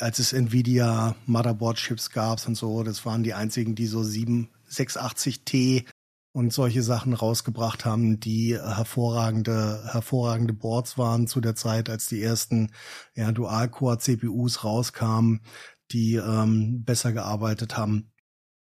als 0.00 0.18
es 0.18 0.32
Nvidia 0.32 1.16
Motherboard 1.26 1.76
Chips 1.76 2.10
gab 2.10 2.46
und 2.46 2.54
so, 2.54 2.82
das 2.82 3.04
waren 3.04 3.22
die 3.22 3.34
einzigen, 3.34 3.74
die 3.74 3.86
so 3.86 4.02
7, 4.02 4.50
680T 4.70 5.86
und 6.32 6.52
solche 6.52 6.82
Sachen 6.82 7.14
rausgebracht 7.14 7.84
haben, 7.84 8.20
die 8.20 8.56
hervorragende, 8.56 9.82
hervorragende 9.90 10.52
Boards 10.52 10.98
waren 10.98 11.26
zu 11.26 11.40
der 11.40 11.54
Zeit, 11.54 11.90
als 11.90 12.06
die 12.06 12.22
ersten 12.22 12.70
ja, 13.14 13.32
Dual-Core-CPUs 13.32 14.62
rauskamen, 14.62 15.40
die 15.90 16.14
ähm, 16.14 16.84
besser 16.84 17.12
gearbeitet 17.12 17.76
haben 17.76 18.12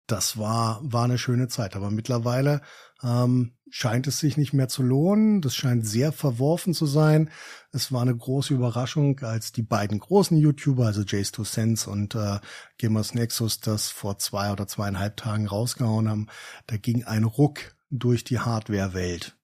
das 0.06 0.36
war, 0.36 0.80
war 0.82 1.04
eine 1.04 1.18
schöne 1.18 1.48
Zeit. 1.48 1.76
Aber 1.76 1.90
mittlerweile 1.90 2.60
ähm, 3.02 3.56
scheint 3.70 4.06
es 4.06 4.18
sich 4.18 4.36
nicht 4.36 4.52
mehr 4.52 4.68
zu 4.68 4.82
lohnen. 4.82 5.40
Das 5.40 5.54
scheint 5.54 5.86
sehr 5.86 6.12
verworfen 6.12 6.74
zu 6.74 6.86
sein. 6.86 7.30
Es 7.70 7.92
war 7.92 8.02
eine 8.02 8.16
große 8.16 8.52
Überraschung, 8.52 9.20
als 9.20 9.52
die 9.52 9.62
beiden 9.62 9.98
großen 9.98 10.36
YouTuber, 10.36 10.86
also 10.86 11.02
Jace 11.02 11.32
2 11.32 11.44
Sense 11.44 11.90
und 11.90 12.14
äh, 12.14 12.38
Gamers 12.78 13.14
Nexus, 13.14 13.60
das 13.60 13.88
vor 13.88 14.18
zwei 14.18 14.52
oder 14.52 14.66
zweieinhalb 14.66 15.16
Tagen 15.16 15.46
rausgehauen 15.46 16.08
haben. 16.08 16.26
Da 16.66 16.76
ging 16.76 17.04
ein 17.04 17.24
Ruck 17.24 17.74
durch 17.90 18.24
die 18.24 18.40
Hardware-Welt. 18.40 19.36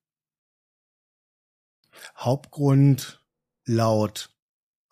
Hauptgrund 2.17 3.23
laut 3.65 4.29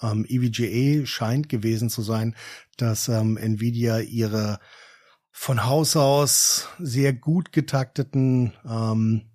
ähm, 0.01 0.25
EVGA 0.27 1.05
scheint 1.05 1.49
gewesen 1.49 1.89
zu 1.89 2.01
sein, 2.01 2.35
dass 2.77 3.07
ähm, 3.07 3.37
Nvidia 3.37 3.99
ihre 3.99 4.59
von 5.39 5.65
Haus 5.65 5.95
aus 5.95 6.67
sehr 6.79 7.13
gut 7.13 7.51
getakteten, 7.51 8.53
ähm, 8.67 9.29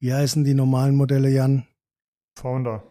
wie 0.00 0.12
heißen 0.12 0.42
die 0.42 0.54
normalen 0.54 0.96
Modelle, 0.96 1.30
Jan? 1.30 1.66
Founder. 2.34 2.82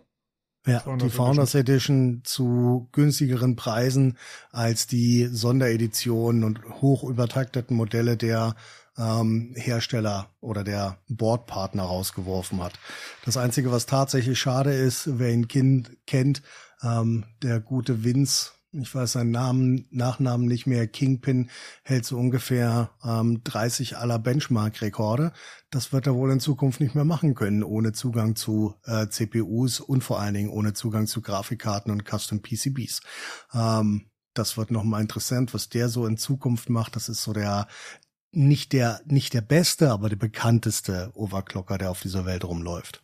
Ja, 0.65 0.79
Founders 0.79 1.11
die 1.11 1.15
Founders 1.15 1.55
Edition. 1.55 1.97
Edition 1.97 2.21
zu 2.23 2.89
günstigeren 2.93 3.55
Preisen 3.57 4.17
als 4.51 4.87
die 4.87 5.25
Sondereditionen 5.25 6.45
und 6.45 6.63
hoch 6.81 7.03
übertakteten 7.03 7.75
Modelle 7.75 8.15
der 8.15 8.55
ähm, 8.97 9.53
Hersteller 9.55 10.29
oder 10.39 10.63
der 10.63 10.99
Boardpartner 11.09 11.83
rausgeworfen 11.83 12.63
hat. 12.63 12.79
Das 13.25 13.35
Einzige, 13.35 13.71
was 13.71 13.85
tatsächlich 13.85 14.39
schade 14.39 14.73
ist, 14.73 15.19
wer 15.19 15.29
ihn 15.31 15.49
kind, 15.49 15.91
kennt, 16.07 16.41
ähm, 16.81 17.25
der 17.43 17.59
gute 17.59 18.05
Vince 18.05 18.51
ich 18.71 18.93
weiß 18.93 19.13
seinen 19.13 19.31
Namen, 19.31 19.87
Nachnamen 19.91 20.47
nicht 20.47 20.67
mehr, 20.67 20.87
Kingpin 20.87 21.49
hält 21.83 22.05
so 22.05 22.17
ungefähr 22.17 22.91
ähm, 23.03 23.41
30 23.43 23.97
aller 23.97 24.19
Benchmark-Rekorde. 24.19 25.31
Das 25.69 25.93
wird 25.93 26.07
er 26.07 26.15
wohl 26.15 26.31
in 26.31 26.39
Zukunft 26.39 26.79
nicht 26.79 26.95
mehr 26.95 27.05
machen 27.05 27.33
können, 27.33 27.63
ohne 27.63 27.93
Zugang 27.93 28.35
zu 28.35 28.75
äh, 28.83 29.07
CPUs 29.07 29.79
und 29.79 30.03
vor 30.03 30.19
allen 30.19 30.33
Dingen 30.33 30.49
ohne 30.49 30.73
Zugang 30.73 31.07
zu 31.07 31.21
Grafikkarten 31.21 31.91
und 31.91 32.03
Custom 32.05 32.41
PCBs. 32.41 33.01
Ähm, 33.53 34.09
das 34.33 34.57
wird 34.57 34.69
nochmal 34.69 35.01
interessant, 35.01 35.53
was 35.53 35.69
der 35.69 35.89
so 35.89 36.05
in 36.05 36.17
Zukunft 36.17 36.69
macht. 36.69 36.95
Das 36.95 37.09
ist 37.09 37.23
so 37.23 37.33
der, 37.33 37.67
nicht 38.31 38.73
der, 38.73 39.01
nicht 39.05 39.33
der 39.33 39.41
beste, 39.41 39.91
aber 39.91 40.09
der 40.09 40.17
bekannteste 40.17 41.11
Overclocker, 41.15 41.77
der 41.77 41.89
auf 41.89 42.01
dieser 42.01 42.25
Welt 42.25 42.43
rumläuft. 42.43 43.03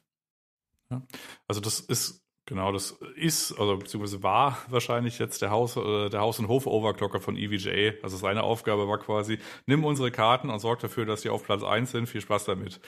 Also 1.47 1.59
das 1.59 1.79
ist 1.79 2.22
Genau, 2.45 2.73
das 2.73 2.91
ist, 3.15 3.57
also 3.57 3.77
beziehungsweise 3.77 4.21
war 4.21 4.57
wahrscheinlich 4.67 5.17
jetzt 5.17 5.41
der 5.41 5.49
Haus, 5.49 5.77
äh, 5.77 6.09
der 6.09 6.19
Haus- 6.19 6.39
und 6.39 6.49
Hof-Overclocker 6.49 7.21
von 7.21 7.37
EVGA. 7.37 7.97
Also 8.03 8.17
seine 8.17 8.43
Aufgabe 8.43 8.87
war 8.87 8.99
quasi, 8.99 9.39
nimm 9.65 9.85
unsere 9.85 10.11
Karten 10.11 10.49
und 10.49 10.59
sorg 10.59 10.79
dafür, 10.79 11.05
dass 11.05 11.21
die 11.21 11.29
auf 11.29 11.43
Platz 11.43 11.63
1 11.63 11.91
sind. 11.91 12.07
Viel 12.07 12.21
Spaß 12.21 12.45
damit. 12.45 12.81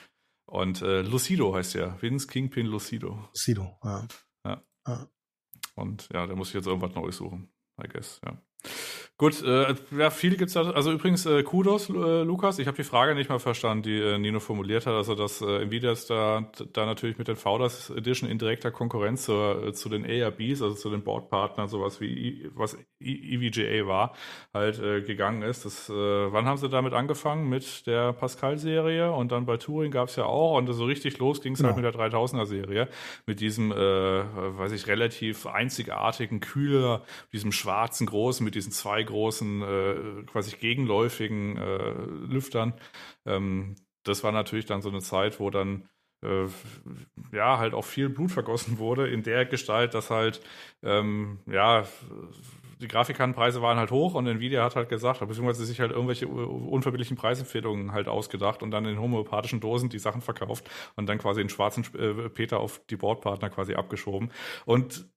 Und 0.46 0.82
äh, 0.82 1.02
Lucido 1.02 1.56
heißt 1.56 1.74
ja. 1.76 2.02
Vince 2.02 2.28
Kingpin 2.28 2.66
Lucido. 2.66 3.30
Lucido, 3.34 3.80
ja. 3.84 4.08
ja. 4.46 4.64
ja. 4.88 5.08
Und 5.76 6.10
ja, 6.14 6.28
der 6.28 6.36
muss 6.36 6.50
ich 6.50 6.56
jetzt 6.56 6.68
irgendwas 6.68 6.94
Neues 6.94 7.18
suchen, 7.18 7.52
I 7.82 7.88
guess, 7.88 8.22
ja. 8.26 8.38
Gut, 9.18 9.42
äh, 9.44 9.76
ja, 9.98 10.10
viel 10.10 10.36
gibt's 10.36 10.56
da. 10.56 10.72
Also 10.72 10.92
übrigens, 10.92 11.26
äh, 11.26 11.42
Kudos, 11.44 11.90
äh, 11.90 11.94
Lukas. 12.24 12.60
Ich 12.60 12.68
habe 12.68 12.76
die 12.76 12.84
Frage 12.84 13.16
nicht 13.16 13.30
mal 13.30 13.40
verstanden, 13.40 13.84
die 13.84 13.98
äh, 13.98 14.18
Nino 14.18 14.42
formuliert 14.42 14.86
hat. 14.86 14.94
Also, 14.94 15.16
dass 15.16 15.40
äh, 15.40 15.62
Nvidia 15.62 15.94
ist 15.94 16.10
da, 16.10 16.52
da 16.74 16.86
natürlich 16.86 17.18
mit 17.18 17.30
den 17.30 17.38
Founders 17.38 17.92
Edition 17.92 18.30
in 18.30 18.40
direkter 18.40 18.72
Konkurrenz 18.72 19.24
zur, 19.24 19.68
äh, 19.68 19.74
zu 19.74 19.88
den 19.88 20.04
ARBs, 20.06 20.62
also 20.62 20.74
zu 20.74 20.90
den 20.90 21.02
Boardpartnern, 21.02 21.70
sowas 21.70 22.02
wie 22.02 22.50
was 22.56 22.78
EVGA 23.00 23.88
war, 23.88 24.16
halt 24.54 24.80
äh, 24.80 25.02
gegangen 25.02 25.44
ist. 25.44 25.64
Das, 25.64 25.90
äh, 25.90 25.94
wann 25.94 26.44
haben 26.44 26.58
sie 26.58 26.68
damit 26.68 26.92
angefangen? 26.92 27.48
Mit 27.48 27.88
der 27.88 28.12
Pascal-Serie 28.12 29.14
und 29.14 29.32
dann 29.32 29.46
bei 29.46 29.56
Turing 29.56 29.92
gab's 29.92 30.18
ja 30.18 30.26
auch. 30.26 30.58
Und 30.58 30.70
so 30.74 30.84
richtig 30.84 31.20
los 31.20 31.42
ging's 31.42 31.64
halt 31.64 31.78
genau. 31.78 31.88
halt 31.88 31.96
mit 31.98 32.12
der 32.14 32.20
3000er-Serie. 32.20 32.90
Mit 33.26 33.40
diesem, 33.40 33.72
äh, 33.72 33.76
weiß 33.78 34.74
ich, 34.74 34.88
relativ 34.88 35.46
einzigartigen 35.46 36.42
Kühler, 36.42 37.04
diesem 37.32 37.54
schwarzen 37.54 38.08
Großen, 38.08 38.44
mit 38.44 38.55
diesen 38.56 38.72
zwei 38.72 39.04
großen, 39.04 39.62
äh, 39.62 40.24
quasi 40.26 40.56
gegenläufigen 40.58 41.58
äh, 41.58 41.94
Lüftern. 42.28 42.74
Ähm, 43.26 43.76
das 44.04 44.24
war 44.24 44.32
natürlich 44.32 44.66
dann 44.66 44.82
so 44.82 44.90
eine 44.90 45.02
Zeit, 45.02 45.40
wo 45.40 45.50
dann 45.50 45.88
äh, 46.24 46.46
ja 47.32 47.58
halt 47.58 47.74
auch 47.74 47.86
viel 47.86 48.10
Blut 48.10 48.32
vergossen 48.32 48.78
wurde 48.78 49.08
in 49.08 49.24
der 49.24 49.46
Gestalt, 49.46 49.94
dass 49.94 50.10
halt 50.10 50.42
ähm, 50.84 51.40
ja 51.48 51.86
die 52.82 52.88
Grafikkartenpreise 52.88 53.62
waren 53.62 53.78
halt 53.78 53.92
hoch 53.92 54.16
und 54.16 54.28
Nvidia 54.28 54.64
hat 54.64 54.76
halt 54.76 54.90
gesagt, 54.90 55.20
beziehungsweise 55.20 55.66
sich 55.66 55.80
halt 55.80 55.92
irgendwelche 55.92 56.28
unverbindlichen 56.28 57.18
Preisempfehlungen 57.18 57.94
halt 57.94 58.08
ausgedacht 58.08 58.64
und 58.64 58.72
dann 58.72 58.86
in 58.86 59.00
homöopathischen 59.00 59.60
Dosen 59.60 59.90
die 59.90 60.00
Sachen 60.00 60.22
verkauft 60.22 60.70
und 60.96 61.08
dann 61.08 61.18
quasi 61.18 61.42
den 61.42 61.50
schwarzen 61.50 61.86
äh, 61.98 62.30
Peter 62.30 62.60
auf 62.60 62.82
die 62.90 62.98
Boardpartner 62.98 63.50
quasi 63.50 63.76
abgeschoben. 63.76 64.32
Und 64.66 65.08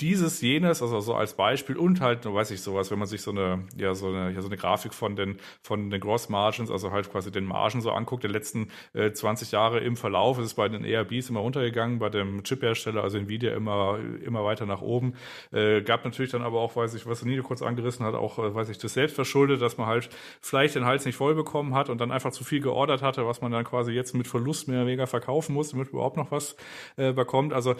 dieses, 0.00 0.40
jenes, 0.40 0.82
also 0.82 1.00
so 1.00 1.14
als 1.14 1.34
Beispiel 1.34 1.76
und 1.76 2.00
halt, 2.00 2.24
weiß 2.24 2.50
ich 2.50 2.60
sowas, 2.60 2.90
wenn 2.90 2.98
man 2.98 3.08
sich 3.08 3.22
so 3.22 3.30
eine, 3.30 3.66
ja, 3.76 3.94
so 3.94 4.08
eine, 4.08 4.32
ja, 4.32 4.40
so 4.40 4.48
eine 4.48 4.56
Grafik 4.56 4.94
von 4.94 5.16
den, 5.16 5.38
von 5.62 5.90
den 5.90 6.00
Gross 6.00 6.28
Margins, 6.28 6.70
also 6.70 6.92
halt 6.92 7.10
quasi 7.10 7.30
den 7.30 7.44
Margen 7.44 7.80
so 7.80 7.90
anguckt, 7.90 8.22
der 8.22 8.30
letzten 8.30 8.68
äh, 8.94 9.12
20 9.12 9.52
Jahre 9.52 9.80
im 9.80 9.96
Verlauf 9.96 10.38
ist 10.38 10.46
es 10.46 10.54
bei 10.54 10.68
den 10.68 10.84
ERBs 10.84 11.30
immer 11.30 11.40
runtergegangen, 11.40 11.98
bei 11.98 12.08
dem 12.08 12.42
Chip-Hersteller, 12.44 13.02
also 13.02 13.18
Nvidia 13.18 13.54
immer, 13.54 13.98
immer 14.24 14.44
weiter 14.44 14.66
nach 14.66 14.82
oben. 14.82 15.14
Äh, 15.50 15.82
gab 15.82 16.04
natürlich 16.04 16.30
dann 16.30 16.42
aber 16.42 16.60
auch, 16.60 16.76
weiß 16.76 16.94
ich, 16.94 17.06
was 17.06 17.24
Nino 17.24 17.42
kurz 17.42 17.62
angerissen 17.62 18.06
hat, 18.06 18.14
auch, 18.14 18.38
äh, 18.38 18.54
weiß 18.54 18.68
ich, 18.68 18.78
das 18.78 18.94
selbst 18.94 19.14
verschuldet, 19.14 19.60
dass 19.60 19.78
man 19.78 19.86
halt 19.86 20.08
vielleicht 20.40 20.74
den 20.74 20.84
Hals 20.84 21.04
nicht 21.04 21.16
voll 21.16 21.34
bekommen 21.34 21.74
hat 21.74 21.88
und 21.88 22.00
dann 22.00 22.12
einfach 22.12 22.32
zu 22.32 22.44
viel 22.44 22.60
geordert 22.60 23.02
hatte, 23.02 23.26
was 23.26 23.40
man 23.40 23.52
dann 23.52 23.64
quasi 23.64 23.92
jetzt 23.92 24.14
mit 24.14 24.26
Verlust 24.26 24.68
mehr 24.68 24.78
oder 24.78 24.86
weniger 24.86 25.06
verkaufen 25.06 25.54
muss, 25.54 25.70
damit 25.70 25.88
überhaupt 25.88 26.16
noch 26.16 26.30
was 26.30 26.56
äh, 26.96 27.12
bekommt. 27.12 27.52
Also 27.52 27.74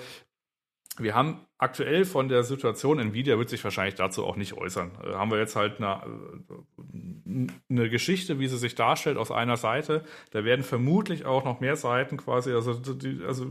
wir 0.98 1.14
haben 1.14 1.46
aktuell 1.58 2.04
von 2.04 2.28
der 2.28 2.42
Situation, 2.42 2.98
Nvidia 2.98 3.38
wird 3.38 3.48
sich 3.48 3.62
wahrscheinlich 3.64 3.94
dazu 3.94 4.24
auch 4.24 4.36
nicht 4.36 4.54
äußern. 4.54 4.90
Äh, 5.02 5.14
haben 5.14 5.30
wir 5.30 5.38
jetzt 5.38 5.56
halt 5.56 5.78
eine, 5.78 6.02
äh, 6.50 7.46
eine 7.70 7.88
Geschichte, 7.88 8.38
wie 8.38 8.48
sie 8.48 8.58
sich 8.58 8.74
darstellt 8.74 9.16
aus 9.16 9.30
einer 9.30 9.56
Seite. 9.56 10.04
Da 10.32 10.44
werden 10.44 10.64
vermutlich 10.64 11.24
auch 11.24 11.44
noch 11.44 11.60
mehr 11.60 11.76
Seiten 11.76 12.16
quasi, 12.16 12.52
also, 12.52 12.74
die, 12.74 13.22
also 13.24 13.46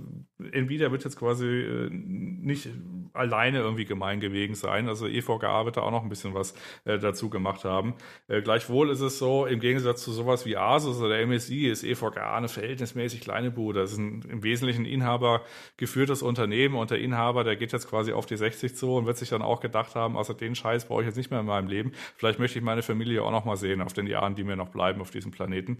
Nvidia 0.52 0.92
wird 0.92 1.04
jetzt 1.04 1.18
quasi 1.18 1.48
äh, 1.48 1.89
nicht 1.89 2.70
alleine 3.14 3.59
irgendwie 3.59 3.86
gemein 3.86 4.20
gewesen 4.20 4.55
sein. 4.55 4.88
Also 4.88 5.07
EVGA 5.07 5.66
wird 5.66 5.78
da 5.78 5.82
auch 5.82 5.91
noch 5.91 6.03
ein 6.03 6.09
bisschen 6.09 6.34
was 6.34 6.53
äh, 6.86 6.99
dazu 6.99 7.30
gemacht 7.30 7.64
haben. 7.66 7.95
Äh, 8.28 8.41
gleichwohl 8.41 8.89
ist 8.89 9.01
es 9.01 9.18
so, 9.18 9.45
im 9.45 9.59
Gegensatz 9.59 10.03
zu 10.03 10.12
sowas 10.12 10.45
wie 10.45 10.57
Asus 10.57 11.01
oder 11.01 11.26
MSI 11.26 11.68
ist 11.68 11.84
EVGA 11.84 12.36
eine 12.36 12.47
verhältnismäßig 12.47 13.22
kleine 13.22 13.51
Bude. 13.51 13.82
Das 13.82 13.91
ist 13.91 13.97
ein 13.97 14.22
im 14.30 14.43
Wesentlichen 14.43 14.86
Inhaber 14.86 15.41
geführtes 15.78 16.22
Unternehmen 16.22 16.76
und 16.76 16.91
der 16.91 16.99
Inhaber, 16.99 17.43
der 17.43 17.55
geht 17.55 17.72
jetzt 17.72 17.89
quasi 17.89 18.14
auf 18.14 18.26
die 18.26 18.38
60 18.38 18.76
zu 18.76 18.95
und 18.95 19.05
wird 19.05 19.18
sich 19.18 19.30
dann 19.30 19.41
auch 19.41 19.59
gedacht 19.59 19.95
haben, 19.95 20.18
außer 20.18 20.34
den 20.34 20.55
Scheiß 20.55 20.86
brauche 20.86 21.01
ich 21.01 21.07
jetzt 21.07 21.18
nicht 21.18 21.32
mehr 21.32 21.41
in 21.41 21.45
meinem 21.45 21.68
Leben. 21.68 21.91
Vielleicht 22.16 22.39
möchte 22.39 22.59
ich 22.59 22.66
meine 22.66 22.82
Familie 22.82 23.24
auch 23.24 23.32
noch 23.32 23.45
mal 23.45 23.57
sehen 23.57 23.82
auf 23.82 23.93
den 23.93 24.07
Jahren, 24.07 24.36
die 24.36 24.43
mir 24.43 24.55
noch 24.55 24.70
bleiben 24.70 25.01
auf 25.01 25.12
diesem 25.12 25.32
Planeten. 25.32 25.80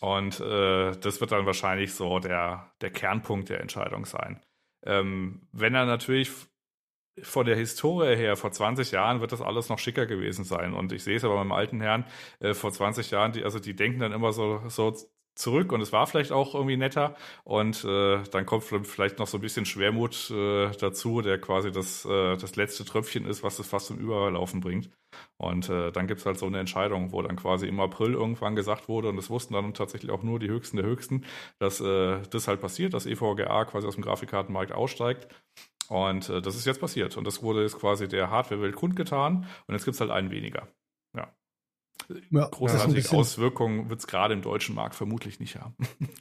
Und 0.00 0.40
äh, 0.40 0.92
das 0.92 1.20
wird 1.20 1.32
dann 1.32 1.46
wahrscheinlich 1.46 1.94
so 1.94 2.18
der, 2.18 2.70
der 2.80 2.90
Kernpunkt 2.90 3.48
der 3.48 3.60
Entscheidung 3.60 4.04
sein. 4.04 4.40
Ähm, 4.84 5.48
wenn 5.52 5.74
er 5.74 5.86
natürlich 5.86 6.30
von 7.22 7.46
der 7.46 7.56
Historie 7.56 8.16
her, 8.16 8.36
vor 8.36 8.52
20 8.52 8.92
Jahren 8.92 9.20
wird 9.20 9.32
das 9.32 9.42
alles 9.42 9.68
noch 9.68 9.78
schicker 9.78 10.06
gewesen 10.06 10.44
sein. 10.44 10.74
Und 10.74 10.92
ich 10.92 11.02
sehe 11.04 11.16
es 11.16 11.24
aber 11.24 11.36
beim 11.36 11.52
alten 11.52 11.80
Herrn, 11.80 12.04
äh, 12.40 12.54
vor 12.54 12.72
20 12.72 13.10
Jahren, 13.10 13.32
die, 13.32 13.44
also 13.44 13.58
die 13.58 13.74
denken 13.74 14.00
dann 14.00 14.12
immer 14.12 14.32
so, 14.32 14.62
so 14.68 14.94
zurück 15.38 15.72
und 15.72 15.80
es 15.80 15.92
war 15.92 16.06
vielleicht 16.06 16.32
auch 16.32 16.54
irgendwie 16.54 16.76
netter. 16.76 17.14
Und 17.44 17.84
äh, 17.84 18.22
dann 18.30 18.46
kommt 18.46 18.64
vielleicht 18.64 19.18
noch 19.18 19.26
so 19.26 19.38
ein 19.38 19.40
bisschen 19.40 19.64
Schwermut 19.66 20.30
äh, 20.30 20.70
dazu, 20.72 21.22
der 21.22 21.40
quasi 21.40 21.70
das, 21.70 22.04
äh, 22.04 22.36
das 22.36 22.56
letzte 22.56 22.84
Tröpfchen 22.84 23.24
ist, 23.26 23.42
was 23.42 23.58
es 23.58 23.68
fast 23.68 23.86
zum 23.86 23.98
Überlaufen 23.98 24.60
bringt. 24.60 24.90
Und 25.36 25.68
äh, 25.68 25.92
dann 25.92 26.06
gibt's 26.06 26.26
halt 26.26 26.38
so 26.38 26.46
eine 26.46 26.58
Entscheidung, 26.58 27.12
wo 27.12 27.22
dann 27.22 27.36
quasi 27.36 27.66
im 27.66 27.80
April 27.80 28.14
irgendwann 28.14 28.56
gesagt 28.56 28.88
wurde, 28.88 29.08
und 29.08 29.16
das 29.16 29.30
wussten 29.30 29.54
dann 29.54 29.74
tatsächlich 29.74 30.10
auch 30.10 30.22
nur 30.22 30.38
die 30.38 30.48
Höchsten 30.48 30.76
der 30.76 30.86
Höchsten, 30.86 31.24
dass 31.58 31.80
äh, 31.80 32.20
das 32.30 32.48
halt 32.48 32.60
passiert, 32.60 32.94
dass 32.94 33.06
EVGA 33.06 33.64
quasi 33.64 33.86
aus 33.86 33.94
dem 33.94 34.04
Grafikkartenmarkt 34.04 34.72
aussteigt. 34.72 35.28
Und 35.88 36.28
äh, 36.28 36.42
das 36.42 36.56
ist 36.56 36.66
jetzt 36.66 36.80
passiert. 36.80 37.16
Und 37.16 37.26
das 37.26 37.42
wurde 37.42 37.62
jetzt 37.62 37.78
quasi 37.78 38.08
der 38.08 38.30
Hardware-Welt 38.30 38.76
kundgetan. 38.76 39.46
Und 39.66 39.74
jetzt 39.74 39.84
gibt's 39.84 40.00
halt 40.00 40.10
einen 40.10 40.30
weniger. 40.30 40.68
Ja. 42.30 42.48
Großartige 42.48 43.10
Auswirkungen 43.12 43.90
wird 43.90 44.00
es 44.00 44.06
gerade 44.06 44.34
im 44.34 44.42
deutschen 44.42 44.74
Markt 44.74 44.94
vermutlich 44.94 45.40
nicht 45.40 45.56
haben. 45.56 45.74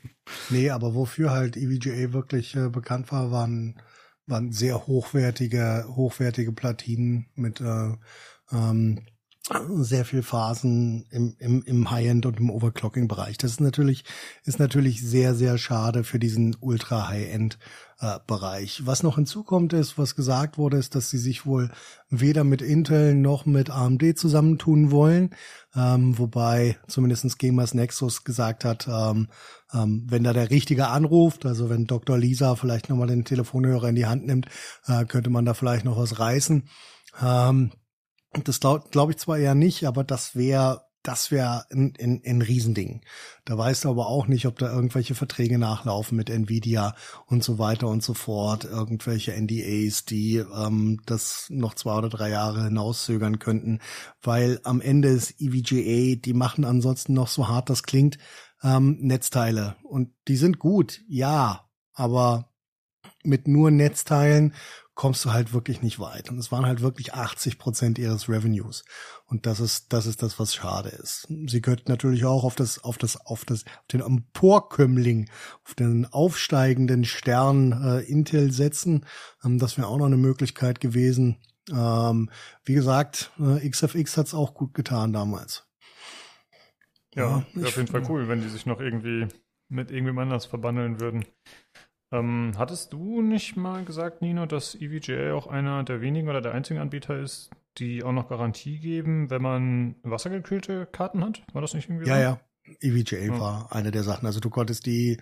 nee, 0.50 0.70
aber 0.70 0.94
wofür 0.94 1.32
halt 1.32 1.56
EVGA 1.56 2.14
wirklich 2.14 2.56
äh, 2.56 2.70
bekannt 2.70 3.12
war, 3.12 3.32
waren, 3.32 3.82
waren 4.26 4.52
sehr 4.52 4.88
hochwertige, 4.88 5.86
hochwertige 5.96 6.52
Platinen 6.52 7.28
mit 7.36 7.62
äh, 7.62 7.94
ähm, 8.52 9.06
sehr 9.70 10.04
viel 10.04 10.24
Phasen 10.24 11.06
im, 11.10 11.36
im, 11.40 11.64
im 11.64 11.90
High-End 11.90 12.26
und 12.26 12.40
im 12.40 12.50
Overclocking-Bereich. 12.50 13.38
Das 13.38 13.52
ist 13.52 13.62
natürlich, 13.62 14.04
ist 14.44 14.60
natürlich 14.60 15.02
sehr, 15.02 15.36
sehr 15.36 15.58
schade 15.58 16.04
für 16.04 16.20
diesen 16.20 16.58
Ultra-High-End 16.60 17.58
äh, 18.00 18.20
Bereich. 18.28 18.86
Was 18.86 19.04
noch 19.04 19.16
hinzukommt 19.16 19.74
ist, 19.74 19.98
was 19.98 20.16
gesagt 20.16 20.58
wurde, 20.58 20.78
ist, 20.78 20.96
dass 20.96 21.10
sie 21.10 21.18
sich 21.18 21.46
wohl 21.46 21.72
weder 22.10 22.44
mit 22.44 22.62
Intel 22.62 23.16
noch 23.16 23.46
mit 23.46 23.70
AMD 23.70 24.18
zusammentun 24.18 24.92
wollen, 24.92 25.34
ähm, 25.78 26.18
wobei 26.18 26.78
zumindestens 26.88 27.38
Gamers 27.38 27.74
Nexus 27.74 28.24
gesagt 28.24 28.66
hat, 28.66 28.88
ähm, 28.88 29.28
ähm, 29.74 30.06
wenn 30.10 30.24
da 30.24 30.34
der 30.34 30.50
Richtige 30.50 30.88
anruft, 30.88 31.46
also 31.46 31.70
wenn 31.70 31.86
Dr. 31.86 32.18
Lisa 32.18 32.56
vielleicht 32.56 32.90
nochmal 32.90 33.08
den 33.08 33.26
Telefonhörer 33.26 33.90
in 33.90 33.96
die 33.96 34.08
Hand 34.08 34.26
nimmt, 34.26 34.48
äh, 34.88 35.06
könnte 35.06 35.30
man 35.30 35.46
da 35.46 35.54
vielleicht 35.54 35.86
noch 35.86 35.98
was 35.98 36.20
reißen. 36.20 36.68
Ähm, 37.22 37.72
das 38.44 38.60
glaube 38.60 38.90
glaub 38.92 39.10
ich 39.10 39.18
zwar 39.18 39.38
eher 39.38 39.56
nicht, 39.56 39.86
aber 39.86 40.04
das 40.04 40.36
wäre 40.36 40.87
das 41.04 41.32
wäre 41.32 41.66
ein, 41.72 41.94
ein, 42.00 42.22
ein 42.26 42.42
Riesending. 42.42 43.02
Da 43.46 43.58
weißt 43.58 43.86
du 43.86 43.90
aber 43.90 44.08
auch 44.08 44.28
nicht, 44.28 44.46
ob 44.46 44.58
da 44.60 44.72
irgendwelche 44.72 45.16
Verträge 45.16 45.58
nachlaufen 45.58 46.18
mit 46.18 46.30
Nvidia 46.30 46.96
und 47.26 47.44
so 47.44 47.60
weiter 47.60 47.88
und 47.88 48.04
so 48.04 48.14
fort, 48.14 48.66
irgendwelche 48.66 49.34
NDAs, 49.34 50.06
die 50.06 50.38
ähm, 50.38 51.00
das 51.06 51.48
noch 51.50 51.76
zwei 51.76 51.98
oder 51.98 52.10
drei 52.10 52.30
Jahre 52.30 52.66
hinauszögern 52.66 53.40
könnten, 53.40 53.80
weil 54.22 54.60
am 54.64 54.82
Ende 54.82 55.10
ist 55.10 55.40
EVGA, 55.40 56.20
die 56.20 56.34
machen 56.34 56.66
ansonsten 56.66 57.14
noch 57.14 57.28
so 57.28 57.48
hart 57.48 57.70
das 57.70 57.84
klingt, 57.84 58.18
ähm, 58.64 58.98
Netzteile 59.00 59.76
und 59.84 60.12
die 60.28 60.38
sind 60.38 60.60
gut, 60.60 61.02
ja, 61.08 61.70
aber 61.94 62.52
mit 63.24 63.48
nur 63.48 63.72
Netzteilen 63.72 64.54
kommst 64.98 65.24
du 65.24 65.32
halt 65.32 65.54
wirklich 65.54 65.84
nicht 65.84 66.00
weit. 66.00 66.32
Und 66.32 66.40
es 66.40 66.52
waren 66.52 66.66
halt 66.66 66.82
wirklich 66.82 67.14
80 67.14 67.60
Prozent 67.60 68.00
ihres 68.00 68.28
Revenues. 68.30 68.84
Und 69.28 69.46
das 69.46 69.60
ist, 69.60 69.94
das 69.94 70.08
ist 70.08 70.24
das, 70.24 70.40
was 70.40 70.56
schade 70.56 70.90
ist. 70.90 71.28
Sie 71.46 71.62
könnten 71.62 71.92
natürlich 71.92 72.26
auch 72.26 72.44
auf 72.44 72.56
das, 72.56 72.84
auf 72.84 72.98
das, 72.98 73.16
auf 73.16 73.46
das, 73.46 73.64
auf 73.64 73.88
den 73.92 74.02
Emporkömmling, 74.02 75.30
auf 75.64 75.76
den 75.76 76.08
aufsteigenden 76.08 77.06
Stern 77.06 77.74
äh, 77.74 78.00
Intel 78.12 78.52
setzen. 78.52 79.06
Ähm, 79.46 79.60
das 79.60 79.78
wäre 79.78 79.88
auch 79.88 80.00
noch 80.00 80.08
eine 80.08 80.18
Möglichkeit 80.18 80.80
gewesen. 80.80 81.38
Ähm, 81.72 82.32
wie 82.64 82.74
gesagt, 82.74 83.32
äh, 83.40 83.70
XFX 83.70 84.18
hat's 84.18 84.34
auch 84.34 84.56
gut 84.56 84.74
getan 84.74 85.14
damals. 85.14 85.68
Ja, 87.14 87.46
ja 87.54 87.68
auf 87.68 87.78
jeden 87.78 87.88
Fall 87.88 88.04
cool, 88.10 88.28
wenn 88.28 88.42
die 88.42 88.50
sich 88.50 88.66
noch 88.66 88.80
irgendwie 88.80 89.28
mit 89.70 89.92
irgendwem 89.92 90.18
anders 90.18 90.48
verbandeln 90.48 91.00
würden. 91.00 91.24
Ähm, 92.12 92.54
hattest 92.58 92.94
du 92.94 93.22
nicht 93.22 93.58
mal 93.58 93.84
gesagt, 93.84 94.22
Nino, 94.22 94.46
dass 94.46 94.76
EVGA 94.76 95.34
auch 95.34 95.48
einer 95.48 95.84
der 95.84 96.02
wenigen 96.02 96.30
oder 96.30 96.42
der 96.42 96.54
einzigen 96.54 96.80
Anbieter 96.80 97.20
ist, 97.20 97.50
die 97.78 98.04
auch 98.04 98.14
noch 98.14 98.30
Garantie 98.30 98.80
geben, 98.80 99.30
wenn 99.30 99.42
man 99.42 99.96
wassergekühlte 100.04 100.86
Karten 100.86 101.24
hat? 101.24 101.44
War 101.54 101.62
das 101.62 101.74
nicht 101.74 101.90
irgendwie 101.90 102.08
ja, 102.08 102.16
so? 102.16 102.22
Ja, 102.22 102.30
ja. 102.30 102.40
EVGA 102.82 103.18
ja. 103.18 103.40
war 103.40 103.72
eine 103.76 103.92
der 103.92 104.04
Sachen. 104.04 104.26
Also 104.26 104.40
du 104.40 104.50
konntest 104.50 104.86
die, 104.86 105.18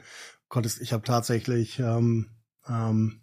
konntest, 0.47 0.81
ich 0.81 0.93
habe 0.93 1.03
tatsächlich 1.03 1.79
ähm, 1.79 2.29
ähm, 2.67 3.21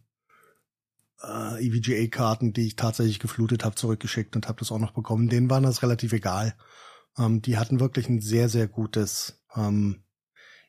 äh, 1.22 1.64
EVGA-Karten, 1.64 2.52
die 2.52 2.66
ich 2.66 2.76
tatsächlich 2.76 3.20
geflutet 3.20 3.64
habe, 3.64 3.74
zurückgeschickt 3.74 4.34
und 4.36 4.48
habe 4.48 4.58
das 4.58 4.72
auch 4.72 4.78
noch 4.78 4.92
bekommen. 4.92 5.28
Denen 5.28 5.50
war 5.50 5.60
das 5.60 5.82
relativ 5.82 6.12
egal. 6.12 6.54
Ähm, 7.18 7.42
die 7.42 7.58
hatten 7.58 7.80
wirklich 7.80 8.08
ein 8.08 8.20
sehr, 8.20 8.48
sehr 8.48 8.66
gutes 8.66 9.44
ähm, 9.54 10.01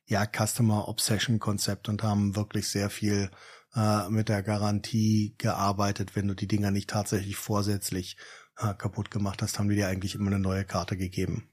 ja, 0.06 0.26
Customer 0.26 0.88
Obsession 0.88 1.40
Konzept 1.40 1.90
und 1.90 2.04
haben 2.04 2.36
wirklich 2.36 2.68
sehr 2.68 2.90
viel 2.90 3.30
äh, 3.76 4.10
mit 4.10 4.30
der 4.30 4.44
Garantie 4.44 5.36
gearbeitet. 5.38 6.16
Wenn 6.16 6.28
du 6.28 6.36
die 6.36 6.48
Dinger 6.48 6.72
nicht 6.72 6.90
tatsächlich 6.90 7.36
vorsätzlich 7.36 8.18
äh, 8.58 8.74
kaputt 8.74 9.12
gemacht 9.12 9.42
hast, 9.42 9.60
haben 9.60 9.70
die 9.70 9.76
dir 9.76 9.88
eigentlich 9.88 10.16
immer 10.16 10.28
eine 10.28 10.40
neue 10.40 10.66
Karte 10.66 10.98
gegeben. 10.98 11.50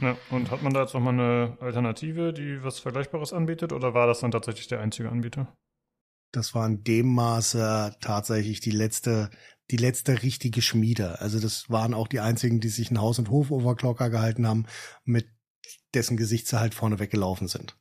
Ja, 0.00 0.16
und 0.30 0.50
hat 0.50 0.62
man 0.62 0.72
da 0.72 0.82
jetzt 0.82 0.94
nochmal 0.94 1.14
eine 1.14 1.58
Alternative, 1.60 2.32
die 2.32 2.62
was 2.62 2.78
Vergleichbares 2.78 3.32
anbietet, 3.32 3.72
oder 3.72 3.94
war 3.94 4.06
das 4.06 4.20
dann 4.20 4.30
tatsächlich 4.30 4.68
der 4.68 4.80
einzige 4.80 5.10
Anbieter? 5.10 5.52
Das 6.30 6.54
war 6.54 6.66
in 6.66 6.84
dem 6.84 7.14
Maße 7.14 7.96
tatsächlich 8.00 8.60
die 8.60 8.70
letzte, 8.70 9.30
die 9.70 9.76
letzte 9.76 10.22
richtige 10.22 10.62
Schmiede. 10.62 11.20
Also 11.20 11.40
das 11.40 11.68
waren 11.68 11.94
auch 11.94 12.06
die 12.06 12.20
einzigen, 12.20 12.60
die 12.60 12.68
sich 12.68 12.90
in 12.90 13.00
Haus- 13.00 13.18
und 13.18 13.30
Hof-Overclocker 13.30 14.10
gehalten 14.10 14.46
haben, 14.46 14.66
mit 15.04 15.26
dessen 15.94 16.16
Gesicht 16.16 16.46
sie 16.48 16.60
halt 16.60 16.74
vorne 16.74 16.98
weggelaufen 16.98 17.48
sind. 17.48 17.76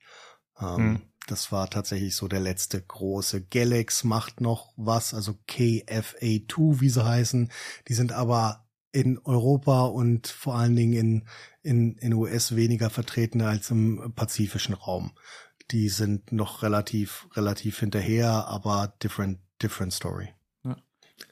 Ähm, 0.60 0.78
hm. 0.78 1.02
Das 1.28 1.52
war 1.52 1.70
tatsächlich 1.70 2.16
so 2.16 2.28
der 2.30 2.40
letzte 2.40 2.82
große. 2.82 3.44
Galax 3.44 4.06
macht 4.06 4.40
noch 4.40 4.72
was, 4.78 5.14
also 5.14 5.38
KFA2, 5.50 6.80
wie 6.80 6.90
sie 6.90 7.06
heißen. 7.06 7.52
Die 7.90 7.94
sind 7.94 8.14
aber 8.14 8.66
in 8.94 9.20
Europa 9.20 9.86
und 9.86 10.28
vor 10.28 10.56
allen 10.56 10.76
Dingen 10.76 10.94
in, 10.94 11.28
in, 11.62 11.98
in 11.98 12.14
US 12.14 12.56
weniger 12.56 12.90
vertreten 12.90 13.42
als 13.42 13.70
im 13.72 14.14
pazifischen 14.16 14.74
Raum. 14.74 15.12
Die 15.72 15.90
sind 15.90 16.32
noch 16.32 16.64
relativ, 16.64 17.28
relativ 17.34 17.80
hinterher, 17.80 18.48
aber 18.48 18.96
different, 19.04 19.40
different 19.62 19.92
story. 19.92 20.30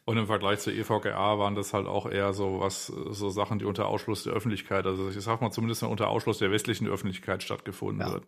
Und 0.05 0.17
im 0.17 0.27
Vergleich 0.27 0.59
zur 0.59 0.73
EVGA 0.73 1.39
waren 1.39 1.55
das 1.55 1.73
halt 1.73 1.87
auch 1.87 2.09
eher 2.09 2.33
so 2.33 2.59
was, 2.59 2.87
so 2.87 3.29
Sachen, 3.29 3.59
die 3.59 3.65
unter 3.65 3.87
Ausschluss 3.87 4.23
der 4.23 4.33
Öffentlichkeit, 4.33 4.85
also 4.85 5.09
ich 5.09 5.19
sag 5.19 5.41
mal 5.41 5.51
zumindest 5.51 5.81
unter 5.83 6.09
Ausschluss 6.09 6.37
der 6.37 6.51
westlichen 6.51 6.87
Öffentlichkeit 6.87 7.41
stattgefunden 7.41 8.05
ja. 8.05 8.13
wird. 8.13 8.23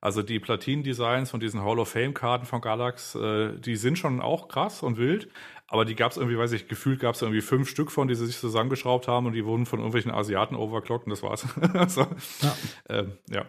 Also 0.00 0.22
die 0.22 0.38
Platin-Designs 0.38 1.30
von 1.30 1.40
diesen 1.40 1.62
Hall 1.62 1.78
of 1.78 1.90
Fame-Karten 1.90 2.46
von 2.46 2.60
Galax, 2.60 3.14
äh, 3.14 3.58
die 3.58 3.76
sind 3.76 3.98
schon 3.98 4.20
auch 4.20 4.48
krass 4.48 4.82
und 4.82 4.96
wild, 4.96 5.28
aber 5.66 5.84
die 5.84 5.94
gab 5.94 6.12
es 6.12 6.16
irgendwie, 6.16 6.38
weiß 6.38 6.52
ich, 6.52 6.66
gefühlt 6.66 7.00
gab 7.00 7.14
es 7.14 7.20
irgendwie 7.20 7.42
fünf 7.42 7.68
Stück 7.68 7.90
von, 7.90 8.08
die 8.08 8.14
sie 8.14 8.26
sich 8.26 8.38
zusammengeschraubt 8.38 9.06
haben 9.06 9.26
und 9.26 9.34
die 9.34 9.44
wurden 9.44 9.66
von 9.66 9.80
irgendwelchen 9.80 10.10
Asiaten 10.10 10.56
overclockt 10.56 11.04
und 11.06 11.10
das 11.10 11.22
war's. 11.22 11.42
so. 11.94 12.06
ja. 12.40 12.56
Ähm, 12.88 13.12
ja. 13.28 13.44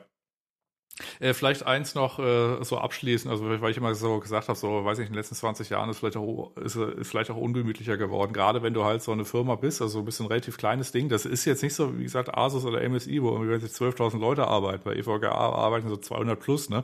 Äh, 1.19 1.33
vielleicht 1.33 1.65
eins 1.65 1.95
noch 1.95 2.19
äh, 2.19 2.63
so 2.63 2.77
abschließen, 2.77 3.29
also 3.29 3.49
weil 3.61 3.71
ich 3.71 3.77
immer 3.77 3.95
so 3.95 4.19
gesagt 4.19 4.47
habe, 4.47 4.57
so 4.57 4.85
weiß 4.85 4.99
ich, 4.99 5.07
in 5.07 5.13
den 5.13 5.17
letzten 5.17 5.35
20 5.35 5.69
Jahren 5.69 5.89
ist 5.89 5.99
vielleicht 5.99 6.17
auch, 6.17 6.51
ist, 6.57 6.75
ist 6.75 7.09
vielleicht 7.09 7.31
auch 7.31 7.37
ungemütlicher 7.37 7.97
geworden, 7.97 8.33
gerade 8.33 8.63
wenn 8.63 8.73
du 8.73 8.83
halt 8.83 9.01
so 9.01 9.11
eine 9.11 9.25
Firma 9.25 9.55
bist, 9.55 9.81
also 9.81 9.99
ein 9.99 10.05
bisschen 10.05 10.27
relativ 10.27 10.57
kleines 10.57 10.91
Ding. 10.91 11.09
Das 11.09 11.25
ist 11.25 11.45
jetzt 11.45 11.63
nicht 11.63 11.73
so, 11.73 11.97
wie 11.97 12.03
gesagt, 12.03 12.35
Asus 12.37 12.65
oder 12.65 12.87
MSI, 12.87 13.21
wo 13.21 13.31
irgendwie 13.31 13.65
12.000 13.65 14.19
Leute 14.19 14.47
arbeiten, 14.47 14.81
bei 14.83 14.95
EVGA 14.95 15.31
arbeiten 15.31 15.89
so 15.89 15.97
200 15.97 16.39
plus, 16.39 16.69
ne? 16.69 16.83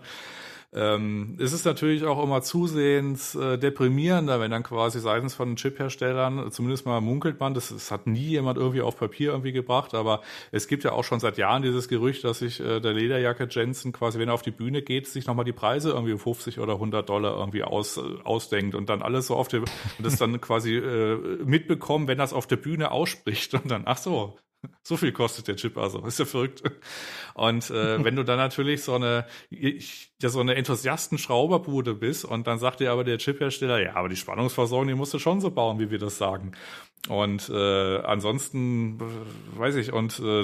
Ähm, 0.73 1.37
es 1.39 1.53
ist 1.53 1.65
natürlich 1.65 2.03
auch 2.03 2.21
immer 2.23 2.41
zusehends 2.41 3.35
äh, 3.35 3.57
deprimierender, 3.57 4.39
wenn 4.39 4.51
dann 4.51 4.63
quasi 4.63 4.99
seitens 4.99 5.33
von 5.33 5.55
Chip-Herstellern, 5.55 6.51
zumindest 6.51 6.85
mal 6.85 7.01
munkelt 7.01 7.39
man, 7.39 7.53
das, 7.53 7.69
das 7.69 7.91
hat 7.91 8.07
nie 8.07 8.19
jemand 8.19 8.57
irgendwie 8.57 8.81
auf 8.81 8.97
Papier 8.97 9.31
irgendwie 9.31 9.51
gebracht, 9.51 9.93
aber 9.93 10.21
es 10.51 10.67
gibt 10.67 10.83
ja 10.83 10.91
auch 10.91 11.03
schon 11.03 11.19
seit 11.19 11.37
Jahren 11.37 11.61
dieses 11.61 11.87
Gerücht, 11.87 12.23
dass 12.23 12.39
sich 12.39 12.59
äh, 12.59 12.79
der 12.79 12.93
Lederjacke 12.93 13.47
Jensen 13.49 13.93
quasi, 13.93 14.19
wenn 14.19 14.29
er 14.29 14.33
auf 14.33 14.41
die 14.41 14.51
Bühne 14.51 14.81
geht, 14.81 15.07
sich 15.07 15.27
nochmal 15.27 15.45
die 15.45 15.53
Preise 15.53 15.91
irgendwie 15.91 16.13
um 16.13 16.19
50 16.19 16.59
oder 16.59 16.73
100 16.73 17.07
Dollar 17.07 17.37
irgendwie 17.37 17.63
aus, 17.63 17.97
äh, 17.97 18.01
ausdenkt 18.23 18.75
und 18.75 18.89
dann 18.89 19.01
alles 19.01 19.27
so 19.27 19.35
auf 19.35 19.47
der, 19.47 19.61
und 19.61 19.69
das 20.03 20.17
dann 20.17 20.41
quasi 20.41 20.75
äh, 20.75 21.17
mitbekommen, 21.45 22.07
wenn 22.07 22.17
das 22.17 22.33
auf 22.33 22.47
der 22.47 22.57
Bühne 22.57 22.91
ausspricht 22.91 23.53
und 23.53 23.69
dann, 23.69 23.83
ach 23.85 23.97
so, 23.97 24.37
so 24.83 24.97
viel 24.97 25.11
kostet 25.11 25.47
der 25.47 25.55
Chip 25.55 25.77
also, 25.77 26.05
ist 26.05 26.19
ja 26.19 26.25
verrückt. 26.25 26.63
Und 27.33 27.69
äh, 27.69 28.03
wenn 28.03 28.15
du 28.15 28.23
dann 28.23 28.37
natürlich 28.37 28.83
so 28.83 28.95
eine, 28.95 29.25
ja, 29.49 30.29
so 30.29 30.39
eine 30.39 30.55
Enthusiasten-Schrauberbude 30.55 31.93
bist 31.93 32.25
und 32.25 32.47
dann 32.47 32.59
sagt 32.59 32.79
dir 32.79 32.91
aber 32.91 33.03
der 33.03 33.17
Chiphersteller, 33.17 33.81
ja, 33.81 33.95
aber 33.95 34.09
die 34.09 34.15
Spannungsversorgung, 34.15 34.87
die 34.87 34.95
musst 34.95 35.13
du 35.13 35.19
schon 35.19 35.41
so 35.41 35.51
bauen, 35.51 35.79
wie 35.79 35.91
wir 35.91 35.99
das 35.99 36.17
sagen. 36.17 36.53
Und 37.07 37.49
äh, 37.49 37.99
ansonsten, 37.99 38.99
weiß 39.55 39.75
ich, 39.75 39.93
und 39.93 40.19
äh, 40.19 40.43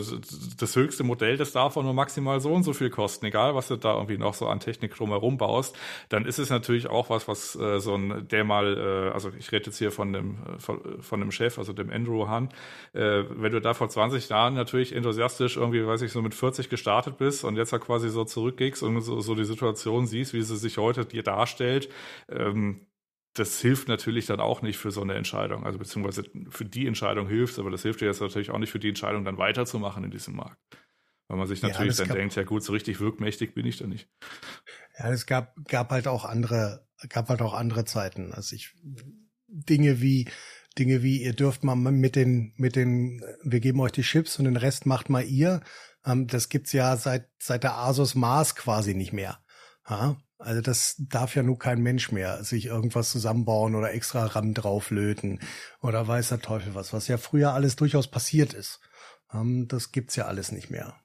das 0.60 0.76
höchste 0.76 1.04
Modell, 1.04 1.38
das 1.38 1.54
darf 1.54 1.76
auch 1.76 1.84
nur 1.84 1.96
maximal 1.96 2.40
so 2.40 2.54
und 2.54 2.64
so 2.64 2.74
viel 2.74 2.92
kosten, 2.92 3.26
egal 3.26 3.56
was 3.56 3.68
du 3.68 3.78
da 3.78 3.96
irgendwie 3.96 4.20
noch 4.20 4.36
so 4.36 4.48
an 4.48 4.60
Technik 4.60 4.96
drumherum 4.96 5.38
baust, 5.38 5.76
dann 6.10 6.26
ist 6.26 6.38
es 6.38 6.52
natürlich 6.52 6.88
auch 6.88 7.10
was, 7.10 7.28
was 7.28 7.56
äh, 7.56 7.80
so 7.80 7.96
ein, 7.96 8.28
der 8.28 8.44
mal, 8.44 8.78
äh, 8.78 9.12
also 9.12 9.32
ich 9.40 9.52
rede 9.52 9.66
jetzt 9.68 9.80
hier 9.80 9.92
von 9.92 10.14
dem, 10.14 10.38
von, 10.60 11.02
von 11.02 11.20
dem 11.20 11.32
Chef, 11.32 11.58
also 11.58 11.74
dem 11.74 11.90
Andrew 11.90 12.28
Hahn, 12.28 12.50
äh, 12.94 13.24
wenn 13.30 13.52
du 13.52 13.60
da 13.60 13.74
vor 13.74 13.90
20 13.90 14.30
Jahren 14.30 14.54
natürlich 14.54 14.96
enthusiastisch 14.96 15.58
irgendwie, 15.58 15.86
weiß 15.86 16.04
ich, 16.04 16.12
so 16.12 16.22
mit 16.22 16.36
40 16.36 16.70
gestartet 16.70 17.18
bist 17.18 17.44
und 17.44 17.58
jetzt 17.58 17.72
halt 17.72 17.84
quasi 17.84 18.10
so 18.10 18.24
zurückgehst 18.24 18.84
und 18.84 19.02
so, 19.02 19.20
so 19.20 19.34
die 19.34 19.46
Situation 19.46 20.06
siehst, 20.06 20.34
wie 20.34 20.44
sie 20.44 20.58
sich 20.58 20.78
heute 20.78 21.06
dir 21.06 21.24
darstellt, 21.24 21.90
ähm, 22.30 22.82
das 23.34 23.62
hilft 23.62 23.88
natürlich 23.88 24.26
dann 24.26 24.40
auch 24.40 24.62
nicht 24.62 24.78
für 24.78 24.92
so 24.92 25.02
eine 25.02 25.14
Entscheidung. 25.14 25.66
Also 25.66 25.80
beziehungsweise 25.80 26.24
für 26.50 26.66
die 26.66 26.88
Entscheidung 26.88 27.28
hilft 27.28 27.60
aber 27.60 27.72
das 27.72 27.82
hilft 27.82 28.02
dir 28.02 28.06
jetzt 28.06 28.22
natürlich 28.22 28.52
auch 28.52 28.58
nicht 28.58 28.72
für 28.72 28.80
die 28.80 28.90
Entscheidung, 28.90 29.24
dann 29.24 29.38
weiterzumachen 29.38 30.04
in 30.04 30.12
diesem 30.12 30.36
Markt. 30.36 30.58
Weil 31.28 31.38
man 31.38 31.48
sich 31.48 31.62
natürlich 31.62 31.98
ja, 31.98 32.06
dann 32.06 32.18
denkt, 32.18 32.36
ja 32.36 32.44
gut, 32.44 32.62
so 32.62 32.74
richtig 32.74 33.00
wirkmächtig 33.00 33.54
bin 33.54 33.66
ich 33.66 33.78
da 33.78 33.88
nicht. 33.88 34.10
Ja, 35.00 35.12
es 35.12 35.26
gab, 35.26 35.56
gab 35.66 35.92
halt 35.92 36.08
auch 36.08 36.26
andere, 36.26 36.86
gab 37.08 37.30
halt 37.30 37.42
auch 37.42 37.54
andere 37.54 37.86
Zeiten. 37.86 38.34
Also 38.34 38.54
ich, 38.54 38.76
Dinge 39.48 40.02
wie, 40.02 40.30
Dinge 40.78 41.04
wie, 41.04 41.24
ihr 41.24 41.34
dürft 41.34 41.64
mal 41.64 41.76
mit 41.76 42.18
den, 42.18 42.54
mit 42.58 42.76
den, 42.76 43.24
wir 43.44 43.62
geben 43.62 43.80
euch 43.80 43.94
die 43.94 44.02
Chips 44.02 44.40
und 44.40 44.46
den 44.46 44.58
Rest 44.58 44.86
macht 44.86 45.10
mal 45.10 45.24
ihr. 45.24 45.62
Ähm, 46.06 46.28
das 46.28 46.50
gibt's 46.50 46.74
ja 46.74 46.98
seit, 46.98 47.30
seit 47.40 47.64
der 47.64 47.78
Asus 47.78 48.14
Mars 48.14 48.56
quasi 48.56 48.94
nicht 48.94 49.14
mehr. 49.14 49.40
Ja? 49.90 50.18
Also 50.42 50.62
das 50.62 50.96
darf 50.98 51.36
ja 51.36 51.44
nur 51.44 51.58
kein 51.58 51.82
Mensch 51.82 52.12
mehr 52.12 52.44
sich 52.44 52.66
irgendwas 52.66 53.12
zusammenbauen 53.12 53.76
oder 53.76 53.94
extra 53.94 54.26
RAM 54.26 54.54
drauflöten 54.54 55.40
oder 55.82 56.08
weiß 56.08 56.30
der 56.30 56.42
Teufel 56.42 56.76
was, 56.76 56.94
was 56.94 57.08
ja 57.08 57.18
früher 57.18 57.54
alles 57.54 57.76
durchaus 57.76 58.08
passiert 58.08 58.54
ist. 58.54 58.80
Ähm, 59.34 59.68
das 59.68 59.92
gibt's 59.92 60.16
ja 60.16 60.26
alles 60.26 60.52
nicht 60.52 60.70
mehr. 60.70 60.96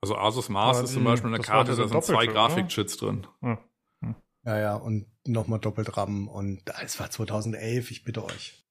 Also 0.00 0.16
Asus 0.16 0.48
Mars 0.48 0.80
ist 0.80 0.92
zum 0.92 1.04
Beispiel 1.04 1.34
eine 1.34 1.42
Karte, 1.42 1.74
da 1.74 1.88
sind 1.88 2.04
zwei 2.04 2.26
Grafikchips 2.26 2.96
drin. 2.96 3.26
Hm. 3.40 3.58
Ja, 4.44 4.58
ja, 4.58 4.74
und 4.76 5.06
nochmal 5.26 5.58
doppelt 5.58 5.96
RAM 5.96 6.28
und 6.28 6.62
es 6.82 6.98
war 7.00 7.10
2011, 7.10 7.90
ich 7.90 8.04
bitte 8.04 8.24
euch. 8.24 8.64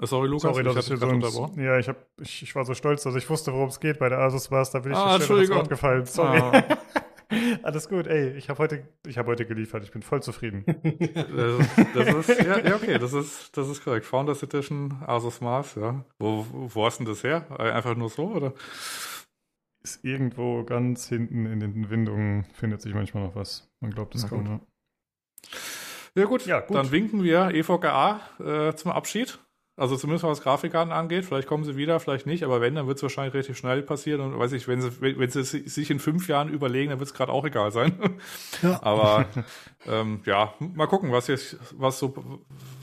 Äh, 0.00 0.06
sorry, 0.06 0.28
Lukas, 0.28 0.42
Sorry, 0.54 0.64
dass 0.64 0.86
ich, 0.86 0.92
ich 0.92 1.00
so 1.00 1.06
unterbrochen. 1.06 1.62
Ja, 1.62 1.78
ich, 1.78 1.88
hab, 1.88 2.06
ich, 2.20 2.42
ich 2.42 2.54
war 2.54 2.64
so 2.64 2.74
stolz, 2.74 3.02
dass 3.02 3.14
ich 3.14 3.28
wusste, 3.28 3.52
worum 3.52 3.68
es 3.68 3.80
geht 3.80 3.98
bei 3.98 4.08
der 4.08 4.18
Asus 4.18 4.50
Mars, 4.50 4.70
da 4.70 4.80
bin 4.80 4.92
ich 4.92 4.98
ah, 4.98 5.18
Wort 5.18 5.68
gefallen. 5.68 6.06
Sorry. 6.06 6.38
Ah. 6.38 6.78
Alles 7.62 7.88
gut, 7.88 8.06
ey, 8.06 8.36
ich 8.36 8.48
habe 8.48 8.58
heute, 8.58 8.88
ich 9.06 9.18
habe 9.18 9.30
heute 9.30 9.46
geliefert, 9.46 9.84
ich 9.84 9.90
bin 9.90 10.02
voll 10.02 10.22
zufrieden. 10.22 10.64
das, 11.94 12.14
das 12.14 12.28
ist, 12.28 12.42
ja, 12.42 12.58
ja, 12.58 12.76
okay, 12.76 12.98
das 12.98 13.12
ist, 13.12 13.56
das 13.56 13.68
ist 13.68 13.84
korrekt. 13.84 14.06
Founders 14.06 14.42
Edition, 14.42 15.02
Asus 15.06 15.40
Mars, 15.40 15.74
ja. 15.74 16.04
Wo, 16.18 16.46
wo 16.50 16.86
hast 16.86 16.98
denn 16.98 17.06
das 17.06 17.24
her? 17.24 17.46
Einfach 17.58 17.96
nur 17.96 18.08
so, 18.08 18.32
oder? 18.32 18.52
Ist 19.82 20.04
irgendwo 20.04 20.64
ganz 20.64 21.08
hinten 21.08 21.46
in 21.46 21.60
den 21.60 21.90
Windungen 21.90 22.44
findet 22.54 22.80
sich 22.80 22.94
manchmal 22.94 23.24
noch 23.24 23.36
was. 23.36 23.70
Man 23.80 23.90
glaubt 23.90 24.14
es 24.14 24.28
kaum, 24.28 24.46
ja. 24.46 24.60
Ja 26.16 26.26
gut, 26.26 26.46
ja, 26.46 26.60
gut, 26.60 26.76
dann 26.76 26.92
winken 26.92 27.24
wir 27.24 27.50
EVGA 27.50 28.20
äh, 28.38 28.74
zum 28.76 28.92
Abschied. 28.92 29.38
Also 29.76 29.96
zumindest 29.96 30.22
was 30.22 30.40
Grafikkarten 30.40 30.92
angeht, 30.92 31.24
vielleicht 31.24 31.48
kommen 31.48 31.64
sie 31.64 31.76
wieder, 31.76 31.98
vielleicht 31.98 32.26
nicht, 32.26 32.44
aber 32.44 32.60
wenn, 32.60 32.76
dann 32.76 32.86
wird 32.86 32.98
es 32.98 33.02
wahrscheinlich 33.02 33.34
relativ 33.34 33.58
schnell 33.58 33.82
passieren 33.82 34.20
und 34.20 34.38
weiß 34.38 34.52
ich, 34.52 34.68
wenn 34.68 34.80
sie, 34.80 34.90
wenn 35.00 35.30
sie 35.30 35.42
sich 35.42 35.90
in 35.90 35.98
fünf 35.98 36.28
Jahren 36.28 36.48
überlegen, 36.48 36.90
dann 36.90 37.00
wird 37.00 37.08
es 37.08 37.14
gerade 37.14 37.32
auch 37.32 37.44
egal 37.44 37.72
sein. 37.72 37.92
Ja. 38.62 38.80
aber 38.82 39.26
ähm, 39.86 40.20
ja, 40.24 40.54
mal 40.58 40.86
gucken, 40.86 41.10
was 41.12 41.26
jetzt, 41.26 41.56
was 41.72 41.98
so, 41.98 42.14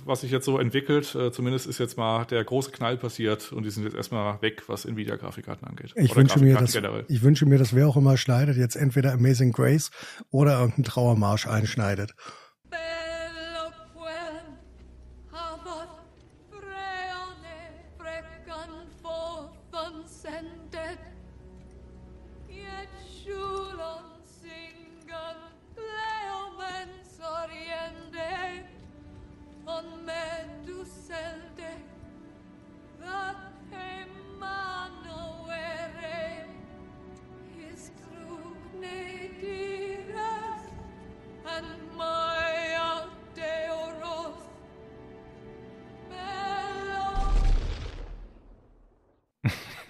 was 0.05 0.21
sich 0.21 0.31
jetzt 0.31 0.45
so 0.45 0.59
entwickelt. 0.59 1.15
Äh, 1.15 1.31
zumindest 1.31 1.65
ist 1.65 1.79
jetzt 1.79 1.97
mal 1.97 2.25
der 2.25 2.43
große 2.43 2.71
Knall 2.71 2.97
passiert 2.97 3.51
und 3.51 3.63
die 3.63 3.69
sind 3.69 3.83
jetzt 3.83 3.95
erstmal 3.95 4.41
weg, 4.41 4.63
was 4.67 4.85
Nvidia-Grafikkarten 4.85 5.67
angeht. 5.67 5.93
Ich 5.95 6.15
wünsche 6.15 6.39
mir, 6.39 6.55
dass, 6.55 6.77
ich 7.07 7.21
wünsche 7.23 7.45
mir, 7.45 7.57
dass 7.57 7.73
wer 7.73 7.87
auch 7.87 7.95
immer 7.95 8.17
schneidet, 8.17 8.57
jetzt 8.57 8.75
entweder 8.75 9.13
Amazing 9.13 9.53
Grace 9.53 9.91
oder 10.29 10.59
irgendeinen 10.59 10.83
Trauermarsch 10.83 11.47
einschneidet. 11.47 12.13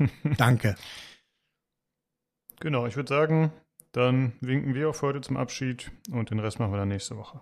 Danke. 0.37 0.75
Genau, 2.59 2.85
ich 2.85 2.95
würde 2.95 3.09
sagen, 3.09 3.51
dann 3.91 4.33
winken 4.39 4.75
wir 4.75 4.89
auch 4.89 5.01
heute 5.01 5.21
zum 5.21 5.37
Abschied 5.37 5.91
und 6.11 6.29
den 6.29 6.39
Rest 6.39 6.59
machen 6.59 6.71
wir 6.71 6.77
dann 6.77 6.89
nächste 6.89 7.17
Woche. 7.17 7.41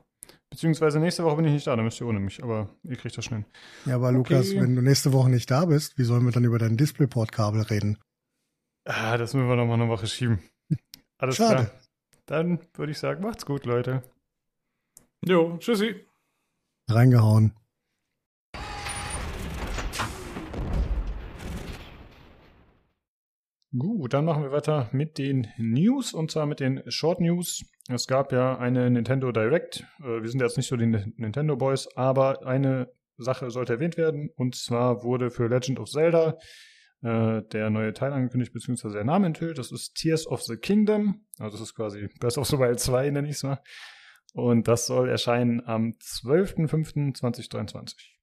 Beziehungsweise 0.50 1.00
nächste 1.00 1.24
Woche 1.24 1.36
bin 1.38 1.46
ich 1.46 1.54
nicht 1.54 1.68
da, 1.68 1.76
dann 1.76 1.86
müsst 1.86 2.02
ihr 2.02 2.08
ohne 2.08 2.20
mich, 2.20 2.42
aber 2.44 2.70
ihr 2.84 2.96
kriegt 2.96 3.18
das 3.18 3.26
schnell. 3.26 3.46
Ja, 3.86 3.96
aber 3.96 4.08
okay. 4.08 4.18
Lukas, 4.18 4.56
wenn 4.56 4.76
du 4.76 4.82
nächste 4.82 5.14
Woche 5.14 5.30
nicht 5.30 5.52
da 5.52 5.66
bist, 5.66 5.98
wie 5.98 6.04
sollen 6.04 6.26
wir 6.26 6.32
dann 6.32 6.44
über 6.44 6.58
dein 6.58 6.78
Displayport-Kabel 6.78 7.62
reden? 7.64 7.98
Ah, 8.86 9.18
das 9.18 9.34
müssen 9.34 9.48
wir 9.48 9.56
noch 9.56 9.68
mal 9.68 9.76
eine 9.76 9.90
Woche 9.90 10.08
schieben. 10.08 10.40
Alles 11.18 11.36
Schade. 11.36 11.66
klar. 11.66 11.72
Dann 12.26 12.60
würde 12.74 12.92
ich 12.92 12.98
sagen, 12.98 13.22
macht's 13.22 13.46
gut, 13.46 13.66
Leute. 13.66 14.04
Jo, 15.26 15.58
tschüssi. 15.58 16.06
Reingehauen. 16.90 17.54
Gut, 23.78 24.14
dann 24.14 24.26
machen 24.26 24.42
wir 24.42 24.52
weiter 24.52 24.90
mit 24.94 25.20
den 25.20 25.48
News 25.58 26.14
und 26.14 26.32
zwar 26.32 26.48
mit 26.48 26.60
den 26.60 26.82
Short 26.88 27.22
News. 27.22 27.64
Es 27.88 28.08
gab 28.08 28.32
ja 28.32 28.58
eine 28.58 28.90
Nintendo 28.90 29.32
Direct. 29.32 29.86
Äh, 30.00 30.24
wir 30.24 30.28
sind 30.28 30.42
jetzt 30.42 30.58
nicht 30.58 30.68
so 30.68 30.76
die 30.76 30.88
Nintendo 30.88 31.56
Boys, 31.56 31.88
aber 31.96 32.48
eine 32.48 32.92
Sache 33.18 33.52
sollte 33.52 33.74
erwähnt 33.74 33.96
werden 33.96 34.32
und 34.36 34.56
zwar 34.56 35.04
wurde 35.04 35.30
für 35.30 35.48
Legend 35.48 35.80
of 35.80 35.88
Zelda 35.88 36.40
äh, 37.04 37.44
der 37.44 37.70
neue 37.70 37.94
Teil 37.94 38.12
angekündigt, 38.12 38.54
beziehungsweise 38.54 38.96
der 38.96 39.04
Name 39.04 39.28
enthüllt. 39.28 39.60
Das 39.60 39.72
ist 39.72 39.94
Tears 39.94 40.26
of 40.26 40.42
the 40.42 40.58
Kingdom. 40.58 41.28
Also 41.38 41.58
das 41.58 41.68
ist 41.68 41.76
quasi 41.76 42.10
Breath 42.20 42.40
of 42.40 42.48
the 42.48 42.58
Wild 42.58 42.80
2, 42.80 43.12
nenne 43.12 43.28
ich 43.28 43.36
es 43.36 43.44
mal. 43.44 43.62
Und 44.34 44.68
das 44.68 44.88
soll 44.88 45.10
erscheinen 45.10 45.64
am 45.64 45.96
12.05.2023. 46.02 48.19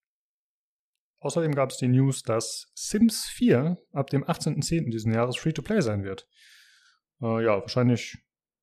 Außerdem 1.21 1.55
gab 1.55 1.71
es 1.71 1.79
die 1.79 1.89
News, 1.89 2.23
dass 2.23 2.71
Sims 2.75 3.27
4 3.27 3.79
ab 3.93 4.11
dem 4.11 4.25
18.10. 4.25 4.91
diesen 4.91 5.13
Jahres 5.13 5.37
Free-to-Play 5.37 5.81
sein 5.81 6.05
wird. 6.05 6.27
Äh, 7.23 7.45
ja, 7.45 7.61
wahrscheinlich 7.61 8.19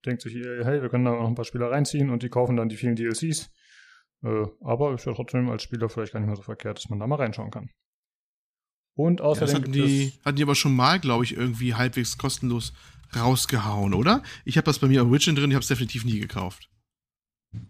denkt 0.05 0.21
sich, 0.21 0.33
hey, 0.35 0.81
wir 0.81 0.89
können 0.89 1.05
da 1.05 1.11
noch 1.11 1.27
ein 1.27 1.35
paar 1.35 1.45
Spieler 1.45 1.71
reinziehen 1.71 2.09
und 2.09 2.23
die 2.23 2.29
kaufen 2.29 2.57
dann 2.57 2.69
die 2.69 2.77
vielen 2.77 2.95
DLCs. 2.95 3.49
Äh, 4.23 4.45
aber 4.61 4.93
ist 4.93 5.05
ja 5.05 5.13
trotzdem 5.13 5.49
als 5.49 5.63
Spieler 5.63 5.89
vielleicht 5.89 6.13
gar 6.13 6.19
nicht 6.19 6.27
mehr 6.27 6.35
so 6.35 6.43
verkehrt, 6.43 6.77
dass 6.77 6.89
man 6.89 6.99
da 6.99 7.07
mal 7.07 7.15
reinschauen 7.15 7.51
kann. 7.51 7.69
Und 8.95 9.21
außerdem. 9.21 9.47
Ja, 9.47 9.53
das 9.53 9.61
hatten, 9.61 9.71
die, 9.73 10.13
hatten 10.23 10.37
die 10.37 10.43
aber 10.43 10.55
schon 10.55 10.75
mal, 10.75 10.99
glaube 10.99 11.23
ich, 11.23 11.35
irgendwie 11.35 11.73
halbwegs 11.73 12.17
kostenlos 12.17 12.73
rausgehauen, 13.15 13.93
oder? 13.93 14.23
Ich 14.45 14.57
habe 14.57 14.65
das 14.65 14.79
bei 14.79 14.87
mir 14.87 15.03
auf 15.03 15.11
Widget 15.11 15.37
drin, 15.37 15.49
ich 15.49 15.55
habe 15.55 15.63
es 15.63 15.67
definitiv 15.67 16.05
nie 16.05 16.19
gekauft. 16.19 16.69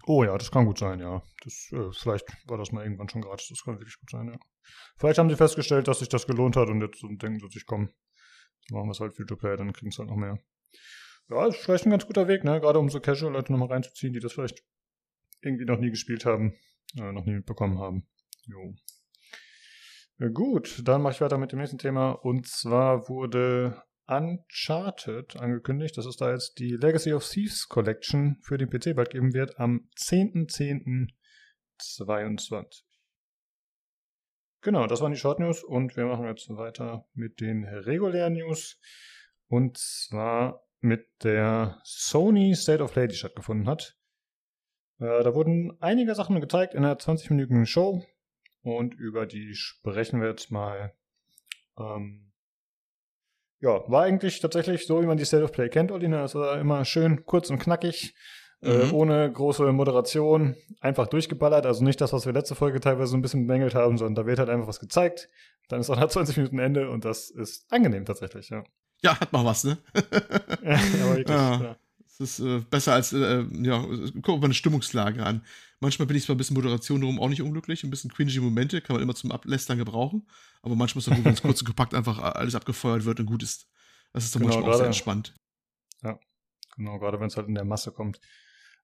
Oh 0.05 0.23
ja, 0.23 0.37
das 0.37 0.51
kann 0.51 0.65
gut 0.65 0.77
sein, 0.77 0.99
ja. 0.99 1.21
Das, 1.43 1.69
äh, 1.71 1.91
vielleicht 1.91 2.25
war 2.47 2.57
das 2.57 2.71
mal 2.71 2.83
irgendwann 2.83 3.09
schon 3.09 3.21
gratis, 3.21 3.49
das 3.49 3.63
kann 3.63 3.79
wirklich 3.79 3.99
gut 3.99 4.09
sein, 4.09 4.27
ja. 4.27 4.39
Vielleicht 4.97 5.17
haben 5.17 5.29
sie 5.29 5.35
festgestellt, 5.35 5.87
dass 5.87 5.99
sich 5.99 6.09
das 6.09 6.27
gelohnt 6.27 6.55
hat 6.55 6.69
und 6.69 6.81
jetzt 6.81 7.01
denken 7.01 7.39
sie 7.39 7.47
sich, 7.49 7.65
komm, 7.65 7.89
machen 8.71 8.87
wir 8.87 8.91
es 8.91 8.99
halt 8.99 9.13
Free-to-Play, 9.13 9.57
dann 9.57 9.73
kriegen 9.73 9.91
sie 9.91 9.99
halt 9.99 10.09
noch 10.09 10.15
mehr. 10.15 10.39
Ja, 11.29 11.47
ist 11.47 11.57
vielleicht 11.57 11.85
ein 11.85 11.91
ganz 11.91 12.05
guter 12.05 12.27
Weg, 12.27 12.43
ne? 12.43 12.59
Gerade 12.59 12.79
um 12.79 12.89
so 12.89 12.99
Casual-Leute 12.99 13.51
nochmal 13.51 13.69
reinzuziehen, 13.69 14.13
die 14.13 14.19
das 14.19 14.33
vielleicht 14.33 14.63
irgendwie 15.41 15.65
noch 15.65 15.79
nie 15.79 15.89
gespielt 15.89 16.25
haben, 16.25 16.53
äh, 16.97 17.11
noch 17.11 17.25
nie 17.25 17.33
mitbekommen 17.33 17.79
haben. 17.79 18.07
Jo. 18.45 18.75
Ja, 20.19 20.27
gut, 20.29 20.81
dann 20.85 21.01
mache 21.01 21.13
ich 21.13 21.21
weiter 21.21 21.37
mit 21.37 21.51
dem 21.51 21.59
nächsten 21.59 21.77
Thema. 21.77 22.11
Und 22.11 22.47
zwar 22.47 23.09
wurde 23.09 23.81
Uncharted 24.07 25.35
angekündigt, 25.37 25.97
dass 25.97 26.05
es 26.05 26.17
da 26.17 26.31
jetzt 26.31 26.59
die 26.59 26.75
Legacy 26.75 27.13
of 27.13 27.25
Thieves 27.27 27.69
Collection 27.69 28.37
für 28.41 28.57
den 28.57 28.69
PC 28.69 28.93
bald 28.95 29.11
geben 29.11 29.33
wird 29.33 29.59
am 29.59 29.89
10.10.22. 29.97 32.83
Genau, 34.61 34.87
das 34.87 35.01
waren 35.01 35.11
die 35.11 35.19
Short 35.19 35.39
News 35.39 35.61
und 35.63 35.97
wir 35.97 36.05
machen 36.05 36.25
jetzt 36.25 36.49
weiter 36.49 37.05
mit 37.13 37.41
den 37.41 37.65
regulären 37.65 38.33
News. 38.33 38.79
Und 39.47 39.77
zwar 39.77 40.63
mit 40.79 41.07
der 41.23 41.81
Sony 41.83 42.55
State 42.55 42.81
of 42.83 42.93
Play, 42.93 43.07
die 43.07 43.15
stattgefunden 43.15 43.67
hat. 43.67 43.97
Äh, 44.99 45.23
da 45.23 45.33
wurden 45.33 45.75
einige 45.81 46.13
Sachen 46.15 46.39
gezeigt 46.39 46.73
in 46.73 46.85
einer 46.85 46.97
20-minütigen 46.97 47.65
Show 47.65 48.05
und 48.61 48.93
über 48.93 49.25
die 49.25 49.55
sprechen 49.55 50.21
wir 50.21 50.29
jetzt 50.29 50.51
mal. 50.51 50.95
Ähm, 51.77 52.32
ja, 53.63 53.81
war 53.87 54.03
eigentlich 54.03 54.41
tatsächlich 54.41 54.85
so, 54.85 55.01
wie 55.01 55.05
man 55.05 55.17
die 55.17 55.23
State 55.23 55.43
of 55.43 55.53
Play 55.53 55.69
kennt, 55.69 55.89
Olina. 55.89 56.25
Es 56.25 56.35
war 56.35 56.59
immer 56.59 56.83
schön 56.83 57.25
kurz 57.25 57.49
und 57.49 57.59
knackig, 57.59 58.13
äh, 58.61 58.69
mhm. 58.69 58.89
äh, 58.89 58.91
ohne 58.91 59.31
große 59.31 59.71
Moderation, 59.71 60.57
einfach 60.81 61.07
durchgeballert. 61.07 61.65
Also 61.65 61.81
nicht 61.81 62.01
das, 62.01 62.11
was 62.11 62.25
wir 62.25 62.33
letzte 62.33 62.55
Folge 62.55 62.81
teilweise 62.81 63.11
so 63.11 63.17
ein 63.17 63.21
bisschen 63.21 63.47
bemängelt 63.47 63.73
haben, 63.73 63.97
sondern 63.97 64.15
da 64.15 64.25
wird 64.25 64.39
halt 64.39 64.49
einfach 64.49 64.67
was 64.67 64.81
gezeigt. 64.81 65.29
Dann 65.69 65.79
ist 65.79 65.89
auch 65.89 65.95
nach 65.95 66.07
20 66.09 66.35
Minuten 66.35 66.59
Ende 66.59 66.89
und 66.89 67.05
das 67.05 67.29
ist 67.29 67.65
angenehm 67.71 68.03
tatsächlich, 68.03 68.49
ja. 68.49 68.65
Ja, 69.01 69.17
hat 69.17 69.31
mal 69.31 69.45
was, 69.45 69.63
ne? 69.63 69.77
ja, 70.63 70.79
aber 71.01 71.15
wirklich, 71.15 71.27
ja. 71.29 71.61
ja. 71.61 71.75
Es 72.05 72.19
ist 72.19 72.39
äh, 72.39 72.59
besser 72.69 72.93
als, 72.93 73.13
äh, 73.13 73.45
ja, 73.61 73.85
guck 74.21 74.39
mal 74.39 74.45
eine 74.45 74.53
Stimmungslage 74.53 75.23
an. 75.23 75.45
Manchmal 75.83 76.07
bin 76.07 76.15
ich 76.15 76.23
zwar 76.23 76.35
ein 76.35 76.37
bisschen 76.37 76.53
Moderation 76.53 77.01
drum 77.01 77.19
auch 77.19 77.27
nicht 77.27 77.41
unglücklich, 77.41 77.83
ein 77.83 77.89
bisschen 77.89 78.09
cringy 78.09 78.39
Momente 78.39 78.79
kann 78.79 78.95
man 78.95 79.03
immer 79.03 79.15
zum 79.15 79.33
Ablästern 79.33 79.77
gebrauchen, 79.77 80.25
aber 80.61 80.77
manchmal 80.77 81.01
ist 81.01 81.09
es 81.09 81.13
gut, 81.13 81.25
wenn 81.25 81.33
es 81.33 81.41
kurz 81.41 81.59
und 81.59 81.65
kompakt 81.65 81.93
einfach 81.93 82.19
alles 82.19 82.55
abgefeuert 82.55 83.03
wird 83.03 83.19
und 83.19 83.25
gut 83.25 83.43
ist. 83.43 83.67
Das 84.13 84.23
ist 84.23 84.33
dann 84.33 84.43
genau, 84.43 84.53
manchmal 84.53 84.73
auch 84.73 84.77
sehr 84.77 84.85
entspannt. 84.85 85.35
Ja, 86.01 86.17
genau, 86.77 86.99
gerade 86.99 87.19
wenn 87.19 87.27
es 87.27 87.35
halt 87.35 87.49
in 87.49 87.55
der 87.55 87.65
Masse 87.65 87.91
kommt. 87.91 88.21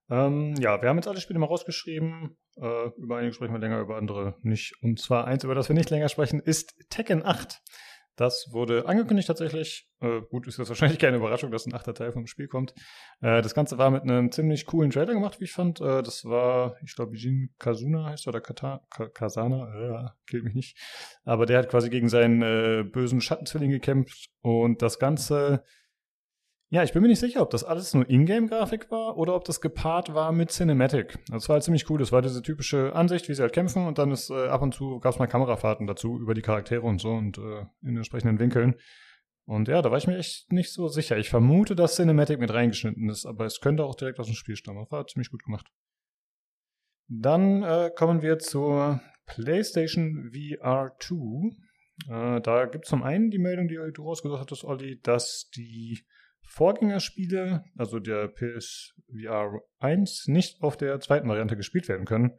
Ähm, 0.10 0.56
ja, 0.60 0.82
wir 0.82 0.90
haben 0.90 0.98
jetzt 0.98 1.08
alle 1.08 1.22
Spiele 1.22 1.40
mal 1.40 1.46
rausgeschrieben. 1.46 2.38
Äh, 2.58 2.90
über 2.98 3.16
einige 3.16 3.34
sprechen 3.34 3.54
wir 3.54 3.60
länger, 3.60 3.80
über 3.80 3.96
andere 3.96 4.36
nicht. 4.42 4.74
Und 4.82 5.00
zwar 5.00 5.26
eins, 5.26 5.46
über 5.46 5.56
das 5.56 5.70
wir 5.70 5.76
nicht 5.76 5.90
länger 5.90 6.10
sprechen, 6.10 6.42
ist 6.42 6.76
Tekken 6.90 7.26
8. 7.26 7.62
Das 8.20 8.50
wurde 8.52 8.86
angekündigt 8.86 9.30
tatsächlich. 9.30 9.88
Äh, 10.02 10.20
gut, 10.30 10.46
ist 10.46 10.58
jetzt 10.58 10.68
wahrscheinlich 10.68 11.00
keine 11.00 11.16
Überraschung, 11.16 11.52
dass 11.52 11.66
ein 11.66 11.74
achter 11.74 11.94
Teil 11.94 12.12
vom 12.12 12.28
Spiel 12.28 12.50
kommt. 12.50 12.74
Äh, 13.22 13.42
das 13.42 13.54
Ganze 13.54 13.78
war 13.78 13.92
mit 13.92 14.02
einem 14.02 14.30
ziemlich 14.30 14.66
coolen 14.66 14.92
Trailer 14.92 15.14
gemacht, 15.14 15.40
wie 15.40 15.46
ich 15.46 15.54
fand. 15.54 15.80
Äh, 15.80 16.04
das 16.04 16.26
war, 16.26 16.76
ich 16.84 16.94
glaube, 16.98 17.16
Jin 17.16 17.54
Kazuna 17.60 18.10
heißt 18.10 18.28
er, 18.28 18.32
oder 18.32 18.42
Kata, 18.42 18.82
Ka 18.90 19.08
Kasana, 19.08 20.10
äh, 20.10 20.10
killt 20.30 20.44
mich 20.44 20.54
nicht. 20.54 20.78
Aber 21.24 21.46
der 21.46 21.60
hat 21.60 21.70
quasi 21.70 21.90
gegen 21.90 22.10
seinen 22.10 22.42
äh, 22.42 22.84
bösen 22.84 23.22
Schattenzwilling 23.22 23.72
gekämpft 23.72 24.30
und 24.42 24.82
das 24.82 25.00
Ganze 25.00 25.64
ja, 26.72 26.84
ich 26.84 26.94
bin 26.94 27.02
mir 27.02 27.08
nicht 27.08 27.20
sicher, 27.20 27.42
ob 27.42 27.50
das 27.50 27.64
alles 27.64 27.96
nur 27.96 28.08
Ingame-Grafik 28.08 28.92
war 28.92 29.18
oder 29.18 29.36
ob 29.36 29.44
das 29.44 29.60
gepaart 29.60 30.14
war 30.14 30.32
mit 30.32 30.52
Cinematic. 30.52 31.18
Das 31.30 31.50
war 31.50 31.56
halt 31.56 31.64
ziemlich 31.64 31.90
cool. 31.90 31.98
Das 31.98 32.12
war 32.12 32.22
diese 32.22 32.44
typische 32.44 32.94
Ansicht, 32.94 33.28
wie 33.28 33.34
sie 33.34 33.42
halt 33.42 33.54
kämpfen 33.54 33.88
und 33.88 33.98
dann 33.98 34.12
ist 34.12 34.30
äh, 34.30 34.48
ab 34.48 34.62
und 34.62 34.74
zu 34.74 35.00
gab 35.00 35.14
es 35.14 35.20
mal 35.20 35.26
Kamerafahrten 35.26 35.88
dazu 35.88 36.20
über 36.20 36.36
die 36.36 36.44
Charaktere 36.44 36.82
und 36.82 37.02
so 37.02 37.10
und 37.10 37.40
äh, 37.40 37.66
in 37.82 37.98
entsprechenden 37.98 38.38
Winkeln. 38.38 38.76
Und 39.46 39.68
ja, 39.68 39.82
da 39.82 39.90
war 39.90 39.98
ich 39.98 40.06
mir 40.06 40.18
echt 40.18 40.52
nicht 40.52 40.72
so 40.72 40.90
sicher. 40.90 41.18
Ich 41.18 41.30
vermute, 41.30 41.76
dass 41.76 41.96
Cinematic 41.96 42.40
mit 42.40 42.54
reingeschnitten 42.54 43.10
ist, 43.10 43.26
aber 43.26 43.46
es 43.46 43.62
könnte 43.62 43.84
auch 43.84 43.96
direkt 43.96 44.20
aus 44.20 44.28
dem 44.28 44.36
Spiel 44.36 44.56
stammen. 44.56 44.84
Das 44.84 44.92
war 44.92 45.08
ziemlich 45.08 45.32
gut 45.32 45.44
gemacht. 45.44 45.66
Dann 47.08 47.64
äh, 47.64 47.90
kommen 47.96 48.22
wir 48.22 48.38
zur 48.38 49.02
PlayStation 49.26 50.32
VR 50.32 50.96
2. 51.00 52.36
Äh, 52.38 52.42
da 52.42 52.66
gibt 52.66 52.86
es 52.86 52.90
zum 52.90 53.02
einen 53.02 53.32
die 53.32 53.40
Meldung, 53.40 53.68
die 53.68 53.80
du 53.92 54.04
rausgesucht 54.04 54.40
hattest, 54.40 54.64
Olli, 54.64 55.00
dass 55.02 55.50
die 55.56 56.06
Vorgängerspiele, 56.50 57.64
also 57.78 58.00
der 58.00 58.28
PSVR 58.28 59.62
1, 59.80 60.28
nicht 60.28 60.62
auf 60.62 60.78
der 60.78 61.00
zweiten 61.00 61.30
Variante 61.30 61.56
gespielt 61.56 61.88
werden 61.88 62.06
können. 62.06 62.32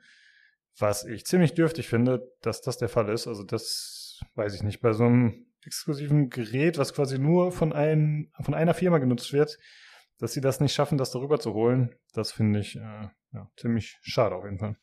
Was 0.79 1.05
ich 1.05 1.25
ziemlich 1.25 1.55
dürftig 1.55 1.89
finde, 1.89 2.29
dass 2.43 2.61
das 2.61 2.77
der 2.77 2.89
Fall 2.89 3.09
ist. 3.09 3.29
Also 3.29 3.45
das 3.45 4.21
weiß 4.35 4.55
ich 4.55 4.63
nicht. 4.63 4.81
Bei 4.81 4.93
so 4.93 5.05
einem 5.05 5.47
exklusiven 5.65 6.29
Gerät, 6.29 6.77
was 6.77 6.93
quasi 6.93 7.19
nur 7.19 7.53
von, 7.53 7.73
ein, 7.73 8.33
von 8.41 8.55
einer 8.55 8.75
Firma 8.75 8.99
genutzt 8.99 9.33
wird, 9.33 9.59
dass 10.19 10.33
sie 10.33 10.41
das 10.41 10.61
nicht 10.61 10.75
schaffen, 10.75 10.99
das 10.99 11.13
darüber 11.13 11.39
zu 11.39 11.55
holen, 11.55 11.95
das 12.13 12.33
finde 12.33 12.61
ich 12.61 12.77
äh, 12.77 13.09
ja, 13.33 13.51
ziemlich 13.57 13.99
schade 14.03 14.35
auf 14.35 14.45
jeden 14.45 14.59
Fall. 14.59 14.77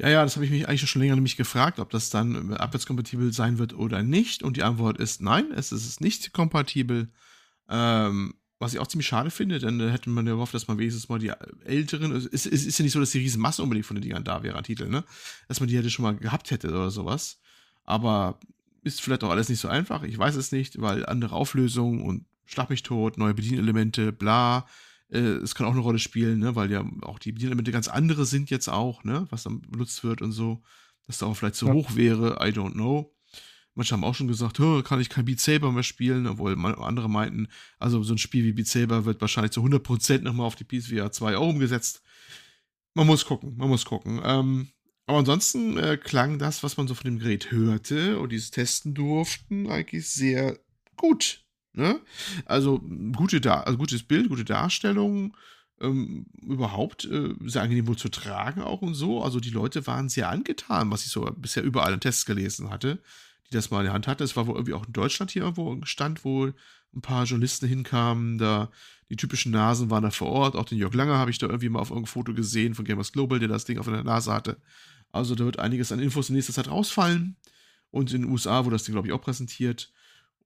Ja, 0.00 0.08
ja, 0.08 0.22
das 0.24 0.34
habe 0.34 0.44
ich 0.44 0.50
mich 0.50 0.68
eigentlich 0.68 0.90
schon 0.90 1.02
länger 1.02 1.14
nämlich 1.14 1.36
gefragt, 1.36 1.78
ob 1.78 1.90
das 1.90 2.10
dann 2.10 2.54
abwärtskompatibel 2.54 3.32
sein 3.32 3.58
wird 3.58 3.74
oder 3.74 4.02
nicht. 4.02 4.42
Und 4.42 4.56
die 4.56 4.64
Antwort 4.64 4.98
ist 4.98 5.22
nein, 5.22 5.52
es 5.54 5.70
ist 5.70 6.00
nicht 6.00 6.32
kompatibel. 6.32 7.12
Ähm, 7.68 8.34
was 8.64 8.74
ich 8.74 8.80
auch 8.80 8.86
ziemlich 8.86 9.06
schade 9.06 9.30
finde, 9.30 9.58
denn 9.58 9.78
da 9.78 9.88
hätte 9.88 10.10
man 10.10 10.26
ja 10.26 10.32
gehofft, 10.32 10.54
dass 10.54 10.68
man 10.68 10.78
wenigstens 10.78 11.08
mal 11.08 11.18
die 11.18 11.32
älteren, 11.64 12.12
es 12.12 12.26
ist, 12.26 12.46
es 12.46 12.66
ist 12.66 12.78
ja 12.78 12.82
nicht 12.82 12.92
so, 12.92 13.00
dass 13.00 13.10
die 13.10 13.18
Riesenmasse 13.18 13.62
unbedingt 13.62 13.86
von 13.86 13.96
den 13.96 14.02
Dingern 14.02 14.24
da 14.24 14.42
wäre 14.42 14.56
an 14.56 14.64
Titeln, 14.64 14.90
ne? 14.90 15.04
Dass 15.48 15.60
man 15.60 15.68
die 15.68 15.76
hätte 15.76 15.90
schon 15.90 16.02
mal 16.02 16.16
gehabt 16.16 16.50
hätte 16.50 16.68
oder 16.68 16.90
sowas. 16.90 17.38
Aber 17.84 18.40
ist 18.82 19.00
vielleicht 19.00 19.24
auch 19.24 19.30
alles 19.30 19.48
nicht 19.48 19.60
so 19.60 19.68
einfach, 19.68 20.02
ich 20.02 20.18
weiß 20.18 20.34
es 20.36 20.52
nicht, 20.52 20.80
weil 20.80 21.06
andere 21.06 21.34
Auflösungen 21.34 22.02
und 22.02 22.24
Schlag 22.46 22.70
mich 22.70 22.82
tot, 22.82 23.16
neue 23.18 23.34
Bedienelemente, 23.34 24.12
bla. 24.12 24.66
Äh, 25.08 25.18
es 25.18 25.54
kann 25.54 25.66
auch 25.66 25.72
eine 25.72 25.80
Rolle 25.80 25.98
spielen, 25.98 26.40
ne? 26.40 26.54
weil 26.56 26.70
ja 26.70 26.84
auch 27.02 27.18
die 27.18 27.32
Bedienelemente 27.32 27.72
ganz 27.72 27.88
andere 27.88 28.26
sind 28.26 28.50
jetzt 28.50 28.68
auch, 28.68 29.02
ne? 29.04 29.26
was 29.30 29.44
dann 29.44 29.62
benutzt 29.62 30.04
wird 30.04 30.20
und 30.22 30.32
so. 30.32 30.62
Dass 31.06 31.18
da 31.18 31.26
auch 31.26 31.36
vielleicht 31.36 31.56
zu 31.56 31.66
ja. 31.66 31.72
hoch 31.72 31.96
wäre, 31.96 32.38
I 32.40 32.50
don't 32.50 32.72
know. 32.72 33.13
Manche 33.74 33.92
haben 33.92 34.04
auch 34.04 34.14
schon 34.14 34.28
gesagt, 34.28 34.58
kann 34.84 35.00
ich 35.00 35.08
kein 35.08 35.24
Beat 35.24 35.40
Saber 35.40 35.72
mehr 35.72 35.82
spielen, 35.82 36.26
obwohl 36.26 36.56
andere 36.64 37.10
meinten, 37.10 37.48
also 37.78 38.02
so 38.02 38.14
ein 38.14 38.18
Spiel 38.18 38.44
wie 38.44 38.52
Beat 38.52 38.68
Saber 38.68 39.04
wird 39.04 39.20
wahrscheinlich 39.20 39.52
zu 39.52 39.62
100% 39.62 40.20
nochmal 40.20 40.46
auf 40.46 40.54
die 40.54 40.64
PSVR 40.64 41.10
2 41.10 41.36
auch 41.36 41.48
umgesetzt. 41.48 42.02
Man 42.94 43.08
muss 43.08 43.24
gucken, 43.24 43.56
man 43.56 43.68
muss 43.68 43.84
gucken. 43.84 44.20
Ähm, 44.24 44.68
aber 45.06 45.18
ansonsten 45.18 45.76
äh, 45.76 45.96
klang 45.96 46.38
das, 46.38 46.62
was 46.62 46.76
man 46.76 46.86
so 46.86 46.94
von 46.94 47.04
dem 47.04 47.18
Gerät 47.18 47.50
hörte 47.50 48.20
und 48.20 48.30
dieses 48.30 48.52
testen 48.52 48.94
durften, 48.94 49.68
eigentlich 49.68 50.08
sehr 50.08 50.58
gut. 50.96 51.44
Ne? 51.72 52.00
Also, 52.46 52.80
gute 53.16 53.52
also 53.52 53.76
gutes 53.76 54.04
Bild, 54.04 54.28
gute 54.28 54.44
Darstellung, 54.44 55.36
ähm, 55.80 56.26
überhaupt 56.40 57.04
äh, 57.06 57.34
sehr 57.44 57.62
angenehm 57.62 57.88
wohl 57.88 57.96
zu 57.98 58.08
tragen 58.08 58.62
auch 58.62 58.82
und 58.82 58.94
so. 58.94 59.20
Also 59.20 59.40
die 59.40 59.50
Leute 59.50 59.84
waren 59.88 60.08
sehr 60.08 60.28
angetan, 60.30 60.92
was 60.92 61.04
ich 61.04 61.10
so 61.10 61.24
bisher 61.36 61.64
überall 61.64 61.92
in 61.92 62.00
Tests 62.00 62.24
gelesen 62.24 62.70
hatte 62.70 63.02
die 63.50 63.54
das 63.54 63.70
mal 63.70 63.80
in 63.80 63.84
der 63.84 63.92
Hand 63.92 64.06
hatte. 64.06 64.24
Es 64.24 64.36
war 64.36 64.46
wohl 64.46 64.56
irgendwie 64.56 64.74
auch 64.74 64.86
in 64.86 64.92
Deutschland 64.92 65.30
hier 65.30 65.42
irgendwo 65.42 65.72
ein 65.72 65.86
Stand, 65.86 66.24
wo 66.24 66.46
ein 66.46 67.02
paar 67.02 67.24
Journalisten 67.24 67.66
hinkamen. 67.66 68.38
Da 68.38 68.70
die 69.10 69.16
typischen 69.16 69.52
Nasen 69.52 69.90
waren 69.90 70.02
da 70.02 70.10
vor 70.10 70.28
Ort. 70.28 70.56
Auch 70.56 70.64
den 70.64 70.78
Jörg 70.78 70.94
Langer 70.94 71.18
habe 71.18 71.30
ich 71.30 71.38
da 71.38 71.46
irgendwie 71.46 71.68
mal 71.68 71.80
auf 71.80 71.90
irgendeinem 71.90 72.12
Foto 72.12 72.34
gesehen 72.34 72.74
von 72.74 72.84
Gamers 72.84 73.12
Global, 73.12 73.38
der 73.38 73.48
das 73.48 73.64
Ding 73.64 73.78
auf 73.78 73.86
der 73.86 74.02
Nase 74.02 74.32
hatte. 74.32 74.56
Also 75.12 75.34
da 75.34 75.44
wird 75.44 75.58
einiges 75.58 75.92
an 75.92 76.00
Infos 76.00 76.28
in 76.28 76.34
nächster 76.34 76.52
Zeit 76.52 76.68
rausfallen. 76.68 77.36
Und 77.90 78.12
in 78.12 78.22
den 78.22 78.30
USA 78.30 78.64
wurde 78.64 78.74
das 78.74 78.84
Ding, 78.84 78.94
glaube 78.94 79.06
ich, 79.06 79.14
auch 79.14 79.20
präsentiert. 79.20 79.92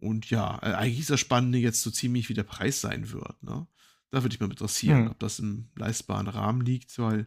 Und 0.01 0.29
ja, 0.31 0.59
äh, 0.63 0.75
eigentlich 0.75 1.01
ist 1.01 1.11
das 1.11 1.21
Spannende 1.21 1.59
jetzt 1.59 1.83
so 1.83 1.91
ziemlich, 1.91 2.29
wie 2.29 2.35
der 2.35 2.43
Preis 2.43 2.81
sein 2.81 3.11
wird. 3.11 3.43
Ne? 3.43 3.67
Da 4.11 4.23
würde 4.23 4.35
ich 4.35 4.41
mal 4.41 4.51
interessieren, 4.51 5.05
hm. 5.05 5.11
ob 5.13 5.19
das 5.19 5.39
im 5.39 5.69
leistbaren 5.75 6.29
Rahmen 6.29 6.61
liegt, 6.61 6.99
weil 6.99 7.27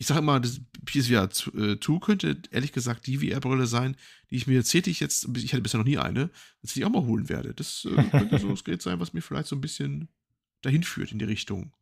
ich 0.00 0.06
sage 0.06 0.20
immer, 0.20 0.40
das 0.40 0.62
PSVR 0.86 1.28
2 1.28 1.74
äh, 1.74 2.00
könnte 2.00 2.40
ehrlich 2.50 2.72
gesagt 2.72 3.06
die 3.06 3.18
VR-Brille 3.18 3.66
sein, 3.66 3.98
die 4.30 4.36
ich 4.36 4.46
mir 4.46 4.64
tätig 4.64 4.98
jetzt, 4.98 5.28
ich 5.36 5.52
hatte 5.52 5.60
bisher 5.60 5.76
noch 5.76 5.84
nie 5.84 5.98
eine, 5.98 6.30
dass 6.62 6.74
ich 6.74 6.86
auch 6.86 6.90
mal 6.90 7.02
holen 7.02 7.28
werde. 7.28 7.52
Das 7.52 7.84
äh, 7.84 8.02
könnte 8.10 8.38
so 8.38 8.48
das 8.48 8.64
Gerät 8.64 8.80
sein, 8.80 8.98
was 8.98 9.12
mir 9.12 9.20
vielleicht 9.20 9.48
so 9.48 9.56
ein 9.56 9.60
bisschen 9.60 10.08
dahin 10.62 10.84
führt 10.84 11.12
in 11.12 11.18
die 11.18 11.26
Richtung. 11.26 11.74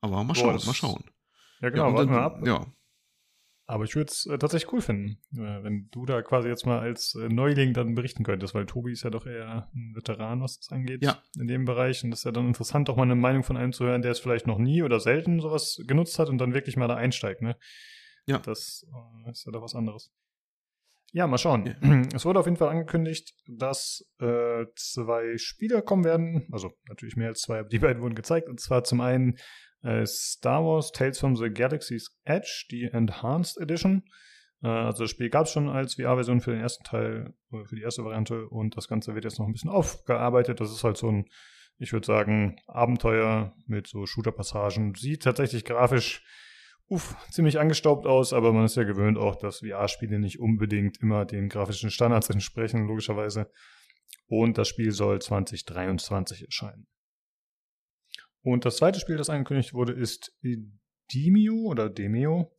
Aber 0.00 0.24
mal 0.24 0.34
schauen, 0.34 0.56
Boah, 0.56 0.64
mal 0.64 0.72
schauen. 0.72 1.04
Ja, 1.60 1.68
genau, 1.68 1.94
ja, 1.94 2.08
wir 2.08 2.22
ab. 2.22 2.40
Ja. 2.46 2.66
Aber 3.72 3.84
ich 3.84 3.96
würde 3.96 4.10
es 4.10 4.26
äh, 4.26 4.36
tatsächlich 4.36 4.70
cool 4.74 4.82
finden, 4.82 5.16
äh, 5.32 5.64
wenn 5.64 5.88
du 5.92 6.04
da 6.04 6.20
quasi 6.20 6.46
jetzt 6.46 6.66
mal 6.66 6.80
als 6.80 7.14
äh, 7.14 7.30
Neuling 7.30 7.72
dann 7.72 7.94
berichten 7.94 8.22
könntest, 8.22 8.54
weil 8.54 8.66
Tobi 8.66 8.92
ist 8.92 9.02
ja 9.02 9.08
doch 9.08 9.26
eher 9.26 9.70
ein 9.74 9.94
Veteran, 9.96 10.42
was 10.42 10.58
das 10.58 10.70
angeht, 10.70 11.02
ja. 11.02 11.22
in 11.38 11.46
dem 11.46 11.64
Bereich. 11.64 12.04
Und 12.04 12.10
das 12.10 12.18
ist 12.18 12.24
ja 12.24 12.32
dann 12.32 12.48
interessant, 12.48 12.90
auch 12.90 12.96
mal 12.96 13.04
eine 13.04 13.14
Meinung 13.14 13.44
von 13.44 13.56
einem 13.56 13.72
zu 13.72 13.86
hören, 13.86 14.02
der 14.02 14.10
es 14.10 14.20
vielleicht 14.20 14.46
noch 14.46 14.58
nie 14.58 14.82
oder 14.82 15.00
selten 15.00 15.40
sowas 15.40 15.82
genutzt 15.86 16.18
hat 16.18 16.28
und 16.28 16.36
dann 16.36 16.52
wirklich 16.52 16.76
mal 16.76 16.86
da 16.86 16.96
einsteigt. 16.96 17.40
Ne? 17.40 17.56
Ja. 18.26 18.40
Das 18.40 18.86
äh, 19.24 19.30
ist 19.30 19.46
ja 19.46 19.52
doch 19.52 19.62
was 19.62 19.74
anderes. 19.74 20.12
Ja, 21.12 21.26
mal 21.26 21.38
schauen. 21.38 21.64
Ja. 21.64 22.02
Es 22.14 22.26
wurde 22.26 22.40
auf 22.40 22.46
jeden 22.46 22.58
Fall 22.58 22.68
angekündigt, 22.68 23.34
dass 23.46 24.06
äh, 24.18 24.66
zwei 24.76 25.38
Spieler 25.38 25.80
kommen 25.80 26.04
werden. 26.04 26.46
Also 26.52 26.72
natürlich 26.88 27.16
mehr 27.16 27.28
als 27.28 27.40
zwei, 27.40 27.60
aber 27.60 27.70
die 27.70 27.78
beiden 27.78 28.02
wurden 28.02 28.16
gezeigt. 28.16 28.50
Und 28.50 28.60
zwar 28.60 28.84
zum 28.84 29.00
einen 29.00 29.38
äh, 29.82 30.06
Star 30.06 30.64
Wars 30.64 30.92
Tales 30.92 31.18
from 31.18 31.36
the 31.36 31.50
Galaxy's 31.50 32.16
Edge, 32.24 32.66
die 32.70 32.84
Enhanced 32.84 33.58
Edition. 33.58 34.04
Äh, 34.62 34.68
also 34.68 35.04
das 35.04 35.10
Spiel 35.10 35.30
gab 35.30 35.46
es 35.46 35.52
schon 35.52 35.68
als 35.68 35.94
VR-Version 35.94 36.40
für 36.40 36.52
den 36.52 36.60
ersten 36.60 36.84
Teil, 36.84 37.34
für 37.50 37.76
die 37.76 37.82
erste 37.82 38.04
Variante 38.04 38.48
und 38.48 38.76
das 38.76 38.88
Ganze 38.88 39.14
wird 39.14 39.24
jetzt 39.24 39.38
noch 39.38 39.46
ein 39.46 39.52
bisschen 39.52 39.70
aufgearbeitet. 39.70 40.60
Das 40.60 40.70
ist 40.70 40.84
halt 40.84 40.96
so 40.96 41.10
ein 41.10 41.26
Ich 41.78 41.92
würde 41.92 42.06
sagen, 42.06 42.56
Abenteuer 42.66 43.54
mit 43.66 43.88
so 43.88 44.06
Shooter-Passagen. 44.06 44.94
Sieht 44.94 45.22
tatsächlich 45.24 45.64
grafisch 45.64 46.24
uff, 46.88 47.16
ziemlich 47.30 47.58
angestaubt 47.58 48.06
aus, 48.06 48.32
aber 48.32 48.52
man 48.52 48.66
ist 48.66 48.76
ja 48.76 48.84
gewöhnt 48.84 49.18
auch, 49.18 49.36
dass 49.36 49.60
VR-Spiele 49.60 50.18
nicht 50.18 50.38
unbedingt 50.38 51.00
immer 51.00 51.24
den 51.24 51.48
grafischen 51.48 51.90
Standards 51.90 52.30
entsprechen, 52.30 52.86
logischerweise. 52.86 53.50
Und 54.26 54.58
das 54.58 54.68
Spiel 54.68 54.92
soll 54.92 55.20
2023 55.20 56.44
erscheinen. 56.44 56.86
Und 58.42 58.64
das 58.64 58.76
zweite 58.76 59.00
Spiel, 59.00 59.16
das 59.16 59.30
angekündigt 59.30 59.72
wurde, 59.72 59.92
ist 59.92 60.36
Demio 61.12 61.54
oder 61.54 61.88
Demio. 61.88 62.52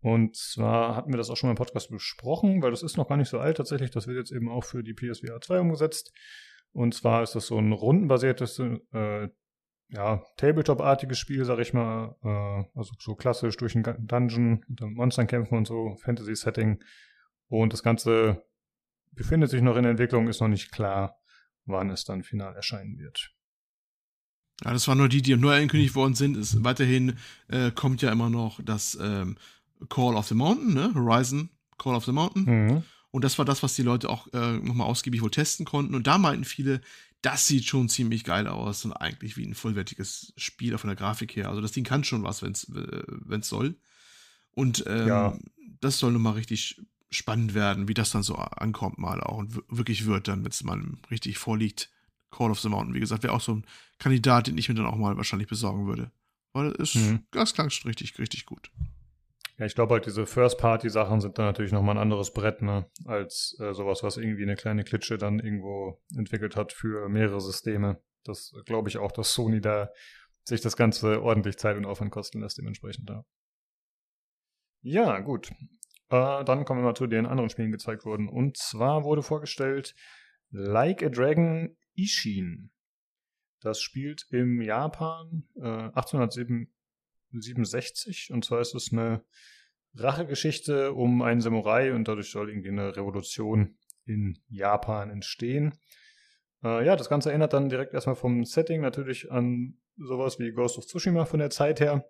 Und 0.00 0.36
zwar 0.36 0.96
hatten 0.96 1.12
wir 1.12 1.16
das 1.16 1.30
auch 1.30 1.36
schon 1.36 1.48
mal 1.48 1.52
im 1.52 1.56
Podcast 1.56 1.90
besprochen, 1.90 2.60
weil 2.62 2.72
das 2.72 2.82
ist 2.82 2.96
noch 2.96 3.08
gar 3.08 3.16
nicht 3.16 3.28
so 3.28 3.38
alt 3.38 3.56
tatsächlich. 3.56 3.90
Das 3.90 4.06
wird 4.06 4.18
jetzt 4.18 4.32
eben 4.32 4.48
auch 4.48 4.64
für 4.64 4.82
die 4.82 4.94
PSVR 4.94 5.40
2 5.40 5.60
umgesetzt. 5.60 6.12
Und 6.72 6.94
zwar 6.94 7.22
ist 7.22 7.34
das 7.34 7.46
so 7.46 7.58
ein 7.58 7.72
rundenbasiertes, 7.72 8.58
äh, 8.92 9.28
ja, 9.88 10.22
Tabletop-artiges 10.38 11.18
Spiel, 11.18 11.44
sag 11.44 11.58
ich 11.60 11.72
mal. 11.72 12.16
Äh, 12.22 12.78
also 12.78 12.94
so 12.98 13.14
klassisch 13.14 13.56
durch 13.58 13.76
einen 13.76 14.06
Dungeon, 14.06 14.64
mit 14.66 14.80
Monstern 14.80 15.26
kämpfen 15.26 15.56
und 15.56 15.66
so, 15.66 15.96
Fantasy-Setting. 16.02 16.82
Und 17.48 17.72
das 17.72 17.82
Ganze 17.82 18.44
befindet 19.12 19.50
sich 19.50 19.62
noch 19.62 19.76
in 19.76 19.82
der 19.82 19.90
Entwicklung, 19.90 20.28
ist 20.28 20.40
noch 20.40 20.48
nicht 20.48 20.72
klar, 20.72 21.20
wann 21.64 21.90
es 21.90 22.04
dann 22.04 22.22
final 22.22 22.56
erscheinen 22.56 22.98
wird. 22.98 23.34
Ja, 24.64 24.72
das 24.72 24.86
waren 24.86 24.98
nur 24.98 25.08
die, 25.08 25.22
die 25.22 25.36
neu 25.36 25.54
angekündigt 25.54 25.94
worden 25.94 26.14
sind. 26.14 26.36
Ist, 26.36 26.62
weiterhin 26.62 27.16
äh, 27.48 27.70
kommt 27.70 28.02
ja 28.02 28.12
immer 28.12 28.30
noch 28.30 28.60
das 28.62 28.96
ähm, 29.00 29.36
Call 29.88 30.14
of 30.14 30.28
the 30.28 30.34
Mountain, 30.34 30.74
ne? 30.74 30.92
Horizon 30.94 31.48
Call 31.78 31.94
of 31.94 32.04
the 32.04 32.12
Mountain. 32.12 32.44
Mhm. 32.44 32.82
Und 33.10 33.24
das 33.24 33.38
war 33.38 33.44
das, 33.44 33.62
was 33.62 33.74
die 33.74 33.82
Leute 33.82 34.08
auch 34.08 34.32
äh, 34.32 34.58
nochmal 34.58 34.86
ausgiebig 34.86 35.20
wohl 35.22 35.30
testen 35.30 35.66
konnten. 35.66 35.94
Und 35.94 36.06
da 36.06 36.16
meinten 36.16 36.44
viele, 36.44 36.80
das 37.20 37.46
sieht 37.46 37.64
schon 37.64 37.88
ziemlich 37.88 38.24
geil 38.24 38.46
aus 38.46 38.84
und 38.84 38.92
eigentlich 38.92 39.36
wie 39.36 39.44
ein 39.44 39.54
vollwertiges 39.54 40.32
Spiel 40.36 40.76
von 40.78 40.88
der 40.88 40.96
Grafik 40.96 41.36
her. 41.36 41.48
Also 41.48 41.60
das 41.60 41.72
Ding 41.72 41.84
kann 41.84 42.04
schon 42.04 42.22
was, 42.22 42.42
wenn 42.42 42.52
es 42.52 42.68
äh, 42.70 43.42
soll. 43.42 43.76
Und 44.54 44.84
ähm, 44.86 45.08
ja. 45.08 45.38
das 45.80 45.98
soll 45.98 46.12
nun 46.12 46.22
mal 46.22 46.32
richtig 46.32 46.80
spannend 47.10 47.54
werden, 47.54 47.88
wie 47.88 47.94
das 47.94 48.10
dann 48.10 48.22
so 48.22 48.36
ankommt 48.36 48.98
mal 48.98 49.20
auch 49.20 49.38
und 49.38 49.62
wirklich 49.68 50.06
wird 50.06 50.28
dann, 50.28 50.44
wenn 50.44 50.50
es 50.50 50.64
mal 50.64 50.82
richtig 51.10 51.38
vorliegt. 51.38 51.90
Call 52.32 52.50
of 52.50 52.60
the 52.60 52.68
Mountain, 52.68 52.94
wie 52.94 53.00
gesagt, 53.00 53.22
wäre 53.22 53.34
auch 53.34 53.40
so 53.40 53.54
ein 53.54 53.66
Kandidat, 53.98 54.48
den 54.48 54.58
ich 54.58 54.68
mir 54.68 54.74
dann 54.74 54.86
auch 54.86 54.96
mal 54.96 55.16
wahrscheinlich 55.16 55.48
besorgen 55.48 55.86
würde. 55.86 56.10
Weil 56.52 56.72
es 56.72 56.94
ist, 56.94 56.96
mhm. 56.96 57.26
das 57.30 57.54
klang 57.54 57.70
schon 57.70 57.88
richtig, 57.88 58.18
richtig 58.18 58.46
gut. 58.46 58.70
Ja, 59.58 59.66
ich 59.66 59.74
glaube 59.74 59.94
halt, 59.94 60.06
diese 60.06 60.26
First-Party-Sachen 60.26 61.20
sind 61.20 61.38
dann 61.38 61.46
natürlich 61.46 61.72
nochmal 61.72 61.96
ein 61.96 62.02
anderes 62.02 62.32
Brett, 62.32 62.62
ne? 62.62 62.90
Als 63.04 63.56
äh, 63.60 63.74
sowas, 63.74 64.02
was 64.02 64.16
irgendwie 64.16 64.42
eine 64.42 64.56
kleine 64.56 64.82
Klitsche 64.82 65.18
dann 65.18 65.38
irgendwo 65.38 66.02
entwickelt 66.16 66.56
hat 66.56 66.72
für 66.72 67.08
mehrere 67.08 67.40
Systeme. 67.40 68.02
Das 68.24 68.52
glaube 68.64 68.88
ich 68.88 68.98
auch, 68.98 69.12
dass 69.12 69.34
Sony 69.34 69.60
da 69.60 69.90
sich 70.44 70.60
das 70.60 70.76
Ganze 70.76 71.22
ordentlich 71.22 71.58
Zeit 71.58 71.76
und 71.76 71.84
Aufwand 71.84 72.10
kosten 72.10 72.40
lässt, 72.40 72.58
dementsprechend 72.58 73.08
da. 73.08 73.24
Ja, 74.82 75.20
gut. 75.20 75.50
Äh, 76.08 76.44
dann 76.44 76.64
kommen 76.64 76.80
wir 76.80 76.86
mal 76.86 76.94
zu 76.94 77.06
den 77.06 77.26
anderen 77.26 77.50
Spielen 77.50 77.72
gezeigt 77.72 78.04
wurden. 78.04 78.28
Und 78.28 78.56
zwar 78.56 79.04
wurde 79.04 79.22
vorgestellt 79.22 79.94
Like 80.50 81.02
a 81.02 81.08
Dragon 81.08 81.76
Ishin. 81.94 82.70
Das 83.60 83.80
spielt 83.80 84.26
im 84.30 84.60
Japan 84.60 85.44
äh, 85.56 85.90
1867 85.94 88.30
und 88.32 88.44
zwar 88.44 88.60
ist 88.60 88.74
es 88.74 88.92
eine 88.92 89.24
Rachegeschichte 89.94 90.94
um 90.94 91.22
einen 91.22 91.40
Samurai 91.40 91.92
und 91.92 92.08
dadurch 92.08 92.30
soll 92.30 92.50
irgendwie 92.50 92.70
eine 92.70 92.96
Revolution 92.96 93.76
in 94.04 94.38
Japan 94.48 95.10
entstehen. 95.10 95.78
Äh, 96.64 96.86
ja, 96.86 96.96
das 96.96 97.08
Ganze 97.08 97.30
erinnert 97.30 97.52
dann 97.52 97.68
direkt 97.68 97.94
erstmal 97.94 98.16
vom 98.16 98.44
Setting 98.44 98.80
natürlich 98.80 99.30
an 99.30 99.78
sowas 99.96 100.38
wie 100.38 100.52
Ghost 100.52 100.78
of 100.78 100.86
Tsushima 100.86 101.24
von 101.24 101.40
der 101.40 101.50
Zeit 101.50 101.80
her. 101.80 102.08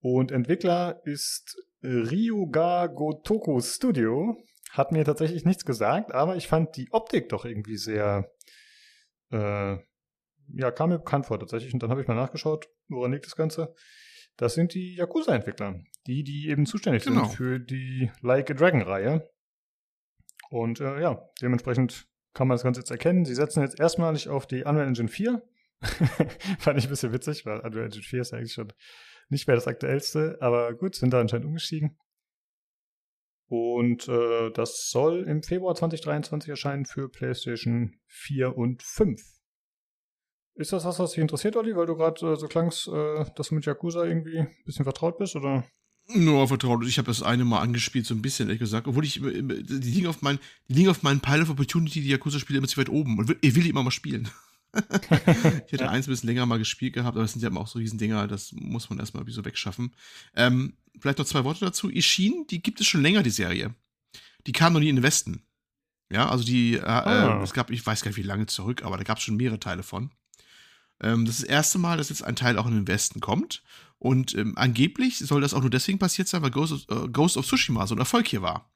Und 0.00 0.32
Entwickler 0.32 1.00
ist 1.04 1.56
Ryuga 1.82 2.88
Gotoku 2.88 3.60
Studio. 3.60 4.36
Hat 4.70 4.92
mir 4.92 5.04
tatsächlich 5.04 5.44
nichts 5.44 5.64
gesagt, 5.64 6.12
aber 6.12 6.36
ich 6.36 6.48
fand 6.48 6.76
die 6.76 6.90
Optik 6.92 7.28
doch 7.28 7.44
irgendwie 7.44 7.76
sehr 7.76 8.30
äh, 9.32 9.78
ja, 10.54 10.70
kam 10.70 10.90
mir 10.90 10.98
bekannt 10.98 11.26
vor 11.26 11.38
tatsächlich. 11.38 11.72
Und 11.72 11.82
dann 11.82 11.90
habe 11.90 12.02
ich 12.02 12.08
mal 12.08 12.14
nachgeschaut, 12.14 12.68
woran 12.88 13.12
liegt 13.12 13.26
das 13.26 13.36
Ganze. 13.36 13.74
Das 14.36 14.54
sind 14.54 14.74
die 14.74 14.96
Yakuza-Entwickler, 14.96 15.80
die, 16.06 16.24
die 16.24 16.48
eben 16.48 16.66
zuständig 16.66 17.04
genau. 17.04 17.24
sind 17.24 17.36
für 17.36 17.60
die 17.60 18.10
Like 18.22 18.50
a 18.50 18.54
Dragon-Reihe. 18.54 19.28
Und 20.50 20.80
äh, 20.80 21.00
ja, 21.00 21.28
dementsprechend 21.40 22.06
kann 22.34 22.48
man 22.48 22.56
das 22.56 22.62
Ganze 22.62 22.80
jetzt 22.80 22.90
erkennen. 22.90 23.24
Sie 23.24 23.34
setzen 23.34 23.62
jetzt 23.62 23.78
erstmalig 23.78 24.28
auf 24.28 24.46
die 24.46 24.64
Unreal 24.64 24.88
Engine 24.88 25.08
4. 25.08 25.42
Fand 26.58 26.78
ich 26.78 26.84
ein 26.84 26.90
bisschen 26.90 27.12
witzig, 27.12 27.44
weil 27.44 27.60
Unreal 27.60 27.86
Engine 27.86 28.02
4 28.02 28.20
ist 28.20 28.32
ja 28.32 28.38
eigentlich 28.38 28.52
schon 28.52 28.72
nicht 29.28 29.46
mehr 29.46 29.56
das 29.56 29.66
aktuellste, 29.66 30.36
aber 30.40 30.74
gut, 30.74 30.94
sind 30.94 31.12
da 31.12 31.20
anscheinend 31.20 31.46
umgestiegen. 31.46 31.96
Und 33.52 34.08
äh, 34.08 34.50
das 34.52 34.88
soll 34.88 35.24
im 35.24 35.42
Februar 35.42 35.74
2023 35.74 36.48
erscheinen 36.48 36.86
für 36.86 37.10
PlayStation 37.10 37.92
4 38.06 38.56
und 38.56 38.82
5. 38.82 39.20
Ist 40.54 40.72
das 40.72 40.86
was, 40.86 40.98
was 40.98 41.10
dich 41.10 41.20
interessiert, 41.20 41.56
Olli, 41.56 41.76
weil 41.76 41.84
du 41.84 41.94
gerade 41.94 42.32
äh, 42.32 42.36
so 42.36 42.48
klangst, 42.48 42.88
äh, 42.88 43.26
dass 43.36 43.48
du 43.48 43.54
mit 43.54 43.66
Yakuza 43.66 44.04
irgendwie 44.04 44.38
ein 44.38 44.48
bisschen 44.64 44.86
vertraut 44.86 45.18
bist, 45.18 45.36
oder? 45.36 45.66
Nur 46.08 46.48
vertraut. 46.48 46.82
Ich 46.86 46.96
habe 46.96 47.08
das 47.08 47.22
eine 47.22 47.44
Mal 47.44 47.60
angespielt, 47.60 48.06
so 48.06 48.14
ein 48.14 48.22
bisschen, 48.22 48.48
ehrlich 48.48 48.60
gesagt. 48.60 48.88
Obwohl 48.88 49.04
ich, 49.04 49.22
äh, 49.22 49.42
die 49.42 49.90
liegen 49.90 50.06
auf, 50.06 50.22
mein, 50.22 50.38
die 50.68 50.74
liegen 50.74 50.88
auf 50.88 51.02
meinen 51.02 51.20
Pile 51.20 51.42
of 51.42 51.50
Opportunity, 51.50 52.00
die 52.00 52.08
Yakuza-Spiele 52.08 52.56
immer 52.56 52.68
zu 52.68 52.80
weit 52.80 52.88
oben. 52.88 53.18
Und 53.18 53.36
ich 53.42 53.54
will 53.54 53.64
die 53.64 53.68
immer 53.68 53.82
mal 53.82 53.90
spielen. 53.90 54.30
Ich 54.74 55.72
hätte 55.72 55.90
eins 55.90 56.06
ein 56.06 56.10
bisschen 56.10 56.28
länger 56.28 56.46
mal 56.46 56.58
gespielt 56.58 56.94
gehabt, 56.94 57.16
aber 57.16 57.24
es 57.24 57.32
sind 57.32 57.42
ja 57.42 57.48
immer 57.48 57.60
auch 57.60 57.66
so 57.66 57.78
Riesendinger, 57.78 58.26
das 58.26 58.52
muss 58.52 58.88
man 58.88 58.98
erstmal 58.98 59.28
so 59.28 59.44
wegschaffen. 59.44 59.94
Ähm, 60.34 60.74
vielleicht 60.98 61.18
noch 61.18 61.26
zwei 61.26 61.44
Worte 61.44 61.64
dazu. 61.64 61.90
Ishin, 61.90 62.46
die 62.50 62.62
gibt 62.62 62.80
es 62.80 62.86
schon 62.86 63.02
länger, 63.02 63.22
die 63.22 63.30
Serie. 63.30 63.74
Die 64.46 64.52
kam 64.52 64.72
noch 64.72 64.80
nie 64.80 64.88
in 64.88 64.96
den 64.96 65.02
Westen. 65.02 65.42
Ja, 66.10 66.28
also 66.28 66.44
die, 66.44 66.74
äh, 66.74 66.82
ah. 66.82 67.40
äh, 67.40 67.42
es 67.42 67.52
gab, 67.52 67.70
ich 67.70 67.84
weiß 67.84 68.02
gar 68.02 68.10
nicht 68.10 68.18
wie 68.18 68.22
lange 68.22 68.46
zurück, 68.46 68.82
aber 68.84 68.96
da 68.96 69.02
gab 69.02 69.18
es 69.18 69.24
schon 69.24 69.36
mehrere 69.36 69.60
Teile 69.60 69.82
von. 69.82 70.10
Ähm, 71.00 71.24
das 71.24 71.36
ist 71.36 71.44
das 71.44 71.50
erste 71.50 71.78
Mal, 71.78 71.98
dass 71.98 72.08
jetzt 72.08 72.24
ein 72.24 72.36
Teil 72.36 72.58
auch 72.58 72.66
in 72.66 72.74
den 72.74 72.88
Westen 72.88 73.20
kommt. 73.20 73.62
Und 73.98 74.34
ähm, 74.34 74.54
angeblich 74.56 75.18
soll 75.18 75.40
das 75.40 75.54
auch 75.54 75.60
nur 75.60 75.70
deswegen 75.70 75.98
passiert 75.98 76.28
sein, 76.28 76.42
weil 76.42 76.50
Ghost 76.50 76.72
of, 76.72 77.04
äh, 77.04 77.08
Ghost 77.08 77.36
of 77.36 77.46
Tsushima 77.46 77.86
so 77.86 77.94
ein 77.94 77.98
Erfolg 77.98 78.26
hier 78.26 78.42
war. 78.42 78.71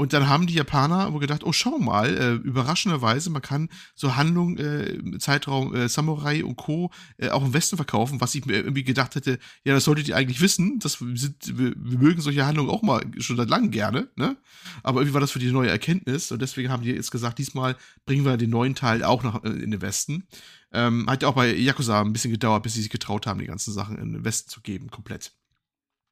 Und 0.00 0.14
dann 0.14 0.30
haben 0.30 0.46
die 0.46 0.54
Japaner 0.54 1.12
wohl 1.12 1.20
gedacht, 1.20 1.44
oh, 1.44 1.52
schau 1.52 1.78
mal, 1.78 2.16
äh, 2.16 2.32
überraschenderweise, 2.36 3.28
man 3.28 3.42
kann 3.42 3.68
so 3.94 4.16
Handlungen, 4.16 4.56
äh, 4.56 5.18
Zeitraum 5.18 5.74
äh, 5.74 5.90
Samurai 5.90 6.42
und 6.42 6.56
Co. 6.56 6.90
Äh, 7.18 7.28
auch 7.28 7.44
im 7.44 7.52
Westen 7.52 7.76
verkaufen, 7.76 8.18
was 8.18 8.34
ich 8.34 8.46
mir 8.46 8.54
irgendwie 8.54 8.82
gedacht 8.82 9.14
hätte, 9.14 9.38
ja, 9.62 9.74
das 9.74 9.84
solltet 9.84 10.08
ihr 10.08 10.16
eigentlich 10.16 10.40
wissen, 10.40 10.78
das 10.78 10.94
sind, 10.94 11.58
wir, 11.58 11.74
wir 11.76 11.98
mögen 11.98 12.22
solche 12.22 12.46
Handlungen 12.46 12.70
auch 12.70 12.80
mal 12.80 13.02
schon 13.18 13.36
seit 13.36 13.50
langem 13.50 13.72
gerne, 13.72 14.08
ne? 14.16 14.38
Aber 14.82 15.00
irgendwie 15.02 15.12
war 15.12 15.20
das 15.20 15.32
für 15.32 15.38
die 15.38 15.52
neue 15.52 15.68
Erkenntnis 15.68 16.32
und 16.32 16.40
deswegen 16.40 16.70
haben 16.70 16.82
die 16.82 16.92
jetzt 16.92 17.10
gesagt, 17.10 17.38
diesmal 17.38 17.76
bringen 18.06 18.24
wir 18.24 18.38
den 18.38 18.48
neuen 18.48 18.74
Teil 18.74 19.04
auch 19.04 19.22
nach, 19.22 19.44
äh, 19.44 19.50
in 19.50 19.70
den 19.70 19.82
Westen. 19.82 20.26
Ähm, 20.72 21.10
hat 21.10 21.22
ja 21.22 21.28
auch 21.28 21.34
bei 21.34 21.54
Yakuza 21.54 22.00
ein 22.00 22.14
bisschen 22.14 22.30
gedauert, 22.30 22.62
bis 22.62 22.72
sie 22.72 22.80
sich 22.80 22.90
getraut 22.90 23.26
haben, 23.26 23.38
die 23.38 23.46
ganzen 23.46 23.74
Sachen 23.74 23.98
in 23.98 24.14
den 24.14 24.24
Westen 24.24 24.48
zu 24.48 24.62
geben, 24.62 24.90
komplett. 24.90 25.34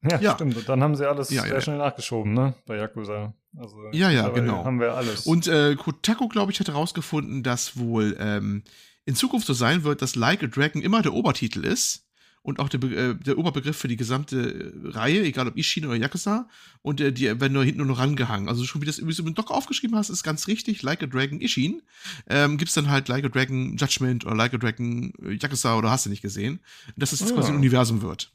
Ja, 0.01 0.19
ja. 0.19 0.33
stimmt. 0.35 0.55
Und 0.55 0.69
dann 0.69 0.81
haben 0.81 0.95
sie 0.95 1.07
alles 1.07 1.29
ja, 1.29 1.43
sehr 1.43 1.53
ja, 1.55 1.61
schnell 1.61 1.77
nachgeschoben, 1.77 2.33
ne? 2.33 2.53
Bei 2.65 2.77
Yakuza. 2.77 3.33
Also, 3.57 3.77
ja, 3.91 4.09
ja, 4.09 4.29
genau. 4.29 4.63
Haben 4.63 4.79
wir 4.79 4.93
alles. 4.93 5.25
Und 5.25 5.47
äh, 5.47 5.75
Kotaku, 5.75 6.27
glaube 6.27 6.51
ich, 6.51 6.59
hat 6.59 6.67
herausgefunden, 6.67 7.43
dass 7.43 7.77
wohl 7.77 8.15
ähm, 8.19 8.63
in 9.05 9.15
Zukunft 9.15 9.47
so 9.47 9.53
sein 9.53 9.83
wird, 9.83 10.01
dass 10.01 10.15
Like 10.15 10.43
a 10.43 10.47
Dragon 10.47 10.81
immer 10.81 11.01
der 11.01 11.13
Obertitel 11.13 11.65
ist 11.65 12.05
und 12.41 12.59
auch 12.59 12.69
der, 12.69 12.81
äh, 12.83 13.15
der 13.15 13.37
Oberbegriff 13.37 13.75
für 13.75 13.87
die 13.87 13.97
gesamte 13.97 14.73
äh, 14.85 14.87
Reihe, 14.89 15.23
egal 15.23 15.47
ob 15.47 15.57
Ishin 15.57 15.85
oder 15.85 15.95
Yakuza. 15.95 16.47
Und 16.81 17.01
äh, 17.01 17.11
die 17.11 17.25
werden 17.25 17.53
nur 17.53 17.63
hinten 17.63 17.79
nur 17.79 17.87
noch 17.87 17.99
rangehangen. 17.99 18.47
Also 18.47 18.63
schon 18.63 18.81
wie 18.81 18.85
das 18.85 19.05
wie 19.05 19.13
du 19.13 19.23
im 19.23 19.35
Doc 19.35 19.51
aufgeschrieben 19.51 19.97
hast, 19.97 20.09
ist 20.09 20.23
ganz 20.23 20.47
richtig. 20.47 20.81
Like 20.81 21.03
a 21.03 21.07
Dragon 21.07 21.41
Ishin. 21.41 21.81
Ähm, 22.27 22.57
gibt's 22.57 22.73
dann 22.73 22.89
halt 22.89 23.07
Like 23.07 23.25
a 23.25 23.29
Dragon 23.29 23.75
Judgment 23.75 24.25
oder 24.25 24.35
Like 24.35 24.53
a 24.53 24.57
Dragon 24.57 25.11
äh, 25.23 25.33
Yakuza 25.33 25.77
oder 25.77 25.91
hast 25.91 26.05
du 26.05 26.09
nicht 26.09 26.21
gesehen. 26.21 26.61
Dass 26.95 27.11
es 27.11 27.19
das 27.19 27.33
quasi 27.33 27.51
ein 27.51 27.57
Universum 27.57 28.01
wird. 28.01 28.31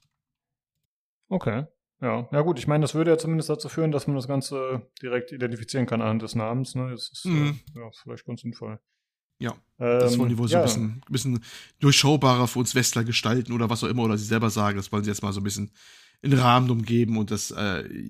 Okay. 1.28 1.66
Ja, 2.00 2.28
ja 2.30 2.40
gut, 2.42 2.58
ich 2.58 2.66
meine, 2.66 2.82
das 2.82 2.94
würde 2.94 3.12
ja 3.12 3.18
zumindest 3.18 3.48
dazu 3.48 3.68
führen, 3.68 3.92
dass 3.92 4.06
man 4.06 4.16
das 4.16 4.28
Ganze 4.28 4.90
direkt 5.00 5.32
identifizieren 5.32 5.86
kann 5.86 6.02
anhand 6.02 6.22
des 6.22 6.34
Namens. 6.34 6.74
Ne? 6.74 6.90
Das 6.90 7.10
ist 7.10 7.24
mhm. 7.24 7.60
äh, 7.74 7.80
ja, 7.80 7.90
vielleicht 8.02 8.26
ganz 8.26 8.42
sinnvoll. 8.42 8.78
Ja, 9.38 9.52
ähm, 9.78 10.00
das 10.00 10.18
wollen 10.18 10.28
die 10.28 10.38
wohl 10.38 10.48
so 10.48 10.54
ja. 10.54 10.60
ein 10.60 10.64
bisschen, 10.66 11.02
bisschen 11.08 11.44
durchschaubarer 11.80 12.46
für 12.46 12.58
uns 12.58 12.74
Westler 12.74 13.04
gestalten 13.04 13.52
oder 13.52 13.70
was 13.70 13.82
auch 13.82 13.88
immer, 13.88 14.04
oder 14.04 14.18
sie 14.18 14.24
selber 14.24 14.50
sagen, 14.50 14.76
das 14.76 14.92
wollen 14.92 15.04
sie 15.04 15.10
jetzt 15.10 15.22
mal 15.22 15.32
so 15.32 15.40
ein 15.40 15.44
bisschen 15.44 15.72
in 16.22 16.32
Rahmen 16.32 16.70
umgeben 16.70 17.18
und 17.18 17.30
das, 17.30 17.50
äh, 17.50 18.08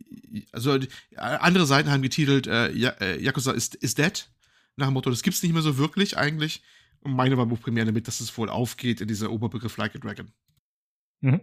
also 0.52 0.78
andere 1.16 1.66
Seiten 1.66 1.90
haben 1.90 2.02
getitelt, 2.02 2.46
äh, 2.46 2.68
äh 2.68 3.20
Yakuza 3.20 3.52
ist, 3.52 3.74
ist 3.76 3.98
dead, 3.98 4.28
nach 4.76 4.88
dem 4.88 4.94
Motto, 4.94 5.10
das 5.10 5.22
gibt's 5.22 5.42
nicht 5.42 5.52
mehr 5.52 5.62
so 5.62 5.78
wirklich 5.78 6.16
eigentlich. 6.16 6.62
Und 7.00 7.14
meine 7.14 7.36
war 7.36 7.46
Buchpremiere 7.46 7.86
damit, 7.86 8.08
dass 8.08 8.20
es 8.20 8.36
wohl 8.38 8.48
aufgeht 8.48 9.00
in 9.00 9.08
dieser 9.08 9.30
Oberbegriff 9.30 9.76
Like 9.76 9.94
a 9.94 9.98
Dragon. 9.98 10.32
Mhm. 11.20 11.40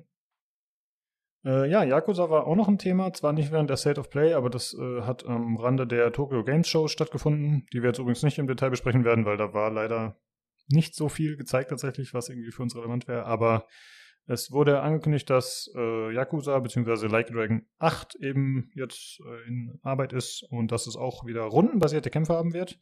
Äh, 1.44 1.70
ja, 1.70 1.84
Yakuza 1.84 2.30
war 2.30 2.46
auch 2.46 2.56
noch 2.56 2.68
ein 2.68 2.78
Thema, 2.78 3.14
zwar 3.14 3.34
nicht 3.34 3.52
während 3.52 3.70
der 3.70 3.78
State 3.78 4.00
of 4.00 4.10
Play, 4.10 4.34
aber 4.34 4.50
das 4.50 4.74
äh, 4.74 5.02
hat 5.02 5.26
am 5.26 5.58
Rande 5.58 5.88
der 5.88 6.12
Tokyo 6.12 6.44
Games 6.44 6.68
Show 6.68 6.88
stattgefunden, 6.88 7.66
die 7.74 7.82
wir 7.82 7.90
jetzt 7.90 8.00
übrigens 8.00 8.24
nicht 8.24 8.38
im 8.38 8.48
Detail 8.48 8.70
besprechen 8.70 9.04
werden, 9.04 9.26
weil 9.26 9.38
da 9.38 9.54
war 9.54 9.72
leider 9.72 10.18
nicht 10.68 10.96
so 10.96 11.10
viel 11.10 11.38
gezeigt 11.38 11.70
tatsächlich, 11.70 12.14
was 12.14 12.30
irgendwie 12.30 12.52
für 12.52 12.62
uns 12.62 12.76
relevant 12.76 13.08
wäre, 13.08 13.26
aber 13.26 13.66
es 14.28 14.52
wurde 14.52 14.82
angekündigt, 14.82 15.30
dass 15.30 15.72
äh, 15.76 16.14
Yakuza 16.14 16.60
bzw. 16.60 17.08
Like 17.08 17.32
Dragon 17.32 17.66
8 17.80 18.16
eben 18.16 18.70
jetzt 18.76 19.20
äh, 19.20 19.48
in 19.48 19.80
Arbeit 19.82 20.14
ist 20.14 20.44
und 20.50 20.72
dass 20.72 20.88
es 20.88 20.96
auch 20.96 21.26
wieder 21.26 21.42
rundenbasierte 21.42 22.10
Kämpfe 22.12 22.34
haben 22.34 22.54
wird, 22.54 22.80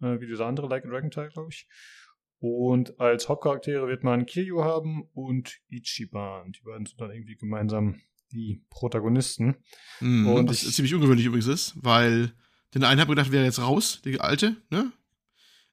äh, 0.00 0.20
wie 0.20 0.26
dieser 0.26 0.46
andere 0.46 0.68
Like 0.68 0.84
Dragon 0.84 1.10
Teil, 1.10 1.30
glaube 1.30 1.48
ich. 1.50 1.66
Und 2.42 2.98
als 2.98 3.28
Hauptcharaktere 3.28 3.86
wird 3.86 4.02
man 4.02 4.26
Kiryu 4.26 4.64
haben 4.64 5.08
und 5.14 5.60
Ichiban. 5.68 6.50
Die 6.50 6.62
beiden 6.62 6.86
sind 6.86 7.00
dann 7.00 7.12
irgendwie 7.12 7.36
gemeinsam 7.36 8.00
die 8.32 8.64
Protagonisten. 8.68 9.54
Mhm, 10.00 10.26
und 10.26 10.50
was 10.50 10.64
ich, 10.64 10.74
ziemlich 10.74 10.92
ungewöhnlich 10.92 11.24
übrigens 11.24 11.46
ist, 11.46 11.74
weil 11.76 12.32
den 12.74 12.82
einen 12.82 13.00
habe 13.00 13.12
ich 13.12 13.16
gedacht, 13.16 13.30
wäre 13.30 13.44
jetzt 13.44 13.60
raus, 13.60 14.02
der 14.04 14.24
alte, 14.24 14.56
ne? 14.70 14.90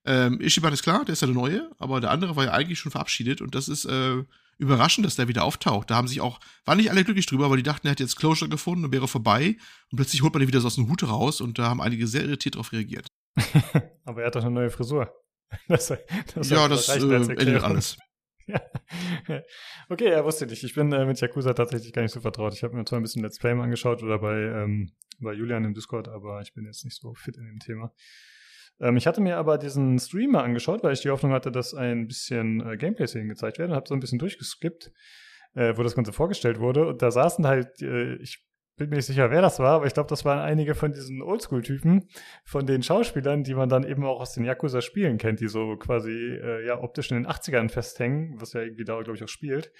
Ähm, 0.05 0.39
Ichiban 0.41 0.71
ist 0.71 0.83
klar, 0.83 1.03
der 1.05 1.13
ist 1.13 1.21
ja 1.21 1.25
der 1.25 1.35
neue, 1.35 1.71
aber 1.79 2.01
der 2.01 2.11
andere 2.11 2.35
war 2.35 2.45
ja 2.45 2.51
eigentlich 2.51 2.77
schon 2.77 2.91
verabschiedet 2.91 3.41
und 3.41 3.55
das 3.55 3.67
ist 3.67 3.85
äh, 3.85 4.23
überraschend, 4.59 5.07
dass 5.07 5.15
der 5.15 5.27
wieder 5.27 5.45
auftaucht. 5.45 5.89
Da 5.89 5.95
haben 5.95 6.07
sich 6.07 6.21
auch, 6.21 6.39
waren 6.65 6.77
nicht 6.77 6.91
alle 6.91 7.03
glücklich 7.03 7.25
drüber, 7.25 7.49
weil 7.49 7.57
die 7.57 7.63
dachten, 7.63 7.87
er 7.87 7.91
hätte 7.91 8.03
jetzt 8.03 8.15
Closure 8.15 8.47
gefunden 8.47 8.85
und 8.85 8.91
wäre 8.91 9.07
vorbei 9.07 9.57
und 9.91 9.95
plötzlich 9.95 10.21
holt 10.21 10.33
man 10.33 10.43
ihn 10.43 10.47
wieder 10.47 10.61
so 10.61 10.67
aus 10.67 10.75
dem 10.75 10.87
Hut 10.87 11.01
raus 11.01 11.41
und 11.41 11.57
da 11.57 11.67
haben 11.67 11.81
einige 11.81 12.05
sehr 12.05 12.25
irritiert 12.25 12.53
darauf 12.53 12.71
reagiert. 12.73 13.07
aber 14.05 14.21
er 14.21 14.27
hat 14.27 14.35
doch 14.35 14.43
eine 14.43 14.51
neue 14.51 14.69
Frisur. 14.69 15.11
Das, 15.67 15.93
das 16.35 16.49
ja, 16.49 16.67
das 16.67 16.89
äh, 16.89 16.99
ändert 16.99 17.63
alles. 17.63 17.97
Ja. 19.27 19.43
Okay, 19.89 20.07
er 20.07 20.25
wusste 20.25 20.47
nicht. 20.47 20.63
Ich 20.63 20.73
bin 20.73 20.91
äh, 20.91 21.05
mit 21.05 21.21
Yakuza 21.21 21.53
tatsächlich 21.53 21.93
gar 21.93 22.01
nicht 22.01 22.11
so 22.11 22.19
vertraut. 22.19 22.53
Ich 22.55 22.63
habe 22.63 22.75
mir 22.75 22.83
zwar 22.83 22.99
ein 22.99 23.03
bisschen 23.03 23.21
Let's 23.21 23.37
Play 23.37 23.53
mal 23.53 23.65
angeschaut 23.65 24.01
oder 24.01 24.17
bei, 24.17 24.35
ähm, 24.35 24.91
bei 25.19 25.33
Julian 25.33 25.65
im 25.65 25.75
Discord, 25.75 26.07
aber 26.07 26.41
ich 26.41 26.55
bin 26.55 26.65
jetzt 26.65 26.83
nicht 26.83 26.99
so 26.99 27.13
fit 27.13 27.37
in 27.37 27.45
dem 27.45 27.59
Thema. 27.59 27.93
Ähm, 28.79 28.97
ich 28.97 29.05
hatte 29.07 29.21
mir 29.21 29.37
aber 29.37 29.59
diesen 29.59 29.99
Streamer 29.99 30.43
angeschaut, 30.43 30.83
weil 30.83 30.93
ich 30.93 31.01
die 31.01 31.11
Hoffnung 31.11 31.31
hatte, 31.31 31.51
dass 31.51 31.73
ein 31.73 32.07
bisschen 32.07 32.67
äh, 32.67 32.77
Gameplay-Szenen 32.77 33.29
gezeigt 33.29 33.59
werden. 33.59 33.75
Habe 33.75 33.87
so 33.87 33.93
ein 33.93 33.99
bisschen 33.99 34.19
durchgeskippt, 34.19 34.91
äh, 35.53 35.77
wo 35.77 35.83
das 35.83 35.95
Ganze 35.95 36.13
vorgestellt 36.13 36.59
wurde. 36.59 36.87
Und 36.87 37.01
da 37.01 37.11
saßen 37.11 37.45
halt, 37.45 37.81
äh, 37.81 38.15
ich 38.15 38.48
bin 38.79 38.89
mir 38.89 38.95
nicht 38.95 39.05
sicher, 39.05 39.29
wer 39.29 39.41
das 39.41 39.59
war, 39.59 39.75
aber 39.75 39.85
ich 39.85 39.93
glaube, 39.93 40.09
das 40.09 40.25
waren 40.25 40.39
einige 40.39 40.73
von 40.73 40.91
diesen 40.91 41.21
Oldschool-Typen, 41.21 42.09
von 42.43 42.65
den 42.65 42.81
Schauspielern, 42.81 43.43
die 43.43 43.53
man 43.53 43.69
dann 43.69 43.83
eben 43.83 44.03
auch 44.03 44.19
aus 44.19 44.33
den 44.33 44.45
Yakuza-Spielen 44.45 45.19
kennt, 45.19 45.39
die 45.41 45.47
so 45.47 45.77
quasi 45.77 46.11
äh, 46.11 46.65
ja 46.65 46.81
optisch 46.81 47.11
in 47.11 47.17
den 47.17 47.27
80ern 47.27 47.69
festhängen, 47.69 48.41
was 48.41 48.53
ja 48.53 48.61
irgendwie 48.61 48.85
da, 48.85 48.99
glaube 49.01 49.17
ich, 49.17 49.23
auch 49.23 49.29
spielt. 49.29 49.71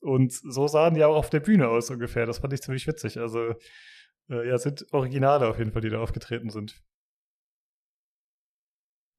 Und 0.00 0.32
so 0.32 0.66
sahen 0.66 0.94
die 0.94 1.04
auch 1.04 1.16
auf 1.16 1.30
der 1.30 1.40
Bühne 1.40 1.68
aus 1.68 1.90
ungefähr. 1.90 2.26
Das 2.26 2.38
fand 2.38 2.52
ich 2.52 2.62
ziemlich 2.62 2.86
witzig. 2.86 3.18
Also 3.18 3.54
äh, 4.28 4.48
ja, 4.48 4.58
sind 4.58 4.86
Originale 4.92 5.48
auf 5.48 5.58
jeden 5.58 5.72
Fall, 5.72 5.82
die 5.82 5.90
da 5.90 6.00
aufgetreten 6.00 6.50
sind. 6.50 6.82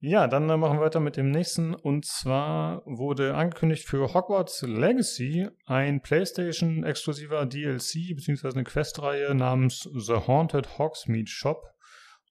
Ja, 0.03 0.27
dann 0.27 0.49
äh, 0.49 0.57
machen 0.57 0.79
wir 0.79 0.85
weiter 0.85 0.99
mit 0.99 1.15
dem 1.15 1.29
nächsten. 1.29 1.75
Und 1.75 2.05
zwar 2.05 2.81
wurde 2.85 3.35
angekündigt 3.35 3.87
für 3.87 4.15
Hogwarts 4.15 4.63
Legacy 4.63 5.47
ein 5.67 6.01
PlayStation-exklusiver 6.01 7.45
DLC 7.45 8.15
bzw. 8.15 8.49
eine 8.49 8.63
Questreihe 8.63 9.35
namens 9.35 9.87
The 9.93 10.15
Haunted 10.25 10.79
Hogsmeade 10.79 11.29
Shop. 11.29 11.67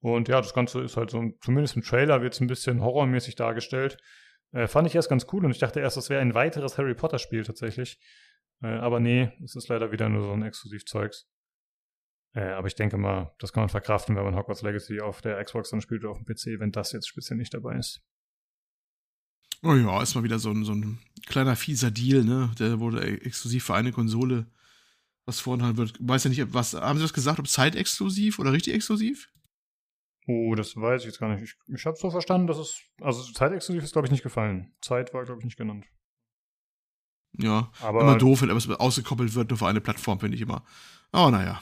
Und 0.01 0.27
ja, 0.29 0.41
das 0.41 0.53
Ganze 0.53 0.81
ist 0.81 0.97
halt 0.97 1.11
so, 1.11 1.23
zumindest 1.43 1.77
im 1.77 1.83
Trailer 1.83 2.23
wird 2.23 2.35
es 2.35 2.41
ein 2.41 2.49
bisschen 2.49 2.83
horrormäßig 2.83 3.37
dargestellt. 3.37 3.99
Äh, 4.51 4.67
fand 4.67 4.89
ich 4.89 4.97
erst 4.97 5.09
ganz 5.09 5.27
cool 5.33 5.45
und 5.45 5.53
ich 5.53 5.59
dachte 5.59 5.79
erst, 5.79 5.97
das 5.97 6.11
wäre 6.11 6.21
ein 6.21 6.35
weiteres 6.35 6.77
Harry 6.77 6.95
Potter-Spiel 6.95 7.45
tatsächlich. 7.45 8.01
Äh, 8.63 8.67
aber 8.67 8.99
nee, 8.99 9.31
es 9.45 9.55
ist 9.55 9.69
leider 9.69 9.93
wieder 9.93 10.09
nur 10.09 10.25
so 10.25 10.33
ein 10.33 10.43
Exklusivzeugs. 10.43 11.29
Äh, 12.35 12.53
aber 12.53 12.69
ich 12.69 12.75
denke 12.75 12.97
mal, 12.97 13.35
das 13.39 13.53
kann 13.53 13.63
man 13.63 13.69
verkraften, 13.69 14.17
wenn 14.17 14.25
man 14.25 14.37
Hogwarts 14.37 14.63
Legacy 14.63 15.01
auf 15.01 15.21
der 15.21 15.43
Xbox 15.43 15.71
dann 15.71 15.81
spielt 15.81 16.03
oder 16.03 16.13
auf 16.13 16.19
dem 16.19 16.27
PC, 16.27 16.61
wenn 16.61 16.73
das 16.73 16.93
jetzt 16.93 17.09
speziell 17.09 17.37
nicht 17.39 17.53
dabei 17.55 17.77
ist. 17.77 18.03
Oh 19.63 19.75
ja, 19.75 20.01
ist 20.03 20.15
mal 20.15 20.25
wieder 20.25 20.39
so 20.39 20.51
ein, 20.51 20.65
so 20.65 20.73
ein 20.73 20.99
kleiner 21.27 21.57
fieser 21.57 21.91
Deal, 21.91 22.25
ne? 22.25 22.51
Der 22.59 22.81
wurde 22.81 23.03
exklusiv 23.23 23.65
für 23.65 23.75
eine 23.75 23.93
Konsole 23.93 24.47
was 25.27 25.41
vorenthalten 25.41 25.77
wird. 25.79 25.97
Weiß 26.01 26.25
ja 26.25 26.31
nicht, 26.31 26.55
was, 26.55 26.75
haben 26.75 26.99
Sie 26.99 27.05
das 27.05 27.13
gesagt, 27.13 27.39
ob 27.39 27.47
zeitexklusiv 27.47 28.39
oder 28.39 28.53
richtig 28.53 28.75
exklusiv? 28.75 29.31
Oh, 30.27 30.55
das 30.55 30.77
weiß 30.77 31.03
ich 31.03 31.07
jetzt 31.07 31.19
gar 31.19 31.29
nicht. 31.29 31.43
Ich, 31.43 31.75
ich 31.75 31.87
habe 31.87 31.97
so 31.97 32.11
verstanden, 32.11 32.47
dass 32.47 32.59
es, 32.59 32.81
also 33.01 33.23
zeitexklusiv 33.33 33.83
ist, 33.83 33.93
glaube 33.93 34.07
ich, 34.07 34.13
nicht 34.13 34.23
gefallen. 34.23 34.73
Zeit 34.81 35.13
war, 35.13 35.25
glaube 35.25 35.41
ich, 35.41 35.45
nicht 35.45 35.59
genannt. 35.59 35.85
Ja, 37.39 37.71
aber 37.81 38.01
immer 38.01 38.19
doof, 38.19 38.43
wenn 38.43 38.51
etwas 38.51 38.69
ausgekoppelt 38.69 39.35
wird, 39.35 39.51
nur 39.51 39.59
für 39.59 39.67
eine 39.67 39.81
Plattform, 39.81 40.19
finde 40.19 40.37
ich 40.37 40.43
immer. 40.43 40.65
Aber 41.13 41.31
naja. 41.31 41.61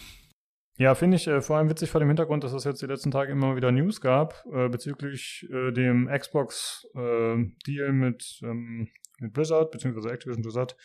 Ja, 0.79 0.95
finde 0.95 1.17
ich 1.17 1.27
äh, 1.27 1.41
vor 1.41 1.57
allem 1.57 1.69
witzig 1.69 1.91
vor 1.91 1.99
dem 1.99 2.09
Hintergrund, 2.09 2.45
dass 2.45 2.53
es 2.53 2.63
jetzt 2.63 2.81
die 2.81 2.87
letzten 2.87 3.11
Tage 3.11 3.33
immer 3.33 3.57
wieder 3.57 3.73
News 3.73 4.01
gab 4.01 4.45
äh, 4.53 4.69
bezüglich 4.69 5.45
äh, 5.51 5.73
dem 5.73 6.09
Xbox-Deal 6.09 7.89
äh, 7.89 7.93
mit, 7.93 8.39
ähm, 8.45 8.89
mit 9.19 9.33
Blizzard, 9.33 9.73
beziehungsweise 9.73 10.11
Activision 10.11 10.43
Blizzard, 10.43 10.77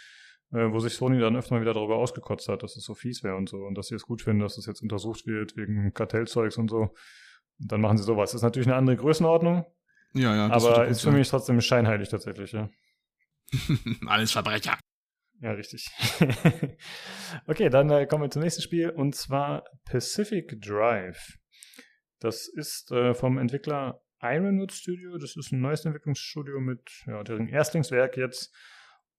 äh, 0.52 0.72
wo 0.72 0.80
sich 0.80 0.96
Sony 0.96 1.20
dann 1.20 1.36
öfter 1.36 1.54
mal 1.54 1.62
wieder 1.62 1.76
darüber 1.76 1.98
ausgekotzt 1.98 2.50
hat, 2.50 2.64
dass 2.64 2.76
es 2.76 2.84
so 2.84 2.96
fies 2.96 3.24
wäre 3.24 3.36
und 3.36 3.50
so 3.50 3.58
und 3.58 3.78
dass 3.78 3.90
sie 3.90 3.96
es 3.96 4.04
gut 4.04 4.24
finden, 4.24 4.42
dass 4.42 4.58
es 4.58 4.66
jetzt 4.66 4.82
untersucht 4.82 5.28
wird 5.28 5.56
wegen 5.58 5.94
Kartellzeugs 5.94 6.58
und 6.58 6.72
so. 6.72 6.96
Und 7.60 7.72
dann 7.72 7.80
machen 7.80 7.98
sie 7.98 8.04
sowas. 8.04 8.32
Das 8.32 8.40
ist 8.40 8.44
natürlich 8.44 8.68
eine 8.68 8.78
andere 8.78 8.98
Größenordnung. 8.98 9.64
Ja, 10.16 10.36
ja. 10.36 10.50
aber 10.50 10.88
ist 10.88 11.02
für 11.02 11.12
mich 11.12 11.30
trotzdem 11.30 11.62
scheinheilig 11.62 12.10
tatsächlich, 12.10 12.52
ja. 12.52 12.68
Alles 14.08 14.32
Verbrecher. 14.32 14.76
Ja, 15.42 15.52
richtig. 15.52 15.90
okay, 17.48 17.70
dann 17.70 17.90
äh, 17.90 18.06
kommen 18.06 18.24
wir 18.24 18.30
zum 18.30 18.42
nächsten 18.42 18.62
Spiel 18.62 18.90
und 18.90 19.16
zwar 19.16 19.66
Pacific 19.86 20.62
Drive. 20.62 21.38
Das 22.20 22.48
ist 22.48 22.92
äh, 22.92 23.14
vom 23.14 23.38
Entwickler 23.38 24.02
Ironwood 24.22 24.72
Studio. 24.72 25.18
Das 25.18 25.36
ist 25.36 25.52
ein 25.52 25.60
neues 25.60 25.84
Entwicklungsstudio 25.84 26.60
mit 26.60 26.90
ja, 27.06 27.24
deren 27.24 27.50
Erstlingswerk 27.50 28.16
jetzt. 28.16 28.54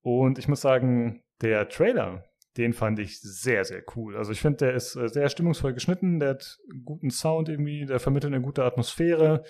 Und 0.00 0.38
ich 0.38 0.48
muss 0.48 0.62
sagen, 0.62 1.22
der 1.42 1.68
Trailer, 1.68 2.24
den 2.56 2.72
fand 2.72 2.98
ich 2.98 3.20
sehr, 3.20 3.64
sehr 3.64 3.82
cool. 3.94 4.16
Also 4.16 4.32
ich 4.32 4.40
finde, 4.40 4.58
der 4.58 4.74
ist 4.74 4.96
äh, 4.96 5.08
sehr 5.08 5.28
stimmungsvoll 5.28 5.74
geschnitten, 5.74 6.20
der 6.20 6.30
hat 6.30 6.58
guten 6.84 7.10
Sound 7.10 7.48
irgendwie, 7.48 7.84
der 7.84 8.00
vermittelt 8.00 8.32
eine 8.32 8.42
gute 8.42 8.64
Atmosphäre, 8.64 9.44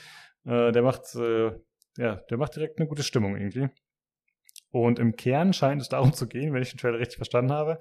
äh, 0.45 0.73
der 0.73 0.83
macht, 0.83 1.15
äh, 1.15 1.53
ja, 1.97 2.17
der 2.17 2.39
macht 2.39 2.57
direkt 2.57 2.79
eine 2.79 2.89
gute 2.89 3.03
Stimmung 3.03 3.37
irgendwie. 3.37 3.69
Und 4.75 4.99
im 4.99 5.15
Kern 5.15 5.53
scheint 5.53 5.81
es 5.81 5.89
darum 5.89 6.15
zu 6.15 6.27
gehen, 6.27 6.53
wenn 6.53 6.61
ich 6.61 6.71
den 6.71 6.79
Trailer 6.79 6.99
richtig 6.99 7.19
verstanden 7.19 7.53
habe, 7.53 7.79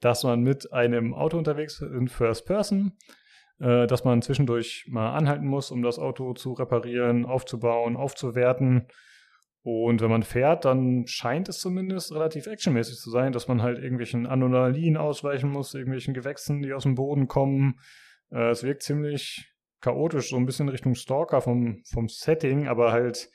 dass 0.00 0.24
man 0.24 0.40
mit 0.40 0.72
einem 0.72 1.12
Auto 1.12 1.36
unterwegs 1.36 1.74
ist 1.74 1.92
in 1.92 2.08
First 2.08 2.46
Person, 2.46 2.96
äh, 3.60 3.86
dass 3.86 4.04
man 4.04 4.22
zwischendurch 4.22 4.86
mal 4.88 5.14
anhalten 5.14 5.46
muss, 5.46 5.70
um 5.70 5.82
das 5.82 5.98
Auto 5.98 6.32
zu 6.32 6.54
reparieren, 6.54 7.26
aufzubauen, 7.26 7.96
aufzuwerten. 7.96 8.86
Und 9.62 10.00
wenn 10.00 10.08
man 10.08 10.22
fährt, 10.22 10.64
dann 10.64 11.06
scheint 11.06 11.50
es 11.50 11.58
zumindest 11.58 12.14
relativ 12.14 12.46
actionmäßig 12.46 12.96
zu 12.96 13.10
sein, 13.10 13.32
dass 13.32 13.46
man 13.46 13.60
halt 13.60 13.78
irgendwelchen 13.78 14.26
Anomalien 14.26 14.96
ausweichen 14.96 15.50
muss, 15.50 15.74
irgendwelchen 15.74 16.14
Gewächsen, 16.14 16.62
die 16.62 16.72
aus 16.72 16.84
dem 16.84 16.94
Boden 16.94 17.28
kommen. 17.28 17.78
Äh, 18.30 18.48
es 18.48 18.62
wirkt 18.62 18.84
ziemlich 18.84 19.52
chaotisch, 19.82 20.30
so 20.30 20.36
ein 20.36 20.46
bisschen 20.46 20.70
Richtung 20.70 20.94
Stalker 20.94 21.42
vom, 21.42 21.82
vom 21.92 22.08
Setting, 22.08 22.68
aber 22.68 22.90
halt 22.90 23.28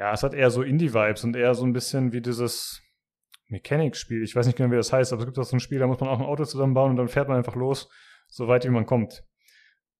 ja, 0.00 0.14
es 0.14 0.22
hat 0.22 0.32
eher 0.32 0.50
so 0.50 0.62
Indie-Vibes 0.62 1.24
und 1.24 1.36
eher 1.36 1.54
so 1.54 1.66
ein 1.66 1.74
bisschen 1.74 2.12
wie 2.12 2.22
dieses 2.22 2.82
Mechanics-Spiel. 3.48 4.22
Ich 4.22 4.34
weiß 4.34 4.46
nicht 4.46 4.56
genau, 4.56 4.70
wie 4.72 4.76
das 4.76 4.94
heißt, 4.94 5.12
aber 5.12 5.20
es 5.20 5.26
gibt 5.26 5.38
auch 5.38 5.44
so 5.44 5.54
ein 5.54 5.60
Spiel, 5.60 5.78
da 5.78 5.86
muss 5.86 6.00
man 6.00 6.08
auch 6.08 6.18
ein 6.18 6.24
Auto 6.24 6.46
zusammenbauen 6.46 6.92
und 6.92 6.96
dann 6.96 7.08
fährt 7.08 7.28
man 7.28 7.36
einfach 7.36 7.54
los, 7.54 7.90
so 8.26 8.48
weit 8.48 8.64
wie 8.64 8.70
man 8.70 8.86
kommt. 8.86 9.22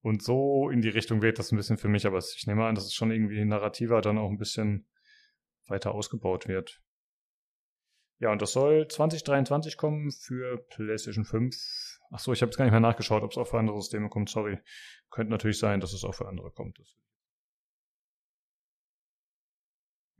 Und 0.00 0.22
so 0.22 0.70
in 0.70 0.80
die 0.80 0.88
Richtung 0.88 1.20
weht 1.20 1.38
das 1.38 1.52
ein 1.52 1.56
bisschen 1.56 1.76
für 1.76 1.88
mich, 1.88 2.06
aber 2.06 2.16
ich 2.16 2.46
nehme 2.46 2.64
an, 2.64 2.74
dass 2.74 2.86
es 2.86 2.94
schon 2.94 3.10
irgendwie 3.10 3.44
narrativer 3.44 4.00
dann 4.00 4.16
auch 4.16 4.30
ein 4.30 4.38
bisschen 4.38 4.88
weiter 5.66 5.92
ausgebaut 5.92 6.48
wird. 6.48 6.80
Ja, 8.20 8.32
und 8.32 8.40
das 8.40 8.52
soll 8.52 8.88
2023 8.88 9.76
kommen 9.76 10.10
für 10.12 10.64
PlayStation 10.70 11.26
5. 11.26 11.54
Ach 12.10 12.18
so, 12.18 12.32
ich 12.32 12.40
habe 12.40 12.48
jetzt 12.48 12.56
gar 12.56 12.64
nicht 12.64 12.72
mehr 12.72 12.80
nachgeschaut, 12.80 13.22
ob 13.22 13.32
es 13.32 13.36
auch 13.36 13.48
für 13.48 13.58
andere 13.58 13.78
Systeme 13.78 14.08
kommt. 14.08 14.30
Sorry. 14.30 14.58
Könnte 15.10 15.30
natürlich 15.30 15.58
sein, 15.58 15.80
dass 15.80 15.92
es 15.92 16.04
auch 16.04 16.14
für 16.14 16.26
andere 16.26 16.50
kommt. 16.52 16.78
Das 16.78 16.96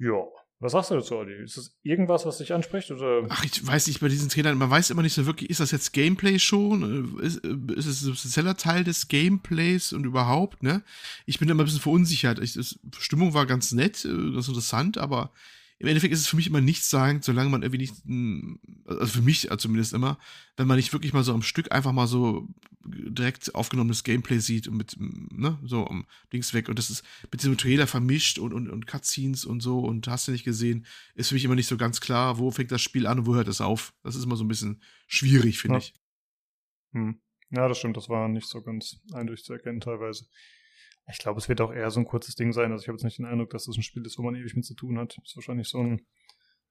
Ja. 0.01 0.25
Was 0.63 0.73
sagst 0.73 0.91
du 0.91 0.97
dazu, 0.97 1.17
Olli? 1.17 1.43
Ist 1.43 1.57
das 1.57 1.75
irgendwas, 1.83 2.27
was 2.27 2.37
dich 2.37 2.53
anspricht? 2.53 2.91
Oder? 2.91 3.27
Ach, 3.31 3.45
ich 3.45 3.67
weiß 3.67 3.87
nicht, 3.87 4.01
bei 4.01 4.09
diesen 4.09 4.29
Trailern, 4.29 4.59
man 4.59 4.69
weiß 4.69 4.91
immer 4.91 5.01
nicht 5.01 5.15
so 5.15 5.25
wirklich, 5.25 5.49
ist 5.49 5.61
das 5.61 5.71
jetzt 5.71 5.95
Gameplay 5.95 6.39
schon? 6.39 7.19
Ist, 7.21 7.39
ist 7.39 7.87
es 7.87 8.03
ein 8.03 8.07
substanzieller 8.07 8.59
Teil 8.59 8.85
des 8.85 9.09
Gameplays 9.09 9.95
und 9.95 10.05
überhaupt, 10.05 10.63
ne? 10.63 10.83
Ich 11.25 11.39
bin 11.39 11.49
immer 11.49 11.63
ein 11.63 11.65
bisschen 11.65 11.81
verunsichert. 11.81 12.41
Ich, 12.41 12.55
das, 12.55 12.79
Stimmung 12.99 13.33
war 13.33 13.47
ganz 13.47 13.73
nett, 13.73 14.05
äh, 14.05 14.09
ganz 14.09 14.49
interessant, 14.49 14.99
aber 14.99 15.33
im 15.81 15.89
Endeffekt 15.89 16.13
ist 16.13 16.21
es 16.21 16.27
für 16.29 16.37
mich 16.37 16.47
immer 16.47 16.61
nichts 16.61 16.91
sagen, 16.91 17.23
solange 17.23 17.49
man 17.49 17.63
irgendwie 17.63 17.79
nicht, 17.79 17.95
hm, 18.05 18.61
also 18.85 19.07
für 19.07 19.23
mich 19.23 19.49
zumindest 19.57 19.95
immer, 19.95 20.19
wenn 20.59 20.67
man 20.67 20.77
nicht 20.77 20.93
wirklich 20.93 21.15
mal 21.15 21.25
so 21.25 21.33
am 21.33 21.41
Stück 21.41 21.73
einfach 21.73 21.93
mal 21.93 22.07
so 22.07 22.47
direkt 22.85 23.55
aufgenommenes 23.55 24.05
Gameplay 24.05 24.41
sieht 24.41 24.69
und 24.69 24.77
mit, 24.77 24.95
ne, 24.99 25.59
so 25.65 25.87
um 25.87 26.05
links 26.33 26.53
weg 26.53 26.69
und 26.69 26.79
das 26.79 26.91
ist 26.91 27.03
mit 27.33 27.41
diesem 27.41 27.57
Trailer 27.57 27.87
vermischt 27.87 28.39
und, 28.39 28.53
und, 28.53 28.69
und 28.69 28.87
Cutscenes 28.87 29.47
und 29.47 29.63
so 29.63 29.81
und 29.81 30.07
hast 30.07 30.29
du 30.29 30.33
nicht 30.33 30.45
gesehen, 30.45 30.85
ist 31.15 31.31
für 31.31 31.35
mich 31.35 31.45
immer 31.45 31.55
nicht 31.55 31.69
so 31.69 31.79
ganz 31.79 32.03
klar, 32.03 32.37
wo 32.37 32.51
fängt 32.51 32.73
das 32.73 32.83
Spiel 32.83 33.07
an 33.07 33.21
und 33.21 33.27
wo 33.27 33.35
hört 33.35 33.49
es 33.49 33.63
auf. 33.63 33.95
Das 34.03 34.17
ist 34.17 34.25
immer 34.25 34.37
so 34.37 34.45
ein 34.45 34.49
bisschen 34.49 34.83
schwierig, 35.07 35.61
finde 35.61 35.77
ja. 35.77 35.79
ich. 35.79 35.95
Hm. 36.93 37.19
Ja, 37.53 37.69
das 37.69 37.79
stimmt, 37.79 37.97
das 37.97 38.11
war 38.11 38.29
nicht 38.29 38.47
so 38.47 38.61
ganz 38.61 39.01
eindeutig 39.15 39.47
zu 39.47 39.55
erkennen 39.55 39.81
teilweise. 39.81 40.27
Ich 41.11 41.19
glaube, 41.19 41.39
es 41.39 41.49
wird 41.49 41.61
auch 41.61 41.73
eher 41.73 41.91
so 41.91 42.01
ein 42.01 42.07
kurzes 42.07 42.35
Ding 42.35 42.53
sein. 42.53 42.73
Also 42.73 42.83
ich 42.83 42.89
habe 42.89 42.97
jetzt 42.97 43.05
nicht 43.05 43.19
den 43.19 43.27
Eindruck, 43.27 43.51
dass 43.51 43.65
das 43.65 43.77
ein 43.77 43.83
Spiel 43.83 44.05
ist, 44.05 44.19
wo 44.19 44.23
man 44.23 44.35
ewig 44.35 44.55
mit 44.55 44.65
zu 44.65 44.75
tun 44.75 44.99
hat. 44.99 45.17
Ist 45.25 45.37
wahrscheinlich 45.37 45.69
so 45.69 45.79
ein. 45.79 46.07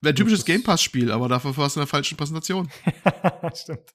Wäre 0.02 0.14
ein 0.14 0.16
typisches 0.16 0.46
Game 0.46 0.64
Pass-Spiel, 0.64 1.12
aber 1.12 1.28
dafür 1.28 1.58
war 1.58 1.68
es 1.68 1.76
in 1.76 1.82
der 1.82 1.88
falschen 1.88 2.16
Präsentation. 2.16 2.70
Stimmt. 3.54 3.94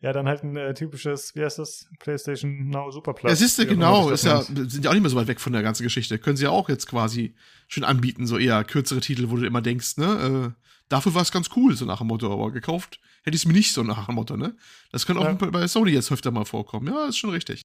Ja, 0.00 0.14
dann 0.14 0.26
halt 0.26 0.42
ein 0.42 0.56
äh, 0.56 0.72
typisches, 0.72 1.34
wie 1.34 1.44
heißt 1.44 1.58
das? 1.58 1.90
PlayStation 1.98 2.70
Now 2.70 2.90
Super 2.90 3.12
Plus. 3.12 3.30
Ja, 3.30 3.36
siehst 3.36 3.58
du, 3.58 3.66
genau. 3.66 4.08
Ist 4.08 4.24
ja, 4.24 4.40
sind 4.40 4.82
ja 4.82 4.88
auch 4.88 4.94
nicht 4.94 5.02
mehr 5.02 5.10
so 5.10 5.16
weit 5.16 5.26
weg 5.26 5.40
von 5.40 5.52
der 5.52 5.62
ganzen 5.62 5.82
Geschichte. 5.82 6.18
Können 6.18 6.38
sie 6.38 6.44
ja 6.44 6.50
auch 6.50 6.70
jetzt 6.70 6.86
quasi 6.86 7.34
schön 7.68 7.84
anbieten, 7.84 8.26
so 8.26 8.38
eher 8.38 8.64
kürzere 8.64 9.00
Titel, 9.00 9.28
wo 9.28 9.36
du 9.36 9.44
immer 9.44 9.60
denkst, 9.60 9.98
ne? 9.98 10.54
Äh, 10.56 10.62
dafür 10.88 11.12
war 11.12 11.20
es 11.20 11.32
ganz 11.32 11.50
cool, 11.54 11.76
so 11.76 11.84
nach 11.84 11.98
dem 11.98 12.06
Motto, 12.06 12.32
aber 12.32 12.50
gekauft 12.50 12.98
hätte 13.26 13.34
ich 13.34 13.42
es 13.42 13.46
mir 13.46 13.52
nicht 13.52 13.72
so 13.74 13.82
nach 13.82 14.06
dem 14.06 14.14
Motto, 14.14 14.38
ne? 14.38 14.56
Das 14.90 15.04
könnte 15.04 15.20
auch 15.20 15.26
ja. 15.26 15.50
bei 15.50 15.66
Sony 15.66 15.90
jetzt 15.90 16.10
öfter 16.10 16.30
mal 16.30 16.46
vorkommen. 16.46 16.86
Ja, 16.86 17.08
ist 17.08 17.18
schon 17.18 17.30
richtig. 17.30 17.60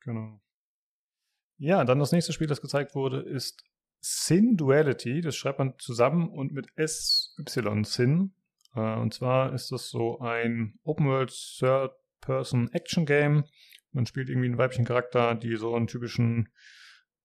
Genau. 0.00 0.40
Ja, 1.58 1.84
dann 1.84 1.98
das 1.98 2.12
nächste 2.12 2.32
Spiel, 2.32 2.46
das 2.46 2.60
gezeigt 2.60 2.94
wurde, 2.94 3.20
ist 3.20 3.64
Sin 4.00 4.56
Duality. 4.56 5.20
Das 5.20 5.36
schreibt 5.36 5.58
man 5.58 5.74
zusammen 5.78 6.28
und 6.28 6.52
mit 6.52 6.68
SY 6.76 7.84
Sin. 7.84 8.34
Äh, 8.74 8.96
und 8.96 9.14
zwar 9.14 9.52
ist 9.52 9.72
das 9.72 9.88
so 9.88 10.20
ein 10.20 10.78
Open 10.84 11.06
World 11.06 11.30
Third-Person 11.30 12.70
Action 12.72 13.06
Game. 13.06 13.44
Man 13.92 14.06
spielt 14.06 14.28
irgendwie 14.28 14.48
einen 14.48 14.58
weiblichen 14.58 14.84
Charakter, 14.84 15.34
die 15.34 15.56
so 15.56 15.74
einen 15.74 15.86
typischen 15.86 16.50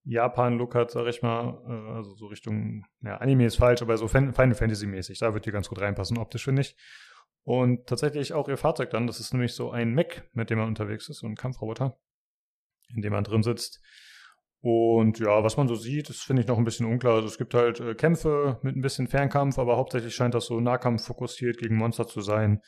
Japan-Look 0.03 0.73
hat, 0.73 0.91
sag 0.91 1.07
ich 1.07 1.21
mal. 1.21 1.61
Äh, 1.67 1.91
also 1.97 2.15
so 2.15 2.27
Richtung, 2.27 2.85
ja, 3.01 3.17
Anime 3.17 3.45
ist 3.45 3.57
falsch, 3.57 3.81
aber 3.81 3.97
so 3.97 4.07
Final 4.07 4.33
Fantasy-mäßig. 4.33 5.19
Da 5.19 5.33
wird 5.33 5.45
die 5.45 5.51
ganz 5.51 5.69
gut 5.69 5.81
reinpassen, 5.81 6.17
optisch, 6.17 6.45
finde 6.45 6.61
ich. 6.61 6.75
Und 7.43 7.87
tatsächlich 7.87 8.33
auch 8.33 8.47
ihr 8.47 8.57
Fahrzeug 8.57 8.91
dann. 8.91 9.07
Das 9.07 9.19
ist 9.19 9.33
nämlich 9.33 9.53
so 9.53 9.71
ein 9.71 9.93
Mech, 9.93 10.23
mit 10.33 10.49
dem 10.49 10.59
man 10.59 10.67
unterwegs 10.67 11.09
ist, 11.09 11.19
so 11.19 11.27
ein 11.27 11.35
Kampfroboter, 11.35 11.97
in 12.95 13.01
dem 13.01 13.13
man 13.13 13.23
drin 13.23 13.43
sitzt. 13.43 13.81
Und 14.63 15.17
ja, 15.17 15.43
was 15.43 15.57
man 15.57 15.67
so 15.67 15.75
sieht, 15.75 16.09
das 16.09 16.17
finde 16.17 16.43
ich 16.43 16.47
noch 16.47 16.59
ein 16.59 16.63
bisschen 16.63 16.85
unklar. 16.85 17.15
Also 17.15 17.27
es 17.27 17.39
gibt 17.39 17.55
halt 17.55 17.79
äh, 17.79 17.95
Kämpfe 17.95 18.59
mit 18.61 18.75
ein 18.75 18.81
bisschen 18.81 19.07
Fernkampf, 19.07 19.57
aber 19.57 19.77
hauptsächlich 19.77 20.13
scheint 20.13 20.35
das 20.35 20.45
so 20.45 20.59
Nahkampf 20.59 21.03
fokussiert 21.03 21.57
gegen 21.57 21.75
Monster 21.75 22.07
zu 22.07 22.21
sein. 22.21 22.61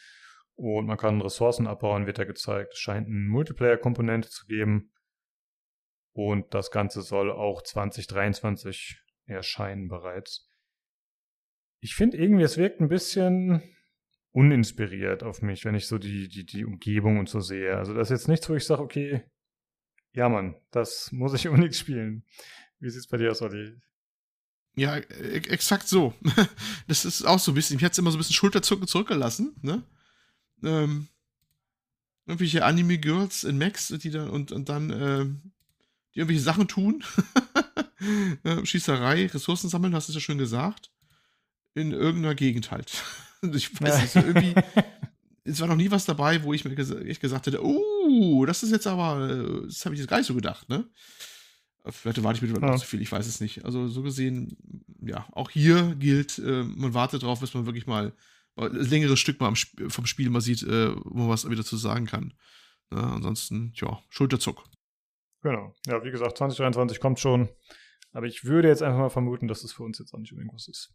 Und 0.56 0.88
man 0.88 0.98
kann 0.98 1.22
Ressourcen 1.22 1.68
abbauen, 1.68 2.07
wird 2.07 2.18
da 2.18 2.24
gezeigt. 2.24 2.74
Es 2.74 2.80
scheint 2.80 3.07
eine 3.07 3.15
Multiplayer-Komponente 3.15 4.30
zu 4.30 4.48
geben. 4.48 4.91
Und 6.14 6.53
das 6.53 6.72
Ganze 6.72 7.02
soll 7.02 7.32
auch 7.32 7.61
2023 7.61 8.99
erscheinen 9.26 9.88
bereits. 9.88 10.49
Ich 11.80 11.95
finde 11.95 12.18
irgendwie, 12.18 12.44
es 12.44 12.57
wirkt 12.57 12.82
ein 12.82 12.88
bisschen 12.88 13.61
uninspiriert 14.32 15.24
auf 15.24 15.41
mich, 15.41 15.64
wenn 15.65 15.76
ich 15.76 15.88
so 15.88 15.99
die, 15.99 16.28
die, 16.28 16.45
die 16.45 16.65
Umgebung 16.65 17.20
und 17.20 17.30
so 17.30 17.40
sehe. 17.40 17.78
Also 17.78 17.94
das 17.94 18.10
ist 18.10 18.22
jetzt 18.22 18.28
nichts, 18.28 18.49
wo 18.49 18.56
ich 18.56 18.65
sage, 18.65 18.82
okay, 18.82 19.24
ja, 20.14 20.30
Mann, 20.30 20.56
das 20.72 21.11
muss 21.11 21.34
ich 21.34 21.48
unbedingt 21.48 21.76
spielen. 21.76 22.23
Wie 22.80 22.90
sieht's 22.90 23.07
bei 23.07 23.18
dir 23.18 23.31
aus, 23.31 23.41
Olli? 23.41 23.76
Ja, 24.76 24.98
e 24.98 25.38
exakt 25.49 25.88
so. 25.88 26.14
Das 26.88 27.06
ist 27.06 27.23
auch 27.23 27.40
so 27.40 27.52
ein 27.52 27.56
bisschen, 27.56 27.77
ich 27.77 27.84
hatte 27.84 28.02
immer 28.02 28.11
so 28.11 28.18
ein 28.18 28.19
bisschen 28.19 28.35
Schulterzucken 28.35 28.88
zurückgelassen, 28.88 29.56
ne? 29.61 29.84
Ähm, 30.64 31.07
irgendwelche 32.26 32.64
Anime-Girls 32.65 33.44
in 33.44 33.57
Max, 33.57 33.88
die 33.88 34.10
dann 34.10 34.30
und, 34.30 34.52
und 34.52 34.69
dann 34.69 34.90
ähm, 34.90 35.52
die 36.14 36.19
irgendwelche 36.19 36.44
Sachen 36.44 36.68
tun. 36.68 37.03
Äh, 38.44 38.65
Schießerei, 38.65 39.27
Ressourcen 39.27 39.69
sammeln, 39.69 39.95
hast 39.95 40.07
du 40.07 40.11
es 40.11 40.15
ja 40.15 40.22
schon 40.22 40.38
gesagt. 40.38 40.91
In 41.73 41.91
irgendeiner 41.91 42.35
Gegend 42.35 42.72
halt. 42.72 43.03
ich 43.41 43.81
weiß 43.81 44.02
nicht, 44.02 44.15
irgendwie 44.15 44.56
es 45.45 45.60
war 45.60 45.68
noch 45.68 45.76
nie 45.76 45.91
was 45.91 46.06
dabei, 46.06 46.44
wo 46.44 46.53
ich 46.53 46.64
mir 46.64 46.76
ges 46.76 46.91
ich 46.91 47.19
gesagt 47.19 47.48
hätte, 47.48 47.64
oh, 47.64 47.84
das 48.45 48.64
ist 48.64 48.72
jetzt 48.72 48.88
aber, 48.88 49.30
äh, 49.30 49.65
das 49.68 49.85
habe 49.85 49.95
ich 49.95 50.02
jetzt 50.02 50.10
gar 50.10 50.18
nicht 50.18 50.27
so 50.27 50.35
gedacht, 50.35 50.69
ne? 50.69 50.90
Vielleicht 51.85 52.23
warte 52.23 52.38
ich 52.38 52.52
mit 52.52 52.61
ja. 52.61 52.77
zu 52.77 52.85
viel, 52.85 53.02
ich 53.02 53.11
weiß 53.11 53.27
es 53.27 53.41
nicht. 53.41 53.65
Also 53.65 53.90
so 53.90 54.03
gesehen, 54.03 54.57
ja, 55.02 55.27
auch 55.34 55.49
hier 55.49 55.95
gilt, 55.95 56.40
äh, 56.40 56.64
man 56.64 56.94
wartet 56.94 57.23
drauf, 57.23 57.41
bis 57.41 57.53
man 57.53 57.65
wirklich 57.65 57.88
mal 57.88 58.14
ein 58.56 58.73
längeres 58.73 59.19
Stück 59.19 59.41
mal 59.41 59.52
Sp 59.52 59.90
vom 59.90 60.06
Spiel 60.06 60.30
mal 60.30 60.40
sieht, 60.40 60.64
äh, 60.64 60.95
wo 60.95 61.19
man 61.19 61.30
was 61.30 61.49
wieder 61.49 61.65
zu 61.65 61.76
sagen 61.76 62.06
kann. 62.06 62.34
Ja, 62.91 63.02
ne? 63.02 63.14
ansonsten, 63.14 63.73
ja, 63.76 64.02
Schulterzuck. 64.10 64.64
Genau. 65.41 65.76
Ja, 65.88 66.03
wie 66.06 66.11
gesagt, 66.11 66.38
2023 66.38 67.02
kommt 67.02 67.19
schon. 67.19 67.49
Aber 68.14 68.27
ich 68.27 68.45
würde 68.45 68.69
jetzt 68.69 68.81
einfach 68.81 68.99
mal 68.99 69.10
vermuten, 69.10 69.48
dass 69.48 69.64
es 69.64 69.73
für 69.73 69.84
uns 69.84 69.99
jetzt 69.99 70.14
auch 70.14 70.19
nicht 70.19 70.31
unbedingt 70.31 70.53
was 70.53 70.68
ist. 70.68 70.94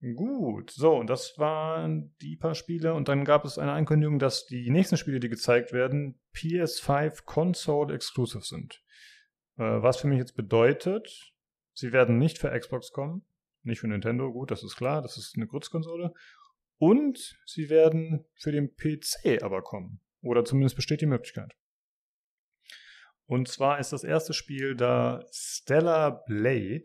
Gut, 0.00 0.70
so, 0.70 0.94
und 0.94 1.08
das 1.08 1.38
waren 1.38 2.14
die 2.20 2.36
paar 2.36 2.54
Spiele. 2.54 2.94
Und 2.94 3.08
dann 3.08 3.24
gab 3.24 3.44
es 3.44 3.58
eine 3.58 3.72
Ankündigung, 3.72 4.18
dass 4.18 4.46
die 4.46 4.70
nächsten 4.70 4.96
Spiele, 4.96 5.20
die 5.20 5.28
gezeigt 5.28 5.72
werden, 5.72 6.20
PS5 6.34 7.24
Console 7.24 7.94
Exclusive 7.94 8.44
sind. 8.44 8.82
Äh, 9.56 9.62
was 9.62 9.98
für 9.98 10.06
mich 10.06 10.18
jetzt 10.18 10.36
bedeutet, 10.36 11.32
sie 11.72 11.92
werden 11.92 12.18
nicht 12.18 12.38
für 12.38 12.56
Xbox 12.58 12.90
kommen, 12.92 13.24
nicht 13.62 13.80
für 13.80 13.88
Nintendo, 13.88 14.32
gut, 14.32 14.50
das 14.50 14.62
ist 14.62 14.76
klar, 14.76 15.00
das 15.00 15.16
ist 15.16 15.34
eine 15.36 15.46
Kurzkonsole. 15.46 16.12
Und 16.78 17.38
sie 17.46 17.70
werden 17.70 18.26
für 18.34 18.52
den 18.52 18.76
PC 18.76 19.42
aber 19.42 19.62
kommen. 19.62 20.00
Oder 20.20 20.44
zumindest 20.44 20.76
besteht 20.76 21.00
die 21.00 21.06
Möglichkeit. 21.06 21.54
Und 23.24 23.48
zwar 23.48 23.80
ist 23.80 23.92
das 23.92 24.04
erste 24.04 24.34
Spiel 24.34 24.76
da 24.76 25.24
Stellar 25.32 26.24
Blade. 26.26 26.84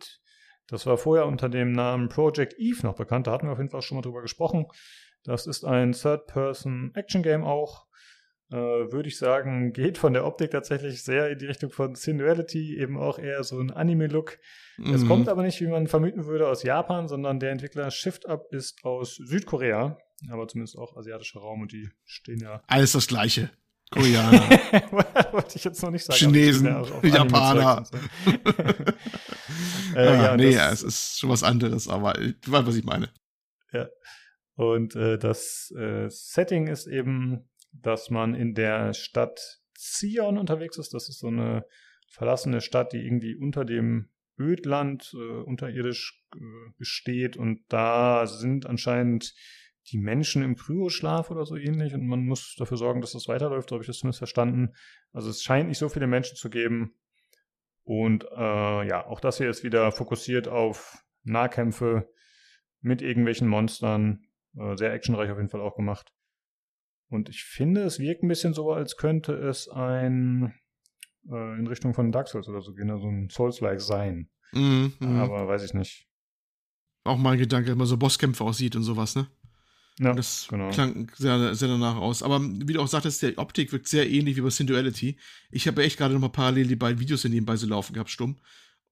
Das 0.72 0.86
war 0.86 0.98
vorher 0.98 1.28
unter 1.28 1.50
dem 1.50 1.74
Namen 1.74 2.08
Project 2.08 2.56
Eve 2.58 2.88
noch 2.88 2.96
bekannt. 2.96 3.28
Da 3.28 3.32
hatten 3.34 3.46
wir 3.46 3.52
auf 3.52 3.58
jeden 3.58 3.70
Fall 3.70 3.82
schon 3.82 3.98
mal 3.98 4.02
drüber 4.02 4.22
gesprochen. 4.22 4.68
Das 5.24 5.46
ist 5.46 5.66
ein 5.66 5.92
Third-Person-Action-Game 5.92 7.44
auch. 7.44 7.86
Äh, 8.52 8.56
Würde 8.56 9.10
ich 9.10 9.18
sagen, 9.18 9.74
geht 9.74 9.98
von 9.98 10.14
der 10.14 10.26
Optik 10.26 10.52
tatsächlich 10.52 11.04
sehr 11.04 11.30
in 11.30 11.40
die 11.40 11.46
Richtung 11.46 11.72
von 11.72 11.96
Sin-Duality, 11.96 12.80
eben 12.80 12.98
auch 12.98 13.20
eher 13.20 13.44
so 13.44 13.60
ein 13.60 13.72
Anime-Look. 13.72 14.40
Mhm. 14.78 14.94
Es 14.94 15.06
kommt 15.06 15.28
aber 15.28 15.44
nicht, 15.44 15.60
wie 15.60 15.68
man 15.68 15.88
vermuten 15.88 16.26
würde, 16.26 16.48
aus 16.48 16.64
Japan, 16.64 17.10
sondern 17.10 17.40
der 17.40 17.52
Entwickler 17.52 17.92
Shift 17.92 18.26
Up 18.26 18.48
ist 18.52 18.84
aus 18.86 19.16
Südkorea, 19.16 19.98
aber 20.30 20.48
zumindest 20.48 20.78
auch 20.78 20.96
asiatischer 20.96 21.42
Raum 21.42 21.62
und 21.62 21.74
die 21.74 21.90
stehen 22.06 22.40
ja. 22.40 22.64
Alles 22.68 22.94
das 22.94 23.08
Gleiche. 23.08 23.52
Koreaner. 23.92 24.42
Wollte 25.32 25.58
ich 25.58 25.64
jetzt 25.64 25.84
noch 25.84 25.92
nicht 25.92 26.06
sagen. 26.06 26.18
Chinesen, 26.18 26.68
Japaner. 27.04 27.84
äh, 29.96 30.00
ah, 30.00 30.24
ja, 30.24 30.38
nee, 30.38 30.54
das, 30.54 30.82
es 30.82 30.84
ist 30.84 31.20
schon 31.20 31.30
was 31.30 31.44
anderes, 31.44 31.88
aber 31.88 32.14
du 32.14 32.52
weißt, 32.52 32.66
was 32.68 32.76
ich 32.76 32.86
meine. 32.86 33.10
Ja. 33.74 33.88
Und 34.56 34.96
äh, 34.96 35.18
das 35.18 35.74
äh, 35.78 36.08
Setting 36.10 36.68
ist 36.68 36.88
eben, 36.88 37.50
dass 37.74 38.10
man 38.10 38.34
in 38.34 38.54
der 38.54 38.94
Stadt 38.94 39.62
Zion 39.76 40.38
unterwegs 40.38 40.78
ist. 40.78 40.94
Das 40.94 41.10
ist 41.10 41.20
so 41.20 41.28
eine 41.28 41.66
verlassene 42.08 42.62
Stadt, 42.62 42.94
die 42.94 43.06
irgendwie 43.06 43.36
unter 43.36 43.66
dem 43.66 44.10
Ödland 44.40 45.14
äh, 45.14 45.42
unterirdisch 45.42 46.24
äh, 46.36 46.40
besteht. 46.78 47.38
Und 47.38 47.64
da 47.70 48.28
sind 48.28 48.66
anscheinend 48.66 49.34
die 49.88 49.98
Menschen 49.98 50.44
im 50.44 50.56
Kryoschlaf 50.56 51.32
oder 51.32 51.46
so 51.46 51.56
ähnlich 51.56 51.94
und 51.94 52.06
man 52.08 52.26
muss 52.26 52.56
dafür 52.58 52.78
sorgen, 52.78 53.02
dass 53.02 53.14
das 53.14 53.28
weiterläuft, 53.28 53.70
so 53.70 53.76
habe 53.76 53.84
ich 53.84 53.88
das 53.88 53.98
zumindest 53.98 54.20
verstanden. 54.20 54.74
Also 55.12 55.30
es 55.30 55.42
scheint 55.42 55.70
nicht 55.70 55.80
so 55.80 55.90
viele 55.90 56.08
Menschen 56.08 56.38
zu 56.38 56.50
geben. 56.50 56.94
Und 57.84 58.26
äh, 58.26 58.88
ja, 58.88 59.06
auch 59.08 59.20
das 59.20 59.38
hier 59.38 59.50
ist 59.50 59.64
wieder 59.64 59.92
fokussiert 59.92 60.48
auf 60.48 61.04
Nahkämpfe 61.24 62.10
mit 62.82 63.02
irgendwelchen 63.02 63.48
Monstern. 63.48 64.26
Äh, 64.56 64.76
sehr 64.78 64.94
actionreich 64.94 65.32
auf 65.32 65.38
jeden 65.38 65.50
Fall 65.50 65.62
auch 65.62 65.76
gemacht. 65.76 66.14
Und 67.10 67.28
ich 67.28 67.44
finde, 67.44 67.82
es 67.84 68.00
wirkt 68.00 68.24
ein 68.24 68.28
bisschen 68.28 68.54
so, 68.54 68.72
als 68.72 68.98
könnte 68.98 69.34
es 69.34 69.68
ein 69.68 70.54
äh, 71.30 71.60
in 71.60 71.68
Richtung 71.68 71.94
von 71.94 72.12
Dark 72.12 72.28
Souls 72.28 72.48
oder 72.48 72.62
so 72.62 72.74
gehen, 72.74 72.90
also 72.90 73.08
ein 73.08 73.30
Souls-like 73.30 73.82
sein. 73.82 74.30
Mm, 74.54 74.88
mm. 75.00 75.20
Aber 75.20 75.48
weiß 75.48 75.64
ich 75.64 75.74
nicht. 75.74 76.08
Auch 77.04 77.18
mal 77.18 77.32
ein 77.32 77.40
Gedanke, 77.40 77.72
wenn 77.72 77.78
man 77.78 77.88
so 77.88 77.98
Bosskämpfe 77.98 78.44
aussieht 78.44 78.76
und 78.76 78.84
sowas, 78.84 79.16
ne? 79.16 79.28
Ja, 80.02 80.14
das 80.14 80.48
genau. 80.50 80.72
klang 80.72 81.12
sehr, 81.16 81.54
sehr 81.54 81.68
danach 81.68 81.96
aus. 81.96 82.24
Aber 82.24 82.42
wie 82.42 82.74
du 82.74 82.82
auch 82.82 82.88
sagtest, 82.88 83.22
die 83.22 83.38
Optik 83.38 83.72
wirkt 83.72 83.88
sehr 83.88 84.10
ähnlich 84.10 84.36
wie 84.36 84.42
bei 84.42 84.50
Sin 84.50 84.66
Duality. 84.66 85.16
Ich 85.52 85.68
habe 85.68 85.84
echt 85.84 85.98
gerade 85.98 86.16
noch 86.16 86.22
mal 86.22 86.30
parallel 86.30 86.68
die 86.68 86.76
beiden 86.76 87.00
Videos 87.00 87.24
in 87.24 87.32
nebenbei 87.32 87.56
so 87.56 87.68
laufen 87.68 87.94
gehabt, 87.94 88.10
stumm. 88.10 88.38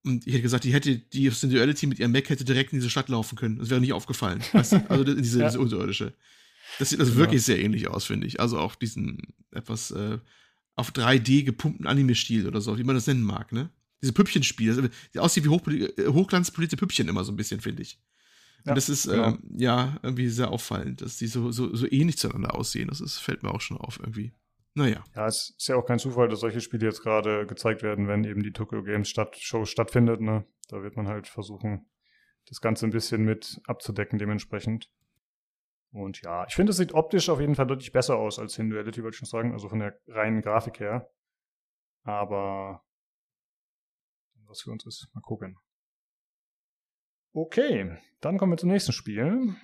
Und 0.05 0.27
ich 0.27 0.33
hätte 0.33 0.43
gesagt, 0.43 0.65
die 0.65 0.73
hätte 0.73 0.99
die 0.99 1.27
Sin 1.31 1.49
Duality 1.49 1.87
mit 1.87 1.97
ihrem 1.97 2.11
Mac 2.11 2.29
hätte 2.29 2.45
direkt 2.45 2.73
in 2.73 2.79
diese 2.79 2.91
Stadt 2.91 3.09
laufen 3.09 3.35
können. 3.35 3.57
Das 3.57 3.71
wäre 3.71 3.81
nicht 3.81 3.93
aufgefallen. 3.93 4.43
weißt 4.51 4.73
du? 4.73 4.85
Also 4.89 5.03
diese, 5.03 5.39
ja. 5.39 5.47
diese 5.47 5.59
unterirdische. 5.59 6.13
Das 6.77 6.89
sieht 6.89 6.99
also 6.99 7.11
genau. 7.11 7.23
wirklich 7.23 7.41
sehr 7.41 7.59
ähnlich 7.59 7.87
aus, 7.87 8.05
finde 8.05 8.27
ich. 8.27 8.39
Also 8.39 8.59
auch 8.59 8.75
diesen 8.75 9.33
etwas 9.51 9.89
äh, 9.89 10.19
auf 10.75 10.91
3D 10.91 11.43
gepumpten 11.43 11.87
Anime-Stil 11.87 12.47
oder 12.47 12.61
so, 12.61 12.77
wie 12.77 12.83
man 12.83 12.95
das 12.95 13.07
nennen 13.07 13.23
mag, 13.23 13.51
ne? 13.51 13.71
Diese 14.03 14.13
Püppchenspiele. 14.13 14.91
Das 15.13 15.23
aussieht 15.23 15.43
wie 15.43 15.49
hoch, 15.49 15.67
äh, 15.67 16.07
hochglanzpolierte 16.07 16.77
Püppchen 16.77 17.07
immer 17.07 17.23
so 17.23 17.31
ein 17.31 17.35
bisschen, 17.35 17.61
finde 17.61 17.81
ich. 17.81 17.99
Und 18.65 18.75
das 18.75 18.89
ist 18.89 19.09
genau. 19.09 19.29
ähm, 19.29 19.43
ja 19.55 19.97
irgendwie 20.03 20.27
sehr 20.27 20.51
auffallend, 20.51 21.01
dass 21.01 21.17
die 21.17 21.27
so, 21.27 21.51
so, 21.51 21.73
so 21.75 21.87
ähnlich 21.89 22.17
zueinander 22.17 22.55
aussehen. 22.55 22.89
Das 22.89 23.01
ist, 23.01 23.19
fällt 23.19 23.43
mir 23.43 23.51
auch 23.51 23.61
schon 23.61 23.77
auf 23.77 23.99
irgendwie. 23.99 24.33
Naja. 24.75 25.03
Ja, 25.15 25.27
es 25.27 25.55
ist 25.57 25.67
ja 25.67 25.75
auch 25.75 25.85
kein 25.85 25.99
Zufall, 25.99 26.27
dass 26.27 26.41
solche 26.41 26.61
Spiele 26.61 26.85
jetzt 26.85 27.01
gerade 27.01 27.45
gezeigt 27.47 27.83
werden, 27.83 28.07
wenn 28.07 28.23
eben 28.23 28.43
die 28.43 28.51
Tokyo 28.51 28.83
Games 28.83 29.09
Stadt 29.09 29.35
Show 29.37 29.65
stattfindet. 29.65 30.21
Ne? 30.21 30.45
Da 30.67 30.83
wird 30.83 30.95
man 30.95 31.07
halt 31.07 31.27
versuchen, 31.27 31.89
das 32.47 32.61
Ganze 32.61 32.85
ein 32.85 32.91
bisschen 32.91 33.23
mit 33.23 33.59
abzudecken 33.65 34.19
dementsprechend. 34.19 34.91
Und 35.91 36.21
ja, 36.21 36.45
ich 36.47 36.53
finde, 36.53 36.69
es 36.69 36.77
sieht 36.77 36.93
optisch 36.93 37.29
auf 37.29 37.39
jeden 37.39 37.55
Fall 37.55 37.65
deutlich 37.65 37.91
besser 37.91 38.17
aus 38.17 38.37
als 38.37 38.55
Hinduality, 38.55 39.01
würde 39.01 39.15
ich 39.15 39.17
schon 39.17 39.27
sagen, 39.27 39.53
also 39.53 39.69
von 39.69 39.79
der 39.79 39.99
reinen 40.07 40.41
Grafik 40.41 40.79
her. 40.79 41.09
Aber 42.03 42.83
was 44.49 44.61
für 44.61 44.71
uns 44.71 44.85
ist. 44.85 45.07
Mal 45.13 45.21
gucken. 45.21 45.57
Okay, 47.41 47.89
dann 48.19 48.37
kommen 48.37 48.51
wir 48.51 48.57
zum 48.57 48.69
nächsten 48.69 48.91
Spiel. 48.91 49.55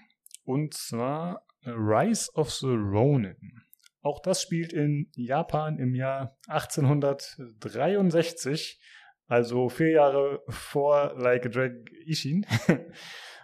Und 0.45 0.73
zwar 0.73 1.45
Rise 1.65 2.31
of 2.33 2.49
the 2.49 2.67
Ronin. 2.67 3.61
Auch 4.01 4.21
das 4.21 4.41
spielt 4.41 4.71
in 4.71 5.11
Japan 5.13 5.77
im 5.77 5.93
Jahr 5.93 6.37
1863, 6.47 8.79
also 9.27 9.67
vier 9.67 9.89
Jahre 9.89 10.41
vor 10.47 11.15
Like 11.17 11.47
a 11.47 11.49
Dragon 11.49 11.83
Ishin. 12.05 12.45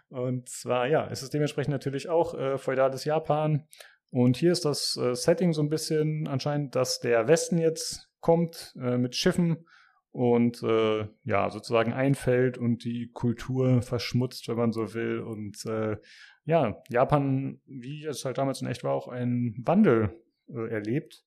Und 0.07 0.47
zwar, 0.47 0.87
ja, 0.87 1.09
es 1.11 1.23
ist 1.23 1.33
dementsprechend 1.33 1.73
natürlich 1.73 2.07
auch 2.07 2.33
äh, 2.33 2.57
feudales 2.57 3.03
Japan. 3.03 3.67
Und 4.11 4.37
hier 4.37 4.53
ist 4.53 4.63
das 4.63 4.95
äh, 4.95 5.13
Setting 5.13 5.51
so 5.51 5.61
ein 5.61 5.67
bisschen 5.67 6.29
anscheinend, 6.29 6.77
dass 6.77 7.01
der 7.01 7.27
Westen 7.27 7.57
jetzt 7.57 8.09
kommt 8.21 8.77
äh, 8.81 8.97
mit 8.97 9.13
Schiffen 9.13 9.65
und 10.11 10.61
äh, 10.63 11.07
ja, 11.23 11.49
sozusagen 11.49 11.93
einfällt 11.93 12.57
und 12.57 12.83
die 12.83 13.09
Kultur 13.13 13.81
verschmutzt, 13.81 14.47
wenn 14.47 14.57
man 14.57 14.71
so 14.71 14.93
will. 14.93 15.19
Und 15.19 15.65
äh, 15.65 15.97
ja, 16.43 16.81
Japan, 16.89 17.61
wie 17.65 18.05
es 18.05 18.25
halt 18.25 18.37
damals 18.37 18.61
in 18.61 18.67
echt 18.67 18.83
war, 18.83 18.93
auch 18.93 19.07
einen 19.07 19.55
Wandel 19.65 20.21
äh, 20.49 20.69
erlebt. 20.69 21.23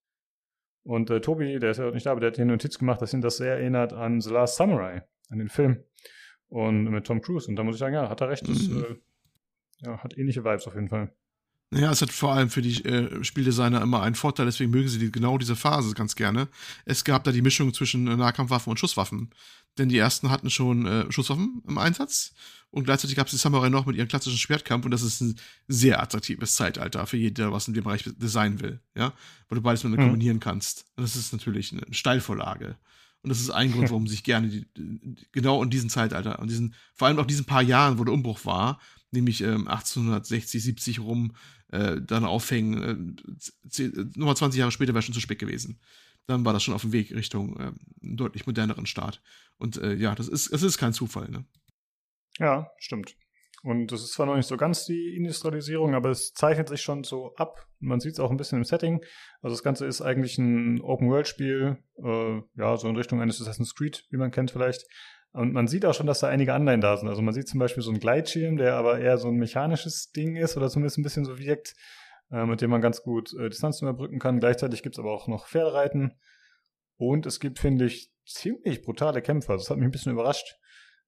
Und 0.82 1.08
äh, 1.08 1.22
Tobi, 1.22 1.58
der 1.58 1.70
ist 1.70 1.78
ja 1.78 1.90
nicht 1.90 2.04
da, 2.04 2.10
aber 2.10 2.20
der 2.20 2.28
hat 2.28 2.36
hier 2.36 2.42
eine 2.42 2.52
Notiz 2.52 2.78
gemacht, 2.78 3.00
dass 3.00 3.14
ihn 3.14 3.22
das 3.22 3.38
sehr 3.38 3.54
erinnert 3.54 3.94
an 3.94 4.20
The 4.20 4.30
Last 4.30 4.56
Samurai, 4.56 5.02
an 5.30 5.38
den 5.38 5.48
Film. 5.48 5.82
Und 6.48 6.84
mit 6.84 7.06
Tom 7.06 7.22
Cruise. 7.22 7.48
Und 7.48 7.56
da 7.56 7.64
muss 7.64 7.76
ich 7.76 7.80
sagen, 7.80 7.94
ja, 7.94 8.10
hat 8.10 8.20
er 8.20 8.28
recht. 8.28 8.46
Das, 8.46 8.68
mhm. 8.68 8.84
äh, 8.84 8.96
ja, 9.86 9.98
hat 10.04 10.18
ähnliche 10.18 10.44
Vibes 10.44 10.66
auf 10.66 10.74
jeden 10.74 10.90
Fall. 10.90 11.10
Ja, 11.74 11.90
es 11.90 12.02
hat 12.02 12.12
vor 12.12 12.32
allem 12.32 12.50
für 12.50 12.62
die 12.62 12.84
äh, 12.84 13.24
Spieldesigner 13.24 13.82
immer 13.82 14.02
einen 14.02 14.14
Vorteil, 14.14 14.46
deswegen 14.46 14.70
mögen 14.70 14.88
sie 14.88 14.98
die, 14.98 15.10
genau 15.10 15.38
diese 15.38 15.56
Phase 15.56 15.92
ganz 15.94 16.14
gerne. 16.14 16.48
Es 16.84 17.04
gab 17.04 17.24
da 17.24 17.32
die 17.32 17.42
Mischung 17.42 17.74
zwischen 17.74 18.06
äh, 18.06 18.16
Nahkampfwaffen 18.16 18.70
und 18.70 18.78
Schusswaffen. 18.78 19.30
Denn 19.76 19.88
die 19.88 19.98
ersten 19.98 20.30
hatten 20.30 20.50
schon 20.50 20.86
äh, 20.86 21.10
Schusswaffen 21.10 21.62
im 21.66 21.78
Einsatz 21.78 22.32
und 22.70 22.84
gleichzeitig 22.84 23.16
gab 23.16 23.26
es 23.26 23.32
die 23.32 23.38
Samurai 23.38 23.70
noch 23.70 23.86
mit 23.86 23.96
ihrem 23.96 24.06
klassischen 24.06 24.38
Schwertkampf 24.38 24.84
und 24.84 24.92
das 24.92 25.02
ist 25.02 25.20
ein 25.20 25.36
sehr 25.66 26.00
attraktives 26.00 26.54
Zeitalter 26.54 27.06
für 27.06 27.16
jeden, 27.16 27.34
der 27.34 27.52
was 27.52 27.66
in 27.66 27.74
dem 27.74 27.84
Bereich 27.84 28.04
designen 28.04 28.60
will, 28.60 28.80
ja, 28.94 29.12
weil 29.48 29.56
du 29.56 29.62
beides 29.62 29.82
miteinander 29.82 30.06
mhm. 30.06 30.10
kombinieren 30.10 30.40
kannst. 30.40 30.84
Und 30.96 31.02
das 31.02 31.16
ist 31.16 31.32
natürlich 31.32 31.72
eine 31.72 31.82
Steilvorlage. 31.92 32.76
Und 33.22 33.30
das 33.30 33.40
ist 33.40 33.50
ein 33.50 33.72
Grund, 33.72 33.90
warum 33.90 34.06
sich 34.08 34.22
gerne 34.22 34.48
die, 34.48 34.66
genau 35.32 35.62
in 35.62 35.70
diesem 35.70 35.88
Zeitalter, 35.88 36.38
und 36.38 36.50
diesen, 36.50 36.74
vor 36.94 37.08
allem 37.08 37.18
auch 37.18 37.26
diesen 37.26 37.46
paar 37.46 37.62
Jahren, 37.62 37.98
wo 37.98 38.04
der 38.04 38.12
Umbruch 38.12 38.44
war, 38.44 38.80
nämlich 39.14 39.40
ähm, 39.40 39.68
1860, 39.68 40.62
70 40.62 41.00
rum, 41.00 41.34
äh, 41.68 42.00
dann 42.00 42.24
aufhängen. 42.24 43.16
Äh, 43.78 43.90
nochmal 44.16 44.36
20 44.36 44.58
Jahre 44.58 44.72
später 44.72 44.94
wäre 44.94 45.02
schon 45.02 45.14
zu 45.14 45.20
spät 45.20 45.38
gewesen. 45.38 45.80
Dann 46.26 46.44
war 46.44 46.52
das 46.52 46.62
schon 46.62 46.74
auf 46.74 46.82
dem 46.82 46.92
Weg 46.92 47.14
Richtung 47.14 47.56
äh, 47.58 47.72
einen 48.02 48.16
deutlich 48.16 48.46
moderneren 48.46 48.86
Staat. 48.86 49.22
Und 49.58 49.76
äh, 49.78 49.94
ja, 49.94 50.14
das 50.14 50.28
ist, 50.28 50.52
das 50.52 50.62
ist 50.62 50.78
kein 50.78 50.92
Zufall, 50.92 51.28
ne? 51.28 51.44
Ja, 52.38 52.70
stimmt. 52.78 53.16
Und 53.62 53.92
das 53.92 54.02
ist 54.02 54.12
zwar 54.12 54.26
noch 54.26 54.36
nicht 54.36 54.46
so 54.46 54.58
ganz 54.58 54.84
die 54.84 55.16
Industrialisierung, 55.16 55.94
aber 55.94 56.10
es 56.10 56.34
zeichnet 56.34 56.68
sich 56.68 56.82
schon 56.82 57.02
so 57.02 57.34
ab. 57.36 57.66
Man 57.80 57.98
sieht 57.98 58.12
es 58.12 58.20
auch 58.20 58.30
ein 58.30 58.36
bisschen 58.36 58.58
im 58.58 58.64
Setting. 58.64 59.02
Also 59.40 59.56
das 59.56 59.62
Ganze 59.62 59.86
ist 59.86 60.02
eigentlich 60.02 60.36
ein 60.36 60.82
Open-World-Spiel, 60.82 61.78
äh, 61.96 62.40
ja, 62.56 62.76
so 62.76 62.88
in 62.88 62.96
Richtung 62.96 63.22
eines 63.22 63.40
Assassin's 63.40 63.74
Creed, 63.74 64.04
wie 64.10 64.18
man 64.18 64.30
kennt 64.30 64.50
vielleicht. 64.50 64.84
Und 65.34 65.52
man 65.52 65.66
sieht 65.66 65.84
auch 65.84 65.94
schon, 65.94 66.06
dass 66.06 66.20
da 66.20 66.28
einige 66.28 66.54
Anleihen 66.54 66.80
da 66.80 66.96
sind. 66.96 67.08
Also 67.08 67.20
man 67.20 67.34
sieht 67.34 67.48
zum 67.48 67.58
Beispiel 67.58 67.82
so 67.82 67.90
einen 67.90 67.98
Gleitschirm, 67.98 68.56
der 68.56 68.76
aber 68.76 69.00
eher 69.00 69.18
so 69.18 69.26
ein 69.26 69.34
mechanisches 69.34 70.12
Ding 70.12 70.36
ist 70.36 70.56
oder 70.56 70.70
zumindest 70.70 70.96
ein 70.96 71.02
bisschen 71.02 71.24
so 71.24 71.40
wirkt, 71.40 71.74
äh, 72.30 72.46
mit 72.46 72.60
dem 72.60 72.70
man 72.70 72.80
ganz 72.80 73.02
gut 73.02 73.34
äh, 73.34 73.48
Distanzen 73.48 73.88
überbrücken 73.88 74.20
kann. 74.20 74.38
Gleichzeitig 74.38 74.84
gibt 74.84 74.94
es 74.94 75.00
aber 75.00 75.12
auch 75.12 75.26
noch 75.26 75.48
Pferdereiten. 75.48 76.12
Und 76.98 77.26
es 77.26 77.40
gibt, 77.40 77.58
finde 77.58 77.86
ich, 77.86 78.12
ziemlich 78.24 78.82
brutale 78.82 79.22
Kämpfer. 79.22 79.54
Das 79.54 79.68
hat 79.70 79.76
mich 79.76 79.86
ein 79.86 79.90
bisschen 79.90 80.12
überrascht, 80.12 80.56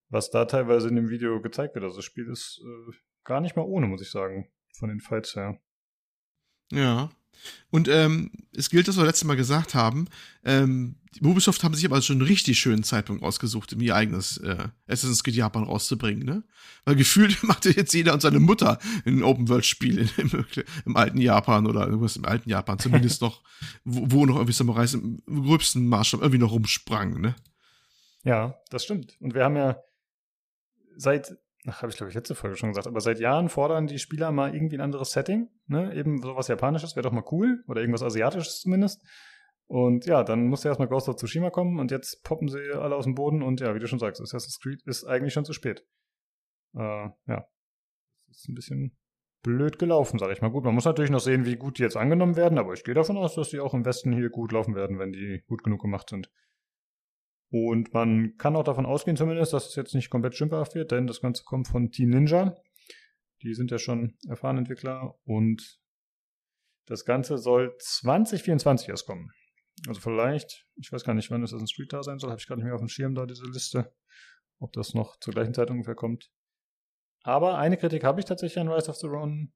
was 0.08 0.28
da 0.28 0.44
teilweise 0.44 0.88
in 0.88 0.96
dem 0.96 1.08
Video 1.08 1.40
gezeigt 1.40 1.76
wird. 1.76 1.84
Also 1.84 1.98
das 1.98 2.04
Spiel 2.04 2.28
ist 2.28 2.60
äh, 2.64 2.96
gar 3.22 3.40
nicht 3.40 3.54
mal 3.54 3.62
ohne, 3.62 3.86
muss 3.86 4.02
ich 4.02 4.10
sagen, 4.10 4.50
von 4.76 4.88
den 4.88 4.98
Fights 4.98 5.36
her. 5.36 5.60
Ja, 6.72 7.10
und 7.70 7.88
ähm, 7.88 8.30
es 8.54 8.70
gilt, 8.70 8.88
was 8.88 8.96
wir 8.96 9.04
letztes 9.04 9.24
Mal 9.24 9.36
gesagt 9.36 9.74
haben, 9.74 10.08
ähm, 10.44 10.96
Ubisoft 11.22 11.64
haben 11.64 11.74
sich 11.74 11.84
aber 11.84 12.00
schon 12.02 12.18
einen 12.18 12.26
richtig 12.26 12.58
schönen 12.58 12.82
Zeitpunkt 12.82 13.22
ausgesucht, 13.22 13.72
um 13.72 13.80
ihr 13.80 13.94
eigenes 13.94 14.36
äh, 14.38 14.68
Assassin's 14.86 15.24
Creed 15.24 15.34
Japan 15.34 15.64
rauszubringen, 15.64 16.24
ne? 16.24 16.44
Weil 16.84 16.96
gefühlt 16.96 17.42
machte 17.42 17.70
jetzt 17.70 17.94
jeder 17.94 18.12
und 18.14 18.20
seine 18.20 18.40
Mutter 18.40 18.78
ein 19.04 19.22
Open-World-Spiel 19.22 20.08
im, 20.16 20.44
im, 20.84 20.96
alten 20.96 21.18
Japan 21.18 21.66
oder 21.66 21.86
irgendwas 21.86 22.16
im 22.16 22.24
alten 22.24 22.48
Japan, 22.48 22.78
zumindest 22.78 23.20
noch, 23.22 23.42
wo, 23.84 24.10
wo 24.10 24.26
noch 24.26 24.36
irgendwie 24.36 24.52
Samurais 24.52 24.94
im 24.94 25.22
gröbsten 25.26 25.88
Maßstab 25.88 26.20
irgendwie 26.20 26.40
noch 26.40 26.52
rumsprangen, 26.52 27.20
ne? 27.20 27.34
Ja, 28.24 28.56
das 28.70 28.84
stimmt. 28.84 29.16
Und 29.20 29.34
wir 29.34 29.44
haben 29.44 29.56
ja 29.56 29.78
seit 30.96 31.36
ach, 31.66 31.82
habe 31.82 31.90
ich 31.90 31.96
glaube 31.96 32.10
ich 32.10 32.14
letzte 32.14 32.34
Folge 32.34 32.56
schon 32.56 32.70
gesagt, 32.70 32.86
aber 32.86 33.00
seit 33.00 33.18
Jahren 33.18 33.48
fordern 33.48 33.86
die 33.86 33.98
Spieler 33.98 34.32
mal 34.32 34.54
irgendwie 34.54 34.76
ein 34.76 34.82
anderes 34.82 35.12
Setting, 35.12 35.48
ne? 35.66 35.94
Eben 35.94 36.22
sowas 36.22 36.48
Japanisches 36.48 36.96
wäre 36.96 37.04
doch 37.04 37.12
mal 37.12 37.24
cool 37.30 37.64
oder 37.68 37.80
irgendwas 37.80 38.02
Asiatisches 38.02 38.60
zumindest. 38.60 39.02
Und 39.68 40.06
ja, 40.06 40.22
dann 40.22 40.46
musste 40.46 40.68
erstmal 40.68 40.88
Ghost 40.88 41.08
of 41.08 41.16
Tsushima 41.16 41.50
kommen 41.50 41.80
und 41.80 41.90
jetzt 41.90 42.22
poppen 42.22 42.48
sie 42.48 42.72
alle 42.72 42.94
aus 42.94 43.04
dem 43.04 43.14
Boden 43.14 43.42
und 43.42 43.60
ja, 43.60 43.74
wie 43.74 43.80
du 43.80 43.88
schon 43.88 43.98
sagst, 43.98 44.20
Assassin's 44.20 44.60
Creed 44.60 44.82
ist 44.84 45.04
eigentlich 45.04 45.32
schon 45.32 45.44
zu 45.44 45.52
spät. 45.52 45.84
Äh, 46.74 47.08
ja. 47.26 47.46
Das 48.28 48.38
ist 48.38 48.48
ein 48.48 48.54
bisschen 48.54 48.96
blöd 49.42 49.78
gelaufen, 49.78 50.18
sage 50.18 50.32
ich 50.32 50.42
mal. 50.42 50.50
Gut, 50.50 50.64
man 50.64 50.74
muss 50.74 50.84
natürlich 50.84 51.10
noch 51.10 51.20
sehen, 51.20 51.46
wie 51.46 51.56
gut 51.56 51.78
die 51.78 51.82
jetzt 51.82 51.96
angenommen 51.96 52.36
werden, 52.36 52.58
aber 52.58 52.74
ich 52.74 52.84
gehe 52.84 52.94
davon 52.94 53.16
aus, 53.16 53.34
dass 53.34 53.50
die 53.50 53.60
auch 53.60 53.74
im 53.74 53.84
Westen 53.84 54.12
hier 54.12 54.30
gut 54.30 54.52
laufen 54.52 54.74
werden, 54.74 54.98
wenn 54.98 55.12
die 55.12 55.42
gut 55.46 55.64
genug 55.64 55.80
gemacht 55.80 56.10
sind. 56.10 56.30
Und 57.50 57.94
man 57.94 58.36
kann 58.38 58.56
auch 58.56 58.64
davon 58.64 58.86
ausgehen 58.86 59.16
zumindest, 59.16 59.52
dass 59.52 59.68
es 59.68 59.76
jetzt 59.76 59.94
nicht 59.94 60.10
komplett 60.10 60.34
stümperhaft 60.34 60.74
wird, 60.74 60.90
denn 60.90 61.06
das 61.06 61.20
Ganze 61.20 61.44
kommt 61.44 61.68
von 61.68 61.90
Team 61.90 62.10
Ninja. 62.10 62.56
Die 63.42 63.54
sind 63.54 63.70
ja 63.70 63.78
schon 63.78 64.16
erfahrene 64.28 64.60
Entwickler 64.60 65.14
und 65.24 65.80
das 66.86 67.04
Ganze 67.04 67.38
soll 67.38 67.74
2024 67.78 68.88
erst 68.88 69.06
kommen. 69.06 69.30
Also 69.86 70.00
vielleicht, 70.00 70.66
ich 70.76 70.90
weiß 70.90 71.04
gar 71.04 71.14
nicht, 71.14 71.30
wann 71.30 71.42
es 71.42 71.52
ein 71.52 71.66
Street 71.66 71.92
da 71.92 72.02
sein 72.02 72.18
soll, 72.18 72.30
habe 72.30 72.40
ich 72.40 72.46
gar 72.46 72.56
nicht 72.56 72.64
mehr 72.64 72.74
auf 72.74 72.80
dem 72.80 72.88
Schirm 72.88 73.14
da, 73.14 73.26
diese 73.26 73.44
Liste. 73.44 73.92
Ob 74.58 74.72
das 74.72 74.94
noch 74.94 75.18
zur 75.18 75.34
gleichen 75.34 75.52
Zeit 75.52 75.70
ungefähr 75.70 75.94
kommt. 75.94 76.30
Aber 77.22 77.58
eine 77.58 77.76
Kritik 77.76 78.04
habe 78.04 78.20
ich 78.20 78.24
tatsächlich 78.24 78.58
an 78.58 78.68
Rise 78.68 78.88
of 78.88 78.96
the 78.96 79.06
Ronin. 79.06 79.52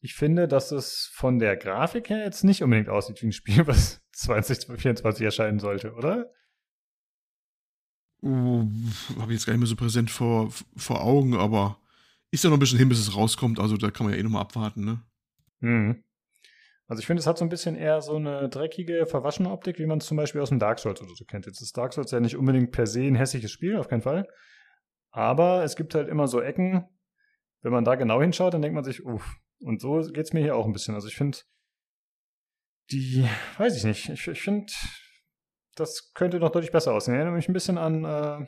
Ich 0.00 0.14
finde, 0.14 0.46
dass 0.46 0.72
es 0.72 1.10
von 1.14 1.38
der 1.38 1.56
Grafik 1.56 2.10
her 2.10 2.22
jetzt 2.22 2.44
nicht 2.44 2.62
unbedingt 2.62 2.90
aussieht 2.90 3.22
wie 3.22 3.28
ein 3.28 3.32
Spiel, 3.32 3.66
was 3.66 4.02
2024 4.12 5.24
erscheinen 5.24 5.58
sollte, 5.58 5.94
oder? 5.94 6.30
Uh, 8.22 8.66
habe 9.20 9.32
ich 9.32 9.38
jetzt 9.38 9.46
gar 9.46 9.52
nicht 9.52 9.60
mehr 9.60 9.68
so 9.68 9.76
präsent 9.76 10.10
vor, 10.10 10.50
vor 10.76 11.02
Augen, 11.02 11.36
aber 11.36 11.78
ist 12.30 12.44
ja 12.44 12.50
noch 12.50 12.56
ein 12.56 12.60
bisschen 12.60 12.78
hin, 12.78 12.88
bis 12.88 12.98
es 12.98 13.14
rauskommt, 13.14 13.60
also 13.60 13.76
da 13.76 13.90
kann 13.90 14.06
man 14.06 14.14
ja 14.14 14.20
eh 14.20 14.22
nochmal 14.22 14.42
abwarten, 14.42 14.84
ne? 14.84 15.02
Mhm. 15.60 16.02
Also 16.88 17.00
ich 17.00 17.06
finde, 17.06 17.20
es 17.20 17.26
hat 17.26 17.36
so 17.38 17.44
ein 17.44 17.48
bisschen 17.48 17.74
eher 17.74 18.00
so 18.00 18.16
eine 18.16 18.48
dreckige, 18.48 19.06
verwaschene 19.06 19.50
Optik, 19.50 19.78
wie 19.78 19.86
man 19.86 19.98
es 19.98 20.06
zum 20.06 20.16
Beispiel 20.16 20.40
aus 20.40 20.50
dem 20.50 20.60
Dark 20.60 20.78
Souls 20.78 21.02
oder 21.02 21.14
so 21.14 21.24
kennt. 21.24 21.46
Jetzt 21.46 21.60
ist 21.60 21.76
Dark 21.76 21.92
Souls 21.92 22.12
ja 22.12 22.20
nicht 22.20 22.36
unbedingt 22.36 22.70
per 22.70 22.86
se 22.86 23.02
ein 23.02 23.16
hässliches 23.16 23.50
Spiel, 23.50 23.76
auf 23.76 23.88
keinen 23.88 24.02
Fall. 24.02 24.28
Aber 25.10 25.64
es 25.64 25.74
gibt 25.74 25.94
halt 25.94 26.08
immer 26.08 26.28
so 26.28 26.40
Ecken, 26.40 26.84
wenn 27.62 27.72
man 27.72 27.84
da 27.84 27.96
genau 27.96 28.20
hinschaut, 28.20 28.54
dann 28.54 28.62
denkt 28.62 28.76
man 28.76 28.84
sich, 28.84 29.04
uff. 29.04 29.36
Und 29.58 29.80
so 29.80 30.00
geht's 30.12 30.32
mir 30.32 30.40
hier 30.40 30.54
auch 30.54 30.66
ein 30.66 30.72
bisschen. 30.72 30.94
Also 30.94 31.08
ich 31.08 31.16
finde, 31.16 31.38
die, 32.90 33.26
weiß 33.58 33.76
ich 33.76 33.84
nicht, 33.84 34.08
ich, 34.08 34.28
ich 34.28 34.42
finde, 34.42 34.72
das 35.76 36.12
könnte 36.14 36.40
noch 36.40 36.50
deutlich 36.50 36.72
besser 36.72 36.92
aussehen. 36.92 37.14
Ich 37.14 37.18
erinnere 37.18 37.36
mich 37.36 37.48
ein 37.48 37.52
bisschen 37.52 37.78
an, 37.78 38.04
äh, 38.04 38.46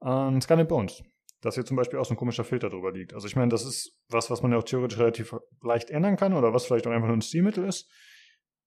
an 0.00 0.40
Sky 0.40 0.64
Bones. 0.64 1.02
Dass 1.40 1.54
hier 1.54 1.64
zum 1.64 1.76
Beispiel 1.76 2.00
auch 2.00 2.04
so 2.04 2.14
ein 2.14 2.16
komischer 2.16 2.42
Filter 2.42 2.68
drüber 2.68 2.90
liegt. 2.90 3.14
Also 3.14 3.28
ich 3.28 3.36
meine, 3.36 3.50
das 3.50 3.64
ist 3.64 3.96
was, 4.08 4.28
was 4.28 4.42
man 4.42 4.50
ja 4.50 4.58
auch 4.58 4.64
theoretisch 4.64 4.98
relativ 4.98 5.36
leicht 5.62 5.90
ändern 5.90 6.16
kann 6.16 6.32
oder 6.32 6.52
was 6.52 6.66
vielleicht 6.66 6.86
auch 6.86 6.90
einfach 6.90 7.06
nur 7.06 7.16
ein 7.16 7.22
Stilmittel 7.22 7.64
ist. 7.64 7.88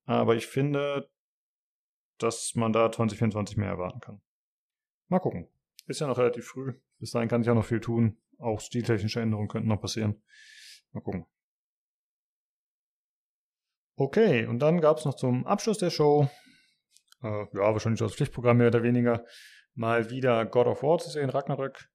Aber 0.05 0.35
ich 0.35 0.47
finde, 0.47 1.09
dass 2.17 2.53
man 2.55 2.71
da 2.71 2.91
2024 2.91 3.57
mehr 3.57 3.69
erwarten 3.69 3.99
kann. 3.99 4.21
Mal 5.09 5.19
gucken. 5.19 5.49
Ist 5.87 5.99
ja 5.99 6.07
noch 6.07 6.17
relativ 6.17 6.47
früh. 6.47 6.73
Bis 6.99 7.11
dahin 7.11 7.27
kann 7.27 7.41
ich 7.41 7.49
auch 7.49 7.55
noch 7.55 7.65
viel 7.65 7.81
tun. 7.81 8.17
Auch 8.37 8.61
stiltechnische 8.61 9.19
Änderungen 9.19 9.49
könnten 9.49 9.67
noch 9.67 9.81
passieren. 9.81 10.23
Mal 10.93 11.01
gucken. 11.01 11.25
Okay, 13.97 14.45
und 14.45 14.59
dann 14.59 14.79
gab 14.79 14.97
es 14.97 15.05
noch 15.05 15.15
zum 15.15 15.45
Abschluss 15.45 15.77
der 15.77 15.89
Show 15.89 16.29
äh, 17.23 17.27
ja, 17.27 17.73
wahrscheinlich 17.73 18.01
als 18.01 18.15
Pflichtprogramm 18.15 18.57
mehr 18.57 18.67
oder 18.67 18.83
weniger, 18.83 19.25
mal 19.73 20.09
wieder 20.09 20.45
God 20.45 20.67
of 20.67 20.83
War 20.83 20.97
zu 20.97 21.09
sehen, 21.09 21.29
Ragnarök. 21.29 21.89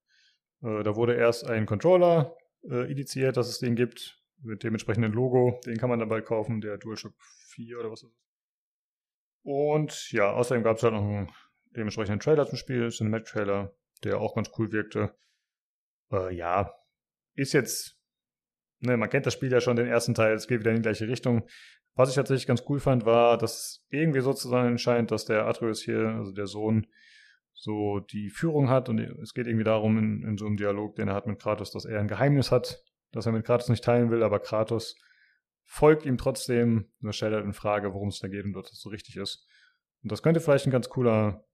Äh, 0.63 0.83
da 0.83 0.95
wurde 0.95 1.15
erst 1.15 1.45
ein 1.45 1.65
Controller 1.65 2.35
äh, 2.69 2.89
indiziert, 2.89 3.37
dass 3.37 3.47
es 3.47 3.59
den 3.59 3.75
gibt, 3.75 4.21
mit 4.41 4.63
dem 4.63 4.73
entsprechenden 4.73 5.13
Logo. 5.13 5.59
Den 5.65 5.77
kann 5.77 5.89
man 5.89 5.99
dann 5.99 6.09
bald 6.09 6.25
kaufen, 6.25 6.61
der 6.61 6.77
DualShock 6.77 7.13
4 7.49 7.79
oder 7.79 7.91
was 7.91 8.03
ist 8.03 8.09
das? 8.09 8.27
Und 9.43 10.11
ja, 10.11 10.33
außerdem 10.33 10.63
gab 10.63 10.77
es 10.77 10.83
halt 10.83 10.93
noch 10.93 11.01
einen 11.01 11.31
dementsprechenden 11.75 12.19
Trailer 12.19 12.47
zum 12.47 12.57
Spiel, 12.57 12.89
Cinematic 12.89 13.27
Trailer, 13.27 13.73
der 14.03 14.19
auch 14.19 14.35
ganz 14.35 14.51
cool 14.57 14.71
wirkte. 14.71 15.15
Äh, 16.11 16.35
ja, 16.35 16.73
ist 17.35 17.53
jetzt, 17.53 17.97
ne, 18.79 18.97
man 18.97 19.09
kennt 19.09 19.25
das 19.25 19.33
Spiel 19.33 19.51
ja 19.51 19.61
schon, 19.61 19.77
den 19.77 19.87
ersten 19.87 20.13
Teil, 20.13 20.33
es 20.35 20.47
geht 20.47 20.59
wieder 20.59 20.71
in 20.71 20.77
die 20.77 20.81
gleiche 20.81 21.07
Richtung. 21.07 21.47
Was 21.97 22.09
ich 22.09 22.15
tatsächlich 22.15 22.45
ganz 22.45 22.63
cool 22.69 22.79
fand, 22.79 23.05
war, 23.05 23.39
dass 23.39 23.83
irgendwie 23.89 24.21
so 24.21 24.31
zu 24.31 24.47
sein 24.49 24.77
scheint, 24.77 25.09
dass 25.09 25.25
der 25.25 25.47
Atreus 25.47 25.81
hier, 25.81 26.09
also 26.09 26.31
der 26.31 26.45
Sohn, 26.45 26.85
so 27.53 27.99
die 27.99 28.29
Führung 28.29 28.69
hat 28.69 28.87
und 28.87 28.99
es 28.99 29.33
geht 29.33 29.47
irgendwie 29.47 29.63
darum, 29.63 29.97
in, 29.97 30.21
in 30.21 30.37
so 30.37 30.45
einem 30.45 30.57
Dialog, 30.57 30.95
den 30.95 31.07
er 31.07 31.15
hat 31.15 31.25
mit 31.25 31.39
Kratos, 31.39 31.71
dass 31.71 31.85
er 31.85 31.99
ein 31.99 32.07
Geheimnis 32.07 32.51
hat, 32.51 32.83
das 33.11 33.25
er 33.25 33.31
mit 33.31 33.45
Kratos 33.45 33.69
nicht 33.69 33.83
teilen 33.83 34.11
will, 34.11 34.21
aber 34.21 34.39
Kratos 34.39 34.95
folgt 35.63 36.05
ihm 36.05 36.19
trotzdem, 36.19 36.91
nur 36.99 37.13
stellt 37.13 37.33
er 37.33 37.43
in 37.43 37.53
Frage, 37.53 37.95
worum 37.95 38.09
es 38.09 38.19
da 38.19 38.27
geht 38.27 38.45
und 38.45 38.55
ob 38.55 38.65
das 38.65 38.79
so 38.79 38.89
richtig 38.89 39.17
ist. 39.17 39.47
Und 40.03 40.11
das 40.11 40.21
könnte 40.21 40.39
vielleicht 40.39 40.67
ein 40.67 40.71
ganz 40.71 40.89
cooler 40.89 41.47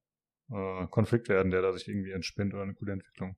äh, 0.50 0.86
Konflikt 0.88 1.30
werden, 1.30 1.50
der 1.50 1.62
da 1.62 1.72
sich 1.72 1.88
irgendwie 1.88 2.12
entspinnt 2.12 2.52
oder 2.52 2.64
eine 2.64 2.74
coole 2.74 2.92
Entwicklung. 2.92 3.36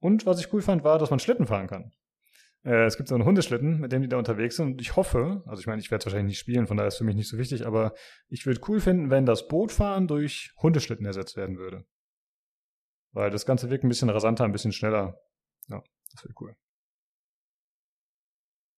Und 0.00 0.26
was 0.26 0.38
ich 0.38 0.52
cool 0.52 0.60
fand, 0.60 0.84
war, 0.84 0.98
dass 0.98 1.08
man 1.08 1.18
Schlitten 1.18 1.46
fahren 1.46 1.66
kann. 1.66 1.94
Äh, 2.64 2.86
es 2.86 2.96
gibt 2.96 3.08
so 3.08 3.14
einen 3.14 3.24
Hundeschlitten, 3.24 3.80
mit 3.80 3.92
dem 3.92 4.02
die 4.02 4.08
da 4.08 4.16
unterwegs 4.16 4.56
sind. 4.56 4.72
Und 4.72 4.80
ich 4.80 4.96
hoffe, 4.96 5.42
also 5.46 5.60
ich 5.60 5.66
meine, 5.66 5.80
ich 5.80 5.90
werde 5.90 6.02
es 6.02 6.06
wahrscheinlich 6.06 6.32
nicht 6.32 6.38
spielen, 6.38 6.66
von 6.66 6.76
daher 6.76 6.88
ist 6.88 6.94
es 6.94 6.98
für 6.98 7.04
mich 7.04 7.16
nicht 7.16 7.28
so 7.28 7.38
wichtig, 7.38 7.66
aber 7.66 7.94
ich 8.28 8.46
würde 8.46 8.60
cool 8.68 8.80
finden, 8.80 9.10
wenn 9.10 9.26
das 9.26 9.48
Bootfahren 9.48 10.08
durch 10.08 10.52
Hundeschlitten 10.56 11.04
ersetzt 11.06 11.36
werden 11.36 11.58
würde. 11.58 11.84
Weil 13.12 13.30
das 13.30 13.46
Ganze 13.46 13.70
wirkt 13.70 13.84
ein 13.84 13.88
bisschen 13.88 14.10
rasanter, 14.10 14.44
ein 14.44 14.52
bisschen 14.52 14.72
schneller. 14.72 15.20
Ja, 15.68 15.82
das 16.12 16.24
wäre 16.24 16.34
cool. 16.40 16.56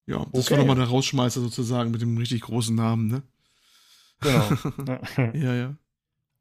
Ja, 0.06 0.26
das 0.32 0.46
okay. 0.46 0.52
war 0.52 0.58
nochmal 0.58 0.76
der 0.76 0.86
Rausschmeißer 0.86 1.40
sozusagen 1.40 1.90
mit 1.90 2.00
dem 2.00 2.16
richtig 2.16 2.42
großen 2.42 2.74
Namen, 2.74 3.08
ne? 3.08 3.22
Genau. 4.20 4.48
ja, 5.34 5.54
ja. 5.54 5.78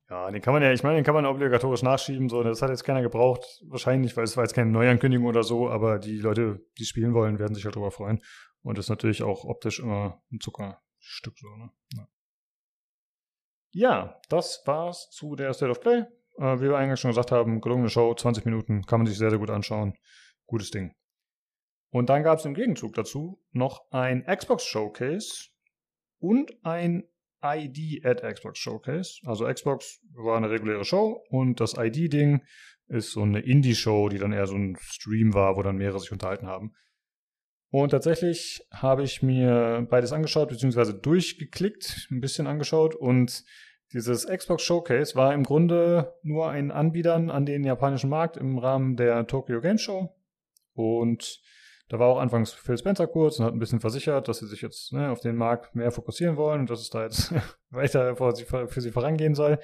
Ja, 0.10 0.30
den 0.30 0.42
kann 0.42 0.54
man 0.54 0.62
ja, 0.62 0.72
ich 0.72 0.84
meine, 0.84 0.98
den 0.98 1.04
kann 1.04 1.16
man 1.16 1.26
obligatorisch 1.26 1.82
nachschieben, 1.82 2.30
so, 2.30 2.44
das 2.44 2.62
hat 2.62 2.70
jetzt 2.70 2.84
keiner 2.84 3.02
gebraucht, 3.02 3.64
wahrscheinlich, 3.68 4.16
weil 4.16 4.26
es 4.26 4.38
war 4.38 4.44
jetzt 4.44 4.54
keine 4.54 4.70
Neuankündigung 4.70 5.26
oder 5.26 5.42
so, 5.42 5.68
aber 5.70 5.98
die 5.98 6.20
Leute, 6.20 6.64
die 6.78 6.86
spielen 6.86 7.16
wollen, 7.16 7.40
werden 7.40 7.56
sich 7.56 7.64
ja 7.64 7.70
halt 7.70 7.76
darüber 7.76 7.92
freuen. 7.92 8.22
Und 8.62 8.78
das 8.78 8.86
ist 8.86 8.90
natürlich 8.90 9.24
auch 9.24 9.46
optisch 9.46 9.80
immer 9.80 10.22
ein 10.32 10.40
Zuckerstück, 10.40 11.38
so, 11.38 11.48
ne? 11.56 11.72
Ja. 11.94 12.08
ja, 13.72 14.22
das 14.30 14.62
war's 14.66 15.10
zu 15.10 15.36
der 15.36 15.54
State 15.54 15.72
of 15.72 15.82
Play. 15.82 16.06
Äh, 16.38 16.60
wie 16.60 16.70
wir 16.70 16.78
eigentlich 16.78 17.00
schon 17.00 17.12
gesagt 17.12 17.32
haben, 17.32 17.62
gelungene 17.62 17.90
Show, 17.90 18.14
20 18.14 18.46
Minuten, 18.46 18.84
kann 18.86 19.00
man 19.00 19.08
sich 19.08 19.18
sehr, 19.18 19.30
sehr 19.30 19.40
gut 19.40 19.50
anschauen. 19.50 19.98
Gutes 20.46 20.70
Ding. 20.70 20.94
Und 21.92 22.10
dann 22.10 22.24
gab 22.24 22.40
es 22.40 22.46
im 22.46 22.54
Gegenzug 22.54 22.94
dazu 22.94 23.42
noch 23.52 23.90
ein 23.92 24.26
Xbox 24.26 24.66
Showcase 24.66 25.50
und 26.20 26.54
ein 26.64 27.08
ID 27.46 28.06
at 28.06 28.24
Xbox 28.24 28.60
Showcase. 28.60 29.20
Also 29.26 29.46
Xbox 29.46 30.00
war 30.16 30.38
eine 30.38 30.50
reguläre 30.50 30.86
Show 30.86 31.24
und 31.30 31.60
das 31.60 31.76
ID-Ding 31.78 32.42
ist 32.88 33.12
so 33.12 33.22
eine 33.22 33.40
Indie-Show, 33.40 34.10
die 34.10 34.18
dann 34.18 34.32
eher 34.32 34.48
so 34.48 34.56
ein 34.56 34.78
Stream 34.80 35.34
war, 35.34 35.56
wo 35.56 35.64
dann 35.64 35.78
mehrere 35.78 36.00
sich 36.00 36.12
unterhalten 36.12 36.48
haben. 36.48 36.74
Und 37.72 37.90
tatsächlich 37.90 38.66
habe 38.72 39.04
ich 39.04 39.22
mir 39.22 39.86
beides 39.90 40.14
angeschaut, 40.14 40.50
beziehungsweise 40.50 40.94
durchgeklickt, 40.94 42.08
ein 42.12 42.22
bisschen 42.22 42.48
angeschaut 42.48 42.96
und 42.96 43.44
dieses 43.94 44.28
Xbox 44.28 44.64
Showcase 44.64 45.16
war 45.16 45.34
im 45.34 45.44
Grunde 45.44 46.14
nur 46.24 46.50
ein 46.50 46.72
Anbietern 46.72 47.30
an 47.30 47.46
den 47.46 47.64
japanischen 47.64 48.10
Markt 48.10 48.36
im 48.36 48.58
Rahmen 48.58 48.96
der 48.98 49.28
Tokyo 49.28 49.62
Game 49.62 49.78
Show. 49.78 50.14
Und 50.74 51.42
da 51.88 52.00
war 52.00 52.08
auch 52.08 52.20
anfangs 52.20 52.52
Phil 52.52 52.78
Spencer 52.78 53.08
kurz 53.08 53.40
und 53.40 53.46
hat 53.46 53.54
ein 53.54 53.60
bisschen 53.60 53.80
versichert, 53.80 54.28
dass 54.28 54.40
sie 54.40 54.48
sich 54.48 54.62
jetzt 54.62 54.92
ne, 54.92 55.12
auf 55.12 55.20
den 55.20 55.36
Markt 55.36 55.76
mehr 55.76 55.92
fokussieren 55.92 56.36
wollen 56.36 56.62
und 56.62 56.70
dass 56.70 56.82
es 56.82 56.90
da 56.90 57.04
jetzt 57.04 57.34
weiter 57.70 58.16
für 58.16 58.82
sie, 58.82 58.92
vorangehen 58.92 59.36
soll. 59.36 59.60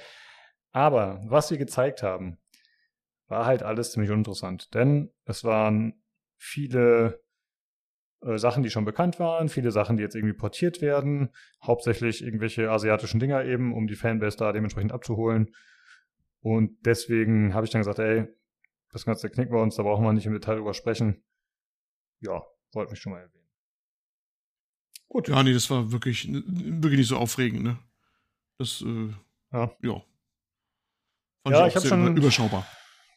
Aber 0.71 1.21
was 1.25 1.47
sie 1.47 1.57
gezeigt 1.57 2.03
haben, 2.03 2.37
war 3.27 3.45
halt 3.45 3.63
alles 3.63 3.91
ziemlich 3.91 4.11
uninteressant. 4.11 4.73
Denn 4.73 5.11
es 5.25 5.43
waren 5.43 6.01
viele 6.37 7.23
äh, 8.23 8.37
Sachen, 8.37 8.61
die 8.61 8.69
schon 8.69 8.85
bekannt 8.85 9.19
waren, 9.19 9.49
viele 9.49 9.71
Sachen, 9.71 9.97
die 9.97 10.03
jetzt 10.03 10.15
irgendwie 10.15 10.35
portiert 10.35 10.81
werden, 10.81 11.31
hauptsächlich 11.63 12.23
irgendwelche 12.23 12.69
asiatischen 12.69 13.19
Dinger 13.19 13.45
eben, 13.45 13.73
um 13.73 13.87
die 13.87 13.95
Fanbase 13.95 14.37
da 14.37 14.51
dementsprechend 14.51 14.91
abzuholen. 14.91 15.55
Und 16.41 16.85
deswegen 16.85 17.55
habe 17.55 17.65
ich 17.65 17.71
dann 17.71 17.81
gesagt, 17.81 17.99
ey, 17.99 18.27
das 18.91 19.05
Ganze 19.05 19.29
knicken 19.29 19.53
wir 19.53 19.61
uns, 19.61 19.75
da 19.75 19.83
brauchen 19.83 20.03
wir 20.03 20.13
nicht 20.13 20.27
im 20.27 20.33
Detail 20.33 20.57
drüber 20.57 20.73
sprechen 20.73 21.23
ja, 22.21 22.41
wollte 22.73 22.91
mich 22.91 23.01
schon 23.01 23.13
mal 23.13 23.19
erwähnen. 23.19 23.47
Gut. 25.07 25.27
Ja, 25.27 25.43
nee, 25.43 25.53
das 25.53 25.69
war 25.69 25.91
wirklich, 25.91 26.27
wirklich 26.31 26.99
nicht 26.99 27.09
so 27.09 27.17
aufregend, 27.17 27.63
ne? 27.63 27.77
Das, 28.57 28.81
äh, 28.81 29.13
ja. 29.51 29.75
ja. 29.81 30.01
Fand 31.43 31.55
ja, 31.55 31.67
ich, 31.67 31.75
ich 31.75 31.75
habe 31.75 31.87
schon 31.87 32.17
überschaubar. 32.17 32.65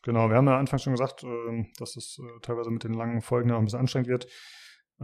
Genau, 0.03 0.29
wir 0.29 0.37
haben 0.37 0.47
ja 0.47 0.59
anfangs 0.59 0.83
schon 0.83 0.93
gesagt, 0.93 1.23
äh, 1.23 1.67
dass 1.79 1.97
es 1.97 2.19
äh, 2.19 2.41
teilweise 2.41 2.71
mit 2.71 2.85
den 2.85 2.95
langen 2.95 3.23
Folgen 3.23 3.51
noch 3.51 3.59
ein 3.59 3.65
bisschen 3.65 3.81
anstrengend 3.81 4.09
wird. 4.09 4.27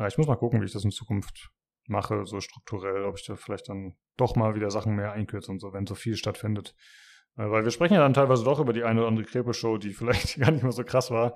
Ich 0.07 0.17
muss 0.17 0.29
mal 0.29 0.37
gucken, 0.37 0.61
wie 0.61 0.67
ich 0.67 0.73
das 0.73 0.85
in 0.85 0.93
Zukunft 0.93 1.51
mache, 1.91 2.25
so 2.25 2.41
strukturell, 2.41 3.05
ob 3.05 3.19
ich 3.19 3.27
da 3.27 3.37
vielleicht 3.37 3.69
dann 3.69 3.97
doch 4.17 4.37
mal 4.37 4.55
wieder 4.55 4.71
Sachen 4.71 4.95
mehr 4.95 5.13
einkürze 5.13 5.51
und 5.51 5.59
so, 5.59 5.73
wenn 5.73 5.87
so 5.87 5.95
viel 5.95 6.17
stattfindet. 6.17 6.75
Äh, 7.37 7.51
weil 7.51 7.65
wir 7.65 7.71
sprechen 7.71 7.95
ja 7.95 8.01
dann 8.01 8.15
teilweise 8.15 8.45
doch 8.45 8.61
über 8.61 8.73
die 8.73 8.85
eine 8.85 9.01
oder 9.01 9.09
andere 9.09 9.25
Krepel-Show, 9.25 9.79
die 9.79 9.91
vielleicht 9.95 10.39
gar 10.39 10.51
nicht 10.51 10.63
mehr 10.63 10.73
so 10.73 10.85
krass 10.85 11.11
war. 11.11 11.35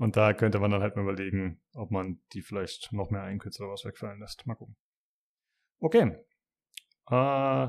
Und 0.00 0.16
da 0.16 0.32
könnte 0.32 0.58
man 0.60 0.70
dann 0.70 0.80
halt 0.80 0.96
mal 0.96 1.02
überlegen, 1.02 1.60
ob 1.74 1.90
man 1.90 2.22
die 2.32 2.40
vielleicht 2.40 2.90
noch 2.90 3.10
mehr 3.10 3.22
einkürzt 3.22 3.60
oder 3.60 3.70
was 3.70 3.84
wegfallen 3.84 4.18
lässt. 4.18 4.46
Mal 4.46 4.54
gucken. 4.54 4.74
Okay. 5.78 6.16
Äh, 7.10 7.14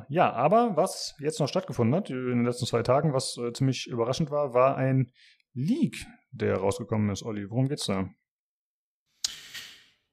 ja, 0.07 0.31
aber 0.31 0.77
was 0.77 1.13
jetzt 1.19 1.41
noch 1.41 1.49
stattgefunden 1.49 1.93
hat 1.93 2.09
in 2.09 2.15
den 2.15 2.45
letzten 2.45 2.65
zwei 2.65 2.83
Tagen, 2.83 3.11
was 3.11 3.35
äh, 3.35 3.51
ziemlich 3.51 3.87
überraschend 3.87 4.31
war, 4.31 4.53
war 4.53 4.77
ein 4.77 5.11
Leak, 5.53 6.05
der 6.31 6.55
rausgekommen 6.55 7.09
ist. 7.09 7.23
Olli, 7.23 7.49
worum 7.49 7.67
geht's 7.67 7.87
da? 7.87 8.09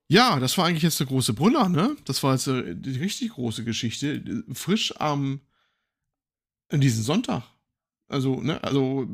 Ja, 0.09 0.41
das 0.41 0.59
war 0.59 0.67
eigentlich 0.67 0.83
jetzt 0.83 0.99
der 0.99 1.07
große 1.07 1.35
Brüller, 1.35 1.69
ne? 1.69 1.97
Das 2.05 2.25
war 2.25 2.33
jetzt 2.33 2.49
äh, 2.49 2.75
die 2.75 2.99
richtig 2.99 3.31
große 3.31 3.63
Geschichte. 3.63 4.43
Frisch 4.55 4.93
am 4.99 5.41
ähm, 6.71 6.81
diesen 6.81 7.05
Sonntag. 7.05 7.45
Also, 8.09 8.41
ne, 8.41 8.61
also 8.65 9.07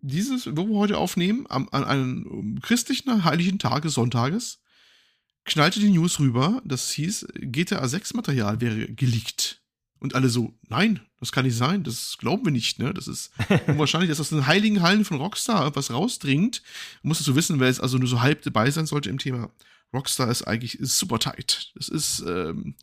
dieses, 0.00 0.46
wo 0.56 0.68
wir 0.68 0.76
heute 0.76 0.98
aufnehmen, 0.98 1.46
am, 1.48 1.68
an 1.72 1.84
einem 1.84 2.60
christlichen 2.62 3.24
heiligen 3.24 3.58
Tage, 3.58 3.88
Sonntages, 3.88 4.60
knallte 5.44 5.80
die 5.80 5.90
News 5.90 6.20
rüber, 6.20 6.62
das 6.64 6.90
hieß, 6.90 7.26
GTA 7.34 7.86
6 7.86 8.14
Material 8.14 8.60
wäre 8.60 8.88
geleakt. 8.88 9.62
Und 10.00 10.14
alle 10.14 10.28
so, 10.28 10.54
nein, 10.68 11.00
das 11.18 11.32
kann 11.32 11.44
nicht 11.44 11.56
sein, 11.56 11.82
das 11.82 12.18
glauben 12.18 12.44
wir 12.44 12.52
nicht, 12.52 12.78
ne? 12.78 12.94
Das 12.94 13.08
ist 13.08 13.32
unwahrscheinlich, 13.66 14.10
dass 14.10 14.20
aus 14.20 14.28
den 14.28 14.46
heiligen 14.46 14.82
Hallen 14.82 15.04
von 15.04 15.16
Rockstar 15.16 15.74
was 15.74 15.90
rausdringt. 15.90 16.62
Musst 17.02 17.26
du 17.26 17.34
wissen, 17.34 17.58
wer 17.58 17.66
jetzt 17.66 17.82
also 17.82 17.98
nur 17.98 18.08
so 18.08 18.20
halb 18.20 18.42
dabei 18.42 18.70
sein 18.70 18.86
sollte 18.86 19.10
im 19.10 19.18
Thema. 19.18 19.50
Rockstar 19.92 20.30
ist 20.30 20.42
eigentlich 20.42 20.78
ist 20.78 20.98
super 20.98 21.18
tight. 21.18 21.72
Das 21.74 21.88
ist, 21.88 22.20
ähm, 22.20 22.76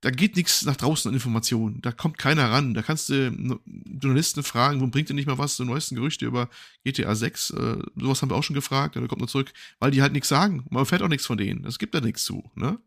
da 0.00 0.10
geht 0.10 0.36
nichts 0.36 0.64
nach 0.64 0.76
draußen 0.76 1.08
an 1.08 1.14
Informationen. 1.14 1.80
Da 1.82 1.90
kommt 1.90 2.18
keiner 2.18 2.50
ran. 2.50 2.72
Da 2.72 2.82
kannst 2.82 3.08
du 3.08 3.58
Journalisten 4.00 4.44
fragen, 4.44 4.80
wo 4.80 4.86
bringt 4.86 5.08
ihr 5.08 5.14
nicht 5.14 5.26
mal 5.26 5.38
was, 5.38 5.56
die 5.56 5.64
neuesten 5.64 5.96
Gerüchte 5.96 6.24
über 6.24 6.48
GTA 6.84 7.14
6. 7.14 7.50
Äh, 7.50 7.78
sowas 7.96 8.22
haben 8.22 8.30
wir 8.30 8.36
auch 8.36 8.44
schon 8.44 8.54
gefragt. 8.54 8.94
Dann 8.94 9.08
kommt 9.08 9.20
nur 9.20 9.28
zurück, 9.28 9.52
weil 9.80 9.90
die 9.90 10.00
halt 10.00 10.12
nichts 10.12 10.28
sagen. 10.28 10.64
Man 10.70 10.82
erfährt 10.82 11.02
auch 11.02 11.08
nichts 11.08 11.26
von 11.26 11.36
denen. 11.36 11.64
Es 11.64 11.80
gibt 11.80 11.94
da 11.94 12.00
nichts 12.00 12.24
zu. 12.24 12.48
Ne? 12.54 12.78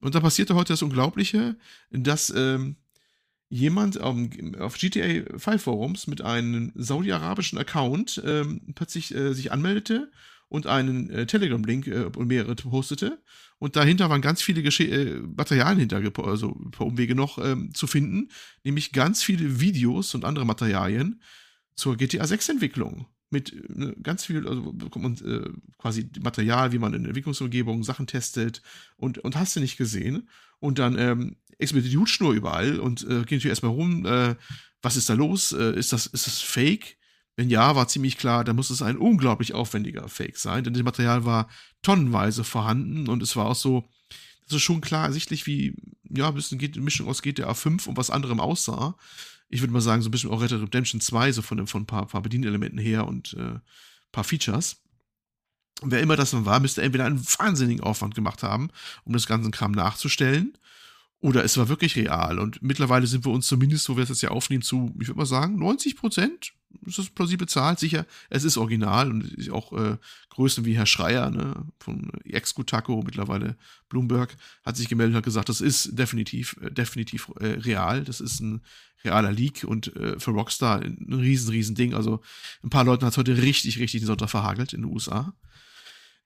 Und 0.00 0.14
da 0.14 0.20
passierte 0.20 0.54
heute 0.54 0.74
das 0.74 0.82
Unglaubliche, 0.82 1.56
dass 1.90 2.30
ähm, 2.30 2.76
jemand 3.48 3.96
um, 3.96 4.30
auf 4.60 4.78
GTA 4.78 5.38
5 5.38 5.60
Forums 5.60 6.06
mit 6.06 6.22
einem 6.22 6.72
saudi-arabischen 6.76 7.58
Account 7.58 8.22
ähm, 8.24 8.60
plötzlich 8.76 9.12
äh, 9.12 9.32
sich 9.32 9.50
anmeldete 9.50 10.12
und 10.48 10.66
einen 10.66 11.10
äh, 11.10 11.26
Telegram-Link 11.26 11.86
äh, 11.86 12.04
und 12.04 12.28
mehrere 12.28 12.54
postete. 12.54 13.22
Und 13.58 13.76
dahinter 13.76 14.08
waren 14.08 14.20
ganz 14.20 14.40
viele 14.40 14.62
Gesche 14.62 14.84
äh, 14.84 15.20
Materialien 15.20 15.80
hinter, 15.80 16.02
also 16.26 16.54
per 16.70 16.86
Umwege 16.86 17.14
noch 17.14 17.38
ähm, 17.38 17.74
zu 17.74 17.86
finden, 17.86 18.28
nämlich 18.64 18.92
ganz 18.92 19.22
viele 19.22 19.60
Videos 19.60 20.14
und 20.14 20.24
andere 20.24 20.46
Materialien 20.46 21.22
zur 21.74 21.96
GTA 21.96 22.26
6 22.26 22.48
Entwicklung. 22.50 23.06
Mit 23.30 23.52
äh, 23.52 23.94
ganz 24.02 24.24
viel, 24.24 24.46
also 24.48 24.72
bekommt 24.72 25.02
man 25.02 25.14
äh, 25.30 25.50
quasi 25.76 26.08
Material, 26.20 26.72
wie 26.72 26.78
man 26.78 26.94
in 26.94 27.04
Entwicklungsumgebungen 27.04 27.82
Sachen 27.82 28.06
testet 28.06 28.62
und, 28.96 29.18
und 29.18 29.36
hast 29.36 29.56
du 29.56 29.60
nicht 29.60 29.76
gesehen. 29.76 30.28
Und 30.60 30.78
dann 30.78 30.98
ähm, 30.98 31.36
explodiert 31.58 31.92
die 31.92 31.98
Hutschnur 31.98 32.32
überall 32.32 32.80
und 32.80 33.02
äh, 33.02 33.06
geht 33.06 33.18
natürlich 33.18 33.46
erstmal 33.46 33.72
rum, 33.72 34.06
äh, 34.06 34.34
was 34.80 34.96
ist 34.96 35.08
da 35.08 35.14
los? 35.14 35.52
Äh, 35.52 35.76
ist, 35.76 35.92
das, 35.92 36.06
ist 36.06 36.26
das 36.26 36.40
fake? 36.40 36.97
Wenn 37.38 37.50
ja, 37.50 37.76
war 37.76 37.86
ziemlich 37.86 38.18
klar, 38.18 38.42
da 38.42 38.52
muss 38.52 38.68
es 38.68 38.82
ein 38.82 38.96
unglaublich 38.96 39.54
aufwendiger 39.54 40.08
Fake 40.08 40.38
sein, 40.38 40.64
denn 40.64 40.74
das 40.74 40.82
Material 40.82 41.24
war 41.24 41.48
tonnenweise 41.82 42.42
vorhanden 42.42 43.08
und 43.08 43.22
es 43.22 43.36
war 43.36 43.46
auch 43.46 43.54
so, 43.54 43.88
das 44.48 44.56
ist 44.56 44.62
schon 44.62 44.80
klar 44.80 45.06
ersichtlich, 45.06 45.46
wie, 45.46 45.76
ja, 46.02 46.26
ein 46.26 46.34
bisschen 46.34 46.58
eine 46.60 46.80
Mischung 46.80 47.06
aus 47.06 47.22
GTA 47.22 47.54
5 47.54 47.86
und 47.86 47.96
was 47.96 48.10
anderem 48.10 48.40
aussah. 48.40 48.96
Ich 49.48 49.60
würde 49.60 49.72
mal 49.72 49.80
sagen, 49.80 50.02
so 50.02 50.08
ein 50.08 50.10
bisschen 50.10 50.30
auch 50.30 50.42
Red 50.42 50.50
Dead 50.50 50.60
Redemption 50.60 51.00
2, 51.00 51.30
so 51.30 51.42
von, 51.42 51.64
von 51.68 51.82
ein 51.82 51.86
paar, 51.86 52.06
paar 52.06 52.22
Bedienelementen 52.22 52.80
her 52.80 53.06
und 53.06 53.34
äh, 53.34 53.60
paar 54.10 54.24
Features. 54.24 54.82
Und 55.80 55.92
wer 55.92 56.00
immer 56.00 56.16
das 56.16 56.32
dann 56.32 56.44
war, 56.44 56.58
müsste 56.58 56.82
entweder 56.82 57.04
einen 57.04 57.24
wahnsinnigen 57.24 57.84
Aufwand 57.84 58.16
gemacht 58.16 58.42
haben, 58.42 58.70
um 59.04 59.12
das 59.12 59.28
ganze 59.28 59.52
Kram 59.52 59.70
nachzustellen, 59.70 60.58
oder 61.20 61.44
es 61.44 61.56
war 61.56 61.68
wirklich 61.68 61.96
real. 61.96 62.38
Und 62.38 62.62
mittlerweile 62.62 63.06
sind 63.06 63.24
wir 63.24 63.32
uns 63.32 63.46
zumindest, 63.46 63.88
wo 63.88 63.96
wir 63.96 64.04
es 64.04 64.08
jetzt 64.08 64.22
ja 64.22 64.30
aufnehmen, 64.30 64.62
zu, 64.62 64.94
ich 65.00 65.08
würde 65.08 65.18
mal 65.18 65.26
sagen, 65.26 65.58
90 65.58 65.96
Prozent. 65.96 66.52
Das 66.82 66.98
ist 66.98 67.14
plausibel 67.14 67.48
Zahl, 67.48 67.78
sicher. 67.78 68.06
Es 68.30 68.44
ist 68.44 68.56
original 68.56 69.10
und 69.10 69.50
auch 69.50 69.72
äh, 69.72 69.96
Größen 70.30 70.64
wie 70.64 70.76
Herr 70.76 70.86
Schreier 70.86 71.30
ne, 71.30 71.66
von 71.80 72.12
Ex-Gutaco, 72.24 73.02
mittlerweile 73.04 73.56
Bloomberg, 73.88 74.36
hat 74.64 74.76
sich 74.76 74.88
gemeldet 74.88 75.14
und 75.14 75.16
hat 75.18 75.24
gesagt, 75.24 75.48
das 75.48 75.60
ist 75.60 75.98
definitiv, 75.98 76.56
äh, 76.60 76.70
definitiv 76.70 77.32
äh, 77.40 77.46
real. 77.46 78.04
Das 78.04 78.20
ist 78.20 78.40
ein 78.40 78.60
realer 79.02 79.32
Leak 79.32 79.64
und 79.64 79.94
äh, 79.96 80.20
für 80.20 80.30
Rockstar 80.30 80.82
ein 80.82 81.12
riesen, 81.12 81.50
riesen 81.50 81.74
Ding. 81.74 81.94
Also 81.94 82.20
ein 82.62 82.70
paar 82.70 82.84
Leuten 82.84 83.04
hat 83.04 83.12
es 83.12 83.18
heute 83.18 83.42
richtig, 83.42 83.78
richtig 83.78 84.02
den 84.02 84.06
Sonntag 84.06 84.30
verhagelt 84.30 84.72
in 84.72 84.82
den 84.82 84.92
USA. 84.92 85.34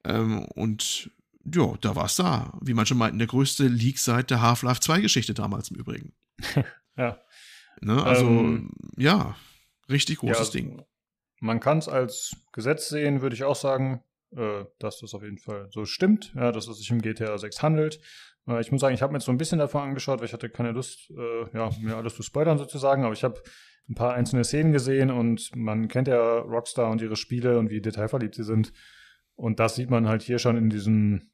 Ähm, 0.05 0.41
und 0.41 1.11
ja, 1.45 1.75
da 1.81 1.97
war 1.97 2.07
es 2.07 2.17
da. 2.17 2.53
Wie 2.61 2.75
manche 2.75 2.95
meinten, 2.95 3.19
der 3.19 3.27
größte 3.27 3.67
Leak 3.67 3.99
seit 3.99 4.31
der 4.31 4.41
Half-Life 4.41 4.81
2-Geschichte 4.81 5.35
damals 5.35 5.71
im 5.71 5.77
Übrigen. 5.77 6.13
ja. 6.97 7.19
Ne, 7.81 8.03
also, 8.03 8.27
ähm, 8.27 8.71
ja, 8.97 9.37
richtig 9.89 10.19
großes 10.19 10.53
ja, 10.53 10.61
Ding. 10.61 10.83
Man 11.41 11.59
kann 11.59 11.79
es 11.79 11.89
als 11.89 12.37
Gesetz 12.53 12.89
sehen, 12.89 13.23
würde 13.23 13.35
ich 13.35 13.45
auch 13.45 13.57
sagen, 13.57 14.05
äh, 14.37 14.65
dass 14.79 15.01
das 15.01 15.15
auf 15.15 15.23
jeden 15.23 15.39
Fall 15.39 15.69
so 15.71 15.85
stimmt, 15.85 16.33
ja, 16.35 16.53
dass 16.53 16.69
es 16.69 16.79
sich 16.79 16.93
um 16.93 17.01
GTA 17.01 17.37
6 17.37 17.63
handelt. 17.63 18.01
Äh, 18.47 18.61
ich 18.61 18.71
muss 18.71 18.81
sagen, 18.81 18.95
ich 18.95 19.03
habe 19.03 19.13
mir 19.13 19.19
jetzt 19.19 19.27
so 19.27 19.33
ein 19.33 19.39
bisschen 19.39 19.59
davon 19.59 19.83
angeschaut, 19.83 20.21
weil 20.21 20.27
ich 20.27 20.33
hatte 20.33 20.49
keine 20.49 20.73
Lust, 20.73 21.11
äh, 21.11 21.57
ja, 21.57 21.71
mir 21.81 21.97
alles 21.97 22.15
zu 22.15 22.23
spoilern 22.23 22.59
sozusagen, 22.59 23.05
aber 23.05 23.15
ich 23.15 23.25
habe 23.25 23.43
ein 23.89 23.95
paar 23.95 24.15
einzelne 24.15 24.45
Szenen 24.45 24.73
gesehen 24.73 25.11
und 25.11 25.51
man 25.57 25.89
kennt 25.89 26.09
ja 26.09 26.39
Rockstar 26.39 26.91
und 26.91 27.03
ihre 27.03 27.17
Spiele 27.17 27.59
und 27.59 27.71
wie 27.71 27.81
detailverliebt 27.81 28.35
sie 28.35 28.45
sind. 28.45 28.73
Und 29.35 29.61
das 29.61 29.75
sieht 29.75 29.91
man 29.91 30.09
halt 30.09 30.23
hier 30.23 30.39
schon 30.39 30.57
in 30.57 30.71
diesen 30.71 31.33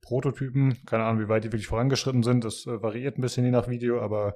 Prototypen. 0.00 0.84
Keine 0.86 1.04
Ahnung, 1.04 1.22
wie 1.22 1.28
weit 1.28 1.44
die 1.44 1.52
wirklich 1.52 1.66
vorangeschritten 1.66 2.22
sind. 2.22 2.44
Das 2.44 2.66
äh, 2.66 2.82
variiert 2.82 3.18
ein 3.18 3.22
bisschen 3.22 3.44
je 3.44 3.50
nach 3.50 3.68
Video, 3.68 4.00
aber 4.00 4.34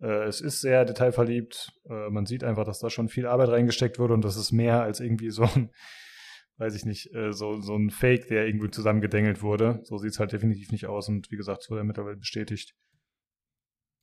äh, 0.00 0.24
es 0.24 0.40
ist 0.40 0.60
sehr 0.60 0.84
detailverliebt. 0.84 1.72
Äh, 1.88 2.10
man 2.10 2.26
sieht 2.26 2.44
einfach, 2.44 2.64
dass 2.64 2.78
da 2.78 2.90
schon 2.90 3.08
viel 3.08 3.26
Arbeit 3.26 3.48
reingesteckt 3.48 3.98
wurde 3.98 4.14
und 4.14 4.24
das 4.24 4.36
ist 4.36 4.52
mehr 4.52 4.82
als 4.82 5.00
irgendwie 5.00 5.30
so 5.30 5.42
ein, 5.42 5.70
weiß 6.58 6.74
ich 6.74 6.84
nicht, 6.84 7.12
äh, 7.14 7.32
so, 7.32 7.60
so 7.60 7.76
ein 7.76 7.90
Fake, 7.90 8.28
der 8.28 8.46
irgendwie 8.46 8.70
zusammengedengelt 8.70 9.42
wurde. 9.42 9.80
So 9.84 9.98
sieht 9.98 10.12
es 10.12 10.18
halt 10.18 10.32
definitiv 10.32 10.70
nicht 10.70 10.86
aus 10.86 11.08
und 11.08 11.30
wie 11.30 11.36
gesagt, 11.36 11.62
es 11.62 11.70
wurde 11.70 11.84
mittlerweile 11.84 12.16
bestätigt. 12.16 12.74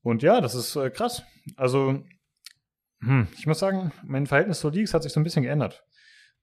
Und 0.04 0.24
ja, 0.24 0.42
das 0.42 0.56
ist 0.56 0.76
äh, 0.76 0.90
krass. 0.90 1.24
Also, 1.56 2.04
hm, 3.02 3.28
ich 3.38 3.48
muss 3.48 3.60
sagen, 3.60 3.92
mein 4.04 4.28
Verhältnis 4.28 4.60
zu 4.60 4.70
Leaks 4.70 4.94
hat 4.94 5.04
sich 5.04 5.14
so 5.14 5.20
ein 5.20 5.24
bisschen 5.24 5.44
geändert. 5.44 5.84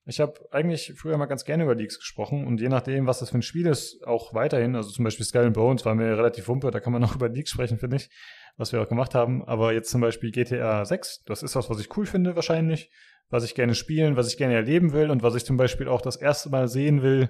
Ich 0.08 0.20
habe 0.20 0.40
eigentlich 0.52 0.94
früher 0.96 1.18
mal 1.18 1.26
ganz 1.26 1.44
gerne 1.44 1.64
über 1.64 1.74
Leaks 1.74 1.98
gesprochen 1.98 2.46
und 2.46 2.62
je 2.62 2.70
nachdem, 2.70 3.06
was 3.06 3.18
das 3.18 3.28
für 3.28 3.36
ein 3.36 3.42
Spiel 3.42 3.66
ist, 3.66 4.06
auch 4.06 4.32
weiterhin, 4.32 4.74
also 4.74 4.88
zum 4.88 5.04
Beispiel 5.04 5.26
Skull 5.26 5.50
Bones 5.50 5.84
war 5.84 5.94
mir 5.94 6.16
relativ 6.16 6.48
wumpe, 6.48 6.70
da 6.70 6.80
kann 6.80 6.94
man 6.94 7.02
noch 7.02 7.14
über 7.14 7.28
Leaks 7.28 7.50
sprechen, 7.50 7.78
finde 7.78 7.96
ich, 7.96 8.08
was 8.56 8.72
wir 8.72 8.80
auch 8.80 8.88
gemacht 8.88 9.14
haben. 9.14 9.44
Aber 9.44 9.74
jetzt 9.74 9.90
zum 9.90 10.00
Beispiel 10.00 10.30
GTA 10.30 10.82
6, 10.86 11.24
das 11.24 11.42
ist 11.42 11.56
was, 11.56 11.68
was 11.68 11.78
ich 11.78 11.94
cool 11.94 12.06
finde 12.06 12.34
wahrscheinlich, 12.36 12.90
was 13.28 13.44
ich 13.44 13.54
gerne 13.54 13.74
spielen, 13.74 14.16
was 14.16 14.28
ich 14.28 14.38
gerne 14.38 14.54
erleben 14.54 14.94
will 14.94 15.10
und 15.10 15.22
was 15.22 15.34
ich 15.34 15.44
zum 15.44 15.58
Beispiel 15.58 15.88
auch 15.88 16.00
das 16.00 16.16
erste 16.16 16.48
Mal 16.48 16.68
sehen 16.68 17.02
will 17.02 17.28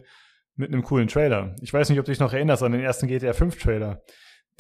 mit 0.55 0.72
einem 0.72 0.84
coolen 0.84 1.09
Trailer. 1.09 1.56
Ich 1.60 1.74
weiß 1.74 1.88
nicht, 1.88 1.98
ob 1.98 2.05
du 2.05 2.12
dich 2.12 2.20
noch 2.20 2.32
erinnerst 2.32 2.62
an 2.62 2.70
den 2.70 2.80
ersten 2.80 3.09
GTA 3.09 3.32
5 3.32 3.60
Trailer, 3.60 4.02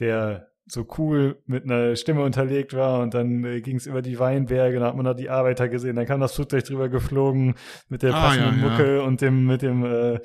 der 0.00 0.48
so 0.68 0.86
cool 0.98 1.42
mit 1.46 1.64
einer 1.64 1.96
Stimme 1.96 2.22
unterlegt 2.22 2.74
war 2.74 3.00
und 3.00 3.14
dann 3.14 3.44
äh, 3.44 3.60
ging 3.60 3.76
es 3.76 3.86
über 3.86 4.02
die 4.02 4.18
Weinberge, 4.18 4.78
dann 4.78 4.88
hat 4.88 4.96
man 4.96 5.04
da 5.04 5.14
die 5.14 5.30
Arbeiter 5.30 5.68
gesehen, 5.68 5.96
dann 5.96 6.06
kam 6.06 6.20
das 6.20 6.34
Flugzeug 6.34 6.64
drüber 6.64 6.88
geflogen 6.88 7.54
mit 7.88 8.02
der 8.02 8.14
ah, 8.14 8.26
passenden 8.26 8.60
ja, 8.60 8.68
Mucke 8.68 8.96
ja. 8.96 9.02
und 9.02 9.20
dem 9.20 9.46
mit 9.46 9.62
dem 9.62 9.84
äh, 9.84 10.20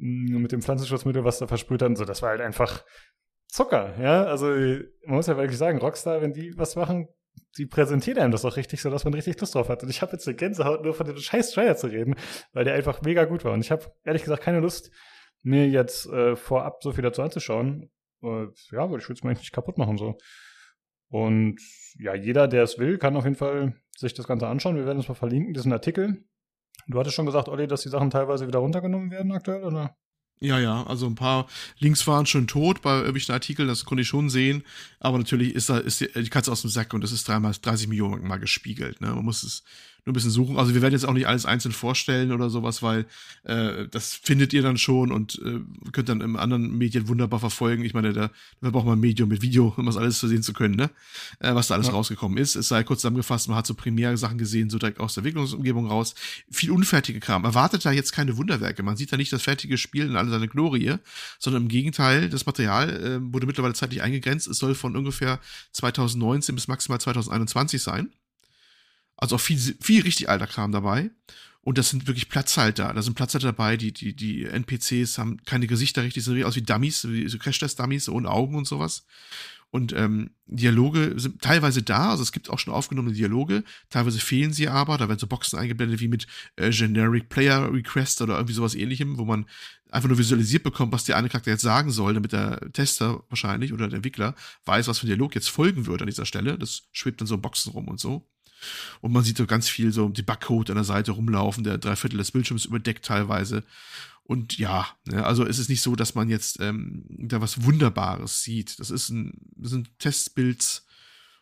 mit 0.00 0.52
dem 0.52 0.62
Pflanzenschutzmittel, 0.62 1.24
was 1.24 1.38
da 1.38 1.46
versprüht 1.46 1.82
hat 1.82 1.88
und 1.88 1.96
so. 1.96 2.04
Das 2.04 2.22
war 2.22 2.30
halt 2.30 2.40
einfach 2.40 2.84
Zucker, 3.48 3.94
ja. 4.00 4.24
Also 4.24 4.46
man 4.46 5.16
muss 5.16 5.26
ja 5.26 5.36
wirklich 5.36 5.58
sagen, 5.58 5.78
Rockstar, 5.78 6.20
wenn 6.20 6.32
die 6.32 6.56
was 6.56 6.76
machen, 6.76 7.08
die 7.56 7.66
präsentieren 7.66 8.18
einem 8.20 8.32
das 8.32 8.44
auch 8.44 8.56
richtig, 8.56 8.80
so 8.80 8.90
dass 8.90 9.04
man 9.04 9.14
richtig 9.14 9.40
Lust 9.40 9.54
drauf 9.54 9.68
hat. 9.68 9.82
Und 9.82 9.88
ich 9.88 10.02
habe 10.02 10.12
jetzt 10.12 10.28
eine 10.28 10.36
Gänsehaut 10.36 10.84
nur 10.84 10.94
von 10.94 11.06
dem 11.06 11.16
scheiß 11.16 11.52
Trailer 11.52 11.76
zu 11.76 11.88
reden, 11.88 12.14
weil 12.52 12.64
der 12.64 12.74
einfach 12.74 13.02
mega 13.02 13.24
gut 13.24 13.44
war. 13.44 13.52
Und 13.52 13.60
ich 13.60 13.70
habe 13.70 13.86
ehrlich 14.04 14.22
gesagt 14.22 14.42
keine 14.42 14.60
Lust, 14.60 14.90
mir 15.42 15.68
jetzt 15.68 16.06
äh, 16.06 16.36
vorab 16.36 16.82
so 16.82 16.92
viel 16.92 17.02
dazu 17.02 17.22
anzuschauen, 17.22 17.90
äh, 18.22 18.46
ja, 18.72 18.90
weil 18.90 19.00
ich 19.00 19.08
will 19.08 19.16
es 19.16 19.22
mir 19.22 19.30
nicht 19.30 19.52
kaputt 19.52 19.78
machen 19.78 19.98
so. 19.98 20.16
Und 21.10 21.60
ja, 21.98 22.14
jeder, 22.14 22.48
der 22.48 22.64
es 22.64 22.78
will, 22.78 22.98
kann 22.98 23.16
auf 23.16 23.24
jeden 23.24 23.36
Fall 23.36 23.74
sich 23.96 24.14
das 24.14 24.26
Ganze 24.26 24.46
anschauen. 24.46 24.76
Wir 24.76 24.86
werden 24.86 24.98
es 24.98 25.08
mal 25.08 25.14
verlinken, 25.14 25.54
diesen 25.54 25.72
Artikel. 25.72 26.24
Du 26.86 26.98
hattest 26.98 27.16
schon 27.16 27.26
gesagt, 27.26 27.48
Olli, 27.48 27.66
dass 27.66 27.82
die 27.82 27.88
Sachen 27.88 28.10
teilweise 28.10 28.46
wieder 28.46 28.60
runtergenommen 28.60 29.10
werden 29.10 29.32
aktuell, 29.32 29.64
oder? 29.64 29.96
Ja, 30.40 30.60
ja, 30.60 30.84
also 30.84 31.06
ein 31.06 31.16
paar 31.16 31.48
Links 31.78 32.06
waren 32.06 32.24
schon 32.24 32.46
tot 32.46 32.80
bei 32.80 32.94
irgendwelchen 32.98 33.32
Artikeln, 33.32 33.66
das 33.66 33.84
konnte 33.84 34.02
ich 34.02 34.08
schon 34.08 34.30
sehen. 34.30 34.62
Aber 35.00 35.18
natürlich 35.18 35.54
ist 35.54 35.68
da 35.68 35.78
ist 35.78 36.00
die, 36.00 36.08
die 36.14 36.30
Katze 36.30 36.52
aus 36.52 36.60
dem 36.60 36.70
Sack 36.70 36.94
und 36.94 37.02
es 37.02 37.10
ist 37.10 37.26
dreimal 37.26 37.52
30 37.60 37.88
Millionen 37.88 38.26
mal 38.26 38.38
gespiegelt. 38.38 39.00
Ne? 39.00 39.08
Man 39.08 39.24
muss 39.24 39.42
es 39.42 39.64
nur 40.04 40.12
ein 40.12 40.14
bisschen 40.14 40.30
suchen. 40.30 40.56
Also 40.56 40.74
wir 40.74 40.82
werden 40.82 40.94
jetzt 40.94 41.04
auch 41.04 41.12
nicht 41.12 41.26
alles 41.26 41.44
einzeln 41.44 41.72
vorstellen 41.72 42.32
oder 42.32 42.50
sowas, 42.50 42.82
weil 42.82 43.06
äh, 43.44 43.86
das 43.90 44.14
findet 44.14 44.52
ihr 44.52 44.62
dann 44.62 44.78
schon 44.78 45.12
und 45.12 45.40
äh, 45.44 45.60
könnt 45.92 46.08
dann 46.08 46.20
im 46.20 46.36
anderen 46.36 46.76
Medien 46.76 47.08
wunderbar 47.08 47.40
verfolgen. 47.40 47.84
Ich 47.84 47.94
meine, 47.94 48.12
da, 48.12 48.30
da 48.60 48.70
braucht 48.70 48.86
man 48.86 48.98
ein 48.98 49.00
Medium 49.00 49.28
mit 49.28 49.42
Video, 49.42 49.74
um 49.76 49.86
das 49.86 49.96
alles 49.96 50.18
zu 50.18 50.28
sehen 50.28 50.42
zu 50.42 50.52
können, 50.52 50.76
ne? 50.76 50.90
Äh, 51.40 51.54
was 51.54 51.68
da 51.68 51.74
alles 51.74 51.88
ja. 51.88 51.92
rausgekommen 51.92 52.38
ist. 52.38 52.56
Es 52.56 52.68
sei 52.68 52.84
kurz 52.84 53.00
zusammengefasst, 53.00 53.48
man 53.48 53.58
hat 53.58 53.66
so 53.66 53.74
Primärsachen 53.74 54.38
gesehen, 54.38 54.70
so 54.70 54.78
direkt 54.78 54.98
aus 54.98 55.14
der 55.14 55.22
Entwicklungsumgebung 55.22 55.86
raus. 55.86 56.14
Viel 56.50 56.70
unfertige 56.70 57.20
Kram. 57.20 57.44
Erwartet 57.44 57.84
da 57.84 57.92
jetzt 57.92 58.12
keine 58.12 58.36
Wunderwerke. 58.36 58.82
Man 58.82 58.96
sieht 58.96 59.12
da 59.12 59.16
nicht 59.16 59.32
das 59.32 59.42
fertige 59.42 59.76
Spiel 59.76 60.06
in 60.06 60.16
all 60.16 60.28
seine 60.28 60.48
Glorie, 60.48 60.94
sondern 61.38 61.62
im 61.62 61.68
Gegenteil, 61.68 62.28
das 62.30 62.46
Material 62.46 62.90
äh, 62.90 63.32
wurde 63.32 63.46
mittlerweile 63.46 63.74
zeitlich 63.74 64.02
eingegrenzt. 64.02 64.48
Es 64.48 64.58
soll 64.58 64.74
von 64.74 64.96
ungefähr 64.96 65.38
2019 65.72 66.54
bis 66.54 66.68
maximal 66.68 67.00
2021 67.00 67.82
sein. 67.82 68.10
Also 69.18 69.36
auch 69.36 69.40
viel, 69.40 69.58
viel 69.80 70.02
richtig 70.02 70.30
alter 70.30 70.46
Kram 70.46 70.72
dabei. 70.72 71.10
Und 71.60 71.76
das 71.76 71.90
sind 71.90 72.06
wirklich 72.06 72.30
Platzhalter. 72.30 72.94
Da 72.94 73.02
sind 73.02 73.14
Platzhalter 73.14 73.48
dabei, 73.48 73.76
die, 73.76 73.92
die, 73.92 74.16
die 74.16 74.44
NPCs 74.46 75.18
haben 75.18 75.42
keine 75.44 75.66
Gesichter 75.66 76.02
richtig, 76.02 76.24
sehen 76.24 76.42
aus 76.44 76.56
wie 76.56 76.62
Dummies, 76.62 77.06
wie 77.08 77.28
so 77.28 77.36
Crash-Test-Dummies 77.36 78.08
ohne 78.08 78.30
Augen 78.30 78.54
und 78.54 78.66
sowas. 78.66 79.04
Und 79.70 79.92
ähm, 79.92 80.30
Dialoge 80.46 81.12
sind 81.16 81.42
teilweise 81.42 81.82
da, 81.82 82.10
also 82.10 82.22
es 82.22 82.32
gibt 82.32 82.48
auch 82.48 82.58
schon 82.58 82.72
aufgenommene 82.72 83.14
Dialoge, 83.14 83.64
teilweise 83.90 84.18
fehlen 84.18 84.54
sie 84.54 84.68
aber, 84.68 84.96
da 84.96 85.08
werden 85.08 85.18
so 85.18 85.26
Boxen 85.26 85.58
eingeblendet 85.58 86.00
wie 86.00 86.08
mit 86.08 86.26
äh, 86.56 86.70
Generic 86.70 87.28
Player 87.28 87.70
Request 87.70 88.22
oder 88.22 88.36
irgendwie 88.36 88.54
sowas 88.54 88.74
ähnlichem, 88.74 89.18
wo 89.18 89.26
man 89.26 89.44
einfach 89.90 90.08
nur 90.08 90.16
visualisiert 90.16 90.62
bekommt, 90.62 90.92
was 90.92 91.04
der 91.04 91.18
eine 91.18 91.28
Charakter 91.28 91.50
jetzt 91.50 91.62
sagen 91.62 91.90
soll, 91.90 92.14
damit 92.14 92.32
der 92.32 92.72
Tester 92.72 93.24
wahrscheinlich 93.28 93.74
oder 93.74 93.88
der 93.88 93.96
Entwickler 93.96 94.34
weiß, 94.64 94.88
was 94.88 95.00
für 95.00 95.06
ein 95.06 95.08
Dialog 95.08 95.34
jetzt 95.34 95.50
folgen 95.50 95.84
wird 95.84 96.00
an 96.00 96.08
dieser 96.08 96.24
Stelle. 96.24 96.56
Das 96.56 96.84
schwebt 96.92 97.20
dann 97.20 97.28
so 97.28 97.36
Boxen 97.36 97.72
rum 97.72 97.88
und 97.88 98.00
so. 98.00 98.26
Und 99.00 99.12
man 99.12 99.24
sieht 99.24 99.38
so 99.38 99.46
ganz 99.46 99.68
viel 99.68 99.92
so 99.92 100.08
die 100.08 100.22
Backcode 100.22 100.70
an 100.70 100.76
der 100.76 100.84
Seite 100.84 101.12
rumlaufen, 101.12 101.64
der 101.64 101.78
drei 101.78 101.96
Viertel 101.96 102.18
des 102.18 102.32
Bildschirms 102.32 102.64
überdeckt 102.64 103.04
teilweise. 103.04 103.64
Und 104.24 104.58
ja, 104.58 104.86
ne, 105.06 105.24
also 105.24 105.46
es 105.46 105.58
ist 105.58 105.70
nicht 105.70 105.80
so, 105.80 105.96
dass 105.96 106.14
man 106.14 106.28
jetzt 106.28 106.60
ähm, 106.60 107.04
da 107.08 107.40
was 107.40 107.64
Wunderbares 107.64 108.42
sieht. 108.42 108.78
Das 108.78 108.90
ist 108.90 109.08
ein, 109.08 109.32
das 109.56 109.70
sind 109.70 109.98
Testbuilds. 109.98 110.84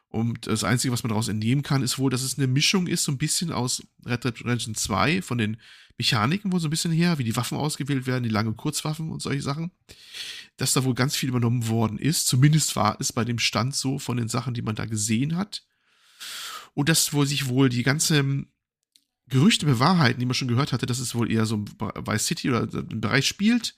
Und 0.08 0.46
das 0.46 0.62
Einzige, 0.62 0.92
was 0.92 1.02
man 1.02 1.10
daraus 1.10 1.28
entnehmen 1.28 1.62
kann, 1.62 1.82
ist 1.82 1.98
wohl, 1.98 2.10
dass 2.10 2.22
es 2.22 2.38
eine 2.38 2.46
Mischung 2.46 2.86
ist, 2.86 3.04
so 3.04 3.12
ein 3.12 3.18
bisschen 3.18 3.50
aus 3.50 3.82
Red 4.06 4.24
Dead 4.24 4.40
Redemption 4.40 4.74
2, 4.74 5.20
von 5.20 5.36
den 5.36 5.56
Mechaniken 5.98 6.52
wohl 6.52 6.60
so 6.60 6.68
ein 6.68 6.70
bisschen 6.70 6.92
her, 6.92 7.18
wie 7.18 7.24
die 7.24 7.36
Waffen 7.36 7.58
ausgewählt 7.58 8.06
werden, 8.06 8.22
die 8.22 8.30
langen 8.30 8.50
und 8.50 8.56
Kurzwaffen 8.56 9.10
und 9.10 9.20
solche 9.20 9.42
Sachen. 9.42 9.72
Dass 10.56 10.72
da 10.72 10.84
wohl 10.84 10.94
ganz 10.94 11.16
viel 11.16 11.28
übernommen 11.28 11.68
worden 11.68 11.98
ist. 11.98 12.28
Zumindest 12.28 12.76
war 12.76 12.96
es 13.00 13.12
bei 13.12 13.24
dem 13.24 13.38
Stand 13.38 13.74
so 13.74 13.98
von 13.98 14.16
den 14.16 14.28
Sachen, 14.28 14.54
die 14.54 14.62
man 14.62 14.76
da 14.76 14.86
gesehen 14.86 15.36
hat. 15.36 15.64
Und 16.76 16.90
dass 16.90 17.14
wohl 17.14 17.26
sich 17.26 17.48
wohl 17.48 17.70
die 17.70 17.82
ganze 17.82 18.18
ähm, 18.18 18.48
Gerüchte 19.28 19.64
bewahrheiten, 19.64 20.20
die 20.20 20.26
man 20.26 20.34
schon 20.34 20.46
gehört 20.46 20.72
hatte, 20.72 20.84
dass 20.84 20.98
es 20.98 21.14
wohl 21.14 21.32
eher 21.32 21.46
so 21.46 21.64
Vice 21.64 22.26
City 22.26 22.50
oder 22.50 22.68
im 22.72 23.00
Bereich 23.00 23.26
spielt, 23.26 23.74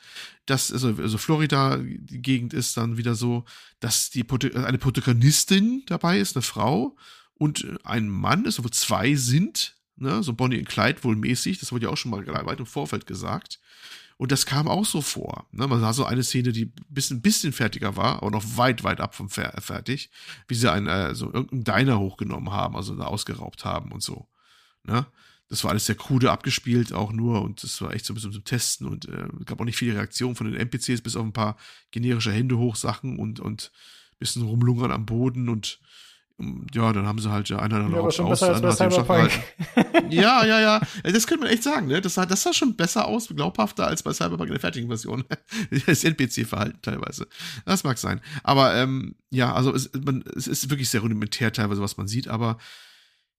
dass 0.46 0.72
also, 0.72 0.88
also 0.88 1.16
Florida 1.16 1.78
die 1.78 2.20
Gegend 2.20 2.52
ist 2.52 2.76
dann 2.76 2.98
wieder 2.98 3.14
so, 3.14 3.44
dass 3.78 4.10
die 4.10 4.26
eine 4.54 4.78
Protagonistin 4.78 5.84
dabei 5.86 6.18
ist, 6.18 6.36
eine 6.36 6.42
Frau 6.42 6.96
und 7.34 7.64
ein 7.84 8.08
Mann 8.08 8.44
ist, 8.44 8.62
wo 8.62 8.68
zwei 8.68 9.14
sind, 9.14 9.76
ne, 9.96 10.22
so 10.24 10.34
Bonnie 10.34 10.58
und 10.58 10.68
Clyde 10.68 11.04
wohl 11.04 11.16
mäßig, 11.16 11.60
das 11.60 11.70
wurde 11.70 11.86
ja 11.86 11.92
auch 11.92 11.96
schon 11.96 12.10
mal 12.10 12.26
weit 12.26 12.58
im 12.58 12.66
Vorfeld 12.66 13.06
gesagt. 13.06 13.60
Und 14.18 14.32
das 14.32 14.46
kam 14.46 14.66
auch 14.66 14.84
so 14.84 15.00
vor. 15.00 15.46
Ne? 15.52 15.66
Man 15.68 15.80
sah 15.80 15.92
so 15.92 16.04
eine 16.04 16.24
Szene, 16.24 16.52
die 16.52 16.66
ein 16.66 16.72
bisschen, 16.88 17.22
bisschen 17.22 17.52
fertiger 17.52 17.96
war, 17.96 18.16
aber 18.16 18.32
noch 18.32 18.44
weit, 18.56 18.82
weit 18.82 19.00
ab 19.00 19.14
vom 19.14 19.30
Fer 19.30 19.54
fertig, 19.60 20.10
wie 20.48 20.56
sie 20.56 20.70
einen, 20.70 20.88
äh, 20.88 21.14
so 21.14 21.32
irgendeinen 21.32 21.62
Diner 21.62 22.00
hochgenommen 22.00 22.50
haben, 22.50 22.74
also 22.74 22.96
da 22.96 23.04
ausgeraubt 23.04 23.64
haben 23.64 23.92
und 23.92 24.02
so. 24.02 24.28
Ne? 24.82 25.06
Das 25.48 25.62
war 25.62 25.70
alles 25.70 25.86
sehr 25.86 25.94
krude 25.94 26.32
abgespielt, 26.32 26.92
auch 26.92 27.12
nur, 27.12 27.42
und 27.42 27.62
das 27.62 27.80
war 27.80 27.94
echt 27.94 28.04
so 28.04 28.12
ein 28.12 28.16
bisschen 28.16 28.32
zum 28.32 28.44
Testen 28.44 28.88
und 28.88 29.08
äh, 29.08 29.28
gab 29.46 29.60
auch 29.60 29.64
nicht 29.64 29.78
viele 29.78 29.94
Reaktionen 29.94 30.34
von 30.34 30.50
den 30.50 30.60
NPCs, 30.60 31.00
bis 31.00 31.14
auf 31.14 31.24
ein 31.24 31.32
paar 31.32 31.56
generische 31.92 32.32
Hände 32.32 32.58
hoch 32.58 32.74
Sachen 32.74 33.20
und, 33.20 33.38
und 33.38 33.70
bisschen 34.18 34.42
rumlungern 34.42 34.90
am 34.90 35.06
Boden 35.06 35.48
und 35.48 35.78
ja, 36.72 36.92
dann 36.92 37.06
haben 37.06 37.18
sie 37.18 37.30
halt 37.30 37.48
ja 37.48 37.58
einer 37.58 37.80
dann 37.80 37.92
Ja, 37.92 38.00
auch 38.00 38.12
schon 38.12 38.26
aus, 38.26 38.40
besser 38.40 38.84
als 38.84 39.06
bei. 39.06 39.28
Ja, 40.08 40.44
ja, 40.44 40.60
ja. 40.60 40.80
Das 41.02 41.26
könnte 41.26 41.44
man 41.44 41.52
echt 41.52 41.64
sagen, 41.64 41.88
ne? 41.88 42.00
Das 42.00 42.14
sah, 42.14 42.26
das 42.26 42.44
sah 42.44 42.52
schon 42.52 42.76
besser 42.76 43.06
aus, 43.06 43.28
glaubhafter 43.28 43.88
als 43.88 44.04
bei 44.04 44.12
Cyberpunk 44.12 44.48
in 44.48 44.54
der 44.54 44.60
fertigen 44.60 44.88
Version. 44.88 45.24
Das 45.86 46.04
NPC-Verhalten 46.04 46.78
teilweise. 46.82 47.26
Das 47.64 47.82
mag 47.82 47.98
sein. 47.98 48.20
Aber 48.44 48.74
ähm, 48.76 49.16
ja, 49.30 49.52
also 49.52 49.74
es, 49.74 49.90
man, 50.04 50.22
es 50.36 50.46
ist 50.46 50.70
wirklich 50.70 50.88
sehr 50.88 51.00
rudimentär 51.00 51.52
teilweise, 51.52 51.82
was 51.82 51.96
man 51.96 52.06
sieht, 52.06 52.28
aber 52.28 52.58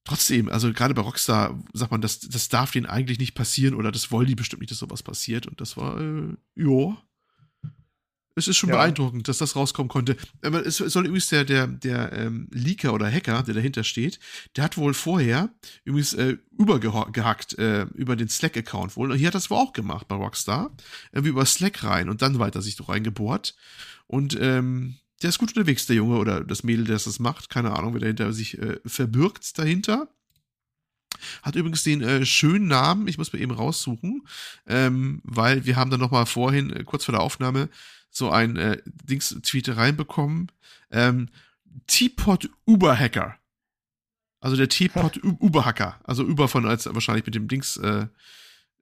trotzdem, 0.03 0.49
also 0.49 0.71
gerade 0.73 0.93
bei 0.93 1.01
Rockstar 1.01 1.57
sagt 1.73 1.91
man, 1.91 2.01
das, 2.01 2.19
das 2.19 2.49
darf 2.49 2.71
denen 2.71 2.85
eigentlich 2.85 3.19
nicht 3.19 3.35
passieren 3.35 3.75
oder 3.75 3.91
das 3.91 4.11
wollen 4.11 4.27
die 4.27 4.35
bestimmt 4.35 4.61
nicht, 4.61 4.71
dass 4.71 4.79
sowas 4.79 5.03
passiert. 5.03 5.47
Und 5.47 5.61
das 5.61 5.77
war, 5.77 5.99
äh, 6.01 6.35
ja. 6.55 6.97
Es 8.35 8.47
ist 8.47 8.57
schon 8.57 8.69
Ja. 8.69 8.77
beeindruckend, 8.77 9.27
dass 9.27 9.39
das 9.39 9.55
rauskommen 9.55 9.89
konnte. 9.89 10.15
Aber 10.41 10.65
es 10.65 10.77
soll 10.77 11.05
übrigens 11.05 11.27
der, 11.27 11.43
der, 11.43 11.67
der 11.67 12.13
ähm, 12.13 12.47
Leaker 12.51 12.93
oder 12.93 13.11
Hacker, 13.11 13.43
der 13.43 13.53
dahinter 13.55 13.83
steht, 13.83 14.19
der 14.55 14.63
hat 14.63 14.77
wohl 14.77 14.93
vorher 14.93 15.49
übrigens 15.83 16.13
äh, 16.13 16.37
übergehackt 16.57 17.57
äh, 17.57 17.83
über 17.95 18.15
den 18.15 18.29
Slack-Account 18.29 18.95
wohl. 18.95 19.11
Und 19.11 19.17
hier 19.17 19.27
hat 19.27 19.35
das 19.35 19.49
wohl 19.49 19.57
auch 19.57 19.73
gemacht 19.73 20.07
bei 20.07 20.15
Rockstar. 20.15 20.71
Irgendwie 21.11 21.31
über 21.31 21.45
Slack 21.45 21.83
rein 21.83 22.09
und 22.09 22.21
dann 22.21 22.39
weiter 22.39 22.61
sich 22.61 22.75
doch 22.75 22.89
reingebohrt. 22.89 23.55
Und 24.07 24.37
ähm, 24.39 24.95
der 25.21 25.29
ist 25.29 25.37
gut 25.39 25.49
unterwegs, 25.49 25.85
der 25.85 25.97
Junge 25.97 26.17
oder 26.17 26.43
das 26.43 26.63
Mädel, 26.63 26.85
der 26.85 26.97
das 26.97 27.19
macht. 27.19 27.49
Keine 27.49 27.71
Ahnung, 27.71 27.93
wer 27.93 28.01
dahinter 28.01 28.31
sich 28.31 28.57
äh, 28.57 28.79
verbirgt 28.85 29.57
dahinter. 29.57 30.07
Hat 31.41 31.55
übrigens 31.55 31.83
den 31.83 32.01
äh, 32.01 32.25
schönen 32.25 32.67
Namen, 32.67 33.07
ich 33.07 33.17
muss 33.17 33.33
mir 33.33 33.39
eben 33.39 33.51
raussuchen, 33.51 34.25
ähm, 34.67 35.19
weil 35.23 35.65
wir 35.65 35.75
haben 35.75 35.91
dann 35.91 35.99
nochmal 35.99 36.25
vorhin, 36.25 36.71
äh, 36.71 36.83
kurz 36.85 37.03
vor 37.03 37.13
der 37.13 37.21
Aufnahme, 37.21 37.67
so 38.09 38.29
ein 38.29 38.57
äh, 38.57 38.81
Dings-Tweet 38.85 39.75
reinbekommen. 39.75 40.51
Ähm, 40.91 41.29
Teapot 41.87 42.49
Uber-Hacker. 42.65 43.35
Also 44.41 44.55
der 44.55 44.69
Teapot 44.69 45.19
Uber-Hacker. 45.23 45.99
Also 46.03 46.23
Uber 46.23 46.47
von 46.47 46.65
als 46.65 46.85
wahrscheinlich 46.85 47.25
mit 47.25 47.35
dem 47.35 47.47
Dings, 47.47 47.77
äh, 47.77 48.07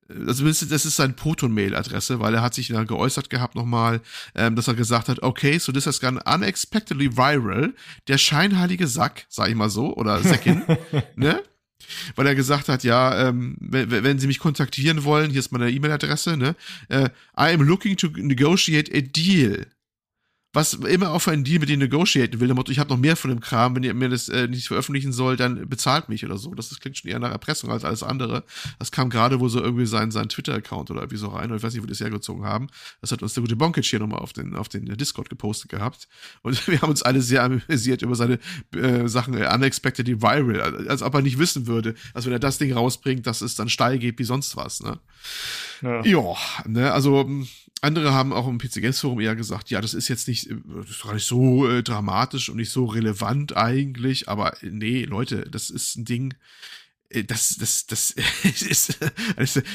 also 0.09 0.45
das 0.45 0.61
ist 0.61 0.95
seine 0.95 1.13
Proton-Mail-Adresse, 1.13 2.19
weil 2.21 2.33
er 2.33 2.41
hat 2.41 2.53
sich 2.53 2.69
dann 2.69 2.87
geäußert 2.87 3.29
gehabt 3.29 3.55
nochmal, 3.55 4.01
ähm, 4.35 4.55
dass 4.55 4.67
er 4.67 4.73
gesagt 4.73 5.09
hat, 5.09 5.21
okay, 5.21 5.57
so 5.57 5.71
this 5.71 5.85
has 5.85 5.99
gone 5.99 6.21
unexpectedly 6.23 7.17
viral. 7.17 7.73
Der 8.07 8.17
scheinheilige 8.17 8.87
Sack, 8.87 9.25
sag 9.27 9.49
ich 9.49 9.55
mal 9.55 9.69
so, 9.69 9.93
oder 9.95 10.21
Säckin, 10.21 10.63
ne? 11.15 11.43
Weil 12.15 12.27
er 12.27 12.35
gesagt 12.35 12.69
hat, 12.69 12.83
ja, 12.83 13.29
ähm, 13.29 13.55
wenn, 13.59 13.89
wenn 13.91 14.19
Sie 14.19 14.27
mich 14.27 14.39
kontaktieren 14.39 15.03
wollen, 15.03 15.31
hier 15.31 15.39
ist 15.39 15.51
meine 15.51 15.71
E-Mail-Adresse, 15.71 16.37
ne? 16.37 16.55
Äh, 16.89 17.09
I 17.37 17.53
am 17.53 17.61
looking 17.61 17.97
to 17.97 18.09
negotiate 18.15 18.91
a 18.93 19.01
deal. 19.01 19.67
Was 20.57 20.73
immer 20.73 21.11
auch 21.11 21.19
für 21.19 21.29
einen 21.29 21.43
Deal 21.43 21.59
mit 21.59 21.69
denen 21.69 21.84
negotiaten 21.84 22.39
will, 22.39 22.47
der 22.47 22.55
Motto, 22.55 22.71
ich 22.71 22.79
habe 22.79 22.89
noch 22.89 22.97
mehr 22.97 23.15
von 23.15 23.29
dem 23.29 23.41
Kram, 23.41 23.75
wenn 23.75 23.84
ihr 23.84 23.93
mir 23.93 24.09
das 24.09 24.27
äh, 24.27 24.47
nicht 24.47 24.69
veröffentlichen 24.69 25.13
soll, 25.13 25.38
dann 25.38 25.69
bezahlt 25.69 26.09
mich 26.09 26.25
oder 26.25 26.39
so. 26.39 26.55
Das 26.55 26.71
ist, 26.71 26.81
klingt 26.81 26.97
schon 26.97 27.11
eher 27.11 27.19
nach 27.19 27.29
Erpressung 27.29 27.69
als 27.69 27.85
alles 27.85 28.01
andere. 28.01 28.43
Das 28.79 28.91
kam 28.91 29.11
gerade 29.11 29.39
wohl 29.39 29.51
so 29.51 29.61
irgendwie 29.61 29.85
sein, 29.85 30.09
sein 30.09 30.29
Twitter-Account 30.29 30.89
oder 30.89 31.01
irgendwie 31.01 31.17
so 31.17 31.27
rein, 31.27 31.51
oder 31.51 31.57
ich 31.57 31.61
weiß 31.61 31.73
nicht, 31.73 31.84
wo 31.84 31.85
die 31.85 31.91
das 31.91 31.99
hergezogen 31.99 32.43
haben. 32.43 32.69
Das 33.01 33.11
hat 33.11 33.21
uns 33.21 33.35
der 33.35 33.41
gute 33.41 33.55
Bonkic 33.55 33.85
hier 33.85 33.99
nochmal 33.99 34.17
auf 34.17 34.34
den, 34.34 34.55
auf 34.55 34.67
den 34.67 34.85
Discord 34.97 35.29
gepostet 35.29 35.69
gehabt. 35.69 36.07
Und 36.41 36.67
wir 36.67 36.81
haben 36.81 36.89
uns 36.89 37.03
alle 37.03 37.21
sehr 37.21 37.43
amüsiert 37.43 38.01
über 38.01 38.15
seine 38.15 38.39
äh, 38.73 39.07
Sachen 39.07 39.35
äh, 39.35 39.47
unexpectedly 39.53 40.23
viral, 40.23 40.88
als, 40.88 41.03
ob 41.03 41.13
er 41.13 41.21
nicht 41.21 41.38
wissen 41.38 41.67
würde, 41.67 41.93
dass 42.15 42.25
wenn 42.25 42.34
er 42.34 42.39
das 42.39 42.57
Ding 42.57 42.73
rausbringt, 42.73 43.27
dass 43.27 43.41
es 43.41 43.53
dann 43.53 43.69
steil 43.69 43.99
geht 43.99 44.17
wie 44.17 44.23
sonst 44.23 44.57
was, 44.57 44.81
ne? 44.81 44.99
Ja. 45.84 46.03
Ja, 46.03 46.35
ne, 46.65 46.91
also 46.91 47.23
mh, 47.23 47.45
andere 47.81 48.13
haben 48.13 48.33
auch 48.33 48.47
im 48.47 48.57
PC 48.57 48.81
Games 48.81 48.99
Forum 48.99 49.19
eher 49.19 49.35
gesagt, 49.35 49.69
ja, 49.69 49.81
das 49.81 49.93
ist 49.93 50.07
jetzt 50.07 50.27
nicht, 50.27 50.49
äh, 50.49 50.55
das 50.77 50.89
ist 50.89 51.03
gar 51.03 51.13
nicht 51.13 51.25
so 51.25 51.69
äh, 51.69 51.83
dramatisch 51.83 52.49
und 52.49 52.57
nicht 52.57 52.71
so 52.71 52.85
relevant 52.85 53.55
eigentlich, 53.55 54.29
aber 54.29 54.61
äh, 54.63 54.69
nee, 54.71 55.03
Leute, 55.03 55.49
das 55.49 55.69
ist 55.69 55.95
ein 55.97 56.05
Ding, 56.05 56.33
äh, 57.09 57.23
das, 57.23 57.57
das, 57.57 57.85
das 57.85 58.11
ist, 58.61 58.99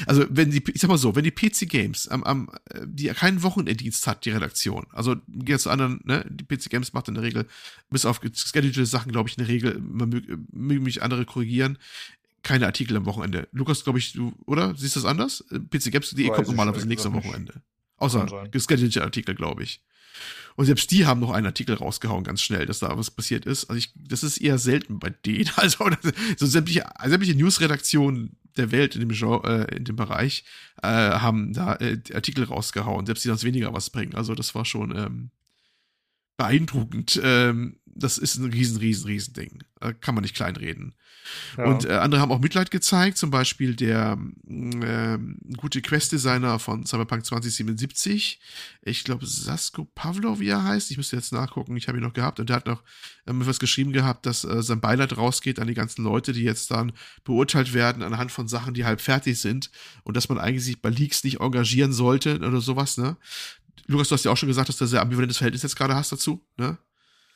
also 0.05 0.25
wenn 0.29 0.51
die, 0.51 0.63
ich 0.73 0.81
sag 0.81 0.89
mal 0.89 0.97
so, 0.97 1.15
wenn 1.15 1.23
die 1.23 1.31
PC 1.31 1.69
Games 1.69 2.07
am, 2.07 2.23
am, 2.23 2.49
die 2.85 3.07
keinen 3.07 3.43
Wochenenddienst 3.43 4.05
hat, 4.07 4.25
die 4.25 4.31
Redaktion, 4.31 4.85
also 4.91 5.15
zu 5.57 5.69
anderen, 5.69 6.01
ne, 6.03 6.25
die 6.29 6.45
PC 6.45 6.69
Games 6.69 6.93
macht 6.93 7.07
in 7.07 7.15
der 7.15 7.23
Regel, 7.23 7.47
bis 7.89 8.05
auf 8.05 8.19
geschedulte 8.19 8.85
Sachen, 8.85 9.11
glaube 9.11 9.29
ich, 9.29 9.37
in 9.37 9.45
der 9.45 9.53
Regel, 9.53 9.79
man 9.79 10.09
mög, 10.09 10.25
mögen 10.51 10.83
mich 10.83 11.01
andere 11.01 11.25
korrigieren, 11.25 11.77
keine 12.43 12.65
Artikel 12.65 12.97
am 12.97 13.05
Wochenende. 13.05 13.47
Lukas, 13.53 13.85
glaube 13.85 13.99
ich, 13.99 14.11
du, 14.11 14.33
oder? 14.45 14.75
Siehst 14.75 14.97
du 14.97 14.99
das 14.99 15.09
anders? 15.09 15.45
PC 15.49 15.91
Games.de 15.91 16.27
kommt 16.27 16.47
normalerweise 16.47 16.87
nächstes 16.87 17.09
nicht. 17.09 17.23
Wochenende. 17.23 17.61
Außer 17.97 18.47
geschedulte 18.51 19.03
Artikel, 19.03 19.35
glaube 19.35 19.63
ich. 19.63 19.81
Und 20.55 20.65
selbst 20.65 20.91
die 20.91 21.05
haben 21.05 21.19
noch 21.19 21.31
einen 21.31 21.47
Artikel 21.47 21.75
rausgehauen, 21.75 22.23
ganz 22.23 22.41
schnell, 22.41 22.65
dass 22.65 22.79
da 22.79 22.95
was 22.97 23.09
passiert 23.09 23.45
ist. 23.45 23.65
Also 23.65 23.77
ich, 23.79 23.91
das 23.95 24.23
ist 24.23 24.37
eher 24.37 24.57
selten 24.57 24.99
bei 24.99 25.09
denen. 25.09 25.49
Also 25.57 25.89
so 26.37 26.45
sämtliche, 26.45 26.85
sämtliche 27.05 27.35
Newsredaktionen 27.35 28.37
der 28.57 28.71
Welt 28.71 28.95
in 28.95 29.01
dem, 29.01 29.09
Genre, 29.09 29.67
äh, 29.67 29.75
in 29.75 29.85
dem 29.85 29.95
Bereich 29.95 30.43
äh, 30.83 30.87
haben 30.87 31.53
da 31.53 31.75
äh, 31.75 31.99
Artikel 32.13 32.43
rausgehauen, 32.43 33.05
selbst 33.05 33.23
die 33.23 33.29
sonst 33.29 33.43
weniger 33.43 33.73
was 33.73 33.89
bringen. 33.89 34.13
Also 34.13 34.35
das 34.35 34.53
war 34.53 34.65
schon 34.65 34.95
ähm, 34.95 35.31
beeindruckend. 36.37 37.19
Ähm, 37.23 37.79
das 37.85 38.17
ist 38.17 38.37
ein 38.37 38.51
riesen, 38.51 38.77
riesen, 38.77 39.07
riesen 39.07 39.33
Ding. 39.33 39.63
Da 39.79 39.93
kann 39.93 40.15
man 40.15 40.23
nicht 40.23 40.35
kleinreden. 40.35 40.93
Ja. 41.57 41.65
Und 41.65 41.85
äh, 41.85 41.93
andere 41.93 42.21
haben 42.21 42.31
auch 42.31 42.39
Mitleid 42.39 42.71
gezeigt, 42.71 43.17
zum 43.17 43.31
Beispiel 43.31 43.75
der 43.75 44.17
ähm, 44.47 45.39
gute 45.57 45.81
Quest-Designer 45.81 46.59
von 46.59 46.85
Cyberpunk 46.85 47.25
2077. 47.25 48.39
Ich 48.81 49.03
glaube, 49.03 49.25
Sasko 49.25 49.85
Pavlov, 49.95 50.39
wie 50.39 50.49
er 50.49 50.63
heißt. 50.63 50.91
Ich 50.91 50.97
müsste 50.97 51.15
jetzt 51.15 51.31
nachgucken, 51.31 51.77
ich 51.77 51.87
habe 51.87 51.97
ihn 51.97 52.03
noch 52.03 52.13
gehabt. 52.13 52.39
Und 52.39 52.49
der 52.49 52.57
hat 52.57 52.65
noch 52.65 52.83
ähm, 53.27 53.45
was 53.45 53.59
geschrieben 53.59 53.93
gehabt, 53.93 54.25
dass 54.25 54.43
äh, 54.43 54.61
sein 54.61 54.81
Beileid 54.81 55.17
rausgeht 55.17 55.59
an 55.59 55.67
die 55.67 55.73
ganzen 55.73 56.03
Leute, 56.03 56.33
die 56.33 56.43
jetzt 56.43 56.71
dann 56.71 56.93
beurteilt 57.23 57.73
werden 57.73 58.03
anhand 58.03 58.31
von 58.31 58.47
Sachen, 58.47 58.73
die 58.73 58.85
halb 58.85 59.01
fertig 59.01 59.39
sind. 59.39 59.71
Und 60.03 60.17
dass 60.17 60.29
man 60.29 60.37
eigentlich 60.37 60.65
sich 60.65 60.81
bei 60.81 60.89
Leaks 60.89 61.23
nicht 61.23 61.39
engagieren 61.39 61.93
sollte 61.93 62.37
oder 62.37 62.61
sowas, 62.61 62.97
ne? 62.97 63.17
Lukas, 63.87 64.07
du 64.07 64.15
hast 64.15 64.25
ja 64.25 64.31
auch 64.31 64.37
schon 64.37 64.47
gesagt, 64.47 64.69
dass 64.69 64.77
du 64.77 64.85
ein 64.85 64.87
sehr 64.89 65.01
ambivalentes 65.01 65.37
Verhältnis 65.37 65.63
jetzt 65.63 65.75
gerade 65.75 65.95
hast 65.95 66.11
dazu, 66.11 66.45
ne? 66.57 66.77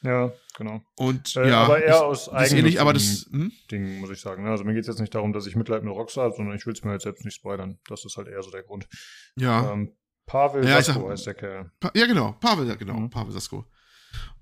Ja, 0.04 0.32
genau. 0.56 0.82
Und 0.96 1.36
Äh, 1.36 1.50
ja, 1.50 1.64
aber 1.64 1.82
eher 1.82 2.06
aus 2.06 2.30
das 2.32 2.48
ist 2.48 2.54
ähnlich, 2.54 2.80
aber 2.80 2.94
das, 2.94 3.28
hm? 3.32 3.52
Ding, 3.72 4.00
muss 4.00 4.10
ich 4.10 4.22
sagen. 4.22 4.44
ne? 4.44 4.52
Also 4.52 4.64
mir 4.64 4.74
geht 4.74 4.82
es 4.82 4.88
jetzt 4.88 5.00
nicht 5.00 5.14
darum, 5.16 5.34
dass 5.34 5.46
ich 5.48 5.56
Mitleid 5.56 5.84
mit 5.84 5.94
Rockstar 5.94 6.26
habe, 6.26 6.36
sondern 6.36 6.56
ich 6.56 6.66
will 6.66 6.74
es 6.74 6.84
mir 6.84 6.92
halt 6.92 7.02
selbst 7.02 7.26
nicht 7.26 7.36
spoilern. 7.36 7.80
Das 7.88 8.06
ist 8.06 8.18
halt 8.18 8.28
eher 8.28 8.42
so 8.44 8.52
der 8.52 8.64
Grund. 8.64 8.88
ja. 9.36 9.72
Ähm, 9.74 9.94
Pavel 10.26 10.68
Ja, 10.68 10.82
Sasko 10.82 11.10
heißt 11.10 11.26
der 11.26 11.34
Kerl. 11.36 11.72
Pa 11.80 11.90
ja, 11.96 12.06
genau, 12.06 12.34
Pavel, 12.34 12.76
genau, 12.76 13.00
Mhm. 13.00 13.10
Pavel 13.10 13.32
Sasko. 13.32 13.66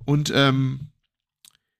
Und 0.03 0.32
ähm, 0.34 0.90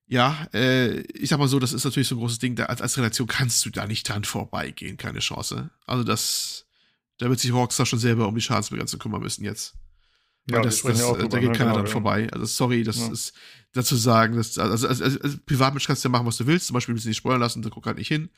ja, 0.06 0.48
äh, 0.54 1.00
ich 1.14 1.30
sag 1.30 1.40
mal 1.40 1.48
so, 1.48 1.58
das 1.58 1.74
ist 1.74 1.84
natürlich 1.86 2.08
so 2.08 2.14
ein 2.16 2.20
großes 2.20 2.38
Ding, 2.38 2.56
da, 2.56 2.66
als, 2.66 2.84
als 2.84 2.96
Redaktion 3.00 3.28
kannst 3.28 3.66
du 3.66 3.72
da 3.72 3.88
nicht 3.88 4.08
dran 4.08 4.24
vorbeigehen, 4.24 4.98
keine 4.98 5.20
Chance. 5.20 5.72
Also 5.88 6.04
das, 6.04 6.68
da 7.18 7.30
wird 7.30 7.40
sich 7.40 7.52
Rockstar 7.52 7.88
schon 7.88 7.98
selber 7.98 8.28
um 8.28 8.36
die 8.36 8.42
Schadensbegrenzung 8.42 9.00
kümmern 9.00 9.22
müssen 9.22 9.44
jetzt. 9.44 9.74
Wir 10.46 10.62
das, 10.62 10.82
das, 10.82 11.00
ja 11.00 11.16
äh, 11.18 11.28
da 11.30 11.40
geht 11.40 11.52
ne? 11.52 11.58
keiner 11.58 11.72
Genau, 11.72 11.74
dran 11.74 11.86
ja. 11.86 11.92
vorbei. 11.92 12.28
Also 12.32 12.46
sorry, 12.46 12.84
das 12.84 12.98
Ja. 12.98 13.12
ist 13.12 13.34
dazu 13.74 13.96
sagen, 13.96 14.36
dass, 14.38 14.58
also 14.58 14.88
als, 14.88 15.02
als, 15.02 15.20
als 15.22 15.38
Privatmensch 15.46 15.88
kannst 15.88 16.04
du 16.04 16.08
ja 16.08 16.12
machen, 16.12 16.28
was 16.28 16.38
du 16.38 16.48
willst, 16.48 16.68
zum 16.68 16.76
Beispiel 16.76 16.94
ein 16.94 16.98
bisschen 16.98 17.10
nicht 17.10 17.18
spoilern 17.18 17.42
lassen, 17.42 17.62
da 17.62 17.70
guck 17.70 17.86
halt 17.88 17.98
nicht 17.98 18.08
hin. 18.08 18.30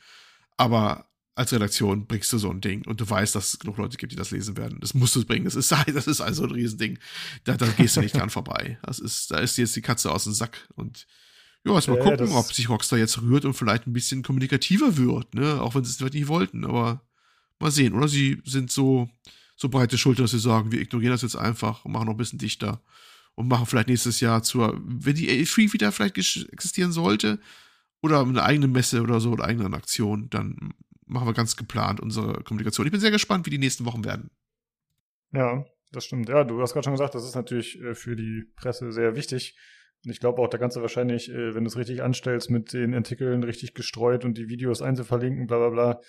Aber 0.56 1.06
als 1.34 1.52
Redaktion 1.52 2.06
bringst 2.06 2.32
du 2.32 2.38
so 2.38 2.50
ein 2.50 2.60
Ding 2.60 2.84
und 2.86 3.00
du 3.00 3.08
weißt, 3.08 3.34
dass 3.34 3.48
es 3.54 3.58
genug 3.60 3.76
Leute 3.78 3.96
gibt, 3.96 4.10
die 4.10 4.16
das 4.16 4.32
lesen 4.32 4.56
werden. 4.56 4.78
Das 4.80 4.94
musst 4.94 5.14
du 5.14 5.24
bringen. 5.24 5.44
Das 5.44 5.54
ist, 5.54 5.70
das 5.94 6.06
ist 6.08 6.20
also 6.20 6.44
ein 6.44 6.50
Riesending. 6.50 6.98
Da, 7.44 7.56
da 7.56 7.66
gehst 7.68 7.96
du 7.96 8.00
nicht 8.00 8.16
dran 8.16 8.30
vorbei. 8.30 8.78
Das 8.82 8.98
ist, 8.98 9.30
da 9.30 9.38
ist 9.38 9.56
jetzt 9.56 9.76
die 9.76 9.82
Katze 9.82 10.10
aus 10.10 10.24
dem 10.24 10.32
Sack. 10.32 10.68
Und 10.74 11.06
ja, 11.64 11.74
erst 11.74 11.88
mal 11.88 11.98
Ja, 11.98 12.02
gucken, 12.04 12.32
ob 12.32 12.52
sich 12.52 12.68
Rockstar 12.68 12.98
jetzt 12.98 13.20
rührt 13.20 13.44
und 13.44 13.54
vielleicht 13.54 13.86
ein 13.86 13.92
bisschen 13.92 14.22
kommunikativer 14.22 14.96
wird, 14.96 15.34
ne? 15.34 15.60
Auch 15.60 15.74
wenn 15.74 15.84
sie 15.84 15.90
es 15.90 15.96
vielleicht 15.98 16.14
nicht 16.14 16.28
wollten, 16.28 16.64
aber 16.64 17.02
mal 17.60 17.70
sehen. 17.70 17.94
Oder 17.94 18.08
sie 18.08 18.42
sind 18.44 18.72
so, 18.72 19.08
so 19.58 19.68
breite 19.68 19.98
Schulter, 19.98 20.22
dass 20.22 20.30
sie 20.30 20.38
sagen, 20.38 20.72
wir 20.72 20.80
ignorieren 20.80 21.12
das 21.12 21.22
jetzt 21.22 21.36
einfach 21.36 21.84
und 21.84 21.92
machen 21.92 22.06
noch 22.06 22.14
ein 22.14 22.18
bisschen 22.18 22.38
dichter 22.38 22.80
und 23.34 23.48
machen 23.48 23.66
vielleicht 23.66 23.88
nächstes 23.88 24.20
Jahr 24.20 24.42
zur, 24.42 24.80
wenn 24.84 25.16
die 25.16 25.28
A3 25.28 25.72
wieder 25.72 25.92
vielleicht 25.92 26.16
existieren 26.16 26.92
sollte, 26.92 27.38
oder 28.00 28.20
eine 28.20 28.44
eigene 28.44 28.68
Messe 28.68 29.02
oder 29.02 29.18
so, 29.18 29.32
oder 29.32 29.44
eigene 29.44 29.76
Aktion, 29.76 30.30
dann 30.30 30.72
machen 31.06 31.26
wir 31.26 31.34
ganz 31.34 31.56
geplant 31.56 31.98
unsere 31.98 32.44
Kommunikation. 32.44 32.86
Ich 32.86 32.92
bin 32.92 33.00
sehr 33.00 33.10
gespannt, 33.10 33.46
wie 33.46 33.50
die 33.50 33.58
nächsten 33.58 33.84
Wochen 33.84 34.04
werden. 34.04 34.30
Ja, 35.32 35.64
das 35.90 36.04
stimmt. 36.04 36.28
Ja, 36.28 36.44
du 36.44 36.60
hast 36.62 36.72
gerade 36.72 36.84
schon 36.84 36.92
gesagt, 36.92 37.16
das 37.16 37.24
ist 37.24 37.34
natürlich 37.34 37.80
äh, 37.80 37.96
für 37.96 38.14
die 38.14 38.44
Presse 38.54 38.92
sehr 38.92 39.16
wichtig. 39.16 39.56
Und 40.04 40.12
ich 40.12 40.20
glaube 40.20 40.40
auch, 40.40 40.48
da 40.48 40.58
kannst 40.58 40.76
du 40.76 40.80
wahrscheinlich, 40.80 41.28
äh, 41.30 41.54
wenn 41.54 41.64
du 41.64 41.68
es 41.68 41.76
richtig 41.76 42.02
anstellst, 42.02 42.50
mit 42.50 42.72
den 42.72 42.94
Artikeln 42.94 43.42
richtig 43.42 43.74
gestreut 43.74 44.24
und 44.24 44.38
die 44.38 44.48
Videos 44.48 44.80
einzuverlinken, 44.80 45.48
bla 45.48 45.58
bla 45.58 45.70
bla, 45.70 46.00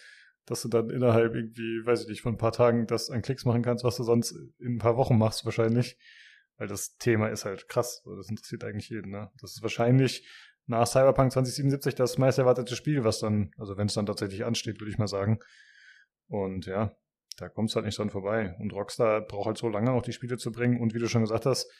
dass 0.45 0.61
du 0.61 0.67
dann 0.67 0.89
innerhalb 0.89 1.35
irgendwie, 1.35 1.85
weiß 1.85 2.03
ich 2.03 2.07
nicht, 2.07 2.21
von 2.21 2.33
ein 2.33 2.37
paar 2.37 2.51
Tagen 2.51 2.87
das 2.87 3.09
an 3.09 3.21
Klicks 3.21 3.45
machen 3.45 3.61
kannst, 3.61 3.83
was 3.83 3.97
du 3.97 4.03
sonst 4.03 4.31
in 4.59 4.75
ein 4.75 4.79
paar 4.79 4.97
Wochen 4.97 5.17
machst 5.17 5.45
wahrscheinlich. 5.45 5.97
Weil 6.57 6.67
das 6.67 6.97
Thema 6.97 7.29
ist 7.29 7.45
halt 7.45 7.69
krass. 7.69 8.03
Das 8.17 8.29
interessiert 8.29 8.63
eigentlich 8.63 8.89
jeden. 8.89 9.11
Ne? 9.11 9.31
Das 9.39 9.55
ist 9.55 9.61
wahrscheinlich 9.61 10.27
nach 10.65 10.85
Cyberpunk 10.85 11.31
2077 11.31 11.95
das 11.95 12.17
meist 12.17 12.37
erwartete 12.37 12.75
Spiel, 12.75 13.03
was 13.03 13.19
dann, 13.19 13.51
also 13.57 13.77
wenn 13.77 13.87
es 13.87 13.93
dann 13.93 14.05
tatsächlich 14.05 14.45
ansteht, 14.45 14.79
würde 14.79 14.91
ich 14.91 14.97
mal 14.97 15.07
sagen. 15.07 15.39
Und 16.27 16.65
ja, 16.65 16.95
da 17.37 17.49
kommst 17.49 17.73
du 17.73 17.77
halt 17.77 17.85
nicht 17.85 17.97
dran 17.97 18.09
vorbei. 18.09 18.55
Und 18.59 18.73
Rockstar 18.73 19.21
braucht 19.21 19.47
halt 19.47 19.57
so 19.57 19.69
lange, 19.69 19.91
auch 19.91 20.01
die 20.01 20.13
Spiele 20.13 20.37
zu 20.37 20.51
bringen. 20.51 20.79
Und 20.79 20.93
wie 20.93 20.99
du 20.99 21.07
schon 21.07 21.21
gesagt 21.21 21.45
hast, 21.45 21.71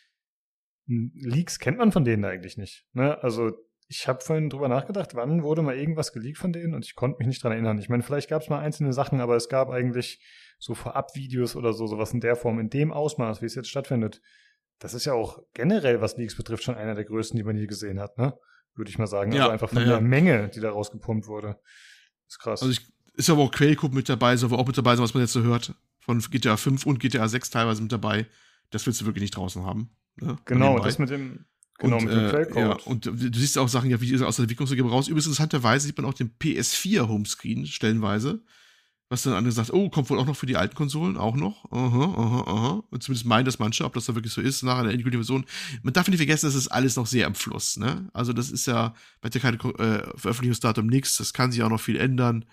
Leaks 0.87 1.59
kennt 1.59 1.77
man 1.77 1.91
von 1.91 2.03
denen 2.03 2.25
eigentlich 2.25 2.57
nicht. 2.57 2.87
Ne? 2.93 3.21
Also 3.21 3.51
ich 3.91 4.07
habe 4.07 4.21
vorhin 4.21 4.51
drüber 4.51 4.69
nachgedacht, 4.69 5.15
wann 5.15 5.41
wurde 5.41 5.63
mal 5.63 5.75
irgendwas 5.75 6.13
geleakt 6.13 6.37
von 6.37 6.53
denen 6.53 6.75
und 6.75 6.85
ich 6.85 6.95
konnte 6.95 7.17
mich 7.17 7.27
nicht 7.27 7.43
dran 7.43 7.51
erinnern. 7.51 7.79
Ich 7.79 7.89
meine, 7.89 8.03
vielleicht 8.03 8.29
gab 8.29 8.43
es 8.43 8.49
mal 8.49 8.59
einzelne 8.59 8.93
Sachen, 8.93 9.19
aber 9.19 9.35
es 9.35 9.49
gab 9.49 9.71
eigentlich 9.71 10.23
so 10.59 10.75
Vorab-Videos 10.75 11.55
oder 11.55 11.73
so, 11.73 11.87
sowas 11.87 12.13
in 12.13 12.19
der 12.19 12.35
Form, 12.35 12.59
in 12.59 12.69
dem 12.69 12.93
Ausmaß, 12.93 13.41
wie 13.41 13.47
es 13.47 13.55
jetzt 13.55 13.69
stattfindet. 13.69 14.21
Das 14.77 14.93
ist 14.93 15.05
ja 15.05 15.13
auch 15.13 15.39
generell, 15.55 16.01
was 16.01 16.17
Leaks 16.17 16.37
betrifft, 16.37 16.63
schon 16.63 16.75
einer 16.75 16.93
der 16.93 17.03
größten, 17.03 17.35
die 17.35 17.43
man 17.43 17.57
je 17.57 17.65
gesehen 17.65 17.99
hat, 17.99 18.17
ne? 18.19 18.37
Würde 18.75 18.91
ich 18.91 18.99
mal 18.99 19.07
sagen. 19.07 19.31
Ja, 19.31 19.41
also 19.41 19.51
einfach 19.53 19.69
von 19.69 19.81
ja. 19.81 19.87
der 19.87 20.01
Menge, 20.01 20.49
die 20.49 20.59
da 20.59 20.69
rausgepumpt 20.69 21.27
wurde. 21.27 21.59
ist 22.27 22.37
krass. 22.37 22.61
Also 22.61 22.71
ich, 22.71 22.87
ist 23.15 23.29
aber 23.31 23.41
auch 23.41 23.51
Quellcode 23.51 23.93
mit 23.93 24.07
dabei, 24.07 24.35
ist 24.35 24.43
aber 24.43 24.59
auch 24.59 24.67
mit 24.67 24.77
dabei, 24.77 24.95
so 24.95 25.03
was 25.03 25.15
man 25.15 25.23
jetzt 25.23 25.33
so 25.33 25.41
hört. 25.41 25.73
Von 25.97 26.19
GTA 26.19 26.57
5 26.57 26.85
und 26.85 26.99
GTA 26.99 27.27
6 27.27 27.49
teilweise 27.49 27.81
mit 27.81 27.91
dabei. 27.91 28.27
Das 28.69 28.85
willst 28.85 29.01
du 29.01 29.05
wirklich 29.05 29.23
nicht 29.23 29.35
draußen 29.35 29.65
haben. 29.65 29.89
Ne? 30.21 30.37
genau, 30.45 30.79
das 30.79 30.99
mit 30.99 31.09
dem, 31.09 31.45
genau, 31.79 31.97
und, 31.97 32.05
mit 32.05 32.13
dem 32.13 32.25
äh, 32.25 32.29
Quellcode. 32.29 32.57
Ja, 32.57 32.73
und 32.85 33.05
du 33.05 33.39
siehst 33.39 33.57
auch 33.57 33.67
Sachen, 33.67 33.89
ja, 33.89 33.99
wie 34.01 34.13
aus 34.23 34.35
der 34.35 34.43
Entwicklungsumgebung 34.43 34.91
raus. 34.91 35.07
Übrigens 35.07 35.25
interessanterweise 35.25 35.87
sieht 35.87 35.97
man 35.97 36.05
auch 36.05 36.13
den 36.13 36.31
PS4 36.39 37.07
Homescreen 37.07 37.65
stellenweise. 37.65 38.41
Was 39.11 39.23
dann 39.23 39.33
andere 39.33 39.51
sagt, 39.51 39.73
oh, 39.73 39.89
kommt 39.89 40.11
wohl 40.11 40.19
auch 40.19 40.27
noch 40.27 40.35
für 40.35 40.45
die 40.45 40.55
alten 40.55 40.75
Konsolen, 40.75 41.17
auch 41.17 41.35
noch. 41.35 41.65
Aha, 41.71 42.13
aha, 42.15 42.43
aha. 42.45 42.83
Und 42.91 43.01
zumindest 43.01 43.25
meinen 43.25 43.45
das 43.45 43.57
manche, 43.57 43.83
ob 43.83 43.93
das 43.93 44.05
da 44.05 44.13
wirklich 44.13 44.31
so 44.31 44.39
ist, 44.39 44.61
nach 44.61 44.77
einer 44.77 44.91
endgültigen 44.91 45.23
Version. 45.23 45.45
Man 45.81 45.93
darf 45.93 46.07
nicht 46.07 46.17
vergessen, 46.17 46.45
das 46.45 46.53
ist 46.53 46.67
alles 46.67 46.95
noch 46.95 47.07
sehr 47.07 47.25
im 47.25 47.33
Fluss, 47.33 47.77
ne? 47.77 48.07
Also 48.13 48.33
das 48.33 48.51
ist 48.51 48.67
ja, 48.67 48.93
man 49.21 49.31
hat 49.31 49.33
ja 49.33 49.41
kein 49.41 49.55
äh, 49.55 50.03
Veröffentlichungsdatum, 50.15 50.85
nix, 50.85 51.17
das 51.17 51.33
kann 51.33 51.51
sich 51.51 51.63
auch 51.63 51.69
noch 51.69 51.81
viel 51.81 51.97
ändern. 51.97 52.45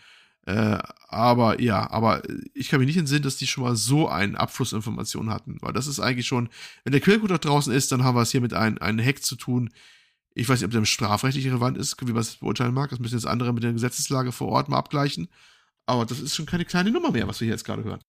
Äh, 0.46 0.78
aber 1.08 1.60
ja, 1.60 1.90
aber 1.90 2.22
ich 2.54 2.68
kann 2.68 2.78
mich 2.78 2.86
nicht 2.86 2.96
entsinnen, 2.96 3.22
dass 3.22 3.36
die 3.36 3.48
schon 3.48 3.64
mal 3.64 3.74
so 3.74 4.08
einen 4.08 4.36
Abflussinformationen 4.36 5.32
hatten, 5.32 5.58
weil 5.60 5.72
das 5.72 5.88
ist 5.88 5.98
eigentlich 5.98 6.26
schon, 6.26 6.48
wenn 6.84 6.92
der 6.92 7.00
Quellcode 7.00 7.32
da 7.32 7.38
draußen 7.38 7.72
ist, 7.72 7.90
dann 7.90 8.04
haben 8.04 8.16
wir 8.16 8.22
es 8.22 8.30
hier 8.30 8.40
mit 8.40 8.54
einem, 8.54 8.78
einem 8.78 9.04
Hack 9.04 9.22
zu 9.22 9.34
tun. 9.36 9.70
Ich 10.34 10.48
weiß 10.48 10.60
nicht, 10.60 10.66
ob 10.66 10.72
der 10.72 10.84
strafrechtlich 10.84 11.46
relevant 11.46 11.76
ist, 11.78 11.96
wie 12.00 12.12
man 12.12 12.20
es 12.20 12.36
beurteilen 12.36 12.74
mag. 12.74 12.90
Das 12.90 13.00
müssen 13.00 13.16
jetzt 13.16 13.26
andere 13.26 13.52
mit 13.52 13.64
der 13.64 13.72
Gesetzeslage 13.72 14.32
vor 14.32 14.48
Ort 14.48 14.68
mal 14.68 14.78
abgleichen. 14.78 15.28
Aber 15.86 16.04
das 16.06 16.20
ist 16.20 16.36
schon 16.36 16.46
keine 16.46 16.64
kleine 16.64 16.90
Nummer 16.90 17.10
mehr, 17.10 17.26
was 17.26 17.40
wir 17.40 17.46
hier 17.46 17.54
jetzt 17.54 17.64
gerade 17.64 17.84
hören. 17.84 18.00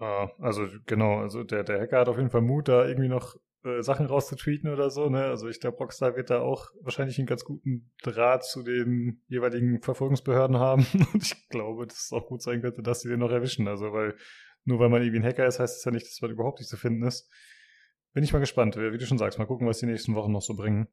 Ja, 0.00 0.30
also 0.38 0.66
genau, 0.86 1.20
also 1.20 1.44
der, 1.44 1.64
der 1.64 1.80
Hacker 1.80 2.00
hat 2.00 2.08
auf 2.08 2.16
jeden 2.16 2.30
Fall 2.30 2.40
Mut, 2.40 2.68
da 2.68 2.86
irgendwie 2.86 3.08
noch 3.08 3.36
äh, 3.64 3.82
Sachen 3.82 4.06
rauszutweeten 4.06 4.70
oder 4.70 4.90
so, 4.90 5.08
ne? 5.08 5.24
Also 5.24 5.48
ich 5.48 5.60
glaube, 5.60 5.76
Rockstar 5.78 6.16
wird 6.16 6.30
da 6.30 6.40
auch 6.40 6.70
wahrscheinlich 6.80 7.18
einen 7.18 7.26
ganz 7.26 7.44
guten 7.44 7.92
Draht 8.02 8.44
zu 8.44 8.62
den 8.62 9.22
jeweiligen 9.28 9.80
Verfolgungsbehörden 9.80 10.58
haben. 10.58 10.86
Und 11.12 11.22
ich 11.22 11.48
glaube, 11.48 11.86
dass 11.86 12.06
es 12.06 12.12
auch 12.12 12.26
gut 12.26 12.42
sein 12.42 12.60
könnte, 12.60 12.82
dass 12.82 13.00
sie 13.00 13.08
den 13.08 13.20
noch 13.20 13.30
erwischen. 13.30 13.68
Also, 13.68 13.92
weil 13.92 14.16
nur 14.64 14.78
weil 14.78 14.88
man 14.88 15.02
irgendwie 15.02 15.20
ein 15.20 15.24
Hacker 15.24 15.46
ist, 15.46 15.58
heißt 15.58 15.78
es 15.78 15.84
ja 15.84 15.90
nicht, 15.90 16.06
dass 16.06 16.20
man 16.20 16.30
überhaupt 16.30 16.58
nicht 16.58 16.68
zu 16.68 16.76
finden 16.76 17.04
ist. 17.04 17.30
Bin 18.12 18.24
ich 18.24 18.32
mal 18.32 18.40
gespannt, 18.40 18.76
wie 18.76 18.98
du 18.98 19.06
schon 19.06 19.18
sagst. 19.18 19.38
Mal 19.38 19.46
gucken, 19.46 19.66
was 19.66 19.78
die 19.78 19.86
nächsten 19.86 20.14
Wochen 20.14 20.32
noch 20.32 20.42
so 20.42 20.54
bringen. 20.54 20.88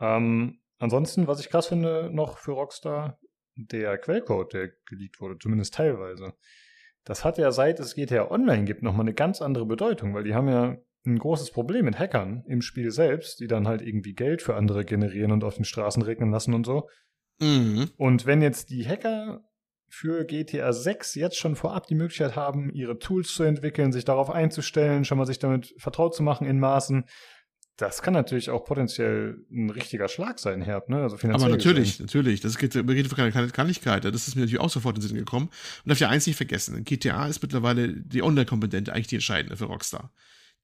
Ähm, 0.00 0.60
ansonsten, 0.78 1.26
was 1.26 1.40
ich 1.40 1.48
krass 1.48 1.68
finde 1.68 2.10
noch 2.12 2.38
für 2.38 2.52
Rockstar, 2.52 3.18
der 3.54 3.98
Quellcode, 3.98 4.52
der 4.52 4.68
geleakt 4.86 5.20
wurde, 5.20 5.38
zumindest 5.38 5.74
teilweise. 5.74 6.34
Das 7.04 7.24
hat 7.24 7.38
ja 7.38 7.50
seit 7.50 7.80
es 7.80 7.94
GTA 7.94 8.30
Online 8.30 8.64
gibt 8.64 8.82
nochmal 8.82 9.04
eine 9.04 9.14
ganz 9.14 9.42
andere 9.42 9.66
Bedeutung, 9.66 10.14
weil 10.14 10.24
die 10.24 10.34
haben 10.34 10.48
ja 10.48 10.76
ein 11.04 11.18
großes 11.18 11.50
Problem 11.50 11.84
mit 11.84 11.98
Hackern 11.98 12.44
im 12.46 12.62
Spiel 12.62 12.90
selbst, 12.90 13.40
die 13.40 13.48
dann 13.48 13.66
halt 13.66 13.82
irgendwie 13.82 14.14
Geld 14.14 14.42
für 14.42 14.54
andere 14.54 14.84
generieren 14.84 15.32
und 15.32 15.44
auf 15.44 15.56
den 15.56 15.64
Straßen 15.64 16.02
regnen 16.02 16.30
lassen 16.30 16.54
und 16.54 16.64
so. 16.64 16.88
Mhm. 17.40 17.90
Und 17.96 18.26
wenn 18.26 18.40
jetzt 18.40 18.70
die 18.70 18.86
Hacker 18.86 19.40
für 19.88 20.24
GTA 20.24 20.72
6 20.72 21.16
jetzt 21.16 21.36
schon 21.36 21.56
vorab 21.56 21.86
die 21.86 21.94
Möglichkeit 21.94 22.36
haben, 22.36 22.70
ihre 22.70 22.98
Tools 22.98 23.34
zu 23.34 23.42
entwickeln, 23.42 23.92
sich 23.92 24.04
darauf 24.04 24.30
einzustellen, 24.30 25.04
schon 25.04 25.18
mal 25.18 25.26
sich 25.26 25.38
damit 25.38 25.74
vertraut 25.76 26.14
zu 26.14 26.22
machen 26.22 26.46
in 26.46 26.60
Maßen, 26.60 27.04
das 27.76 28.02
kann 28.02 28.14
natürlich 28.14 28.50
auch 28.50 28.64
potenziell 28.64 29.44
ein 29.50 29.70
richtiger 29.70 30.08
Schlag 30.08 30.38
sein, 30.38 30.62
Herb, 30.62 30.88
ne? 30.88 31.02
Also 31.02 31.16
finanziell 31.16 31.50
Aber 31.50 31.56
natürlich, 31.56 31.92
gesehen. 31.92 32.06
natürlich. 32.06 32.40
Das 32.40 32.58
geht, 32.58 32.72
geht 32.72 33.06
für 33.08 33.16
keine, 33.16 33.32
keine 33.32 33.48
Kleinigkeit. 33.48 34.04
Das 34.04 34.28
ist 34.28 34.34
mir 34.34 34.42
natürlich 34.42 34.60
auch 34.60 34.70
sofort 34.70 34.96
in 34.96 35.02
den 35.02 35.08
Sinn 35.08 35.16
gekommen. 35.16 35.46
Und 35.46 35.88
darf 35.88 35.98
ja 35.98 36.08
eins 36.08 36.26
nicht 36.26 36.36
vergessen. 36.36 36.84
GTA 36.84 37.26
ist 37.26 37.42
mittlerweile 37.42 37.92
die 37.94 38.22
Online-Komponente 38.22 38.92
eigentlich 38.92 39.08
die 39.08 39.16
entscheidende 39.16 39.56
für 39.56 39.64
Rockstar. 39.64 40.12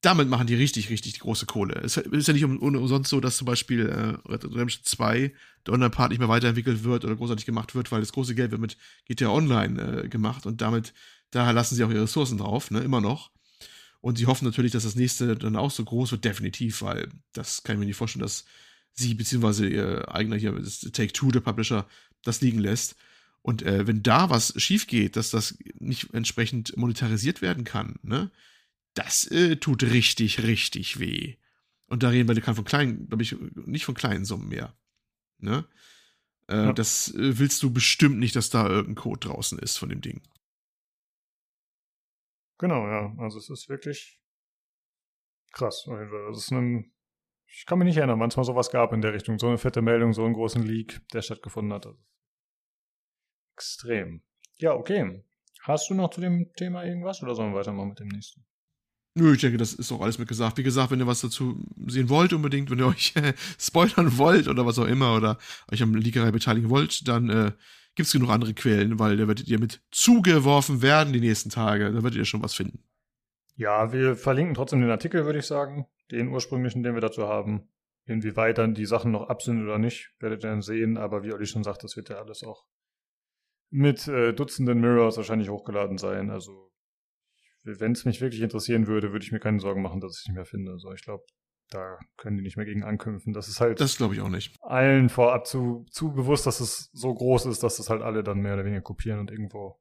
Damit 0.01 0.29
machen 0.29 0.47
die 0.47 0.55
richtig, 0.55 0.91
richtig 0.91 1.19
große 1.19 1.47
Kohle. 1.47 1.75
Es 1.83 1.97
ist 1.97 2.29
ja 2.29 2.35
nicht 2.35 2.45
um, 2.45 2.59
umsonst 2.59 3.11
so, 3.11 3.21
dass 3.21 3.37
zum 3.37 3.47
Beispiel 3.47 3.87
äh, 3.87 4.31
Red 4.31 4.45
Dead 4.45 4.53
Redemption 4.53 4.85
2 4.85 5.33
der 5.67 5.75
Online-Part 5.75 6.11
nicht 6.11 6.21
mehr 6.21 6.29
weiterentwickelt 6.29 6.85
wird 6.85 7.05
oder 7.05 7.17
großartig 7.17 7.47
gemacht 7.47 7.75
wird, 7.75 7.91
weil 7.91 8.01
das 8.01 8.13
große 8.13 8.37
Geld 8.37 8.53
wird 8.53 8.61
mit 8.61 8.77
GTA 9.07 9.31
Online 9.31 10.05
äh, 10.05 10.09
gemacht 10.09 10.47
und 10.47 10.61
damit, 10.61 10.95
daher 11.33 11.53
lassen 11.53 11.75
sie 11.75 11.83
auch 11.83 11.91
ihre 11.91 12.03
Ressourcen 12.03 12.39
drauf, 12.39 12.71
ne, 12.71 12.81
immer 12.81 13.01
noch. 13.01 13.31
Und 14.01 14.19
sie 14.19 14.27
hoffen 14.27 14.45
natürlich, 14.45 14.71
dass 14.71 14.85
das 14.85 14.95
nächste 14.95 15.35
dann 15.37 15.57
auch 15.57 15.73
so 15.73 15.85
groß 15.85 16.13
wird, 16.13 16.25
definitiv, 16.25 16.83
weil 16.83 17.09
das 17.33 17.65
kann 17.65 17.75
ich 17.75 17.81
mir 17.81 17.87
nicht 17.87 17.97
vorstellen, 17.97 18.23
dass 18.23 18.45
sie, 18.93 19.15
beziehungsweise 19.15 19.69
ihr 19.69 20.15
eigener 20.15 20.37
hier, 20.37 20.55
Take-Two, 20.93 21.33
der 21.33 21.41
Publisher, 21.41 21.89
das 22.23 22.41
liegen 22.41 22.61
lässt. 22.61 22.95
Und 23.43 23.63
äh, 23.63 23.87
wenn 23.87 24.03
da 24.03 24.31
was 24.31 24.55
schief 24.61 24.87
geht, 24.87 25.17
dass 25.17 25.31
das 25.31 25.59
nicht 25.79 26.13
entsprechend 26.15 26.77
monetarisiert 26.77 27.43
werden 27.43 27.65
kann, 27.65 27.97
ne, 28.03 28.31
das 28.95 29.31
äh, 29.31 29.57
tut 29.57 29.83
richtig, 29.83 30.43
richtig 30.43 30.99
weh. 30.99 31.37
Und 31.87 32.03
da 32.03 32.11
reden 32.11 32.29
wir 32.29 32.55
von 32.55 32.65
kleinen, 32.65 33.09
glaube 33.09 33.23
ich, 33.23 33.37
nicht 33.67 33.85
von 33.85 33.95
kleinen 33.95 34.25
Summen 34.25 34.49
mehr. 34.49 34.77
Ne? 35.39 35.67
Äh, 36.49 36.57
Ja. 36.57 36.73
Das 36.73 37.15
äh, 37.15 37.39
willst 37.39 37.63
du 37.63 37.73
bestimmt 37.73 38.19
nicht, 38.19 38.37
dass 38.37 38.51
da 38.51 38.67
irgendein 38.69 39.03
Code 39.03 39.29
draußen 39.29 39.59
ist 39.59 39.79
von 39.79 39.89
dem 39.89 40.01
Ding. 40.01 40.23
Genau, 42.59 42.87
ja. 42.89 43.15
Also 43.19 43.39
es 43.39 43.49
ist 43.51 43.69
wirklich 43.69 44.21
krass. 45.53 45.89
Das 46.29 46.37
ist 46.39 46.51
ein, 46.53 46.93
ich 47.47 47.65
kann 47.67 47.79
mich 47.79 47.87
nicht 47.87 47.97
erinnern, 47.97 48.21
wann 48.21 48.29
es 48.29 48.37
mal 48.37 48.45
sowas 48.45 48.71
gab 48.71 48.93
in 48.93 49.01
der 49.01 49.15
Richtung. 49.15 49.39
So 49.39 49.47
eine 49.49 49.59
fette 49.59 49.81
Meldung, 49.81 50.13
so 50.13 50.25
einen 50.25 50.35
großen 50.35 50.63
Leak, 50.63 51.01
der 51.13 51.23
stattgefunden 51.23 51.73
hat. 51.73 51.87
Also 51.87 51.99
extrem. 53.55 54.23
Ja, 54.59 54.75
okay. 54.75 55.25
Hast 55.63 55.89
du 55.91 55.95
noch 55.95 56.11
zu 56.11 56.21
dem 56.21 56.53
Thema 56.55 56.85
irgendwas 56.85 57.23
oder 57.23 57.35
sollen 57.35 57.53
wir 57.53 57.59
weitermachen 57.61 57.91
mit 57.91 58.01
dem 58.01 58.09
nächsten? 58.09 58.45
Nö, 59.19 59.35
ich 59.35 59.41
denke, 59.41 59.59
das 59.59 59.73
ist 59.73 59.91
auch 59.91 60.01
alles 60.01 60.19
mit 60.19 60.29
gesagt. 60.29 60.59
Wie 60.59 60.63
gesagt, 60.63 60.93
wenn 60.93 61.01
ihr 61.01 61.09
was 61.09 61.21
dazu 61.21 61.61
sehen 61.87 62.09
wollt, 62.09 62.33
unbedingt, 62.33 62.71
wenn 62.71 62.79
ihr 62.79 62.87
euch 62.87 63.15
äh, 63.17 63.33
spoilern 63.59 64.17
wollt 64.17 64.47
oder 64.47 64.65
was 64.65 64.79
auch 64.79 64.87
immer 64.87 65.17
oder 65.17 65.39
euch 65.73 65.83
am 65.83 65.95
Leakerei 65.95 66.31
beteiligen 66.31 66.71
wollt, 66.71 67.09
dann 67.09 67.29
äh, 67.29 67.53
gibt 67.97 68.07
es 68.07 68.13
genug 68.13 68.31
andere 68.31 68.55
Quellen, 68.55 69.01
weil 69.01 69.17
da 69.17 69.27
werdet 69.27 69.49
ihr 69.49 69.59
mit 69.59 69.81
zugeworfen 69.91 70.83
werden 70.83 71.13
die 71.13 71.21
nächsten 71.21 71.51
Tage. 71.51 71.91
Da 71.93 71.95
werdet 71.95 72.15
ihr 72.15 72.25
schon 72.25 72.43
was 72.45 72.55
finden. 72.55 72.85
Ja, 73.57 73.93
wir 73.93 74.15
verlinken 74.15 74.55
trotzdem 74.55 74.81
den 74.81 74.91
Artikel, 74.91 75.25
würde 75.25 75.41
ich 75.41 75.47
sagen. 75.47 75.87
Den 76.13 76.29
ursprünglichen, 76.29 76.85
den 76.85 76.95
wir 76.95 77.01
dazu 77.01 77.27
haben. 77.27 77.69
Inwieweit 78.05 78.59
dann 78.59 78.75
die 78.75 78.87
Sachen 78.87 79.11
noch 79.11 79.29
ab 79.29 79.43
sind 79.43 79.65
oder 79.65 79.79
nicht, 79.79 80.13
werdet 80.21 80.45
ihr 80.45 80.51
dann 80.51 80.63
sehen. 80.63 80.97
Aber 80.97 81.25
wie 81.25 81.33
Olli 81.33 81.47
schon 81.47 81.65
sagt, 81.65 81.83
das 81.83 81.97
wird 81.97 82.09
ja 82.09 82.21
alles 82.21 82.45
auch 82.45 82.65
mit 83.71 84.07
äh, 84.07 84.33
Dutzenden 84.33 84.81
Mirrors 84.81 85.17
wahrscheinlich 85.17 85.49
hochgeladen 85.49 85.99
sein. 85.99 86.31
Also, 86.31 86.71
wenn 87.79 87.93
es 87.93 88.05
mich 88.05 88.21
wirklich 88.21 88.43
interessieren 88.43 88.87
würde, 88.87 89.13
würde 89.13 89.25
ich 89.25 89.33
mir 89.33 89.41
keine 89.41 89.61
Sorgen 89.61 89.83
machen, 89.83 90.01
dass 90.01 90.13
ich 90.13 90.21
es 90.21 90.27
nicht 90.29 90.37
mehr 90.37 90.45
finde. 90.45 90.73
Also, 90.73 90.93
ich 90.93 91.03
glaube, 91.03 91.25
da 91.71 91.99
können 92.17 92.37
die 92.37 92.43
nicht 92.43 92.57
mehr 92.57 92.67
gegen 92.67 92.83
ankümpfen. 92.83 93.33
Das 93.33 93.49
ist 93.49 93.61
halt 93.61 93.81
Das 93.81 93.97
glaube 93.97 94.15
ich 94.15 94.21
auch 94.21 94.29
nicht. 94.29 94.57
allen 94.63 95.09
vorab 95.09 95.47
zu, 95.47 95.85
zu 95.91 96.13
bewusst, 96.13 96.47
dass 96.47 96.61
es 96.61 96.91
so 96.93 97.13
groß 97.15 97.47
ist, 97.47 97.63
dass 97.63 97.77
das 97.77 97.91
halt 97.91 98.03
alle 98.03 98.23
dann 98.23 98.39
mehr 98.41 98.55
oder 98.55 98.65
weniger 98.65 98.83
kopieren 98.83 99.21
und 99.21 99.31
irgendwo 99.31 99.79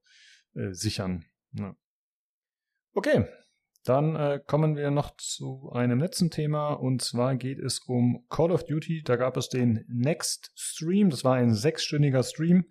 äh, 0.56 0.74
sichern. 0.74 1.24
Ja. 1.54 1.76
Okay, 2.94 3.26
dann 3.88 4.16
äh, 4.18 4.42
kommen 4.46 4.76
wir 4.76 4.92
noch 4.92 5.16
zu 5.16 5.72
einem 5.72 6.00
letzten 6.00 6.30
Thema 6.30 6.74
und 6.74 7.02
zwar 7.02 7.38
geht 7.38 7.60
es 7.60 7.80
um 7.88 8.26
Call 8.28 8.52
of 8.52 8.66
Duty. 8.66 9.04
Da 9.04 9.16
gab 9.16 9.38
es 9.38 9.48
den 9.48 9.86
Next 9.88 10.52
Stream, 10.56 11.10
das 11.10 11.24
war 11.24 11.36
ein 11.36 11.54
sechsstündiger 11.54 12.24
Stream, 12.24 12.66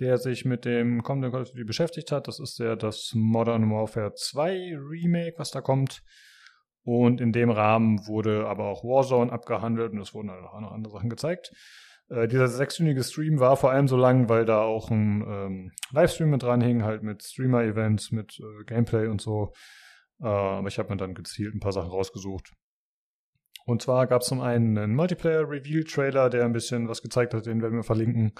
der 0.00 0.18
sich 0.18 0.44
mit 0.44 0.64
dem 0.64 1.02
kommenden 1.02 1.30
Call 1.30 1.42
of 1.42 1.50
Duty 1.50 1.64
beschäftigt 1.64 2.10
hat. 2.10 2.28
Das 2.28 2.40
ist 2.40 2.58
ja 2.58 2.76
das 2.76 3.12
Modern 3.14 3.70
Warfare 3.70 4.14
2 4.14 4.78
Remake, 4.78 5.34
was 5.36 5.50
da 5.50 5.60
kommt. 5.60 6.02
Und 6.82 7.20
in 7.20 7.32
dem 7.32 7.50
Rahmen 7.50 8.06
wurde 8.06 8.46
aber 8.46 8.64
auch 8.68 8.82
Warzone 8.82 9.30
abgehandelt 9.30 9.92
und 9.92 10.00
es 10.00 10.14
wurden 10.14 10.30
halt 10.30 10.44
auch 10.44 10.60
noch 10.60 10.72
andere 10.72 10.92
Sachen 10.94 11.10
gezeigt. 11.10 11.52
Äh, 12.08 12.26
dieser 12.26 12.48
sechsstündige 12.48 13.04
Stream 13.04 13.38
war 13.38 13.56
vor 13.56 13.70
allem 13.70 13.86
so 13.86 13.96
lang, 13.96 14.28
weil 14.28 14.44
da 14.44 14.62
auch 14.62 14.90
ein 14.90 15.22
ähm, 15.26 15.72
Livestream 15.92 16.30
mit 16.30 16.42
dran 16.42 16.60
hing, 16.60 16.82
halt 16.82 17.02
mit 17.02 17.22
Streamer-Events, 17.22 18.12
mit 18.12 18.40
äh, 18.40 18.64
Gameplay 18.64 19.06
und 19.06 19.20
so. 19.20 19.52
Äh, 20.20 20.26
aber 20.26 20.68
ich 20.68 20.78
habe 20.78 20.90
mir 20.90 20.96
dann 20.96 21.14
gezielt 21.14 21.54
ein 21.54 21.60
paar 21.60 21.72
Sachen 21.72 21.90
rausgesucht. 21.90 22.50
Und 23.66 23.82
zwar 23.82 24.06
gab 24.06 24.22
es 24.22 24.28
zum 24.28 24.40
einen 24.40 24.76
einen 24.76 24.94
Multiplayer-Reveal-Trailer, 24.96 26.30
der 26.30 26.44
ein 26.44 26.52
bisschen 26.52 26.88
was 26.88 27.02
gezeigt 27.02 27.34
hat, 27.34 27.46
den 27.46 27.62
werden 27.62 27.76
wir 27.76 27.84
verlinken. 27.84 28.32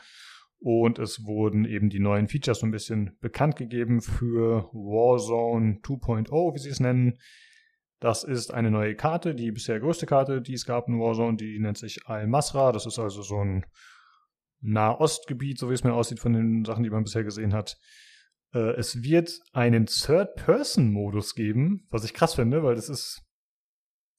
Und 0.62 0.98
es 0.98 1.24
wurden 1.24 1.64
eben 1.64 1.88
die 1.88 2.00
neuen 2.00 2.28
Features 2.28 2.60
so 2.60 2.66
ein 2.66 2.70
bisschen 2.70 3.16
bekannt 3.20 3.56
gegeben 3.56 4.02
für 4.02 4.68
Warzone 4.72 5.80
2.0, 5.82 6.54
wie 6.54 6.58
sie 6.58 6.68
es 6.68 6.80
nennen. 6.80 7.18
Das 7.98 8.24
ist 8.24 8.52
eine 8.52 8.70
neue 8.70 8.94
Karte, 8.94 9.34
die 9.34 9.52
bisher 9.52 9.80
größte 9.80 10.06
Karte, 10.06 10.42
die 10.42 10.54
es 10.54 10.66
gab 10.66 10.88
in 10.88 11.00
Warzone, 11.00 11.38
die 11.38 11.58
nennt 11.58 11.78
sich 11.78 12.06
Al-Masra. 12.06 12.72
Das 12.72 12.84
ist 12.84 12.98
also 12.98 13.22
so 13.22 13.42
ein 13.42 13.64
Nahostgebiet, 14.60 15.58
so 15.58 15.70
wie 15.70 15.74
es 15.74 15.84
mir 15.84 15.94
aussieht 15.94 16.20
von 16.20 16.34
den 16.34 16.64
Sachen, 16.64 16.82
die 16.82 16.90
man 16.90 17.04
bisher 17.04 17.24
gesehen 17.24 17.54
hat. 17.54 17.78
Äh, 18.52 18.74
es 18.76 19.02
wird 19.02 19.40
einen 19.52 19.86
Third-Person-Modus 19.86 21.34
geben, 21.34 21.86
was 21.90 22.04
ich 22.04 22.14
krass 22.14 22.34
finde, 22.34 22.62
weil 22.62 22.74
das 22.74 22.88
ist. 22.88 23.22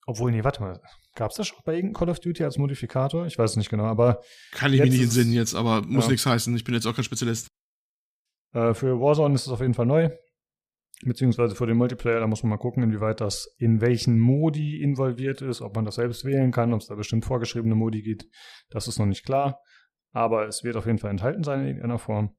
Obwohl, 0.07 0.31
nee, 0.31 0.43
warte 0.43 0.61
mal. 0.61 0.81
Gab 1.15 1.31
es 1.31 1.38
das 1.38 1.47
schon 1.47 1.59
bei 1.65 1.73
irgendeinem 1.73 1.93
Call 1.93 2.09
of 2.09 2.19
Duty 2.19 2.43
als 2.43 2.57
Modifikator? 2.57 3.25
Ich 3.25 3.38
weiß 3.38 3.51
es 3.51 3.57
nicht 3.57 3.69
genau, 3.69 3.85
aber. 3.85 4.21
Kann 4.51 4.73
ich 4.73 4.79
mir 4.79 4.89
nicht 4.89 5.01
entsinnen 5.01 5.33
jetzt, 5.33 5.55
aber 5.55 5.81
muss 5.81 6.05
ja. 6.05 6.11
nichts 6.11 6.25
heißen. 6.25 6.55
Ich 6.55 6.63
bin 6.63 6.73
jetzt 6.73 6.85
auch 6.85 6.95
kein 6.95 7.03
Spezialist. 7.03 7.47
Äh, 8.53 8.73
für 8.73 8.99
Warzone 8.99 9.35
ist 9.35 9.45
es 9.45 9.51
auf 9.51 9.61
jeden 9.61 9.73
Fall 9.73 9.85
neu. 9.85 10.09
Beziehungsweise 11.03 11.55
für 11.55 11.65
den 11.65 11.77
Multiplayer, 11.77 12.19
da 12.19 12.27
muss 12.27 12.43
man 12.43 12.51
mal 12.51 12.57
gucken, 12.57 12.83
inwieweit 12.83 13.21
das 13.21 13.55
in 13.57 13.81
welchen 13.81 14.19
Modi 14.19 14.81
involviert 14.81 15.41
ist, 15.41 15.61
ob 15.61 15.75
man 15.75 15.85
das 15.85 15.95
selbst 15.95 16.25
wählen 16.25 16.51
kann, 16.51 16.73
ob 16.73 16.81
es 16.81 16.88
da 16.88 16.95
bestimmt 16.95 17.25
vorgeschriebene 17.25 17.73
Modi 17.73 18.03
gibt. 18.03 18.25
Das 18.69 18.88
ist 18.88 18.99
noch 18.99 19.07
nicht 19.07 19.25
klar. 19.25 19.59
Aber 20.11 20.45
es 20.47 20.63
wird 20.63 20.75
auf 20.75 20.85
jeden 20.85 20.99
Fall 20.99 21.09
enthalten 21.09 21.43
sein 21.43 21.61
in 21.61 21.67
irgendeiner 21.67 21.97
Form. 21.97 22.35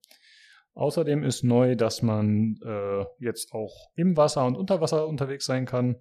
Außerdem 0.74 1.22
ist 1.24 1.42
neu, 1.42 1.74
dass 1.74 2.02
man 2.02 2.56
äh, 2.64 3.04
jetzt 3.18 3.52
auch 3.52 3.90
im 3.94 4.16
Wasser 4.16 4.46
und 4.46 4.56
unter 4.56 4.80
Wasser 4.80 5.06
unterwegs 5.06 5.44
sein 5.44 5.66
kann. 5.66 5.96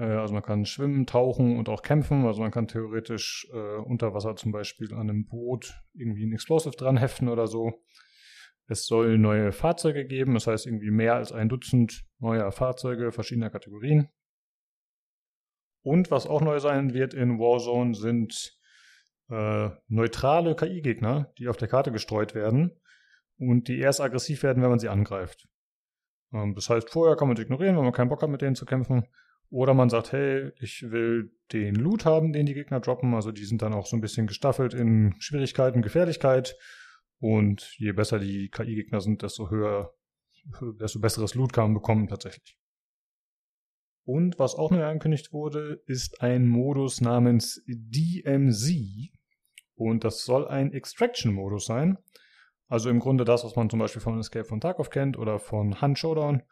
Äh, 0.00 0.04
also 0.04 0.32
man 0.32 0.42
kann 0.42 0.64
schwimmen, 0.64 1.06
tauchen 1.06 1.58
und 1.58 1.68
auch 1.68 1.82
kämpfen. 1.82 2.24
Also 2.24 2.40
man 2.40 2.50
kann 2.50 2.66
theoretisch 2.66 3.46
äh, 3.52 3.76
unter 3.76 4.14
Wasser 4.14 4.34
zum 4.34 4.50
Beispiel 4.50 4.92
an 4.94 5.10
einem 5.10 5.26
Boot 5.26 5.74
irgendwie 5.92 6.24
ein 6.24 6.32
Explosive 6.32 6.74
dran 6.74 6.96
heften 6.96 7.28
oder 7.28 7.46
so. 7.46 7.84
Es 8.66 8.86
soll 8.86 9.18
neue 9.18 9.52
Fahrzeuge 9.52 10.06
geben, 10.06 10.34
das 10.34 10.46
heißt 10.46 10.66
irgendwie 10.66 10.90
mehr 10.92 11.16
als 11.16 11.32
ein 11.32 11.48
Dutzend 11.48 12.04
neuer 12.18 12.50
Fahrzeuge 12.52 13.12
verschiedener 13.12 13.50
Kategorien. 13.50 14.08
Und 15.82 16.10
was 16.10 16.26
auch 16.26 16.40
neu 16.40 16.60
sein 16.60 16.94
wird 16.94 17.14
in 17.14 17.38
Warzone 17.38 17.94
sind 17.94 18.56
äh, 19.28 19.70
neutrale 19.88 20.54
KI-Gegner, 20.54 21.32
die 21.38 21.48
auf 21.48 21.56
der 21.56 21.68
Karte 21.68 21.90
gestreut 21.90 22.34
werden 22.34 22.80
und 23.38 23.68
die 23.68 23.78
erst 23.78 24.00
aggressiv 24.00 24.42
werden, 24.42 24.62
wenn 24.62 24.70
man 24.70 24.78
sie 24.78 24.88
angreift. 24.88 25.48
Ähm, 26.32 26.54
das 26.54 26.68
heißt, 26.70 26.90
vorher 26.90 27.16
kann 27.16 27.28
man 27.28 27.36
sie 27.36 27.42
ignorieren, 27.42 27.76
wenn 27.76 27.84
man 27.84 27.92
keinen 27.92 28.08
Bock 28.08 28.22
hat, 28.22 28.30
mit 28.30 28.42
denen 28.42 28.54
zu 28.54 28.66
kämpfen. 28.66 29.04
Oder 29.50 29.74
man 29.74 29.90
sagt, 29.90 30.12
hey, 30.12 30.52
ich 30.60 30.90
will 30.90 31.32
den 31.52 31.74
Loot 31.74 32.04
haben, 32.04 32.32
den 32.32 32.46
die 32.46 32.54
Gegner 32.54 32.80
droppen. 32.80 33.14
Also 33.14 33.32
die 33.32 33.44
sind 33.44 33.62
dann 33.62 33.74
auch 33.74 33.86
so 33.86 33.96
ein 33.96 34.00
bisschen 34.00 34.28
gestaffelt 34.28 34.74
in 34.74 35.14
Schwierigkeit 35.18 35.74
und 35.74 35.82
Gefährlichkeit. 35.82 36.56
Und 37.18 37.74
je 37.76 37.92
besser 37.92 38.18
die 38.20 38.48
KI-Gegner 38.48 39.00
sind, 39.00 39.22
desto 39.22 39.50
höher, 39.50 39.92
desto 40.80 41.00
besseres 41.00 41.34
Loot 41.34 41.52
kann 41.52 41.64
man 41.64 41.74
bekommen 41.74 42.08
tatsächlich. 42.08 42.56
Und 44.04 44.38
was 44.38 44.54
auch 44.54 44.70
neu 44.70 44.84
angekündigt 44.84 45.32
wurde, 45.32 45.82
ist 45.86 46.22
ein 46.22 46.46
Modus 46.46 47.00
namens 47.00 47.62
DMZ. 47.66 49.10
Und 49.74 50.04
das 50.04 50.24
soll 50.24 50.46
ein 50.46 50.72
Extraction-Modus 50.72 51.66
sein. 51.66 51.98
Also 52.68 52.88
im 52.88 53.00
Grunde 53.00 53.24
das, 53.24 53.44
was 53.44 53.56
man 53.56 53.68
zum 53.68 53.80
Beispiel 53.80 54.00
von 54.00 54.18
Escape 54.18 54.44
von 54.44 54.60
Tarkov 54.60 54.90
kennt 54.90 55.18
oder 55.18 55.38
von 55.38 55.80
Hunt 55.80 55.98
Showdown. 55.98 56.42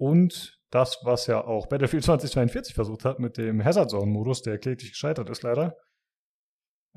Und 0.00 0.58
das, 0.70 1.00
was 1.02 1.26
ja 1.26 1.44
auch 1.44 1.66
Battlefield 1.66 2.04
2042 2.04 2.74
versucht 2.74 3.04
hat 3.04 3.18
mit 3.18 3.36
dem 3.36 3.62
Hazard 3.62 3.90
Zone-Modus, 3.90 4.40
der 4.40 4.56
kläglich 4.56 4.92
gescheitert 4.92 5.28
ist 5.28 5.42
leider. 5.42 5.76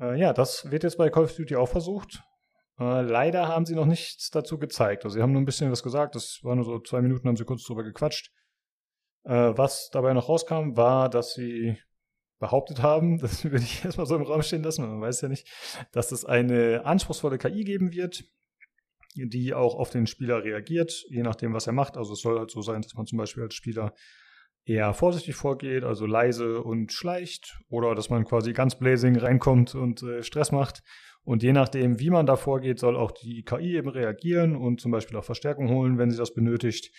Äh, 0.00 0.18
ja, 0.18 0.32
das 0.32 0.70
wird 0.70 0.84
jetzt 0.84 0.96
bei 0.96 1.10
Call 1.10 1.24
of 1.24 1.36
Duty 1.36 1.56
auch 1.56 1.68
versucht. 1.68 2.22
Äh, 2.80 3.02
leider 3.02 3.46
haben 3.46 3.66
sie 3.66 3.74
noch 3.74 3.84
nichts 3.84 4.30
dazu 4.30 4.58
gezeigt. 4.58 5.04
Also 5.04 5.16
sie 5.16 5.22
haben 5.22 5.32
nur 5.32 5.42
ein 5.42 5.44
bisschen 5.44 5.70
was 5.70 5.82
gesagt, 5.82 6.14
das 6.14 6.38
war 6.44 6.54
nur 6.54 6.64
so 6.64 6.80
zwei 6.80 7.02
Minuten, 7.02 7.28
haben 7.28 7.36
sie 7.36 7.44
kurz 7.44 7.64
drüber 7.64 7.84
gequatscht. 7.84 8.32
Äh, 9.24 9.52
was 9.54 9.90
dabei 9.90 10.14
noch 10.14 10.30
rauskam, 10.30 10.74
war, 10.74 11.10
dass 11.10 11.34
sie 11.34 11.76
behauptet 12.38 12.80
haben, 12.80 13.18
das 13.20 13.44
würde 13.44 13.64
ich 13.64 13.84
erstmal 13.84 14.06
so 14.06 14.16
im 14.16 14.22
Raum 14.22 14.40
stehen 14.40 14.62
lassen, 14.62 14.88
man 14.88 15.02
weiß 15.02 15.20
ja 15.20 15.28
nicht, 15.28 15.46
dass 15.92 16.10
es 16.10 16.24
eine 16.24 16.86
anspruchsvolle 16.86 17.36
KI 17.36 17.64
geben 17.64 17.92
wird, 17.92 18.24
die 19.14 19.54
auch 19.54 19.74
auf 19.74 19.90
den 19.90 20.06
Spieler 20.06 20.44
reagiert, 20.44 21.04
je 21.08 21.22
nachdem, 21.22 21.52
was 21.54 21.66
er 21.66 21.72
macht. 21.72 21.96
Also 21.96 22.12
es 22.12 22.20
soll 22.20 22.38
halt 22.38 22.50
so 22.50 22.62
sein, 22.62 22.82
dass 22.82 22.94
man 22.94 23.06
zum 23.06 23.18
Beispiel 23.18 23.44
als 23.44 23.54
Spieler 23.54 23.94
eher 24.64 24.94
vorsichtig 24.94 25.34
vorgeht, 25.34 25.84
also 25.84 26.06
leise 26.06 26.62
und 26.62 26.92
schleicht, 26.92 27.58
oder 27.68 27.94
dass 27.94 28.10
man 28.10 28.24
quasi 28.24 28.52
ganz 28.52 28.78
blazing 28.78 29.16
reinkommt 29.16 29.74
und 29.74 30.02
äh, 30.02 30.22
Stress 30.22 30.52
macht. 30.52 30.82
Und 31.22 31.42
je 31.42 31.52
nachdem, 31.52 32.00
wie 32.00 32.10
man 32.10 32.26
da 32.26 32.36
vorgeht, 32.36 32.78
soll 32.78 32.96
auch 32.96 33.10
die 33.10 33.44
KI 33.44 33.76
eben 33.76 33.88
reagieren 33.88 34.56
und 34.56 34.80
zum 34.80 34.90
Beispiel 34.90 35.16
auch 35.16 35.24
Verstärkung 35.24 35.70
holen, 35.70 35.98
wenn 35.98 36.10
sie 36.10 36.18
das 36.18 36.34
benötigt. 36.34 36.90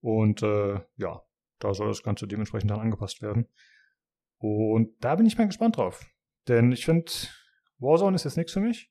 Und 0.00 0.42
äh, 0.42 0.80
ja, 0.96 1.22
da 1.58 1.74
soll 1.74 1.88
das 1.88 2.02
Ganze 2.02 2.26
dementsprechend 2.26 2.70
dann 2.70 2.80
angepasst 2.80 3.22
werden. 3.22 3.48
Und 4.38 4.90
da 5.00 5.16
bin 5.16 5.26
ich 5.26 5.38
mal 5.38 5.46
gespannt 5.46 5.76
drauf. 5.76 6.06
Denn 6.46 6.72
ich 6.72 6.84
finde, 6.84 7.10
Warzone 7.78 8.16
ist 8.16 8.24
jetzt 8.24 8.36
nichts 8.36 8.52
für 8.52 8.60
mich. 8.60 8.90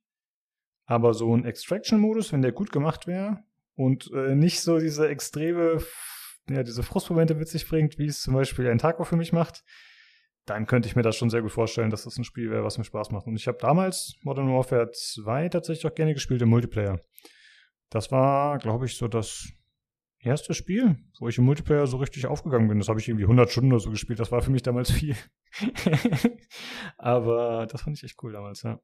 Aber 0.88 1.14
so 1.14 1.36
ein 1.36 1.46
Extraction-Modus, 1.46 2.34
wenn 2.34 2.42
der 2.42 2.54
gut 2.54 2.72
gemacht 2.72 3.06
wäre 3.06 3.44
und 3.76 4.10
äh, 4.14 4.34
nicht 4.34 4.62
so 4.62 4.80
diese 4.80 5.08
extreme, 5.08 5.84
ja, 6.50 6.64
diese 6.64 6.82
Frustmomente 6.82 7.36
mit 7.36 7.50
sich 7.50 7.68
bringt, 7.68 8.00
wie 8.00 8.08
es 8.08 8.22
zum 8.22 8.34
Beispiel 8.34 8.68
ein 8.70 8.80
Taco 8.80 9.04
für 9.04 9.18
mich 9.18 9.34
macht, 9.34 9.64
dann 10.46 10.66
könnte 10.66 10.88
ich 10.88 10.96
mir 10.96 11.02
das 11.02 11.18
schon 11.18 11.30
sehr 11.30 11.42
gut 11.42 11.52
vorstellen, 11.52 11.90
dass 11.90 12.06
das 12.06 12.18
ein 12.18 12.24
Spiel 12.24 12.50
wäre, 12.50 12.64
was 12.64 12.78
mir 12.78 12.86
Spaß 12.86 13.12
macht. 13.12 13.28
Und 13.28 13.36
ich 13.36 13.48
habe 13.48 13.58
damals 13.60 14.16
Modern 14.24 14.50
Warfare 14.50 14.90
2 14.92 15.50
tatsächlich 15.50 15.86
auch 15.92 15.96
gerne 15.96 16.14
gespielt 16.14 16.42
im 16.42 16.50
Multiplayer. 16.50 17.02
Das 17.90 18.12
war, 18.12 18.58
glaube 18.58 18.86
ich, 18.86 18.96
so 18.96 19.10
das 19.10 19.50
erste 20.20 20.54
Spiel, 20.54 20.98
wo 21.20 21.28
ich 21.28 21.38
im 21.38 21.44
Multiplayer 21.44 21.86
so 21.86 21.98
richtig 21.98 22.28
aufgegangen 22.28 22.70
bin. 22.70 22.80
Das 22.80 22.88
habe 22.88 23.00
ich 23.00 23.10
irgendwie 23.10 23.26
100 23.26 23.52
Stunden 23.52 23.74
oder 23.74 23.82
so 23.82 23.90
gespielt. 23.90 24.20
Das 24.20 24.32
war 24.32 24.42
für 24.42 24.52
mich 24.52 24.64
damals 24.64 24.90
viel. 24.90 25.16
Aber 26.98 27.68
das 27.70 27.82
fand 27.82 27.98
ich 27.98 28.04
echt 28.04 28.24
cool 28.24 28.32
damals, 28.32 28.64
ja. 28.64 28.80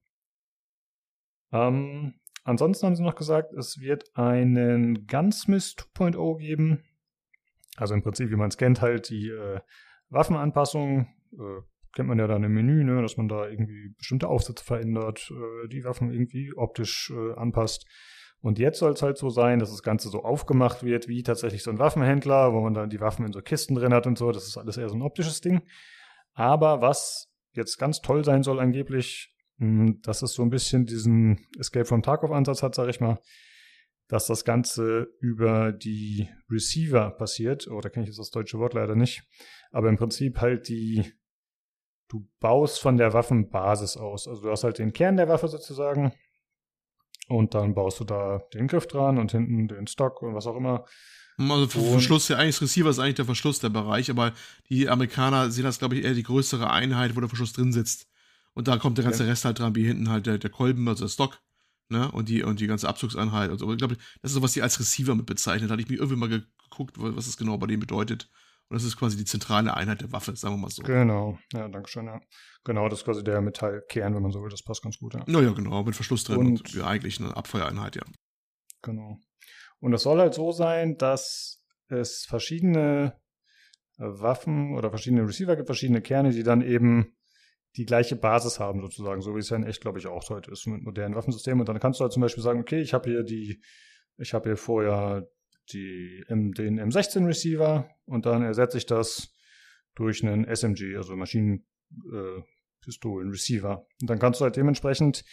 Ähm, 1.54 2.16
ansonsten 2.44 2.88
haben 2.88 2.96
sie 2.96 3.04
noch 3.04 3.16
gesagt, 3.16 3.54
es 3.54 3.80
wird 3.80 4.16
einen 4.18 5.08
Gunsmith 5.08 5.76
2.0 5.96 6.38
geben. 6.40 6.84
Also 7.78 7.94
im 7.94 8.04
Prinzip, 8.04 8.30
wie 8.30 8.36
man 8.36 8.50
es 8.50 8.58
kennt, 8.58 8.82
halt 8.82 9.10
die 9.10 9.30
äh, 9.30 9.62
Waffenanpassung. 10.10 11.08
Äh, 11.34 11.62
kennt 11.96 12.10
man 12.10 12.20
ja 12.20 12.28
dann 12.28 12.44
im 12.44 12.54
Menü, 12.54 12.84
ne, 12.84 13.02
dass 13.02 13.18
man 13.18 13.28
da 13.28 13.48
irgendwie 13.48 13.94
bestimmte 13.98 14.28
Aufsätze 14.28 14.66
verändert, 14.66 15.32
äh, 15.32 15.68
die 15.68 15.84
Waffen 15.84 16.12
irgendwie 16.12 16.54
optisch 16.56 17.14
äh, 17.16 17.34
anpasst. 17.34 17.86
Und 18.42 18.60
jetzt 18.60 18.80
soll 18.80 18.92
es 18.92 19.02
halt 19.02 19.18
so 19.18 19.30
sein, 19.30 19.60
dass 19.60 19.72
das 19.72 19.84
Ganze 19.84 20.10
so 20.10 20.24
aufgemacht 20.24 20.84
wird, 20.84 21.08
wie 21.08 21.24
tatsächlich 21.24 21.64
so 21.64 21.72
ein 21.72 21.80
Waffenhändler, 21.80 22.52
wo 22.52 22.60
man 22.60 22.74
dann 22.74 22.90
die 22.90 23.00
Waffen 23.00 23.26
in 23.26 23.32
so 23.32 23.42
Kisten 23.42 23.76
drin 23.76 23.94
hat 23.94 24.06
und 24.06 24.18
so. 24.18 24.32
Das 24.32 24.48
ist 24.48 24.58
alles 24.58 24.76
eher 24.76 24.90
so 24.90 24.96
ein 24.96 25.02
optisches 25.02 25.40
Ding. 25.40 25.62
Aber 26.34 26.82
was 26.82 27.32
jetzt 27.54 27.78
ganz 27.78 28.02
toll 28.02 28.26
sein 28.26 28.44
soll 28.44 28.60
angeblich, 28.60 29.32
dass 29.58 30.22
es 30.22 30.34
so 30.34 30.42
ein 30.42 30.50
bisschen 30.50 30.86
diesen 30.86 31.46
Escape 31.60 31.86
from 31.86 32.02
Tarkov-Ansatz 32.02 32.64
hat, 32.64 32.76
sag 32.76 32.90
ich 32.90 33.00
mal, 33.00 33.20
dass 34.08 34.28
das 34.28 34.46
Ganze 34.46 35.08
über 35.20 35.72
die 35.72 36.28
Receiver 36.50 37.12
passiert. 37.12 37.68
Oh, 37.68 37.82
da 37.82 37.90
kenne 37.90 38.04
ich 38.04 38.10
jetzt 38.10 38.20
das 38.20 38.32
deutsche 38.32 38.60
Wort 38.60 38.74
leider 38.74 38.96
nicht. 38.96 39.24
Aber 39.72 39.90
im 39.90 39.98
Prinzip 39.98 40.42
halt 40.42 40.68
die, 40.68 41.14
du 42.10 42.28
baust 42.40 42.80
von 42.80 42.98
der 42.98 43.14
Waffenbasis 43.14 43.98
aus. 43.98 44.28
Also 44.28 44.44
du 44.44 44.52
hast 44.52 44.64
halt 44.64 44.80
den 44.80 44.94
Kern 44.94 45.18
der 45.18 45.30
Waffe 45.30 45.48
sozusagen 45.48 46.14
und 47.28 47.54
dann 47.54 47.74
baust 47.74 48.00
du 48.00 48.04
da 48.04 48.44
den 48.54 48.68
Griff 48.68 48.88
dran 48.88 49.18
und 49.18 49.32
hinten 49.32 49.68
den 49.68 49.88
Stock 49.88 50.22
und 50.22 50.36
was 50.36 50.48
auch 50.48 50.58
immer. 50.58 50.86
Also 51.38 51.68
Verschluss, 51.68 52.28
ja 52.28 52.38
eigentlich 52.38 52.56
das 52.56 52.64
Receiver 52.64 52.90
ist 52.90 53.00
eigentlich 53.00 53.16
der 53.16 53.26
Verschluss 53.26 53.60
der 53.60 53.70
Bereich, 53.70 54.12
aber 54.12 54.34
die 54.70 54.88
Amerikaner 54.88 55.50
sehen 55.50 55.64
das, 55.64 55.80
glaube 55.80 55.96
ich, 55.96 56.04
eher 56.06 56.14
die 56.14 56.24
größere 56.24 56.70
Einheit, 56.70 57.16
wo 57.16 57.20
der 57.20 57.30
Verschluss 57.30 57.54
drin 57.54 57.74
sitzt. 57.74 58.08
Und 58.54 58.68
da 58.68 58.78
kommt 58.78 58.98
der 58.98 59.06
ganze 59.06 59.24
ja. 59.24 59.30
Rest 59.30 59.46
halt 59.46 59.60
dran, 59.60 59.76
wie 59.76 59.86
hinten 59.86 60.10
halt 60.10 60.26
der, 60.26 60.38
der 60.38 60.50
Kolben, 60.50 60.88
also 60.88 61.06
der 61.06 61.10
Stock, 61.10 61.42
ne? 61.90 62.12
Und 62.12 62.30
die, 62.30 62.44
und 62.44 62.60
die 62.60 62.68
ganze 62.68 62.88
Abzugseinheit 62.88 63.50
und 63.50 63.58
so. 63.58 63.72
Ich 63.72 63.78
glaube, 63.78 63.96
das 64.22 64.32
ist 64.32 64.34
so, 64.34 64.42
was 64.42 64.54
die 64.54 64.62
als 64.62 64.80
Receiver 64.80 65.16
mit 65.16 65.26
bezeichnet. 65.26 65.70
Da 65.70 65.74
hatte 65.74 65.84
ich 65.84 65.90
mir 65.90 65.96
irgendwie 65.96 66.16
mal 66.16 66.30
geguckt, 66.30 66.96
was 66.98 67.26
das 67.26 67.38
genau 67.38 67.58
bei 67.58 67.68
denen 67.68 67.80
bedeutet. 67.80 68.30
Und 68.70 68.76
das 68.76 68.84
ist 68.84 68.98
quasi 68.98 69.18
die 69.18 69.26
zentrale 69.26 69.76
Einheit 69.76 70.02
der 70.02 70.12
Waffe, 70.12 70.36
sagen 70.36 70.56
wir 70.56 70.62
mal 70.62 70.70
so. 70.70 70.84
Genau, 70.84 71.38
ja, 71.54 71.68
danke 71.68 71.90
schön, 71.90 72.06
ja. 72.06 72.22
Genau, 72.64 72.88
das 72.90 73.00
ist 73.00 73.06
quasi 73.06 73.24
der 73.24 73.42
Metallkern, 73.42 74.16
wenn 74.16 74.22
man 74.22 74.32
so 74.32 74.42
will, 74.42 74.50
das 74.50 74.64
passt 74.64 74.82
ganz 74.82 74.98
gut, 74.98 75.14
ja. 75.14 75.24
Naja, 75.28 75.52
genau, 75.52 75.84
mit 75.84 75.96
Verschluss 75.96 76.24
drin 76.24 76.38
und, 76.38 76.76
und 76.76 76.84
eigentlich 76.84 77.20
eine 77.20 77.36
Abfeuereinheit, 77.36 77.96
ja. 77.96 78.04
Genau. 78.82 79.20
Und 79.80 79.92
das 79.92 80.04
soll 80.04 80.20
halt 80.20 80.34
so 80.34 80.52
sein, 80.52 80.98
dass 80.98 81.62
es 81.90 82.26
verschiedene 82.26 83.20
Waffen 83.98 84.76
oder 84.76 84.90
verschiedene 84.90 85.28
Receiver 85.28 85.56
gibt, 85.56 85.68
verschiedene 85.68 86.02
Kerne, 86.02 86.32
die 86.32 86.44
dann 86.44 86.62
eben 86.62 87.16
die 87.76 87.86
gleiche 87.86 88.16
Basis 88.16 88.60
haben, 88.60 88.82
sozusagen, 88.82 89.22
so 89.22 89.36
wie 89.36 89.40
es 89.40 89.50
ja 89.50 89.58
in 89.58 89.64
echt, 89.64 89.82
glaube 89.82 90.00
ich, 90.00 90.08
auch 90.08 90.30
heute 90.30 90.52
ist 90.52 90.68
mit 90.68 90.84
modernen 90.84 91.16
Waffensystemen. 91.16 91.62
Und 91.62 91.70
dann 91.70 91.80
kannst 91.80 92.00
du 92.00 92.04
halt 92.04 92.14
zum 92.14 92.22
Beispiel 92.22 92.44
sagen, 92.44 92.60
okay, 92.60 92.82
ich 92.82 92.94
habe 92.94 93.10
hier 93.10 93.24
die, 93.24 93.62
ich 94.18 94.34
habe 94.34 94.50
hier 94.50 94.58
vorher 94.58 95.28
die, 95.72 96.24
den 96.30 96.80
M16 96.80 97.26
Receiver 97.26 97.90
und 98.06 98.26
dann 98.26 98.44
ersetze 98.44 98.78
ich 98.78 98.86
das 98.86 99.34
durch 99.95 100.24
einen 100.24 100.45
SMG, 100.45 100.95
also 100.98 101.16
Maschinenpistolen 101.16 103.28
äh, 103.28 103.32
Receiver. 103.32 103.88
Und 104.02 104.10
dann 104.10 104.20
kannst 104.20 104.40
du 104.40 104.45
halt 104.45 104.56
dementsprechend 104.56 105.24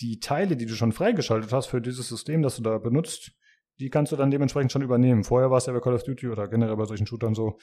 die 0.00 0.20
Teile, 0.20 0.56
die 0.56 0.66
du 0.66 0.74
schon 0.74 0.92
freigeschaltet 0.92 1.52
hast 1.52 1.66
für 1.66 1.82
dieses 1.82 2.08
System, 2.08 2.42
das 2.42 2.56
du 2.56 2.62
da 2.62 2.78
benutzt, 2.78 3.32
die 3.78 3.90
kannst 3.90 4.12
du 4.12 4.16
dann 4.16 4.30
dementsprechend 4.30 4.72
schon 4.72 4.82
übernehmen. 4.82 5.24
Vorher 5.24 5.50
war 5.50 5.58
es 5.58 5.66
ja 5.66 5.72
bei 5.72 5.80
Call 5.80 5.94
of 5.94 6.04
Duty 6.04 6.28
oder 6.28 6.48
generell 6.48 6.76
bei 6.76 6.84
solchen 6.84 7.06
Shootern 7.06 7.34
so, 7.34 7.58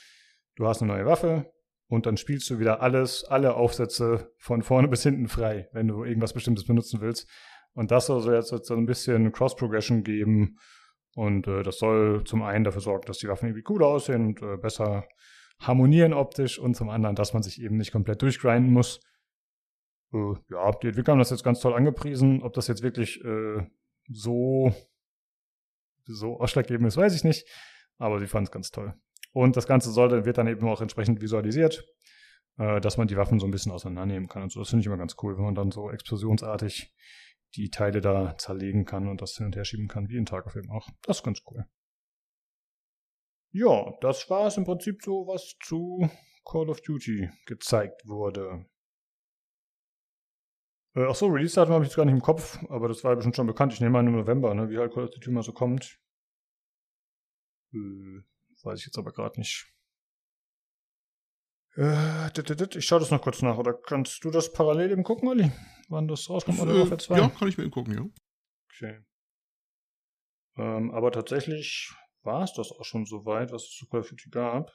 du 0.55 0.68
hast 0.68 0.81
eine 0.81 0.93
neue 0.93 1.05
Waffe 1.05 1.51
und 1.88 2.05
dann 2.05 2.18
spielst 2.18 2.49
du 2.49 2.59
wieder 2.59 2.81
alles, 2.81 3.23
alle 3.23 3.55
Aufsätze 3.55 4.31
von 4.38 4.61
vorne 4.61 4.88
bis 4.89 5.03
hinten 5.03 5.27
frei, 5.27 5.69
wenn 5.73 5.88
du 5.88 6.03
irgendwas 6.03 6.34
Bestimmtes 6.34 6.65
benutzen 6.65 7.01
willst. 7.01 7.30
Und 7.73 7.91
das 7.91 8.07
soll 8.07 8.22
so 8.22 8.34
jetzt 8.34 8.65
so 8.65 8.73
ein 8.73 8.85
bisschen 8.85 9.31
Cross-Progression 9.31 10.03
geben, 10.03 10.57
und 11.18 11.47
äh, 11.47 11.64
das 11.64 11.80
soll 11.80 12.23
zum 12.26 12.43
einen 12.43 12.64
dafür 12.64 12.81
sorgen, 12.81 13.07
dass 13.07 13.18
die 13.18 13.27
Waffen 13.27 13.47
irgendwie 13.47 13.64
cooler 13.64 13.88
aussehen 13.88 14.27
und 14.27 14.41
äh, 14.43 14.55
besser 14.55 15.07
harmonieren 15.59 16.14
optisch 16.14 16.59
und 16.59 16.76
zum 16.76 16.89
anderen, 16.89 17.15
dass 17.15 17.34
man 17.34 17.41
sich 17.41 17.59
eben 17.59 17.76
nicht 17.77 17.91
komplett 17.91 18.22
durchgrinden 18.22 18.72
muss. 18.72 18.99
Äh, 20.14 20.34
ja, 20.51 20.72
die 20.73 20.89
Entwickler 20.89 21.14
haben 21.14 21.19
das 21.19 21.31
jetzt 21.31 21.43
ganz 21.43 21.59
toll 21.59 21.73
angepriesen. 21.73 22.43
Ob 22.43 22.53
das 22.53 22.68
jetzt 22.68 22.84
wirklich 22.84 23.19
äh, 23.26 23.68
so, 24.07 24.76
so 26.05 26.39
ausschlaggebend 26.39 26.88
ist, 26.88 26.97
weiß 26.97 27.15
ich 27.15 27.23
nicht. 27.23 27.47
Aber 27.97 28.19
sie 28.19 28.27
fanden 28.27 28.45
es 28.45 28.51
ganz 28.51 28.69
toll. 28.69 28.93
Und 29.38 29.55
das 29.55 29.68
Ganze 29.68 29.91
soll, 29.91 30.26
wird 30.26 30.39
dann 30.39 30.47
eben 30.47 30.68
auch 30.68 30.81
entsprechend 30.81 31.22
visualisiert, 31.22 31.88
äh, 32.57 32.81
dass 32.81 32.97
man 32.97 33.07
die 33.07 33.18
Waffen 33.18 33.39
so 33.39 33.45
ein 33.45 33.51
bisschen 33.51 33.72
auseinandernehmen 33.72 34.27
kann 34.27 34.41
und 34.41 34.51
so. 34.51 34.61
Das 34.61 34.69
finde 34.69 34.81
ich 34.81 34.88
immer 34.88 34.97
ganz 34.97 35.15
cool, 35.22 35.38
wenn 35.38 35.43
man 35.43 35.53
dann 35.53 35.69
so 35.69 35.91
explosionsartig 35.91 36.91
die 37.53 37.69
Teile 37.69 38.01
da 38.01 38.35
zerlegen 38.39 38.85
kann 38.85 39.07
und 39.07 39.22
das 39.22 39.38
hin 39.38 39.45
und 39.45 39.55
her 39.55 39.64
schieben 39.64 39.88
kann, 39.88 40.09
wie 40.09 40.18
in 40.18 40.26
Tarkov 40.26 40.55
auch. 40.72 40.89
Das 41.03 41.18
ist 41.18 41.23
ganz 41.23 41.43
cool. 41.51 41.68
Ja, 43.51 43.93
das 44.01 44.27
war 44.31 44.47
es 44.47 44.57
im 44.57 44.65
Prinzip 44.65 45.03
so, 45.03 45.27
was 45.27 45.55
zu 45.64 46.09
Call 46.43 46.72
of 46.72 46.81
Duty 46.81 47.30
gezeigt 47.45 48.07
wurde. 48.07 48.65
Äh, 50.95 51.05
ach 51.07 51.14
so, 51.15 51.27
Release-Datum 51.27 51.76
habe 51.76 51.84
ich 51.84 51.91
jetzt 51.91 51.95
gar 51.95 52.05
nicht 52.05 52.15
im 52.15 52.22
Kopf, 52.22 52.57
aber 52.69 52.88
das 52.88 53.03
war 53.03 53.11
ja 53.11 53.15
bestimmt 53.15 53.35
schon 53.35 53.45
bekannt. 53.45 53.72
Ich 53.72 53.81
nehme 53.81 53.99
an 53.99 54.07
im 54.07 54.14
November, 54.14 54.55
ne, 54.55 54.68
wie 54.72 54.80
halt 54.80 54.95
Call 54.95 55.03
of 55.03 55.11
Duty 55.11 55.30
mal 55.30 55.43
so 55.43 55.53
kommt. 55.53 55.99
Äh, 57.72 58.23
weiß 58.63 58.79
ich 58.79 58.85
jetzt 58.85 58.97
aber 58.97 59.11
gerade 59.11 59.39
nicht. 59.39 59.67
Äh, 61.75 62.29
ich 62.75 62.85
schaue 62.85 62.99
das 62.99 63.11
noch 63.11 63.21
kurz 63.21 63.41
nach. 63.41 63.57
Oder 63.57 63.73
kannst 63.73 64.23
du 64.23 64.31
das 64.31 64.51
parallel 64.51 64.91
eben 64.91 65.03
gucken, 65.03 65.29
Olli? 65.29 65.51
Wann 65.89 66.07
das 66.07 66.29
rauskommt? 66.29 66.59
Oder 66.59 66.73
äh, 66.73 67.17
ja, 67.17 67.29
kann 67.29 67.47
ich 67.47 67.57
mir 67.57 67.63
eben 67.63 67.71
gucken, 67.71 67.93
ja. 67.93 68.05
Okay. 68.73 68.99
Ähm, 70.57 70.91
aber 70.91 71.11
tatsächlich 71.11 71.93
war 72.23 72.43
es 72.43 72.53
das 72.53 72.71
auch 72.71 72.84
schon 72.84 73.05
soweit, 73.05 73.51
was 73.51 73.63
es 73.63 73.75
zu 73.75 73.88
Call 73.88 74.01
of 74.01 74.09
Duty 74.09 74.29
gab. 74.29 74.71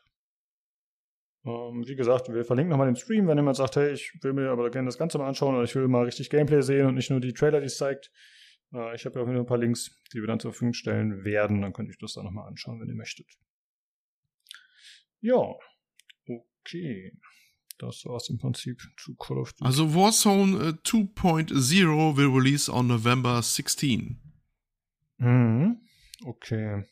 Ähm, 1.45 1.85
wie 1.87 1.97
gesagt, 1.97 2.33
wir 2.33 2.45
verlinken 2.45 2.71
nochmal 2.71 2.87
den 2.87 2.97
Stream, 2.97 3.27
wenn 3.27 3.37
jemand 3.37 3.57
sagt, 3.57 3.75
hey, 3.75 3.93
ich 3.93 4.13
will 4.23 4.33
mir 4.33 4.51
aber 4.51 4.71
gerne 4.71 4.87
das 4.87 4.97
Ganze 4.97 5.19
mal 5.19 5.27
anschauen 5.27 5.57
oder 5.57 5.65
ich 5.65 5.75
will 5.75 5.89
mal 5.89 6.05
richtig 6.05 6.31
Gameplay 6.31 6.63
sehen 6.63 6.87
und 6.87 6.95
nicht 6.95 7.11
nur 7.11 7.21
die 7.21 7.33
Trailer, 7.33 7.59
die 7.59 7.67
es 7.67 7.79
zeigt. 7.79 8.13
Äh, 8.73 8.95
ich 8.95 9.05
habe 9.05 9.19
ja 9.19 9.25
auch 9.25 9.29
wieder 9.29 9.41
ein 9.41 9.47
paar 9.47 9.59
Links, 9.59 10.01
die 10.13 10.21
wir 10.21 10.29
dann 10.29 10.39
zur 10.39 10.53
Verfügung 10.53 10.73
stellen 10.73 11.25
werden. 11.25 11.63
Dann 11.63 11.73
könnt 11.73 11.89
ihr 11.89 11.93
euch 11.93 11.99
das 11.99 12.15
dann 12.15 12.25
nochmal 12.25 12.47
anschauen, 12.47 12.81
wenn 12.81 12.89
ihr 12.89 12.95
möchtet. 12.95 13.27
Ja, 15.23 15.55
okay. 16.27 17.13
Das 17.79 18.05
war 18.05 18.17
es 18.17 18.29
im 18.29 18.39
Prinzip 18.39 18.81
zu 18.97 19.15
Call 19.15 19.39
of 19.39 19.53
Duty. 19.55 19.65
Also 19.65 19.95
Warzone 19.95 20.57
uh, 20.57 20.69
2.0 20.85 22.17
will 22.17 22.29
release 22.29 22.71
on 22.71 22.89
November 22.89 23.41
16. 23.41 24.21
Mhm. 25.19 25.81
Okay. 26.25 26.85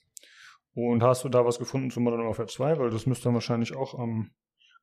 Und 0.75 1.03
hast 1.03 1.25
du 1.25 1.29
da 1.29 1.45
was 1.45 1.59
gefunden 1.59 1.91
zu 1.91 2.01
Modern 2.01 2.25
Warfare 2.25 2.49
2? 2.49 2.79
Weil 2.79 2.91
das 2.91 3.07
müsste 3.07 3.25
dann 3.25 3.35
wahrscheinlich 3.35 3.75
auch 3.75 3.99
am 3.99 4.31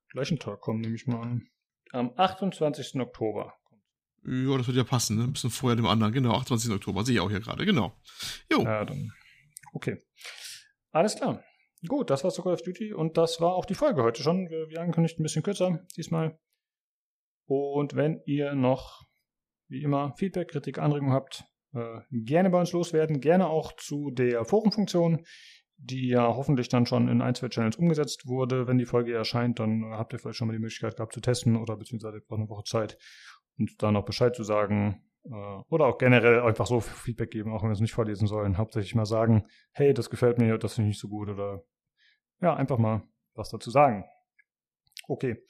gleichen 0.09 0.39
Tag 0.39 0.59
kommen, 0.61 0.81
nehme 0.81 0.95
ich 0.95 1.07
mal 1.07 1.21
an. 1.21 1.47
Am 1.91 2.11
28. 2.15 2.99
Oktober. 2.99 3.53
Ja, 4.25 4.57
das 4.57 4.67
wird 4.67 4.77
ja 4.77 4.83
passen, 4.83 5.17
ne? 5.17 5.23
Ein 5.23 5.33
bisschen 5.33 5.51
vorher 5.51 5.77
dem 5.77 5.85
anderen. 5.85 6.11
Genau, 6.11 6.35
28. 6.35 6.71
Oktober. 6.71 7.05
Sehe 7.05 7.15
ich 7.15 7.21
auch 7.21 7.29
hier 7.29 7.39
gerade, 7.39 7.65
genau. 7.65 7.97
Jo. 8.51 8.63
Ja, 8.63 8.83
dann. 8.83 9.13
Okay. 9.71 10.01
Alles 10.91 11.15
klar. 11.15 11.43
Gut, 11.85 12.09
das 12.09 12.23
war 12.23 12.31
zu 12.31 12.41
Call 12.41 12.53
of 12.53 12.61
Duty 12.61 12.93
und 12.93 13.17
das 13.17 13.39
war 13.39 13.53
auch 13.53 13.65
die 13.65 13.75
Folge 13.75 14.01
heute 14.03 14.23
schon. 14.23 14.49
Wir, 14.49 14.69
wir 14.69 14.81
angekündigt 14.81 15.19
ein 15.19 15.23
bisschen 15.23 15.43
kürzer 15.43 15.85
diesmal. 15.95 16.39
Und 17.45 17.95
wenn 17.95 18.21
ihr 18.25 18.55
noch, 18.55 19.03
wie 19.67 19.83
immer, 19.83 20.13
Feedback, 20.17 20.49
Kritik, 20.49 20.79
Anregungen 20.79 21.13
habt, 21.13 21.45
äh, 21.73 21.99
gerne 22.11 22.49
bei 22.49 22.59
uns 22.59 22.71
loswerden. 22.71 23.21
Gerne 23.21 23.47
auch 23.47 23.73
zu 23.73 24.09
der 24.11 24.43
Forenfunktion 24.43 25.23
die 25.77 26.07
ja 26.07 26.35
hoffentlich 26.35 26.69
dann 26.69 26.85
schon 26.85 27.07
in 27.07 27.21
ein, 27.21 27.35
zwei 27.35 27.49
Channels 27.49 27.77
umgesetzt 27.77 28.27
wurde. 28.27 28.67
Wenn 28.67 28.77
die 28.77 28.85
Folge 28.85 29.13
erscheint, 29.13 29.59
dann 29.59 29.85
habt 29.91 30.13
ihr 30.13 30.19
vielleicht 30.19 30.37
schon 30.37 30.47
mal 30.47 30.53
die 30.53 30.59
Möglichkeit 30.59 30.95
gehabt 30.95 31.13
zu 31.13 31.21
testen 31.21 31.55
oder 31.55 31.77
beziehungsweise 31.77 32.19
braucht 32.19 32.39
eine 32.39 32.49
Woche 32.49 32.63
Zeit, 32.63 32.97
uns 33.57 33.77
da 33.77 33.91
noch 33.91 34.05
Bescheid 34.05 34.35
zu 34.35 34.43
sagen. 34.43 35.03
Äh, 35.25 35.61
oder 35.69 35.85
auch 35.85 35.97
generell 35.97 36.41
einfach 36.41 36.67
so 36.67 36.79
Feedback 36.79 37.31
geben, 37.31 37.53
auch 37.53 37.61
wenn 37.61 37.69
wir 37.69 37.73
es 37.73 37.79
nicht 37.79 37.93
vorlesen 37.93 38.27
sollen. 38.27 38.57
Hauptsächlich 38.57 38.95
mal 38.95 39.05
sagen, 39.05 39.45
hey, 39.71 39.93
das 39.93 40.09
gefällt 40.09 40.37
mir, 40.37 40.57
das 40.57 40.75
finde 40.75 40.89
ich 40.89 40.95
nicht 40.95 41.01
so 41.01 41.09
gut 41.09 41.29
oder 41.29 41.63
ja, 42.41 42.55
einfach 42.55 42.77
mal 42.77 43.03
was 43.33 43.49
dazu 43.49 43.71
sagen. 43.71 44.05
Okay. 45.07 45.43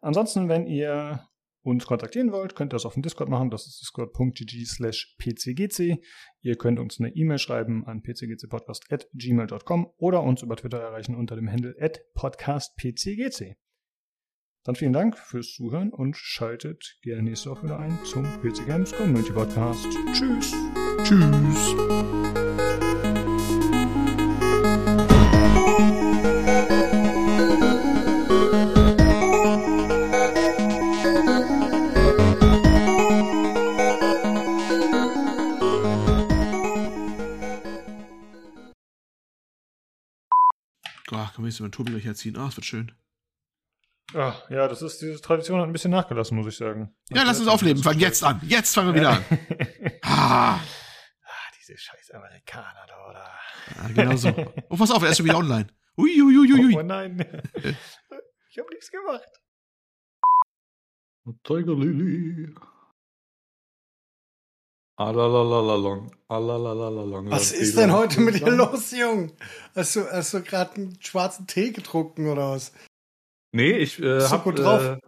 Ansonsten, 0.00 0.48
wenn 0.48 0.66
ihr 0.66 1.28
uns 1.62 1.86
kontaktieren 1.86 2.32
wollt, 2.32 2.54
könnt 2.54 2.72
ihr 2.72 2.76
das 2.76 2.86
auf 2.86 2.94
dem 2.94 3.02
Discord 3.02 3.28
machen. 3.28 3.50
Das 3.50 3.66
ist 3.66 3.80
discord.gg 3.80 4.64
slash 4.64 5.16
pcgc. 5.18 6.00
Ihr 6.40 6.56
könnt 6.56 6.78
uns 6.78 6.98
eine 6.98 7.14
E-Mail 7.14 7.38
schreiben 7.38 7.86
an 7.86 8.02
pcgcpodcast.gmail.com 8.02 9.92
oder 9.96 10.22
uns 10.22 10.42
über 10.42 10.56
Twitter 10.56 10.78
erreichen 10.80 11.14
unter 11.14 11.36
dem 11.36 11.50
Handle 11.50 11.74
at 11.80 12.00
podcastpcgc. 12.14 13.56
Dann 14.68 14.76
vielen 14.76 14.92
Dank 14.92 15.16
fürs 15.16 15.54
Zuhören 15.54 15.94
und 15.94 16.14
schaltet 16.14 16.98
gerne 17.00 17.22
nächste 17.22 17.48
Woche 17.48 17.62
wieder 17.62 17.78
ein 17.78 17.98
zum 18.04 18.24
PC 18.42 18.66
Games 18.66 18.92
Community 18.92 19.32
Podcast. 19.32 19.86
Tschüss. 20.12 20.54
Tschüss. 21.04 21.74
nächstes 41.38 41.60
Mal 41.60 41.70
Tobi 41.70 41.92
gleich 41.92 42.04
erziehen. 42.04 42.36
Ah, 42.36 42.48
es 42.48 42.56
wird 42.56 42.66
schön. 42.66 42.92
Ach, 44.14 44.48
ja, 44.48 44.66
das 44.68 44.80
ist, 44.80 45.02
diese 45.02 45.20
Tradition 45.20 45.60
hat 45.60 45.66
ein 45.66 45.72
bisschen 45.72 45.90
nachgelassen, 45.90 46.36
muss 46.36 46.46
ich 46.46 46.56
sagen. 46.56 46.94
Ja, 47.10 47.24
lass 47.24 47.40
uns 47.40 47.48
aufleben. 47.48 47.82
Fang 47.82 47.98
jetzt 47.98 48.24
an. 48.24 48.40
Jetzt 48.44 48.74
fangen 48.74 48.94
wir 48.94 49.00
wieder 49.00 49.10
an. 49.10 49.24
ah. 50.02 50.54
ah. 50.54 50.60
diese 51.58 51.76
scheiß 51.76 52.12
Amerikaner 52.12 52.86
da, 52.88 53.10
oder? 53.10 53.30
Ja, 53.76 53.88
genau 53.94 54.16
so. 54.16 54.28
Oh, 54.70 54.76
pass 54.76 54.90
auf, 54.90 55.02
er 55.02 55.10
ist 55.10 55.18
schon 55.18 55.26
wieder 55.26 55.36
online. 55.36 55.66
Uiuiuiui. 55.98 56.52
Ui, 56.52 56.52
ui, 56.52 56.66
ui. 56.66 56.76
Oh 56.78 56.82
nein. 56.82 57.18
ich 58.50 58.58
hab 58.58 58.70
nichts 58.70 58.90
gemacht. 58.90 59.28
Tiger 61.44 61.74
Lily. 61.74 62.54
Alalalalong. 64.96 66.10
Alalalalong. 66.28 67.30
Was 67.30 67.52
ist 67.52 67.76
denn 67.76 67.92
heute 67.92 68.20
mit 68.20 68.40
dir 68.40 68.50
los, 68.50 68.90
Jung? 68.90 69.32
Hast 69.76 69.94
du, 69.94 70.10
hast 70.10 70.34
du 70.34 70.42
gerade 70.42 70.74
einen 70.74 70.98
schwarzen 71.00 71.46
Tee 71.46 71.70
getrunken 71.70 72.26
oder 72.26 72.50
was? 72.50 72.72
Nee, 73.52 73.72
ich 73.72 74.02
äh, 74.02 74.20
hab, 74.20 74.44
gut 74.44 74.58
drauf. 74.58 74.98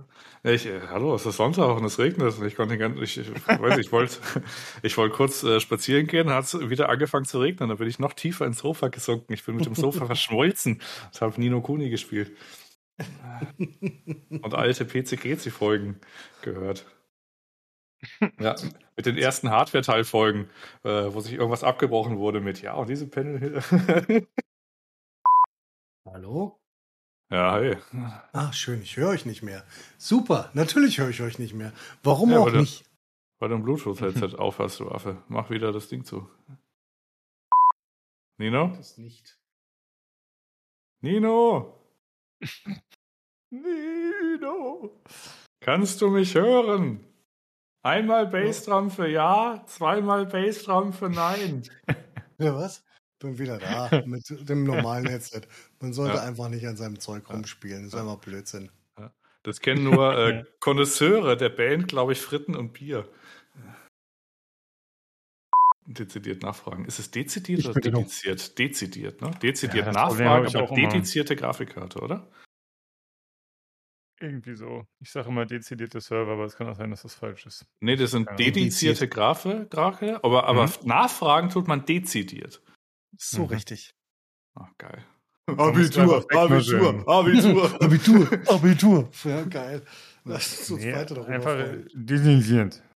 Äh, 0.42 0.54
ich, 0.54 0.66
äh, 0.66 0.80
hallo, 0.88 1.14
es 1.14 1.26
ist 1.26 1.36
Sonntag 1.36 1.76
und 1.76 1.84
es 1.84 1.98
regnet 1.98 2.38
und 2.38 2.46
ich 2.46 2.56
konnte 2.56 2.78
ganz, 2.78 2.98
ich, 3.00 3.18
ich 3.18 3.30
weiß, 3.46 3.78
ich 3.78 3.92
wollte, 3.92 4.16
ich 4.82 4.96
wollte 4.96 5.14
kurz 5.14 5.42
äh, 5.42 5.60
spazieren 5.60 6.06
gehen, 6.06 6.30
hat 6.30 6.44
es 6.44 6.70
wieder 6.70 6.88
angefangen 6.88 7.26
zu 7.26 7.38
regnen, 7.40 7.68
dann 7.68 7.78
bin 7.78 7.88
ich 7.88 7.98
noch 7.98 8.14
tiefer 8.14 8.46
ins 8.46 8.58
Sofa 8.58 8.88
gesunken. 8.88 9.32
Ich 9.32 9.44
bin 9.44 9.56
mit 9.56 9.66
dem 9.66 9.74
Sofa 9.74 10.06
verschmolzen. 10.06 10.80
Ich 11.12 11.20
habe 11.20 11.38
Nino 11.38 11.60
Kuni 11.60 11.90
gespielt 11.90 12.32
und 14.42 14.54
alte 14.54 14.84
PCGC-Folgen 14.84 16.00
gehört. 16.42 16.86
Ja, 18.38 18.54
mit 18.96 19.04
den 19.06 19.18
ersten 19.18 19.50
Hardware-Teilfolgen, 19.50 20.48
äh, 20.84 20.88
wo 21.12 21.20
sich 21.20 21.34
irgendwas 21.34 21.64
abgebrochen 21.64 22.18
wurde 22.18 22.40
mit, 22.40 22.62
ja, 22.62 22.74
und 22.74 22.88
diese 22.88 23.06
Panel. 23.06 23.62
Hallo? 26.06 26.60
Ja, 27.31 27.52
hi. 27.52 27.77
Ach, 28.32 28.52
schön, 28.52 28.82
ich 28.82 28.97
höre 28.97 29.11
euch 29.11 29.24
nicht 29.24 29.43
mehr. 29.43 29.65
Super, 29.98 30.51
natürlich 30.52 30.98
höre 30.98 31.11
ich 31.11 31.23
euch 31.23 31.39
nicht 31.39 31.55
mehr. 31.55 31.73
Warum 32.02 32.32
ja, 32.32 32.40
auch 32.40 32.47
weil 32.47 32.61
nicht? 32.61 32.81
Du, 32.81 32.90
weil 33.39 33.48
du 33.51 33.55
ein 33.55 33.62
Bluetooth-Headset 33.62 34.36
aufhast, 34.36 34.81
du 34.81 34.90
Affe. 34.90 35.23
Mach 35.28 35.48
wieder 35.48 35.70
das 35.70 35.89
Ding 35.89 36.05
zu. 36.05 36.28
Nino? 38.36 38.73
Das 38.77 38.98
nicht. 38.98 39.39
Nino! 41.02 41.81
Nino! 43.51 45.01
Kannst 45.61 46.01
du 46.02 46.11
mich 46.11 46.35
hören? 46.35 47.05
Einmal 47.82 48.27
Bassdrum 48.27 48.90
für 48.90 49.09
ja, 49.09 49.62
zweimal 49.66 50.27
Bassdrum 50.27 50.93
für 50.93 51.09
nein. 51.09 51.62
Ja, 52.39 52.55
was? 52.55 52.82
Bin 53.20 53.38
wieder 53.38 53.59
da 53.59 54.02
mit 54.06 54.24
dem 54.48 54.64
normalen 54.64 55.06
Headset. 55.06 55.42
Man 55.78 55.92
sollte 55.92 56.16
ja. 56.16 56.22
einfach 56.22 56.48
nicht 56.48 56.66
an 56.66 56.76
seinem 56.76 56.98
Zeug 56.98 57.28
rumspielen. 57.30 57.84
Das 57.84 57.94
ist 57.94 58.01
einfach 58.01 58.18
Blödsinn. 58.18 58.70
Das 59.42 59.60
kennen 59.60 59.84
nur 59.84 60.18
äh, 60.18 60.44
Konnoisseure 60.59 61.36
der 61.36 61.51
Band, 61.51 61.88
glaube 61.88 62.12
ich, 62.12 62.20
Fritten 62.20 62.56
und 62.56 62.72
Bier. 62.72 63.09
Dezidiert 65.86 66.42
nachfragen. 66.42 66.84
Ist 66.84 66.98
es 66.98 67.10
dezidiert 67.10 67.60
ich 67.60 67.68
oder 67.68 67.80
dediziert? 67.80 68.59
Dezidiert, 68.59 69.20
ne? 69.20 69.32
Dezidiert 69.42 69.86
ja, 69.86 69.92
nachfragen, 69.92 70.56
aber 70.56 70.74
dedizierte 70.74 71.34
Grafikkarte, 71.36 72.01
oder? 72.01 72.30
Irgendwie 74.20 74.55
so. 74.55 74.84
Ich 75.01 75.10
sage 75.10 75.30
immer 75.30 75.47
dezidierte 75.47 76.01
Server, 76.01 76.32
aber 76.32 76.44
es 76.44 76.55
kann 76.55 76.68
auch 76.68 76.76
sein, 76.76 76.90
dass 76.90 77.02
das 77.02 77.14
falsch 77.14 77.47
ist. 77.47 77.66
Nee, 77.80 77.97
das 77.97 78.12
sind 78.12 78.28
dedizierte 78.38 79.09
Grafe, 79.09 79.66
Grafe 79.68 80.22
aber, 80.22 80.44
aber 80.44 80.66
mhm. 80.66 80.72
nachfragen 80.84 81.48
tut 81.48 81.66
man 81.66 81.86
dezidiert. 81.86 82.62
So 83.19 83.43
mhm. 83.43 83.49
richtig. 83.49 83.95
Ach, 84.55 84.69
geil. 84.78 85.05
Abitur, 85.47 86.24
Abitur, 86.32 87.09
Abitur. 87.09 87.82
Abitur, 87.82 88.41
Abitur. 88.49 89.11
Ja, 89.24 89.43
geil. 89.45 89.82
Lass 90.24 90.59
uns 90.59 90.70
uns 90.70 90.85
Nee, 90.85 90.93
weiter 90.93 91.15
darüber 91.15 91.32
einfach 91.32 91.53
freuen. 91.53 91.89
desinfizierend. 91.95 92.82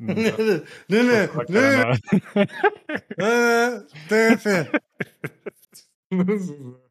Nee, 0.00 0.14
nee, 0.14 0.62
nee, 0.86 1.02
nee, 1.02 1.28
nee, 1.48 1.84
nee, 4.08 4.70